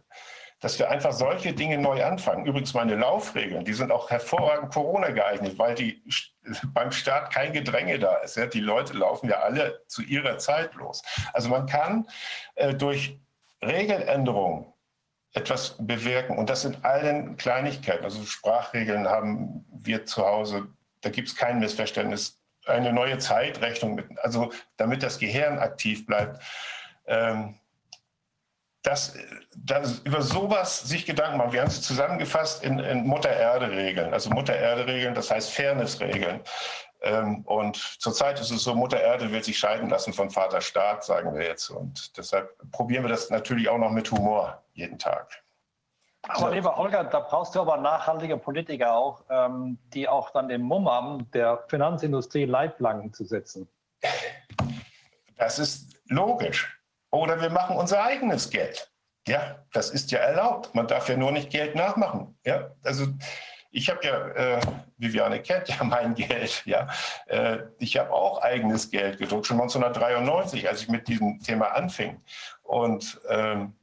dass 0.59 0.77
wir 0.77 0.89
einfach 0.89 1.13
solche 1.13 1.53
Dinge 1.53 1.77
neu 1.77 2.03
anfangen. 2.03 2.45
Übrigens 2.45 2.73
meine 2.73 2.95
Laufregeln, 2.95 3.65
die 3.65 3.73
sind 3.73 3.91
auch 3.91 4.09
hervorragend 4.09 4.73
Corona 4.73 5.11
geeignet, 5.11 5.57
weil 5.57 5.75
die 5.75 6.03
beim 6.73 6.91
Start 6.91 7.33
kein 7.33 7.53
Gedränge 7.53 7.99
da 7.99 8.15
ist. 8.17 8.37
Die 8.53 8.59
Leute 8.59 8.93
laufen 8.93 9.29
ja 9.29 9.39
alle 9.39 9.83
zu 9.87 10.01
ihrer 10.01 10.37
Zeit 10.37 10.73
los. 10.75 11.01
Also 11.33 11.49
man 11.49 11.65
kann 11.65 12.07
äh, 12.55 12.73
durch 12.73 13.17
Regeländerungen 13.61 14.73
etwas 15.33 15.75
bewirken 15.79 16.37
und 16.37 16.49
das 16.49 16.65
in 16.65 16.83
allen 16.83 17.37
Kleinigkeiten. 17.37 18.03
Also 18.03 18.23
Sprachregeln 18.23 19.07
haben 19.07 19.65
wir 19.71 20.05
zu 20.05 20.25
Hause, 20.25 20.67
da 21.01 21.09
gibt 21.09 21.27
es 21.27 21.35
kein 21.35 21.59
Missverständnis 21.59 22.41
eine 22.65 22.93
neue 22.93 23.17
Zeitrechnung, 23.17 23.95
mit, 23.95 24.05
also 24.19 24.51
damit 24.77 25.03
das 25.03 25.19
Gehirn 25.19 25.59
aktiv 25.59 26.05
bleibt. 26.05 26.41
Ähm, 27.07 27.55
das, 28.83 29.15
das, 29.55 29.99
über 29.99 30.21
sowas 30.21 30.81
sich 30.81 31.05
Gedanken 31.05 31.37
machen. 31.37 31.53
Wir 31.53 31.61
haben 31.61 31.69
es 31.69 31.81
zusammengefasst 31.81 32.63
in, 32.63 32.77
in 32.77 33.07
Mutter-Erde-Regeln. 33.07 34.13
Also 34.13 34.29
Mutter-Erde-Regeln, 34.29 35.15
das 35.15 35.31
heißt 35.31 35.51
Fairness-Regeln. 35.51 36.41
Ähm, 37.01 37.41
und 37.45 37.77
zurzeit 37.99 38.39
ist 38.39 38.51
es 38.51 38.63
so, 38.63 38.73
Mutter 38.73 38.99
Erde 38.99 39.31
will 39.31 39.43
sich 39.43 39.57
scheiden 39.57 39.89
lassen 39.89 40.13
von 40.13 40.31
Vater 40.31 40.61
Staat, 40.61 41.03
sagen 41.03 41.35
wir 41.35 41.45
jetzt. 41.45 41.69
Und 41.69 42.17
deshalb 42.17 42.49
probieren 42.71 43.03
wir 43.03 43.09
das 43.09 43.29
natürlich 43.29 43.69
auch 43.69 43.77
noch 43.77 43.91
mit 43.91 44.09
Humor 44.11 44.63
jeden 44.73 44.97
Tag. 44.97 45.44
Aber 46.27 46.51
lieber 46.51 46.77
Olga, 46.77 47.03
da 47.03 47.19
brauchst 47.19 47.55
du 47.55 47.61
aber 47.61 47.77
nachhaltige 47.77 48.37
Politiker 48.37 48.95
auch, 48.95 49.23
ähm, 49.29 49.77
die 49.93 50.07
auch 50.07 50.31
dann 50.31 50.47
den 50.47 50.61
Mumm 50.61 50.89
haben, 50.89 51.29
der 51.31 51.63
Finanzindustrie 51.67 52.45
Leitplanken 52.45 53.13
zu 53.13 53.25
setzen. 53.25 53.67
Das 55.37 55.59
ist 55.59 55.97
logisch. 56.07 56.79
Oder 57.11 57.41
wir 57.41 57.49
machen 57.49 57.75
unser 57.77 58.03
eigenes 58.03 58.49
Geld. 58.49 58.91
Ja, 59.27 59.63
das 59.73 59.89
ist 59.89 60.11
ja 60.11 60.19
erlaubt. 60.19 60.73
Man 60.75 60.87
darf 60.87 61.09
ja 61.09 61.17
nur 61.17 61.31
nicht 61.31 61.49
Geld 61.49 61.75
nachmachen. 61.75 62.37
Ja, 62.45 62.71
also 62.83 63.07
ich 63.71 63.89
habe 63.89 64.05
ja, 64.05 64.27
äh, 64.29 64.61
Viviane 64.97 65.41
kennt 65.41 65.67
ja 65.67 65.83
mein 65.83 66.15
Geld, 66.15 66.63
ja. 66.65 66.87
Äh, 67.27 67.59
ich 67.77 67.97
habe 67.97 68.11
auch 68.11 68.41
eigenes 68.41 68.89
Geld 68.89 69.17
gedruckt, 69.17 69.47
schon 69.47 69.59
1993, 69.59 70.67
als 70.67 70.81
ich 70.81 70.89
mit 70.89 71.07
diesem 71.07 71.39
Thema 71.39 71.75
anfing. 71.75 72.21
Und 72.63 73.19
ähm, 73.29 73.75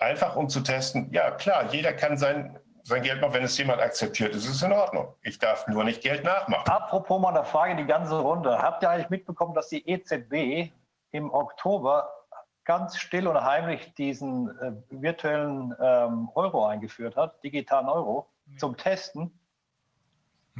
einfach 0.00 0.36
um 0.36 0.48
zu 0.48 0.60
testen, 0.60 1.12
ja 1.12 1.30
klar, 1.30 1.72
jeder 1.72 1.92
kann 1.92 2.16
sein, 2.16 2.58
sein 2.82 3.02
Geld 3.02 3.20
machen, 3.20 3.34
wenn 3.34 3.44
es 3.44 3.56
jemand 3.58 3.80
akzeptiert, 3.80 4.34
ist 4.34 4.48
es 4.48 4.62
in 4.62 4.72
Ordnung. 4.72 5.14
Ich 5.22 5.38
darf 5.38 5.66
nur 5.68 5.84
nicht 5.84 6.02
Geld 6.02 6.24
nachmachen. 6.24 6.68
Apropos 6.68 7.20
mal 7.20 7.34
eine 7.34 7.44
Frage 7.44 7.72
in 7.72 7.76
die 7.76 7.86
ganze 7.86 8.18
Runde. 8.18 8.58
Habt 8.58 8.82
ihr 8.82 8.90
eigentlich 8.90 9.10
mitbekommen, 9.10 9.54
dass 9.54 9.68
die 9.68 9.86
EZB 9.88 10.72
im 11.12 11.32
Oktober 11.32 12.10
ganz 12.64 12.98
still 12.98 13.26
und 13.26 13.40
heimlich 13.42 13.94
diesen 13.94 14.48
äh, 14.60 14.72
virtuellen 14.90 15.74
ähm, 15.80 16.28
Euro 16.34 16.66
eingeführt 16.66 17.16
hat, 17.16 17.42
digitalen 17.42 17.88
Euro, 17.88 18.28
ja. 18.46 18.58
zum 18.58 18.76
Testen? 18.76 19.32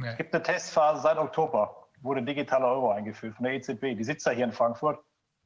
Es 0.03 0.17
gibt 0.17 0.33
eine 0.33 0.43
Testphase 0.43 1.01
seit 1.01 1.17
Oktober, 1.17 1.87
wurde 2.01 2.23
digitaler 2.23 2.67
Euro 2.67 2.91
eingeführt 2.91 3.35
von 3.35 3.43
der 3.43 3.53
EZB. 3.53 3.95
Die 3.95 4.03
sitzt 4.03 4.25
ja 4.25 4.31
hier 4.31 4.45
in 4.45 4.51
Frankfurt. 4.51 4.99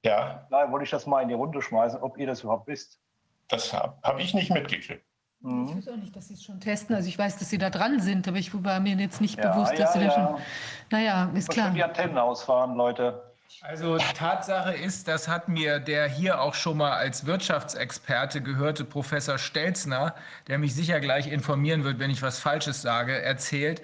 Ja. 0.04 0.48
Daher 0.50 0.72
wollte 0.72 0.86
ich 0.86 0.92
das 0.92 1.06
mal 1.06 1.22
in 1.22 1.28
die 1.28 1.34
Runde 1.34 1.62
schmeißen, 1.62 2.02
ob 2.02 2.18
ihr 2.18 2.28
das 2.28 2.44
überhaupt 2.44 2.68
wisst. 2.68 3.00
Das 3.48 3.74
habe 3.74 3.98
hab 4.02 4.20
ich 4.20 4.34
nicht 4.34 4.52
mitgekriegt. 4.52 5.04
Mhm. 5.42 5.68
Ich 5.68 5.76
weiß 5.76 5.94
auch 5.94 5.98
nicht, 5.98 6.16
dass 6.16 6.28
sie 6.28 6.34
es 6.34 6.44
schon 6.44 6.60
testen. 6.60 6.96
Also 6.96 7.08
ich 7.08 7.18
weiß, 7.18 7.38
dass 7.38 7.50
sie 7.50 7.58
da 7.58 7.70
dran 7.70 8.00
sind, 8.00 8.28
aber 8.28 8.38
ich 8.38 8.52
war 8.64 8.80
mir 8.80 8.96
jetzt 8.96 9.22
nicht 9.22 9.38
ja, 9.38 9.52
bewusst, 9.52 9.74
dass 9.74 9.94
ja, 9.96 10.02
sie 10.02 10.08
da 10.08 10.12
schon. 10.12 10.38
Naja, 10.90 11.32
ist 11.34 11.50
klar. 11.50 11.72
die 11.72 11.84
Antennen 11.84 12.18
ausfahren, 12.18 12.76
Leute. 12.76 13.22
Also 13.62 13.98
Tatsache 13.98 14.74
ist, 14.74 15.08
das 15.08 15.28
hat 15.28 15.48
mir 15.50 15.80
der 15.80 16.08
hier 16.08 16.42
auch 16.42 16.56
schon 16.56 16.78
mal 16.78 16.94
als 16.94 17.26
Wirtschaftsexperte 17.26 18.42
gehörte 18.42 18.84
Professor 18.84 19.38
Stelzner, 19.38 20.16
der 20.48 20.58
mich 20.58 20.76
sicher 20.76 21.00
gleich 21.00 21.32
informieren 21.32 21.84
wird, 21.84 22.00
wenn 22.00 22.10
ich 22.10 22.22
was 22.22 22.40
Falsches 22.40 22.82
sage, 22.82 23.22
erzählt, 23.22 23.80
äh, 23.80 23.84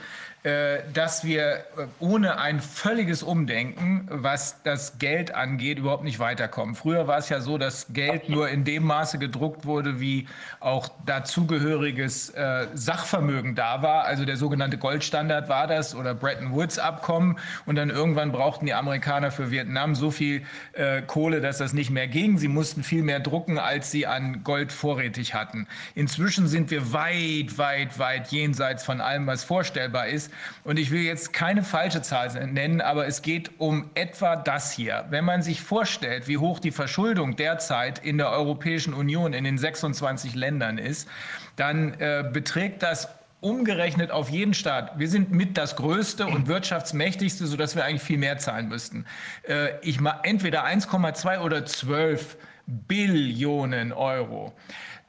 dass 0.91 1.23
wir 1.23 1.41
äh, 1.41 1.61
ohne 1.99 2.39
ein 2.39 2.61
völliges 2.61 3.21
Umdenken, 3.21 4.07
was 4.09 4.63
das 4.63 4.97
Geld 4.97 5.35
angeht, 5.35 5.77
überhaupt 5.77 6.03
nicht 6.03 6.17
weiterkommen. 6.17 6.73
Früher 6.73 7.07
war 7.07 7.19
es 7.19 7.29
ja 7.29 7.41
so, 7.41 7.59
dass 7.59 7.93
Geld 7.93 8.27
nur 8.27 8.49
in 8.49 8.63
dem 8.63 8.83
Maße 8.83 9.19
gedruckt 9.19 9.65
wurde, 9.65 9.99
wie 9.99 10.27
auch 10.59 10.89
dazugehöriges 11.05 12.31
äh, 12.31 12.65
Sachvermögen 12.73 13.53
da 13.53 13.83
war. 13.83 14.05
Also 14.05 14.25
der 14.25 14.35
sogenannte 14.35 14.79
Goldstandard 14.79 15.47
war 15.47 15.67
das 15.67 15.93
oder 15.93 16.15
Bretton 16.15 16.53
Woods 16.53 16.79
Abkommen. 16.79 17.37
Und 17.67 17.75
dann 17.75 17.91
irgendwann 17.91 18.31
brauchten 18.31 18.65
die 18.65 18.73
Amerikaner 18.73 19.29
für 19.29 19.51
Vietnam 19.51 19.93
so 19.93 20.09
viel 20.09 20.41
äh, 20.73 21.03
Kohle, 21.03 21.41
dass 21.41 21.59
das 21.59 21.73
nicht 21.73 21.91
mehr 21.91 22.07
ging. 22.07 22.39
Sie 22.39 22.47
mussten 22.47 22.81
viel 22.81 23.03
mehr 23.03 23.19
drucken, 23.19 23.59
als 23.59 23.91
sie 23.91 24.07
an 24.07 24.43
Gold 24.43 24.71
vorrätig 24.71 25.35
hatten. 25.35 25.67
Inzwischen 25.93 26.47
sind 26.47 26.71
wir 26.71 26.93
weit, 26.93 27.59
weit, 27.59 27.99
weit 27.99 28.29
jenseits 28.29 28.83
von 28.83 29.01
allem, 29.01 29.27
was 29.27 29.43
vorstellbar 29.43 30.07
ist. 30.07 30.30
Und 30.63 30.79
ich 30.79 30.91
will 30.91 31.01
jetzt 31.01 31.33
keine 31.33 31.63
falsche 31.63 32.01
Zahl 32.01 32.47
nennen, 32.47 32.81
aber 32.81 33.07
es 33.07 33.21
geht 33.21 33.51
um 33.59 33.89
etwa 33.95 34.35
das 34.35 34.71
hier. 34.71 35.05
Wenn 35.09 35.25
man 35.25 35.41
sich 35.41 35.61
vorstellt, 35.61 36.27
wie 36.27 36.37
hoch 36.37 36.59
die 36.59 36.71
Verschuldung 36.71 37.35
derzeit 37.35 37.99
in 37.99 38.17
der 38.17 38.29
Europäischen 38.29 38.93
Union 38.93 39.33
in 39.33 39.43
den 39.43 39.57
26 39.57 40.35
Ländern 40.35 40.77
ist, 40.77 41.07
dann 41.55 41.93
äh, 41.99 42.29
beträgt 42.31 42.83
das 42.83 43.09
umgerechnet 43.41 44.11
auf 44.11 44.29
jeden 44.29 44.53
Staat. 44.53 44.97
Wir 44.99 45.09
sind 45.09 45.31
mit 45.31 45.57
das 45.57 45.75
größte 45.75 46.27
und 46.27 46.47
wirtschaftsmächtigste, 46.47 47.47
sodass 47.47 47.75
wir 47.75 47.83
eigentlich 47.83 48.03
viel 48.03 48.19
mehr 48.19 48.37
zahlen 48.37 48.69
müssten. 48.69 49.05
Äh, 49.47 49.79
ich 49.81 49.99
mal 49.99 50.19
entweder 50.23 50.65
1,2 50.65 51.39
oder 51.39 51.65
12 51.65 52.37
Billionen 52.67 53.91
Euro. 53.91 54.53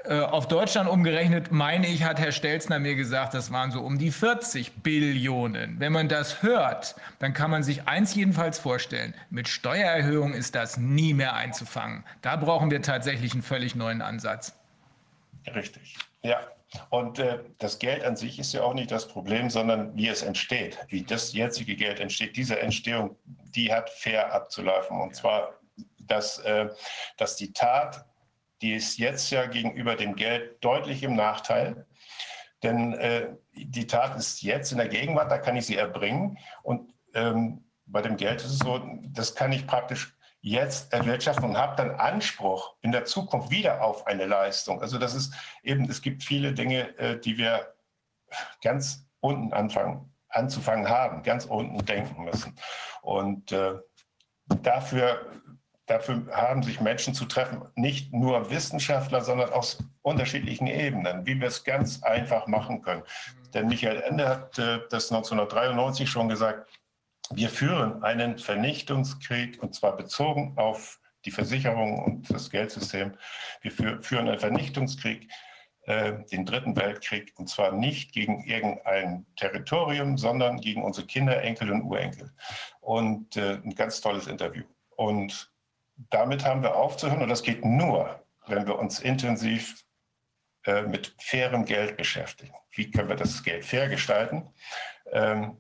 Äh, 0.04 0.20
auf 0.20 0.48
Deutschland 0.48 0.88
umgerechnet, 0.88 1.52
meine 1.52 1.86
ich, 1.86 2.02
hat 2.02 2.18
Herr 2.18 2.32
Stelzner 2.32 2.80
mir 2.80 2.96
gesagt, 2.96 3.34
das 3.34 3.52
waren 3.52 3.70
so 3.70 3.82
um 3.82 3.98
die 3.98 4.10
40 4.10 4.82
Billionen. 4.82 5.78
Wenn 5.78 5.92
man 5.92 6.08
das 6.08 6.42
hört, 6.42 6.96
dann 7.20 7.32
kann 7.34 7.50
man 7.50 7.62
sich 7.62 7.86
eins 7.86 8.14
jedenfalls 8.14 8.58
vorstellen, 8.58 9.14
mit 9.30 9.46
Steuererhöhung 9.46 10.34
ist 10.34 10.56
das 10.56 10.76
nie 10.76 11.14
mehr 11.14 11.34
einzufangen. 11.34 12.04
Da 12.20 12.34
brauchen 12.34 12.70
wir 12.70 12.82
tatsächlich 12.82 13.32
einen 13.32 13.42
völlig 13.42 13.76
neuen 13.76 14.02
Ansatz. 14.02 14.58
Richtig, 15.54 15.96
ja. 16.22 16.40
Und 16.88 17.18
äh, 17.18 17.38
das 17.58 17.78
Geld 17.78 18.02
an 18.02 18.16
sich 18.16 18.38
ist 18.38 18.54
ja 18.54 18.62
auch 18.62 18.74
nicht 18.74 18.90
das 18.90 19.06
Problem, 19.06 19.50
sondern 19.50 19.94
wie 19.94 20.08
es 20.08 20.22
entsteht, 20.22 20.78
wie 20.88 21.02
das 21.02 21.32
jetzige 21.32 21.76
Geld 21.76 22.00
entsteht. 22.00 22.36
Diese 22.36 22.58
Entstehung, 22.58 23.14
die 23.54 23.72
hat 23.72 23.90
fair 23.90 24.32
abzulaufen. 24.32 24.98
Und 24.98 25.14
zwar, 25.14 25.52
dass, 26.00 26.38
äh, 26.38 26.70
dass 27.18 27.36
die 27.36 27.52
Tat 27.52 28.06
die 28.62 28.74
ist 28.74 28.98
jetzt 28.98 29.30
ja 29.30 29.46
gegenüber 29.46 29.96
dem 29.96 30.14
Geld 30.14 30.64
deutlich 30.64 31.02
im 31.02 31.16
Nachteil. 31.16 31.86
Denn 32.62 32.92
äh, 32.94 33.34
die 33.52 33.86
Tat 33.88 34.16
ist 34.16 34.42
jetzt 34.42 34.70
in 34.70 34.78
der 34.78 34.88
Gegenwart, 34.88 35.30
da 35.30 35.38
kann 35.38 35.56
ich 35.56 35.66
sie 35.66 35.76
erbringen. 35.76 36.38
Und 36.62 36.94
ähm, 37.14 37.64
bei 37.86 38.00
dem 38.02 38.16
Geld 38.16 38.40
ist 38.40 38.52
es 38.52 38.58
so, 38.60 38.80
das 39.10 39.34
kann 39.34 39.52
ich 39.52 39.66
praktisch 39.66 40.16
jetzt 40.40 40.92
erwirtschaften 40.92 41.44
und 41.44 41.56
habe 41.56 41.76
dann 41.76 41.92
Anspruch 41.92 42.76
in 42.80 42.92
der 42.92 43.04
Zukunft 43.04 43.50
wieder 43.50 43.82
auf 43.82 44.06
eine 44.06 44.26
Leistung. 44.26 44.80
Also 44.80 44.98
das 44.98 45.14
ist 45.14 45.34
eben, 45.62 45.88
es 45.88 46.00
gibt 46.00 46.22
viele 46.22 46.52
Dinge, 46.52 46.96
äh, 46.98 47.18
die 47.18 47.38
wir 47.38 47.74
ganz 48.62 49.06
unten 49.20 49.52
anfangen, 49.52 50.12
anzufangen 50.28 50.88
haben, 50.88 51.22
ganz 51.22 51.44
unten 51.44 51.84
denken 51.84 52.24
müssen. 52.24 52.56
Und 53.02 53.52
äh, 53.52 53.74
dafür 54.46 55.41
Dafür 55.86 56.26
haben 56.32 56.62
sich 56.62 56.80
Menschen 56.80 57.12
zu 57.12 57.24
treffen, 57.24 57.62
nicht 57.74 58.12
nur 58.12 58.50
Wissenschaftler, 58.50 59.20
sondern 59.20 59.50
aus 59.50 59.78
unterschiedlichen 60.02 60.68
Ebenen, 60.68 61.26
wie 61.26 61.40
wir 61.40 61.48
es 61.48 61.64
ganz 61.64 62.02
einfach 62.02 62.46
machen 62.46 62.82
können. 62.82 63.02
Denn 63.52 63.68
Michael 63.68 64.00
Ende 64.02 64.28
hat 64.28 64.58
äh, 64.58 64.80
das 64.90 65.10
1993 65.10 66.08
schon 66.08 66.28
gesagt, 66.28 66.68
wir 67.34 67.48
führen 67.48 68.02
einen 68.02 68.38
Vernichtungskrieg 68.38 69.62
und 69.62 69.74
zwar 69.74 69.96
bezogen 69.96 70.54
auf 70.56 71.00
die 71.24 71.30
Versicherung 71.30 72.02
und 72.02 72.30
das 72.30 72.50
Geldsystem. 72.50 73.14
Wir 73.60 73.70
führen 74.02 74.28
einen 74.28 74.38
Vernichtungskrieg, 74.38 75.28
äh, 75.84 76.14
den 76.30 76.44
Dritten 76.44 76.76
Weltkrieg, 76.76 77.32
und 77.36 77.48
zwar 77.48 77.72
nicht 77.72 78.12
gegen 78.12 78.44
irgendein 78.44 79.26
Territorium, 79.36 80.18
sondern 80.18 80.60
gegen 80.60 80.82
unsere 80.82 81.06
Kinder, 81.06 81.42
Enkel 81.42 81.70
und 81.72 81.82
Urenkel. 81.82 82.32
Und 82.80 83.36
äh, 83.36 83.54
ein 83.64 83.74
ganz 83.74 84.00
tolles 84.00 84.26
Interview. 84.26 84.64
Und 84.96 85.51
damit 86.10 86.44
haben 86.44 86.62
wir 86.62 86.76
aufzuhören 86.76 87.22
und 87.22 87.28
das 87.28 87.42
geht 87.42 87.64
nur, 87.64 88.24
wenn 88.46 88.66
wir 88.66 88.78
uns 88.78 89.00
intensiv 89.00 89.84
äh, 90.64 90.82
mit 90.82 91.14
fairem 91.20 91.64
Geld 91.64 91.96
beschäftigen. 91.96 92.54
Wie 92.70 92.90
können 92.90 93.08
wir 93.08 93.16
das 93.16 93.42
Geld 93.42 93.64
fair 93.64 93.88
gestalten? 93.88 94.48
Ähm, 95.10 95.58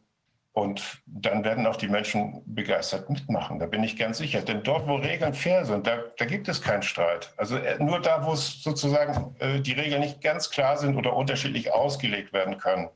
und 0.54 1.02
dann 1.06 1.44
werden 1.44 1.66
auch 1.66 1.76
die 1.76 1.88
Menschen 1.88 2.42
begeistert 2.44 3.08
mitmachen, 3.08 3.58
da 3.58 3.64
bin 3.64 3.82
ich 3.82 3.96
ganz 3.96 4.18
sicher. 4.18 4.42
Denn 4.42 4.62
dort, 4.62 4.86
wo 4.86 4.96
Regeln 4.96 5.32
fair 5.32 5.64
sind, 5.64 5.86
da, 5.86 6.02
da 6.18 6.24
gibt 6.26 6.46
es 6.46 6.60
keinen 6.60 6.82
Streit. 6.82 7.32
Also 7.38 7.56
äh, 7.56 7.82
nur 7.82 8.00
da, 8.00 8.26
wo 8.26 8.34
es 8.34 8.62
sozusagen 8.62 9.34
äh, 9.38 9.60
die 9.60 9.72
Regeln 9.72 10.02
nicht 10.02 10.20
ganz 10.20 10.50
klar 10.50 10.76
sind 10.76 10.96
oder 10.96 11.16
unterschiedlich 11.16 11.72
ausgelegt 11.72 12.34
werden 12.34 12.58
können, 12.58 12.90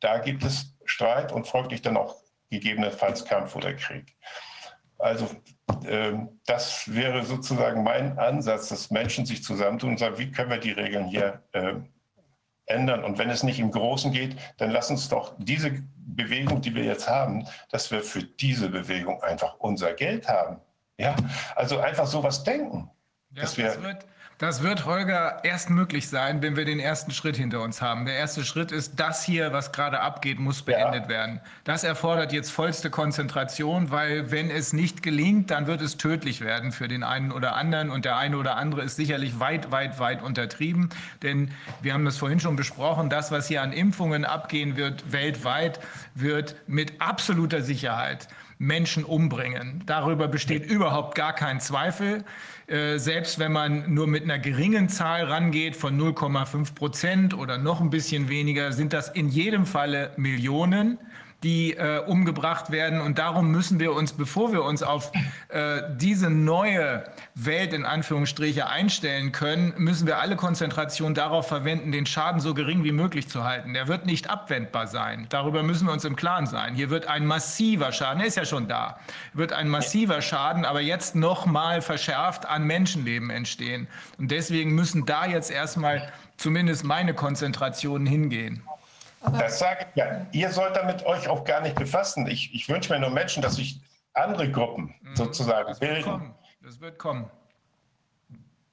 da 0.00 0.18
gibt 0.18 0.44
es 0.44 0.76
Streit 0.84 1.30
und 1.32 1.46
folglich 1.46 1.82
dann 1.82 1.96
auch 1.96 2.16
gegebenenfalls 2.50 3.24
Kampf 3.24 3.54
oder 3.54 3.74
Krieg. 3.74 4.16
Also 4.98 5.28
das 6.46 6.94
wäre 6.94 7.24
sozusagen 7.24 7.82
mein 7.82 8.18
Ansatz, 8.18 8.68
dass 8.68 8.90
Menschen 8.90 9.26
sich 9.26 9.42
zusammentun 9.42 9.90
und 9.90 9.98
sagen, 9.98 10.18
wie 10.18 10.30
können 10.30 10.50
wir 10.50 10.58
die 10.58 10.72
Regeln 10.72 11.06
hier 11.06 11.42
äh, 11.52 11.74
ändern? 12.66 13.04
Und 13.04 13.18
wenn 13.18 13.30
es 13.30 13.42
nicht 13.42 13.58
im 13.58 13.70
Großen 13.70 14.12
geht, 14.12 14.36
dann 14.56 14.70
lass 14.70 14.90
uns 14.90 15.08
doch 15.08 15.34
diese 15.38 15.82
Bewegung, 15.96 16.60
die 16.60 16.74
wir 16.74 16.84
jetzt 16.84 17.08
haben, 17.08 17.46
dass 17.70 17.90
wir 17.90 18.02
für 18.02 18.22
diese 18.22 18.68
Bewegung 18.68 19.22
einfach 19.22 19.56
unser 19.58 19.92
Geld 19.94 20.28
haben. 20.28 20.60
Ja, 20.98 21.14
also 21.54 21.78
einfach 21.78 22.06
sowas 22.06 22.42
denken. 22.42 22.90
Ja, 23.30 23.42
dass 23.42 23.56
wir, 23.56 23.66
das 23.66 23.82
wird 23.82 24.06
das 24.38 24.62
wird, 24.62 24.86
Holger, 24.86 25.40
erst 25.42 25.68
möglich 25.68 26.08
sein, 26.08 26.42
wenn 26.42 26.56
wir 26.56 26.64
den 26.64 26.78
ersten 26.78 27.10
Schritt 27.10 27.36
hinter 27.36 27.60
uns 27.60 27.82
haben. 27.82 28.04
Der 28.04 28.14
erste 28.14 28.44
Schritt 28.44 28.70
ist, 28.70 29.00
das 29.00 29.24
hier, 29.24 29.52
was 29.52 29.72
gerade 29.72 29.98
abgeht, 29.98 30.38
muss 30.38 30.62
beendet 30.62 31.04
ja. 31.04 31.08
werden. 31.08 31.40
Das 31.64 31.82
erfordert 31.82 32.32
jetzt 32.32 32.52
vollste 32.52 32.88
Konzentration, 32.88 33.90
weil 33.90 34.30
wenn 34.30 34.48
es 34.48 34.72
nicht 34.72 35.02
gelingt, 35.02 35.50
dann 35.50 35.66
wird 35.66 35.82
es 35.82 35.96
tödlich 35.96 36.40
werden 36.40 36.70
für 36.70 36.86
den 36.86 37.02
einen 37.02 37.32
oder 37.32 37.56
anderen. 37.56 37.90
Und 37.90 38.04
der 38.04 38.16
eine 38.16 38.36
oder 38.38 38.56
andere 38.56 38.82
ist 38.82 38.94
sicherlich 38.94 39.40
weit, 39.40 39.72
weit, 39.72 39.98
weit 39.98 40.22
untertrieben. 40.22 40.90
Denn 41.22 41.50
wir 41.82 41.92
haben 41.92 42.04
das 42.04 42.16
vorhin 42.16 42.38
schon 42.38 42.54
besprochen, 42.54 43.10
das, 43.10 43.32
was 43.32 43.48
hier 43.48 43.62
an 43.62 43.72
Impfungen 43.72 44.24
abgehen 44.24 44.76
wird, 44.76 45.10
weltweit, 45.10 45.80
wird 46.14 46.54
mit 46.68 47.00
absoluter 47.00 47.62
Sicherheit 47.62 48.28
Menschen 48.58 49.04
umbringen. 49.04 49.82
Darüber 49.86 50.28
besteht 50.28 50.66
überhaupt 50.66 51.14
gar 51.14 51.32
kein 51.32 51.60
Zweifel. 51.60 52.24
Äh, 52.66 52.98
selbst 52.98 53.38
wenn 53.38 53.52
man 53.52 53.92
nur 53.92 54.06
mit 54.06 54.24
einer 54.24 54.38
geringen 54.38 54.88
Zahl 54.88 55.24
rangeht 55.24 55.76
von 55.76 55.98
0,5 55.98 56.74
Prozent 56.74 57.34
oder 57.34 57.56
noch 57.56 57.80
ein 57.80 57.90
bisschen 57.90 58.28
weniger, 58.28 58.72
sind 58.72 58.92
das 58.92 59.08
in 59.08 59.28
jedem 59.28 59.64
Falle 59.64 60.12
Millionen 60.16 60.98
die 61.42 61.74
äh, 61.74 62.00
umgebracht 62.00 62.70
werden. 62.70 63.00
Und 63.00 63.18
darum 63.18 63.50
müssen 63.52 63.78
wir 63.78 63.92
uns, 63.92 64.12
bevor 64.12 64.52
wir 64.52 64.64
uns 64.64 64.82
auf 64.82 65.12
äh, 65.48 65.82
diese 65.96 66.30
neue 66.30 67.04
Welt 67.34 67.72
in 67.72 67.84
Anführungsstriche 67.84 68.68
einstellen 68.68 69.30
können, 69.30 69.72
müssen 69.76 70.06
wir 70.08 70.18
alle 70.18 70.34
Konzentration 70.34 71.14
darauf 71.14 71.46
verwenden, 71.46 71.92
den 71.92 72.06
Schaden 72.06 72.40
so 72.40 72.54
gering 72.54 72.82
wie 72.82 72.90
möglich 72.90 73.28
zu 73.28 73.44
halten. 73.44 73.72
Der 73.72 73.86
wird 73.86 74.04
nicht 74.04 74.28
abwendbar 74.28 74.88
sein. 74.88 75.26
Darüber 75.28 75.62
müssen 75.62 75.86
wir 75.86 75.92
uns 75.92 76.04
im 76.04 76.16
Klaren 76.16 76.46
sein. 76.46 76.74
Hier 76.74 76.90
wird 76.90 77.06
ein 77.06 77.24
massiver 77.24 77.92
Schaden, 77.92 78.20
er 78.20 78.26
ist 78.26 78.36
ja 78.36 78.44
schon 78.44 78.66
da, 78.66 78.98
wird 79.32 79.52
ein 79.52 79.68
massiver 79.68 80.20
Schaden, 80.22 80.64
aber 80.64 80.80
jetzt 80.80 81.14
noch 81.14 81.46
mal 81.46 81.82
verschärft 81.82 82.46
an 82.46 82.64
Menschenleben 82.64 83.30
entstehen. 83.30 83.86
Und 84.18 84.32
deswegen 84.32 84.74
müssen 84.74 85.06
da 85.06 85.26
jetzt 85.26 85.52
erstmal 85.52 86.12
zumindest 86.36 86.84
meine 86.84 87.14
Konzentrationen 87.14 88.06
hingehen. 88.06 88.62
Aber 89.20 89.38
das 89.38 89.58
sage 89.58 89.86
ich 89.90 89.96
ja. 89.96 90.26
Ihr 90.32 90.50
sollt 90.50 90.76
damit 90.76 91.04
euch 91.04 91.28
auch 91.28 91.44
gar 91.44 91.60
nicht 91.60 91.76
befassen. 91.76 92.26
Ich, 92.26 92.54
ich 92.54 92.68
wünsche 92.68 92.92
mir 92.92 93.00
nur 93.00 93.10
Menschen, 93.10 93.42
dass 93.42 93.56
sich 93.56 93.80
andere 94.14 94.50
Gruppen 94.50 94.94
mhm. 95.02 95.16
sozusagen 95.16 95.68
das 95.68 95.80
bilden. 95.80 96.04
Kommen. 96.04 96.34
Das 96.62 96.80
wird 96.80 96.98
kommen. 96.98 97.30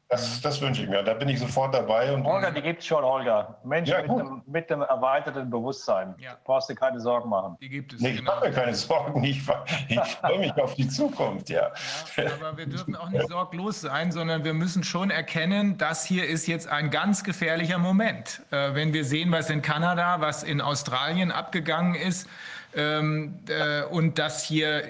Das, 0.08 0.40
das 0.40 0.62
wünsche 0.62 0.84
ich 0.84 0.90
mir. 0.90 1.02
Da 1.02 1.16
bin 1.16 1.28
ich 1.30 1.40
sofort 1.40 1.74
dabei. 1.74 2.14
Und 2.14 2.26
Olga, 2.28 2.52
die 2.52 2.62
gibt 2.62 2.82
es 2.82 2.86
schon, 2.86 3.04
Olga. 3.04 3.58
Menschen 3.64 3.92
ja, 3.92 4.02
mit, 4.02 4.20
dem, 4.20 4.42
mit, 4.46 4.70
dem, 4.70 4.82
erweiterten 4.84 5.50
Bewusstsein. 5.50 6.14
Ja. 6.20 6.38
brauchst 6.44 6.70
du 6.70 6.76
keine 6.76 7.00
Sorgen 7.00 7.28
machen. 7.28 7.58
Die 7.60 7.70
gibt 7.70 7.94
es. 7.94 8.02
Nee, 8.02 8.10
ich 8.10 8.18
genau. 8.18 8.36
mache 8.36 8.50
mir 8.50 8.54
keine 8.54 8.76
Sorgen. 8.76 9.24
Ich, 9.24 9.42
ich 9.90 10.00
freue 10.00 10.40
mich 10.40 10.54
auf 10.54 10.76
die 10.76 10.88
Zukunft, 10.88 11.50
ja. 11.50 11.72
ja. 12.18 12.24
Aber 12.40 12.56
wir 12.56 12.68
dürfen 12.68 12.96
auch 12.96 13.10
nicht 13.10 13.28
sorglos 13.28 13.82
sein, 13.82 14.12
sondern 14.12 14.44
wir 14.44 14.54
müssen 14.54 14.84
schon 14.84 15.10
erkennen, 15.10 15.80
das 15.80 16.06
hier 16.06 16.28
ist 16.28 16.46
jetzt 16.46 16.68
ein 16.68 16.92
ganz 16.92 17.24
gefährlicher 17.24 17.80
Moment. 17.80 18.44
Äh, 18.52 18.76
wenn 18.76 18.94
wir 18.94 19.06
sehen, 19.06 19.32
was 19.32 19.50
in 19.50 19.64
Kanada, 19.64 20.22
was 20.22 20.44
in 20.44 20.62
Australien 20.62 21.32
abgegangen 21.32 21.96
ist, 21.96 22.30
ähm, 22.76 23.40
äh, 23.48 23.84
und 23.86 24.20
das 24.20 24.44
hier 24.44 24.84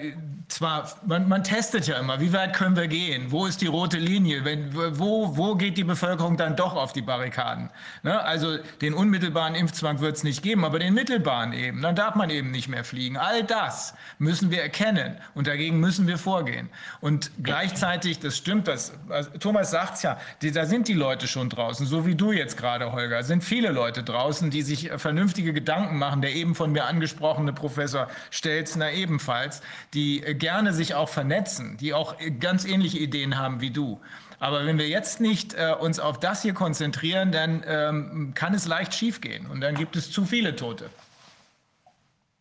zwar, 0.48 0.88
man, 1.06 1.28
man, 1.28 1.44
testet 1.44 1.86
ja 1.86 1.98
immer, 1.98 2.20
wie 2.20 2.32
weit 2.32 2.54
können 2.54 2.76
wir 2.76 2.88
gehen? 2.88 3.30
Wo 3.30 3.46
ist 3.46 3.60
die 3.60 3.66
rote 3.66 3.98
Linie? 3.98 4.44
Wenn, 4.44 4.74
wo, 4.98 5.36
wo 5.36 5.54
geht 5.54 5.76
die 5.78 5.84
Bevölkerung 5.84 6.36
dann 6.36 6.56
doch 6.56 6.74
auf 6.74 6.92
die 6.92 7.02
Barrikaden? 7.02 7.70
Ne? 8.02 8.20
Also 8.22 8.58
den 8.80 8.94
unmittelbaren 8.94 9.54
Impfzwang 9.54 10.00
wird 10.00 10.16
es 10.16 10.24
nicht 10.24 10.42
geben, 10.42 10.64
aber 10.64 10.78
den 10.78 10.94
mittelbaren 10.94 11.52
eben. 11.52 11.80
Dann 11.82 11.94
darf 11.94 12.14
man 12.14 12.30
eben 12.30 12.50
nicht 12.50 12.68
mehr 12.68 12.84
fliegen. 12.84 13.16
All 13.16 13.44
das 13.44 13.94
müssen 14.18 14.50
wir 14.50 14.62
erkennen 14.62 15.16
und 15.34 15.46
dagegen 15.46 15.80
müssen 15.80 16.06
wir 16.06 16.18
vorgehen. 16.18 16.68
Und 17.00 17.30
gleichzeitig, 17.42 18.18
das 18.18 18.36
stimmt, 18.36 18.68
das, 18.68 18.92
also 19.08 19.30
Thomas 19.38 19.70
sagt 19.70 19.96
es 19.96 20.02
ja, 20.02 20.18
die, 20.42 20.52
da 20.52 20.66
sind 20.66 20.88
die 20.88 20.94
Leute 20.94 21.28
schon 21.28 21.50
draußen, 21.50 21.86
so 21.86 22.06
wie 22.06 22.14
du 22.14 22.32
jetzt 22.32 22.56
gerade, 22.56 22.92
Holger, 22.92 23.22
sind 23.22 23.44
viele 23.44 23.70
Leute 23.70 24.02
draußen, 24.02 24.50
die 24.50 24.62
sich 24.62 24.90
vernünftige 24.96 25.52
Gedanken 25.52 25.98
machen. 25.98 26.22
Der 26.22 26.34
eben 26.34 26.54
von 26.54 26.72
mir 26.72 26.84
angesprochene 26.84 27.52
Professor 27.52 27.76
Professor 27.76 28.08
Stelzner 28.30 28.92
ebenfalls, 28.92 29.60
die 29.92 30.22
äh, 30.22 30.34
gerne 30.38 30.72
sich 30.72 30.94
auch 30.94 31.08
vernetzen, 31.08 31.76
die 31.78 31.94
auch 31.94 32.16
ganz 32.40 32.64
ähnliche 32.64 32.98
Ideen 32.98 33.38
haben 33.38 33.60
wie 33.60 33.70
du. 33.70 34.00
Aber 34.38 34.66
wenn 34.66 34.78
wir 34.78 34.88
jetzt 34.88 35.20
nicht 35.20 35.54
äh, 35.54 35.72
uns 35.72 35.98
auf 35.98 36.20
das 36.20 36.42
hier 36.42 36.54
konzentrieren, 36.54 37.32
dann 37.32 37.64
ähm, 37.66 38.32
kann 38.34 38.54
es 38.54 38.66
leicht 38.66 38.94
schiefgehen 38.94 39.46
und 39.46 39.60
dann 39.60 39.74
gibt 39.74 39.96
es 39.96 40.10
zu 40.10 40.24
viele 40.24 40.54
Tote. 40.56 40.90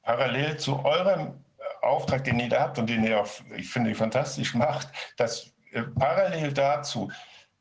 Parallel 0.03 0.57
zu 0.57 0.83
eurem 0.83 1.27
äh, 1.57 1.85
Auftrag, 1.85 2.23
den 2.25 2.39
ihr 2.39 2.49
da 2.49 2.61
habt 2.61 2.77
und 2.77 2.89
den 2.89 3.03
ihr 3.03 3.21
auch, 3.21 3.29
ich 3.55 3.69
finde, 3.69 3.95
fantastisch 3.95 4.53
macht, 4.53 4.89
dass 5.17 5.53
äh, 5.71 5.83
parallel 5.83 6.51
dazu 6.51 7.11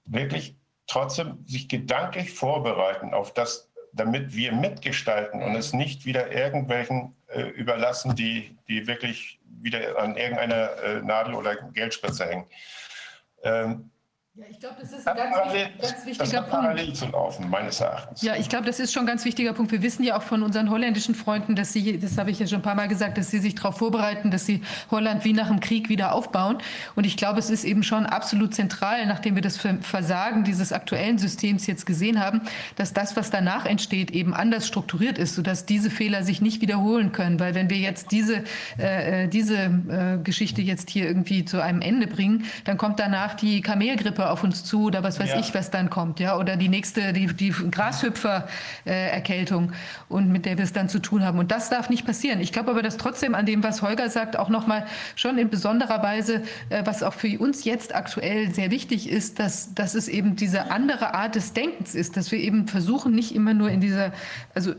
wirklich 0.05 0.57
trotzdem 0.87 1.45
sich 1.47 1.69
gedanklich 1.69 2.33
vorbereiten 2.33 3.15
auf 3.15 3.33
das, 3.33 3.71
damit 3.93 4.35
wir 4.35 4.53
mitgestalten 4.53 5.43
und 5.43 5.55
es 5.55 5.73
nicht 5.73 6.05
wieder 6.05 6.33
irgendwelchen 6.33 7.15
äh, 7.29 7.43
überlassen, 7.43 8.17
die, 8.17 8.57
die 8.69 8.87
wirklich 8.87 9.41
wieder 9.65 9.99
an 9.99 10.17
irgendeiner 10.17 10.77
äh, 10.83 11.03
Nadel 11.03 11.35
oder 11.35 11.57
Geldspritze 11.57 12.27
hängen. 12.27 12.47
Ähm, 13.43 13.91
ja, 14.37 14.47
ich 14.51 14.59
glaube, 14.59 14.75
das 14.81 14.91
ist 14.91 15.07
ein 15.07 15.17
ganz, 15.17 15.33
parallel, 15.33 15.69
ganz 15.81 16.07
wichtiger 16.07 16.25
das 16.25 16.33
Punkt. 16.33 16.51
parallel 16.51 16.93
zu 16.93 17.07
laufen, 17.07 17.49
meines 17.49 17.79
Erachtens. 17.79 18.21
Ja, 18.21 18.35
ich 18.35 18.49
glaube, 18.49 18.67
das 18.67 18.81
ist 18.81 18.93
schon 18.93 19.05
ein 19.05 19.07
ganz 19.07 19.25
wichtiger 19.25 19.53
Punkt. 19.53 19.71
Wir 19.71 19.81
wissen 19.81 20.03
ja 20.03 20.17
auch 20.17 20.25
von 20.25 20.43
unseren 20.43 20.71
holländischen 20.71 21.15
Freunden, 21.15 21.55
dass 21.55 21.73
sie, 21.73 22.01
das 22.01 22.19
habe 22.19 22.33
ich 22.33 22.41
ja 22.41 22.49
schon 22.49 22.59
ein 22.59 22.63
paar 22.63 22.75
Mal 22.75 22.89
gesagt, 22.89 23.17
dass 23.17 23.31
sie 23.31 23.39
sich 23.39 23.55
darauf 23.55 23.79
vorbereiten, 23.79 24.33
dass 24.33 24.45
sie 24.45 24.63
Holland 24.91 25.25
wie 25.25 25.35
nach 25.35 25.47
dem 25.47 25.61
Krieg 25.61 25.89
wieder 25.89 26.13
aufbauen. 26.13 26.59
Und 26.97 27.07
ich 27.07 27.17
glaube, 27.17 27.39
es 27.39 27.49
ist 27.49 27.63
eben 27.63 27.85
schon 27.85 28.07
absolut 28.07 28.57
zentral, 28.57 29.07
nachdem 29.07 29.37
wir 29.37 29.43
das 29.43 29.57
Versagen 29.57 30.43
dieses 30.43 30.73
aktuellen 30.73 31.19
Systems 31.19 31.69
jetzt 31.69 31.87
gesehen 31.87 32.19
haben, 32.19 32.41
dass 32.75 32.93
das, 32.93 33.15
was 33.15 33.31
danach 33.31 33.67
entsteht, 33.67 34.11
eben 34.11 34.35
anders 34.35 34.67
strukturiert 34.67 35.17
ist, 35.17 35.37
sodass 35.37 35.65
diese 35.65 35.91
Fehler 35.91 36.25
sich 36.25 36.41
nicht 36.41 36.61
wiederholen 36.61 37.13
können. 37.13 37.39
Weil 37.39 37.55
wenn 37.55 37.71
wir 37.71 37.79
jetzt 37.79 38.11
diese, 38.11 38.43
äh, 38.81 39.27
äh 39.27 39.29
diese 39.29 39.59
äh, 39.59 40.19
Geschichte 40.25 40.61
jetzt 40.61 40.91
hier 40.91 41.07
irgendwie 41.07 41.45
zu 41.45 41.63
einem 41.63 41.83
Ende 41.83 42.09
bringen, 42.09 42.47
dann 42.65 42.79
kommt 42.79 42.99
danach 42.99 43.35
die 43.35 43.61
Kamelgrippe 43.61 44.24
Grashüpfer 44.25 44.33
auf 44.33 44.45
uns 44.45 44.65
zu 44.65 44.85
oder 44.85 45.03
was 45.03 45.21
weiß 45.21 45.31
ja. 45.31 45.41
ich, 45.41 45.55
was 45.55 45.71
dann 45.71 45.89
kommt, 45.91 46.21
ja, 46.21 46.39
oder 46.39 46.57
die 46.57 46.69
nächste, 46.69 47.13
die, 47.13 47.27
die 47.27 47.51
Grashüpfer-Erkältung 47.51 49.73
und 50.09 50.31
mit 50.31 50.47
der 50.47 50.57
wir 50.57 50.65
es 50.65 50.73
dann 50.73 50.89
zu 50.89 51.01
tun 51.01 51.25
haben. 51.25 51.39
Und 51.39 51.51
das 51.51 51.69
darf 51.71 51.91
nicht 51.91 52.07
passieren. 52.07 52.41
Ich 52.41 52.53
glaube 52.53 52.71
aber, 52.71 52.83
dass 52.83 52.97
trotzdem 52.97 53.35
an 53.35 53.47
dem, 53.47 53.63
was 53.63 53.83
Holger 53.83 54.09
sagt, 54.11 54.37
auch 54.37 54.49
nochmal 54.49 54.87
schon 55.17 55.39
in 55.39 55.51
besonderer 55.51 56.03
Weise, 56.03 56.43
äh, 56.71 56.83
was 56.85 57.03
auch 57.03 57.15
für 57.15 57.39
uns 57.39 57.65
jetzt 57.65 57.95
aktuell 57.95 58.55
sehr 58.55 58.71
wichtig 58.71 59.09
ist, 59.09 59.39
dass, 59.39 59.75
dass 59.75 59.95
es 59.95 60.09
eben 60.09 60.37
diese 60.37 60.71
andere 60.71 61.15
Art 61.15 61.35
des 61.35 61.53
Denkens 61.53 61.95
ist, 61.95 62.17
dass 62.17 62.31
wir 62.31 62.39
eben 62.39 62.69
versuchen, 62.69 63.15
nicht 63.15 63.35
immer 63.35 63.55
nur 63.55 63.71
in 63.71 63.81
dieser, 63.81 64.13
also 64.55 64.75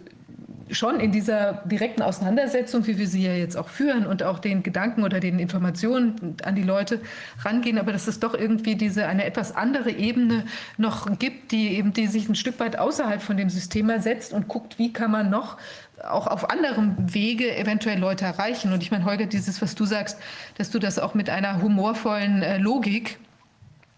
schon 0.71 0.99
in 0.99 1.11
dieser 1.11 1.63
direkten 1.65 2.01
Auseinandersetzung, 2.01 2.87
wie 2.87 2.97
wir 2.97 3.07
sie 3.07 3.23
ja 3.23 3.33
jetzt 3.33 3.55
auch 3.55 3.69
führen 3.69 4.07
und 4.07 4.23
auch 4.23 4.39
den 4.39 4.63
Gedanken 4.63 5.03
oder 5.03 5.19
den 5.19 5.37
Informationen 5.39 6.37
an 6.43 6.55
die 6.55 6.63
Leute 6.63 7.01
rangehen, 7.43 7.77
aber 7.77 7.91
dass 7.91 8.07
es 8.07 8.19
doch 8.19 8.33
irgendwie 8.33 8.75
diese 8.75 9.05
eine 9.05 9.25
etwas 9.25 9.55
andere 9.55 9.91
Ebene 9.91 10.45
noch 10.77 11.07
gibt, 11.19 11.51
die 11.51 11.75
eben 11.75 11.93
die 11.93 12.07
sich 12.07 12.27
ein 12.29 12.35
Stück 12.35 12.59
weit 12.59 12.79
außerhalb 12.79 13.21
von 13.21 13.37
dem 13.37 13.49
System 13.49 13.91
setzt 13.99 14.33
und 14.33 14.47
guckt, 14.47 14.79
wie 14.79 14.91
kann 14.91 15.11
man 15.11 15.29
noch 15.29 15.57
auch 16.03 16.27
auf 16.27 16.49
anderem 16.49 16.95
Wege 16.97 17.55
eventuell 17.55 17.99
Leute 17.99 18.25
erreichen. 18.25 18.73
Und 18.73 18.83
ich 18.83 18.91
meine, 18.91 19.05
Holger, 19.05 19.27
dieses, 19.27 19.61
was 19.61 19.75
du 19.75 19.85
sagst, 19.85 20.19
dass 20.57 20.69
du 20.69 20.79
das 20.79 20.99
auch 20.99 21.13
mit 21.13 21.29
einer 21.29 21.61
humorvollen 21.61 22.41
äh, 22.41 22.57
Logik 22.57 23.17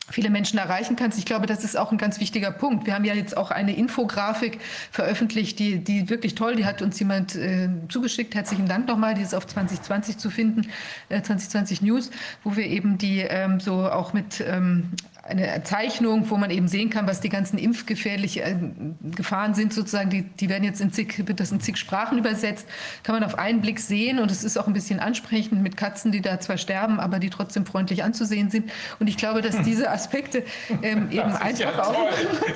viele 0.10 0.30
Menschen 0.30 0.58
erreichen 0.58 0.95
kannst. 0.95 1.18
Ich 1.18 1.26
glaube, 1.26 1.48
das 1.48 1.64
ist 1.64 1.77
auch 1.77 1.92
ein 1.92 1.98
ganz 1.98 2.19
wichtiger 2.19 2.52
Punkt. 2.52 2.86
Wir 2.86 2.95
haben 2.95 3.06
ja 3.06 3.14
jetzt 3.14 3.36
auch 3.36 3.52
eine 3.52 3.76
Infografik 3.76 4.60
veröffentlicht, 4.92 5.60
die, 5.60 5.84
die 5.84 6.10
wirklich 6.10 6.36
toll, 6.36 6.56
die 6.56 6.66
hat 6.66 6.82
uns 6.82 7.00
jemand 7.00 7.36
äh, 7.36 7.69
zugeschickt. 7.90 8.34
Herzlichen 8.34 8.68
Dank 8.68 8.88
nochmal, 8.88 9.16
die 9.16 9.22
ist 9.22 9.36
auf 9.36 9.45
2020 9.45 10.18
zu 10.18 10.30
finden, 10.30 10.69
äh, 11.10 11.22
2020 11.22 11.82
News, 11.82 12.11
wo 12.44 12.56
wir 12.56 12.66
eben 12.66 12.98
die 12.98 13.19
ähm, 13.19 13.60
so 13.60 13.90
auch 13.90 14.14
mit 14.14 14.44
ähm, 14.48 14.92
eine 15.28 15.64
Zeichnung, 15.64 16.30
wo 16.30 16.38
man 16.38 16.50
eben 16.50 16.68
sehen 16.68 16.90
kann, 16.90 17.08
was 17.08 17.20
die 17.20 17.30
ganzen 17.30 17.58
impfgefährlichen 17.58 18.98
äh, 19.04 19.16
Gefahren 19.16 19.54
sind, 19.54 19.74
sozusagen. 19.74 20.10
Die, 20.10 20.24
die 20.24 20.50
werden 20.50 20.64
jetzt 20.64 20.80
in 20.80 20.92
zig, 20.92 21.28
wird 21.28 21.40
das 21.40 21.52
in 21.52 21.60
zig 21.60 21.78
Sprachen 21.78 22.18
übersetzt. 22.18 22.68
Kann 23.04 23.16
man 23.16 23.24
auf 23.24 23.38
einen 23.38 23.62
Blick 23.62 23.80
sehen 23.80 24.20
und 24.20 24.32
es 24.32 24.44
ist 24.44 24.58
auch 24.58 24.68
ein 24.68 24.74
bisschen 24.74 25.00
ansprechend 25.00 25.62
mit 25.62 25.76
Katzen, 25.76 26.12
die 26.12 26.22
da 26.22 26.40
zwar 26.40 26.58
sterben, 26.58 27.00
aber 27.00 27.20
die 27.20 27.30
trotzdem 27.30 27.66
freundlich 27.66 28.04
anzusehen 28.04 28.50
sind. 28.50 28.72
Und 29.00 29.08
ich 29.08 29.18
glaube, 29.18 29.42
dass 29.42 29.62
diese 29.62 29.90
Aspekte 29.90 30.44
ähm, 30.82 31.08
eben 31.12 31.34
einfach 31.34 31.60
ja 31.60 31.84
auch. 31.84 32.10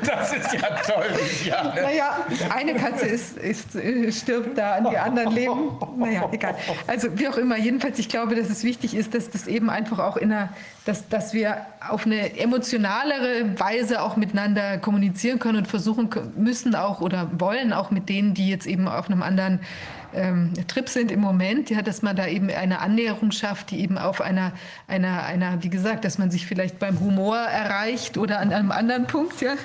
Das 0.06 0.34
ist 0.34 0.54
ja 0.54 0.70
toll. 0.86 1.06
Ja. 1.46 1.74
Naja, 1.82 2.26
eine 2.54 2.76
Katze 2.76 3.06
ist, 3.06 3.38
ist, 3.38 3.76
äh, 3.76 4.12
stirbt 4.12 4.58
da, 4.58 4.76
an 4.76 4.88
die 4.90 4.98
anderen 4.98 5.34
leben. 5.34 5.72
Naja, 5.98 6.30
egal. 6.32 6.56
Also 6.88 7.18
wie 7.18 7.28
auch 7.28 7.38
immer, 7.38 7.58
jedenfalls, 7.58 7.98
ich 8.00 8.10
glaube, 8.10 8.36
dass 8.36 8.50
es 8.50 8.64
wichtig 8.64 8.94
ist, 8.94 9.14
dass 9.14 9.30
das 9.30 9.48
eben 9.48 9.70
einfach 9.70 10.00
auch 10.00 10.18
in 10.18 10.32
einer, 10.32 10.54
dass, 10.86 11.08
dass 11.10 11.34
wir 11.34 11.66
auf 11.90 12.06
eine 12.06 12.38
emotionale 12.40 12.62
emotionalere 12.72 13.60
Weise 13.60 14.02
auch 14.02 14.18
miteinander 14.18 14.78
kommunizieren 14.78 15.40
können 15.40 15.60
und 15.60 15.68
versuchen 15.68 16.10
müssen 16.36 16.76
auch 16.76 17.02
oder 17.02 17.30
wollen 17.40 17.74
auch 17.74 17.92
mit 17.92 18.10
denen, 18.10 18.34
die 18.34 18.50
jetzt 18.50 18.68
eben 18.68 18.88
auf 18.88 19.10
einem 19.10 19.24
anderen 19.24 19.60
ähm, 20.14 20.54
Trip 20.68 20.90
sind 20.90 21.12
im 21.12 21.20
Moment, 21.20 21.70
ja, 21.70 21.82
dass 21.82 22.02
man 22.02 22.16
da 22.16 22.28
eben 22.28 22.50
eine 22.50 22.80
Annäherung 22.80 23.32
schafft, 23.32 23.72
die 23.72 23.82
eben 23.82 23.98
auf 23.98 24.22
einer, 24.22 24.54
einer, 24.88 25.24
einer, 25.24 25.64
wie 25.64 25.70
gesagt, 25.70 26.06
dass 26.06 26.18
man 26.18 26.32
sich 26.32 26.46
vielleicht 26.46 26.80
beim 26.80 27.00
Humor 27.00 27.38
erreicht 27.38 28.18
oder 28.18 28.40
an 28.40 28.52
einem 28.52 28.72
anderen 28.72 29.08
Punkt, 29.08 29.42
ja, 29.42 29.54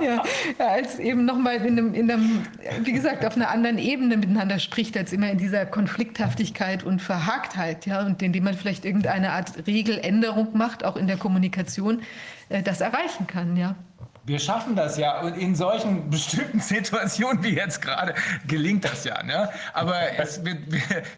ja 0.00 0.22
als 0.58 0.98
eben 0.98 1.24
nochmal 1.24 1.56
in 1.56 1.78
einem, 1.78 1.94
in 1.94 2.10
einem, 2.10 2.42
wie 2.82 2.92
gesagt, 2.92 3.24
auf 3.24 3.36
einer 3.36 3.50
anderen 3.50 3.78
Ebene 3.78 4.16
miteinander 4.16 4.58
spricht, 4.58 4.96
als 4.96 5.12
immer 5.12 5.30
in 5.30 5.38
dieser 5.38 5.66
Konflikthaftigkeit 5.66 6.84
und 6.84 7.00
Verhaktheit, 7.00 7.86
ja, 7.86 8.04
und 8.04 8.22
indem 8.22 8.44
man 8.44 8.54
vielleicht 8.54 8.84
irgendeine 8.84 9.32
Art 9.32 9.66
Regeländerung 9.66 10.56
macht, 10.56 10.84
auch 10.84 10.96
in 10.96 11.06
der 11.06 11.16
Kommunikation, 11.16 12.02
äh, 12.48 12.62
das 12.62 12.80
erreichen 12.80 13.26
kann, 13.26 13.56
ja. 13.56 13.74
Wir 14.28 14.38
schaffen 14.38 14.76
das 14.76 14.98
ja 14.98 15.20
und 15.22 15.38
in 15.38 15.54
solchen 15.54 16.10
bestimmten 16.10 16.60
Situationen 16.60 17.42
wie 17.42 17.56
jetzt 17.56 17.80
gerade 17.80 18.14
gelingt 18.46 18.84
das 18.84 19.04
ja. 19.04 19.22
Ne? 19.22 19.48
Aber 19.72 19.96
es, 20.18 20.44
wir, 20.44 20.58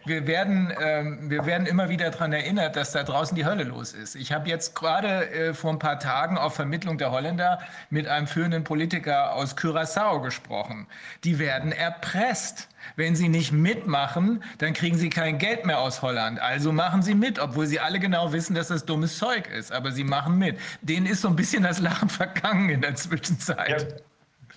wir, 0.04 0.26
werden, 0.28 0.72
ähm, 0.80 1.28
wir 1.28 1.44
werden 1.44 1.66
immer 1.66 1.88
wieder 1.88 2.10
daran 2.10 2.32
erinnert, 2.32 2.76
dass 2.76 2.92
da 2.92 3.02
draußen 3.02 3.34
die 3.34 3.44
Hölle 3.44 3.64
los 3.64 3.92
ist. 3.92 4.14
Ich 4.14 4.32
habe 4.32 4.48
jetzt 4.48 4.76
gerade 4.76 5.28
äh, 5.30 5.54
vor 5.54 5.72
ein 5.72 5.80
paar 5.80 5.98
Tagen 5.98 6.38
auf 6.38 6.54
Vermittlung 6.54 6.98
der 6.98 7.10
Holländer 7.10 7.58
mit 7.90 8.06
einem 8.06 8.28
führenden 8.28 8.62
Politiker 8.62 9.34
aus 9.34 9.56
Curaçao 9.56 10.22
gesprochen. 10.22 10.86
Die 11.24 11.40
werden 11.40 11.72
erpresst. 11.72 12.68
Wenn 12.96 13.16
sie 13.16 13.28
nicht 13.28 13.52
mitmachen, 13.52 14.42
dann 14.58 14.72
kriegen 14.72 14.96
sie 14.96 15.10
kein 15.10 15.38
Geld 15.38 15.66
mehr 15.66 15.80
aus 15.80 16.02
Holland. 16.02 16.40
Also 16.40 16.72
machen 16.72 17.02
sie 17.02 17.14
mit, 17.14 17.38
obwohl 17.38 17.66
sie 17.66 17.80
alle 17.80 17.98
genau 17.98 18.32
wissen, 18.32 18.54
dass 18.54 18.68
das 18.68 18.84
dummes 18.84 19.18
Zeug 19.18 19.48
ist. 19.48 19.72
Aber 19.72 19.92
sie 19.92 20.04
machen 20.04 20.38
mit. 20.38 20.58
Denen 20.82 21.06
ist 21.06 21.22
so 21.22 21.28
ein 21.28 21.36
bisschen 21.36 21.62
das 21.62 21.78
Lachen 21.78 22.08
vergangen 22.10 22.68
in 22.70 22.80
der 22.80 22.94
Zwischenzeit. 22.94 23.82
Ja. 23.82 23.96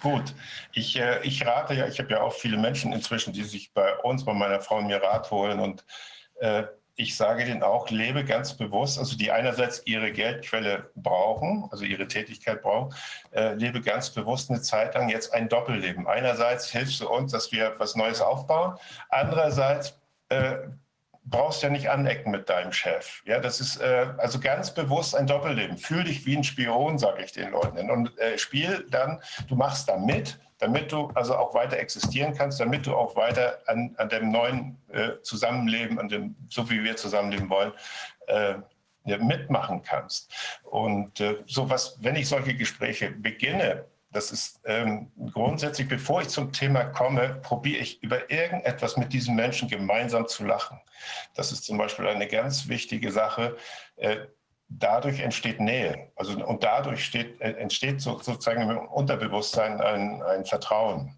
Gut, 0.02 0.34
ich, 0.74 1.00
äh, 1.00 1.22
ich 1.24 1.46
rate 1.46 1.76
ja, 1.76 1.88
ich 1.88 1.98
habe 1.98 2.12
ja 2.12 2.22
auch 2.22 2.34
viele 2.34 2.58
Menschen 2.58 2.92
inzwischen, 2.92 3.32
die 3.32 3.44
sich 3.44 3.74
bei 3.74 3.96
uns, 4.00 4.26
bei 4.26 4.34
meiner 4.34 4.60
Frau 4.60 4.80
und 4.80 4.88
mir 4.88 5.02
Rat 5.02 5.32
holen 5.32 5.62
und 5.62 5.86
äh, 6.42 6.64
ich 6.96 7.18
sage 7.18 7.46
denen 7.46 7.64
auch, 7.64 7.90
lebe 7.90 8.24
ganz 8.24 8.54
bewusst, 8.54 9.00
also 9.00 9.18
die 9.18 9.32
einerseits 9.32 9.82
ihre 9.86 10.12
Geldquelle 10.12 10.92
brauchen, 10.96 11.68
also 11.72 11.86
ihre 11.86 12.08
Tätigkeit 12.08 12.62
brauchen, 12.62 12.94
äh, 13.32 13.54
lebe 13.56 13.82
ganz 13.82 14.12
bewusst 14.12 14.50
eine 14.50 14.62
Zeit 14.62 14.94
lang 14.94 15.10
jetzt 15.10 15.34
ein 15.34 15.50
Doppelleben. 15.50 16.08
Einerseits 16.08 16.70
hilfst 16.70 17.02
du 17.02 17.10
uns, 17.10 17.32
dass 17.32 17.52
wir 17.52 17.76
was 17.80 17.96
Neues 17.96 18.22
aufbauen, 18.22 18.78
andererseits 19.10 20.00
äh, 20.30 20.58
brauchst 21.26 21.64
ja 21.64 21.70
nicht 21.70 21.90
anecken 21.90 22.32
mit 22.32 22.50
deinem 22.50 22.74
Chef. 22.74 23.24
Ja, 23.26 23.40
das 23.40 23.60
ist 23.60 23.78
äh, 23.78 24.08
also 24.18 24.40
ganz 24.40 24.74
bewusst 24.74 25.16
ein 25.16 25.26
Doppelleben. 25.26 25.78
Fühl 25.78 26.04
dich 26.04 26.26
wie 26.26 26.38
ein 26.38 26.44
Spion, 26.44 27.00
sage 27.00 27.24
ich 27.24 27.32
den 27.32 27.52
Leuten. 27.52 27.90
Und 27.90 28.18
äh, 28.20 28.38
spiel 28.38 28.86
dann, 28.90 29.22
du 29.48 29.56
machst 29.56 29.88
da 29.90 29.98
mit, 29.98 30.40
damit 30.64 30.94
du 30.94 31.12
also 31.14 31.36
auch 31.36 31.54
weiter 31.54 31.78
existieren 31.78 32.34
kannst, 32.34 32.58
damit 32.58 32.86
du 32.88 32.96
auch 32.96 33.18
weiter 33.18 33.60
an, 33.68 33.94
an 33.98 34.08
dem 34.08 34.32
neuen 34.32 34.78
äh, 34.88 35.22
Zusammenleben, 35.22 36.00
an 36.00 36.08
dem, 36.08 36.36
so 36.50 36.70
wie 36.70 36.82
wir 36.84 36.96
zusammenleben 36.96 37.50
wollen, 37.50 37.74
äh, 38.28 38.56
mitmachen 39.18 39.84
kannst. 39.84 40.32
Und 40.64 41.20
äh, 41.20 41.44
so 41.48 41.70
was, 41.70 41.98
wenn 42.02 42.16
ich 42.16 42.30
solche 42.30 42.56
Gespräche 42.56 43.12
beginne, 43.12 43.84
das 44.14 44.32
ist 44.32 44.62
ähm, 44.64 45.12
grundsätzlich, 45.34 45.90
bevor 45.90 46.22
ich 46.22 46.30
zum 46.30 46.54
Thema 46.54 46.86
komme, 46.86 47.40
probiere 47.42 47.82
ich 47.82 48.02
über 48.02 48.32
irgendetwas 48.32 48.96
mit 48.96 49.12
diesen 49.12 49.36
Menschen 49.36 49.68
gemeinsam 49.68 50.28
zu 50.30 50.46
lachen. 50.46 50.80
Das 51.36 51.52
ist 51.52 51.66
zum 51.66 51.78
Beispiel 51.78 52.08
eine 52.08 52.28
ganz 52.28 52.70
wichtige 52.70 53.12
Sache. 53.12 53.58
Äh, 53.98 54.18
dadurch 54.80 55.20
entsteht 55.20 55.60
Nähe. 55.60 56.12
Also, 56.16 56.44
und 56.46 56.64
dadurch 56.64 57.06
steht, 57.06 57.40
äh, 57.42 57.52
entsteht 57.54 58.02
so, 58.02 58.20
sozusagen 58.20 58.70
im 58.70 58.78
Unterbewusstsein 58.88 59.82
ein, 59.82 60.22
ein 60.24 60.46
Vertrauen. 60.46 61.18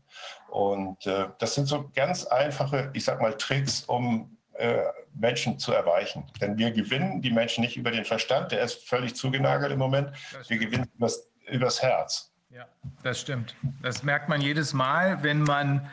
Und 0.49 1.05
äh, 1.05 1.27
das 1.39 1.55
sind 1.55 1.67
so 1.67 1.89
ganz 1.95 2.25
einfache, 2.25 2.89
ich 2.93 3.03
sag 3.03 3.21
mal, 3.21 3.33
Tricks, 3.33 3.83
um 3.83 4.37
äh, 4.53 4.83
Menschen 5.13 5.59
zu 5.59 5.73
erreichen. 5.73 6.23
Denn 6.39 6.57
wir 6.57 6.71
gewinnen 6.71 7.21
die 7.21 7.31
Menschen 7.31 7.61
nicht 7.61 7.77
über 7.77 7.91
den 7.91 8.05
Verstand, 8.05 8.51
der 8.51 8.61
ist 8.61 8.87
völlig 8.87 9.15
zugenagelt 9.15 9.71
im 9.71 9.79
Moment. 9.79 10.11
Wir 10.47 10.57
gewinnen 10.57 10.89
übers, 10.95 11.27
übers 11.47 11.81
Herz. 11.81 12.31
Ja, 12.49 12.65
das 13.03 13.19
stimmt. 13.19 13.55
Das 13.81 14.03
merkt 14.03 14.29
man 14.29 14.39
jedes 14.39 14.73
Mal, 14.73 15.21
wenn 15.23 15.41
man 15.41 15.89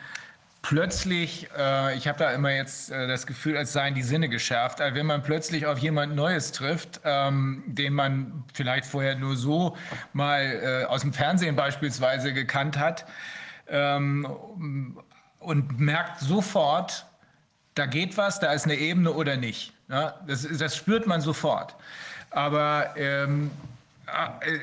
plötzlich, 0.63 1.47
äh, 1.55 1.95
ich 1.95 2.07
habe 2.07 2.17
da 2.17 2.31
immer 2.31 2.49
jetzt 2.49 2.89
äh, 2.89 3.07
das 3.07 3.27
Gefühl, 3.27 3.55
als 3.55 3.73
seien 3.73 3.93
die 3.93 4.01
Sinne 4.01 4.29
geschärft, 4.29 4.81
also 4.81 4.95
wenn 4.95 5.05
man 5.05 5.21
plötzlich 5.21 5.67
auf 5.67 5.77
jemand 5.77 6.15
Neues 6.15 6.51
trifft, 6.51 7.01
ähm, 7.03 7.63
den 7.67 7.93
man 7.93 8.43
vielleicht 8.53 8.85
vorher 8.85 9.15
nur 9.15 9.35
so 9.35 9.77
mal 10.13 10.41
äh, 10.41 10.85
aus 10.85 11.01
dem 11.01 11.13
Fernsehen 11.13 11.55
beispielsweise 11.55 12.33
gekannt 12.33 12.79
hat 12.79 13.05
ähm, 13.67 14.97
und 15.39 15.79
merkt 15.79 16.21
sofort, 16.21 17.05
da 17.75 17.85
geht 17.85 18.17
was, 18.17 18.39
da 18.39 18.53
ist 18.53 18.63
eine 18.63 18.75
Ebene 18.75 19.11
oder 19.11 19.35
nicht. 19.35 19.73
Ja, 19.89 20.15
das, 20.25 20.47
das 20.57 20.75
spürt 20.77 21.05
man 21.05 21.21
sofort. 21.21 21.75
Aber 22.29 22.95
ähm, 22.95 23.51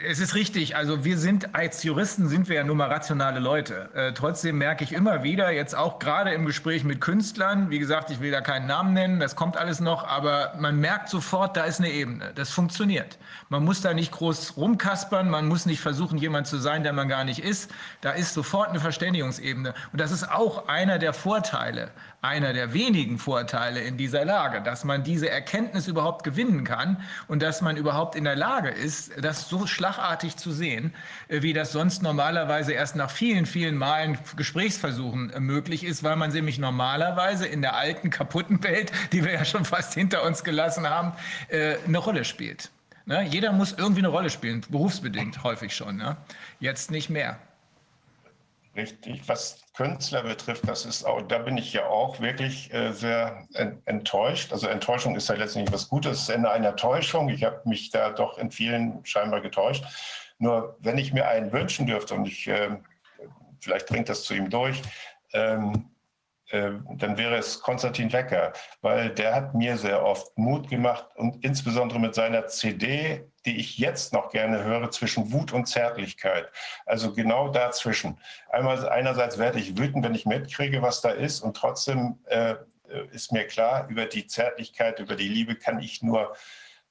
es 0.07 0.20
ist 0.20 0.35
richtig. 0.35 0.77
Also 0.77 1.05
wir 1.05 1.17
sind 1.19 1.55
als 1.55 1.83
Juristen 1.83 2.28
sind 2.28 2.49
wir 2.49 2.57
ja 2.57 2.65
nur 2.65 2.77
mal 2.77 2.89
rationale 2.89 3.41
Leute. 3.41 3.89
Äh, 3.94 4.12
trotzdem 4.12 4.59
merke 4.59 4.85
ich 4.85 4.93
immer 4.93 5.23
wieder, 5.23 5.51
jetzt 5.51 5.75
auch 5.75 5.99
gerade 5.99 6.33
im 6.33 6.44
Gespräch 6.44 6.85
mit 6.85 7.01
Künstlern, 7.01 7.70
wie 7.70 7.78
gesagt, 7.78 8.10
ich 8.10 8.20
will 8.20 8.31
da 8.31 8.43
keinen 8.43 8.67
Namen 8.67 8.93
nennen, 8.93 9.19
das 9.19 9.36
kommt 9.36 9.57
alles 9.57 9.81
noch, 9.81 10.07
aber 10.07 10.52
man 10.59 10.78
merkt 10.78 11.09
sofort, 11.09 11.57
da 11.57 11.65
ist 11.65 11.81
eine 11.81 11.91
Ebene. 11.91 12.33
Das 12.35 12.51
funktioniert. 12.51 13.19
Man 13.49 13.65
muss 13.65 13.81
da 13.81 13.94
nicht 13.94 14.12
groß 14.12 14.57
rumkaspern, 14.59 15.31
man 15.31 15.49
muss 15.49 15.65
nicht 15.65 15.81
versuchen, 15.81 16.19
jemand 16.19 16.47
zu 16.47 16.59
sein, 16.59 16.83
der 16.83 16.93
man 16.93 17.09
gar 17.09 17.25
nicht 17.25 17.43
ist. 17.43 17.70
Da 18.02 18.12
ist 18.12 18.35
sofort 18.35 18.69
eine 18.69 18.81
Verständigungsebene. 18.81 19.75
Und 19.93 20.01
das 20.01 20.12
ist 20.12 20.31
auch 20.31 20.69
einer 20.69 20.99
der 20.99 21.15
Vorteile 21.15 21.91
einer 22.23 22.52
der 22.52 22.75
wenigen 22.75 23.19
Vorteile 23.19 23.81
in 23.81 23.97
dieser 23.97 24.25
Lage, 24.25 24.60
dass 24.60 24.85
man 24.85 25.02
diese 25.02 25.31
Erkenntnis 25.31 25.89
überhaupt 25.89 26.23
gewinnen 26.23 26.65
kann 26.65 27.02
und 27.28 27.41
dass 27.43 27.62
man 27.62 27.77
überhaupt 27.77 28.15
in 28.15 28.25
der 28.25 28.36
Lage 28.36 28.69
ist, 28.69 29.12
das 29.23 29.40
so 29.49 29.67
schlagartig 29.67 30.36
zu 30.36 30.52
sehen, 30.52 30.94
äh, 31.28 31.43
wie 31.43 31.52
das 31.52 31.73
sonst 31.73 32.02
normalerweise 32.02 32.73
erst 32.73 32.97
nach 32.97 33.10
vielen, 33.10 33.47
vielen 33.47 33.77
Malen 33.77 34.19
Gesprächsversuchen 34.36 35.31
äh, 35.31 35.41
möglich 35.41 35.85
ist, 35.85 36.02
weil 36.02 36.17
man 36.17 36.33
nämlich 36.33 36.59
normalerweise 36.59 37.47
in 37.47 37.62
der 37.62 37.77
alten, 37.77 38.10
kaputten 38.10 38.62
Welt, 38.62 38.93
die 39.12 39.25
wir 39.25 39.33
ja 39.33 39.44
schon 39.44 39.65
fast 39.65 39.94
hinter 39.94 40.23
uns 40.25 40.44
gelassen 40.44 40.89
haben, 40.89 41.12
äh, 41.49 41.77
eine 41.86 41.99
Rolle 41.99 42.25
spielt. 42.25 42.70
Ne? 43.07 43.23
Jeder 43.25 43.52
muss 43.52 43.73
irgendwie 43.73 44.01
eine 44.01 44.09
Rolle 44.09 44.31
spielen, 44.31 44.65
berufsbedingt 44.69 45.43
häufig 45.43 45.75
schon. 45.75 45.97
Ne? 45.97 46.17
Jetzt 46.59 46.91
nicht 46.91 47.10
mehr. 47.10 47.39
Richtig. 48.77 49.23
Was 49.27 49.62
Künstler 49.81 50.23
betrifft, 50.23 50.68
das 50.68 50.84
ist 50.84 51.05
auch, 51.05 51.23
da 51.23 51.39
bin 51.39 51.57
ich 51.57 51.73
ja 51.73 51.86
auch 51.86 52.20
wirklich 52.20 52.70
äh, 52.75 52.92
sehr 52.92 53.47
enttäuscht. 53.86 54.52
Also 54.52 54.67
Enttäuschung 54.67 55.17
ist 55.17 55.31
ja 55.31 55.36
letztendlich 55.36 55.73
was 55.73 55.89
Gutes, 55.89 56.26
das 56.26 56.28
Ende 56.28 56.50
einer 56.50 56.76
Täuschung. 56.76 57.31
Ich 57.31 57.44
habe 57.44 57.62
mich 57.65 57.89
da 57.89 58.10
doch 58.10 58.36
in 58.36 58.50
vielen 58.50 59.02
scheinbar 59.07 59.41
getäuscht. 59.41 59.83
Nur 60.39 60.76
wenn 60.81 60.99
ich 60.99 61.15
mir 61.15 61.28
einen 61.28 61.50
wünschen 61.50 61.86
dürfte 61.86 62.15
und 62.15 62.26
ich, 62.26 62.47
äh, 62.47 62.76
vielleicht 63.59 63.89
dringt 63.89 64.10
das 64.10 64.25
zu 64.25 64.34
ihm 64.34 64.50
durch, 64.50 64.83
ähm, 65.33 65.89
äh, 66.50 66.73
dann 66.97 67.17
wäre 67.17 67.36
es 67.36 67.59
Konstantin 67.62 68.12
Wecker, 68.12 68.52
weil 68.83 69.09
der 69.09 69.34
hat 69.34 69.55
mir 69.55 69.78
sehr 69.78 70.05
oft 70.05 70.36
Mut 70.36 70.68
gemacht 70.68 71.07
und 71.15 71.42
insbesondere 71.42 71.99
mit 72.00 72.15
seiner 72.15 72.49
CD, 72.49 73.30
die 73.47 73.59
ich 73.59 73.78
jetzt 73.78 74.12
noch 74.12 74.31
gerne 74.31 74.65
höre, 74.65 74.91
zwischen 74.91 75.33
Wut 75.33 75.52
und 75.52 75.67
Zärtlichkeit. 75.67 76.51
Also 76.86 77.12
genau 77.12 77.49
dazwischen. 77.49 78.19
Einmal, 78.51 78.89
einerseits 78.89 79.39
werde 79.39 79.59
ich 79.59 79.78
wütend, 79.78 80.05
wenn 80.05 80.15
ich 80.15 80.27
mitkriege, 80.27 80.83
was 80.83 81.01
da 81.01 81.10
ist 81.10 81.41
und 81.41 81.57
trotzdem 81.57 82.19
äh, 82.27 82.57
ist 83.12 83.33
mir 83.33 83.47
klar, 83.47 83.86
über 83.89 84.07
die 84.07 84.27
Zärtlichkeit, 84.27 84.99
über 84.99 85.17
die 85.17 85.28
Liebe 85.28 85.55
kann 85.55 85.81
ich 85.81 86.02
nur 86.02 86.35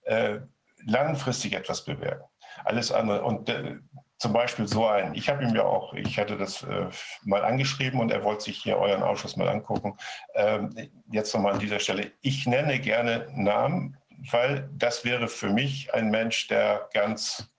äh, 0.04 0.40
langfristig 0.86 1.54
etwas 1.54 1.84
bewirken. 1.84 2.24
Alles 2.64 2.92
andere. 2.92 3.24
Und 3.24 3.50
äh, 3.50 3.78
zum 4.18 4.34
Beispiel 4.34 4.68
so 4.68 4.86
ein, 4.86 5.16
ich 5.16 5.30
habe 5.30 5.44
ihm 5.44 5.56
ja 5.56 5.64
auch, 5.64 5.94
ich 5.94 6.20
hatte 6.20 6.38
das 6.38 6.64
äh, 6.64 6.88
mal 7.24 7.44
angeschrieben 7.44 8.00
und 8.00 8.12
er 8.12 8.24
wollte 8.24 8.46
sich 8.46 8.58
hier 8.58 8.78
euren 8.78 9.02
Ausschuss 9.02 9.38
mal 9.38 9.48
angucken. 9.48 9.98
Ähm, 10.36 10.76
jetzt 11.12 11.34
nochmal 11.34 11.54
an 11.54 11.60
dieser 11.60 11.80
Stelle, 11.80 12.12
ich 12.22 12.46
nenne 12.46 12.80
gerne 12.80 13.28
Namen, 13.34 13.98
weil 14.32 14.70
das 14.74 15.06
wäre 15.06 15.28
für 15.28 15.50
mich 15.50 15.94
ein 15.94 16.10
Mensch, 16.10 16.48
der 16.48 16.90
ganz 16.94 17.50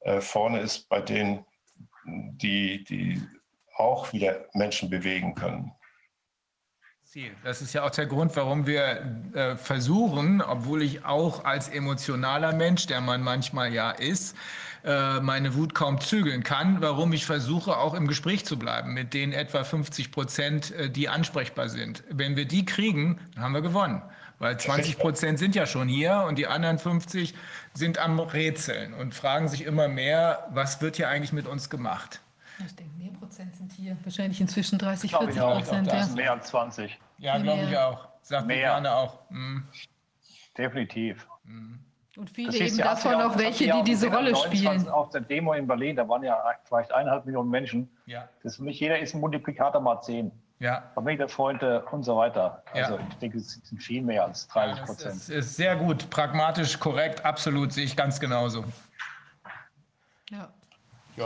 äh, 0.00 0.20
vorne 0.20 0.60
ist 0.60 0.88
bei 0.88 1.00
denen, 1.00 1.44
die, 2.06 2.84
die 2.84 3.22
auch 3.76 4.12
wieder 4.12 4.46
Menschen 4.54 4.90
bewegen 4.90 5.34
können. 5.34 5.72
Das 7.44 7.62
ist 7.62 7.72
ja 7.72 7.82
auch 7.82 7.90
der 7.90 8.04
Grund, 8.04 8.36
warum 8.36 8.66
wir 8.66 9.30
äh, 9.32 9.56
versuchen, 9.56 10.42
obwohl 10.42 10.82
ich 10.82 11.06
auch 11.06 11.46
als 11.46 11.68
emotionaler 11.68 12.52
Mensch, 12.52 12.86
der 12.86 13.00
man 13.00 13.22
manchmal 13.22 13.72
ja 13.72 13.90
ist, 13.90 14.36
äh, 14.84 15.20
meine 15.20 15.54
Wut 15.54 15.74
kaum 15.74 16.00
zügeln 16.00 16.42
kann, 16.42 16.82
warum 16.82 17.14
ich 17.14 17.24
versuche, 17.24 17.78
auch 17.78 17.94
im 17.94 18.06
Gespräch 18.06 18.44
zu 18.44 18.58
bleiben 18.58 18.92
mit 18.92 19.14
den 19.14 19.32
etwa 19.32 19.64
50 19.64 20.12
Prozent, 20.12 20.72
äh, 20.72 20.90
die 20.90 21.08
ansprechbar 21.08 21.70
sind. 21.70 22.04
Wenn 22.10 22.36
wir 22.36 22.44
die 22.44 22.66
kriegen, 22.66 23.18
dann 23.34 23.44
haben 23.44 23.54
wir 23.54 23.62
gewonnen. 23.62 24.02
Weil 24.38 24.58
20 24.58 24.98
Prozent 24.98 25.38
sind 25.38 25.54
ja 25.54 25.64
schon 25.66 25.88
hier 25.88 26.24
und 26.28 26.36
die 26.36 26.46
anderen 26.46 26.78
50 26.78 27.34
sind 27.72 27.98
am 27.98 28.20
Rätseln 28.20 28.92
und 28.92 29.14
fragen 29.14 29.48
sich 29.48 29.64
immer 29.64 29.88
mehr, 29.88 30.46
was 30.50 30.82
wird 30.82 30.96
hier 30.96 31.08
eigentlich 31.08 31.32
mit 31.32 31.46
uns 31.46 31.70
gemacht? 31.70 32.20
Ich 32.64 32.74
denke, 32.74 32.92
mehr 32.98 33.12
Prozent 33.12 33.56
sind 33.56 33.72
hier. 33.72 33.96
Wahrscheinlich 34.02 34.40
inzwischen 34.40 34.78
30, 34.78 35.10
40 35.10 35.40
Prozent. 35.40 35.86
Ja. 35.86 36.06
Mehr 36.14 36.32
als 36.32 36.48
20. 36.48 36.98
Ja, 37.18 37.38
glaube 37.38 37.64
ich 37.70 37.76
auch. 37.76 38.08
Sagt 38.22 38.46
mehr. 38.46 38.94
auch. 38.94 39.20
Mhm. 39.30 39.64
Definitiv. 40.56 41.26
Mhm. 41.44 41.80
Und 42.16 42.30
viele 42.30 42.56
eben 42.56 42.78
davon 42.78 43.14
auch 43.14 43.36
welche, 43.36 43.70
die 43.70 43.82
diese 43.84 44.10
Rolle 44.10 44.34
spielen. 44.34 44.88
Auf 44.88 45.10
der 45.10 45.20
Demo 45.20 45.52
in 45.52 45.66
Berlin, 45.66 45.96
da 45.96 46.08
waren 46.08 46.22
ja 46.22 46.42
vielleicht 46.64 46.92
eineinhalb 46.92 47.26
Millionen 47.26 47.50
Menschen. 47.50 47.90
Ja. 48.06 48.28
Das 48.42 48.52
ist 48.52 48.56
für 48.56 48.62
mich, 48.62 48.80
jeder 48.80 48.98
ist 48.98 49.14
ein 49.14 49.20
Multiplikator 49.20 49.80
mal 49.82 50.00
zehn. 50.00 50.32
Ja. 50.58 50.90
Familienfreunde 50.94 51.84
und 51.90 52.02
so 52.02 52.16
weiter. 52.16 52.62
Also 52.72 52.96
ja. 52.96 53.06
ich 53.10 53.16
denke, 53.16 53.38
es 53.38 53.60
sind 53.62 53.82
viel 53.82 54.02
mehr 54.02 54.24
als 54.24 54.48
30 54.48 54.84
Prozent. 54.84 55.04
Ja, 55.04 55.10
das 55.10 55.28
ist, 55.28 55.56
sehr 55.56 55.76
gut, 55.76 56.08
pragmatisch, 56.08 56.78
korrekt, 56.80 57.24
absolut, 57.24 57.72
sehe 57.72 57.84
ich 57.84 57.96
ganz 57.96 58.18
genauso. 58.18 58.64
Ja. 60.30 60.48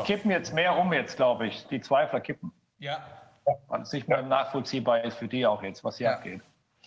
kippen 0.05 0.31
jetzt 0.31 0.53
mehr 0.53 0.77
um 0.77 0.93
jetzt, 0.93 1.17
glaube 1.17 1.47
ich. 1.47 1.67
Die 1.69 1.81
Zweifler 1.81 2.21
kippen. 2.21 2.53
Ja. 2.79 3.05
Weil 3.69 3.83
es 3.83 3.93
nicht 3.93 4.09
mehr 4.09 4.23
nachvollziehbar 4.23 5.03
ist 5.05 5.19
für 5.19 5.27
die 5.29 5.47
auch 5.47 5.63
jetzt, 5.63 5.83
was 5.85 5.97
hier 5.99 6.09
Ja. 6.09 6.17
abgeht. 6.17 6.43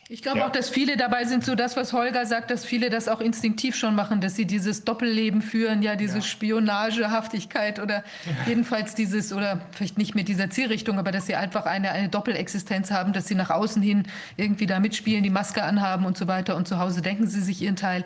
Ich 0.10 0.22
glaube 0.22 0.40
Ja. 0.40 0.48
auch, 0.48 0.52
dass 0.52 0.70
viele 0.70 0.98
dabei 0.98 1.24
sind, 1.26 1.46
so 1.46 1.56
das, 1.56 1.78
was 1.78 1.94
Holger 1.94 2.26
sagt, 2.26 2.52
dass 2.52 2.66
viele 2.66 2.90
das 2.90 3.08
auch 3.08 3.22
instinktiv 3.22 3.76
schon 3.76 3.96
machen, 3.96 4.20
dass 4.22 4.36
sie 4.36 4.46
dieses 4.46 4.84
Doppelleben 4.84 5.42
führen, 5.42 5.82
ja, 5.82 5.96
diese 5.96 6.22
Spionagehaftigkeit 6.22 7.80
oder 7.80 8.04
jedenfalls 8.46 8.96
dieses, 8.96 9.32
oder 9.34 9.62
vielleicht 9.72 9.98
nicht 9.98 10.14
mit 10.14 10.28
dieser 10.28 10.50
Zielrichtung, 10.50 11.00
aber 11.00 11.12
dass 11.12 11.26
sie 11.26 11.36
einfach 11.36 11.66
eine, 11.66 11.92
eine 11.92 12.10
Doppelexistenz 12.10 12.92
haben, 12.92 13.14
dass 13.14 13.28
sie 13.28 13.36
nach 13.36 13.50
außen 13.50 13.82
hin 13.82 14.04
irgendwie 14.38 14.66
da 14.66 14.80
mitspielen, 14.80 15.24
die 15.24 15.30
Maske 15.30 15.64
anhaben 15.64 16.06
und 16.06 16.18
so 16.18 16.28
weiter 16.28 16.56
und 16.58 16.68
zu 16.68 16.80
Hause 16.80 17.02
denken 17.02 17.28
sie 17.28 17.42
sich 17.42 17.62
ihren 17.62 17.76
Teil. 17.78 18.04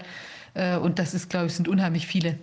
Äh, 0.54 0.78
Und 0.78 1.00
das 1.00 1.14
ist, 1.14 1.30
glaube 1.30 1.48
ich, 1.48 1.54
sind 1.54 1.68
unheimlich 1.68 2.08
viele. 2.08 2.38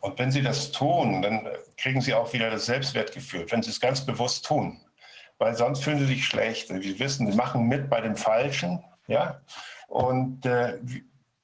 Und 0.00 0.18
wenn 0.18 0.30
Sie 0.30 0.42
das 0.42 0.70
tun, 0.72 1.22
dann 1.22 1.40
kriegen 1.76 2.00
Sie 2.00 2.14
auch 2.14 2.32
wieder 2.32 2.50
das 2.50 2.66
Selbstwertgefühl, 2.66 3.46
wenn 3.50 3.62
Sie 3.62 3.70
es 3.70 3.80
ganz 3.80 4.04
bewusst 4.06 4.44
tun. 4.46 4.78
Weil 5.38 5.54
sonst 5.54 5.84
fühlen 5.84 5.98
Sie 5.98 6.06
sich 6.06 6.26
schlecht. 6.26 6.68
Sie 6.68 6.98
wissen, 6.98 7.30
Sie 7.30 7.36
machen 7.36 7.66
mit 7.68 7.90
bei 7.90 8.00
dem 8.00 8.16
Falschen, 8.16 8.82
ja, 9.06 9.40
und 9.88 10.44
äh, 10.46 10.78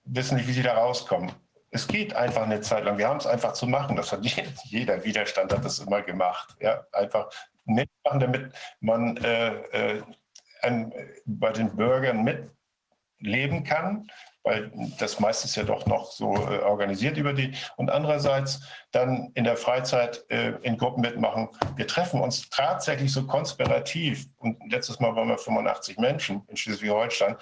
wissen 0.04 0.36
nicht, 0.36 0.48
wie 0.48 0.52
Sie 0.52 0.62
da 0.62 0.74
rauskommen. 0.74 1.32
Es 1.70 1.86
geht 1.88 2.14
einfach 2.14 2.42
eine 2.42 2.60
Zeit 2.60 2.84
lang. 2.84 2.98
Wir 2.98 3.08
haben 3.08 3.18
es 3.18 3.26
einfach 3.26 3.54
zu 3.54 3.66
machen. 3.66 3.96
Das 3.96 4.12
hat 4.12 4.20
jeder, 4.24 4.50
jeder 4.64 5.04
Widerstand 5.04 5.52
hat 5.52 5.64
das 5.64 5.78
immer 5.78 6.02
gemacht. 6.02 6.56
Ja, 6.60 6.84
einfach 6.92 7.30
mitmachen, 7.64 8.20
damit 8.20 8.52
man 8.80 9.16
äh, 9.18 9.54
äh, 9.72 10.02
ein, 10.62 10.92
bei 11.24 11.52
den 11.52 11.74
Bürgern 11.76 12.24
mitleben 12.24 13.64
kann, 13.64 14.10
weil 14.44 14.72
das 14.98 15.20
meistens 15.20 15.54
ja 15.54 15.62
doch 15.62 15.86
noch 15.86 16.10
so 16.10 16.34
äh, 16.34 16.58
organisiert 16.58 17.16
über 17.16 17.32
die. 17.32 17.54
Und 17.76 17.90
andererseits 17.90 18.60
dann 18.90 19.30
in 19.34 19.44
der 19.44 19.56
Freizeit 19.56 20.24
äh, 20.30 20.54
in 20.62 20.76
Gruppen 20.76 21.00
mitmachen. 21.00 21.48
Wir 21.76 21.86
treffen 21.86 22.20
uns 22.20 22.48
tatsächlich 22.50 23.12
so 23.12 23.26
konspirativ. 23.26 24.26
Und 24.38 24.58
letztes 24.70 24.98
Mal 25.00 25.14
waren 25.14 25.28
wir 25.28 25.38
85 25.38 25.98
Menschen 25.98 26.42
in 26.48 26.56
Schleswig-Holstein. 26.56 27.36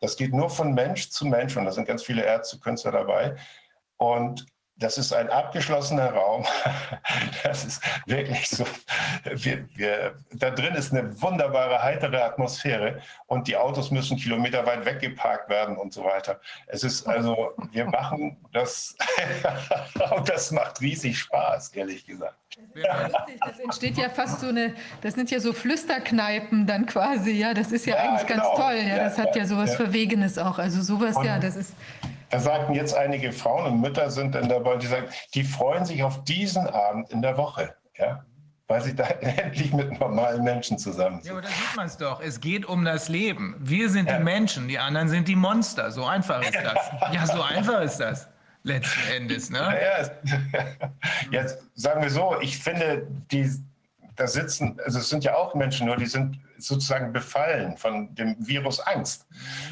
Das 0.00 0.16
geht 0.16 0.32
nur 0.32 0.48
von 0.48 0.72
Mensch 0.72 1.10
zu 1.10 1.26
Mensch 1.26 1.56
und 1.56 1.66
da 1.66 1.72
sind 1.72 1.86
ganz 1.86 2.02
viele 2.02 2.24
Ärzte, 2.24 2.58
Künstler 2.58 2.92
dabei. 2.92 3.36
Und 3.98 4.46
das 4.80 4.98
ist 4.98 5.12
ein 5.12 5.28
abgeschlossener 5.30 6.12
Raum. 6.12 6.44
Das 7.42 7.64
ist 7.64 7.82
wirklich 8.06 8.48
so. 8.48 8.64
Wir, 9.24 9.66
wir, 9.74 10.14
da 10.32 10.50
drin 10.50 10.74
ist 10.74 10.92
eine 10.92 11.20
wunderbare, 11.20 11.82
heitere 11.82 12.22
Atmosphäre 12.22 13.00
und 13.26 13.48
die 13.48 13.56
Autos 13.56 13.90
müssen 13.90 14.16
kilometerweit 14.16 14.84
weggeparkt 14.84 15.48
werden 15.48 15.76
und 15.76 15.92
so 15.92 16.04
weiter. 16.04 16.40
Es 16.66 16.84
ist 16.84 17.06
also, 17.06 17.52
wir 17.72 17.86
machen 17.86 18.36
das 18.52 18.96
und 20.16 20.28
das 20.28 20.50
macht 20.50 20.80
riesig 20.80 21.18
Spaß, 21.18 21.74
ehrlich 21.74 22.06
gesagt. 22.06 22.36
Das 22.74 23.58
entsteht 23.58 23.96
ja 23.96 24.08
fast 24.08 24.40
so 24.40 24.48
eine, 24.48 24.74
das 25.02 25.14
sind 25.14 25.30
ja 25.30 25.40
so 25.40 25.52
Flüsterkneipen 25.52 26.66
dann 26.66 26.86
quasi, 26.86 27.32
ja, 27.32 27.54
das 27.54 27.72
ist 27.72 27.86
ja, 27.86 27.96
Ja, 27.96 28.02
eigentlich 28.02 28.26
ganz 28.26 28.42
genau. 28.42 28.56
toll, 28.56 28.74
ja, 28.76 28.96
Ja, 28.96 29.04
das 29.04 29.18
hat 29.18 29.34
ja 29.34 29.42
ja, 29.42 29.48
sowas 29.48 29.70
ja. 29.70 29.76
Verwegenes 29.76 30.38
auch, 30.38 30.58
also 30.58 30.82
sowas, 30.82 31.16
ja, 31.24 31.38
das 31.38 31.56
ist, 31.56 31.74
Da 32.30 32.38
sagten 32.40 32.74
jetzt 32.74 32.94
einige 32.96 33.32
Frauen 33.32 33.66
und 33.72 33.80
Mütter 33.80 34.10
sind 34.10 34.34
dann 34.34 34.48
dabei, 34.48 34.76
die 34.76 34.86
sagen, 34.86 35.06
die 35.34 35.44
freuen 35.44 35.84
sich 35.84 36.02
auf 36.02 36.24
diesen 36.24 36.66
Abend 36.66 37.10
in 37.10 37.22
der 37.22 37.36
Woche, 37.36 37.74
ja, 37.98 38.24
weil 38.68 38.80
sie 38.82 38.94
da 38.94 39.04
endlich 39.20 39.72
mit 39.72 39.98
normalen 39.98 40.44
Menschen 40.44 40.78
zusammen 40.78 41.16
Ja, 41.18 41.22
sind. 41.22 41.32
aber 41.32 41.42
da 41.42 41.48
sieht 41.48 41.76
man 41.76 41.86
es 41.86 41.96
doch. 41.96 42.20
Es 42.20 42.40
geht 42.40 42.66
um 42.66 42.84
das 42.84 43.08
Leben. 43.08 43.56
Wir 43.58 43.90
sind 43.90 44.08
die 44.08 44.18
Menschen, 44.20 44.68
die 44.68 44.78
anderen 44.78 45.08
sind 45.08 45.26
die 45.28 45.34
Monster. 45.36 45.90
So 45.90 46.04
einfach 46.04 46.40
ist 46.42 46.54
das. 46.54 46.78
Ja, 47.12 47.26
so 47.26 47.42
einfach 47.42 47.80
ist 47.82 47.98
das. 47.98 48.28
Letzten 48.62 49.10
Endes, 49.12 49.50
ne? 49.50 49.74
Es- 49.98 50.10
jetzt 51.30 51.58
sagen 51.74 52.02
wir 52.02 52.10
so, 52.10 52.36
ich 52.40 52.58
finde, 52.58 53.06
die 53.30 53.50
da 54.16 54.26
sitzen, 54.26 54.78
also 54.84 54.98
es 54.98 55.08
sind 55.08 55.24
ja 55.24 55.34
auch 55.34 55.54
Menschen, 55.54 55.86
nur 55.86 55.96
die 55.96 56.04
sind 56.06 56.38
sozusagen 56.58 57.10
befallen 57.12 57.76
von 57.78 58.14
dem 58.14 58.36
Virus 58.38 58.78
Angst. 58.80 59.26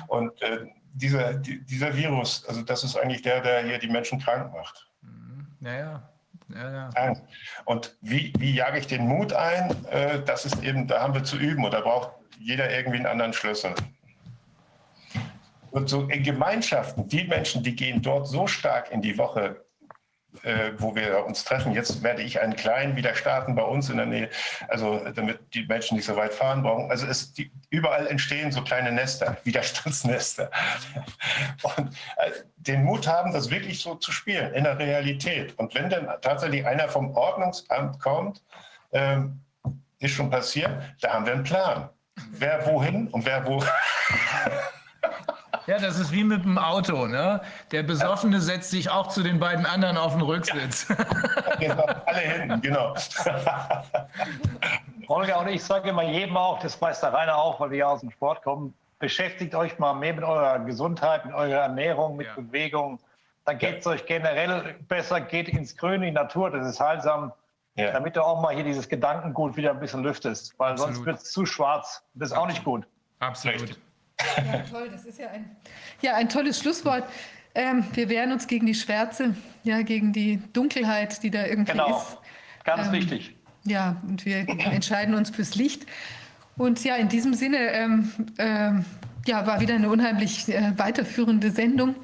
Und 0.06 0.40
äh, 0.40 0.60
dieser, 0.98 1.34
die, 1.34 1.64
dieser 1.64 1.96
Virus, 1.96 2.44
also 2.46 2.62
das 2.62 2.84
ist 2.84 2.96
eigentlich 2.96 3.22
der, 3.22 3.40
der 3.40 3.64
hier 3.64 3.78
die 3.78 3.88
Menschen 3.88 4.18
krank 4.18 4.52
macht. 4.52 4.88
Ja, 5.60 5.72
ja. 5.72 6.10
ja, 6.54 6.90
ja. 6.94 7.16
Und 7.64 7.96
wie, 8.00 8.32
wie 8.38 8.54
jage 8.54 8.78
ich 8.78 8.86
den 8.86 9.06
Mut 9.06 9.32
ein? 9.32 9.74
Äh, 9.86 10.22
das 10.24 10.44
ist 10.44 10.62
eben, 10.62 10.86
da 10.86 11.00
haben 11.00 11.14
wir 11.14 11.24
zu 11.24 11.36
üben 11.36 11.64
und 11.64 11.72
da 11.72 11.80
braucht 11.80 12.10
jeder 12.38 12.70
irgendwie 12.70 12.98
einen 12.98 13.06
anderen 13.06 13.32
Schlüssel. 13.32 13.74
Und 15.70 15.88
so 15.88 16.02
in 16.08 16.22
Gemeinschaften, 16.22 17.08
die 17.08 17.24
Menschen, 17.24 17.62
die 17.62 17.74
gehen 17.74 18.00
dort 18.00 18.26
so 18.26 18.46
stark 18.46 18.90
in 18.90 19.02
die 19.02 19.18
Woche, 19.18 19.64
äh, 20.42 20.72
wo 20.78 20.94
wir 20.94 21.24
uns 21.26 21.44
treffen. 21.44 21.72
Jetzt 21.72 22.02
werde 22.02 22.22
ich 22.22 22.40
einen 22.40 22.54
kleinen 22.54 22.96
wieder 22.96 23.14
starten 23.14 23.54
bei 23.54 23.62
uns 23.62 23.88
in 23.90 23.96
der 23.96 24.06
Nähe, 24.06 24.30
also 24.68 24.98
damit 25.14 25.40
die 25.54 25.64
Menschen 25.66 25.96
nicht 25.96 26.06
so 26.06 26.16
weit 26.16 26.34
fahren 26.34 26.62
brauchen. 26.62 26.90
Also 26.90 27.06
es, 27.06 27.32
die, 27.32 27.50
überall 27.70 28.06
entstehen 28.06 28.52
so 28.52 28.62
kleine 28.62 28.92
Nester, 28.92 29.36
Widerstandsnester. 29.44 30.50
Und 31.62 31.88
äh, 32.16 32.30
den 32.56 32.84
Mut 32.84 33.06
haben, 33.06 33.32
das 33.32 33.50
wirklich 33.50 33.80
so 33.80 33.94
zu 33.94 34.12
spielen 34.12 34.52
in 34.54 34.64
der 34.64 34.78
Realität. 34.78 35.58
Und 35.58 35.74
wenn 35.74 35.88
dann 35.90 36.08
tatsächlich 36.20 36.66
einer 36.66 36.88
vom 36.88 37.16
Ordnungsamt 37.16 37.98
kommt, 38.00 38.42
ähm, 38.92 39.40
ist 39.98 40.12
schon 40.12 40.30
passiert, 40.30 40.70
da 41.00 41.14
haben 41.14 41.26
wir 41.26 41.32
einen 41.32 41.44
Plan. 41.44 41.88
Wer 42.30 42.66
wohin 42.66 43.08
und 43.08 43.24
wer 43.24 43.46
wo. 43.46 43.62
Ja, 45.66 45.78
das 45.78 45.98
ist 45.98 46.12
wie 46.12 46.24
mit 46.24 46.44
dem 46.44 46.58
Auto, 46.58 47.06
ne? 47.06 47.40
Der 47.72 47.82
Besoffene 47.82 48.40
setzt 48.40 48.70
sich 48.70 48.90
auch 48.90 49.08
zu 49.08 49.22
den 49.22 49.38
beiden 49.38 49.66
anderen 49.66 49.96
auf 49.96 50.12
den 50.12 50.22
Rücksitz. 50.22 50.86
Auch 50.90 52.06
alle 52.06 52.18
hin, 52.20 52.60
genau. 52.62 52.94
Holger 55.08 55.40
und 55.40 55.48
ich 55.48 55.62
sage 55.64 55.90
immer 55.90 56.02
jedem 56.02 56.36
auch, 56.36 56.58
das 56.60 56.80
weiß 56.80 57.00
der 57.00 57.12
Rainer 57.12 57.36
auch, 57.36 57.60
weil 57.60 57.70
wir 57.70 57.78
ja 57.78 57.86
aus 57.86 58.00
dem 58.00 58.10
Sport 58.10 58.42
kommen, 58.42 58.74
beschäftigt 58.98 59.54
euch 59.54 59.78
mal 59.78 59.94
mehr 59.94 60.12
mit 60.14 60.24
eurer 60.24 60.58
Gesundheit, 60.60 61.24
mit 61.24 61.34
eurer 61.34 61.62
Ernährung, 61.62 62.16
mit 62.16 62.26
Ja. 62.26 62.34
Bewegung. 62.34 62.98
Dann 63.44 63.58
geht 63.58 63.80
es 63.80 63.86
euch 63.86 64.04
generell 64.04 64.74
besser, 64.88 65.20
geht 65.20 65.48
ins 65.48 65.76
Grüne, 65.76 65.94
in 65.96 66.02
die 66.02 66.10
Natur, 66.12 66.50
das 66.50 66.66
ist 66.66 66.80
heilsam, 66.80 67.32
Ja. 67.76 67.92
damit 67.92 68.16
du 68.16 68.22
auch 68.22 68.42
mal 68.42 68.54
hier 68.54 68.64
dieses 68.64 68.88
Gedankengut 68.88 69.56
wieder 69.56 69.70
ein 69.70 69.80
bisschen 69.80 70.02
lüftest, 70.02 70.52
weil 70.58 70.76
sonst 70.76 70.90
Absolut. 70.98 71.06
wird 71.06 71.16
es 71.18 71.32
zu 71.32 71.46
schwarz. 71.46 72.02
Das 72.14 72.30
ist 72.32 72.36
auch 72.36 72.46
nicht 72.46 72.64
gut. 72.64 72.86
Absolut. 73.20 73.62
Richtig. 73.62 73.78
Ja, 74.36 74.58
toll, 74.70 74.88
das 74.90 75.04
ist 75.04 75.18
ja 75.18 75.28
ein, 75.30 75.44
ja, 76.02 76.14
ein 76.14 76.28
tolles 76.28 76.58
Schlusswort. 76.60 77.04
Ähm, 77.54 77.84
wir 77.94 78.08
wehren 78.08 78.32
uns 78.32 78.46
gegen 78.46 78.66
die 78.66 78.74
Schwärze, 78.74 79.34
ja, 79.64 79.82
gegen 79.82 80.12
die 80.12 80.40
Dunkelheit, 80.52 81.22
die 81.22 81.30
da 81.30 81.46
irgendwie 81.46 81.72
Genau, 81.72 81.96
ist. 81.96 82.18
ganz 82.64 82.86
Ähm, 82.86 82.92
wichtig. 82.92 83.34
Ja, 83.64 83.96
und 84.06 84.24
wir 84.24 84.46
entscheiden 84.72 85.14
uns 85.14 85.30
fürs 85.30 85.54
Licht. 85.54 85.86
Und 86.56 86.82
ja, 86.84 86.96
in 86.96 87.08
diesem 87.08 87.34
Sinne, 87.34 87.58
ähm, 87.72 88.12
ähm, 88.38 88.84
ja, 89.26 89.46
war 89.46 89.60
wieder 89.60 89.74
eine 89.74 89.90
unheimlich 89.90 90.48
äh, 90.48 90.72
weiterführende 90.76 91.50
Sendung 91.50 91.94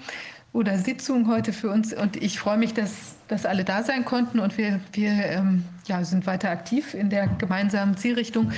oder 0.53 0.79
Sitzung 0.79 1.27
heute 1.29 1.53
für 1.53 1.71
uns. 1.71 1.93
Und 1.93 2.17
ich 2.17 2.39
freue 2.39 2.59
mich, 2.59 2.75
dass, 2.75 3.17
dass 3.29 3.47
alle 3.47 3.65
da 3.65 3.83
sein 3.83 4.05
konnten 4.05 4.39
und 4.39 4.57
wir, 4.59 4.81
wir 4.93 5.11
ähm, 5.11 5.65
ja, 5.87 6.05
sind 6.05 6.27
weiter 6.27 6.51
aktiv 6.51 6.95
in 6.95 7.11
der 7.11 7.27
gemeinsamen 7.27 7.97
Zielrichtung. 7.97 8.53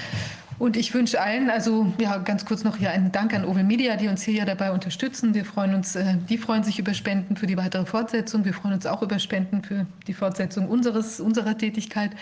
Und 0.58 0.76
ich 0.76 0.94
wünsche 0.94 1.20
allen, 1.20 1.50
also 1.50 1.92
ja, 1.98 2.16
ganz 2.18 2.46
kurz 2.46 2.64
noch 2.64 2.78
hier 2.78 2.90
einen 2.90 3.12
Dank 3.12 3.34
an 3.34 3.44
Oval 3.44 3.64
Media, 3.64 3.96
die 3.96 4.08
uns 4.08 4.22
hier 4.22 4.34
ja 4.34 4.44
dabei 4.44 4.72
unterstützen. 4.72 5.34
Wir 5.34 5.44
freuen 5.44 5.74
uns, 5.74 5.96
äh, 5.96 6.16
die 6.28 6.38
freuen 6.38 6.64
sich 6.64 6.78
über 6.78 6.94
Spenden 6.94 7.36
für 7.36 7.46
die 7.46 7.56
weitere 7.56 7.84
Fortsetzung. 7.84 8.44
Wir 8.44 8.54
freuen 8.54 8.74
uns 8.74 8.86
auch 8.86 9.02
über 9.02 9.18
Spenden 9.18 9.62
für 9.62 9.86
die 10.06 10.14
Fortsetzung 10.14 10.68
unseres, 10.68 11.20
unserer 11.20 11.58
Tätigkeit. 11.58 12.12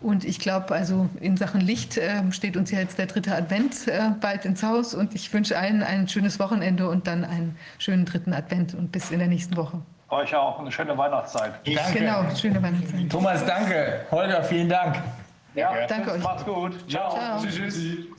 Und 0.00 0.24
ich 0.24 0.38
glaube, 0.38 0.74
also 0.74 1.08
in 1.20 1.36
Sachen 1.36 1.60
Licht 1.60 1.98
äh, 1.98 2.30
steht 2.32 2.56
uns 2.56 2.70
ja 2.70 2.78
jetzt 2.78 2.98
der 2.98 3.06
dritte 3.06 3.34
Advent 3.34 3.86
äh, 3.88 4.10
bald 4.20 4.44
ins 4.44 4.62
Haus. 4.62 4.94
Und 4.94 5.14
ich 5.14 5.32
wünsche 5.32 5.58
allen 5.58 5.82
ein 5.82 6.08
schönes 6.08 6.38
Wochenende 6.38 6.88
und 6.88 7.06
dann 7.06 7.24
einen 7.24 7.56
schönen 7.78 8.06
dritten 8.06 8.32
Advent 8.32 8.74
und 8.74 8.92
bis 8.92 9.10
in 9.10 9.18
der 9.18 9.28
nächsten 9.28 9.56
Woche. 9.56 9.80
Euch 10.10 10.34
auch 10.34 10.60
eine 10.60 10.70
schöne 10.70 10.96
Weihnachtszeit. 10.96 11.54
Danke. 11.64 11.98
Genau, 11.98 12.24
schöne 12.34 12.62
Weihnachtszeit. 12.62 13.10
Thomas, 13.10 13.44
danke. 13.44 14.06
Holger, 14.10 14.42
vielen 14.44 14.68
Dank. 14.68 14.96
Ja, 15.54 15.86
Danke 15.86 16.04
tschüss, 16.04 16.14
euch. 16.16 16.22
Macht's 16.22 16.44
gut. 16.44 16.90
Ciao. 16.90 17.14
Ciao. 17.14 17.42
Tschüss. 17.42 18.13